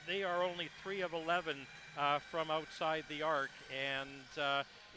they 0.08 0.24
are 0.24 0.44
only 0.44 0.70
3 0.82 1.02
of 1.02 1.14
11 1.14 1.58
uh, 1.98 2.20
from 2.32 2.50
outside 2.50 3.04
the 3.10 3.22
arc. 3.22 3.52
And, 3.72 4.10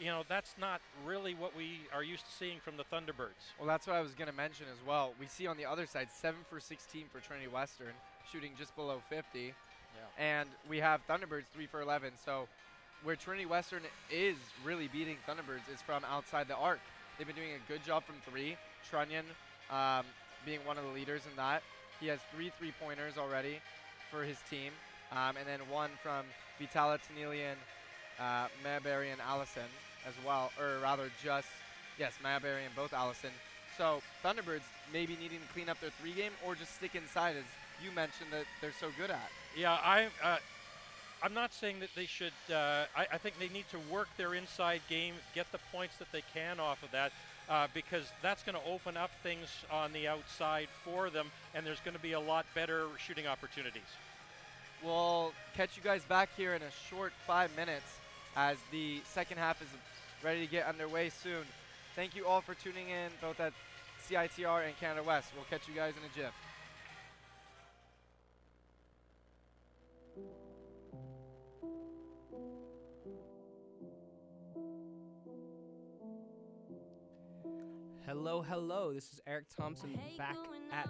you 0.03 0.09
know, 0.09 0.23
that's 0.27 0.55
not 0.59 0.81
really 1.05 1.33
what 1.33 1.55
we 1.55 1.79
are 1.95 2.03
used 2.03 2.25
to 2.25 2.31
seeing 2.31 2.59
from 2.59 2.75
the 2.75 2.83
Thunderbirds. 2.83 3.55
Well, 3.57 3.67
that's 3.67 3.87
what 3.87 3.95
I 3.95 4.01
was 4.01 4.11
going 4.13 4.29
to 4.29 4.35
mention 4.35 4.65
as 4.69 4.85
well. 4.85 5.13
We 5.17 5.27
see 5.27 5.47
on 5.47 5.55
the 5.55 5.65
other 5.65 5.85
side 5.85 6.09
7 6.11 6.41
for 6.49 6.59
16 6.59 7.05
for 7.09 7.21
Trinity 7.21 7.47
Western, 7.47 7.93
shooting 8.29 8.51
just 8.57 8.75
below 8.75 9.01
50. 9.09 9.53
And 10.17 10.49
we 10.69 10.79
have 10.79 10.99
Thunderbirds 11.07 11.45
3 11.53 11.67
for 11.67 11.81
11. 11.81 12.11
So 12.23 12.49
where 13.03 13.15
Trinity 13.15 13.45
Western 13.45 13.83
is 14.11 14.35
really 14.65 14.89
beating 14.89 15.15
Thunderbirds 15.25 15.73
is 15.73 15.81
from 15.81 16.03
outside 16.03 16.49
the 16.49 16.57
arc. 16.57 16.79
They've 17.17 17.27
been 17.27 17.35
doing 17.37 17.53
a 17.53 17.71
good 17.71 17.85
job 17.85 18.03
from 18.03 18.15
three. 18.29 18.57
Trunyan 18.91 19.23
um, 19.71 20.05
being 20.45 20.59
one 20.65 20.77
of 20.77 20.83
the 20.83 20.91
leaders 20.91 21.21
in 21.29 21.35
that. 21.37 21.63
He 22.01 22.07
has 22.07 22.19
three 22.35 22.51
three 22.59 22.73
pointers 22.81 23.17
already 23.17 23.59
for 24.11 24.23
his 24.23 24.37
team. 24.49 24.71
Um, 25.11 25.37
and 25.37 25.47
then 25.47 25.59
one 25.69 25.91
from 26.01 26.25
Vitala 26.59 26.97
Tanelian, 26.97 27.55
uh, 28.19 28.47
Maberry, 28.65 29.11
and 29.11 29.21
Allison 29.21 29.69
as 30.07 30.13
well. 30.25 30.51
Or 30.59 30.79
rather, 30.81 31.09
just, 31.23 31.47
yes, 31.97 32.13
Maberry 32.23 32.65
and 32.65 32.75
both 32.75 32.93
Allison. 32.93 33.31
So 33.77 34.01
Thunderbirds 34.23 34.61
maybe 34.91 35.17
needing 35.19 35.39
to 35.39 35.53
clean 35.53 35.69
up 35.69 35.79
their 35.79 35.89
three 36.01 36.13
game 36.13 36.31
or 36.45 36.55
just 36.55 36.75
stick 36.75 36.95
inside, 36.95 37.35
as 37.37 37.45
you 37.83 37.91
mentioned 37.91 38.29
that 38.31 38.45
they're 38.61 38.73
so 38.79 38.87
good 38.97 39.09
at. 39.09 39.29
Yeah, 39.57 39.73
I, 39.73 40.07
uh, 40.23 40.37
I'm 41.23 41.33
not 41.33 41.53
saying 41.53 41.79
that 41.79 41.89
they 41.95 42.05
should. 42.05 42.33
Uh, 42.51 42.85
I, 42.95 43.07
I 43.13 43.17
think 43.17 43.39
they 43.39 43.49
need 43.49 43.65
to 43.71 43.79
work 43.91 44.09
their 44.17 44.33
inside 44.33 44.81
game, 44.89 45.15
get 45.33 45.51
the 45.51 45.59
points 45.71 45.97
that 45.97 46.11
they 46.11 46.23
can 46.33 46.59
off 46.59 46.83
of 46.83 46.91
that, 46.91 47.11
uh, 47.49 47.67
because 47.73 48.03
that's 48.21 48.43
going 48.43 48.57
to 48.57 48.69
open 48.69 48.97
up 48.97 49.09
things 49.23 49.47
on 49.71 49.93
the 49.93 50.07
outside 50.07 50.67
for 50.83 51.09
them, 51.09 51.27
and 51.55 51.65
there's 51.65 51.79
going 51.79 51.95
to 51.95 52.01
be 52.01 52.13
a 52.13 52.19
lot 52.19 52.45
better 52.53 52.87
shooting 52.97 53.25
opportunities. 53.25 53.81
We'll 54.83 55.31
catch 55.55 55.77
you 55.77 55.83
guys 55.83 56.03
back 56.03 56.29
here 56.35 56.53
in 56.55 56.61
a 56.61 56.71
short 56.89 57.13
five 57.25 57.55
minutes 57.55 57.85
as 58.35 58.57
the 58.71 58.99
second 59.05 59.37
half 59.37 59.61
is 59.61 59.67
ready 60.23 60.45
to 60.45 60.51
get 60.51 60.65
underway 60.65 61.09
soon. 61.09 61.43
Thank 61.95 62.15
you 62.15 62.25
all 62.25 62.41
for 62.41 62.53
tuning 62.55 62.89
in, 62.89 63.11
both 63.21 63.39
at 63.39 63.53
CITR 64.09 64.65
and 64.65 64.77
Canada 64.79 65.03
West. 65.03 65.29
We'll 65.35 65.45
catch 65.45 65.67
you 65.67 65.75
guys 65.75 65.93
in 65.97 66.03
a 66.03 66.25
jiff. 66.25 66.33
Hello, 78.05 78.41
hello. 78.41 78.93
This 78.93 79.11
is 79.11 79.19
Eric 79.27 79.45
Thompson 79.57 79.99
back 80.17 80.37
at 80.71 80.89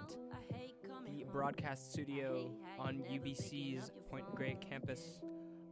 the 1.06 1.24
broadcast 1.24 1.92
studio 1.92 2.50
on 2.78 3.02
UBC's 3.10 3.90
Point 4.10 4.26
Grey 4.34 4.56
campus, 4.60 5.20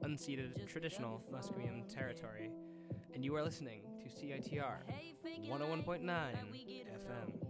unceded 0.02 0.66
traditional 0.66 1.22
Musqueam 1.32 1.92
territory. 1.92 2.50
And 3.14 3.24
you 3.24 3.36
are 3.36 3.42
listening 3.42 3.82
to 4.02 4.08
CITR 4.08 4.78
101.9 5.48 6.02
FM. 6.02 7.46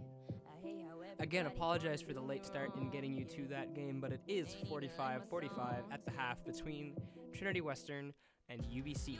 Again, 1.19 1.45
apologize 1.45 2.01
for 2.01 2.13
the 2.13 2.21
late 2.21 2.45
start 2.45 2.75
in 2.75 2.89
getting 2.89 3.13
you 3.13 3.23
to 3.25 3.47
that 3.47 3.73
game, 3.73 3.99
but 4.01 4.11
it 4.11 4.21
is 4.27 4.55
45 4.67 5.21
45 5.29 5.83
at 5.91 6.05
the 6.05 6.11
half 6.11 6.43
between 6.43 6.95
Trinity 7.33 7.61
Western 7.61 8.13
and 8.49 8.61
UBC. 8.63 9.19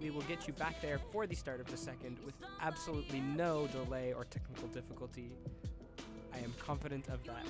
We 0.00 0.10
will 0.10 0.22
get 0.22 0.46
you 0.46 0.52
back 0.54 0.80
there 0.80 0.98
for 1.12 1.26
the 1.26 1.34
start 1.34 1.60
of 1.60 1.70
the 1.70 1.76
second 1.76 2.18
with 2.24 2.34
absolutely 2.60 3.20
no 3.20 3.66
delay 3.68 4.12
or 4.12 4.24
technical 4.24 4.68
difficulty. 4.68 5.32
I 6.32 6.38
am 6.38 6.54
confident 6.58 7.08
of 7.08 7.22
that. 7.24 7.44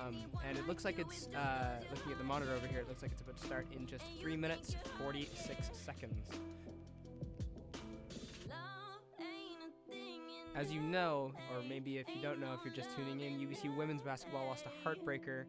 Um, 0.00 0.16
and 0.48 0.56
it 0.56 0.66
looks 0.66 0.84
like 0.84 0.98
it's, 0.98 1.28
uh, 1.28 1.80
looking 1.94 2.12
at 2.12 2.18
the 2.18 2.24
monitor 2.24 2.52
over 2.54 2.66
here, 2.66 2.80
it 2.80 2.88
looks 2.88 3.02
like 3.02 3.12
it's 3.12 3.20
about 3.20 3.36
to 3.38 3.46
start 3.46 3.66
in 3.72 3.86
just 3.86 4.04
3 4.20 4.36
minutes 4.36 4.76
46 4.98 5.70
seconds. 5.72 6.28
As 10.56 10.72
you 10.72 10.80
know, 10.80 11.32
or 11.52 11.62
maybe 11.68 11.98
if 11.98 12.08
you 12.08 12.20
don't 12.20 12.40
know, 12.40 12.52
if 12.54 12.60
you're 12.64 12.74
just 12.74 12.94
tuning 12.96 13.20
in, 13.20 13.38
UBC 13.38 13.74
women's 13.76 14.02
basketball 14.02 14.46
lost 14.46 14.64
a 14.66 14.88
heartbreaker 14.88 15.44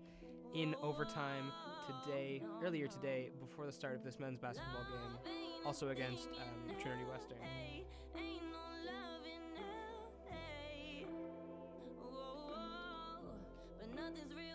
in 0.53 0.75
overtime 0.83 1.51
today, 1.87 2.41
earlier 2.63 2.87
today, 2.87 3.31
before 3.39 3.65
the 3.65 3.71
start 3.71 3.95
of 3.95 4.03
this 4.03 4.19
men's 4.19 4.39
basketball 4.39 4.83
game, 4.83 5.33
also 5.65 5.89
against 5.89 6.27
um, 6.27 6.75
Trinity 6.79 7.03
Western. 7.09 7.39
Nothing's 13.95 14.33
real 14.35 14.50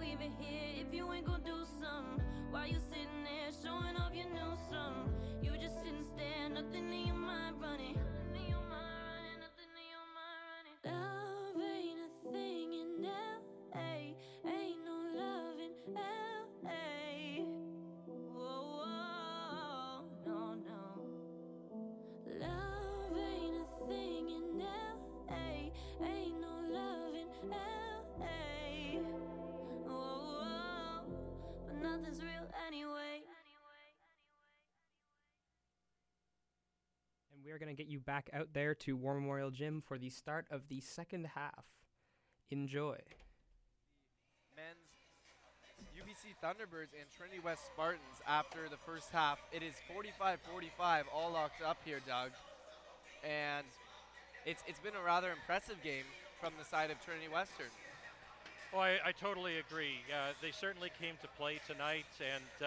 leave 0.00 0.20
it 0.22 0.32
here 0.38 0.86
if 0.86 0.94
you 0.94 1.12
ain't 1.12 1.26
gonna 1.26 1.44
do 1.44 1.52
something. 1.64 1.79
But 32.10 32.18
nothing's 32.18 32.22
real 32.22 32.50
anyway. 32.66 33.22
And 37.34 37.44
we 37.44 37.52
are 37.52 37.58
going 37.58 37.74
to 37.74 37.80
get 37.80 37.90
you 37.90 38.00
back 38.00 38.30
out 38.32 38.48
there 38.52 38.74
to 38.76 38.96
War 38.96 39.14
Memorial 39.14 39.50
Gym 39.50 39.82
for 39.86 39.98
the 39.98 40.10
start 40.10 40.46
of 40.50 40.62
the 40.68 40.80
second 40.80 41.26
half. 41.34 41.64
Enjoy. 42.50 42.98
men's 44.56 44.90
UBC 45.96 46.34
Thunderbirds 46.42 46.92
and 46.98 47.08
Trinity 47.16 47.40
West 47.44 47.62
Spartans 47.72 48.20
after 48.26 48.68
the 48.68 48.76
first 48.76 49.10
half. 49.12 49.38
It 49.52 49.62
is 49.62 49.74
45-45, 49.94 51.04
all 51.14 51.32
locked 51.32 51.62
up 51.62 51.78
here, 51.84 52.00
Doug. 52.06 52.30
And 53.22 53.66
it's 54.46 54.64
it's 54.66 54.80
been 54.80 54.94
a 55.00 55.04
rather 55.04 55.30
impressive 55.30 55.76
game 55.84 56.04
from 56.40 56.52
the 56.58 56.64
side 56.64 56.90
of 56.90 57.00
Trinity 57.04 57.28
Western. 57.28 57.70
Well, 58.72 58.82
I, 58.82 58.98
I 59.06 59.12
totally 59.12 59.58
agree. 59.58 59.96
Uh, 60.12 60.32
they 60.42 60.52
certainly 60.52 60.90
came 61.00 61.14
to 61.22 61.28
play 61.36 61.58
tonight, 61.66 62.06
and 62.20 62.44
uh, 62.62 62.66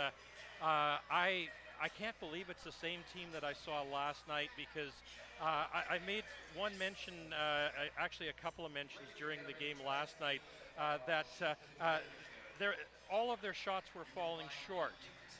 uh, 0.63 0.97
I 1.09 1.47
I 1.81 1.87
can't 1.89 2.17
believe 2.19 2.49
it's 2.49 2.63
the 2.63 2.71
same 2.71 2.99
team 3.13 3.27
that 3.33 3.43
I 3.43 3.53
saw 3.53 3.83
last 3.83 4.27
night 4.27 4.49
because 4.55 4.91
uh, 5.41 5.65
I, 5.73 5.95
I 5.95 5.99
made 6.05 6.23
one 6.55 6.77
mention, 6.77 7.13
uh, 7.33 7.69
actually 7.99 8.29
a 8.29 8.33
couple 8.33 8.65
of 8.65 8.71
mentions 8.73 9.07
during 9.17 9.39
the 9.47 9.53
game 9.53 9.77
last 9.85 10.15
night 10.21 10.41
uh, 10.79 10.97
that 11.07 11.25
uh, 11.81 11.95
all 13.11 13.31
of 13.31 13.41
their 13.41 13.53
shots 13.53 13.89
were 13.95 14.05
falling 14.15 14.47
short, 14.67 14.93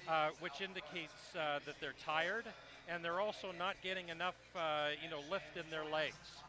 uh, 0.07 0.29
which 0.39 0.61
indicates 0.61 1.35
uh, 1.35 1.59
that 1.65 1.75
they're 1.79 1.95
tired, 2.05 2.45
and 2.87 3.03
they're 3.03 3.19
also 3.21 3.51
not 3.57 3.75
getting 3.83 4.09
enough, 4.09 4.35
uh, 4.55 4.89
you 5.03 5.09
know, 5.09 5.21
lift 5.31 5.55
in 5.55 5.69
their 5.71 5.85
legs. 5.85 6.43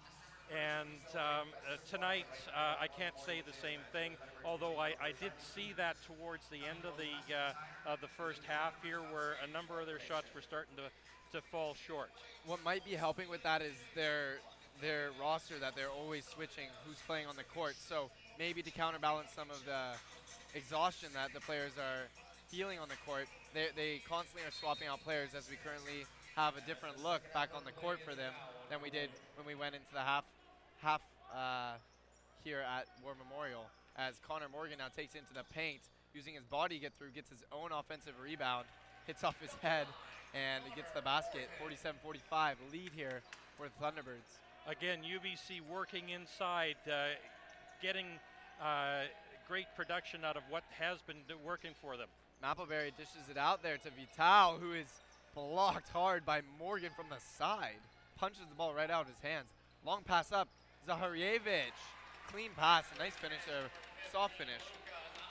And 0.53 0.89
um, 1.15 1.49
uh, 1.65 1.77
tonight, 1.91 2.27
uh, 2.55 2.77
I 2.81 2.87
can't 2.87 3.19
say 3.25 3.41
the 3.41 3.57
same 3.63 3.81
thing. 3.93 4.13
Although 4.45 4.77
I, 4.77 4.95
I 5.01 5.13
did 5.21 5.33
see 5.55 5.73
that 5.77 5.97
towards 6.05 6.47
the 6.49 6.59
end 6.59 6.85
of 6.85 6.97
the 6.97 7.35
uh, 7.35 7.91
of 7.93 8.01
the 8.01 8.09
first 8.09 8.43
half 8.47 8.75
here, 8.83 9.01
where 9.01 9.37
a 9.43 9.51
number 9.51 9.81
of 9.81 9.87
their 9.87 10.01
shots 10.01 10.27
were 10.35 10.43
starting 10.43 10.77
to, 10.77 10.89
to 11.37 11.43
fall 11.51 11.75
short. 11.87 12.11
What 12.47 12.63
might 12.63 12.85
be 12.85 12.93
helping 12.93 13.29
with 13.31 13.43
that 13.43 13.63
is 13.63 13.75
their 13.95 14.37
their 14.81 15.11
roster 15.21 15.59
that 15.61 15.75
they're 15.75 15.91
always 15.91 16.25
switching 16.27 16.69
who's 16.85 16.99
playing 17.07 17.27
on 17.27 17.37
the 17.37 17.45
court. 17.45 17.75
So 17.79 18.11
maybe 18.39 18.63
to 18.63 18.71
counterbalance 18.71 19.31
some 19.35 19.51
of 19.51 19.65
the 19.65 19.97
exhaustion 20.55 21.09
that 21.15 21.33
the 21.33 21.41
players 21.41 21.73
are 21.79 22.05
feeling 22.49 22.79
on 22.79 22.89
the 22.89 22.99
court, 23.07 23.27
they, 23.55 23.69
they 23.75 24.03
constantly 24.09 24.47
are 24.47 24.53
swapping 24.53 24.89
out 24.89 25.03
players 25.03 25.31
as 25.37 25.49
we 25.49 25.57
currently 25.65 26.05
have 26.37 26.57
a 26.57 26.61
different 26.67 27.03
look 27.03 27.23
back 27.33 27.49
on 27.57 27.63
the 27.65 27.73
court 27.73 27.99
for 28.05 28.15
them 28.15 28.33
than 28.71 28.81
we 28.83 28.91
did 28.91 29.11
when 29.37 29.47
we 29.47 29.55
went 29.55 29.75
into 29.75 29.93
the 29.93 30.01
half 30.01 30.25
half 30.81 31.01
uh, 31.35 31.75
here 32.43 32.61
at 32.61 32.87
War 33.03 33.15
Memorial. 33.19 33.65
As 33.97 34.21
Connor 34.27 34.49
Morgan 34.51 34.79
now 34.79 34.89
takes 34.95 35.15
into 35.15 35.33
the 35.35 35.45
paint, 35.55 35.81
using 36.15 36.35
his 36.35 36.45
body 36.45 36.77
to 36.77 36.81
get 36.81 36.93
through, 36.99 37.11
gets 37.11 37.31
his 37.31 37.45
own 37.53 37.71
offensive 37.73 38.15
rebound, 38.23 38.67
hits 39.07 39.23
off 39.25 39.41
his 39.41 39.53
head, 39.63 39.87
and 40.35 40.63
gets 40.75 40.91
the 40.91 41.03
basket. 41.03 41.49
47-45 41.63 42.55
lead 42.73 42.91
here 42.95 43.23
for 43.57 43.67
the 43.67 43.85
Thunderbirds. 43.85 44.39
Again, 44.67 45.01
UBC 45.01 45.61
working 45.71 46.09
inside, 46.09 46.77
uh, 46.89 47.15
getting 47.81 48.07
uh, 48.61 49.03
great 49.47 49.67
production 49.77 50.25
out 50.25 50.37
of 50.37 50.43
what 50.49 50.65
has 50.79 50.99
been 51.03 51.17
working 51.45 51.73
for 51.81 51.97
them. 51.97 52.09
Maberry 52.43 52.91
dishes 52.97 53.29
it 53.31 53.39
out 53.39 53.63
there 53.63 53.77
to 53.79 53.89
Vital, 53.91 54.59
who 54.59 54.73
is 54.73 54.89
blocked 55.35 55.89
hard 55.89 56.27
by 56.27 56.43
Morgan 56.59 56.91
from 56.97 57.07
the 57.11 57.21
side. 57.39 57.81
Punches 58.17 58.47
the 58.49 58.55
ball 58.55 58.75
right 58.75 58.91
out 58.91 59.03
of 59.03 59.09
his 59.09 59.23
hands. 59.23 59.53
Long 59.85 60.03
pass 60.03 60.33
up, 60.33 60.49
Zaharievich. 60.89 61.77
Clean 62.31 62.51
pass, 62.57 62.85
a 62.95 62.99
nice 62.99 63.15
finish 63.15 63.41
there, 63.47 63.71
soft 64.13 64.39
finish. 64.39 64.63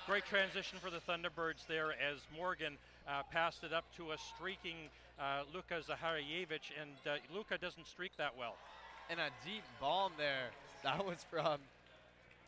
Great 0.05 0.25
transition 0.25 0.77
for 0.81 0.89
the 0.89 0.99
Thunderbirds 0.99 1.65
there 1.67 1.91
as 1.91 2.19
Morgan 2.35 2.77
uh, 3.07 3.23
passed 3.31 3.63
it 3.63 3.73
up 3.73 3.85
to 3.97 4.11
a 4.11 4.17
streaking 4.17 4.75
uh, 5.19 5.43
Luka 5.53 5.81
Zaharievich, 5.81 6.71
and 6.79 6.91
uh, 7.07 7.17
Luka 7.33 7.57
doesn't 7.57 7.87
streak 7.87 8.11
that 8.17 8.35
well. 8.37 8.55
And 9.09 9.19
a 9.19 9.29
deep 9.45 9.63
bomb 9.79 10.11
there. 10.17 10.49
That 10.83 11.05
was 11.05 11.25
from 11.29 11.59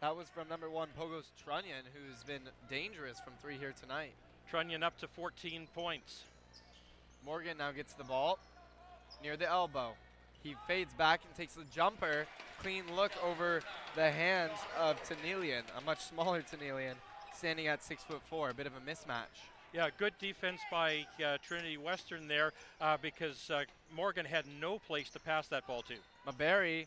that 0.02 0.16
was 0.16 0.28
from 0.28 0.50
number 0.50 0.70
one 0.70 0.90
Pogos 1.00 1.32
Trunyan, 1.44 1.84
who's 1.94 2.22
been 2.24 2.42
dangerous 2.70 3.20
from 3.24 3.34
three 3.42 3.58
here 3.58 3.74
tonight. 3.80 4.14
Trunyan 4.52 4.84
up 4.84 4.98
to 5.00 5.08
14 5.08 5.68
points. 5.74 6.24
Morgan 7.26 7.58
now 7.58 7.72
gets 7.72 7.94
the 7.94 8.04
ball 8.04 8.38
near 9.24 9.38
the 9.38 9.50
elbow. 9.50 9.94
He 10.46 10.56
fades 10.68 10.94
back 10.94 11.22
and 11.26 11.36
takes 11.36 11.56
the 11.56 11.64
jumper. 11.74 12.28
Clean 12.62 12.84
look 12.96 13.12
over 13.24 13.62
the 13.96 14.12
hands 14.12 14.54
of 14.80 14.96
Tanelian, 15.02 15.64
a 15.76 15.82
much 15.82 16.02
smaller 16.02 16.44
Tanelian, 16.44 16.94
standing 17.36 17.66
at 17.66 17.84
six 17.84 18.04
foot 18.04 18.22
four. 18.30 18.52
A 18.52 18.54
bit 18.54 18.68
of 18.68 18.74
a 18.74 18.90
mismatch. 18.90 19.50
Yeah, 19.74 19.90
good 19.98 20.14
defense 20.20 20.62
by 20.70 21.08
uh, 21.26 21.38
Trinity 21.44 21.78
Western 21.78 22.28
there 22.28 22.54
uh, 22.80 22.96
because 23.02 23.50
uh, 23.50 23.64
Morgan 23.96 24.24
had 24.24 24.46
no 24.62 24.78
place 24.78 25.10
to 25.10 25.20
pass 25.20 25.48
that 25.48 25.66
ball 25.66 25.82
to. 25.82 25.96
Maberry 26.32 26.86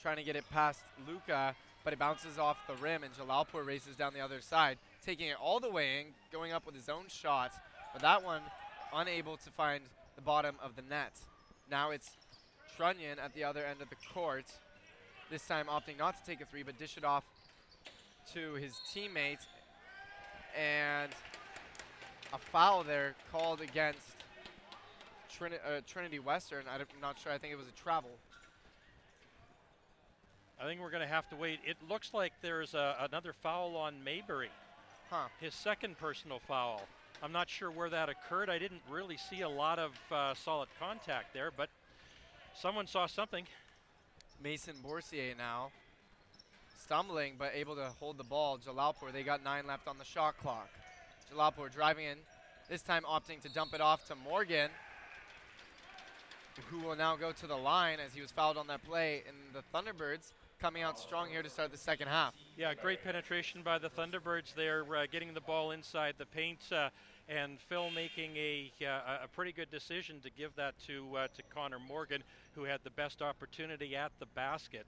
trying 0.00 0.16
to 0.16 0.22
get 0.24 0.34
it 0.34 0.44
past 0.50 0.80
Luca, 1.06 1.54
but 1.84 1.92
it 1.92 1.98
bounces 1.98 2.38
off 2.38 2.56
the 2.66 2.74
rim, 2.76 3.02
and 3.04 3.12
Jalalpur 3.12 3.66
races 3.66 3.96
down 3.96 4.14
the 4.14 4.20
other 4.20 4.40
side, 4.40 4.78
taking 5.04 5.28
it 5.28 5.36
all 5.38 5.60
the 5.60 5.70
way 5.70 6.00
in, 6.00 6.06
going 6.32 6.52
up 6.52 6.64
with 6.64 6.74
his 6.74 6.88
own 6.88 7.04
shot, 7.08 7.52
but 7.92 8.00
that 8.00 8.24
one 8.24 8.40
unable 8.94 9.36
to 9.36 9.50
find 9.50 9.84
the 10.16 10.22
bottom 10.22 10.54
of 10.62 10.74
the 10.74 10.82
net. 10.82 11.12
Now 11.70 11.90
it's 11.90 12.10
Trunyan 12.78 13.18
at 13.22 13.34
the 13.34 13.44
other 13.44 13.64
end 13.64 13.80
of 13.80 13.88
the 13.90 13.96
court, 14.12 14.46
this 15.30 15.46
time 15.46 15.66
opting 15.66 15.98
not 15.98 16.16
to 16.16 16.30
take 16.30 16.40
a 16.40 16.44
three, 16.44 16.62
but 16.62 16.78
dish 16.78 16.96
it 16.96 17.04
off 17.04 17.24
to 18.32 18.54
his 18.54 18.72
teammate, 18.92 19.46
and 20.58 21.10
a 22.32 22.38
foul 22.38 22.82
there 22.82 23.14
called 23.30 23.60
against 23.60 24.00
Trini- 25.32 25.60
uh, 25.66 25.80
Trinity 25.86 26.18
Western. 26.18 26.64
I'm 26.72 26.86
not 27.00 27.18
sure. 27.18 27.32
I 27.32 27.38
think 27.38 27.52
it 27.52 27.56
was 27.56 27.68
a 27.68 27.82
travel. 27.82 28.10
I 30.60 30.64
think 30.64 30.80
we're 30.80 30.90
going 30.90 31.02
to 31.02 31.12
have 31.12 31.28
to 31.30 31.36
wait. 31.36 31.58
It 31.66 31.76
looks 31.88 32.14
like 32.14 32.32
there's 32.40 32.74
a, 32.74 32.96
another 33.00 33.32
foul 33.32 33.76
on 33.76 33.94
Maberry. 34.04 34.48
Huh. 35.10 35.28
His 35.40 35.54
second 35.54 35.98
personal 35.98 36.40
foul. 36.46 36.82
I'm 37.22 37.32
not 37.32 37.48
sure 37.48 37.70
where 37.70 37.90
that 37.90 38.08
occurred. 38.08 38.50
I 38.50 38.58
didn't 38.58 38.82
really 38.90 39.16
see 39.16 39.42
a 39.42 39.48
lot 39.48 39.78
of 39.78 39.92
uh, 40.10 40.34
solid 40.34 40.68
contact 40.78 41.34
there, 41.34 41.50
but 41.56 41.68
someone 42.60 42.86
saw 42.86 43.06
something. 43.06 43.44
Mason 44.42 44.74
Borsier 44.84 45.36
now 45.36 45.70
stumbling 46.84 47.34
but 47.38 47.52
able 47.54 47.74
to 47.76 47.90
hold 47.98 48.18
the 48.18 48.24
ball. 48.24 48.58
Jalalpur, 48.58 49.12
they 49.12 49.22
got 49.22 49.42
nine 49.42 49.66
left 49.66 49.88
on 49.88 49.98
the 49.98 50.04
shot 50.04 50.36
clock. 50.38 50.68
Jalalpur 51.32 51.72
driving 51.72 52.04
in, 52.04 52.18
this 52.68 52.82
time 52.82 53.02
opting 53.04 53.40
to 53.42 53.48
dump 53.48 53.74
it 53.74 53.80
off 53.80 54.06
to 54.08 54.14
Morgan, 54.14 54.70
who 56.70 56.80
will 56.80 56.96
now 56.96 57.16
go 57.16 57.32
to 57.32 57.46
the 57.46 57.56
line 57.56 57.98
as 58.04 58.14
he 58.14 58.20
was 58.20 58.30
fouled 58.30 58.56
on 58.56 58.66
that 58.66 58.84
play. 58.84 59.22
And 59.26 59.36
the 59.52 59.62
Thunderbirds 59.76 60.32
coming 60.60 60.82
out 60.82 60.98
strong 60.98 61.28
here 61.28 61.42
to 61.42 61.50
start 61.50 61.70
the 61.70 61.76
second 61.76 62.08
half. 62.08 62.34
Yeah, 62.56 62.74
great 62.74 63.02
penetration 63.04 63.62
by 63.62 63.78
the 63.78 63.90
Thunderbirds 63.90 64.54
there, 64.54 64.84
uh, 64.94 65.06
getting 65.10 65.34
the 65.34 65.40
ball 65.40 65.72
inside 65.72 66.14
the 66.18 66.26
paint, 66.26 66.60
uh, 66.72 66.88
and 67.28 67.60
Phil 67.60 67.90
making 67.90 68.36
a, 68.36 68.72
uh, 68.82 69.24
a 69.24 69.28
pretty 69.28 69.52
good 69.52 69.70
decision 69.70 70.20
to 70.20 70.30
give 70.30 70.54
that 70.56 70.74
to 70.86 71.16
uh, 71.16 71.26
to 71.36 71.42
Connor 71.54 71.78
Morgan, 71.78 72.22
who 72.54 72.64
had 72.64 72.80
the 72.84 72.90
best 72.90 73.22
opportunity 73.22 73.96
at 73.96 74.12
the 74.18 74.26
basket. 74.26 74.86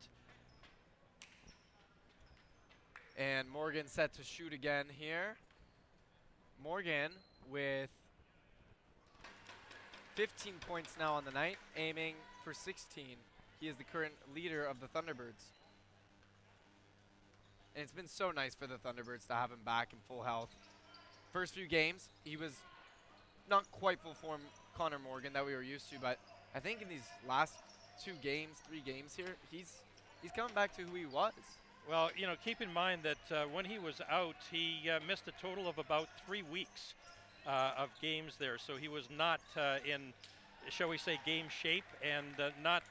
And 3.19 3.49
Morgan 3.49 3.87
set 3.87 4.13
to 4.15 4.25
shoot 4.25 4.53
again 4.53 4.87
here. 4.99 5.37
Morgan 6.63 7.11
with 7.51 7.89
15 10.17 10.55
points 10.67 10.97
now 10.99 11.15
on 11.15 11.25
the 11.25 11.31
night, 11.31 11.57
aiming 11.77 12.15
for 12.45 12.53
16. 12.53 13.05
He 13.61 13.69
is 13.69 13.77
the 13.77 13.85
current 13.85 14.13
leader 14.35 14.65
of 14.65 14.77
the 14.81 14.87
Thunderbirds. 14.87 15.56
And 17.77 17.83
it's 17.83 17.93
been 17.93 18.09
so 18.09 18.31
nice 18.31 18.55
for 18.55 18.67
the 18.67 18.77
Thunderbirds 18.77 19.27
to 19.27 19.35
have 19.35 19.51
him 19.51 19.59
back 19.67 19.93
in 19.93 19.99
full 20.09 20.23
health. 20.23 20.49
First 21.31 21.53
few 21.53 21.67
games, 21.67 22.09
he 22.25 22.39
was 22.39 22.53
not 23.51 23.71
quite 23.71 24.01
full 24.01 24.15
form 24.15 24.41
Connor 24.75 24.99
Morgan 24.99 25.35
that 25.35 25.45
we 25.45 25.55
were 25.55 25.63
used 25.63 25.91
to, 25.91 25.97
but 26.01 26.19
I 26.55 26.59
think 26.59 26.81
in 26.81 26.89
these 26.89 27.05
last 27.29 27.53
two 28.03 28.15
games, 28.23 28.57
three 28.67 28.81
games 28.81 29.15
here, 29.15 29.37
he's 29.51 29.83
he's 30.23 30.33
coming 30.33 30.55
back 30.55 30.75
to 30.77 30.83
who 30.83 30.97
he 30.97 31.05
was. 31.05 31.35
Well, 31.87 32.09
you 32.17 32.27
know, 32.27 32.35
keep 32.43 32.63
in 32.63 32.73
mind 32.73 33.03
that 33.03 33.37
uh, 33.37 33.45
when 33.53 33.67
he 33.67 33.79
was 33.79 34.01
out, 34.11 34.37
he 34.51 34.89
uh, 34.89 34.99
missed 35.07 35.29
a 35.29 35.33
total 35.43 35.69
of 35.69 35.77
about 35.77 36.09
three 36.27 36.43
weeks 36.51 36.95
uh, 37.47 37.73
of 37.77 37.91
games 38.01 38.37
there. 38.39 38.57
So 38.57 38.77
he 38.77 38.89
was 38.89 39.09
not 39.15 39.41
uh, 39.55 39.77
in, 39.85 40.15
shall 40.71 40.89
we 40.89 40.97
say, 40.97 41.21
game 41.27 41.47
shape 41.51 41.85
and 42.03 42.41
uh, 42.41 42.51
not 42.63 42.83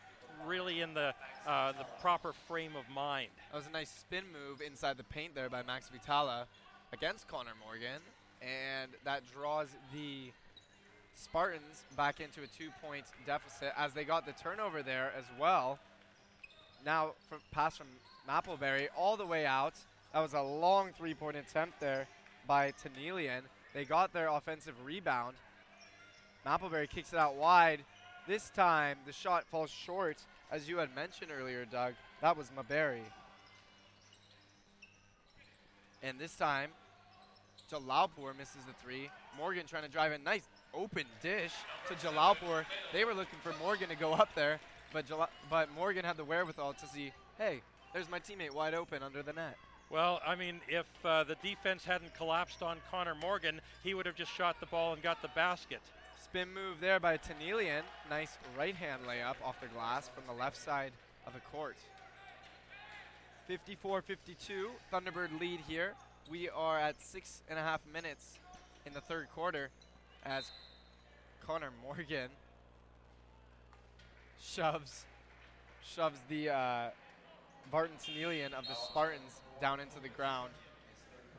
really 0.45 0.81
in 0.81 0.93
the 0.93 1.13
uh, 1.47 1.71
the 1.73 1.85
proper 2.01 2.33
frame 2.47 2.75
of 2.75 2.89
mind. 2.93 3.29
That 3.51 3.57
was 3.57 3.67
a 3.67 3.71
nice 3.71 3.89
spin 3.89 4.23
move 4.31 4.61
inside 4.61 4.97
the 4.97 5.03
paint 5.03 5.35
there 5.35 5.49
by 5.49 5.63
Max 5.63 5.89
Vitala 5.89 6.45
against 6.93 7.27
Connor 7.27 7.51
Morgan, 7.63 8.01
and 8.41 8.91
that 9.03 9.21
draws 9.33 9.67
the 9.93 10.31
Spartans 11.15 11.83
back 11.95 12.19
into 12.19 12.41
a 12.41 12.47
two-point 12.47 13.05
deficit 13.25 13.71
as 13.77 13.93
they 13.93 14.03
got 14.03 14.25
the 14.25 14.33
turnover 14.33 14.83
there 14.83 15.11
as 15.17 15.25
well. 15.39 15.79
Now, 16.85 17.11
from, 17.29 17.39
pass 17.51 17.77
from 17.77 17.87
Maberry 18.27 18.87
all 18.97 19.17
the 19.17 19.25
way 19.25 19.45
out. 19.45 19.73
That 20.13 20.19
was 20.19 20.33
a 20.33 20.41
long 20.41 20.91
three-point 20.97 21.37
attempt 21.37 21.79
there 21.79 22.07
by 22.47 22.73
Tanelian. 22.73 23.41
They 23.73 23.85
got 23.85 24.13
their 24.13 24.27
offensive 24.27 24.75
rebound. 24.83 25.35
Maberry 26.45 26.89
kicks 26.89 27.11
it 27.11 27.19
out 27.19 27.35
wide. 27.35 27.81
This 28.27 28.49
time, 28.49 28.97
the 29.05 29.13
shot 29.13 29.45
falls 29.45 29.69
short, 29.69 30.17
as 30.51 30.67
you 30.67 30.77
had 30.77 30.93
mentioned 30.95 31.31
earlier, 31.31 31.65
Doug. 31.65 31.93
That 32.21 32.35
was 32.35 32.49
Maberry. 32.57 33.03
And 36.01 36.19
this 36.19 36.35
time, 36.35 36.71
Jalalpur 37.71 38.37
misses 38.37 38.63
the 38.65 38.73
three. 38.83 39.09
Morgan 39.37 39.65
trying 39.67 39.83
to 39.83 39.89
drive 39.89 40.11
a 40.11 40.17
nice 40.17 40.47
open 40.73 41.05
dish 41.21 41.53
to 41.87 41.93
Jalalpur. 41.95 42.65
They 42.93 43.05
were 43.05 43.13
looking 43.13 43.39
for 43.43 43.53
Morgan 43.59 43.89
to 43.89 43.95
go 43.95 44.13
up 44.13 44.29
there, 44.33 44.59
but 44.91 45.07
Jala- 45.07 45.29
but 45.49 45.71
Morgan 45.75 46.03
had 46.03 46.17
the 46.17 46.23
wherewithal 46.23 46.73
to 46.73 46.87
see, 46.87 47.11
hey, 47.37 47.61
there's 47.93 48.09
my 48.09 48.19
teammate 48.19 48.51
wide 48.51 48.73
open 48.73 49.03
under 49.03 49.21
the 49.21 49.33
net. 49.33 49.57
Well, 49.91 50.19
I 50.25 50.35
mean, 50.35 50.61
if 50.67 50.87
uh, 51.03 51.23
the 51.25 51.35
defense 51.43 51.85
hadn't 51.85 52.15
collapsed 52.15 52.63
on 52.63 52.77
Connor 52.89 53.15
Morgan, 53.15 53.61
he 53.83 53.93
would 53.93 54.07
have 54.07 54.15
just 54.15 54.31
shot 54.31 54.59
the 54.59 54.65
ball 54.65 54.93
and 54.93 55.01
got 55.03 55.21
the 55.21 55.29
basket. 55.29 55.81
Spin 56.35 56.53
move 56.53 56.81
there 56.81 56.99
by 56.99 57.15
Tanelian. 57.15 57.83
Nice 58.09 58.37
right 58.57 58.75
hand 58.75 59.03
layup 59.07 59.35
off 59.41 59.61
the 59.61 59.67
glass 59.67 60.09
from 60.13 60.25
the 60.27 60.33
left 60.33 60.57
side 60.57 60.91
of 61.25 61.33
the 61.33 61.39
court. 61.39 61.77
54 63.47 64.01
52, 64.01 64.69
Thunderbird 64.91 65.39
lead 65.39 65.61
here. 65.65 65.93
We 66.29 66.49
are 66.49 66.77
at 66.77 66.99
six 66.99 67.41
and 67.49 67.57
a 67.57 67.61
half 67.61 67.79
minutes 67.93 68.37
in 68.85 68.93
the 68.93 68.99
third 68.99 69.29
quarter 69.33 69.69
as 70.25 70.51
Connor 71.47 71.71
Morgan 71.81 72.27
shoves 74.43 75.05
shoves 75.85 76.19
the 76.27 76.49
uh, 76.49 76.89
Vartan 77.71 77.95
Tanelian 78.03 78.51
of 78.51 78.67
the 78.67 78.75
Spartans 78.89 79.39
down 79.61 79.79
into 79.79 80.01
the 80.01 80.09
ground. 80.09 80.49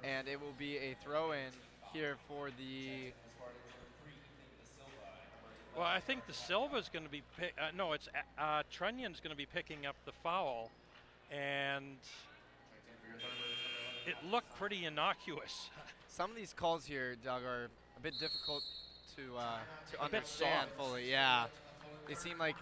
And 0.02 0.26
it 0.26 0.40
will 0.40 0.54
be 0.58 0.78
a 0.78 0.96
throw 1.04 1.32
in 1.32 1.52
here 1.92 2.16
for 2.26 2.48
the 2.56 3.12
Well, 5.76 5.84
I 5.84 6.00
think 6.00 6.26
the 6.26 6.32
Silva's 6.32 6.88
going 6.90 7.04
to 7.04 7.10
be 7.10 7.22
pick, 7.38 7.52
uh, 7.60 7.66
no, 7.76 7.92
it's 7.92 8.08
uh, 8.08 8.40
uh, 8.40 8.62
Trunyan's 8.72 9.20
going 9.20 9.30
to 9.30 9.36
be 9.36 9.44
picking 9.44 9.84
up 9.84 9.94
the 10.06 10.12
foul, 10.22 10.70
and 11.30 11.98
it 14.06 14.14
looked 14.30 14.56
pretty 14.56 14.86
innocuous. 14.86 15.68
Some 16.08 16.30
of 16.30 16.36
these 16.36 16.54
calls 16.54 16.86
here, 16.86 17.16
Doug, 17.22 17.42
are 17.42 17.68
a 17.98 18.00
bit 18.00 18.14
difficult 18.18 18.62
to 19.16 19.36
uh, 19.36 19.58
to 19.92 20.02
understand 20.02 20.70
fully. 20.78 21.10
Yeah, 21.10 21.44
they 22.08 22.14
seem 22.14 22.38
like 22.38 22.56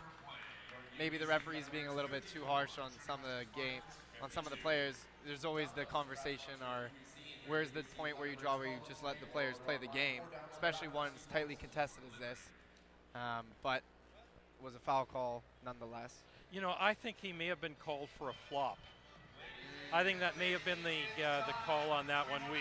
maybe 0.98 1.16
the 1.16 1.26
referee's 1.28 1.68
being 1.68 1.86
a 1.86 1.94
little 1.94 2.10
bit 2.10 2.24
too 2.26 2.42
harsh 2.44 2.78
on 2.82 2.90
some 3.06 3.20
of 3.20 3.26
the 3.26 3.44
game, 3.60 3.80
on 4.24 4.30
some 4.32 4.44
of 4.44 4.50
the 4.50 4.58
players. 4.58 4.96
There's 5.24 5.44
always 5.44 5.70
the 5.70 5.84
conversation, 5.84 6.54
or 6.60 6.88
where's 7.46 7.70
the 7.70 7.84
point 7.96 8.18
where 8.18 8.26
you 8.26 8.34
draw, 8.34 8.58
where 8.58 8.66
you 8.66 8.78
just 8.88 9.04
let 9.04 9.20
the 9.20 9.26
players 9.26 9.54
play 9.64 9.76
the 9.80 9.86
game, 9.86 10.22
especially 10.52 10.88
one 10.88 11.10
as 11.14 11.24
tightly 11.32 11.54
contested 11.54 12.02
as 12.12 12.18
this. 12.18 12.50
Um, 13.14 13.46
but 13.62 13.82
it 14.58 14.64
was 14.64 14.74
a 14.74 14.78
foul 14.80 15.06
call 15.06 15.42
nonetheless. 15.64 16.12
You 16.52 16.60
know, 16.60 16.74
I 16.78 16.94
think 16.94 17.16
he 17.20 17.32
may 17.32 17.46
have 17.46 17.60
been 17.60 17.74
called 17.84 18.08
for 18.18 18.30
a 18.30 18.34
flop. 18.48 18.78
I 19.92 20.02
think 20.02 20.20
that 20.20 20.36
may 20.38 20.50
have 20.50 20.64
been 20.64 20.82
the 20.82 21.24
uh, 21.24 21.46
the 21.46 21.52
call 21.66 21.90
on 21.90 22.06
that 22.08 22.28
one. 22.30 22.42
We 22.50 22.58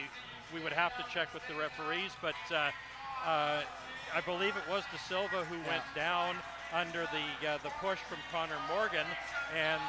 we 0.53 0.63
would 0.63 0.73
have 0.73 0.95
to 0.97 1.05
check 1.11 1.33
with 1.33 1.43
the 1.47 1.55
referees, 1.55 2.11
but 2.21 2.35
uh, 2.51 2.69
uh, 3.25 3.61
I 4.13 4.21
believe 4.25 4.55
it 4.55 4.69
was 4.69 4.83
De 4.91 4.99
Silva 4.99 5.43
who 5.45 5.57
went 5.67 5.83
down 5.95 6.35
under 6.73 7.07
the 7.09 7.47
uh, 7.49 7.57
the 7.63 7.69
push 7.81 7.99
from 7.99 8.19
Connor 8.31 8.57
Morgan, 8.69 9.05
and 9.57 9.81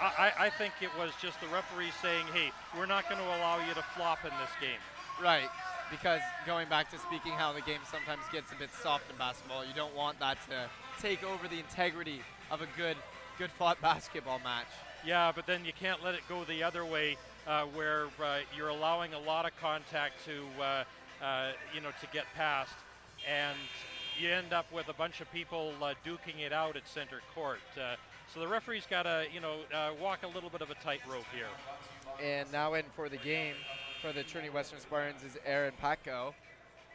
I, 0.00 0.32
I- 0.38 0.46
I 0.46 0.50
think 0.50 0.72
it 0.80 0.90
was 0.98 1.12
just 1.22 1.40
the 1.40 1.46
referee 1.48 1.92
saying, 2.02 2.26
"Hey, 2.32 2.50
we're 2.76 2.86
not 2.86 3.08
going 3.08 3.20
to 3.20 3.26
allow 3.38 3.58
you 3.66 3.74
to 3.74 3.82
flop 3.94 4.24
in 4.24 4.30
this 4.40 4.50
game." 4.60 4.80
Right, 5.22 5.50
because 5.90 6.20
going 6.46 6.68
back 6.68 6.90
to 6.90 6.98
speaking 6.98 7.32
how 7.32 7.52
the 7.52 7.60
game 7.62 7.80
sometimes 7.90 8.22
gets 8.32 8.52
a 8.52 8.54
bit 8.54 8.70
soft 8.82 9.10
in 9.10 9.16
basketball, 9.16 9.64
you 9.64 9.74
don't 9.74 9.94
want 9.94 10.18
that 10.20 10.38
to 10.48 10.68
take 11.00 11.24
over 11.24 11.48
the 11.48 11.58
integrity 11.58 12.20
of 12.50 12.62
a 12.62 12.66
good, 12.76 12.96
good 13.38 13.50
fought 13.52 13.80
basketball 13.82 14.38
match. 14.40 14.66
Yeah, 15.04 15.32
but 15.34 15.46
then 15.46 15.64
you 15.64 15.72
can't 15.72 16.02
let 16.04 16.14
it 16.14 16.20
go 16.28 16.44
the 16.44 16.62
other 16.62 16.84
way, 16.84 17.16
uh, 17.46 17.64
where 17.74 18.06
uh, 18.22 18.38
you're 18.56 18.68
allowing 18.68 19.14
a 19.14 19.18
lot 19.18 19.46
of 19.46 19.56
contact 19.60 20.14
to, 20.26 20.62
uh, 20.62 20.84
uh, 21.24 21.52
you 21.74 21.80
know, 21.80 21.90
to 22.00 22.06
get 22.12 22.24
past, 22.34 22.72
and 23.28 23.56
you 24.18 24.30
end 24.30 24.52
up 24.52 24.70
with 24.72 24.88
a 24.88 24.92
bunch 24.92 25.20
of 25.20 25.32
people 25.32 25.72
uh, 25.82 25.94
duking 26.06 26.40
it 26.44 26.52
out 26.52 26.76
at 26.76 26.86
center 26.86 27.20
court. 27.34 27.60
Uh, 27.76 27.96
so 28.32 28.40
the 28.40 28.46
referee's 28.46 28.86
got 28.88 29.04
to, 29.04 29.24
you 29.32 29.40
know, 29.40 29.56
uh, 29.74 29.90
walk 30.00 30.22
a 30.22 30.28
little 30.28 30.50
bit 30.50 30.60
of 30.60 30.70
a 30.70 30.74
tightrope 30.74 31.24
here. 31.34 31.46
And 32.22 32.50
now 32.52 32.74
in 32.74 32.84
for 32.94 33.08
the 33.08 33.16
game 33.16 33.54
for 34.00 34.12
the 34.12 34.22
Trinity 34.22 34.50
Western 34.50 34.80
Spartans 34.80 35.22
is 35.24 35.36
Aaron 35.44 35.74
Patko, 35.82 36.32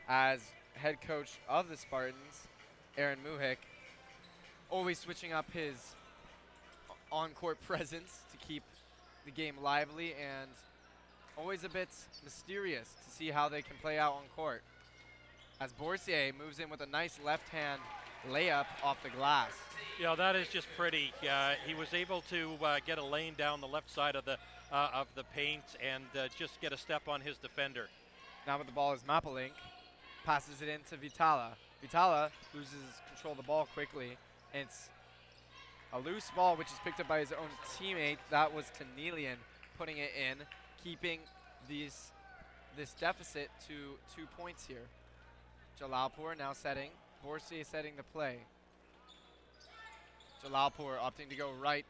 as 0.09 0.41
head 0.73 0.99
coach 1.01 1.37
of 1.47 1.69
the 1.69 1.77
Spartans, 1.77 2.47
Aaron 2.97 3.19
Muhick, 3.23 3.57
always 4.71 4.97
switching 4.97 5.31
up 5.31 5.45
his 5.51 5.95
on-court 7.11 7.61
presence 7.67 8.21
to 8.31 8.37
keep 8.47 8.63
the 9.23 9.29
game 9.29 9.53
lively 9.61 10.13
and 10.13 10.49
always 11.37 11.63
a 11.63 11.69
bit 11.69 11.89
mysterious 12.23 12.91
to 13.05 13.11
see 13.11 13.29
how 13.29 13.49
they 13.49 13.61
can 13.61 13.75
play 13.83 13.99
out 13.99 14.13
on 14.13 14.23
court. 14.35 14.63
As 15.61 15.73
Borsier 15.73 16.33
moves 16.35 16.59
in 16.59 16.71
with 16.71 16.81
a 16.81 16.87
nice 16.87 17.19
left-hand 17.23 17.81
layup 18.31 18.65
off 18.83 19.01
the 19.03 19.09
glass. 19.09 19.51
You 19.97 20.05
know, 20.05 20.15
that 20.15 20.35
is 20.35 20.47
just 20.47 20.67
pretty. 20.77 21.13
Uh, 21.29 21.53
he 21.65 21.73
was 21.73 21.93
able 21.93 22.21
to 22.29 22.51
uh, 22.63 22.79
get 22.85 22.97
a 22.97 23.05
lane 23.05 23.33
down 23.37 23.61
the 23.61 23.67
left 23.67 23.89
side 23.89 24.15
of 24.15 24.25
the 24.25 24.37
uh, 24.71 24.89
of 24.93 25.07
the 25.15 25.23
paint 25.35 25.63
and 25.81 26.03
uh, 26.17 26.27
just 26.37 26.59
get 26.59 26.73
a 26.73 26.77
step 26.77 27.07
on 27.07 27.21
his 27.21 27.37
defender. 27.37 27.87
Now 28.47 28.57
with 28.57 28.67
the 28.67 28.73
ball 28.73 28.93
is 28.93 29.01
Mapalink. 29.01 29.51
Passes 30.25 30.61
it 30.61 30.69
into 30.69 30.95
Vitala. 30.95 31.49
Vitala 31.83 32.29
loses 32.53 32.73
control 33.13 33.31
of 33.31 33.37
the 33.37 33.43
ball 33.43 33.67
quickly. 33.73 34.17
And 34.53 34.63
it's 34.63 34.89
a 35.93 35.99
loose 35.99 36.31
ball, 36.35 36.55
which 36.55 36.67
is 36.67 36.79
picked 36.83 36.99
up 36.99 37.07
by 37.07 37.19
his 37.19 37.31
own 37.31 37.47
teammate. 37.77 38.17
That 38.31 38.53
was 38.53 38.65
Tanelian 38.77 39.37
putting 39.77 39.97
it 39.97 40.11
in, 40.15 40.37
keeping 40.83 41.19
these 41.69 42.11
this 42.77 42.93
deficit 42.99 43.49
to 43.67 43.73
two 44.15 44.27
points 44.37 44.65
here. 44.67 44.83
Jalalpur 45.79 46.37
now 46.37 46.53
setting. 46.53 46.89
Borsi 47.23 47.65
setting 47.65 47.93
the 47.95 48.03
play. 48.03 48.37
Jalalpur 50.43 50.97
opting 50.99 51.29
to 51.29 51.35
go 51.35 51.51
right 51.61 51.85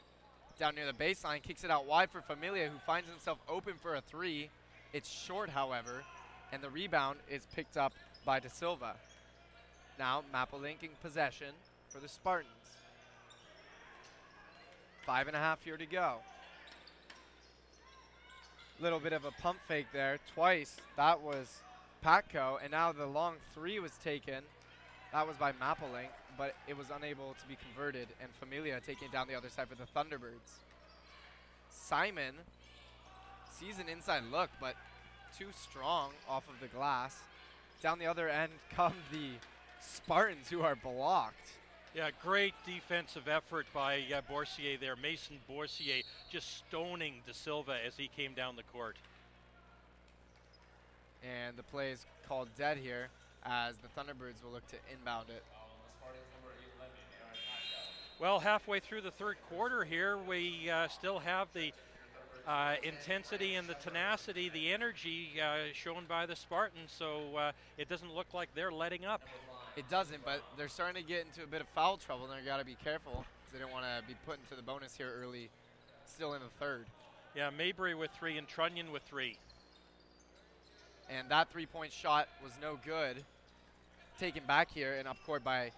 down 0.57 0.75
near 0.75 0.85
the 0.85 0.93
baseline, 0.93 1.41
kicks 1.41 1.63
it 1.63 1.71
out 1.71 1.85
wide 1.85 2.09
for 2.09 2.21
Familia, 2.21 2.67
who 2.69 2.77
finds 2.85 3.09
himself 3.09 3.37
open 3.49 3.73
for 3.81 3.95
a 3.95 4.01
three. 4.01 4.49
It's 4.93 5.09
short, 5.09 5.49
however, 5.49 6.03
and 6.53 6.61
the 6.61 6.69
rebound 6.69 7.19
is 7.29 7.45
picked 7.53 7.75
up 7.75 7.93
by 8.23 8.39
De 8.39 8.49
Silva. 8.49 8.95
Now 9.99 10.23
Mapalink 10.33 10.83
in 10.83 10.89
possession 11.01 11.53
for 11.89 11.99
the 11.99 12.07
Spartans. 12.07 12.49
Five 15.05 15.27
and 15.27 15.35
a 15.35 15.39
half 15.39 15.63
here 15.63 15.77
to 15.77 15.85
go. 15.85 16.15
Little 18.79 18.99
bit 18.99 19.13
of 19.13 19.23
a 19.25 19.31
pump 19.31 19.59
fake 19.67 19.87
there, 19.93 20.19
twice. 20.33 20.77
That 20.97 21.21
was 21.21 21.61
Patko, 22.03 22.57
and 22.61 22.71
now 22.71 22.91
the 22.91 23.05
long 23.05 23.35
three 23.53 23.79
was 23.79 23.91
taken. 24.03 24.43
That 25.15 25.25
was 25.25 25.37
by 25.37 25.53
Mapalink, 25.53 26.09
but 26.37 26.55
it 26.67 26.77
was 26.77 26.87
unable 26.93 27.37
to 27.39 27.47
be 27.47 27.55
converted, 27.55 28.09
and 28.19 28.29
Familia 28.37 28.81
taking 28.85 29.07
it 29.07 29.13
down 29.13 29.29
the 29.29 29.35
other 29.35 29.47
side 29.47 29.69
for 29.69 29.75
the 29.75 29.85
Thunderbirds. 29.85 30.59
Simon 31.69 32.35
sees 33.49 33.79
an 33.79 33.87
inside 33.87 34.23
look, 34.29 34.49
but 34.59 34.75
too 35.39 35.45
strong 35.57 36.11
off 36.27 36.43
of 36.49 36.59
the 36.59 36.67
glass. 36.67 37.15
Down 37.81 37.97
the 37.97 38.07
other 38.07 38.27
end 38.27 38.51
come 38.75 38.91
the 39.09 39.29
Spartans, 39.79 40.49
who 40.49 40.63
are 40.63 40.75
blocked. 40.75 41.47
Yeah, 41.95 42.09
great 42.21 42.53
defensive 42.65 43.29
effort 43.29 43.67
by 43.73 44.03
uh, 44.13 44.19
Borsier 44.29 44.77
there. 44.77 44.97
Mason 44.97 45.37
Borsier 45.49 46.03
just 46.29 46.57
stoning 46.57 47.21
De 47.25 47.33
Silva 47.33 47.77
as 47.87 47.95
he 47.95 48.09
came 48.17 48.33
down 48.33 48.57
the 48.57 48.63
court. 48.63 48.97
And 51.23 51.55
the 51.55 51.63
play 51.63 51.91
is 51.91 52.05
called 52.27 52.49
dead 52.57 52.77
here 52.77 53.07
as 53.45 53.75
the 53.77 53.87
Thunderbirds 53.89 54.43
will 54.43 54.51
look 54.51 54.67
to 54.69 54.77
inbound 54.91 55.29
it. 55.29 55.43
Well, 58.19 58.39
halfway 58.39 58.79
through 58.79 59.01
the 59.01 59.11
third 59.11 59.35
quarter 59.49 59.83
here, 59.83 60.17
we 60.17 60.69
uh, 60.69 60.87
still 60.87 61.19
have 61.19 61.49
the 61.53 61.73
uh, 62.47 62.75
intensity 62.81 63.55
and 63.55 63.67
the 63.67 63.73
tenacity, 63.73 64.49
the 64.49 64.71
energy 64.71 65.31
uh, 65.41 65.73
shown 65.73 66.05
by 66.07 66.25
the 66.25 66.35
Spartans. 66.35 66.93
So 66.97 67.35
uh, 67.35 67.51
it 67.77 67.89
doesn't 67.89 68.13
look 68.13 68.33
like 68.33 68.49
they're 68.55 68.71
letting 68.71 69.03
up. 69.03 69.21
It 69.75 69.89
doesn't, 69.89 70.23
but 70.23 70.41
they're 70.57 70.69
starting 70.69 71.03
to 71.03 71.07
get 71.07 71.25
into 71.25 71.43
a 71.43 71.47
bit 71.47 71.59
of 71.59 71.67
foul 71.69 71.97
trouble, 71.97 72.25
and 72.25 72.33
they've 72.33 72.45
got 72.45 72.59
to 72.59 72.65
be 72.65 72.77
careful 72.81 73.25
because 73.41 73.53
they 73.53 73.59
don't 73.59 73.73
want 73.73 73.83
to 73.83 74.07
be 74.07 74.15
put 74.25 74.39
into 74.39 74.55
the 74.55 74.61
bonus 74.61 74.95
here 74.95 75.11
early, 75.21 75.49
still 76.05 76.33
in 76.33 76.41
the 76.41 76.47
third. 76.57 76.85
Yeah, 77.35 77.49
Maberry 77.51 77.97
with 77.97 78.11
three 78.11 78.37
and 78.37 78.47
Trunyan 78.47 78.93
with 78.93 79.03
three. 79.03 79.37
And 81.09 81.27
that 81.29 81.51
three-point 81.51 81.91
shot 81.91 82.29
was 82.41 82.53
no 82.61 82.79
good. 82.85 83.25
Taken 84.19 84.43
back 84.45 84.71
here 84.73 84.95
and 84.97 85.07
up 85.07 85.17
court 85.25 85.43
by 85.43 85.71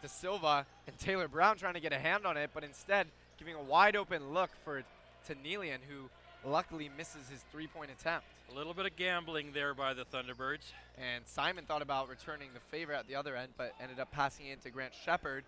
De 0.00 0.08
Silva 0.08 0.64
and 0.86 0.98
Taylor 0.98 1.28
Brown 1.28 1.56
trying 1.56 1.74
to 1.74 1.80
get 1.80 1.92
a 1.92 1.98
hand 1.98 2.24
on 2.24 2.36
it, 2.36 2.50
but 2.54 2.64
instead 2.64 3.06
giving 3.38 3.54
a 3.54 3.62
wide 3.62 3.96
open 3.96 4.32
look 4.32 4.50
for 4.64 4.82
Tanelian, 5.28 5.78
who 5.88 6.08
luckily 6.48 6.90
misses 6.96 7.28
his 7.28 7.44
three-point 7.52 7.90
attempt. 7.90 8.26
A 8.50 8.54
little 8.54 8.74
bit 8.74 8.86
of 8.86 8.96
gambling 8.96 9.52
there 9.52 9.74
by 9.74 9.94
the 9.94 10.04
Thunderbirds. 10.04 10.72
And 10.98 11.24
Simon 11.26 11.64
thought 11.64 11.82
about 11.82 12.08
returning 12.08 12.48
the 12.54 12.60
favor 12.60 12.92
at 12.92 13.06
the 13.06 13.14
other 13.14 13.36
end, 13.36 13.52
but 13.56 13.74
ended 13.80 14.00
up 14.00 14.10
passing 14.10 14.46
it 14.46 14.62
to 14.62 14.70
Grant 14.70 14.94
Shepard. 15.04 15.44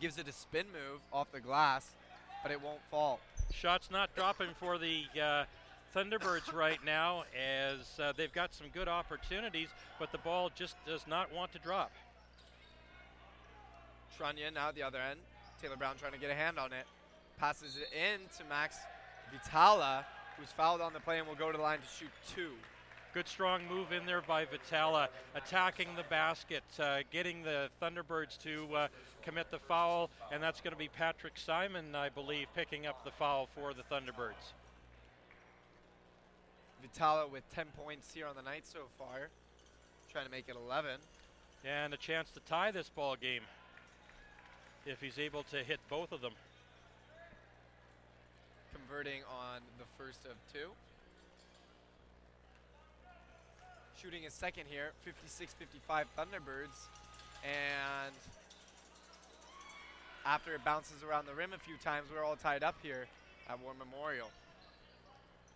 Gives 0.00 0.18
it 0.18 0.28
a 0.28 0.32
spin 0.32 0.66
move 0.66 1.00
off 1.12 1.32
the 1.32 1.40
glass, 1.40 1.90
but 2.42 2.52
it 2.52 2.62
won't 2.62 2.80
fall. 2.90 3.20
Shots 3.52 3.90
not 3.90 4.14
dropping 4.14 4.50
for 4.60 4.78
the 4.78 5.04
uh, 5.20 5.44
Thunderbirds 5.94 6.52
right 6.52 6.78
now 6.84 7.24
as 7.34 7.98
uh, 7.98 8.12
they've 8.16 8.32
got 8.32 8.54
some 8.54 8.66
good 8.74 8.88
opportunities, 8.88 9.68
but 9.98 10.12
the 10.12 10.18
ball 10.18 10.50
just 10.54 10.76
does 10.86 11.06
not 11.06 11.32
want 11.34 11.52
to 11.52 11.58
drop. 11.58 11.90
Trunyan 14.18 14.54
now 14.54 14.68
at 14.68 14.74
the 14.74 14.82
other 14.82 14.98
end. 14.98 15.20
Taylor 15.62 15.76
Brown 15.76 15.96
trying 15.98 16.12
to 16.12 16.18
get 16.18 16.30
a 16.30 16.34
hand 16.34 16.58
on 16.58 16.72
it. 16.72 16.84
Passes 17.38 17.76
it 17.76 17.88
in 17.96 18.20
to 18.36 18.44
Max 18.48 18.76
Vitala, 19.32 20.04
who's 20.36 20.52
fouled 20.52 20.80
on 20.80 20.92
the 20.92 21.00
play 21.00 21.18
and 21.18 21.26
will 21.26 21.34
go 21.34 21.50
to 21.50 21.56
the 21.56 21.62
line 21.62 21.78
to 21.78 21.86
shoot 21.98 22.10
two. 22.34 22.52
Good 23.14 23.26
strong 23.26 23.62
move 23.66 23.90
in 23.90 24.04
there 24.04 24.20
by 24.20 24.44
Vitala, 24.44 25.08
attacking 25.34 25.88
the 25.96 26.04
basket, 26.10 26.62
uh, 26.78 26.98
getting 27.10 27.42
the 27.42 27.68
Thunderbirds 27.80 28.38
to 28.42 28.66
uh, 28.74 28.88
commit 29.22 29.50
the 29.50 29.58
foul, 29.58 30.10
and 30.30 30.42
that's 30.42 30.60
going 30.60 30.72
to 30.72 30.78
be 30.78 30.88
Patrick 30.88 31.38
Simon, 31.38 31.94
I 31.94 32.10
believe, 32.10 32.48
picking 32.54 32.86
up 32.86 33.04
the 33.04 33.10
foul 33.10 33.48
for 33.54 33.72
the 33.72 33.82
Thunderbirds. 33.82 34.52
Vitala 36.82 37.30
with 37.30 37.42
10 37.54 37.66
points 37.84 38.12
here 38.14 38.26
on 38.26 38.36
the 38.36 38.42
night 38.42 38.64
so 38.64 38.80
far, 38.98 39.28
trying 40.12 40.24
to 40.24 40.30
make 40.30 40.48
it 40.48 40.56
11. 40.56 40.90
And 41.64 41.92
a 41.92 41.96
chance 41.96 42.30
to 42.30 42.40
tie 42.40 42.70
this 42.70 42.88
ball 42.88 43.16
game 43.16 43.42
if 44.86 45.00
he's 45.00 45.18
able 45.18 45.42
to 45.44 45.58
hit 45.58 45.80
both 45.88 46.12
of 46.12 46.20
them. 46.20 46.32
Converting 48.72 49.22
on 49.24 49.60
the 49.78 49.84
first 50.02 50.24
of 50.24 50.36
two. 50.52 50.68
Shooting 54.00 54.26
a 54.26 54.30
second 54.30 54.64
here, 54.68 54.92
56-55 55.06 56.04
Thunderbirds. 56.16 56.86
And 57.42 58.14
after 60.24 60.54
it 60.54 60.64
bounces 60.64 61.02
around 61.02 61.26
the 61.26 61.34
rim 61.34 61.52
a 61.52 61.58
few 61.58 61.76
times, 61.78 62.08
we're 62.14 62.24
all 62.24 62.36
tied 62.36 62.62
up 62.62 62.76
here 62.82 63.06
at 63.48 63.60
War 63.60 63.72
Memorial. 63.78 64.30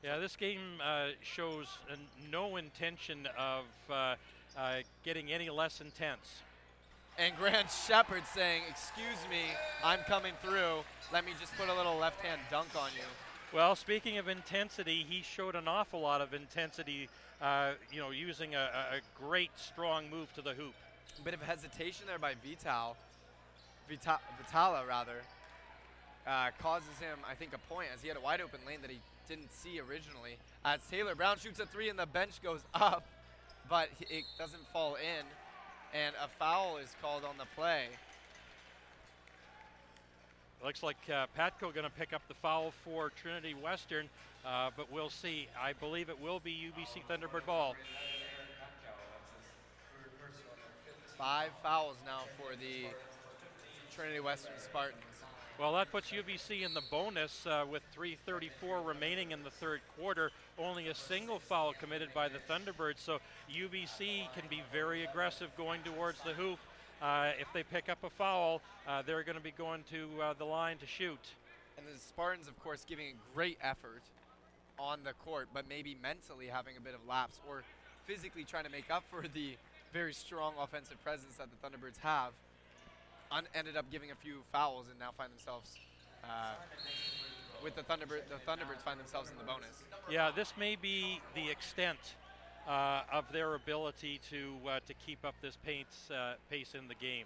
Yeah, 0.02 0.18
this 0.18 0.34
game 0.34 0.81
uh, 0.84 1.10
shows 1.20 1.68
uh, 1.89 1.94
no 2.28 2.56
intention 2.56 3.28
of 3.39 3.66
uh, 3.89 4.16
uh, 4.58 4.74
getting 5.05 5.31
any 5.31 5.48
less 5.48 5.81
intense. 5.81 6.40
And 7.18 7.36
Grant 7.36 7.70
Shepard 7.70 8.24
saying, 8.34 8.62
excuse 8.68 9.31
me, 9.31 9.42
I'm 9.84 10.00
coming 10.00 10.32
through. 10.42 10.81
Let 11.12 11.24
me 11.24 11.31
just 11.39 11.56
put 11.56 11.68
a 11.68 11.74
little 11.74 11.97
left-hand 11.97 12.40
dunk 12.50 12.74
on 12.74 12.90
you. 12.97 13.05
Well, 13.56 13.76
speaking 13.76 14.18
of 14.18 14.26
intensity, 14.26 15.06
he 15.08 15.22
showed 15.22 15.55
an 15.55 15.68
awful 15.68 16.00
lot 16.00 16.20
of 16.20 16.34
intensity, 16.34 17.08
uh, 17.40 17.74
you 17.92 18.00
know, 18.00 18.10
using 18.10 18.56
a, 18.56 18.70
a, 18.94 19.22
great 19.22 19.50
strong 19.55 20.10
move 20.10 20.34
to 20.34 20.42
the 20.42 20.55
hoop. 20.55 20.74
A 21.20 21.22
bit 21.22 21.34
of 21.34 21.42
hesitation 21.42 22.06
there 22.08 22.18
by 22.18 22.34
Vital, 22.44 22.97
Vita, 23.89 24.18
Vitala 24.42 24.84
rather, 24.84 25.22
uh, 26.26 26.48
causes 26.58 26.98
him, 26.98 27.18
I 27.31 27.34
think, 27.34 27.52
a 27.55 27.72
point 27.72 27.89
as 27.94 28.02
he 28.02 28.08
had 28.08 28.16
a 28.16 28.20
wide 28.20 28.40
open 28.40 28.58
lane 28.66 28.78
that 28.81 28.90
he 28.90 28.98
didn't 29.28 29.52
see 29.52 29.81
originally. 29.81 30.36
As 30.65 30.81
Taylor 30.91 31.15
Brown 31.15 31.39
shoots 31.39 31.60
a 31.60 31.67
three 31.67 31.89
and 31.89 31.99
the 31.99 32.07
bench 32.07 32.42
goes 32.42 32.60
up, 32.75 33.07
but 33.68 33.89
it 34.01 34.25
doesn't 34.39 34.67
fall 34.73 34.97
in, 34.97 35.25
and 35.94 36.15
a 36.23 36.28
foul 36.39 36.78
is 36.78 36.94
called 37.01 37.25
on 37.25 37.36
the 37.39 37.47
play. 37.57 37.86
Looks 40.65 40.83
like 40.83 40.97
uh, 41.12 41.26
Patko 41.36 41.75
going 41.75 41.84
to 41.84 41.91
pick 41.91 42.12
up 42.12 42.23
the 42.28 42.34
foul 42.34 42.73
for 42.84 43.10
Trinity 43.10 43.55
Western, 43.55 44.09
uh, 44.47 44.70
but 44.76 44.92
we'll 44.92 45.10
see. 45.10 45.49
I 45.60 45.73
believe 45.73 46.09
it 46.09 46.20
will 46.20 46.39
be 46.39 46.52
UBC 46.52 47.02
Thunderbird 47.10 47.47
ball. 47.47 47.75
Five 51.18 51.51
fouls 51.62 51.97
now 52.07 52.23
for 52.36 52.55
the 52.57 52.86
Trinity 53.94 54.20
Western 54.20 54.52
Spartans. 54.59 55.11
Well, 55.62 55.74
that 55.74 55.92
puts 55.92 56.10
UBC 56.10 56.66
in 56.66 56.74
the 56.74 56.82
bonus 56.91 57.47
uh, 57.47 57.65
with 57.70 57.82
3.34 57.97 58.84
remaining 58.84 59.31
in 59.31 59.44
the 59.44 59.50
third 59.50 59.81
quarter. 59.97 60.32
Only 60.58 60.89
a 60.89 60.94
single 60.97 61.39
foul 61.39 61.73
committed 61.73 62.08
by 62.12 62.28
the 62.28 62.41
Thunderbirds, 62.50 62.99
so 62.99 63.20
UBC 63.49 64.26
can 64.34 64.42
be 64.50 64.60
very 64.73 65.05
aggressive 65.05 65.57
going 65.57 65.81
towards 65.84 66.20
the 66.23 66.32
hoop. 66.32 66.58
Uh, 67.00 67.31
if 67.39 67.47
they 67.55 67.62
pick 67.62 67.89
up 67.89 68.02
a 68.02 68.10
foul, 68.10 68.60
uh, 68.89 69.02
they're 69.02 69.23
going 69.23 69.39
to 69.39 69.42
be 69.42 69.52
going 69.52 69.84
to 69.92 70.08
uh, 70.20 70.34
the 70.36 70.44
line 70.44 70.78
to 70.78 70.86
shoot. 70.89 71.20
And 71.78 71.86
the 71.86 71.97
Spartans, 71.97 72.49
of 72.49 72.60
course, 72.65 72.84
giving 72.84 73.07
a 73.07 73.15
great 73.32 73.58
effort 73.62 74.02
on 74.81 74.99
the 75.05 75.12
court, 75.24 75.47
but 75.55 75.68
maybe 75.68 75.97
mentally 76.02 76.49
having 76.49 76.76
a 76.76 76.81
bit 76.81 76.94
of 76.94 77.08
lapse 77.08 77.39
or 77.49 77.62
physically 78.05 78.42
trying 78.42 78.65
to 78.65 78.70
make 78.70 78.91
up 78.91 79.05
for 79.08 79.28
the 79.32 79.55
very 79.92 80.12
strong 80.12 80.55
offensive 80.60 81.00
presence 81.05 81.36
that 81.36 81.47
the 81.52 81.57
Thunderbirds 81.65 81.99
have. 82.02 82.32
Ended 83.55 83.78
up 83.78 83.91
giving 83.91 84.11
a 84.11 84.15
few 84.15 84.43
fouls 84.52 84.86
and 84.91 84.99
now 84.99 85.11
find 85.17 85.33
themselves 85.33 85.78
uh, 86.23 86.52
with 87.65 87.75
the 87.75 87.83
Thunderbird. 87.83 88.28
The 88.28 88.36
Thunderbirds 88.47 88.83
find 88.85 89.01
themselves 89.01 89.31
in 89.31 89.39
the 89.39 89.44
bonus. 89.44 89.83
Yeah, 90.11 90.31
this 90.35 90.52
may 90.59 90.77
be 90.77 91.19
the 91.35 91.49
extent 91.51 91.99
uh, 92.69 93.02
of 93.11 93.25
their 93.33 93.55
ability 93.55 94.20
to 94.28 94.52
uh, 94.69 94.81
to 94.86 94.93
keep 95.07 95.25
up 95.25 95.35
this 95.41 95.57
pace 95.65 96.11
uh, 96.11 96.35
pace 96.51 96.75
in 96.78 96.89
the 96.89 96.94
game. 96.94 97.25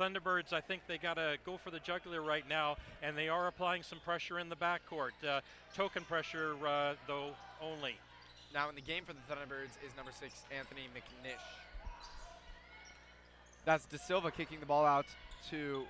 Thunderbirds, 0.00 0.52
I 0.52 0.60
think 0.60 0.82
they 0.88 0.98
got 0.98 1.14
to 1.14 1.36
go 1.46 1.56
for 1.56 1.70
the 1.70 1.78
jugular 1.78 2.20
right 2.20 2.48
now, 2.48 2.76
and 3.00 3.16
they 3.16 3.28
are 3.28 3.46
applying 3.46 3.84
some 3.84 4.00
pressure 4.00 4.40
in 4.40 4.48
the 4.48 4.56
backcourt. 4.56 5.14
Uh, 5.26 5.40
token 5.72 6.02
pressure, 6.02 6.56
uh, 6.66 6.94
though, 7.06 7.30
only. 7.62 7.94
Now 8.52 8.68
in 8.68 8.74
the 8.74 8.80
game 8.80 9.04
for 9.04 9.12
the 9.12 9.20
Thunderbirds 9.32 9.78
is 9.86 9.94
number 9.96 10.10
six, 10.10 10.42
Anthony 10.56 10.88
McNish. 10.96 11.38
That's 13.64 13.84
De 13.86 13.98
Silva 13.98 14.32
kicking 14.32 14.58
the 14.58 14.66
ball 14.66 14.84
out 14.84 15.06
to 15.50 15.84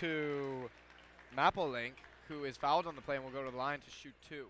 to 0.00 0.70
Mapplelink, 1.36 1.92
who 2.28 2.44
is 2.44 2.56
fouled 2.56 2.86
on 2.86 2.94
the 2.94 3.02
play 3.02 3.16
and 3.16 3.24
will 3.24 3.32
go 3.32 3.44
to 3.44 3.50
the 3.50 3.56
line 3.56 3.80
to 3.80 3.90
shoot 3.90 4.14
two. 4.28 4.46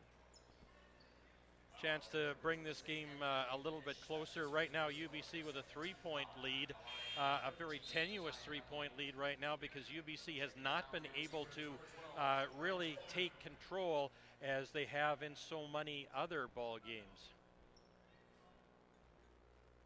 Chance 1.82 2.08
to 2.12 2.34
bring 2.42 2.62
this 2.62 2.82
game 2.86 3.08
uh, 3.22 3.56
a 3.56 3.56
little 3.56 3.82
bit 3.84 3.96
closer. 4.06 4.48
Right 4.48 4.70
now, 4.70 4.88
UBC 4.88 5.46
with 5.46 5.56
a 5.56 5.62
three-point 5.72 6.28
lead, 6.44 6.74
uh, 7.18 7.38
a 7.48 7.50
very 7.58 7.80
tenuous 7.90 8.36
three-point 8.44 8.92
lead 8.98 9.16
right 9.16 9.40
now 9.40 9.56
because 9.58 9.84
UBC 9.84 10.40
has 10.40 10.50
not 10.62 10.92
been 10.92 11.06
able 11.20 11.46
to 11.56 11.72
uh, 12.18 12.42
really 12.60 12.98
take 13.08 13.32
control 13.40 14.10
as 14.42 14.68
they 14.70 14.84
have 14.84 15.22
in 15.22 15.32
so 15.34 15.66
many 15.72 16.06
other 16.14 16.48
ball 16.54 16.78
games. 16.86 17.30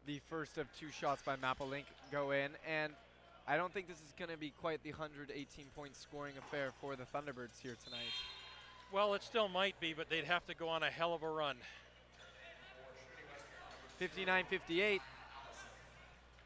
The 0.05 0.21
first 0.29 0.59
of 0.59 0.67
two 0.79 0.91
shots 0.91 1.23
by 1.23 1.35
Mapplelink 1.35 1.85
go 2.11 2.29
in, 2.29 2.51
and 2.69 2.93
I 3.47 3.57
don't 3.57 3.73
think 3.73 3.87
this 3.87 3.97
is 3.97 4.13
going 4.19 4.29
to 4.29 4.37
be 4.37 4.51
quite 4.61 4.83
the 4.83 4.91
118-point 4.91 5.95
scoring 5.95 6.33
affair 6.37 6.71
for 6.79 6.95
the 6.95 7.05
Thunderbirds 7.05 7.59
here 7.61 7.75
tonight. 7.83 8.13
Well, 8.91 9.15
it 9.15 9.23
still 9.23 9.47
might 9.47 9.79
be, 9.79 9.93
but 9.93 10.09
they'd 10.09 10.25
have 10.25 10.45
to 10.45 10.53
go 10.53 10.67
on 10.67 10.83
a 10.83 10.91
hell 10.91 11.15
of 11.15 11.23
a 11.23 11.29
run. 11.29 11.55
59-58. 13.99 14.99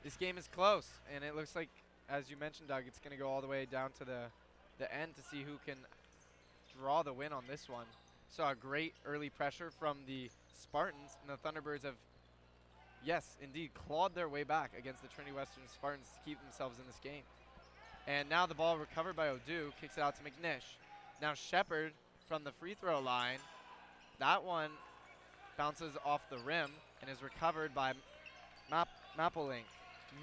This 0.05 0.15
game 0.15 0.37
is 0.37 0.47
close, 0.47 0.87
and 1.13 1.23
it 1.25 1.35
looks 1.35 1.53
like, 1.53 1.69
as 2.09 2.29
you 2.29 2.37
mentioned, 2.37 2.69
Doug, 2.69 2.83
it's 2.87 2.99
going 2.99 3.11
to 3.11 3.21
go 3.21 3.29
all 3.29 3.41
the 3.41 3.47
way 3.47 3.67
down 3.69 3.89
to 3.97 4.05
the, 4.05 4.21
the 4.77 4.93
end 4.95 5.15
to 5.15 5.21
see 5.21 5.43
who 5.43 5.57
can 5.65 5.77
draw 6.79 7.03
the 7.03 7.11
win 7.11 7.33
on 7.33 7.43
this 7.49 7.67
one. 7.67 7.85
Saw 8.29 8.51
a 8.51 8.55
great 8.55 8.93
early 9.05 9.29
pressure 9.29 9.69
from 9.69 9.97
the 10.07 10.29
Spartans, 10.61 11.17
and 11.21 11.37
the 11.37 11.41
Thunderbirds 11.45 11.83
have, 11.83 11.95
yes, 13.05 13.37
indeed, 13.41 13.71
clawed 13.73 14.15
their 14.15 14.29
way 14.29 14.43
back 14.43 14.71
against 14.77 15.01
the 15.01 15.07
Trinity 15.09 15.35
Western 15.35 15.63
Spartans 15.67 16.07
to 16.13 16.29
keep 16.29 16.41
themselves 16.41 16.79
in 16.79 16.85
this 16.85 16.99
game. 17.03 17.23
And 18.07 18.29
now 18.29 18.45
the 18.45 18.55
ball 18.55 18.77
recovered 18.77 19.15
by 19.15 19.29
Odu, 19.29 19.71
kicks 19.79 19.97
it 19.97 20.01
out 20.01 20.15
to 20.15 20.21
McNish. 20.23 20.77
Now 21.21 21.33
Shepard 21.33 21.93
from 22.27 22.43
the 22.43 22.51
free 22.51 22.73
throw 22.73 22.99
line. 22.99 23.39
That 24.19 24.43
one 24.43 24.71
bounces 25.57 25.93
off 26.05 26.21
the 26.29 26.37
rim 26.39 26.71
and 27.01 27.09
is 27.09 27.21
recovered 27.21 27.73
by 27.73 27.93
Map-. 28.69 28.87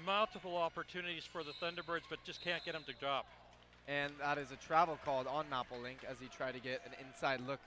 Multiple 0.05 0.57
opportunities 0.57 1.23
for 1.23 1.43
the 1.43 1.51
Thunderbirds, 1.61 2.03
but 2.09 2.23
just 2.25 2.43
can't 2.43 2.65
get 2.65 2.73
them 2.73 2.83
to 2.87 2.93
drop. 2.99 3.25
And 3.87 4.11
that 4.19 4.37
is 4.37 4.51
a 4.51 4.55
travel 4.55 4.97
called 5.05 5.27
on 5.27 5.45
Maplelink 5.45 6.03
as 6.09 6.17
he 6.19 6.27
tried 6.27 6.53
to 6.53 6.59
get 6.59 6.81
an 6.85 6.91
inside 7.05 7.39
look 7.47 7.59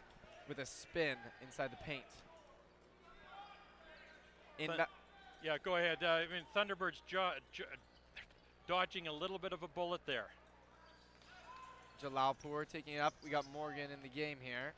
with 0.49 0.59
a 0.59 0.67
spin 0.67 1.17
inside 1.43 1.71
the 1.73 1.83
paint. 1.85 2.03
In 4.59 4.71
yeah, 5.43 5.57
go 5.62 5.77
ahead. 5.77 5.99
Uh, 6.02 6.07
I 6.07 6.27
mean, 6.33 6.44
Thunderbirds 6.55 7.01
jo- 7.07 7.33
jo- 7.52 7.65
dodging 8.69 9.07
a 9.07 9.12
little 9.12 9.39
bit 9.39 9.52
of 9.52 9.62
a 9.62 9.69
bullet 9.69 10.01
there. 10.07 10.27
Jalalpur 12.02 12.67
taking 12.69 12.94
it 12.94 13.01
up. 13.01 13.15
We 13.25 13.31
got 13.31 13.44
Morgan 13.52 13.91
in 13.93 14.02
the 14.02 14.09
game 14.09 14.39
here. 14.43 14.73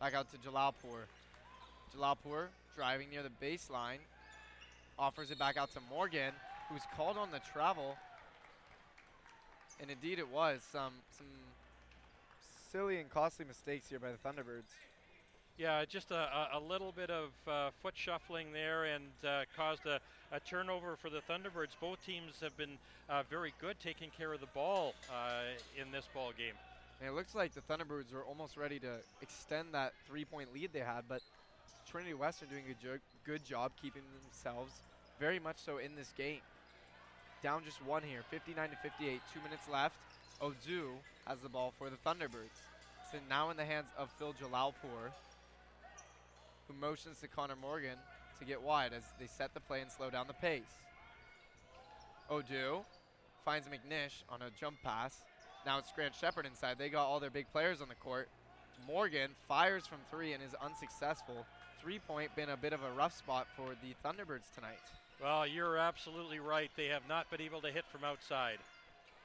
Back 0.00 0.14
out 0.14 0.26
to 0.32 0.38
Jalalpur. 0.38 1.04
Jalalpur 1.94 2.48
driving 2.74 3.10
near 3.10 3.22
the 3.22 3.30
baseline. 3.44 3.98
Offers 4.98 5.30
it 5.30 5.38
back 5.38 5.56
out 5.56 5.72
to 5.74 5.80
Morgan, 5.90 6.32
who's 6.70 6.82
called 6.96 7.18
on 7.18 7.30
the 7.30 7.40
travel. 7.52 7.96
And 9.80 9.90
indeed 9.90 10.18
it 10.18 10.28
was. 10.28 10.62
Some 10.72 10.92
some 11.16 11.26
silly 12.72 12.98
and 12.98 13.10
costly 13.10 13.44
mistakes 13.44 13.88
here 13.88 13.98
by 13.98 14.08
the 14.10 14.18
Thunderbirds. 14.18 14.72
Yeah, 15.58 15.86
just 15.86 16.10
a, 16.10 16.48
a, 16.52 16.60
little 16.60 16.92
bit 16.92 17.08
of 17.08 17.30
uh, 17.48 17.70
foot 17.82 17.94
shuffling 17.96 18.52
there 18.52 18.84
and 18.84 19.04
uh, 19.26 19.44
caused 19.56 19.86
a, 19.86 20.00
a 20.30 20.38
turnover 20.40 20.96
for 20.96 21.08
the 21.08 21.22
Thunderbirds. 21.30 21.70
Both 21.80 22.04
teams 22.04 22.34
have 22.42 22.54
been 22.58 22.76
uh, 23.08 23.22
very 23.30 23.54
good 23.58 23.76
taking 23.82 24.10
care 24.10 24.34
of 24.34 24.40
the 24.40 24.52
ball 24.54 24.92
uh, 25.10 25.80
in 25.80 25.90
this 25.92 26.04
ball 26.12 26.32
game. 26.36 26.52
And 27.00 27.08
it 27.08 27.14
looks 27.14 27.34
like 27.34 27.54
the 27.54 27.62
Thunderbirds 27.62 28.12
were 28.12 28.22
almost 28.24 28.58
ready 28.58 28.78
to 28.80 28.96
extend 29.22 29.68
that 29.72 29.94
three-point 30.06 30.52
lead 30.52 30.74
they 30.74 30.80
had, 30.80 31.04
but 31.08 31.22
Trinity 31.90 32.12
Western 32.12 32.50
doing 32.50 32.64
a 32.70 32.84
jo- 32.84 33.00
good 33.24 33.42
job 33.42 33.72
keeping 33.80 34.02
themselves 34.22 34.72
very 35.18 35.38
much 35.38 35.56
so 35.56 35.78
in 35.78 35.96
this 35.96 36.12
game. 36.18 36.40
Down 37.42 37.62
just 37.64 37.82
one 37.86 38.02
here, 38.02 38.20
59 38.30 38.68
to 38.70 38.76
58, 38.76 39.20
two 39.32 39.40
minutes 39.40 39.68
left. 39.72 39.96
Odu 40.42 40.90
has 41.26 41.38
the 41.38 41.48
ball 41.48 41.72
for 41.78 41.88
the 41.88 41.96
Thunderbirds. 41.96 42.60
So 43.10 43.18
now 43.30 43.48
in 43.48 43.56
the 43.56 43.64
hands 43.64 43.86
of 43.96 44.10
Phil 44.18 44.34
Jalalpur, 44.34 45.12
who 46.68 46.74
motions 46.74 47.20
to 47.20 47.28
Connor 47.28 47.56
Morgan 47.56 47.96
to 48.38 48.44
get 48.44 48.60
wide 48.60 48.92
as 48.92 49.02
they 49.18 49.26
set 49.26 49.54
the 49.54 49.60
play 49.60 49.80
and 49.80 49.90
slow 49.90 50.10
down 50.10 50.26
the 50.26 50.34
pace. 50.34 50.62
Odu 52.30 52.80
finds 53.44 53.68
McNish 53.68 54.22
on 54.28 54.42
a 54.42 54.50
jump 54.58 54.76
pass. 54.82 55.22
Now 55.64 55.78
it's 55.78 55.92
Grant 55.92 56.14
Shepard 56.14 56.46
inside. 56.46 56.78
They 56.78 56.88
got 56.88 57.06
all 57.06 57.20
their 57.20 57.30
big 57.30 57.46
players 57.52 57.80
on 57.80 57.88
the 57.88 57.94
court. 57.94 58.28
Morgan 58.86 59.30
fires 59.48 59.86
from 59.86 59.98
three 60.10 60.32
and 60.32 60.42
is 60.42 60.54
unsuccessful. 60.62 61.46
Three 61.80 61.98
point 61.98 62.34
been 62.36 62.50
a 62.50 62.56
bit 62.56 62.72
of 62.72 62.82
a 62.82 62.90
rough 62.92 63.16
spot 63.16 63.46
for 63.56 63.70
the 63.82 63.94
Thunderbirds 64.04 64.54
tonight. 64.54 64.78
Well, 65.22 65.46
you're 65.46 65.78
absolutely 65.78 66.40
right. 66.40 66.70
They 66.76 66.86
have 66.86 67.02
not 67.08 67.30
been 67.30 67.40
able 67.40 67.60
to 67.62 67.70
hit 67.70 67.84
from 67.90 68.04
outside. 68.04 68.58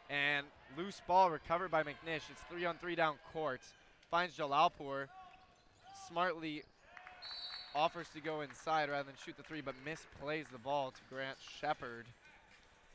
And 0.09 0.45
loose 0.77 1.01
ball 1.07 1.29
recovered 1.29 1.71
by 1.71 1.83
McNish. 1.83 2.29
It's 2.29 2.41
three 2.49 2.65
on 2.65 2.77
three 2.77 2.95
down 2.95 3.15
court. 3.33 3.61
Finds 4.09 4.37
Jalalpur. 4.37 5.07
Smartly 6.07 6.63
offers 7.75 8.07
to 8.13 8.21
go 8.21 8.41
inside 8.41 8.89
rather 8.89 9.03
than 9.03 9.15
shoot 9.23 9.37
the 9.37 9.43
three, 9.43 9.61
but 9.61 9.75
misplays 9.85 10.45
the 10.51 10.57
ball 10.57 10.91
to 10.91 11.01
Grant 11.13 11.37
Shepard. 11.59 12.05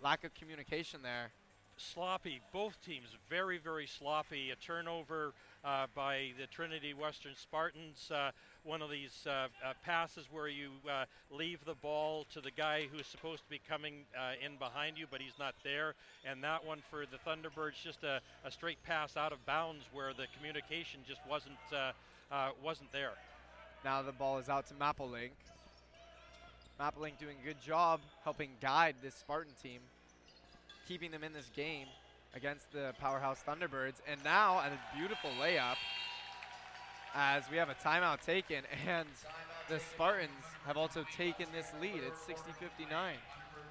Lack 0.02 0.24
of 0.24 0.34
communication 0.34 1.00
there. 1.02 1.30
Sloppy, 1.78 2.40
both 2.52 2.76
teams 2.84 3.08
very, 3.28 3.58
very 3.58 3.86
sloppy. 3.86 4.50
A 4.50 4.56
turnover 4.56 5.32
uh, 5.64 5.86
by 5.94 6.32
the 6.38 6.46
Trinity 6.46 6.94
Western 6.94 7.34
Spartans. 7.34 8.10
Uh, 8.10 8.30
one 8.64 8.80
of 8.80 8.90
these 8.90 9.26
uh, 9.26 9.48
uh, 9.64 9.72
passes 9.84 10.26
where 10.30 10.48
you 10.48 10.70
uh, 10.90 11.04
leave 11.30 11.64
the 11.66 11.74
ball 11.74 12.26
to 12.32 12.40
the 12.40 12.50
guy 12.50 12.86
who's 12.90 13.06
supposed 13.06 13.42
to 13.44 13.50
be 13.50 13.60
coming 13.68 14.04
uh, 14.18 14.32
in 14.44 14.56
behind 14.56 14.96
you, 14.96 15.06
but 15.10 15.20
he's 15.20 15.38
not 15.38 15.54
there. 15.64 15.94
And 16.24 16.42
that 16.42 16.64
one 16.64 16.82
for 16.90 17.04
the 17.04 17.18
Thunderbirds, 17.28 17.82
just 17.82 18.04
a, 18.04 18.20
a 18.44 18.50
straight 18.50 18.82
pass 18.82 19.16
out 19.16 19.32
of 19.32 19.44
bounds 19.44 19.84
where 19.92 20.12
the 20.14 20.26
communication 20.36 21.00
just 21.06 21.20
wasn't 21.28 21.56
wasn't 22.62 22.90
there. 22.90 23.12
Now 23.86 24.02
the 24.02 24.10
ball 24.10 24.38
is 24.38 24.48
out 24.48 24.66
to 24.66 24.74
Maplelink. 24.74 25.30
Maplelink 26.80 27.18
doing 27.20 27.36
a 27.40 27.46
good 27.46 27.62
job 27.62 28.00
helping 28.24 28.50
guide 28.60 28.96
this 29.00 29.14
Spartan 29.14 29.52
team, 29.62 29.78
keeping 30.88 31.12
them 31.12 31.22
in 31.22 31.32
this 31.32 31.48
game 31.54 31.86
against 32.34 32.72
the 32.72 32.94
powerhouse 32.98 33.44
Thunderbirds. 33.46 34.00
And 34.10 34.18
now 34.24 34.58
a 34.58 34.96
beautiful 34.96 35.30
layup 35.40 35.76
as 37.14 37.44
we 37.48 37.58
have 37.58 37.68
a 37.68 37.76
timeout 37.76 38.26
taken 38.26 38.64
and 38.88 39.06
the 39.68 39.78
Spartans 39.78 40.32
have 40.66 40.76
also 40.76 41.06
taken 41.16 41.46
this 41.54 41.70
lead. 41.80 42.00
It's 42.04 42.40
60-59. 42.40 42.88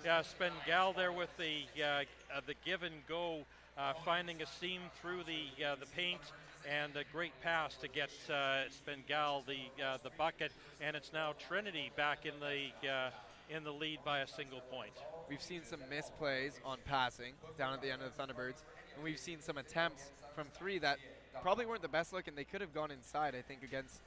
Yeah, 0.06 0.22
Spengal 0.22 0.95
there 0.95 1.11
with 1.11 1.35
the 1.35 1.84
uh, 1.84 2.03
uh, 2.34 2.40
the 2.48 2.53
give 2.64 2.84
and 2.84 2.95
go, 3.10 3.40
uh, 3.77 3.92
finding 4.06 4.42
a 4.42 4.45
seam 4.45 4.80
through 5.02 5.24
the 5.26 5.66
uh, 5.66 5.76
the 5.76 5.88
paint, 5.88 6.22
and 6.69 6.95
a 6.95 7.03
great 7.11 7.34
pass 7.42 7.76
to 7.76 7.88
get 7.88 8.10
uh, 8.30 8.64
Spengal 8.69 9.45
the 9.45 9.84
uh, 9.84 9.98
the 10.03 10.10
bucket, 10.18 10.52
and 10.82 10.95
it's 10.95 11.14
now 11.14 11.34
Trinity 11.48 11.92
back 11.95 12.26
in 12.26 12.34
the 12.40 12.90
uh, 12.90 13.10
in 13.50 13.64
the 13.64 13.72
lead 13.72 14.00
by 14.03 14.19
a 14.19 14.27
single 14.27 14.61
point. 14.72 14.94
We've 15.30 15.42
seen 15.42 15.61
some 15.64 15.80
misplays 15.92 16.53
on 16.66 16.77
passing 16.85 17.34
down 17.58 17.74
at 17.74 17.82
the 17.82 17.92
end 17.92 18.02
of 18.02 18.16
the 18.16 18.22
Thunderbirds, 18.22 18.64
and 18.95 19.03
we've 19.03 19.19
seen 19.19 19.42
some 19.42 19.58
attempts 19.58 20.11
from 20.34 20.48
three 20.58 20.80
that 20.80 20.98
probably 21.42 21.66
weren't 21.66 21.82
the 21.82 21.88
best 21.88 22.14
look, 22.14 22.27
and 22.27 22.38
they 22.38 22.44
could 22.44 22.61
have 22.61 22.74
gone 22.74 22.92
inside. 22.92 23.35
I 23.35 23.42
think 23.42 23.64
against 23.64 24.02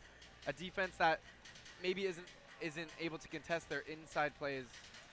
a 0.47 0.53
defense 0.53 0.95
that 0.99 1.21
maybe 1.83 2.07
isn't 2.07 2.27
isn't 2.61 2.91
able 3.01 3.19
to 3.19 3.29
contest 3.29 3.69
their 3.69 3.85
inside 3.91 4.37
play 4.39 4.59
as 4.59 4.67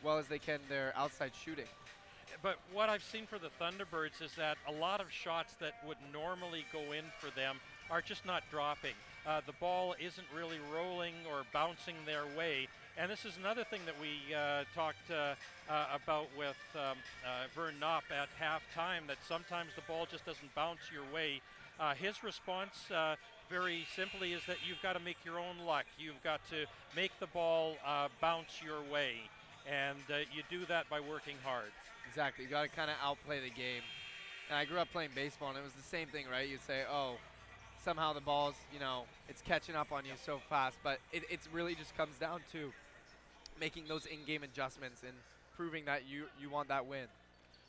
well 0.03 0.17
as 0.17 0.27
they 0.27 0.39
can 0.39 0.59
their 0.69 0.93
outside 0.95 1.31
shooting. 1.43 1.65
But 2.45 2.59
what 2.71 2.89
I've 2.89 3.03
seen 3.03 3.25
for 3.25 3.39
the 3.39 3.49
Thunderbirds 3.59 4.21
is 4.23 4.29
that 4.37 4.57
a 4.67 4.71
lot 4.71 5.01
of 5.01 5.11
shots 5.11 5.55
that 5.59 5.73
would 5.87 5.97
normally 6.13 6.63
go 6.71 6.91
in 6.91 7.03
for 7.17 7.35
them 7.35 7.57
are 7.89 8.03
just 8.03 8.23
not 8.23 8.43
dropping. 8.51 8.93
Uh, 9.25 9.41
the 9.47 9.53
ball 9.53 9.95
isn't 9.99 10.27
really 10.31 10.59
rolling 10.71 11.15
or 11.27 11.41
bouncing 11.51 11.95
their 12.05 12.25
way. 12.37 12.67
And 12.99 13.09
this 13.09 13.25
is 13.25 13.35
another 13.37 13.63
thing 13.63 13.79
that 13.87 13.95
we 13.99 14.31
uh, 14.35 14.63
talked 14.75 15.09
uh, 15.09 15.33
uh, 15.67 15.87
about 15.95 16.27
with 16.37 16.55
um, 16.75 16.97
uh, 17.25 17.47
Vern 17.55 17.79
Knopp 17.79 18.03
at 18.11 18.29
halftime 18.39 19.07
that 19.07 19.17
sometimes 19.27 19.71
the 19.75 19.81
ball 19.87 20.05
just 20.05 20.23
doesn't 20.23 20.53
bounce 20.53 20.91
your 20.93 21.11
way. 21.11 21.41
Uh, 21.79 21.95
his 21.95 22.23
response, 22.23 22.75
very 23.49 23.87
simply, 23.95 24.33
is 24.33 24.41
that 24.45 24.57
you've 24.69 24.83
got 24.83 24.93
to 24.93 24.99
make 24.99 25.17
your 25.25 25.39
own 25.39 25.65
luck. 25.65 25.85
You've 25.97 26.21
got 26.23 26.41
to 26.51 26.67
make 26.95 27.11
the 27.19 27.27
ball 27.27 27.77
bounce 28.21 28.61
your 28.63 28.83
way. 28.93 29.15
And 29.67 29.97
you 30.31 30.43
do 30.47 30.63
that 30.67 30.87
by 30.91 30.99
working 30.99 31.37
hard. 31.43 31.71
Exactly. 32.15 32.45
You 32.45 32.49
got 32.49 32.61
to 32.61 32.69
kind 32.69 32.89
of 32.89 32.95
outplay 33.03 33.41
the 33.41 33.49
game. 33.49 33.81
And 34.47 34.57
I 34.57 34.63
grew 34.63 34.79
up 34.79 34.89
playing 34.93 35.09
baseball, 35.13 35.49
and 35.49 35.57
it 35.57 35.63
was 35.65 35.73
the 35.73 35.83
same 35.83 36.07
thing, 36.07 36.27
right? 36.31 36.47
You 36.47 36.57
say, 36.65 36.83
oh, 36.89 37.15
somehow 37.83 38.13
the 38.13 38.21
ball's, 38.21 38.55
you 38.73 38.79
know, 38.79 39.03
it's 39.27 39.41
catching 39.41 39.75
up 39.75 39.91
on 39.91 40.05
you 40.05 40.13
so 40.25 40.39
fast. 40.49 40.77
But 40.81 40.99
it 41.11 41.23
it's 41.29 41.49
really 41.51 41.75
just 41.75 41.93
comes 41.97 42.17
down 42.17 42.39
to 42.53 42.71
making 43.59 43.89
those 43.89 44.05
in-game 44.05 44.43
adjustments 44.43 45.01
and 45.03 45.11
proving 45.57 45.83
that 45.85 46.07
you, 46.07 46.27
you 46.41 46.49
want 46.49 46.69
that 46.69 46.85
win. 46.85 47.07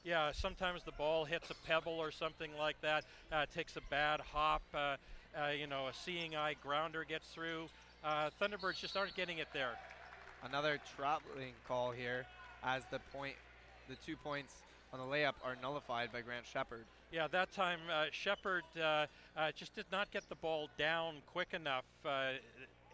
Yeah, 0.04 0.30
sometimes 0.30 0.84
the 0.84 0.92
ball 0.92 1.24
hits 1.24 1.50
a 1.50 1.54
pebble 1.66 1.94
or 1.98 2.12
something 2.12 2.52
like 2.56 2.80
that, 2.82 3.04
uh, 3.32 3.46
takes 3.52 3.74
a 3.74 3.82
bad 3.90 4.20
hop, 4.20 4.62
uh, 4.72 4.78
uh, 5.36 5.48
you 5.58 5.66
know, 5.66 5.88
a 5.88 5.92
seeing 5.92 6.36
eye 6.36 6.54
grounder 6.62 7.02
gets 7.02 7.26
through. 7.26 7.68
Uh, 8.04 8.30
Thunderbirds 8.40 8.78
just 8.78 8.96
aren't 8.96 9.16
getting 9.16 9.38
it 9.38 9.48
there. 9.52 9.72
Another 10.44 10.78
traveling 10.96 11.54
call 11.66 11.90
here 11.90 12.26
as 12.62 12.84
the 12.92 13.00
point, 13.12 13.34
the 13.88 13.96
two 14.04 14.16
points 14.16 14.54
on 14.92 14.98
the 14.98 15.04
layup 15.04 15.34
are 15.44 15.56
nullified 15.62 16.12
by 16.12 16.20
Grant 16.20 16.46
Shepard. 16.46 16.84
Yeah, 17.12 17.28
that 17.28 17.52
time 17.52 17.80
uh, 17.92 18.06
Shepard 18.10 18.64
uh, 18.80 19.06
uh, 19.36 19.52
just 19.54 19.74
did 19.74 19.84
not 19.92 20.10
get 20.10 20.28
the 20.28 20.34
ball 20.36 20.68
down 20.78 21.16
quick 21.32 21.48
enough 21.52 21.84
uh, 22.04 22.32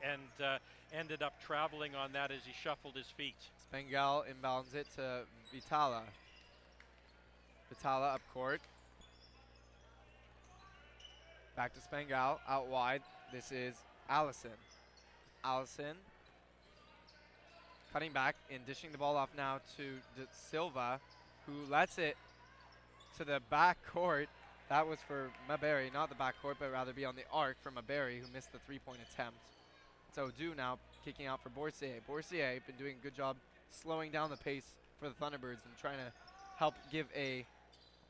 and 0.03 0.45
uh, 0.45 0.59
ended 0.93 1.23
up 1.23 1.35
traveling 1.45 1.95
on 1.95 2.13
that 2.13 2.31
as 2.31 2.41
he 2.45 2.53
shuffled 2.63 2.95
his 2.97 3.07
feet. 3.07 3.37
Spengal 3.73 4.25
inbounds 4.27 4.75
it 4.75 4.87
to 4.97 5.23
Vitala. 5.55 6.03
Vitala 7.73 8.15
up 8.15 8.21
court. 8.35 8.61
Back 11.57 11.73
to 11.75 11.81
Spengal, 11.81 12.39
out 12.49 12.69
wide. 12.69 13.03
This 13.33 13.53
is 13.53 13.75
Allison. 14.09 14.51
Allison 15.45 15.97
cutting 17.93 18.13
back 18.13 18.37
and 18.51 18.65
dishing 18.67 18.91
the 18.91 18.99
ball 18.99 19.17
off 19.17 19.29
now 19.37 19.61
to 19.77 19.83
De 20.17 20.27
Silva, 20.51 20.99
who 21.47 21.71
lets 21.71 21.99
it 21.99 22.17
to 23.19 23.25
the 23.25 23.41
back 23.51 23.79
court. 23.93 24.29
That 24.69 24.87
was 24.87 24.99
for 25.07 25.31
Maberry, 25.49 25.93
not 25.93 26.09
the 26.09 26.15
back 26.15 26.41
court, 26.41 26.57
but 26.59 26.73
rather 26.73 26.93
be 26.93 27.05
on 27.05 27.15
the 27.15 27.25
arc 27.33 27.57
for 27.63 27.71
Maberry, 27.71 28.19
who 28.19 28.25
missed 28.33 28.53
the 28.53 28.59
three-point 28.61 28.99
attempt. 29.13 29.39
So 30.15 30.31
Do 30.39 30.55
now 30.55 30.79
kicking 31.05 31.27
out 31.27 31.41
for 31.43 31.51
Borsier. 31.51 32.01
Borsier 32.09 32.65
been 32.67 32.77
doing 32.79 32.97
a 33.01 33.03
good 33.03 33.15
job 33.15 33.37
slowing 33.71 34.11
down 34.11 34.31
the 34.31 34.37
pace 34.37 34.65
for 34.99 35.09
the 35.09 35.15
Thunderbirds 35.15 35.65
and 35.65 35.77
trying 35.81 35.99
to 35.99 36.13
help 36.57 36.75
give 36.91 37.07
a 37.17 37.45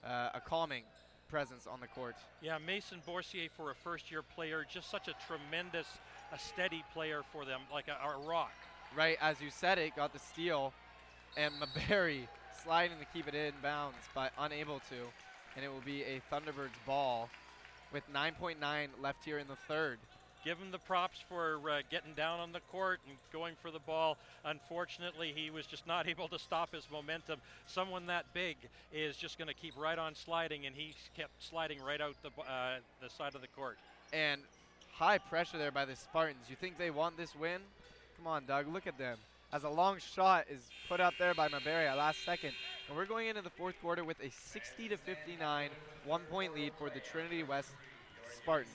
uh, 0.05 0.31
a 0.35 0.41
calming 0.41 0.83
presence 1.28 1.67
on 1.67 1.81
the 1.81 1.86
court. 1.86 2.17
Yeah, 2.43 2.59
Mason 2.59 2.99
Borsier 3.07 3.49
for 3.57 3.70
a 3.70 3.75
first-year 3.75 4.23
player, 4.23 4.67
just 4.69 4.91
such 4.91 5.09
a 5.09 5.15
tremendous, 5.27 5.86
a 6.33 6.39
steady 6.39 6.85
player 6.93 7.23
for 7.33 7.44
them, 7.44 7.61
like 7.73 7.86
a, 7.89 7.93
a 7.93 8.28
rock. 8.28 8.52
Right 8.97 9.17
as 9.23 9.41
you 9.41 9.49
said 9.51 9.79
it, 9.79 9.97
got 9.97 10.12
the 10.12 10.19
steal, 10.19 10.73
and 11.37 11.55
Maberry 11.61 12.29
sliding 12.62 12.99
to 12.99 13.07
keep 13.07 13.27
it 13.27 13.35
in 13.35 13.53
bounds, 13.62 13.97
but 14.15 14.33
unable 14.39 14.81
to. 14.91 14.97
and 15.57 15.65
it 15.65 15.73
will 15.73 15.81
be 15.85 16.03
a 16.03 16.21
Thunderbirds 16.31 16.79
ball 16.87 17.29
with 17.93 18.03
9.9 18.12 18.57
left 19.01 19.25
here 19.25 19.39
in 19.39 19.49
the 19.49 19.57
third. 19.69 19.99
Give 20.45 20.59
him 20.59 20.73
the 20.73 20.79
props 20.79 21.21
for 21.29 21.61
uh, 21.71 21.83
getting 21.91 22.15
down 22.15 22.41
on 22.41 22.51
the 22.53 22.61
court 22.73 22.99
and 23.07 23.17
going 23.33 23.55
for 23.62 23.71
the 23.71 23.79
ball. 23.79 24.17
Unfortunately, 24.45 25.33
he 25.35 25.51
was 25.51 25.67
just 25.67 25.87
not 25.87 26.09
able 26.09 26.29
to 26.29 26.39
stop 26.39 26.75
his 26.75 26.89
momentum. 26.91 27.41
Someone 27.67 28.07
that 28.07 28.27
big 28.35 28.57
is 28.93 29.17
just 29.17 29.39
going 29.39 29.49
to 29.49 29.55
keep 29.55 29.75
right 29.77 29.99
on 29.99 30.15
sliding, 30.15 30.67
and 30.67 30.75
he 30.75 30.95
kept 31.17 31.31
sliding 31.43 31.79
right 31.83 32.01
out 32.01 32.17
the, 32.23 32.31
uh, 32.43 32.79
the 33.01 33.09
side 33.09 33.35
of 33.35 33.41
the 33.41 33.49
court. 33.49 33.79
And 34.12 34.41
high 34.93 35.19
pressure 35.19 35.59
there 35.59 35.71
by 35.71 35.85
the 35.85 35.97
Spartans. 35.97 36.51
You 36.51 36.57
think 36.57 36.77
they 36.77 36.91
want 36.91 37.17
this 37.17 37.35
win? 37.37 37.61
Come 38.23 38.33
on, 38.33 38.44
Doug, 38.47 38.68
look 38.73 38.86
at 38.86 38.97
them. 38.99 39.18
As 39.52 39.65
a 39.65 39.68
long 39.68 39.99
shot 39.99 40.44
is 40.49 40.60
put 40.89 41.01
out 41.01 41.15
there 41.18 41.34
by 41.34 41.49
Maberry 41.49 41.89
at 41.89 41.97
last 41.97 42.25
second. 42.25 42.52
And 42.86 42.97
we're 42.97 43.05
going 43.05 43.26
into 43.26 43.42
the 43.42 43.51
fourth 43.51 43.75
quarter 43.83 44.05
with 44.05 44.17
a 44.20 44.31
60 44.31 44.91
to 44.91 44.97
59 44.97 45.70
one 46.07 46.20
point 46.31 46.55
lead 46.55 46.73
for 46.78 46.89
the 46.89 47.01
Trinity 47.01 47.42
West 47.42 47.70
Spartans. 48.36 48.70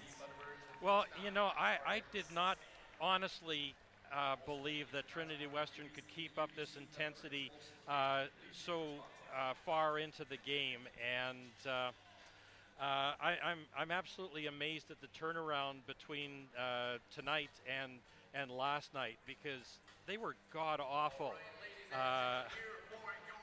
Well, 0.82 1.06
you 1.24 1.32
know, 1.32 1.50
I, 1.58 1.78
I 1.88 2.02
did 2.12 2.26
not 2.36 2.58
honestly 3.00 3.74
uh, 4.14 4.36
believe 4.46 4.88
that 4.92 5.08
Trinity 5.08 5.48
Western 5.48 5.86
could 5.96 6.08
keep 6.14 6.38
up 6.38 6.50
this 6.58 6.76
intensity 6.76 7.50
uh, 7.88 8.26
so 8.52 8.84
uh, 9.34 9.54
far 9.66 9.98
into 9.98 10.26
the 10.26 10.38
game, 10.46 10.82
and 11.24 11.38
uh, 11.66 11.92
uh, 12.82 13.14
I'm 13.22 13.60
I'm 13.78 13.92
absolutely 13.92 14.48
amazed 14.48 14.92
at 14.92 14.98
the 15.00 15.08
turnaround 15.08 15.78
between 15.88 16.48
uh, 16.60 16.98
tonight 17.16 17.50
and 17.66 17.94
and 18.40 18.52
last 18.52 18.94
night 18.94 19.18
because 19.26 19.80
they 20.06 20.18
were 20.18 20.36
god 20.54 20.80
awful. 20.80 21.34
Uh, 21.94 22.44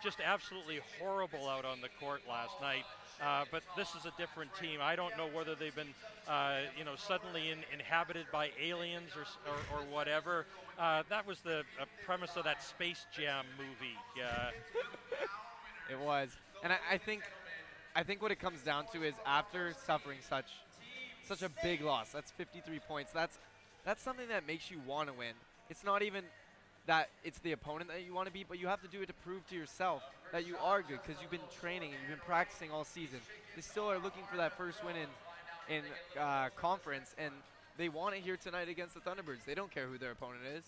just 0.03 0.19
absolutely 0.21 0.81
horrible 1.01 1.49
out 1.49 1.65
on 1.65 1.81
the 1.81 1.89
court 2.01 2.21
last 2.29 2.61
night. 2.61 2.85
Uh, 3.23 3.45
but 3.51 3.63
this 3.77 3.95
is 3.95 4.05
a 4.05 4.13
different 4.19 4.51
team. 4.61 4.81
I 4.83 4.97
don't 4.97 5.17
know 5.17 5.29
whether 5.33 5.55
they've 5.55 5.75
been, 5.75 5.95
uh, 6.29 6.59
you 6.77 6.85
know, 6.85 6.95
suddenly 6.97 7.51
in, 7.51 7.59
inhabited 7.73 8.27
by 8.33 8.51
aliens 8.63 9.11
or, 9.17 9.23
or, 9.51 9.81
or 9.81 9.85
whatever. 9.93 10.47
Uh, 10.79 11.05
that 11.09 11.27
was 11.27 11.39
the 11.41 11.61
uh, 11.81 11.85
premise 12.05 12.37
of 12.37 12.45
that 12.45 12.63
Space 12.63 13.07
Jam 13.17 13.47
movie. 13.57 13.97
It 15.91 15.99
was, 16.01 16.31
and 16.63 16.73
I, 16.73 16.79
I 16.93 16.99
think, 16.99 17.23
I 17.95 18.03
think 18.03 18.21
what 18.21 18.33
it 18.33 18.41
comes 18.41 18.61
down 18.63 18.87
to 18.93 19.03
is 19.05 19.15
after 19.25 19.75
suffering 19.87 20.19
such, 20.29 20.51
such 21.27 21.43
a 21.43 21.51
big 21.63 21.83
loss. 21.83 22.11
That's 22.11 22.33
53 22.33 22.81
points. 22.81 23.13
That's, 23.13 23.39
that's 23.85 24.03
something 24.03 24.29
that 24.29 24.47
makes 24.47 24.71
you 24.71 24.81
want 24.87 25.09
to 25.09 25.15
win. 25.15 25.35
It's 25.71 25.85
not 25.85 26.03
even 26.03 26.25
that 26.87 27.09
it's 27.23 27.39
the 27.39 27.53
opponent 27.53 27.91
that 27.91 28.05
you 28.05 28.13
want 28.13 28.27
to 28.27 28.33
beat, 28.33 28.47
but 28.49 28.59
you 28.59 28.67
have 28.67 28.83
to 28.83 28.89
do 28.89 29.01
it 29.03 29.07
to 29.07 29.15
prove 29.15 29.47
to 29.49 29.55
yourself 29.55 30.03
that 30.33 30.47
you 30.47 30.57
are 30.63 30.83
good 30.83 30.99
because 31.05 31.21
you've 31.21 31.31
been 31.31 31.41
training 31.61 31.93
and 31.93 32.01
you've 32.01 32.19
been 32.19 32.27
practicing 32.27 32.71
all 32.71 32.85
season. 32.85 33.21
They 33.55 33.63
still 33.63 33.91
are 33.91 33.99
looking 33.99 34.25
for 34.31 34.37
that 34.37 34.57
first 34.57 34.85
win 34.85 34.97
in, 34.97 35.77
in 35.77 35.83
uh, 36.21 36.49
conference, 36.57 37.15
and 37.19 37.33
they 37.79 37.89
want 37.89 38.15
it 38.15 38.23
here 38.23 38.37
tonight 38.37 38.69
against 38.69 38.95
the 38.95 39.01
Thunderbirds. 39.01 39.45
They 39.47 39.55
don't 39.55 39.71
care 39.71 39.87
who 39.87 39.97
their 39.97 40.11
opponent 40.11 40.43
is. 40.57 40.65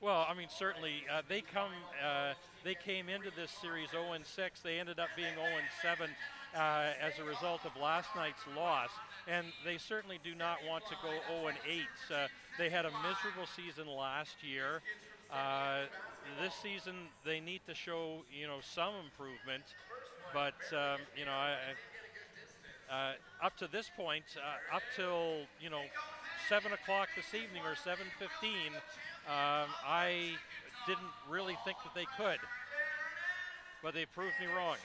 Well, 0.00 0.26
I 0.28 0.34
mean, 0.34 0.48
certainly 0.50 1.04
uh, 1.10 1.22
they 1.28 1.42
come. 1.42 1.70
Uh, 2.04 2.32
they 2.64 2.74
came 2.74 3.08
into 3.08 3.30
this 3.36 3.52
series 3.62 3.90
0 3.90 4.12
6. 4.20 4.60
They 4.60 4.80
ended 4.80 4.98
up 4.98 5.08
being 5.16 5.34
0 5.34 5.46
7 5.80 6.10
uh, 6.54 6.58
as 7.00 7.18
a 7.20 7.24
result 7.24 7.60
of 7.64 7.80
last 7.80 8.08
night's 8.16 8.42
loss, 8.56 8.90
and 9.28 9.46
they 9.64 9.78
certainly 9.78 10.18
do 10.24 10.34
not 10.34 10.58
want 10.68 10.84
to 10.86 10.94
go 11.02 11.10
0 11.34 11.48
and 11.48 11.58
8. 11.68 11.80
Uh, 12.10 12.28
they 12.58 12.68
had 12.68 12.84
a 12.84 12.90
miserable 12.90 13.46
season 13.56 13.86
last 13.86 14.42
year. 14.42 14.80
Uh, 15.32 15.82
this 16.42 16.54
season, 16.62 16.94
they 17.24 17.40
need 17.40 17.60
to 17.66 17.74
show 17.74 18.22
you 18.32 18.46
know 18.46 18.58
some 18.60 18.94
improvement, 19.04 19.64
but 20.34 20.54
um, 20.76 21.00
you 21.16 21.24
know, 21.24 21.32
I, 21.32 21.56
I, 22.90 22.94
uh, 22.94 23.46
up 23.46 23.56
to 23.58 23.68
this 23.68 23.90
point, 23.96 24.24
uh, 24.36 24.76
up 24.76 24.82
till 24.94 25.46
you 25.60 25.70
know 25.70 25.82
seven 26.48 26.72
o'clock 26.72 27.08
this 27.16 27.32
evening 27.34 27.62
or 27.64 27.74
7:15, 27.74 28.74
um, 29.26 29.70
I 29.86 30.32
didn't 30.86 31.12
really 31.30 31.56
think 31.64 31.78
that 31.84 31.94
they 31.94 32.06
could, 32.16 32.38
but 33.82 33.94
they 33.94 34.04
proved 34.04 34.34
me 34.40 34.46
wrong. 34.46 34.76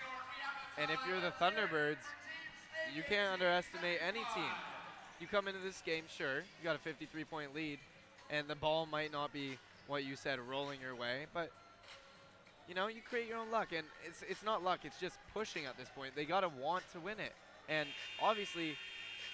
And 0.77 0.91
if 0.91 0.99
you're 1.07 1.21
the 1.21 1.33
Thunderbirds, 1.41 2.05
you 2.95 3.03
can't 3.07 3.33
underestimate 3.33 3.99
any 4.05 4.19
team. 4.33 4.55
You 5.19 5.27
come 5.27 5.47
into 5.47 5.59
this 5.59 5.81
game, 5.81 6.03
sure, 6.15 6.37
you 6.37 6.63
got 6.63 6.75
a 6.75 6.79
53 6.79 7.23
point 7.23 7.55
lead, 7.55 7.79
and 8.29 8.47
the 8.47 8.55
ball 8.55 8.85
might 8.85 9.11
not 9.11 9.33
be 9.33 9.57
what 9.87 10.05
you 10.05 10.15
said 10.15 10.39
rolling 10.39 10.79
your 10.81 10.95
way, 10.95 11.25
but 11.33 11.51
you 12.67 12.75
know, 12.75 12.87
you 12.87 13.01
create 13.07 13.27
your 13.27 13.37
own 13.37 13.49
luck, 13.49 13.69
and 13.75 13.85
it's 14.05 14.23
it's 14.29 14.43
not 14.43 14.63
luck, 14.63 14.79
it's 14.83 14.99
just 14.99 15.17
pushing 15.33 15.65
at 15.65 15.77
this 15.77 15.87
point. 15.95 16.15
They 16.15 16.25
gotta 16.25 16.49
want 16.49 16.83
to 16.93 16.99
win 16.99 17.19
it, 17.19 17.33
and 17.69 17.87
obviously, 18.21 18.75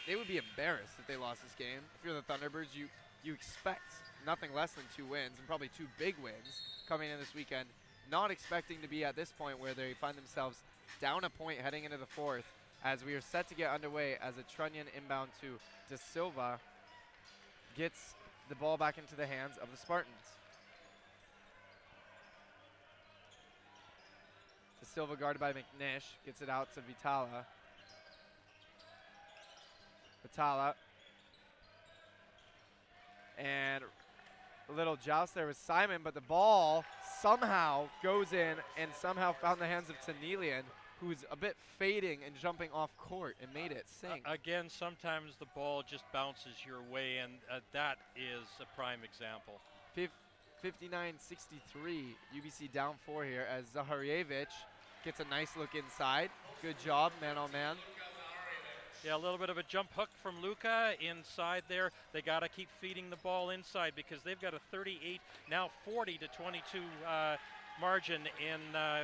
they 0.07 0.15
would 0.15 0.27
be 0.27 0.37
embarrassed 0.37 0.93
if 0.99 1.07
they 1.07 1.17
lost 1.17 1.41
this 1.43 1.53
game. 1.57 1.79
If 1.99 2.05
you're 2.05 2.13
the 2.13 2.21
Thunderbirds, 2.21 2.75
you 2.75 2.87
you 3.23 3.33
expect 3.33 3.91
nothing 4.25 4.53
less 4.53 4.71
than 4.73 4.83
two 4.95 5.05
wins, 5.05 5.33
and 5.37 5.47
probably 5.47 5.69
two 5.77 5.87
big 5.97 6.15
wins 6.23 6.61
coming 6.87 7.09
in 7.09 7.19
this 7.19 7.33
weekend. 7.33 7.67
Not 8.11 8.31
expecting 8.31 8.77
to 8.81 8.87
be 8.87 9.03
at 9.03 9.15
this 9.15 9.31
point 9.31 9.59
where 9.59 9.73
they 9.73 9.93
find 9.93 10.15
themselves 10.17 10.57
down 11.01 11.23
a 11.23 11.29
point 11.29 11.59
heading 11.59 11.85
into 11.85 11.97
the 11.97 12.05
fourth, 12.05 12.45
as 12.83 13.05
we 13.05 13.13
are 13.13 13.21
set 13.21 13.47
to 13.47 13.55
get 13.55 13.71
underway 13.71 14.17
as 14.21 14.35
a 14.37 14.43
Trunyan 14.43 14.85
inbound 14.97 15.29
to 15.41 15.57
De 15.89 15.97
Silva 15.97 16.59
gets 17.77 18.15
the 18.49 18.55
ball 18.55 18.77
back 18.77 18.97
into 18.97 19.15
the 19.15 19.25
hands 19.25 19.57
of 19.61 19.71
the 19.71 19.77
Spartans. 19.77 20.13
De 24.81 24.85
Silva 24.85 25.15
guarded 25.15 25.39
by 25.39 25.53
McNish 25.53 26.03
gets 26.25 26.41
it 26.41 26.49
out 26.49 26.73
to 26.73 26.81
Vitala. 26.81 27.45
Vitala. 30.27 30.73
And 33.37 33.83
a 34.69 34.73
little 34.73 34.97
joust 34.97 35.35
there 35.35 35.47
with 35.47 35.57
Simon, 35.57 36.01
but 36.03 36.13
the 36.13 36.21
ball 36.21 36.83
somehow 37.21 37.87
goes 38.03 38.33
in 38.33 38.57
and 38.77 38.91
somehow 38.93 39.33
found 39.33 39.59
the 39.59 39.67
hands 39.67 39.89
of 39.89 39.95
Tanelian, 40.01 40.63
who's 41.03 41.25
a 41.31 41.35
bit 41.35 41.55
fading 41.77 42.19
and 42.25 42.35
jumping 42.39 42.69
off 42.73 42.89
court 42.97 43.35
and 43.41 43.53
made 43.53 43.71
it 43.71 43.85
sink. 43.87 44.23
A- 44.25 44.33
again, 44.33 44.69
sometimes 44.69 45.35
the 45.39 45.45
ball 45.55 45.83
just 45.87 46.03
bounces 46.13 46.53
your 46.65 46.79
way, 46.91 47.17
and 47.17 47.33
uh, 47.51 47.59
that 47.73 47.97
is 48.15 48.47
a 48.61 48.75
prime 48.75 48.99
example. 49.03 49.55
Fif- 49.93 50.11
59-63, 50.63 52.05
UBC 52.33 52.71
down 52.71 52.95
four 53.05 53.25
here 53.25 53.45
as 53.53 53.65
Zaharievich 53.65 54.53
gets 55.03 55.19
a 55.19 55.25
nice 55.25 55.57
look 55.57 55.75
inside. 55.75 56.29
Good 56.61 56.79
job, 56.79 57.11
man 57.19 57.37
on 57.37 57.51
man. 57.51 57.75
Yeah, 59.05 59.17
a 59.17 59.17
little 59.17 59.37
bit 59.37 59.49
of 59.49 59.57
a 59.57 59.63
jump 59.63 59.89
hook 59.93 60.07
from 60.21 60.41
Luca 60.41 60.93
inside 61.01 61.63
there. 61.67 61.91
They 62.13 62.21
got 62.21 62.39
to 62.39 62.47
keep 62.47 62.69
feeding 62.79 63.09
the 63.09 63.17
ball 63.17 63.49
inside 63.49 63.91
because 63.97 64.21
they've 64.23 64.39
got 64.39 64.53
a 64.53 64.59
38, 64.71 65.19
now 65.49 65.71
40 65.83 66.19
to 66.19 66.27
22 66.29 66.79
uh, 67.05 67.35
margin 67.81 68.21
in 68.39 68.73
uh, 68.73 69.01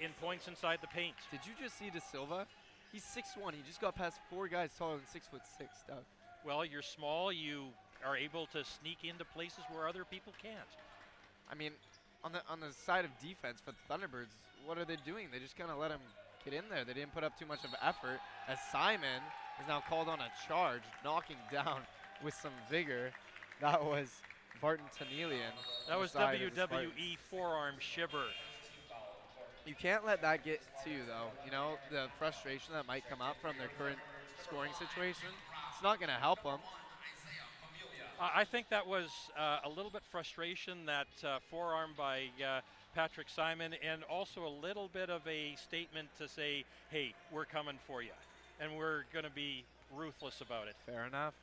in 0.00 0.10
points 0.20 0.48
inside 0.48 0.78
the 0.80 0.88
paint. 0.88 1.14
Did 1.30 1.40
you 1.44 1.52
just 1.60 1.78
see 1.78 1.90
De 1.90 2.00
Silva? 2.00 2.46
He's 2.92 3.02
6'1". 3.04 3.52
He 3.52 3.62
just 3.66 3.80
got 3.80 3.94
past 3.96 4.18
four 4.30 4.48
guys 4.48 4.70
taller 4.78 4.96
than 4.96 5.06
six 5.06 5.26
foot 5.26 5.42
six, 5.58 5.70
Doug. 5.88 6.04
Well, 6.46 6.64
you're 6.64 6.82
small. 6.82 7.32
You 7.32 7.64
are 8.06 8.16
able 8.16 8.46
to 8.46 8.64
sneak 8.64 8.98
into 9.02 9.24
places 9.24 9.64
where 9.72 9.88
other 9.88 10.04
people 10.04 10.32
can't. 10.42 10.58
I 11.50 11.54
mean, 11.54 11.72
on 12.22 12.32
the 12.32 12.40
on 12.48 12.60
the 12.60 12.72
side 12.72 13.04
of 13.04 13.10
defense 13.20 13.60
for 13.64 13.72
the 13.72 13.82
Thunderbirds, 13.92 14.32
what 14.64 14.78
are 14.78 14.84
they 14.84 14.96
doing? 15.04 15.28
They 15.32 15.38
just 15.38 15.56
kind 15.56 15.70
of 15.70 15.78
let 15.78 15.90
him 15.90 16.00
get 16.44 16.54
in 16.54 16.64
there. 16.70 16.84
They 16.84 16.94
didn't 16.94 17.14
put 17.14 17.24
up 17.24 17.38
too 17.38 17.46
much 17.46 17.64
of 17.64 17.70
effort. 17.82 18.20
As 18.48 18.58
Simon 18.70 19.22
is 19.60 19.68
now 19.68 19.82
called 19.88 20.08
on 20.08 20.20
a 20.20 20.28
charge, 20.46 20.82
knocking 21.04 21.36
down 21.52 21.80
with 22.22 22.34
some 22.34 22.52
vigor. 22.70 23.10
That 23.60 23.82
was 23.84 24.08
Vartan 24.62 24.88
Tanelian. 24.96 25.54
That 25.88 25.98
was 25.98 26.12
the 26.12 26.18
side 26.18 26.40
of 26.40 26.54
the 26.54 26.62
Spartans. 26.62 26.92
WWE 26.92 27.18
forearm 27.30 27.74
shiver. 27.78 28.24
You 29.66 29.74
can't 29.74 30.04
let 30.04 30.20
that 30.20 30.44
get 30.44 30.60
to 30.84 30.90
you, 30.90 31.00
though. 31.06 31.28
You 31.44 31.50
know, 31.50 31.78
the 31.90 32.08
frustration 32.18 32.74
that 32.74 32.86
might 32.86 33.08
come 33.08 33.22
out 33.22 33.36
from 33.40 33.54
their 33.58 33.70
current 33.78 33.98
scoring 34.42 34.72
situation. 34.78 35.28
It's 35.72 35.82
not 35.82 35.98
going 35.98 36.10
to 36.10 36.20
help 36.20 36.42
them. 36.42 36.58
I 38.20 38.44
think 38.44 38.68
that 38.68 38.86
was 38.86 39.08
uh, 39.38 39.58
a 39.64 39.68
little 39.68 39.90
bit 39.90 40.02
frustration 40.10 40.86
that 40.86 41.06
uh, 41.24 41.38
forearm 41.50 41.90
by 41.96 42.24
uh, 42.44 42.60
Patrick 42.94 43.28
Simon, 43.28 43.74
and 43.82 44.04
also 44.04 44.46
a 44.46 44.54
little 44.62 44.88
bit 44.92 45.10
of 45.10 45.26
a 45.26 45.56
statement 45.56 46.08
to 46.18 46.28
say, 46.28 46.64
"Hey, 46.90 47.12
we're 47.32 47.44
coming 47.44 47.78
for 47.86 48.02
you, 48.02 48.12
and 48.60 48.76
we're 48.76 49.02
going 49.12 49.24
to 49.24 49.32
be 49.32 49.64
ruthless 49.96 50.40
about 50.40 50.68
it." 50.68 50.76
Fair 50.86 51.06
enough. 51.06 51.34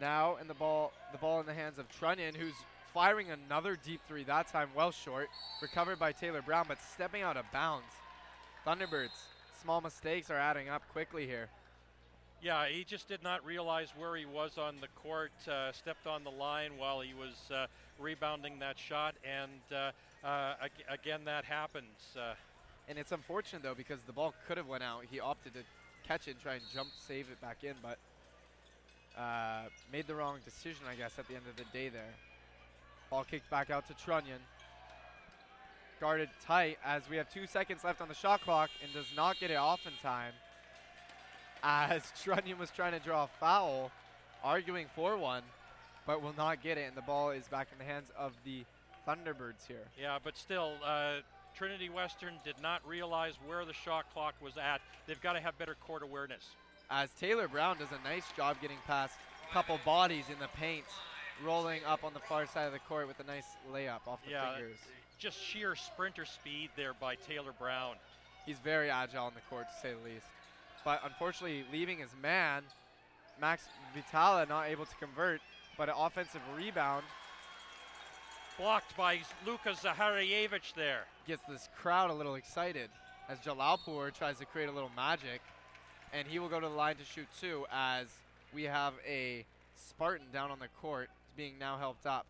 Now, 0.00 0.36
and 0.36 0.48
the 0.48 0.54
ball, 0.54 0.92
the 1.12 1.18
ball 1.18 1.40
in 1.40 1.46
the 1.46 1.54
hands 1.54 1.78
of 1.78 1.86
Trunyan, 1.90 2.34
who's 2.34 2.54
firing 2.98 3.30
another 3.30 3.76
deep 3.86 4.00
three. 4.08 4.24
That 4.24 4.48
time, 4.48 4.68
well 4.74 4.90
short. 4.90 5.28
Recovered 5.62 6.00
by 6.00 6.10
Taylor 6.10 6.42
Brown, 6.42 6.64
but 6.66 6.78
stepping 6.94 7.22
out 7.22 7.36
of 7.36 7.44
bounds. 7.52 7.86
Thunderbirds, 8.66 9.16
small 9.62 9.80
mistakes 9.80 10.32
are 10.32 10.36
adding 10.36 10.68
up 10.68 10.82
quickly 10.90 11.24
here. 11.24 11.48
Yeah, 12.42 12.66
he 12.66 12.82
just 12.82 13.06
did 13.06 13.22
not 13.22 13.44
realize 13.46 13.92
where 13.96 14.16
he 14.16 14.26
was 14.26 14.58
on 14.58 14.80
the 14.80 14.88
court. 15.00 15.30
Uh, 15.46 15.70
stepped 15.70 16.08
on 16.08 16.24
the 16.24 16.30
line 16.32 16.72
while 16.76 17.00
he 17.00 17.14
was 17.14 17.36
uh, 17.54 17.66
rebounding 18.00 18.58
that 18.58 18.76
shot, 18.76 19.14
and 19.22 19.60
uh, 19.72 20.26
uh, 20.26 20.54
ag- 20.64 20.70
again 20.88 21.20
that 21.26 21.44
happens. 21.44 22.16
Uh, 22.16 22.34
And 22.88 22.98
it's 22.98 23.12
unfortunate 23.12 23.62
though 23.62 23.76
because 23.76 24.00
the 24.08 24.12
ball 24.12 24.34
could 24.48 24.56
have 24.56 24.66
went 24.66 24.82
out. 24.82 25.04
He 25.08 25.20
opted 25.20 25.54
to 25.54 25.60
catch 26.04 26.26
it 26.26 26.32
and 26.32 26.40
try 26.40 26.54
and 26.54 26.62
jump 26.74 26.88
save 27.06 27.26
it 27.30 27.40
back 27.40 27.62
in, 27.62 27.74
but 27.80 27.98
uh, 29.16 29.68
made 29.92 30.08
the 30.08 30.16
wrong 30.16 30.38
decision, 30.44 30.84
I 30.90 30.96
guess, 30.96 31.12
at 31.16 31.28
the 31.28 31.36
end 31.36 31.44
of 31.48 31.54
the 31.54 31.64
day 31.72 31.90
there. 31.90 32.14
Ball 33.10 33.24
kicked 33.24 33.50
back 33.50 33.70
out 33.70 33.86
to 33.88 33.94
Trunyan. 33.94 34.40
Guarded 36.00 36.28
tight 36.44 36.78
as 36.84 37.08
we 37.10 37.16
have 37.16 37.32
two 37.32 37.46
seconds 37.46 37.82
left 37.84 38.00
on 38.00 38.08
the 38.08 38.14
shot 38.14 38.40
clock 38.42 38.70
and 38.82 38.92
does 38.92 39.10
not 39.16 39.40
get 39.40 39.50
it 39.50 39.56
off 39.56 39.86
in 39.86 39.92
time. 40.02 40.32
As 41.62 42.02
Trunyan 42.22 42.58
was 42.58 42.70
trying 42.70 42.92
to 42.92 43.00
draw 43.00 43.24
a 43.24 43.28
foul, 43.40 43.90
arguing 44.44 44.86
for 44.94 45.16
one, 45.16 45.42
but 46.06 46.22
will 46.22 46.34
not 46.36 46.62
get 46.62 46.78
it, 46.78 46.86
and 46.86 46.96
the 46.96 47.02
ball 47.02 47.30
is 47.30 47.48
back 47.48 47.68
in 47.72 47.78
the 47.78 47.84
hands 47.84 48.10
of 48.16 48.32
the 48.44 48.64
Thunderbirds 49.06 49.66
here. 49.66 49.86
Yeah, 50.00 50.18
but 50.22 50.36
still, 50.36 50.74
uh, 50.84 51.16
Trinity 51.56 51.88
Western 51.88 52.34
did 52.44 52.54
not 52.62 52.86
realize 52.86 53.34
where 53.46 53.64
the 53.64 53.72
shot 53.72 54.04
clock 54.12 54.34
was 54.42 54.56
at. 54.56 54.80
They've 55.06 55.20
got 55.20 55.32
to 55.32 55.40
have 55.40 55.58
better 55.58 55.76
court 55.86 56.02
awareness. 56.02 56.44
As 56.90 57.10
Taylor 57.18 57.48
Brown 57.48 57.78
does 57.78 57.88
a 57.90 58.08
nice 58.08 58.24
job 58.36 58.56
getting 58.62 58.78
past 58.86 59.14
a 59.48 59.52
couple 59.52 59.78
bodies 59.84 60.26
in 60.32 60.38
the 60.38 60.48
paint, 60.58 60.84
rolling 61.44 61.80
up 61.84 62.04
on 62.04 62.12
the 62.14 62.20
far 62.20 62.46
side 62.46 62.66
of 62.66 62.72
the 62.72 62.78
court 62.80 63.06
with 63.06 63.20
a 63.20 63.24
nice 63.24 63.46
layup 63.72 64.06
off 64.06 64.24
the 64.24 64.32
yeah, 64.32 64.54
fingers. 64.54 64.78
just 65.18 65.42
sheer 65.42 65.74
sprinter 65.74 66.24
speed 66.24 66.70
there 66.76 66.94
by 67.00 67.14
Taylor 67.14 67.52
Brown. 67.58 67.94
He's 68.46 68.58
very 68.58 68.90
agile 68.90 69.24
on 69.24 69.32
the 69.34 69.40
court, 69.50 69.66
to 69.68 69.80
say 69.80 69.94
the 69.94 70.08
least. 70.08 70.26
But 70.84 71.00
unfortunately, 71.04 71.64
leaving 71.72 71.98
his 71.98 72.10
man, 72.22 72.62
Max 73.40 73.64
Vitala 73.94 74.48
not 74.48 74.68
able 74.68 74.86
to 74.86 74.94
convert, 74.96 75.40
but 75.76 75.88
an 75.88 75.94
offensive 75.98 76.40
rebound 76.56 77.04
Blocked 78.58 78.96
by 78.96 79.20
Luka 79.46 79.70
Zaharievich 79.70 80.74
there. 80.74 81.04
gets 81.28 81.44
this 81.48 81.68
crowd 81.80 82.10
a 82.10 82.12
little 82.12 82.34
excited 82.34 82.90
as 83.28 83.38
Jalalpur 83.38 84.12
tries 84.12 84.38
to 84.38 84.46
create 84.46 84.68
a 84.68 84.72
little 84.72 84.90
magic. 84.96 85.40
And 86.12 86.26
he 86.26 86.40
will 86.40 86.48
go 86.48 86.58
to 86.58 86.66
the 86.66 86.74
line 86.74 86.96
to 86.96 87.04
shoot 87.04 87.28
two 87.40 87.66
as 87.72 88.08
we 88.52 88.64
have 88.64 88.94
a 89.06 89.44
Spartan 89.76 90.26
down 90.32 90.50
on 90.50 90.58
the 90.58 90.66
court 90.80 91.08
being 91.38 91.54
now 91.58 91.78
helped 91.78 92.04
up. 92.04 92.26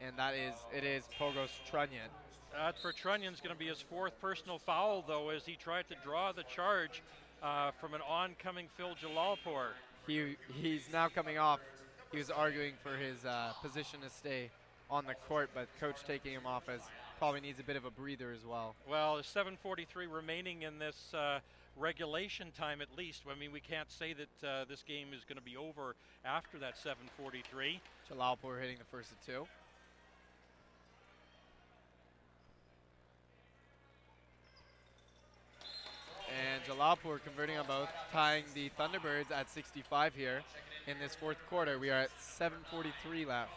And 0.00 0.16
that 0.16 0.34
is, 0.34 0.54
it 0.74 0.82
is 0.82 1.04
Pogos 1.20 1.50
Trunyan. 1.70 2.08
That 2.56 2.74
for 2.80 2.90
Trunyan's 2.90 3.40
going 3.40 3.54
to 3.54 3.58
be 3.58 3.68
his 3.68 3.82
fourth 3.82 4.18
personal 4.20 4.58
foul, 4.58 5.04
though, 5.06 5.28
as 5.28 5.44
he 5.44 5.56
tried 5.56 5.84
to 5.90 5.94
draw 6.02 6.32
the 6.32 6.42
charge 6.44 7.02
uh, 7.42 7.70
from 7.80 7.92
an 7.92 8.00
oncoming 8.08 8.68
Phil 8.76 8.96
Jalalpur. 9.00 9.68
He, 10.06 10.36
he's 10.60 10.90
now 10.90 11.08
coming 11.08 11.38
off. 11.38 11.60
He 12.10 12.18
was 12.18 12.30
arguing 12.30 12.72
for 12.82 12.96
his 12.96 13.24
uh, 13.26 13.52
position 13.62 14.00
to 14.00 14.10
stay 14.10 14.50
on 14.90 15.04
the 15.04 15.14
court, 15.28 15.50
but 15.54 15.68
coach 15.78 16.02
taking 16.06 16.32
him 16.32 16.46
off 16.46 16.68
as 16.68 16.80
probably 17.18 17.40
needs 17.40 17.60
a 17.60 17.62
bit 17.62 17.76
of 17.76 17.84
a 17.84 17.90
breather 17.90 18.32
as 18.32 18.44
well. 18.44 18.74
Well, 18.88 19.14
there's 19.14 19.26
7:43 19.26 19.86
remaining 20.10 20.62
in 20.62 20.78
this 20.78 21.14
uh, 21.14 21.40
regulation 21.76 22.50
time, 22.56 22.80
at 22.80 22.88
least. 22.96 23.22
I 23.30 23.38
mean, 23.38 23.52
we 23.52 23.60
can't 23.60 23.90
say 23.90 24.14
that 24.14 24.46
uh, 24.46 24.64
this 24.68 24.82
game 24.82 25.08
is 25.14 25.24
going 25.24 25.36
to 25.36 25.42
be 25.42 25.56
over 25.56 25.94
after 26.24 26.58
that 26.58 26.74
7:43. 26.76 27.80
Jalalpur 28.10 28.60
hitting 28.60 28.78
the 28.78 28.84
first 28.90 29.10
of 29.12 29.24
two. 29.24 29.46
And 36.28 36.62
Jalalpur 36.64 37.22
converting 37.22 37.58
on 37.58 37.66
both, 37.66 37.90
tying 38.10 38.44
the 38.54 38.70
Thunderbirds 38.78 39.30
at 39.30 39.50
65 39.50 40.14
here 40.14 40.42
in 40.86 40.98
this 40.98 41.14
fourth 41.14 41.36
quarter. 41.48 41.78
We 41.78 41.90
are 41.90 42.00
at 42.00 42.10
7:43 42.18 43.26
left. 43.26 43.50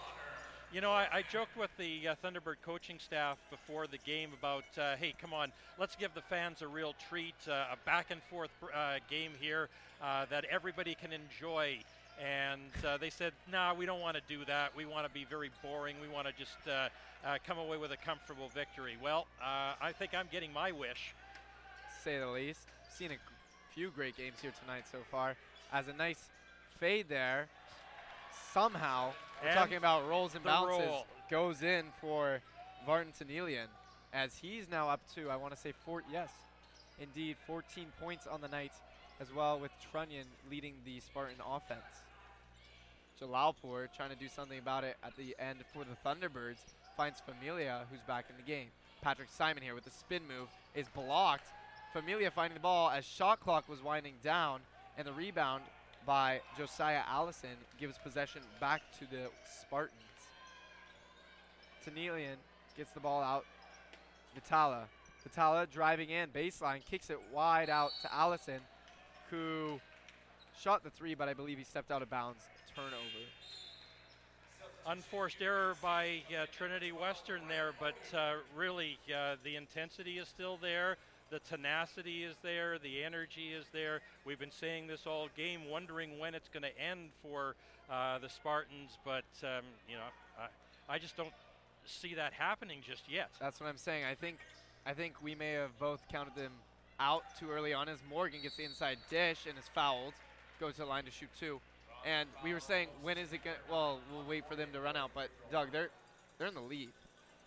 You 0.74 0.82
know, 0.82 0.92
I, 0.92 1.08
I 1.12 1.24
joked 1.32 1.56
with 1.58 1.70
the 1.78 2.10
uh, 2.10 2.16
Thunderbird 2.24 2.58
coaching 2.62 3.00
staff 3.00 3.38
before 3.50 3.88
the 3.88 3.98
game 4.00 4.32
about, 4.38 4.66
uh, 4.78 4.96
hey, 4.98 5.14
come 5.22 5.34
on, 5.34 5.54
let's 5.80 5.96
give 5.96 6.14
the 6.14 6.22
fans 6.22 6.62
a 6.62 6.68
real 6.68 6.94
treat, 7.08 7.36
uh, 7.48 7.74
a 7.74 7.78
back 7.86 8.08
and 8.10 8.22
forth 8.24 8.50
uh, 8.74 8.96
game 9.10 9.32
here 9.40 9.70
uh, 10.02 10.26
that 10.30 10.44
everybody 10.52 10.96
can 10.96 11.12
enjoy. 11.14 11.78
And 12.22 12.72
uh, 12.86 12.98
they 12.98 13.10
said, 13.10 13.32
nah, 13.50 13.74
we 13.74 13.86
don't 13.86 14.02
want 14.02 14.18
to 14.18 14.24
do 14.28 14.44
that. 14.46 14.76
We 14.76 14.86
want 14.86 15.08
to 15.08 15.14
be 15.14 15.26
very 15.26 15.50
boring. 15.64 15.96
We 16.02 16.10
want 16.10 16.28
to 16.28 16.34
just 16.38 16.58
come 17.46 17.58
away 17.58 17.78
with 17.78 17.92
a 17.92 17.98
comfortable 17.98 18.50
victory. 18.54 18.98
Well, 19.02 19.28
I 19.42 19.92
think 19.98 20.14
I'm 20.14 20.28
getting 20.32 20.52
my 20.54 20.72
wish. 20.72 21.14
say 22.04 22.20
the 22.20 22.28
least. 22.28 22.62
Seen 22.98 23.12
a 23.12 23.18
few 23.74 23.92
great 23.92 24.16
games 24.16 24.36
here 24.42 24.54
tonight 24.62 24.86
so 24.90 25.00
far. 25.12 25.36
As 25.74 25.88
a 25.88 25.94
nice 25.94 26.30
fade 26.80 27.10
there, 27.10 27.48
somehow 28.54 29.12
we're 29.42 29.50
And 29.50 29.58
talking 29.58 29.78
about 29.78 30.08
rolls 30.08 30.36
and 30.36 30.44
bounces 30.44 30.86
roll. 30.88 31.06
goes 31.30 31.64
in 31.64 31.86
for 32.02 32.40
Vartan 32.88 33.14
Tanelian 33.18 33.68
as 34.14 34.36
he's 34.38 34.70
now 34.70 34.90
up 34.90 35.02
to 35.16 35.30
I 35.30 35.36
want 35.36 35.54
to 35.54 35.60
say 35.60 35.74
four 35.86 36.04
yes, 36.12 36.30
indeed 37.00 37.38
14 37.48 37.88
points 38.02 38.28
on 38.28 38.42
the 38.42 38.48
night 38.48 38.72
as 39.20 39.34
well 39.34 39.60
with 39.60 39.72
Trunyan 39.92 40.26
leading 40.50 40.74
the 40.86 41.00
Spartan 41.00 41.38
offense. 41.48 41.80
Jalalpur 43.22 43.88
trying 43.96 44.10
to 44.10 44.16
do 44.16 44.28
something 44.28 44.60
about 44.60 44.84
it 44.84 44.98
at 45.04 45.16
the 45.16 45.36
end 45.40 45.60
for 45.74 45.84
the 45.86 45.96
Thunderbirds 46.08 46.60
finds 46.98 47.22
Familia 47.22 47.82
who's 47.90 48.02
back 48.02 48.26
in 48.30 48.36
the 48.36 48.44
game. 48.50 48.68
Patrick 49.02 49.30
Simon 49.32 49.64
here 49.64 49.76
with 49.76 49.86
the 49.86 49.92
spin 49.92 50.22
move 50.28 50.48
is 50.74 50.88
blocked. 50.90 51.48
Familia 51.94 52.30
finding 52.30 52.56
the 52.56 52.60
ball 52.62 52.90
as 52.90 53.06
shot 53.06 53.40
clock 53.40 53.70
was 53.70 53.82
winding 53.82 54.14
down 54.24 54.60
and 54.98 55.08
the 55.08 55.14
rebound 55.14 55.64
by 56.06 56.42
Josiah 56.58 57.02
Allison 57.08 57.50
gives 57.80 57.98
possession 57.98 58.42
back 58.60 58.82
to 59.00 59.06
the 59.10 59.30
Spartans. 59.62 60.00
Tanelian 61.86 62.38
gets 62.78 62.92
the 62.92 63.00
ball 63.00 63.22
out. 63.22 63.46
Vitala. 64.38 64.84
Vitala 65.28 65.70
driving 65.72 66.10
in, 66.10 66.30
baseline, 66.30 66.84
kicks 66.90 67.10
it 67.10 67.20
wide 67.34 67.70
out 67.70 67.92
to 68.02 68.14
Allison, 68.14 68.60
who 69.30 69.80
shot 70.60 70.84
the 70.84 70.90
three, 70.90 71.16
but 71.16 71.28
I 71.28 71.34
believe 71.34 71.58
he 71.58 71.64
stepped 71.64 71.92
out 71.92 72.02
of 72.02 72.10
bounds. 72.10 72.42
Turnover. 72.76 72.94
Unforced 74.88 75.42
error 75.42 75.74
by 75.82 76.22
uh, 76.30 76.46
Trinity 76.56 76.92
Western 76.92 77.42
there, 77.48 77.72
but 77.80 77.96
uh, 78.16 78.36
really 78.56 79.00
uh, 79.10 79.36
the 79.44 79.56
intensity 79.56 80.20
is 80.20 80.28
still 80.28 80.58
there. 80.62 80.98
The 81.32 81.40
tenacity 81.40 82.24
is 82.24 82.36
there. 82.44 82.78
The 82.78 83.04
energy 83.04 83.50
is 83.58 83.66
there. 83.74 84.02
We've 84.26 84.40
been 84.40 84.52
saying 84.52 84.88
this 84.88 85.08
all 85.08 85.28
game, 85.36 85.62
wondering 85.70 86.20
when 86.20 86.36
it's 86.36 86.50
going 86.50 86.64
to 86.64 86.80
end 86.80 87.10
for 87.22 87.56
uh, 87.92 88.20
the 88.20 88.30
Spartans, 88.30 88.98
but 89.04 89.26
um, 89.44 89.64
you 89.90 89.96
know, 89.96 90.04
I, 90.40 90.96
I 90.96 91.00
just 91.00 91.18
don't 91.18 91.34
see 91.86 92.14
that 92.16 92.34
happening 92.34 92.80
just 92.88 93.04
yet. 93.10 93.30
That's 93.40 93.60
what 93.60 93.68
I'm 93.68 93.78
saying. 93.78 94.06
I 94.06 94.16
think 94.16 94.38
I 94.86 94.94
think 94.94 95.16
we 95.24 95.34
may 95.34 95.54
have 95.54 95.78
both 95.80 96.02
counted 96.12 96.36
them 96.36 96.52
out 97.00 97.24
too 97.40 97.50
early 97.50 97.74
on 97.74 97.90
as 97.90 97.98
Morgan 98.10 98.42
gets 98.42 98.56
the 98.56 98.64
inside 98.64 98.98
dish 99.10 99.46
and 99.48 99.58
is 99.58 99.66
fouled. 99.74 100.14
Goes 100.60 100.74
to 100.76 100.82
the 100.82 100.86
line 100.86 101.06
to 101.06 101.12
shoot 101.12 101.30
two. 101.40 101.60
And 102.06 102.30
we 102.44 102.54
were 102.54 102.60
saying, 102.60 102.90
when 103.02 103.18
is 103.18 103.34
it 103.34 103.44
going 103.44 103.56
to, 103.56 103.72
well, 103.72 104.00
we'll 104.14 104.24
wait 104.30 104.48
for 104.48 104.56
them 104.56 104.70
to 104.74 104.80
run 104.80 104.96
out. 104.96 105.10
But, 105.16 105.30
Doug, 105.52 105.72
they're, 105.72 105.90
they're 106.38 106.48
in 106.48 106.54
the 106.54 106.62
lead. 106.62 106.90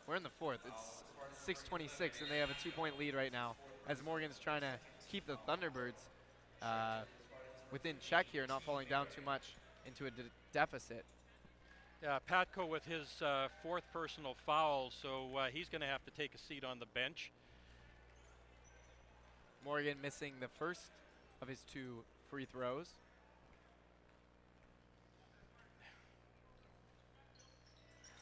We're 0.06 0.16
in 0.16 0.24
the 0.24 0.34
fourth. 0.40 0.58
It's 0.66 1.04
6.26, 1.46 2.22
and 2.22 2.30
they 2.30 2.38
have 2.38 2.50
a 2.50 2.56
two-point 2.62 2.98
lead 2.98 3.14
right 3.14 3.32
now 3.32 3.54
as 3.88 4.02
Morgan's 4.04 4.38
trying 4.38 4.60
to 4.60 4.74
keep 5.10 5.26
the 5.26 5.38
Thunderbirds 5.48 6.00
uh, 6.62 7.00
within 7.72 7.96
check 8.06 8.26
here, 8.30 8.46
not 8.46 8.62
falling 8.62 8.86
down 8.86 9.06
too 9.14 9.22
much 9.24 9.54
into 9.86 10.06
a 10.06 10.10
de- 10.10 10.22
deficit. 10.52 11.04
Yeah, 12.02 12.18
Patko 12.30 12.68
with 12.68 12.84
his 12.84 13.20
uh, 13.22 13.48
fourth 13.62 13.84
personal 13.92 14.36
foul, 14.46 14.92
so 15.02 15.36
uh, 15.36 15.46
he's 15.52 15.68
going 15.68 15.80
to 15.80 15.86
have 15.86 16.04
to 16.04 16.10
take 16.10 16.34
a 16.34 16.38
seat 16.38 16.64
on 16.64 16.78
the 16.78 16.86
bench. 16.86 17.32
Morgan 19.64 19.96
missing 20.02 20.34
the 20.40 20.48
first 20.58 20.82
of 21.40 21.48
his 21.48 21.58
two 21.72 22.04
free 22.30 22.44
throws. 22.44 22.86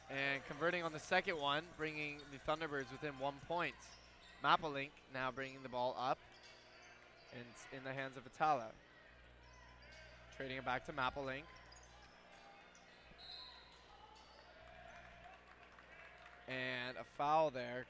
And 0.09 0.41
converting 0.47 0.83
on 0.83 0.93
the 0.93 0.99
second 0.99 1.37
one, 1.37 1.63
bringing 1.77 2.19
the 2.31 2.51
Thunderbirds 2.51 2.89
within 2.91 3.11
one 3.19 3.35
point. 3.47 3.75
Mapalink 4.43 4.89
now 5.13 5.31
bringing 5.31 5.61
the 5.63 5.69
ball 5.69 5.95
up. 5.99 6.17
And 7.33 7.43
in 7.77 7.83
the 7.83 7.93
hands 7.93 8.13
of 8.17 8.23
Vitala. 8.23 8.71
Trading 10.37 10.57
it 10.57 10.65
back 10.65 10.85
to 10.85 10.93
Mapalink. 10.93 11.43
And 16.47 16.95
a 16.97 17.03
foul 17.17 17.49
there. 17.49 17.85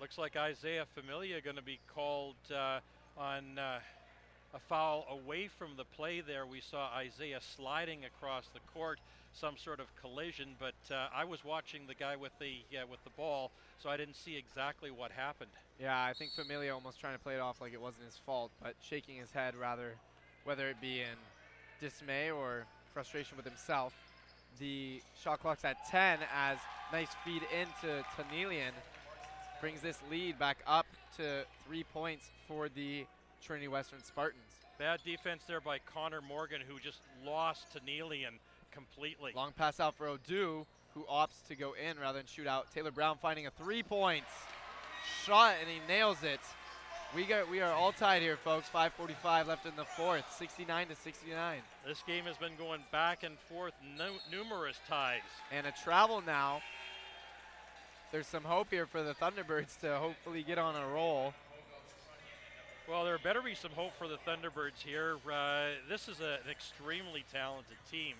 Looks 0.00 0.18
like 0.18 0.36
Isaiah 0.36 0.86
Familia 0.94 1.40
going 1.40 1.56
to 1.56 1.62
be 1.62 1.78
called 1.94 2.36
uh, 2.54 2.80
on 3.18 3.58
uh, 3.58 3.78
a 4.54 4.58
foul 4.58 5.06
away 5.10 5.48
from 5.58 5.70
the 5.76 5.84
play 5.96 6.20
there. 6.20 6.46
We 6.46 6.60
saw 6.60 6.88
Isaiah 6.94 7.40
sliding 7.56 8.04
across 8.04 8.46
the 8.52 8.60
court, 8.74 8.98
some 9.32 9.56
sort 9.56 9.80
of 9.80 9.86
collision, 10.00 10.56
but 10.58 10.74
uh, 10.90 11.08
I 11.14 11.24
was 11.24 11.44
watching 11.44 11.82
the 11.86 11.94
guy 11.94 12.16
with 12.16 12.32
the 12.38 12.62
uh, 12.76 12.86
with 12.90 13.02
the 13.04 13.10
ball, 13.10 13.50
so 13.78 13.88
I 13.88 13.96
didn't 13.96 14.16
see 14.16 14.36
exactly 14.36 14.90
what 14.90 15.12
happened. 15.12 15.50
Yeah, 15.80 16.02
I 16.02 16.12
think 16.12 16.32
Familia 16.32 16.74
almost 16.74 17.00
trying 17.00 17.14
to 17.16 17.22
play 17.22 17.34
it 17.34 17.40
off 17.40 17.60
like 17.60 17.72
it 17.72 17.80
wasn't 17.80 18.04
his 18.04 18.18
fault, 18.26 18.50
but 18.62 18.74
shaking 18.82 19.16
his 19.16 19.30
head 19.30 19.54
rather, 19.54 19.94
whether 20.44 20.68
it 20.68 20.80
be 20.80 21.00
in 21.00 21.16
dismay 21.80 22.30
or 22.30 22.66
frustration 22.92 23.36
with 23.36 23.46
himself. 23.46 23.94
The 24.58 25.00
shot 25.22 25.40
clock's 25.40 25.64
at 25.64 25.76
10 25.90 26.18
as 26.34 26.58
nice 26.92 27.08
feed 27.24 27.42
into 27.58 28.04
Tanelian. 28.16 28.72
brings 29.60 29.80
this 29.80 29.98
lead 30.10 30.38
back 30.38 30.58
up 30.66 30.86
to 31.16 31.44
three 31.66 31.84
points 31.84 32.30
for 32.48 32.68
the 32.68 33.06
Trinity 33.42 33.68
Western 33.68 34.02
Spartans. 34.02 34.42
Bad 34.78 35.00
defense 35.04 35.42
there 35.46 35.60
by 35.60 35.78
Connor 35.78 36.20
Morgan, 36.20 36.60
who 36.66 36.78
just 36.78 37.00
lost 37.24 37.70
to 37.72 37.80
completely. 38.72 39.32
Long 39.34 39.52
pass 39.52 39.80
out 39.80 39.94
for 39.96 40.08
Odu, 40.08 40.64
who 40.94 41.04
opts 41.04 41.46
to 41.48 41.56
go 41.56 41.74
in 41.74 41.98
rather 41.98 42.18
than 42.18 42.26
shoot 42.26 42.46
out. 42.46 42.72
Taylor 42.74 42.90
Brown 42.90 43.18
finding 43.20 43.46
a 43.46 43.50
three 43.50 43.82
points 43.82 44.30
shot, 45.24 45.54
and 45.60 45.68
he 45.68 45.80
nails 45.92 46.22
it. 46.22 46.40
We 47.14 47.24
got 47.24 47.50
we 47.50 47.60
are 47.60 47.72
all 47.72 47.90
tied 47.90 48.22
here, 48.22 48.36
folks. 48.36 48.68
5:45 48.68 49.48
left 49.48 49.66
in 49.66 49.74
the 49.74 49.84
fourth, 49.84 50.24
69 50.38 50.88
to 50.88 50.94
69. 50.94 51.60
This 51.86 52.02
game 52.06 52.24
has 52.24 52.36
been 52.36 52.56
going 52.56 52.82
back 52.92 53.24
and 53.24 53.36
forth, 53.48 53.74
no, 53.98 54.12
numerous 54.30 54.78
ties. 54.88 55.22
And 55.50 55.66
a 55.66 55.72
travel 55.72 56.22
now. 56.24 56.60
There's 58.12 58.26
some 58.26 58.42
hope 58.42 58.70
here 58.70 58.86
for 58.86 59.02
the 59.02 59.14
Thunderbirds 59.14 59.78
to 59.80 59.96
hopefully 59.96 60.42
get 60.42 60.58
on 60.58 60.74
a 60.74 60.86
roll. 60.88 61.32
Well, 62.88 63.04
there 63.04 63.16
better 63.18 63.40
be 63.40 63.54
some 63.54 63.70
hope 63.72 63.92
for 63.96 64.08
the 64.08 64.18
Thunderbirds 64.26 64.82
here. 64.84 65.16
Uh, 65.24 65.78
this 65.88 66.08
is 66.08 66.20
a, 66.20 66.38
an 66.44 66.50
extremely 66.50 67.24
talented 67.32 67.76
team, 67.88 68.14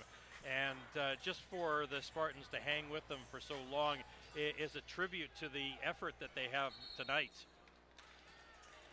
and 0.44 0.78
uh, 1.01 1.15
just 1.23 1.41
for 1.51 1.86
the 1.91 2.02
Spartans 2.02 2.47
to 2.52 2.59
hang 2.59 2.91
with 2.91 3.07
them 3.09 3.19
for 3.31 3.41
so 3.41 3.55
long 3.70 3.99
is 4.36 4.77
a 4.77 4.81
tribute 4.83 5.31
to 5.41 5.49
the 5.49 5.73
effort 5.85 6.15
that 6.20 6.31
they 6.35 6.47
have 6.52 6.73
tonight. 6.97 7.33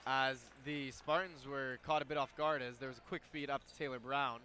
as 0.05 0.37
the 0.65 0.91
Spartans 0.91 1.45
were 1.47 1.79
caught 1.85 2.01
a 2.01 2.05
bit 2.05 2.17
off 2.17 2.35
guard 2.37 2.61
as 2.61 2.75
there 2.79 2.89
was 2.89 2.97
a 2.97 3.07
quick 3.09 3.21
feed 3.31 3.49
up 3.49 3.61
to 3.67 3.75
Taylor 3.77 3.99
Brown. 3.99 4.39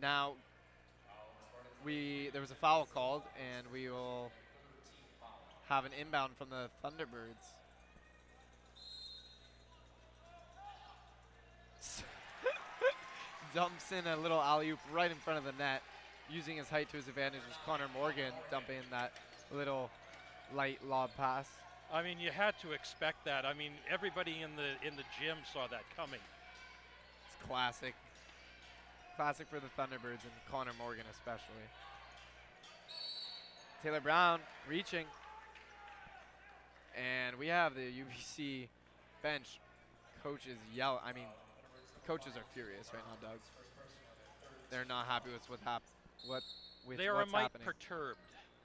Now 0.00 0.34
we 1.84 2.30
there 2.32 2.40
was 2.40 2.50
a 2.50 2.56
foul 2.56 2.88
called 2.92 3.22
and 3.56 3.66
we 3.72 3.88
will 3.88 4.30
have 5.68 5.84
an 5.84 5.92
inbound 6.00 6.36
from 6.36 6.48
the 6.50 6.68
Thunderbirds. 6.84 7.54
Dumps 13.54 13.92
in 13.92 14.06
a 14.06 14.16
little 14.16 14.40
alley 14.40 14.70
oop 14.70 14.78
right 14.92 15.10
in 15.10 15.16
front 15.16 15.38
of 15.38 15.44
the 15.44 15.52
net. 15.52 15.82
Using 16.32 16.56
his 16.56 16.68
height 16.68 16.88
to 16.90 16.96
his 16.96 17.08
advantage 17.08 17.40
was 17.48 17.56
Connor 17.66 17.88
Morgan 17.92 18.32
dumping 18.50 18.82
that 18.90 19.12
little 19.52 19.90
light 20.54 20.78
lob 20.86 21.10
pass. 21.16 21.48
I 21.92 22.02
mean, 22.02 22.20
you 22.20 22.30
had 22.30 22.54
to 22.62 22.70
expect 22.70 23.24
that. 23.24 23.44
I 23.44 23.52
mean, 23.52 23.72
everybody 23.90 24.42
in 24.42 24.50
the 24.54 24.86
in 24.86 24.96
the 24.96 25.02
gym 25.20 25.38
saw 25.52 25.66
that 25.66 25.82
coming. 25.96 26.20
It's 27.26 27.48
classic. 27.48 27.94
Classic 29.16 29.46
for 29.48 29.58
the 29.58 29.66
Thunderbirds 29.76 30.22
and 30.22 30.32
Connor 30.50 30.72
Morgan 30.78 31.04
especially. 31.10 31.66
Taylor 33.82 34.00
Brown 34.00 34.40
reaching. 34.68 35.06
And 36.96 37.36
we 37.38 37.48
have 37.48 37.74
the 37.74 37.80
UBC 37.80 38.68
bench 39.22 39.58
coaches 40.22 40.58
yell. 40.74 41.00
I 41.04 41.12
mean, 41.12 41.26
coaches 42.06 42.32
are 42.36 42.44
furious 42.54 42.90
right 42.94 43.02
now, 43.08 43.28
Doug. 43.28 43.38
They're 44.70 44.84
not 44.84 45.06
happy 45.06 45.30
with 45.32 45.48
what 45.50 45.58
hap- 45.64 45.82
what 46.26 46.42
with 46.86 46.98
they 46.98 47.08
are 47.08 47.22
a 47.22 47.26
mite 47.26 47.42
happening. 47.42 47.66
perturbed. 47.66 48.18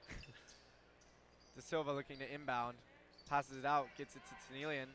De 1.55 1.61
Silva 1.61 1.91
looking 1.93 2.17
to 2.17 2.33
inbound, 2.33 2.75
passes 3.29 3.57
it 3.57 3.65
out, 3.65 3.87
gets 3.97 4.15
it 4.15 4.21
to 4.27 4.53
Tanelian, 4.53 4.87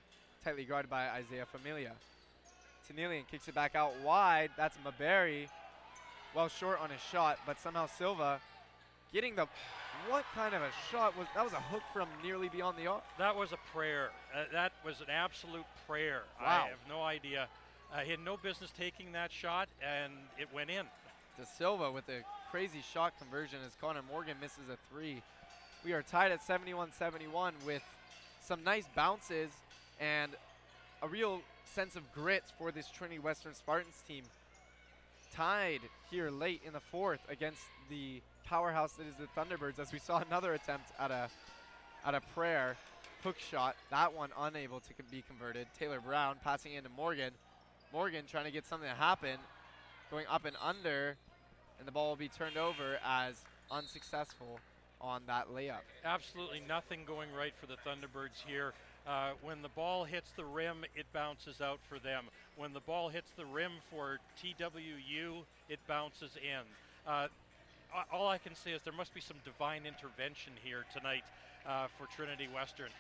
tightly 0.45 0.65
guarded 0.65 0.91
by 0.91 1.09
Isaiah 1.09 1.47
Familia. 1.47 1.93
Tanelian 2.91 3.27
kicks 3.31 3.49
it 3.49 3.55
back 3.55 3.75
out 3.75 3.93
wide. 4.05 4.51
That's 4.57 4.77
Maberry, 4.79 5.49
well 6.35 6.49
short 6.49 6.81
on 6.81 6.91
his 6.91 7.01
shot, 7.01 7.39
but 7.47 7.61
somehow 7.61 7.87
Silva 7.87 8.41
getting 9.13 9.35
the. 9.37 9.47
What 10.09 10.25
kind 10.35 10.55
of 10.55 10.63
a 10.63 10.71
shot 10.91 11.17
was 11.19 11.27
that? 11.35 11.45
Was 11.45 11.53
a 11.53 11.57
hook 11.57 11.83
from 11.93 12.09
nearly 12.23 12.49
beyond 12.49 12.79
the 12.79 12.87
arc. 12.87 13.03
That 13.19 13.37
was 13.37 13.53
a 13.53 13.59
prayer. 13.77 14.11
Uh, 14.35 14.45
that 14.51 14.73
was 14.83 15.01
an 15.01 15.11
absolute 15.11 15.67
prayer. 15.87 16.23
Wow. 16.41 16.65
I 16.65 16.69
have 16.69 16.79
no 16.89 17.03
idea. 17.03 17.49
Uh, 17.93 17.99
he 17.99 18.11
had 18.11 18.21
no 18.21 18.39
business 18.39 18.71
taking 18.79 19.13
that 19.13 19.31
shot, 19.31 19.69
and 19.83 20.13
it 20.39 20.49
went 20.55 20.71
in. 20.71 20.87
De 21.39 21.45
Silva 21.45 21.91
with 21.93 22.09
a 22.09 22.23
crazy 22.51 22.83
shot 22.93 23.13
conversion 23.19 23.61
as 23.65 23.73
Connor 23.81 24.03
Morgan 24.11 24.37
misses 24.41 24.69
a 24.73 24.77
three. 24.93 25.23
We 25.85 25.93
are 25.93 26.03
tied 26.03 26.33
at 26.33 26.41
71-71 26.45 27.53
with 27.65 27.83
some 28.41 28.65
nice 28.65 28.87
bounces 28.97 29.51
and 30.01 30.33
a 31.01 31.07
real 31.07 31.43
sense 31.65 31.95
of 31.95 32.13
grit 32.13 32.43
for 32.59 32.73
this 32.73 32.91
Trinity 32.91 33.21
Western 33.21 33.55
Spartans 33.55 34.03
team. 34.09 34.25
Tied 35.33 35.81
here 36.11 36.29
late 36.31 36.61
in 36.67 36.73
the 36.73 36.81
fourth 36.81 37.21
against 37.29 37.63
the 37.89 38.21
powerhouse 38.45 38.95
that 38.95 39.07
is 39.07 39.15
the 39.15 39.29
Thunderbirds 39.41 39.79
as 39.79 39.93
we 39.93 40.01
saw 40.01 40.19
another 40.19 40.55
attempt 40.55 40.91
at 40.99 41.13
a 41.13 41.29
at 42.05 42.15
a 42.17 42.21
prayer 42.35 42.77
hook 43.23 43.39
shot. 43.39 43.77
That 43.91 44.13
one 44.13 44.31
unable 44.37 44.81
to 44.81 44.89
be 45.11 45.23
converted. 45.23 45.69
Taylor 45.79 46.01
Brown 46.01 46.37
passing 46.43 46.73
into 46.73 46.89
Morgan. 46.89 47.33
Morgan 47.93 48.25
trying 48.29 48.47
to 48.47 48.51
get 48.51 48.67
something 48.67 48.89
to 48.89 48.95
happen 48.95 49.39
going 50.11 50.27
up 50.29 50.45
and 50.45 50.57
under, 50.61 51.17
and 51.81 51.89
the 51.89 51.93
ball 51.93 52.11
will 52.11 52.17
be 52.17 52.29
turned 52.29 52.59
over 52.59 52.99
as 53.05 53.43
unsuccessful 53.71 54.61
on 55.01 55.23
that 55.27 55.49
layup. 55.49 55.81
Absolutely 56.05 56.63
nothing 56.69 57.01
going 57.07 57.31
right 57.37 57.55
for 57.59 57.67
the 57.67 57.77
Thunderbirds 57.87 58.45
here. 58.47 58.75
Uh, 59.07 59.31
when 59.43 59.63
the 59.63 59.71
ball 59.71 60.05
hits 60.05 60.31
the 60.37 60.45
rim, 60.45 60.85
it 60.95 61.07
bounces 61.15 61.63
out 61.63 61.81
for 61.89 61.99
them. 61.99 62.27
When 62.57 62.75
the 62.75 62.81
ball 62.81 63.09
hits 63.09 63.31
the 63.35 63.47
rim 63.47 63.73
for 63.91 64.19
TWU, 64.43 65.43
it 65.71 65.79
bounces 65.89 66.33
in. 66.37 67.11
Uh, 67.11 67.29
all 68.13 68.29
I 68.29 68.37
can 68.37 68.55
say 68.55 68.73
is 68.73 68.83
there 68.83 68.93
must 68.93 69.15
be 69.15 69.23
some 69.23 69.39
divine 69.43 69.83
intervention 69.87 70.53
here 70.63 70.85
tonight 70.95 71.25
uh, 71.67 71.87
for 71.99 72.07
Trinity 72.15 72.49
Western. 72.55 72.91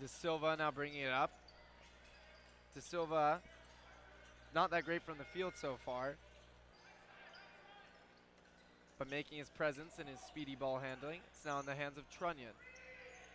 De 0.00 0.06
Silva 0.06 0.54
now 0.56 0.70
bringing 0.70 1.00
it 1.00 1.10
up. 1.10 1.32
De 2.76 2.80
Silva, 2.80 3.40
not 4.54 4.70
that 4.70 4.84
great 4.84 5.02
from 5.02 5.18
the 5.18 5.24
field 5.24 5.52
so 5.60 5.76
far, 5.84 6.16
but 8.98 9.10
making 9.10 9.38
his 9.38 9.48
presence 9.50 9.94
and 9.98 10.08
his 10.08 10.18
speedy 10.20 10.56
ball 10.56 10.78
handling. 10.78 11.20
It's 11.34 11.44
now 11.44 11.60
in 11.60 11.66
the 11.66 11.74
hands 11.74 11.96
of 11.96 12.04
Trunyan. 12.10 12.54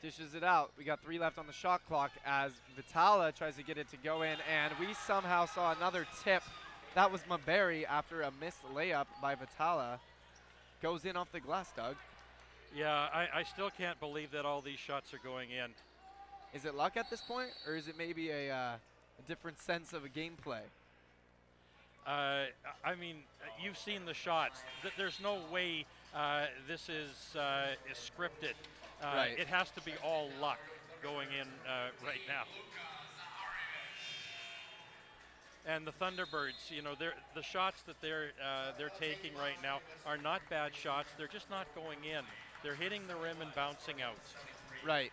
Dishes 0.01 0.35
it 0.35 0.43
out. 0.43 0.71
We 0.77 0.83
got 0.83 1.01
three 1.01 1.17
left 1.17 1.37
on 1.37 1.47
the 1.47 1.53
shot 1.53 1.81
clock 1.87 2.11
as 2.25 2.51
Vitala 2.77 3.33
tries 3.33 3.55
to 3.55 3.63
get 3.63 3.77
it 3.77 3.89
to 3.91 3.97
go 3.97 4.23
in, 4.23 4.37
and 4.51 4.73
we 4.79 4.93
somehow 5.07 5.45
saw 5.45 5.73
another 5.73 6.05
tip. 6.23 6.43
That 6.95 7.11
was 7.11 7.21
Maberry 7.21 7.85
after 7.85 8.21
a 8.23 8.31
missed 8.41 8.61
layup 8.75 9.05
by 9.21 9.35
Vitala. 9.35 9.99
Goes 10.81 11.05
in 11.05 11.15
off 11.15 11.31
the 11.31 11.39
glass, 11.39 11.71
Doug. 11.75 11.95
Yeah, 12.75 12.91
I, 12.91 13.27
I 13.33 13.43
still 13.43 13.69
can't 13.69 13.99
believe 13.99 14.31
that 14.31 14.45
all 14.45 14.59
these 14.59 14.79
shots 14.79 15.13
are 15.13 15.19
going 15.23 15.51
in. 15.51 15.71
Is 16.53 16.65
it 16.65 16.75
luck 16.75 16.97
at 16.97 17.09
this 17.09 17.21
point, 17.21 17.51
or 17.67 17.75
is 17.75 17.87
it 17.87 17.97
maybe 17.97 18.29
a, 18.29 18.53
uh, 18.53 18.73
a 18.73 19.27
different 19.27 19.59
sense 19.59 19.93
of 19.93 20.03
a 20.03 20.09
gameplay? 20.09 20.61
Uh, 22.05 22.45
I 22.83 22.95
mean, 22.99 23.17
you've 23.63 23.77
seen 23.77 24.05
the 24.05 24.13
shots. 24.13 24.59
Th- 24.81 24.93
there's 24.97 25.19
no 25.21 25.39
way 25.51 25.85
uh, 26.15 26.45
this 26.67 26.89
is, 26.89 27.35
uh, 27.35 27.67
is 27.89 27.97
scripted. 27.97 28.53
Uh, 29.01 29.15
Right. 29.15 29.37
It 29.39 29.47
has 29.47 29.69
to 29.71 29.81
be 29.81 29.93
all 30.03 30.29
luck 30.41 30.59
going 31.01 31.27
in 31.29 31.47
uh, 31.69 31.89
right 32.05 32.21
now. 32.27 32.43
And 35.65 35.87
the 35.87 35.91
Thunderbirds, 35.93 36.69
you 36.69 36.81
know, 36.81 36.91
they're, 36.97 37.13
the 37.35 37.41
shots 37.41 37.83
that 37.83 37.95
they're 38.01 38.31
uh, 38.43 38.71
they're 38.77 38.91
taking 38.99 39.33
right 39.35 39.55
now 39.61 39.79
are 40.05 40.17
not 40.17 40.41
bad 40.49 40.75
shots. 40.75 41.09
They're 41.17 41.27
just 41.27 41.49
not 41.49 41.67
going 41.73 41.99
in. 42.03 42.23
They're 42.63 42.75
hitting 42.75 43.07
the 43.07 43.15
rim 43.15 43.37
and 43.41 43.53
bouncing 43.55 44.01
out. 44.01 44.19
Right. 44.85 45.11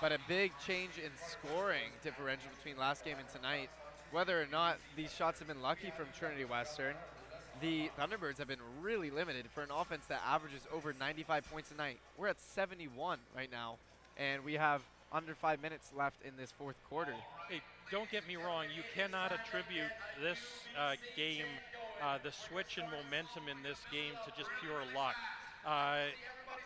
But 0.00 0.12
a 0.12 0.18
big 0.28 0.52
change 0.64 0.98
in 0.98 1.10
scoring 1.16 1.90
differential 2.02 2.48
between 2.56 2.78
last 2.78 3.04
game 3.04 3.16
and 3.18 3.28
tonight. 3.28 3.70
Whether 4.10 4.40
or 4.40 4.46
not 4.46 4.78
these 4.96 5.12
shots 5.12 5.38
have 5.40 5.48
been 5.48 5.60
lucky 5.60 5.92
from 5.94 6.06
Trinity 6.18 6.44
Western, 6.44 6.94
the 7.60 7.90
Thunderbirds 7.98 8.38
have 8.38 8.48
been 8.48 8.62
really 8.80 9.10
limited 9.10 9.46
for 9.52 9.62
an 9.62 9.70
offense 9.70 10.06
that 10.08 10.22
averages 10.26 10.62
over 10.72 10.94
95 10.98 11.50
points 11.50 11.70
a 11.70 11.74
night. 11.74 11.98
We're 12.16 12.28
at 12.28 12.40
71 12.40 13.18
right 13.36 13.50
now, 13.50 13.76
and 14.16 14.44
we 14.44 14.54
have 14.54 14.80
under 15.12 15.34
five 15.34 15.60
minutes 15.60 15.90
left 15.96 16.16
in 16.24 16.32
this 16.38 16.52
fourth 16.52 16.76
quarter. 16.88 17.14
Hey, 17.50 17.60
don't 17.90 18.10
get 18.10 18.26
me 18.26 18.36
wrong. 18.36 18.64
You 18.74 18.82
cannot 18.94 19.32
attribute 19.32 19.90
this 20.22 20.38
uh, 20.78 20.94
game, 21.14 21.46
uh, 22.02 22.18
the 22.22 22.32
switch 22.32 22.78
in 22.78 22.84
momentum 22.84 23.48
in 23.50 23.62
this 23.62 23.78
game, 23.92 24.12
to 24.24 24.30
just 24.38 24.48
pure 24.62 24.80
luck. 24.94 25.16
Uh, 25.66 26.08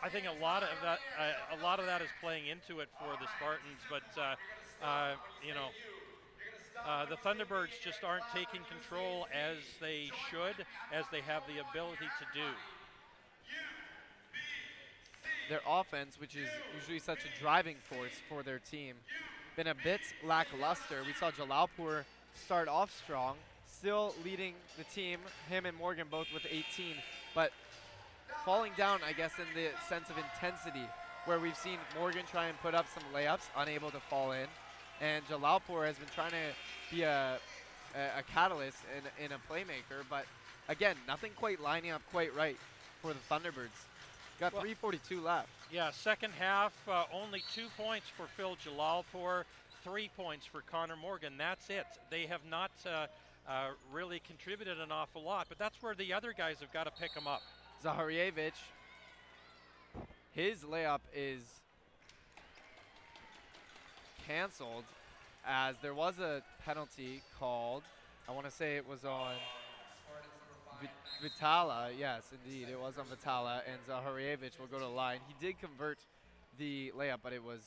I 0.03 0.09
think 0.11 0.27
a 0.27 0.43
lot 0.43 0.63
of 0.63 0.69
that, 0.83 0.99
uh, 1.19 1.59
a 1.59 1.63
lot 1.63 1.81
of 1.81 1.87
that 1.87 2.03
is 2.03 2.09
playing 2.21 2.47
into 2.47 2.81
it 2.81 2.89
for 2.99 3.15
the 3.19 3.27
Spartans. 3.39 3.83
But 3.91 4.07
uh, 4.21 4.35
uh, 4.85 5.15
you 5.47 5.55
know, 5.55 5.71
uh, 6.87 7.07
the 7.07 7.17
Thunderbirds 7.17 7.81
just 7.83 8.05
aren't 8.05 8.25
taking 8.35 8.61
control 8.71 9.27
as 9.33 9.59
they 9.81 10.11
should, 10.31 10.67
as 10.93 11.05
they 11.13 11.21
have 11.21 11.43
the 11.47 11.61
ability 11.71 12.07
to 12.19 12.27
do. 12.39 12.47
their 15.49 15.61
offense, 15.69 16.19
which 16.19 16.35
is 16.35 16.49
usually 16.75 16.99
such 16.99 17.19
a 17.25 17.41
driving 17.41 17.77
force 17.83 18.13
for 18.29 18.43
their 18.43 18.59
team, 18.59 18.95
been 19.57 19.67
a 19.67 19.75
bit 19.75 20.01
lackluster. 20.25 21.03
We 21.07 21.13
saw 21.13 21.31
Jalalpur 21.31 22.05
start 22.35 22.69
off 22.69 22.97
strong, 22.97 23.37
still 23.67 24.15
leading 24.25 24.55
the 24.79 24.85
team, 24.85 25.19
him 25.51 25.67
and 25.67 25.77
Morgan 25.77 26.07
both 26.11 26.29
with 26.33 26.47
18, 26.51 26.95
but 27.35 27.53
falling 28.45 28.73
down, 28.79 29.01
I 29.05 29.13
guess, 29.13 29.33
in 29.39 29.45
the 29.55 29.69
sense 29.89 30.09
of 30.09 30.17
intensity 30.17 30.87
where 31.25 31.39
we've 31.39 31.57
seen 31.57 31.79
Morgan 31.99 32.25
try 32.31 32.47
and 32.47 32.59
put 32.61 32.75
up 32.75 32.87
some 32.93 33.03
layups, 33.15 33.49
unable 33.57 33.91
to 33.91 34.01
fall 34.01 34.33
in, 34.33 34.47
and 35.03 35.27
Jalalpur 35.27 35.85
has 35.85 35.97
been 35.97 36.09
trying 36.15 36.31
to 36.31 36.95
be 36.95 37.03
a, 37.03 37.39
a, 37.95 38.21
a 38.21 38.23
catalyst 38.33 38.79
and, 38.97 39.05
and 39.23 39.33
a 39.33 39.53
playmaker, 39.53 40.05
but 40.09 40.25
again, 40.69 40.97
nothing 41.07 41.33
quite 41.37 41.61
lining 41.61 41.91
up 41.91 42.03
quite 42.11 42.35
right 42.35 42.57
for 43.03 43.13
the 43.13 43.19
Thunderbirds. 43.31 43.87
Got 44.39 44.55
Well- 44.55 44.63
3:42 44.63 45.23
left. 45.23 45.49
Yeah, 45.71 45.91
second 45.91 46.33
half, 46.39 46.73
uh, 46.87 47.05
only 47.13 47.43
two 47.55 47.67
points 47.79 48.07
for 48.17 48.27
Phil 48.37 48.57
Jalalpur, 48.57 49.45
three 49.83 50.11
points 50.17 50.47
for 50.47 50.61
Connor 50.63 50.97
Morgan. 50.97 51.35
That's 51.39 51.69
it. 51.71 51.87
They 52.11 52.27
have 52.27 52.45
not 52.49 52.71
uh, 52.87 53.07
uh, 53.49 53.71
really 53.91 54.21
contributed 54.27 54.79
an 54.79 54.93
awful 54.93 55.23
lot, 55.23 55.47
but 55.49 55.59
that's 55.59 55.83
where 55.83 55.95
the 55.95 56.13
other 56.13 56.35
guys 56.37 56.59
have 56.61 56.73
got 56.73 56.85
to 56.85 56.91
pick 57.01 57.15
them 57.15 57.27
up. 57.27 57.43
Zaharievich, 57.83 58.53
his 60.33 60.59
layup 60.63 61.01
is 61.15 61.41
canceled 64.27 64.85
as 65.47 65.75
there 65.83 65.95
was 65.95 66.19
a 66.19 66.43
penalty 66.65 67.23
called. 67.39 67.83
I 68.29 68.33
want 68.33 68.47
to 68.47 68.53
say 68.53 68.77
it 68.77 68.89
was 68.89 69.05
on 69.05 69.35
Vi- 70.81 71.29
Vitala. 71.29 71.91
Yes, 71.99 72.23
indeed, 72.45 72.69
it 72.71 72.79
was 72.79 72.95
on 72.99 73.07
Vitala, 73.07 73.61
and 73.67 73.79
Zaharievich 73.89 74.59
will 74.59 74.67
go 74.67 74.79
to 74.79 74.85
the 74.85 74.91
line. 74.91 75.19
He 75.29 75.47
did 75.47 75.59
convert 75.61 75.99
the 76.59 76.93
layup, 76.97 77.19
but 77.23 77.33
it 77.33 77.43
was 77.43 77.61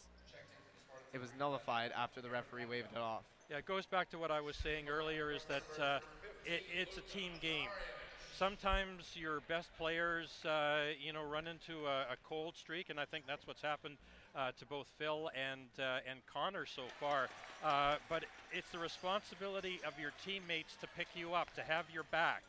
it 1.13 1.21
was 1.21 1.29
nullified 1.39 1.91
after 1.95 2.21
the 2.21 2.29
referee 2.29 2.65
waved 2.65 2.89
it 2.93 2.99
off. 2.99 3.23
Yeah, 3.49 3.57
it 3.57 3.65
goes 3.65 3.85
back 3.85 4.09
to 4.09 4.17
what 4.17 4.31
I 4.31 4.41
was 4.41 4.55
saying 4.57 4.89
earlier 4.89 5.31
is 5.31 5.43
that 5.45 5.63
uh, 5.81 5.99
it, 6.45 6.63
it's 6.77 6.97
a 6.97 7.01
team 7.01 7.31
game. 7.41 7.69
Sometimes 8.37 9.11
your 9.15 9.39
best 9.47 9.69
players, 9.77 10.43
uh, 10.43 10.87
you 10.99 11.13
know, 11.13 11.23
run 11.23 11.47
into 11.47 11.85
a, 11.85 12.01
a 12.13 12.17
cold 12.27 12.57
streak, 12.57 12.89
and 12.89 12.99
I 12.99 13.05
think 13.05 13.23
that's 13.27 13.47
what's 13.47 13.61
happened 13.61 13.95
uh, 14.35 14.51
to 14.59 14.65
both 14.65 14.87
Phil 14.97 15.29
and 15.35 15.67
uh, 15.79 15.99
and 16.09 16.19
Connor 16.31 16.65
so 16.65 16.83
far. 16.99 17.29
Uh, 17.63 17.95
but 18.09 18.25
it's 18.51 18.69
the 18.69 18.79
responsibility 18.79 19.79
of 19.87 19.93
your 19.99 20.11
teammates 20.25 20.75
to 20.81 20.87
pick 20.97 21.07
you 21.15 21.33
up, 21.33 21.53
to 21.55 21.61
have 21.61 21.85
your 21.93 22.03
back, 22.11 22.43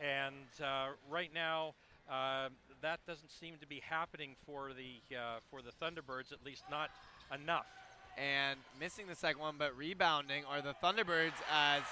and 0.00 0.34
uh, 0.62 0.88
right 1.10 1.30
now. 1.34 1.74
Uh, 2.10 2.48
that 2.82 2.98
doesn't 3.06 3.30
seem 3.30 3.54
to 3.60 3.66
be 3.66 3.80
happening 3.88 4.34
for 4.44 4.70
the 4.76 5.16
uh, 5.16 5.38
for 5.50 5.60
the 5.62 5.70
Thunderbirds, 5.80 6.32
at 6.32 6.44
least 6.44 6.64
not 6.68 6.90
enough. 7.32 7.66
and 8.18 8.58
missing 8.78 9.06
the 9.06 9.14
second 9.14 9.40
one, 9.40 9.54
but 9.56 9.74
rebounding 9.76 10.44
are 10.44 10.60
the 10.60 10.74
Thunderbirds 10.82 11.38
as 11.50 11.82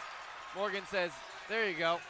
Morgan 0.56 0.82
says, 0.90 1.12
there 1.48 1.70
you 1.70 1.78
go. 1.78 2.00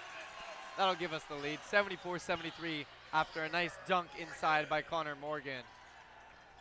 That'll 0.79 0.95
give 0.95 1.13
us 1.13 1.23
the 1.25 1.35
lead. 1.35 1.59
74-73 1.71 2.87
after 3.13 3.43
a 3.45 3.51
nice 3.51 3.73
dunk 3.87 4.09
inside 4.19 4.69
by 4.69 4.81
Connor 4.81 5.15
Morgan. 5.21 5.63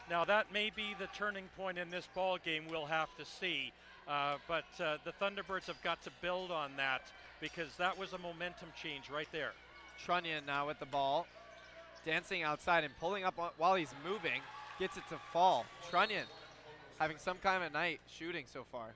Now 0.09 0.25
that 0.25 0.51
may 0.51 0.71
be 0.75 0.95
the 0.97 1.07
turning 1.15 1.45
point 1.55 1.77
in 1.77 1.91
this 1.91 2.07
ball 2.15 2.39
game. 2.43 2.63
We'll 2.67 2.87
have 2.87 3.15
to 3.17 3.25
see, 3.25 3.71
uh, 4.07 4.37
but 4.47 4.65
uh, 4.79 4.97
the 5.03 5.11
Thunderbirds 5.11 5.67
have 5.67 5.81
got 5.83 6.01
to 6.03 6.09
build 6.21 6.49
on 6.49 6.71
that 6.77 7.03
because 7.39 7.75
that 7.77 7.97
was 7.97 8.13
a 8.13 8.17
momentum 8.17 8.69
change 8.81 9.09
right 9.11 9.27
there. 9.31 9.51
Trunyan 10.05 10.47
now 10.47 10.65
with 10.65 10.79
the 10.79 10.87
ball, 10.87 11.27
dancing 12.05 12.41
outside 12.41 12.83
and 12.83 12.93
pulling 12.99 13.23
up 13.23 13.35
while 13.57 13.75
he's 13.75 13.93
moving, 14.03 14.41
gets 14.79 14.97
it 14.97 15.03
to 15.09 15.17
fall. 15.31 15.65
Trunyan 15.91 16.25
having 16.97 17.17
some 17.19 17.37
kind 17.37 17.63
of 17.63 17.71
night 17.71 17.99
shooting 18.09 18.45
so 18.51 18.65
far. 18.71 18.87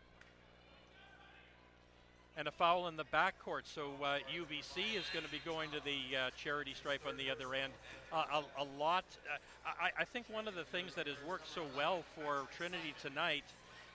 And 2.36 2.48
a 2.48 2.52
foul 2.52 2.88
in 2.88 2.98
the 2.98 3.04
backcourt, 3.06 3.62
so 3.66 3.92
uh, 4.04 4.18
UBC 4.36 4.98
is 4.98 5.06
going 5.14 5.24
to 5.24 5.30
be 5.32 5.40
going 5.46 5.70
to 5.70 5.80
the 5.86 6.18
uh, 6.18 6.30
charity 6.36 6.74
stripe 6.74 7.02
on 7.08 7.16
the 7.16 7.30
other 7.30 7.54
end. 7.54 7.72
Uh, 8.12 8.42
a, 8.58 8.64
a 8.64 8.66
lot. 8.80 9.06
Uh, 9.32 9.38
I, 9.80 10.02
I 10.02 10.04
think 10.04 10.26
one 10.32 10.48
of 10.48 10.56
the 10.56 10.64
things 10.64 10.96
that 10.96 11.06
has 11.06 11.16
worked 11.28 11.48
so 11.48 11.62
well 11.78 12.04
for 12.16 12.48
Trinity 12.58 12.96
tonight 13.00 13.44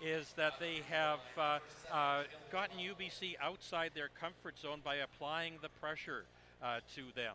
is 0.01 0.33
that 0.37 0.53
they 0.61 0.83
have 0.89 1.19
uh, 1.37 1.59
uh, 1.93 2.23
gotten 2.53 2.79
UBC 2.79 3.35
outside 3.43 3.91
their 3.97 4.09
comfort 4.21 4.57
zone 4.57 4.83
by 4.85 4.97
applying 4.97 5.55
the 5.61 5.69
pressure 5.81 6.25
to 6.95 7.03
them. 7.17 7.35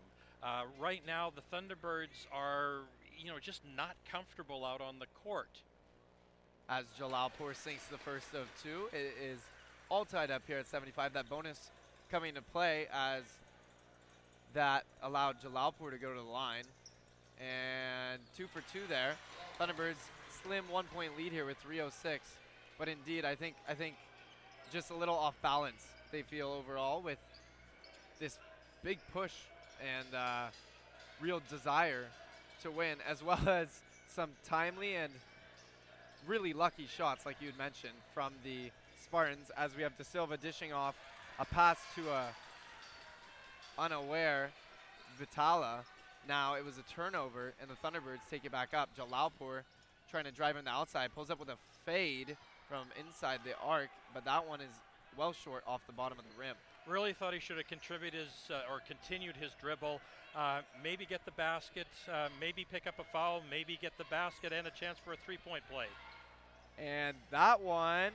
Right 0.80 1.01
now, 1.06 1.32
the 1.35 1.41
Thunderbirds 1.56 2.27
are, 2.32 2.80
you 3.19 3.30
know, 3.30 3.40
just 3.40 3.61
not 3.75 3.95
comfortable 4.09 4.64
out 4.64 4.80
on 4.80 4.99
the 4.99 5.07
court. 5.23 5.49
as 6.69 6.85
Jalalpur 6.98 7.53
sinks 7.56 7.85
the 7.88 7.98
first 7.98 8.33
of 8.33 8.48
two. 8.64 8.88
It 8.93 9.14
is 9.22 9.40
all 9.90 10.06
tied 10.06 10.32
up 10.32 10.42
here 10.48 10.58
at 10.58 10.68
75. 10.68 11.14
That 11.14 11.30
bonus 11.30 11.72
coming 12.12 12.30
into 12.30 12.42
play 12.42 12.88
as 12.94 13.24
that 14.53 14.84
allowed 15.02 15.38
Jalalpur 15.42 15.92
to 15.92 15.98
go 15.98 16.14
to 16.14 16.20
the 16.20 16.30
line. 16.30 16.66
And 17.40 18.22
two 18.38 18.48
for 18.48 18.62
two 18.72 18.82
there. 18.88 19.16
Thunderbirds 19.60 19.95
slim 20.44 20.66
one 20.70 20.86
point 20.86 21.18
lead 21.18 21.32
here 21.32 21.45
with 21.45 21.58
306. 21.58 22.24
But 22.78 22.88
indeed, 22.88 23.26
I 23.26 23.36
think 23.36 23.56
I 23.68 23.74
think 23.74 23.95
just 24.72 24.92
a 24.92 24.95
little 24.95 25.16
off 25.16 25.36
balance 25.42 25.86
they 26.12 26.22
feel 26.22 26.50
overall 26.50 27.02
with 27.02 27.20
this 28.20 28.38
big 28.84 29.00
push 29.12 29.34
and 29.82 30.16
uh, 30.16 30.45
real 31.22 31.42
desire 31.50 32.06
to 32.62 32.72
win, 32.72 32.98
as 33.10 33.24
well 33.24 33.40
as 33.48 33.68
some 34.08 34.30
timely 34.45 34.95
and 34.95 35.12
really 36.28 36.53
lucky 36.53 36.88
shots, 36.88 37.26
like 37.26 37.38
you 37.42 37.48
had 37.48 37.58
mentioned, 37.58 37.94
from 38.14 38.34
the 38.44 38.72
Spartans. 39.14 39.51
As 39.56 39.77
we 39.77 39.83
have 39.83 39.95
De 39.95 40.03
Silva 40.03 40.38
dishing 40.38 40.74
off 40.74 40.95
a 41.38 41.45
pass 41.45 41.77
to 41.93 42.01
a 42.09 42.25
unaware 43.77 44.50
Vitala. 45.22 45.82
Now 46.27 46.56
it 46.56 46.66
was 46.66 46.80
a 46.80 46.82
turnover, 46.92 47.53
and 47.61 47.69
the 47.69 47.75
Thunderbirds 47.75 48.27
take 48.32 48.43
it 48.43 48.51
back 48.51 48.74
up. 48.74 48.90
Jalalpur 48.98 49.61
trying 50.09 50.24
to 50.24 50.32
drive 50.32 50.58
in 50.58 50.66
the 50.66 50.72
outside, 50.72 51.11
pulls 51.14 51.30
up 51.30 51.40
with 51.40 51.50
a 51.50 51.58
fade 51.85 52.35
from 52.67 52.88
inside 53.00 53.42
the 53.45 53.51
arc, 53.64 53.90
but 54.16 54.25
that 54.25 54.48
one 54.48 54.61
is 54.61 54.80
well 55.16 55.32
short 55.32 55.64
off 55.67 55.82
the 55.85 55.93
bottom 55.93 56.17
of 56.17 56.25
the 56.25 56.42
rim. 56.42 56.56
Really 56.88 57.14
thought 57.14 57.35
he 57.35 57.40
should 57.40 57.58
have 57.58 57.67
contributed 57.67 58.19
his, 58.19 58.50
uh, 58.50 58.74
or 58.74 58.82
continued 58.88 59.35
his 59.35 59.51
dribble. 59.61 60.01
Uh, 60.35 60.61
maybe 60.83 61.06
get 61.06 61.24
the 61.24 61.32
basket, 61.33 61.85
uh, 62.11 62.30
maybe 62.42 62.66
pick 62.72 62.88
up 62.88 62.95
a 62.98 63.03
foul, 63.03 63.43
maybe 63.48 63.77
get 63.80 63.95
the 64.00 64.06
basket 64.06 64.51
and 64.51 64.66
a 64.66 64.72
chance 64.72 64.98
for 64.98 65.14
a 65.14 65.17
three-point 65.17 65.61
play. 65.69 65.85
And 66.80 67.16
that 67.30 67.61
one, 67.61 68.11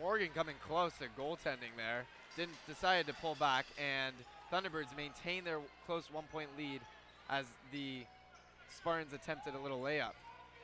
Morgan 0.00 0.30
coming 0.34 0.56
close 0.66 0.92
to 0.98 1.04
goaltending 1.20 1.74
there. 1.76 2.04
Didn't 2.36 2.56
decide 2.66 3.06
to 3.06 3.14
pull 3.14 3.36
back, 3.36 3.66
and 3.78 4.14
Thunderbirds 4.52 4.96
maintain 4.96 5.44
their 5.44 5.58
close 5.86 6.04
one-point 6.12 6.48
lead 6.58 6.80
as 7.30 7.46
the 7.72 8.02
Spartans 8.76 9.12
attempted 9.12 9.54
a 9.54 9.58
little 9.58 9.80
layup. 9.80 10.12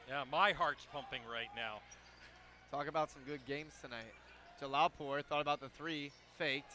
Yeah, 0.09 0.25
my 0.31 0.53
heart's 0.53 0.87
pumping 0.93 1.21
right 1.33 1.49
now. 1.55 1.79
Talk 2.71 2.89
about 2.89 3.11
some 3.11 3.23
good 3.27 3.41
games 3.47 3.73
tonight. 3.81 4.13
Jalalpur 4.61 5.25
thought 5.25 5.41
about 5.41 5.61
the 5.61 5.69
three, 5.69 6.11
faked. 6.37 6.73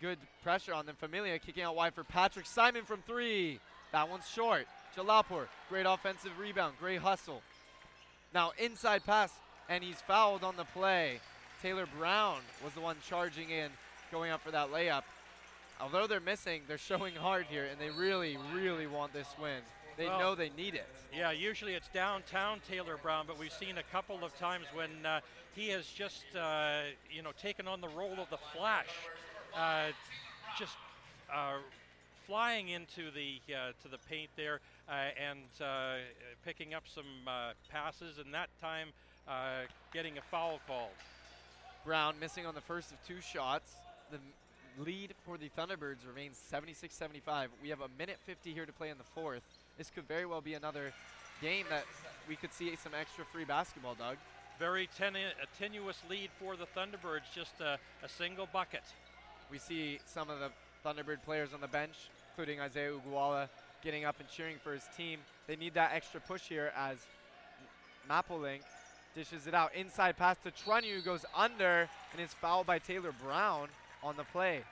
Good 0.00 0.18
pressure 0.42 0.74
on 0.74 0.86
them. 0.86 0.96
Familia 0.98 1.38
kicking 1.38 1.62
out 1.62 1.76
wide 1.76 1.94
for 1.94 2.04
Patrick 2.04 2.46
Simon 2.46 2.84
from 2.84 3.02
three. 3.06 3.58
That 3.92 4.08
one's 4.08 4.28
short. 4.28 4.66
Jalalpur, 4.96 5.46
great 5.68 5.86
offensive 5.86 6.38
rebound, 6.38 6.74
great 6.78 7.00
hustle. 7.00 7.42
Now 8.32 8.52
inside 8.58 9.04
pass, 9.04 9.32
and 9.68 9.82
he's 9.82 10.00
fouled 10.00 10.44
on 10.44 10.56
the 10.56 10.64
play. 10.64 11.20
Taylor 11.64 11.86
Brown 11.98 12.40
was 12.62 12.74
the 12.74 12.82
one 12.82 12.96
charging 13.08 13.48
in, 13.48 13.70
going 14.12 14.30
up 14.30 14.42
for 14.42 14.50
that 14.50 14.70
layup. 14.70 15.04
Although 15.80 16.06
they're 16.06 16.20
missing, 16.20 16.60
they're 16.68 16.76
showing 16.76 17.14
hard 17.14 17.46
here, 17.48 17.64
and 17.64 17.80
they 17.80 17.88
really, 17.88 18.36
really 18.52 18.86
want 18.86 19.14
this 19.14 19.28
win. 19.40 19.62
They 19.96 20.06
Well, 20.06 20.18
know 20.18 20.34
they 20.34 20.50
need 20.58 20.74
it. 20.74 20.86
Yeah, 21.16 21.30
usually 21.30 21.72
it's 21.72 21.88
downtown 21.88 22.60
Taylor 22.68 22.98
Brown, 23.02 23.24
but 23.26 23.38
we've 23.38 23.50
seen 23.50 23.78
a 23.78 23.82
couple 23.84 24.22
of 24.22 24.38
times 24.38 24.66
when 24.74 24.90
uh, 25.06 25.20
he 25.54 25.70
has 25.70 25.86
just, 25.86 26.24
uh, 26.38 26.80
you 27.10 27.22
know, 27.22 27.30
taken 27.40 27.66
on 27.66 27.80
the 27.80 27.88
role 27.88 28.20
of 28.20 28.28
the 28.28 28.38
Flash, 28.54 28.90
uh, 29.56 29.86
just 30.58 30.76
uh, 31.34 31.54
flying 32.26 32.68
into 32.68 33.10
the 33.10 33.40
uh, 33.54 33.72
to 33.82 33.88
the 33.88 33.98
paint 34.10 34.28
there 34.36 34.60
uh, 34.86 34.92
and 35.18 35.40
uh, 35.62 35.94
picking 36.44 36.74
up 36.74 36.82
some 36.94 37.26
uh, 37.26 37.52
passes, 37.70 38.18
and 38.18 38.34
that 38.34 38.50
time 38.60 38.88
uh, 39.26 39.62
getting 39.94 40.18
a 40.18 40.22
foul 40.30 40.60
called. 40.66 40.90
Brown 41.84 42.14
missing 42.18 42.46
on 42.46 42.54
the 42.54 42.62
first 42.62 42.92
of 42.92 43.06
two 43.06 43.20
shots. 43.20 43.72
The 44.10 44.18
lead 44.82 45.14
for 45.24 45.36
the 45.36 45.50
Thunderbirds 45.50 46.06
remains 46.08 46.40
76-75. 46.50 47.48
We 47.62 47.68
have 47.68 47.80
a 47.80 47.88
minute 47.98 48.16
50 48.24 48.52
here 48.52 48.64
to 48.64 48.72
play 48.72 48.88
in 48.88 48.96
the 48.96 49.04
fourth. 49.04 49.42
This 49.76 49.90
could 49.90 50.08
very 50.08 50.24
well 50.24 50.40
be 50.40 50.54
another 50.54 50.92
game 51.42 51.66
that 51.68 51.84
we 52.26 52.36
could 52.36 52.52
see 52.52 52.74
some 52.76 52.92
extra 52.98 53.24
free 53.26 53.44
basketball, 53.44 53.94
Doug. 53.94 54.16
Very 54.58 54.88
tenu- 54.96 55.34
tenuous 55.58 56.00
lead 56.08 56.30
for 56.38 56.56
the 56.56 56.66
Thunderbirds, 56.76 57.30
just 57.34 57.60
a, 57.60 57.78
a 58.02 58.08
single 58.08 58.48
bucket. 58.52 58.84
We 59.50 59.58
see 59.58 59.98
some 60.06 60.30
of 60.30 60.38
the 60.40 60.50
Thunderbird 60.84 61.22
players 61.22 61.52
on 61.52 61.60
the 61.60 61.68
bench, 61.68 61.94
including 62.30 62.60
Isaiah 62.60 62.92
Uguala, 62.92 63.48
getting 63.82 64.06
up 64.06 64.16
and 64.20 64.28
cheering 64.28 64.56
for 64.62 64.72
his 64.72 64.84
team. 64.96 65.18
They 65.46 65.56
need 65.56 65.74
that 65.74 65.92
extra 65.92 66.20
push 66.20 66.42
here 66.48 66.72
as 66.76 66.96
Mapolink 68.08 68.62
dishes 69.14 69.46
it 69.46 69.54
out. 69.54 69.74
Inside 69.74 70.16
pass 70.16 70.36
to 70.44 70.50
Trunny, 70.50 70.92
who 70.94 71.00
goes 71.00 71.24
under 71.36 71.88
and 72.12 72.20
is 72.20 72.32
fouled 72.34 72.66
by 72.66 72.78
Taylor 72.78 73.12
Brown 73.22 73.68
on 74.02 74.16
the 74.16 74.24
play. 74.24 74.62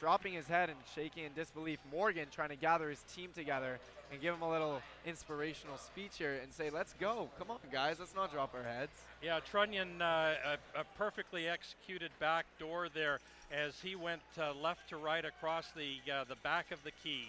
dropping 0.00 0.32
his 0.32 0.46
head 0.46 0.68
and 0.68 0.78
shaking 0.94 1.24
in 1.24 1.32
disbelief. 1.34 1.78
Morgan 1.90 2.26
trying 2.30 2.50
to 2.50 2.56
gather 2.56 2.88
his 2.88 3.02
team 3.14 3.30
together 3.34 3.78
and 4.12 4.20
give 4.20 4.34
him 4.34 4.42
a 4.42 4.50
little 4.50 4.80
inspirational 5.04 5.76
speech 5.76 6.12
here 6.18 6.38
and 6.42 6.52
say, 6.52 6.70
let's 6.70 6.94
go. 6.94 7.28
Come 7.38 7.50
on, 7.50 7.58
guys. 7.72 7.96
Let's 7.98 8.14
not 8.14 8.32
drop 8.32 8.54
our 8.54 8.62
heads. 8.62 8.92
Yeah, 9.22 9.40
Trunyan, 9.52 10.00
uh, 10.00 10.54
a, 10.74 10.80
a 10.80 10.84
perfectly 10.96 11.48
executed 11.48 12.10
back 12.20 12.46
door 12.58 12.88
there 12.92 13.18
as 13.52 13.80
he 13.80 13.96
went 13.96 14.22
uh, 14.40 14.52
left 14.54 14.88
to 14.90 14.96
right 14.96 15.24
across 15.24 15.66
the 15.76 16.12
uh, 16.12 16.24
the 16.28 16.36
back 16.36 16.70
of 16.70 16.82
the 16.84 16.90
key, 17.02 17.24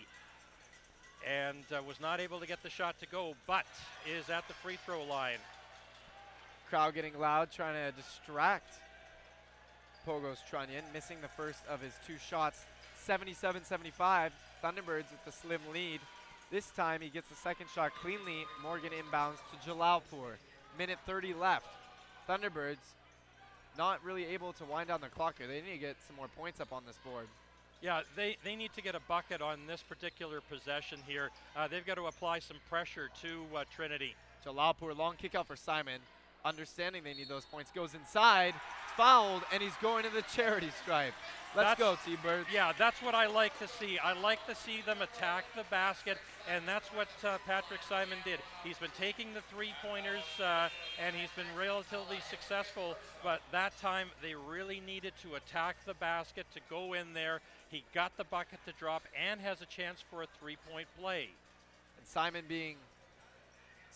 and 1.28 1.64
uh, 1.74 1.82
was 1.88 2.00
not 2.00 2.20
able 2.20 2.40
to 2.40 2.48
get 2.48 2.62
the 2.62 2.70
shot 2.70 3.00
to 3.00 3.08
go, 3.08 3.34
but 3.48 3.66
is 4.08 4.30
at 4.30 4.48
the 4.48 4.54
free 4.54 4.78
throw 4.86 5.04
line. 5.06 5.40
Crowd 6.70 6.94
getting 6.94 7.18
loud, 7.20 7.52
trying 7.52 7.74
to 7.74 7.92
distract 7.98 8.80
Pogos 10.06 10.38
Trunyan, 10.50 10.84
missing 10.94 11.18
the 11.22 11.28
first 11.28 11.60
of 11.68 11.82
his 11.82 11.94
two 12.06 12.18
shots. 12.18 12.66
77-75, 13.08 14.32
Thunderbirds 14.64 15.10
with 15.10 15.26
the 15.26 15.32
slim 15.32 15.62
lead. 15.74 16.00
This 16.52 16.70
time 16.72 17.02
he 17.02 17.10
gets 17.10 17.28
the 17.30 17.36
second 17.36 17.68
shot 17.74 17.92
cleanly. 18.02 18.46
Morgan 18.62 18.92
inbounds 18.92 19.38
to 19.52 19.70
Jalalpur. 19.70 20.36
Minute 20.78 21.00
30 21.06 21.34
left. 21.34 21.68
Thunderbirds 22.28 22.78
not 23.78 24.04
really 24.04 24.26
able 24.26 24.54
to 24.54 24.66
wind 24.66 24.90
down 24.90 25.02
the 25.02 25.08
clock 25.08 25.38
here. 25.38 25.48
They 25.48 25.62
need 25.62 25.74
to 25.74 25.78
get 25.78 25.96
some 26.06 26.16
more 26.16 26.28
points 26.28 26.60
up 26.60 26.72
on 26.72 26.84
this 26.86 26.98
board. 27.04 27.28
Yeah, 27.82 28.02
they, 28.16 28.38
they 28.44 28.56
need 28.56 28.74
to 28.74 28.82
get 28.82 28.94
a 28.94 29.00
bucket 29.08 29.42
on 29.42 29.60
this 29.68 29.82
particular 29.82 30.42
possession 30.42 31.00
here. 31.08 31.30
Uh, 31.56 31.68
they've 31.68 31.86
got 31.86 31.96
to 31.96 32.06
apply 32.06 32.40
some 32.40 32.58
pressure 32.70 33.10
to 33.22 33.46
uh, 33.56 33.64
Trinity. 33.74 34.16
Jalalpur, 34.46 34.98
long 34.98 35.16
kick 35.16 35.34
out 35.34 35.48
for 35.48 35.56
Simon. 35.56 36.02
Understanding 36.46 37.04
they 37.04 37.14
need 37.14 37.28
those 37.28 37.46
points. 37.46 37.72
Goes 37.72 37.94
inside, 37.94 38.54
fouled, 38.96 39.44
and 39.54 39.62
he's 39.62 39.76
going 39.82 40.04
to 40.04 40.10
the 40.10 40.22
charity 40.34 40.70
stripe. 40.82 41.14
Let's 41.56 41.78
That's- 41.80 41.98
go, 42.06 42.12
T-Birds. 42.12 42.48
Yeah, 42.54 42.74
that's 42.78 43.02
what 43.02 43.16
I 43.16 43.26
like 43.26 43.58
to 43.58 43.68
see. 43.68 43.98
I 43.98 44.14
like 44.14 44.46
to 44.46 44.54
see 44.56 44.82
them 44.86 45.02
attack 45.02 45.46
the 45.56 45.64
basket, 45.72 46.20
and 46.48 46.64
that's 46.68 46.88
what 46.90 47.08
uh, 47.24 47.40
Patrick 47.48 47.82
Simon 47.90 48.20
did. 48.24 48.40
He's 48.64 48.78
been 48.78 48.92
taking 48.98 49.34
the 49.34 49.42
three 49.50 49.74
pointers, 49.82 50.24
uh, 50.40 50.70
and 51.04 51.16
he's 51.16 51.32
been 51.32 51.48
relatively 51.58 52.20
successful, 52.30 52.96
but 53.24 53.42
that 53.52 53.76
time 53.80 54.10
they 54.22 54.36
really 54.36 54.80
needed 54.86 55.14
to 55.24 55.36
attack 55.36 55.76
the 55.88 55.96
basket 55.96 56.46
to 56.54 56.60
go 56.70 56.94
in 56.94 57.14
there. 57.14 57.42
He 57.72 57.84
got 57.96 58.16
the 58.16 58.26
bucket 58.26 58.60
to 58.68 58.74
drop 58.74 59.04
and 59.20 59.42
has 59.42 59.62
a 59.62 59.66
chance 59.66 60.04
for 60.10 60.22
a 60.22 60.28
three 60.40 60.58
point 60.72 60.88
play. 61.00 61.30
And 61.98 62.08
Simon 62.08 62.46
being 62.48 62.76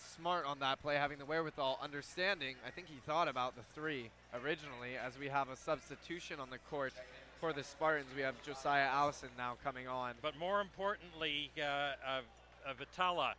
smart 0.04 0.46
on 0.46 0.60
that 0.60 0.82
play, 0.82 0.96
having 0.96 1.18
the 1.18 1.26
wherewithal, 1.26 1.80
understanding. 1.82 2.56
I 2.66 2.70
think 2.70 2.88
he 2.88 2.96
thought 3.06 3.28
about 3.28 3.56
the 3.56 3.64
three 3.74 4.10
originally 4.34 4.98
as 5.04 5.18
we 5.18 5.28
have 5.28 5.50
a 5.50 5.56
substitution 5.56 6.40
on 6.40 6.50
the 6.50 6.58
court 6.70 6.94
for 7.40 7.54
the 7.54 7.64
Spartans. 7.64 8.10
We 8.16 8.22
have 8.22 8.42
Josiah 8.44 8.88
Allison 8.88 9.30
now 9.38 9.58
coming 9.64 9.88
on. 9.88 10.14
But 10.22 10.38
more 10.38 10.62
importantly, 10.62 11.52
uh, 11.58 11.64
uh, 11.64 12.22
uh, 12.66 12.74
Vitala 12.74 13.34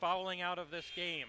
fouling 0.00 0.42
out 0.42 0.58
of 0.58 0.70
this 0.70 0.84
game. 0.94 1.26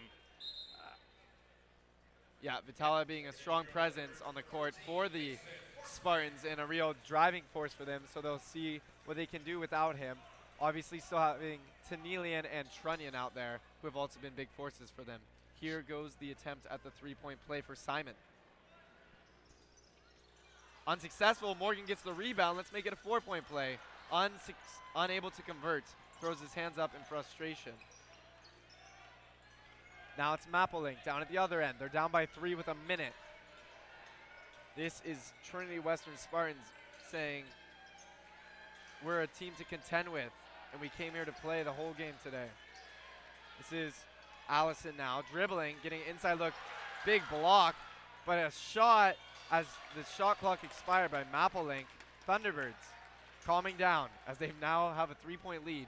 Yeah, 2.41 2.57
Vitala 2.69 3.07
being 3.07 3.27
a 3.27 3.33
strong 3.33 3.65
presence 3.71 4.21
on 4.25 4.35
the 4.35 4.43
court 4.43 4.75
for 4.85 5.09
the 5.09 5.37
Spartans 5.83 6.45
and 6.49 6.59
a 6.59 6.65
real 6.65 6.95
driving 7.07 7.43
force 7.53 7.73
for 7.73 7.85
them, 7.85 8.01
so 8.13 8.21
they'll 8.21 8.39
see 8.39 8.81
what 9.05 9.17
they 9.17 9.25
can 9.25 9.41
do 9.43 9.59
without 9.59 9.95
him. 9.95 10.17
Obviously, 10.59 10.99
still 10.99 11.17
having 11.17 11.59
Tanelian 11.89 12.45
and 12.53 12.67
Trunyan 12.83 13.15
out 13.15 13.35
there, 13.35 13.59
who 13.81 13.87
have 13.87 13.95
also 13.95 14.19
been 14.21 14.33
big 14.35 14.49
forces 14.55 14.91
for 14.95 15.03
them. 15.03 15.19
Here 15.59 15.83
goes 15.87 16.15
the 16.19 16.31
attempt 16.31 16.67
at 16.69 16.83
the 16.83 16.91
three-point 16.91 17.39
play 17.47 17.61
for 17.61 17.75
Simon. 17.75 18.13
Unsuccessful. 20.87 21.55
Morgan 21.55 21.85
gets 21.85 22.01
the 22.01 22.13
rebound. 22.13 22.57
Let's 22.57 22.71
make 22.71 22.85
it 22.85 22.93
a 22.93 22.97
four-point 22.97 23.47
play. 23.49 23.77
Unsuc- 24.11 24.55
unable 24.95 25.31
to 25.31 25.41
convert. 25.41 25.83
Throws 26.21 26.39
his 26.39 26.53
hands 26.53 26.77
up 26.77 26.93
in 26.95 27.03
frustration. 27.03 27.73
Now 30.17 30.33
it's 30.33 30.45
Mapplelink 30.47 31.03
down 31.03 31.21
at 31.21 31.29
the 31.29 31.37
other 31.37 31.61
end. 31.61 31.75
They're 31.79 31.89
down 31.89 32.11
by 32.11 32.25
three 32.25 32.55
with 32.55 32.67
a 32.67 32.75
minute. 32.87 33.13
This 34.75 35.01
is 35.05 35.33
Trinity 35.43 35.79
Western 35.79 36.17
Spartans 36.17 36.65
saying, 37.11 37.43
we're 39.05 39.21
a 39.21 39.27
team 39.27 39.53
to 39.57 39.63
contend 39.63 40.09
with, 40.09 40.31
and 40.71 40.81
we 40.81 40.89
came 40.97 41.13
here 41.13 41.25
to 41.25 41.31
play 41.31 41.63
the 41.63 41.71
whole 41.71 41.93
game 41.97 42.13
today. 42.23 42.47
This 43.57 43.71
is 43.71 43.93
Allison 44.49 44.93
now 44.97 45.23
dribbling, 45.31 45.75
getting 45.83 45.99
inside 46.09 46.39
look, 46.39 46.53
big 47.05 47.21
block, 47.29 47.75
but 48.25 48.37
a 48.37 48.51
shot 48.51 49.15
as 49.51 49.65
the 49.95 50.03
shot 50.17 50.39
clock 50.39 50.63
expired 50.63 51.11
by 51.11 51.23
Mapplelink. 51.33 51.85
Thunderbirds 52.27 52.73
calming 53.45 53.77
down 53.77 54.09
as 54.27 54.37
they 54.37 54.51
now 54.61 54.91
have 54.93 55.09
a 55.09 55.15
three-point 55.15 55.65
lead. 55.65 55.87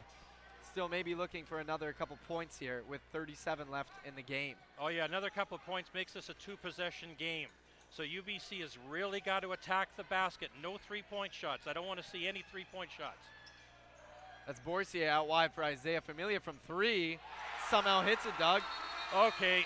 Still 0.71 0.87
maybe 0.87 1.15
looking 1.15 1.43
for 1.43 1.59
another 1.59 1.91
couple 1.91 2.17
points 2.27 2.57
here 2.57 2.83
with 2.87 3.01
37 3.11 3.69
left 3.69 3.91
in 4.07 4.15
the 4.15 4.21
game. 4.21 4.55
Oh, 4.79 4.87
yeah, 4.87 5.03
another 5.03 5.29
couple 5.29 5.57
points 5.57 5.89
makes 5.93 6.13
this 6.13 6.29
a 6.29 6.33
two 6.35 6.55
possession 6.57 7.09
game. 7.17 7.47
So 7.89 8.03
UBC 8.03 8.61
has 8.61 8.77
really 8.89 9.19
got 9.19 9.41
to 9.41 9.51
attack 9.51 9.89
the 9.97 10.03
basket. 10.05 10.49
No 10.61 10.77
three 10.77 11.01
point 11.01 11.33
shots. 11.33 11.67
I 11.67 11.73
don't 11.73 11.87
want 11.87 12.01
to 12.01 12.07
see 12.07 12.27
any 12.27 12.43
three 12.51 12.65
point 12.71 12.89
shots. 12.95 13.17
That's 14.49 14.61
Borsier 14.61 15.07
out 15.07 15.27
wide 15.27 15.53
for 15.53 15.63
Isaiah 15.63 16.01
Familia 16.01 16.39
from 16.39 16.55
three. 16.65 17.19
Somehow 17.69 18.01
hits 18.01 18.25
it, 18.25 18.31
Doug. 18.39 18.63
Okay. 19.15 19.63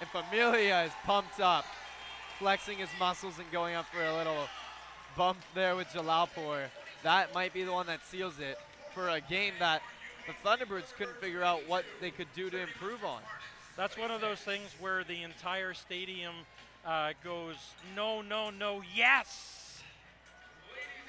And 0.00 0.10
Familia 0.10 0.82
is 0.82 0.90
pumped 1.04 1.38
up, 1.38 1.64
flexing 2.40 2.78
his 2.78 2.88
muscles 2.98 3.38
and 3.38 3.48
going 3.52 3.76
up 3.76 3.86
for 3.94 4.04
a 4.04 4.16
little 4.16 4.48
bump 5.16 5.38
there 5.54 5.76
with 5.76 5.86
Jalalpur. 5.90 6.64
That 7.04 7.32
might 7.34 7.54
be 7.54 7.62
the 7.62 7.70
one 7.70 7.86
that 7.86 8.04
seals 8.04 8.40
it 8.40 8.58
for 8.92 9.10
a 9.10 9.20
game 9.20 9.52
that 9.60 9.80
the 10.26 10.32
Thunderbirds 10.44 10.92
couldn't 10.98 11.18
figure 11.18 11.44
out 11.44 11.60
what 11.68 11.84
they 12.00 12.10
could 12.10 12.26
do 12.34 12.50
to 12.50 12.60
improve 12.62 13.04
on. 13.04 13.20
That's 13.76 13.96
one 13.96 14.10
of 14.10 14.20
those 14.20 14.40
things 14.40 14.74
where 14.80 15.04
the 15.04 15.22
entire 15.22 15.72
stadium 15.72 16.34
uh, 16.84 17.12
goes, 17.22 17.54
no, 17.94 18.22
no, 18.22 18.50
no, 18.50 18.82
yes. 18.92 19.63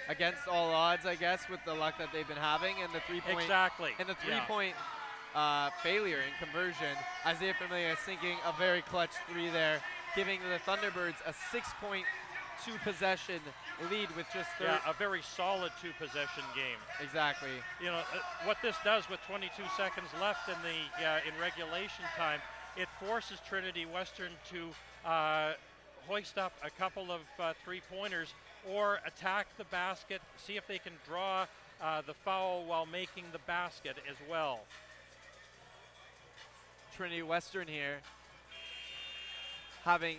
Against 0.07 0.47
all 0.47 0.71
odds, 0.71 1.05
I 1.05 1.15
guess, 1.15 1.49
with 1.49 1.59
the 1.65 1.73
luck 1.73 1.97
that 1.97 2.09
they've 2.13 2.27
been 2.27 2.37
having 2.37 2.75
and 2.83 2.93
the 2.93 2.99
three 3.07 3.21
point 3.21 3.41
Exactly, 3.41 3.91
and 3.99 4.07
the 4.07 4.15
three 4.15 4.33
yeah. 4.33 4.45
point 4.45 4.75
uh, 5.33 5.69
failure 5.81 6.17
in 6.17 6.45
conversion. 6.45 6.95
Isaiah 7.25 7.55
Familia 7.59 7.97
sinking 8.05 8.37
a 8.45 8.53
very 8.57 8.81
clutch 8.83 9.11
three 9.29 9.49
there, 9.49 9.81
giving 10.15 10.39
the 10.49 10.59
Thunderbirds 10.59 11.15
a 11.25 11.33
six 11.51 11.69
point 11.81 12.05
two 12.63 12.77
possession 12.83 13.39
lead 13.91 14.07
with 14.15 14.25
just 14.33 14.49
30. 14.57 14.71
Yeah, 14.71 14.79
a 14.87 14.93
very 14.93 15.21
solid 15.21 15.71
two 15.81 15.91
possession 15.99 16.43
game. 16.55 16.79
Exactly. 17.03 17.49
You 17.81 17.87
know 17.87 17.97
uh, 17.97 18.45
what 18.45 18.57
this 18.61 18.75
does 18.83 19.09
with 19.09 19.19
22 19.27 19.51
seconds 19.75 20.07
left 20.21 20.47
in 20.47 20.55
the 20.63 21.05
uh, 21.05 21.19
in 21.27 21.33
regulation 21.41 22.05
time, 22.17 22.39
it 22.77 22.87
forces 22.99 23.39
Trinity 23.47 23.85
Western 23.85 24.31
to 24.51 25.09
uh, 25.09 25.53
hoist 26.07 26.37
up 26.37 26.53
a 26.63 26.69
couple 26.69 27.11
of 27.11 27.21
uh, 27.39 27.53
three 27.63 27.81
pointers 27.91 28.33
or 28.71 28.99
attack 29.05 29.47
the 29.57 29.65
basket, 29.65 30.21
see 30.37 30.57
if 30.57 30.67
they 30.67 30.79
can 30.79 30.93
draw 31.07 31.45
uh, 31.81 32.01
the 32.05 32.13
foul 32.13 32.65
while 32.65 32.85
making 32.85 33.25
the 33.31 33.39
basket 33.39 33.95
as 34.09 34.15
well. 34.29 34.59
Trinity 36.95 37.23
Western 37.23 37.67
here 37.67 37.97
having 39.83 40.17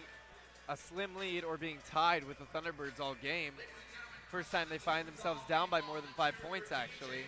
a 0.68 0.76
slim 0.76 1.16
lead 1.16 1.44
or 1.44 1.56
being 1.56 1.78
tied 1.90 2.24
with 2.24 2.38
the 2.38 2.44
Thunderbirds 2.44 3.00
all 3.00 3.16
game. 3.20 3.52
First 4.28 4.52
time 4.52 4.68
they 4.68 4.78
find 4.78 5.06
themselves 5.08 5.40
down 5.48 5.70
by 5.70 5.80
more 5.82 6.00
than 6.00 6.10
five 6.16 6.34
points, 6.42 6.72
actually. 6.72 7.24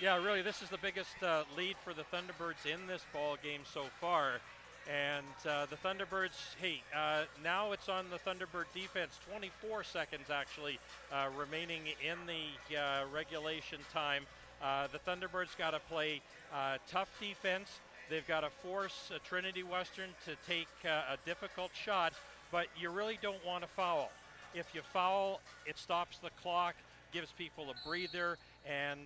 Yeah, 0.00 0.22
really, 0.22 0.42
this 0.42 0.62
is 0.62 0.68
the 0.68 0.78
biggest 0.78 1.22
uh, 1.22 1.44
lead 1.56 1.76
for 1.82 1.94
the 1.94 2.02
Thunderbirds 2.02 2.66
in 2.66 2.86
this 2.86 3.04
ball 3.12 3.36
game 3.42 3.60
so 3.64 3.84
far. 4.00 4.40
And 4.86 5.24
uh, 5.48 5.66
the 5.66 5.76
Thunderbirds, 5.76 6.54
hey, 6.60 6.82
uh, 6.94 7.22
now 7.42 7.72
it's 7.72 7.88
on 7.88 8.06
the 8.10 8.18
Thunderbird 8.18 8.66
defense. 8.74 9.18
24 9.30 9.82
seconds 9.82 10.28
actually 10.30 10.78
uh, 11.10 11.28
remaining 11.38 11.82
in 12.06 12.18
the 12.26 12.76
uh, 12.76 13.04
regulation 13.12 13.78
time. 13.92 14.24
Uh, 14.62 14.86
the 14.92 14.98
Thunderbirds 14.98 15.56
got 15.56 15.70
to 15.70 15.80
play 15.88 16.20
uh, 16.54 16.76
tough 16.86 17.08
defense. 17.18 17.80
They've 18.10 18.26
got 18.26 18.40
to 18.40 18.50
force 18.50 19.10
Trinity 19.24 19.62
Western 19.62 20.10
to 20.26 20.36
take 20.46 20.68
a 20.84 21.16
difficult 21.24 21.70
shot, 21.74 22.12
but 22.52 22.66
you 22.78 22.90
really 22.90 23.18
don't 23.22 23.44
want 23.46 23.62
to 23.62 23.68
foul. 23.68 24.10
If 24.54 24.66
you 24.74 24.82
foul, 24.92 25.40
it 25.64 25.78
stops 25.78 26.18
the 26.18 26.28
clock, 26.42 26.74
gives 27.12 27.32
people 27.32 27.68
a 27.70 27.88
breather, 27.88 28.36
and 28.68 29.00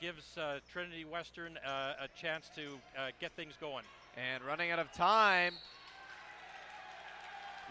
gives 0.00 0.38
Trinity 0.72 1.04
Western 1.04 1.58
a 1.66 2.06
chance 2.16 2.48
to 2.54 2.78
get 3.20 3.32
things 3.32 3.54
going. 3.60 3.84
And 4.16 4.44
running 4.44 4.70
out 4.70 4.78
of 4.78 4.92
time. 4.92 5.54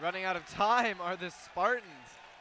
Running 0.02 0.24
out 0.24 0.36
of 0.36 0.46
time 0.50 0.96
are 1.00 1.16
the 1.16 1.30
Spartans 1.30 1.84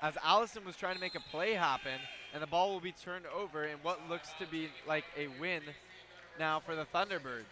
as 0.02 0.18
Allison 0.22 0.66
was 0.66 0.76
trying 0.76 0.96
to 0.96 1.00
make 1.00 1.16
a 1.16 1.22
play 1.32 1.54
happen, 1.54 2.00
and 2.34 2.44
the 2.44 2.48
ball 2.48 2.74
will 2.74 2.82
be 2.82 2.92
turned 2.92 3.26
over 3.34 3.64
in 3.64 3.78
what 3.82 4.00
looks 4.10 4.30
to 4.40 4.48
be 4.48 4.68
like 4.86 5.06
a 5.18 5.28
win 5.40 5.62
now 6.38 6.60
for 6.60 6.76
the 6.76 6.86
Thunderbirds. 6.94 7.46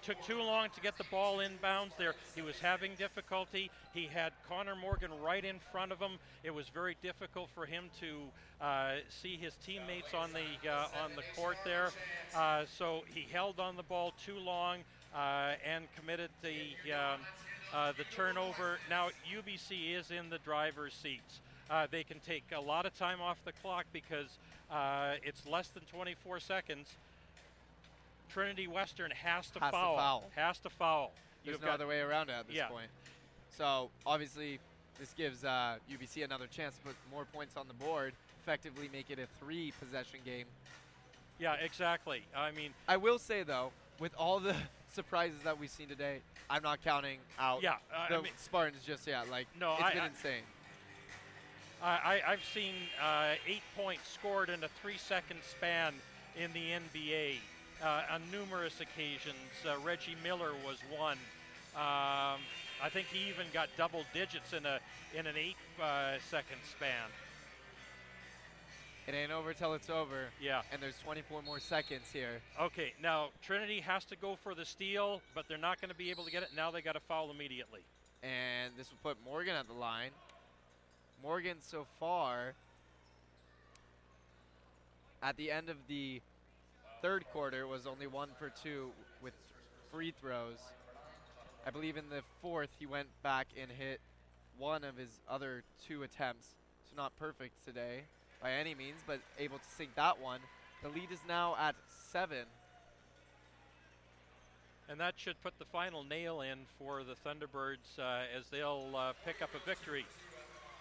took 0.00 0.20
too 0.24 0.40
long 0.40 0.68
to 0.74 0.80
get 0.80 0.96
the 0.96 1.04
ball 1.10 1.38
inbounds 1.38 1.90
there. 1.98 2.14
He 2.34 2.40
was 2.40 2.58
having 2.58 2.94
difficulty. 2.94 3.70
He 3.92 4.06
had 4.06 4.32
Connor 4.48 4.74
Morgan 4.74 5.10
right 5.22 5.44
in 5.44 5.56
front 5.70 5.92
of 5.92 5.98
him. 5.98 6.12
It 6.42 6.54
was 6.54 6.68
very 6.70 6.96
difficult 7.02 7.50
for 7.54 7.66
him 7.66 7.90
to 8.00 8.64
uh, 8.64 8.92
see 9.10 9.36
his 9.36 9.54
teammates 9.64 10.14
on 10.14 10.30
the 10.32 10.70
uh, 10.70 10.86
on 11.04 11.10
the 11.14 11.22
court 11.36 11.58
there. 11.64 11.90
Uh, 12.34 12.64
so 12.78 13.02
he 13.12 13.26
held 13.30 13.60
on 13.60 13.76
the 13.76 13.82
ball 13.82 14.14
too 14.24 14.38
long 14.38 14.78
uh, 15.14 15.52
and 15.64 15.84
committed 15.98 16.30
the 16.42 16.92
um, 16.92 17.20
uh, 17.74 17.92
the 17.96 18.04
turnover. 18.14 18.78
Now 18.90 19.08
UBC 19.30 19.98
is 19.98 20.10
in 20.10 20.30
the 20.30 20.38
driver's 20.38 20.94
seats. 20.94 21.40
Uh, 21.70 21.86
they 21.90 22.04
can 22.04 22.20
take 22.20 22.44
a 22.54 22.60
lot 22.60 22.86
of 22.86 22.96
time 22.98 23.20
off 23.20 23.38
the 23.44 23.52
clock 23.52 23.86
because 23.92 24.38
uh, 24.70 25.14
it's 25.22 25.46
less 25.46 25.68
than 25.68 25.82
24 25.84 26.40
seconds. 26.40 26.88
Trinity 28.30 28.66
Western 28.66 29.10
has 29.10 29.48
to 29.50 29.60
Has 29.60 29.70
to 29.70 29.76
foul. 29.76 29.96
foul. 29.96 30.24
Has 30.36 30.58
to 30.60 30.70
foul. 30.70 31.12
There's 31.44 31.56
You've 31.56 31.64
no 31.64 31.72
other 31.72 31.86
way 31.86 32.00
around 32.00 32.30
it 32.30 32.32
at 32.32 32.46
this 32.46 32.56
yeah. 32.56 32.68
point. 32.68 32.88
So 33.56 33.90
obviously, 34.06 34.58
this 34.98 35.12
gives 35.12 35.44
uh, 35.44 35.76
UBC 35.90 36.24
another 36.24 36.46
chance 36.46 36.76
to 36.76 36.80
put 36.82 36.96
more 37.10 37.26
points 37.32 37.56
on 37.56 37.68
the 37.68 37.74
board, 37.74 38.12
effectively 38.42 38.88
make 38.92 39.10
it 39.10 39.18
a 39.18 39.26
three 39.42 39.72
possession 39.80 40.20
game. 40.24 40.46
Yeah, 41.38 41.54
exactly. 41.54 42.22
I 42.36 42.52
mean, 42.52 42.70
I 42.88 42.96
will 42.96 43.18
say 43.18 43.42
though, 43.42 43.72
with 43.98 44.12
all 44.16 44.40
the 44.40 44.54
surprises 44.96 45.38
that 45.44 45.58
we've 45.58 45.70
seen 45.70 45.88
today, 45.88 46.18
I'm 46.50 46.62
not 46.62 46.82
counting 46.84 47.18
out 47.38 47.62
Yeah, 47.62 47.72
uh, 47.94 48.06
I 48.08 48.08
the 48.16 48.22
mean- 48.22 48.32
Spartans 48.36 48.84
just 48.84 49.06
yet. 49.06 49.28
Like 49.30 49.46
No, 49.58 49.72
it's 49.74 49.82
I- 49.82 49.92
been 49.94 50.02
I- 50.02 50.06
insane. 50.06 50.42
I, 51.82 51.88
I, 52.24 52.32
I've 52.32 52.44
seen 52.54 52.74
uh, 53.02 53.34
eight 53.46 53.62
points 53.76 54.08
scored 54.08 54.50
in 54.50 54.62
a 54.62 54.68
three-second 54.80 55.40
span 55.42 55.94
in 56.38 56.52
the 56.52 56.70
NBA 56.70 57.38
uh, 57.82 58.02
on 58.12 58.22
numerous 58.30 58.80
occasions. 58.80 59.34
Uh, 59.66 59.74
Reggie 59.84 60.16
Miller 60.22 60.52
was 60.64 60.78
one. 60.96 61.18
Um, 61.74 62.38
I 62.80 62.88
think 62.92 63.08
he 63.08 63.28
even 63.28 63.46
got 63.52 63.68
double 63.76 64.04
digits 64.14 64.52
in 64.52 64.64
a 64.66 64.78
in 65.18 65.26
an 65.26 65.34
eight-second 65.36 66.58
span. 66.70 67.08
It 69.08 69.14
ain't 69.14 69.32
over 69.32 69.52
till 69.52 69.74
it's 69.74 69.90
over. 69.90 70.28
Yeah. 70.40 70.62
And 70.72 70.80
there's 70.80 70.98
24 71.04 71.42
more 71.42 71.58
seconds 71.58 72.04
here. 72.12 72.40
Okay, 72.60 72.92
now 73.02 73.30
Trinity 73.42 73.80
has 73.80 74.04
to 74.06 74.16
go 74.16 74.36
for 74.36 74.54
the 74.54 74.64
steal, 74.64 75.20
but 75.34 75.46
they're 75.48 75.58
not 75.58 75.80
going 75.80 75.88
to 75.88 75.96
be 75.96 76.10
able 76.10 76.24
to 76.24 76.30
get 76.30 76.44
it. 76.44 76.50
Now 76.56 76.70
they 76.70 76.82
got 76.82 76.92
to 76.92 77.00
foul 77.00 77.30
immediately. 77.30 77.80
And 78.22 78.72
this 78.78 78.88
will 78.90 78.98
put 79.02 79.18
Morgan 79.24 79.56
at 79.56 79.66
the 79.66 79.74
line. 79.74 80.12
Morgan 81.20 81.56
so 81.60 81.86
far 81.98 82.54
at 85.20 85.36
the 85.36 85.50
end 85.50 85.68
of 85.68 85.76
the 85.88 86.20
third 87.00 87.24
quarter 87.32 87.66
was 87.66 87.88
only 87.88 88.06
one 88.06 88.28
for 88.38 88.52
two 88.62 88.90
with 89.20 89.34
free 89.90 90.12
throws. 90.20 90.58
I 91.66 91.70
believe 91.70 91.96
in 91.96 92.08
the 92.08 92.22
fourth 92.40 92.70
he 92.78 92.86
went 92.86 93.08
back 93.24 93.48
and 93.60 93.68
hit 93.68 94.00
one 94.58 94.84
of 94.84 94.96
his 94.96 95.10
other 95.28 95.64
two 95.88 96.04
attempts. 96.04 96.46
So 96.88 96.96
not 96.96 97.16
perfect 97.18 97.64
today 97.64 98.02
by 98.42 98.52
any 98.52 98.74
means, 98.74 99.00
but 99.06 99.20
able 99.38 99.58
to 99.58 99.64
sink 99.76 99.94
that 99.94 100.20
one. 100.20 100.40
The 100.82 100.88
lead 100.88 101.12
is 101.12 101.20
now 101.28 101.56
at 101.60 101.76
seven. 102.10 102.44
And 104.88 104.98
that 105.00 105.14
should 105.16 105.40
put 105.42 105.58
the 105.58 105.64
final 105.64 106.04
nail 106.04 106.40
in 106.40 106.58
for 106.78 107.02
the 107.04 107.14
Thunderbirds 107.26 107.98
uh, 107.98 108.24
as 108.36 108.46
they'll 108.50 108.90
uh, 108.94 109.12
pick 109.24 109.40
up 109.40 109.50
a 109.54 109.66
victory 109.66 110.04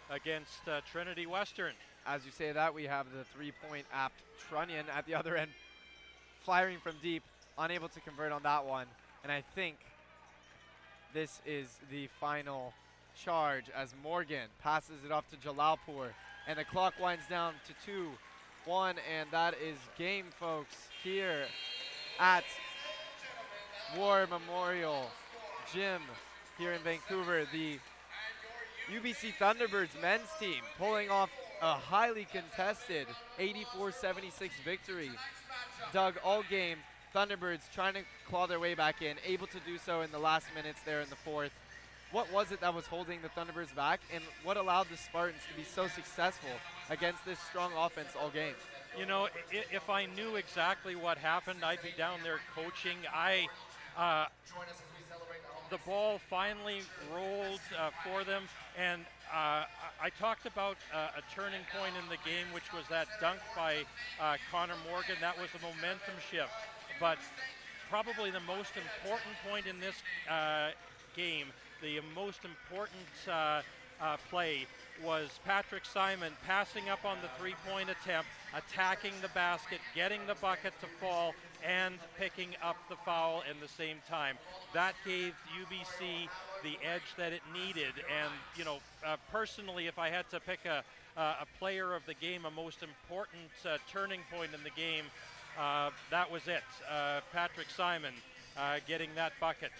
against 0.09 0.67
uh, 0.67 0.81
Trinity 0.91 1.25
Western. 1.25 1.73
As 2.05 2.25
you 2.25 2.31
say 2.31 2.51
that, 2.51 2.73
we 2.73 2.83
have 2.85 3.05
the 3.15 3.23
three-point 3.35 3.85
apt 3.93 4.15
Trunyan 4.49 4.89
at 4.93 5.05
the 5.05 5.15
other 5.19 5.37
end, 5.37 5.51
firing 6.43 6.79
from 6.79 6.95
deep, 7.01 7.23
unable 7.57 7.87
to 7.89 7.99
convert 8.01 8.31
on 8.31 8.41
that 8.43 8.65
one. 8.65 8.87
And 9.23 9.31
I 9.31 9.43
think 9.53 9.77
this 11.13 11.41
is 11.45 11.67
the 11.91 12.07
final 12.19 12.73
charge 13.15 13.65
as 13.75 13.93
Morgan 14.01 14.47
passes 14.63 15.05
it 15.05 15.11
off 15.11 15.29
to 15.29 15.37
Jalalpur, 15.37 16.09
and 16.47 16.57
the 16.57 16.63
clock 16.63 16.93
winds 16.99 17.23
down 17.29 17.53
to 17.67 17.73
two, 17.85 18.09
one, 18.65 18.95
and 19.17 19.29
that 19.31 19.55
is 19.55 19.77
game, 19.97 20.25
folks, 20.39 20.75
here 21.03 21.45
at 22.19 22.43
War 23.97 24.27
Memorial 24.29 25.09
Gym 25.73 26.01
here 26.57 26.73
in 26.73 26.81
Vancouver. 26.81 27.45
The 27.51 27.79
UBC 28.93 29.33
Thunderbirds 29.39 29.99
men's 30.01 30.27
team 30.39 30.61
pulling 30.77 31.09
off 31.09 31.29
a 31.61 31.73
highly 31.73 32.25
contested 32.31 33.07
84-76 33.39 34.49
victory. 34.65 35.11
Doug, 35.93 36.15
all 36.23 36.43
game, 36.49 36.77
Thunderbirds 37.13 37.61
trying 37.73 37.93
to 37.93 38.01
claw 38.27 38.47
their 38.47 38.59
way 38.59 38.73
back 38.73 39.01
in, 39.01 39.17
able 39.25 39.47
to 39.47 39.59
do 39.65 39.77
so 39.77 40.01
in 40.01 40.11
the 40.11 40.19
last 40.19 40.47
minutes 40.55 40.79
there 40.85 41.01
in 41.01 41.09
the 41.09 41.15
fourth. 41.15 41.51
What 42.11 42.31
was 42.33 42.51
it 42.51 42.59
that 42.59 42.73
was 42.73 42.85
holding 42.87 43.19
the 43.21 43.29
Thunderbirds 43.29 43.73
back, 43.73 44.01
and 44.13 44.21
what 44.43 44.57
allowed 44.57 44.89
the 44.89 44.97
Spartans 44.97 45.41
to 45.49 45.55
be 45.55 45.63
so 45.63 45.87
successful 45.87 46.49
against 46.89 47.23
this 47.23 47.39
strong 47.39 47.71
offense 47.77 48.09
all 48.19 48.29
game? 48.29 48.53
You 48.99 49.05
know, 49.05 49.29
if 49.51 49.89
I 49.89 50.07
knew 50.07 50.35
exactly 50.35 50.95
what 50.95 51.17
happened, 51.17 51.63
I'd 51.63 51.81
be 51.81 51.93
down 51.97 52.19
there 52.23 52.39
coaching. 52.53 52.97
I, 53.13 53.47
uh, 53.97 54.25
the 55.69 55.77
ball 55.85 56.19
finally 56.29 56.81
rolled 57.15 57.61
uh, 57.79 57.91
for 58.03 58.25
them, 58.25 58.43
and 58.77 59.03
uh, 59.33 59.63
I, 60.01 60.09
talked 60.19 60.45
about 60.45 60.75
uh, 60.93 61.07
a 61.15 61.33
turning 61.33 61.61
point 61.79 61.93
in 61.95 62.09
the 62.09 62.17
game, 62.29 62.47
which 62.53 62.73
was 62.73 62.83
that 62.89 63.07
dunk 63.21 63.39
by 63.55 63.85
uh, 64.19 64.35
Connor 64.51 64.75
Morgan. 64.91 65.15
That 65.21 65.39
was 65.39 65.47
a 65.55 65.63
momentum 65.63 66.19
shift, 66.29 66.51
but 66.99 67.17
probably 67.89 68.31
the 68.31 68.41
most 68.41 68.71
important 68.75 69.35
point 69.47 69.65
in 69.65 69.79
this 69.79 69.95
uh, 70.29 70.71
game, 71.15 71.47
the 71.81 71.99
most 72.15 72.45
important 72.45 73.07
uh, 73.27 73.61
uh, 74.01 74.17
play 74.29 74.65
was 75.03 75.39
Patrick 75.45 75.85
Simon 75.85 76.31
passing 76.45 76.89
up 76.89 77.03
on 77.05 77.17
the 77.21 77.29
three-point 77.39 77.89
attempt, 77.89 78.29
attacking 78.55 79.13
the 79.21 79.29
basket, 79.29 79.79
getting 79.95 80.19
the 80.27 80.35
bucket 80.35 80.73
to 80.81 80.87
fall, 80.99 81.33
and 81.67 81.95
picking 82.19 82.49
up 82.63 82.77
the 82.89 82.95
foul 82.97 83.43
in 83.49 83.59
the 83.59 83.67
same 83.67 83.97
time. 84.07 84.37
That 84.73 84.93
gave 85.05 85.33
UBC 85.59 86.27
the 86.63 86.77
edge 86.85 87.15
that 87.17 87.33
it 87.33 87.41
needed. 87.53 87.93
And 88.21 88.31
you 88.55 88.63
know, 88.63 88.77
uh, 89.05 89.17
personally, 89.31 89.87
if 89.87 89.97
I 89.97 90.09
had 90.09 90.29
to 90.31 90.39
pick 90.39 90.65
a 90.65 90.83
a 91.17 91.45
player 91.59 91.93
of 91.93 92.05
the 92.05 92.13
game, 92.13 92.45
a 92.45 92.51
most 92.51 92.81
important 92.81 93.51
uh, 93.65 93.77
turning 93.91 94.21
point 94.31 94.51
in 94.53 94.63
the 94.63 94.69
game, 94.69 95.03
uh, 95.59 95.89
that 96.09 96.31
was 96.31 96.47
it. 96.47 96.63
Uh, 96.89 97.19
Patrick 97.33 97.69
Simon 97.69 98.13
getting 98.87 99.09
that 99.15 99.33
bucket. 99.39 99.71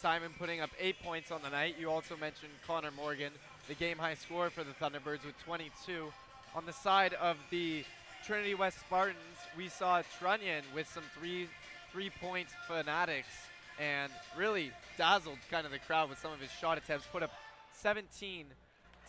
Simon 0.00 0.30
putting 0.38 0.60
up 0.60 0.70
eight 0.78 0.96
points 1.02 1.32
on 1.32 1.42
the 1.42 1.50
night. 1.50 1.74
You 1.78 1.90
also 1.90 2.16
mentioned 2.16 2.52
Connor 2.66 2.92
Morgan, 2.92 3.32
the 3.66 3.74
game 3.74 3.98
high 3.98 4.14
scorer 4.14 4.48
for 4.48 4.62
the 4.62 4.72
Thunderbirds 4.72 5.24
with 5.26 5.36
22. 5.44 6.12
On 6.54 6.64
the 6.64 6.72
side 6.72 7.14
of 7.14 7.36
the 7.50 7.84
Trinity 8.24 8.54
West 8.54 8.78
Spartans, 8.80 9.16
we 9.56 9.68
saw 9.68 10.02
Trunyan 10.20 10.62
with 10.74 10.88
some 10.88 11.02
three 11.18 11.48
three 11.92 12.10
point 12.20 12.48
fanatics 12.66 13.28
and 13.80 14.12
really 14.36 14.70
dazzled 14.96 15.38
kind 15.50 15.64
of 15.64 15.72
the 15.72 15.78
crowd 15.78 16.10
with 16.10 16.18
some 16.18 16.32
of 16.32 16.40
his 16.40 16.50
shot 16.50 16.78
attempts. 16.78 17.06
Put 17.10 17.22
up 17.22 17.32
17 17.72 18.46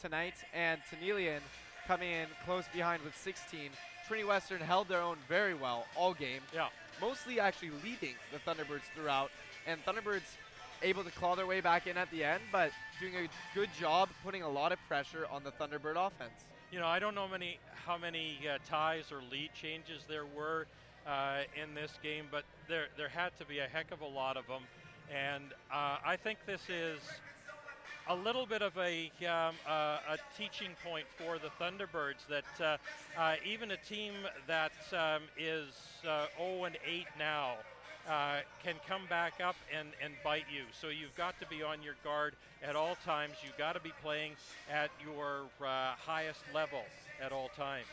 tonight, 0.01 0.35
and 0.53 0.79
Tanelian 0.89 1.41
coming 1.87 2.11
in 2.11 2.27
close 2.45 2.65
behind 2.73 3.03
with 3.03 3.15
16. 3.17 3.69
Trinity 4.07 4.27
Western 4.27 4.61
held 4.61 4.87
their 4.87 5.01
own 5.01 5.17
very 5.27 5.53
well 5.53 5.85
all 5.95 6.13
game. 6.13 6.41
Yeah. 6.53 6.69
Mostly 6.99 7.39
actually 7.39 7.71
leading 7.83 8.15
the 8.31 8.39
Thunderbirds 8.39 8.89
throughout, 8.95 9.29
and 9.67 9.83
Thunderbirds 9.85 10.37
able 10.81 11.03
to 11.03 11.11
claw 11.11 11.35
their 11.35 11.47
way 11.47 11.61
back 11.61 11.87
in 11.87 11.97
at 11.97 12.09
the 12.11 12.23
end, 12.23 12.41
but 12.51 12.71
doing 12.99 13.15
a 13.15 13.27
good 13.55 13.69
job 13.79 14.09
putting 14.23 14.41
a 14.41 14.49
lot 14.49 14.71
of 14.71 14.79
pressure 14.87 15.25
on 15.31 15.43
the 15.43 15.51
Thunderbird 15.51 15.95
offense. 15.95 16.31
You 16.71 16.79
know, 16.79 16.87
I 16.87 16.99
don't 16.99 17.15
know 17.15 17.27
many 17.27 17.59
how 17.85 17.97
many 17.97 18.37
uh, 18.47 18.57
ties 18.65 19.11
or 19.11 19.21
lead 19.31 19.49
changes 19.53 20.03
there 20.07 20.25
were 20.25 20.67
uh, 21.07 21.39
in 21.61 21.73
this 21.73 21.93
game, 22.03 22.25
but 22.29 22.43
there 22.67 22.87
there 22.97 23.09
had 23.09 23.37
to 23.39 23.45
be 23.45 23.59
a 23.59 23.67
heck 23.67 23.91
of 23.91 24.01
a 24.01 24.07
lot 24.07 24.37
of 24.37 24.45
them, 24.47 24.63
and 25.13 25.45
uh, 25.73 25.97
I 26.05 26.15
think 26.15 26.39
this 26.45 26.61
is 26.69 26.99
a 28.09 28.15
little 28.15 28.45
bit 28.45 28.61
of 28.61 28.75
a 28.77 29.11
um, 29.25 29.55
uh, 29.67 29.99
a 30.09 30.17
teaching 30.37 30.71
point 30.83 31.05
for 31.17 31.37
the 31.37 31.49
Thunderbirds 31.63 32.25
that 32.27 32.61
uh, 32.61 32.77
uh, 33.19 33.35
even 33.45 33.71
a 33.71 33.77
team 33.77 34.13
that 34.47 34.71
um, 34.93 35.23
is 35.37 35.73
uh, 36.07 36.25
0 36.37 36.65
and 36.65 36.77
8 36.85 37.05
now. 37.17 37.53
Uh, 38.07 38.39
can 38.63 38.75
come 38.87 39.01
back 39.09 39.33
up 39.43 39.55
and, 39.77 39.89
and 40.03 40.13
bite 40.23 40.45
you. 40.51 40.63
So 40.79 40.87
you've 40.87 41.15
got 41.15 41.39
to 41.41 41.47
be 41.47 41.61
on 41.61 41.83
your 41.83 41.93
guard 42.03 42.33
at 42.63 42.75
all 42.75 42.97
times. 43.05 43.33
You've 43.43 43.57
got 43.57 43.73
to 43.73 43.79
be 43.79 43.91
playing 44.01 44.33
at 44.71 44.89
your 45.03 45.41
uh, 45.61 45.93
highest 45.95 46.41
level 46.53 46.83
at 47.23 47.31
all 47.31 47.49
times. 47.55 47.85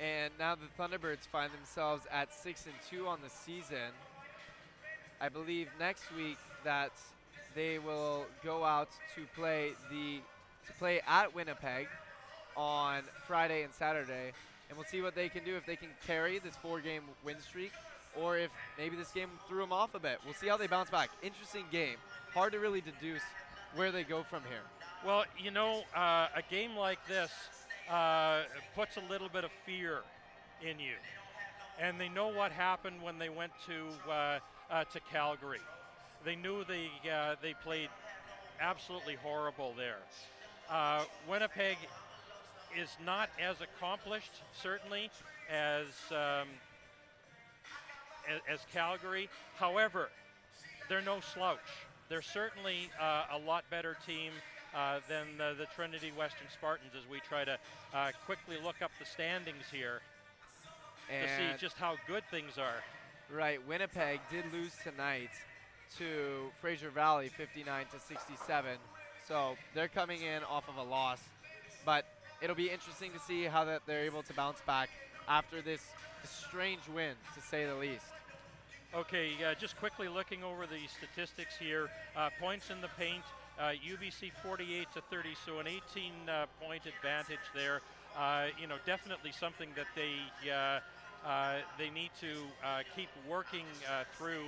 And 0.00 0.32
now 0.38 0.56
the 0.56 0.82
Thunderbirds 0.82 1.28
find 1.30 1.52
themselves 1.52 2.06
at 2.10 2.32
six 2.32 2.66
and 2.66 2.74
two 2.90 3.06
on 3.06 3.20
the 3.22 3.30
season. 3.30 3.92
I 5.20 5.28
believe 5.28 5.68
next 5.78 6.12
week 6.16 6.38
that 6.64 6.90
they 7.54 7.78
will 7.78 8.26
go 8.42 8.64
out 8.64 8.88
to 9.14 9.22
play 9.36 9.70
the 9.90 10.18
to 10.66 10.72
play 10.78 11.00
at 11.06 11.34
Winnipeg 11.34 11.86
on 12.56 13.02
Friday 13.26 13.62
and 13.62 13.72
Saturday, 13.72 14.32
and 14.68 14.78
we'll 14.78 14.86
see 14.86 15.02
what 15.02 15.14
they 15.14 15.28
can 15.28 15.44
do 15.44 15.56
if 15.56 15.66
they 15.66 15.76
can 15.76 15.88
carry 16.06 16.38
this 16.38 16.54
four-game 16.56 17.02
win 17.24 17.40
streak 17.40 17.72
or 18.20 18.38
if 18.38 18.50
maybe 18.78 18.96
this 18.96 19.10
game 19.10 19.28
threw 19.48 19.60
them 19.60 19.72
off 19.72 19.94
a 19.94 19.98
bit. 19.98 20.18
We'll 20.24 20.34
see 20.34 20.48
how 20.48 20.56
they 20.56 20.66
bounce 20.66 20.90
back. 20.90 21.10
Interesting 21.22 21.64
game. 21.70 21.96
Hard 22.34 22.52
to 22.52 22.58
really 22.58 22.80
deduce 22.80 23.22
where 23.74 23.90
they 23.90 24.04
go 24.04 24.22
from 24.22 24.42
here. 24.48 24.62
Well, 25.04 25.24
you 25.38 25.50
know, 25.50 25.82
uh, 25.96 26.28
a 26.34 26.42
game 26.50 26.76
like 26.76 26.98
this 27.06 27.30
uh, 27.90 28.42
puts 28.74 28.96
a 28.96 29.10
little 29.10 29.28
bit 29.28 29.44
of 29.44 29.50
fear 29.66 30.00
in 30.62 30.78
you, 30.78 30.94
and 31.80 32.00
they 32.00 32.08
know 32.08 32.28
what 32.28 32.52
happened 32.52 33.02
when 33.02 33.18
they 33.18 33.28
went 33.28 33.52
to 33.66 34.10
uh, 34.10 34.38
uh, 34.70 34.84
to 34.84 35.00
Calgary. 35.10 35.60
They 36.24 36.36
knew 36.36 36.64
they 36.64 36.88
uh, 37.10 37.34
they 37.42 37.54
played 37.64 37.88
absolutely 38.60 39.16
horrible 39.16 39.74
there. 39.76 39.98
Uh, 40.70 41.04
Winnipeg 41.28 41.76
is 42.78 42.88
not 43.04 43.28
as 43.40 43.56
accomplished, 43.60 44.32
certainly, 44.62 45.10
as 45.50 45.86
um, 46.10 46.48
as, 48.30 48.60
as 48.60 48.66
Calgary. 48.72 49.28
However, 49.56 50.08
they're 50.88 51.02
no 51.02 51.20
slouch. 51.20 51.58
They're 52.08 52.22
certainly 52.22 52.90
uh, 53.00 53.24
a 53.32 53.38
lot 53.38 53.64
better 53.70 53.96
team 54.06 54.32
uh, 54.74 55.00
than 55.08 55.26
the, 55.38 55.54
the 55.56 55.66
Trinity 55.74 56.12
Western 56.16 56.48
Spartans 56.52 56.92
as 56.96 57.08
we 57.10 57.20
try 57.20 57.44
to 57.44 57.58
uh, 57.94 58.10
quickly 58.26 58.56
look 58.62 58.82
up 58.82 58.90
the 58.98 59.06
standings 59.06 59.64
here 59.70 60.00
to 61.08 61.28
see 61.36 61.58
just 61.58 61.76
how 61.76 61.96
good 62.06 62.22
things 62.30 62.58
are. 62.58 62.82
Right, 63.34 63.66
Winnipeg 63.66 64.20
did 64.30 64.44
lose 64.52 64.72
tonight 64.82 65.30
to 65.98 66.50
Fraser 66.60 66.90
Valley 66.90 67.28
59 67.28 67.86
to 67.92 68.00
67. 68.00 68.76
So 69.26 69.56
they're 69.74 69.88
coming 69.88 70.22
in 70.22 70.42
off 70.44 70.68
of 70.68 70.76
a 70.76 70.82
loss, 70.82 71.20
but 71.84 72.04
it'll 72.42 72.56
be 72.56 72.70
interesting 72.70 73.12
to 73.12 73.18
see 73.20 73.44
how 73.44 73.64
that 73.64 73.82
they're 73.86 74.04
able 74.04 74.22
to 74.24 74.34
bounce 74.34 74.60
back 74.66 74.90
after 75.28 75.62
this 75.62 75.80
strange 76.28 76.88
win, 76.94 77.14
to 77.34 77.40
say 77.40 77.66
the 77.66 77.74
least. 77.74 78.04
Okay, 78.94 79.30
uh, 79.42 79.54
just 79.58 79.78
quickly 79.78 80.06
looking 80.06 80.44
over 80.44 80.66
the 80.66 80.86
statistics 80.86 81.56
here. 81.58 81.88
Uh, 82.14 82.28
points 82.38 82.68
in 82.70 82.80
the 82.82 82.90
paint, 82.98 83.24
uh, 83.58 83.72
UBC 83.80 84.30
48 84.42 84.86
to 84.94 85.00
30, 85.10 85.30
so 85.46 85.60
an 85.60 85.66
18 85.66 86.12
uh, 86.28 86.46
point 86.60 86.82
advantage 86.84 87.40
there. 87.54 87.80
Uh, 88.18 88.48
you 88.60 88.66
know, 88.66 88.76
definitely 88.84 89.32
something 89.32 89.70
that 89.76 89.86
they 89.96 90.12
uh, 90.50 90.80
they 91.78 91.88
need 91.88 92.10
to 92.20 92.34
keep 92.94 93.08
working 93.28 93.64
through. 94.18 94.44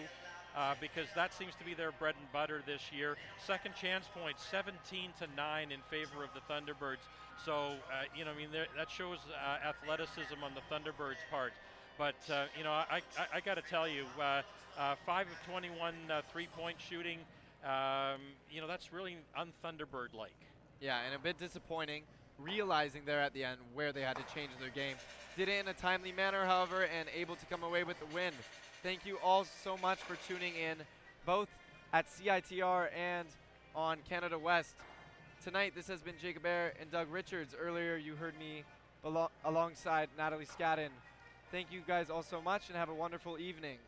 Uh, 0.57 0.74
because 0.81 1.08
that 1.16 1.34
seems 1.34 1.52
to 1.57 1.65
be 1.65 1.74
their 1.74 1.91
bread 1.92 2.15
and 2.20 2.33
butter 2.33 2.62
this 2.65 2.92
year. 2.97 3.16
Second 3.44 3.74
chance 3.74 4.07
points, 4.15 4.44
17 4.50 5.10
to 5.18 5.26
9 5.36 5.73
in 5.73 5.81
favor 5.91 6.23
of 6.23 6.31
the 6.33 6.41
Thunderbirds. 6.52 7.02
So, 7.44 7.74
uh, 7.91 8.05
you 8.16 8.24
know, 8.24 8.31
I 8.31 8.36
mean, 8.36 8.49
that 8.52 8.89
shows 8.89 9.18
uh, 9.28 9.66
athleticism 9.66 10.39
on 10.44 10.52
the 10.55 10.62
Thunderbirds' 10.73 11.16
part. 11.28 11.52
But, 11.99 12.15
uh, 12.31 12.44
you 12.57 12.65
know, 12.65 12.70
I, 12.70 13.00
I, 13.18 13.36
I 13.36 13.41
got 13.41 13.55
to 13.55 13.62
tell 13.62 13.89
you, 13.89 14.05
uh, 14.20 14.42
uh, 14.78 14.94
5 15.07 15.26
of 15.26 15.52
21 15.52 15.94
uh, 16.10 16.23
three 16.33 16.49
point 16.57 16.76
shooting, 16.81 17.18
um, 17.65 18.20
you 18.50 18.60
know, 18.60 18.66
that's 18.66 18.92
really 18.92 19.16
un-Thunderbird 19.36 20.15
like. 20.15 20.34
Yeah, 20.81 20.99
and 21.07 21.15
a 21.15 21.18
bit 21.18 21.39
disappointing, 21.39 22.02
realizing 22.39 23.02
there 23.05 23.20
at 23.20 23.33
the 23.33 23.44
end 23.44 23.58
where 23.73 23.92
they 23.92 24.02
had 24.02 24.16
to 24.16 24.24
change 24.34 24.50
their 24.60 24.70
game. 24.70 24.97
Did 25.36 25.49
it 25.49 25.60
in 25.60 25.68
a 25.68 25.74
timely 25.74 26.12
manner, 26.12 26.44
however, 26.44 26.83
and 26.84 27.08
able 27.15 27.36
to 27.36 27.47
come 27.47 27.62
away 27.62 27.84
with 27.84 27.99
the 28.00 28.07
win. 28.15 28.33
Thank 28.84 29.06
you 29.06 29.16
all 29.24 29.46
so 29.64 29.78
much 29.78 29.98
for 30.00 30.14
tuning 30.28 30.52
in, 30.56 30.76
both 31.24 31.48
at 31.94 32.04
CITR 32.06 32.88
and 32.94 33.26
on 33.74 33.96
Canada 34.06 34.38
West. 34.38 34.74
Tonight, 35.42 35.72
this 35.74 35.88
has 35.88 36.02
been 36.02 36.16
Jacob 36.20 36.44
Air 36.44 36.74
and 36.78 36.90
Doug 36.90 37.10
Richards. 37.10 37.56
Earlier, 37.58 37.96
you 37.96 38.14
heard 38.14 38.34
me 38.38 38.62
alongside 39.46 40.10
Natalie 40.18 40.44
Scadden. 40.44 40.90
Thank 41.50 41.72
you 41.72 41.80
guys 41.88 42.10
all 42.10 42.22
so 42.22 42.42
much, 42.42 42.68
and 42.68 42.76
have 42.76 42.90
a 42.90 42.94
wonderful 42.94 43.38
evening. 43.38 43.78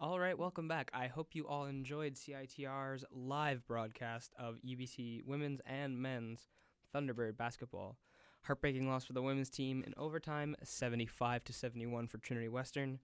All 0.00 0.18
right, 0.18 0.36
welcome 0.36 0.66
back. 0.66 0.90
I 0.92 1.06
hope 1.06 1.28
you 1.34 1.46
all 1.46 1.66
enjoyed 1.66 2.14
CITR's 2.14 3.04
live 3.14 3.64
broadcast 3.68 4.32
of 4.36 4.56
UBC 4.66 5.24
women's 5.24 5.60
and 5.64 5.96
men's 5.96 6.48
Thunderbird 6.92 7.36
basketball. 7.36 7.96
Heartbreaking 8.42 8.88
loss 8.88 9.04
for 9.04 9.12
the 9.12 9.22
women's 9.22 9.50
team 9.50 9.84
in 9.86 9.92
overtime, 9.96 10.56
75 10.62 11.44
to 11.44 11.52
71 11.52 12.06
for 12.08 12.18
Trinity 12.18 12.48
Western. 12.48 12.98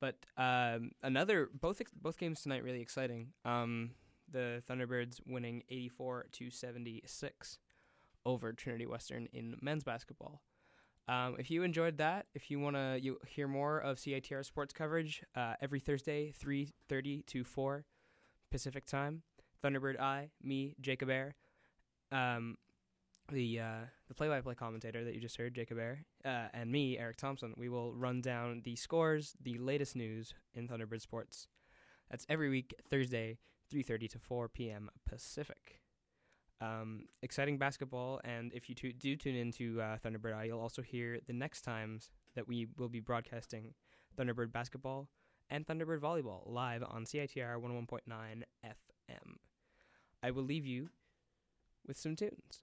But 0.00 0.16
um, 0.36 0.90
another 1.02 1.48
both 1.52 1.80
ex- 1.80 1.92
both 1.94 2.18
games 2.18 2.42
tonight 2.42 2.64
really 2.64 2.80
exciting. 2.80 3.28
Um, 3.44 3.92
the 4.30 4.62
Thunderbirds 4.68 5.20
winning 5.26 5.62
84 5.68 6.26
to 6.32 6.50
76 6.50 7.58
over 8.24 8.52
Trinity 8.52 8.86
Western 8.86 9.28
in 9.32 9.56
men's 9.60 9.84
basketball. 9.84 10.42
Um, 11.08 11.36
if 11.38 11.50
you 11.50 11.62
enjoyed 11.62 11.98
that, 11.98 12.26
if 12.34 12.50
you 12.50 12.60
want 12.60 12.76
to 12.76 12.98
you 13.00 13.18
hear 13.26 13.48
more 13.48 13.78
of 13.78 13.96
CITR 13.96 14.44
sports 14.44 14.72
coverage, 14.72 15.22
uh, 15.34 15.54
every 15.60 15.80
Thursday, 15.80 16.32
3.30 16.32 17.26
to 17.26 17.44
4 17.44 17.84
Pacific 18.50 18.86
time, 18.86 19.22
Thunderbird 19.62 20.00
Eye, 20.00 20.30
me, 20.42 20.74
Jacob 20.80 21.10
Air, 21.10 21.34
um, 22.12 22.56
the 23.30 23.60
uh, 23.60 23.84
the 24.12 24.16
play-by-play 24.16 24.54
commentator 24.54 25.04
that 25.04 25.14
you 25.14 25.20
just 25.20 25.38
heard, 25.38 25.54
Jacob 25.54 25.78
Air, 25.78 26.04
uh, 26.22 26.48
and 26.52 26.70
me, 26.70 26.98
Eric 26.98 27.16
Thompson, 27.16 27.54
we 27.56 27.70
will 27.70 27.94
run 27.94 28.20
down 28.20 28.60
the 28.62 28.76
scores, 28.76 29.34
the 29.42 29.56
latest 29.56 29.96
news 29.96 30.34
in 30.52 30.68
Thunderbird 30.68 31.00
sports. 31.00 31.48
That's 32.10 32.26
every 32.28 32.50
week, 32.50 32.74
Thursday, 32.90 33.38
3.30 33.72 34.10
to 34.10 34.18
4 34.18 34.50
p.m. 34.50 34.90
Pacific. 35.08 35.80
Um, 36.60 37.06
exciting 37.22 37.56
basketball, 37.56 38.20
and 38.22 38.52
if 38.52 38.68
you 38.68 38.74
tu- 38.74 38.92
do 38.92 39.16
tune 39.16 39.34
into 39.34 39.80
uh, 39.80 39.96
Thunderbird 40.04 40.34
Eye, 40.34 40.44
you'll 40.44 40.60
also 40.60 40.82
hear 40.82 41.18
the 41.26 41.32
next 41.32 41.62
times 41.62 42.10
that 42.34 42.46
we 42.46 42.66
will 42.76 42.90
be 42.90 43.00
broadcasting 43.00 43.72
Thunderbird 44.18 44.52
basketball 44.52 45.08
and 45.48 45.66
Thunderbird 45.66 46.00
volleyball 46.00 46.42
live 46.44 46.82
on 46.86 47.06
CITR 47.06 47.56
101.9 47.56 48.00
FM. 48.62 49.36
I 50.22 50.30
will 50.30 50.44
leave 50.44 50.66
you 50.66 50.90
with 51.86 51.96
some 51.96 52.14
tunes. 52.14 52.62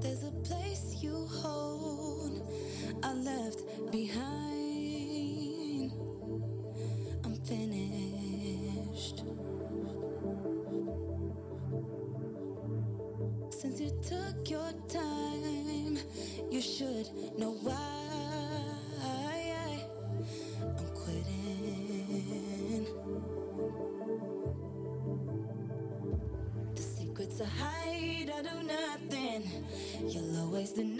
There's 0.00 0.24
a 0.24 0.30
place 0.46 1.02
you 1.02 1.26
hold 1.30 2.42
I 3.02 3.14
left 3.14 3.90
behind. 3.90 4.33
Your 14.54 14.72
time, 14.88 15.98
you 16.48 16.60
should 16.60 17.08
know 17.36 17.54
why. 17.62 17.74
I'm 20.62 20.88
quitting. 21.00 22.86
The 26.76 26.82
secrets 26.82 27.40
I 27.40 27.46
hide, 27.62 28.30
I 28.36 28.42
do 28.42 28.56
nothing. 28.62 29.42
You'll 30.06 30.36
always 30.42 30.70
deny 30.70 30.93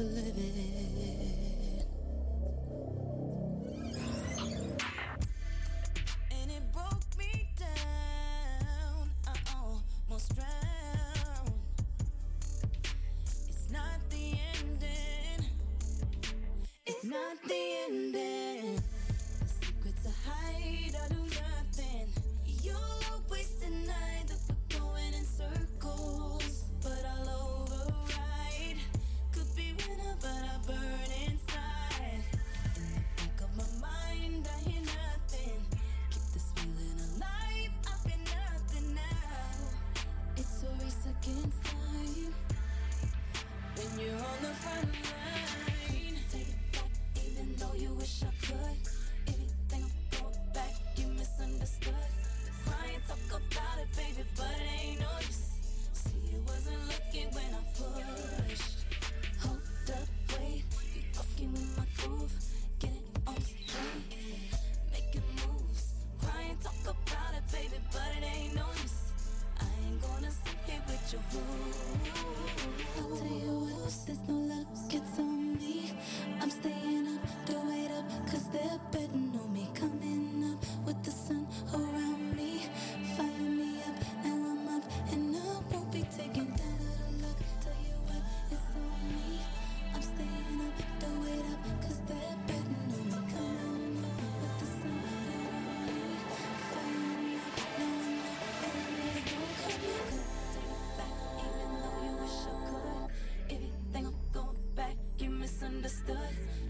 it. 0.00 0.69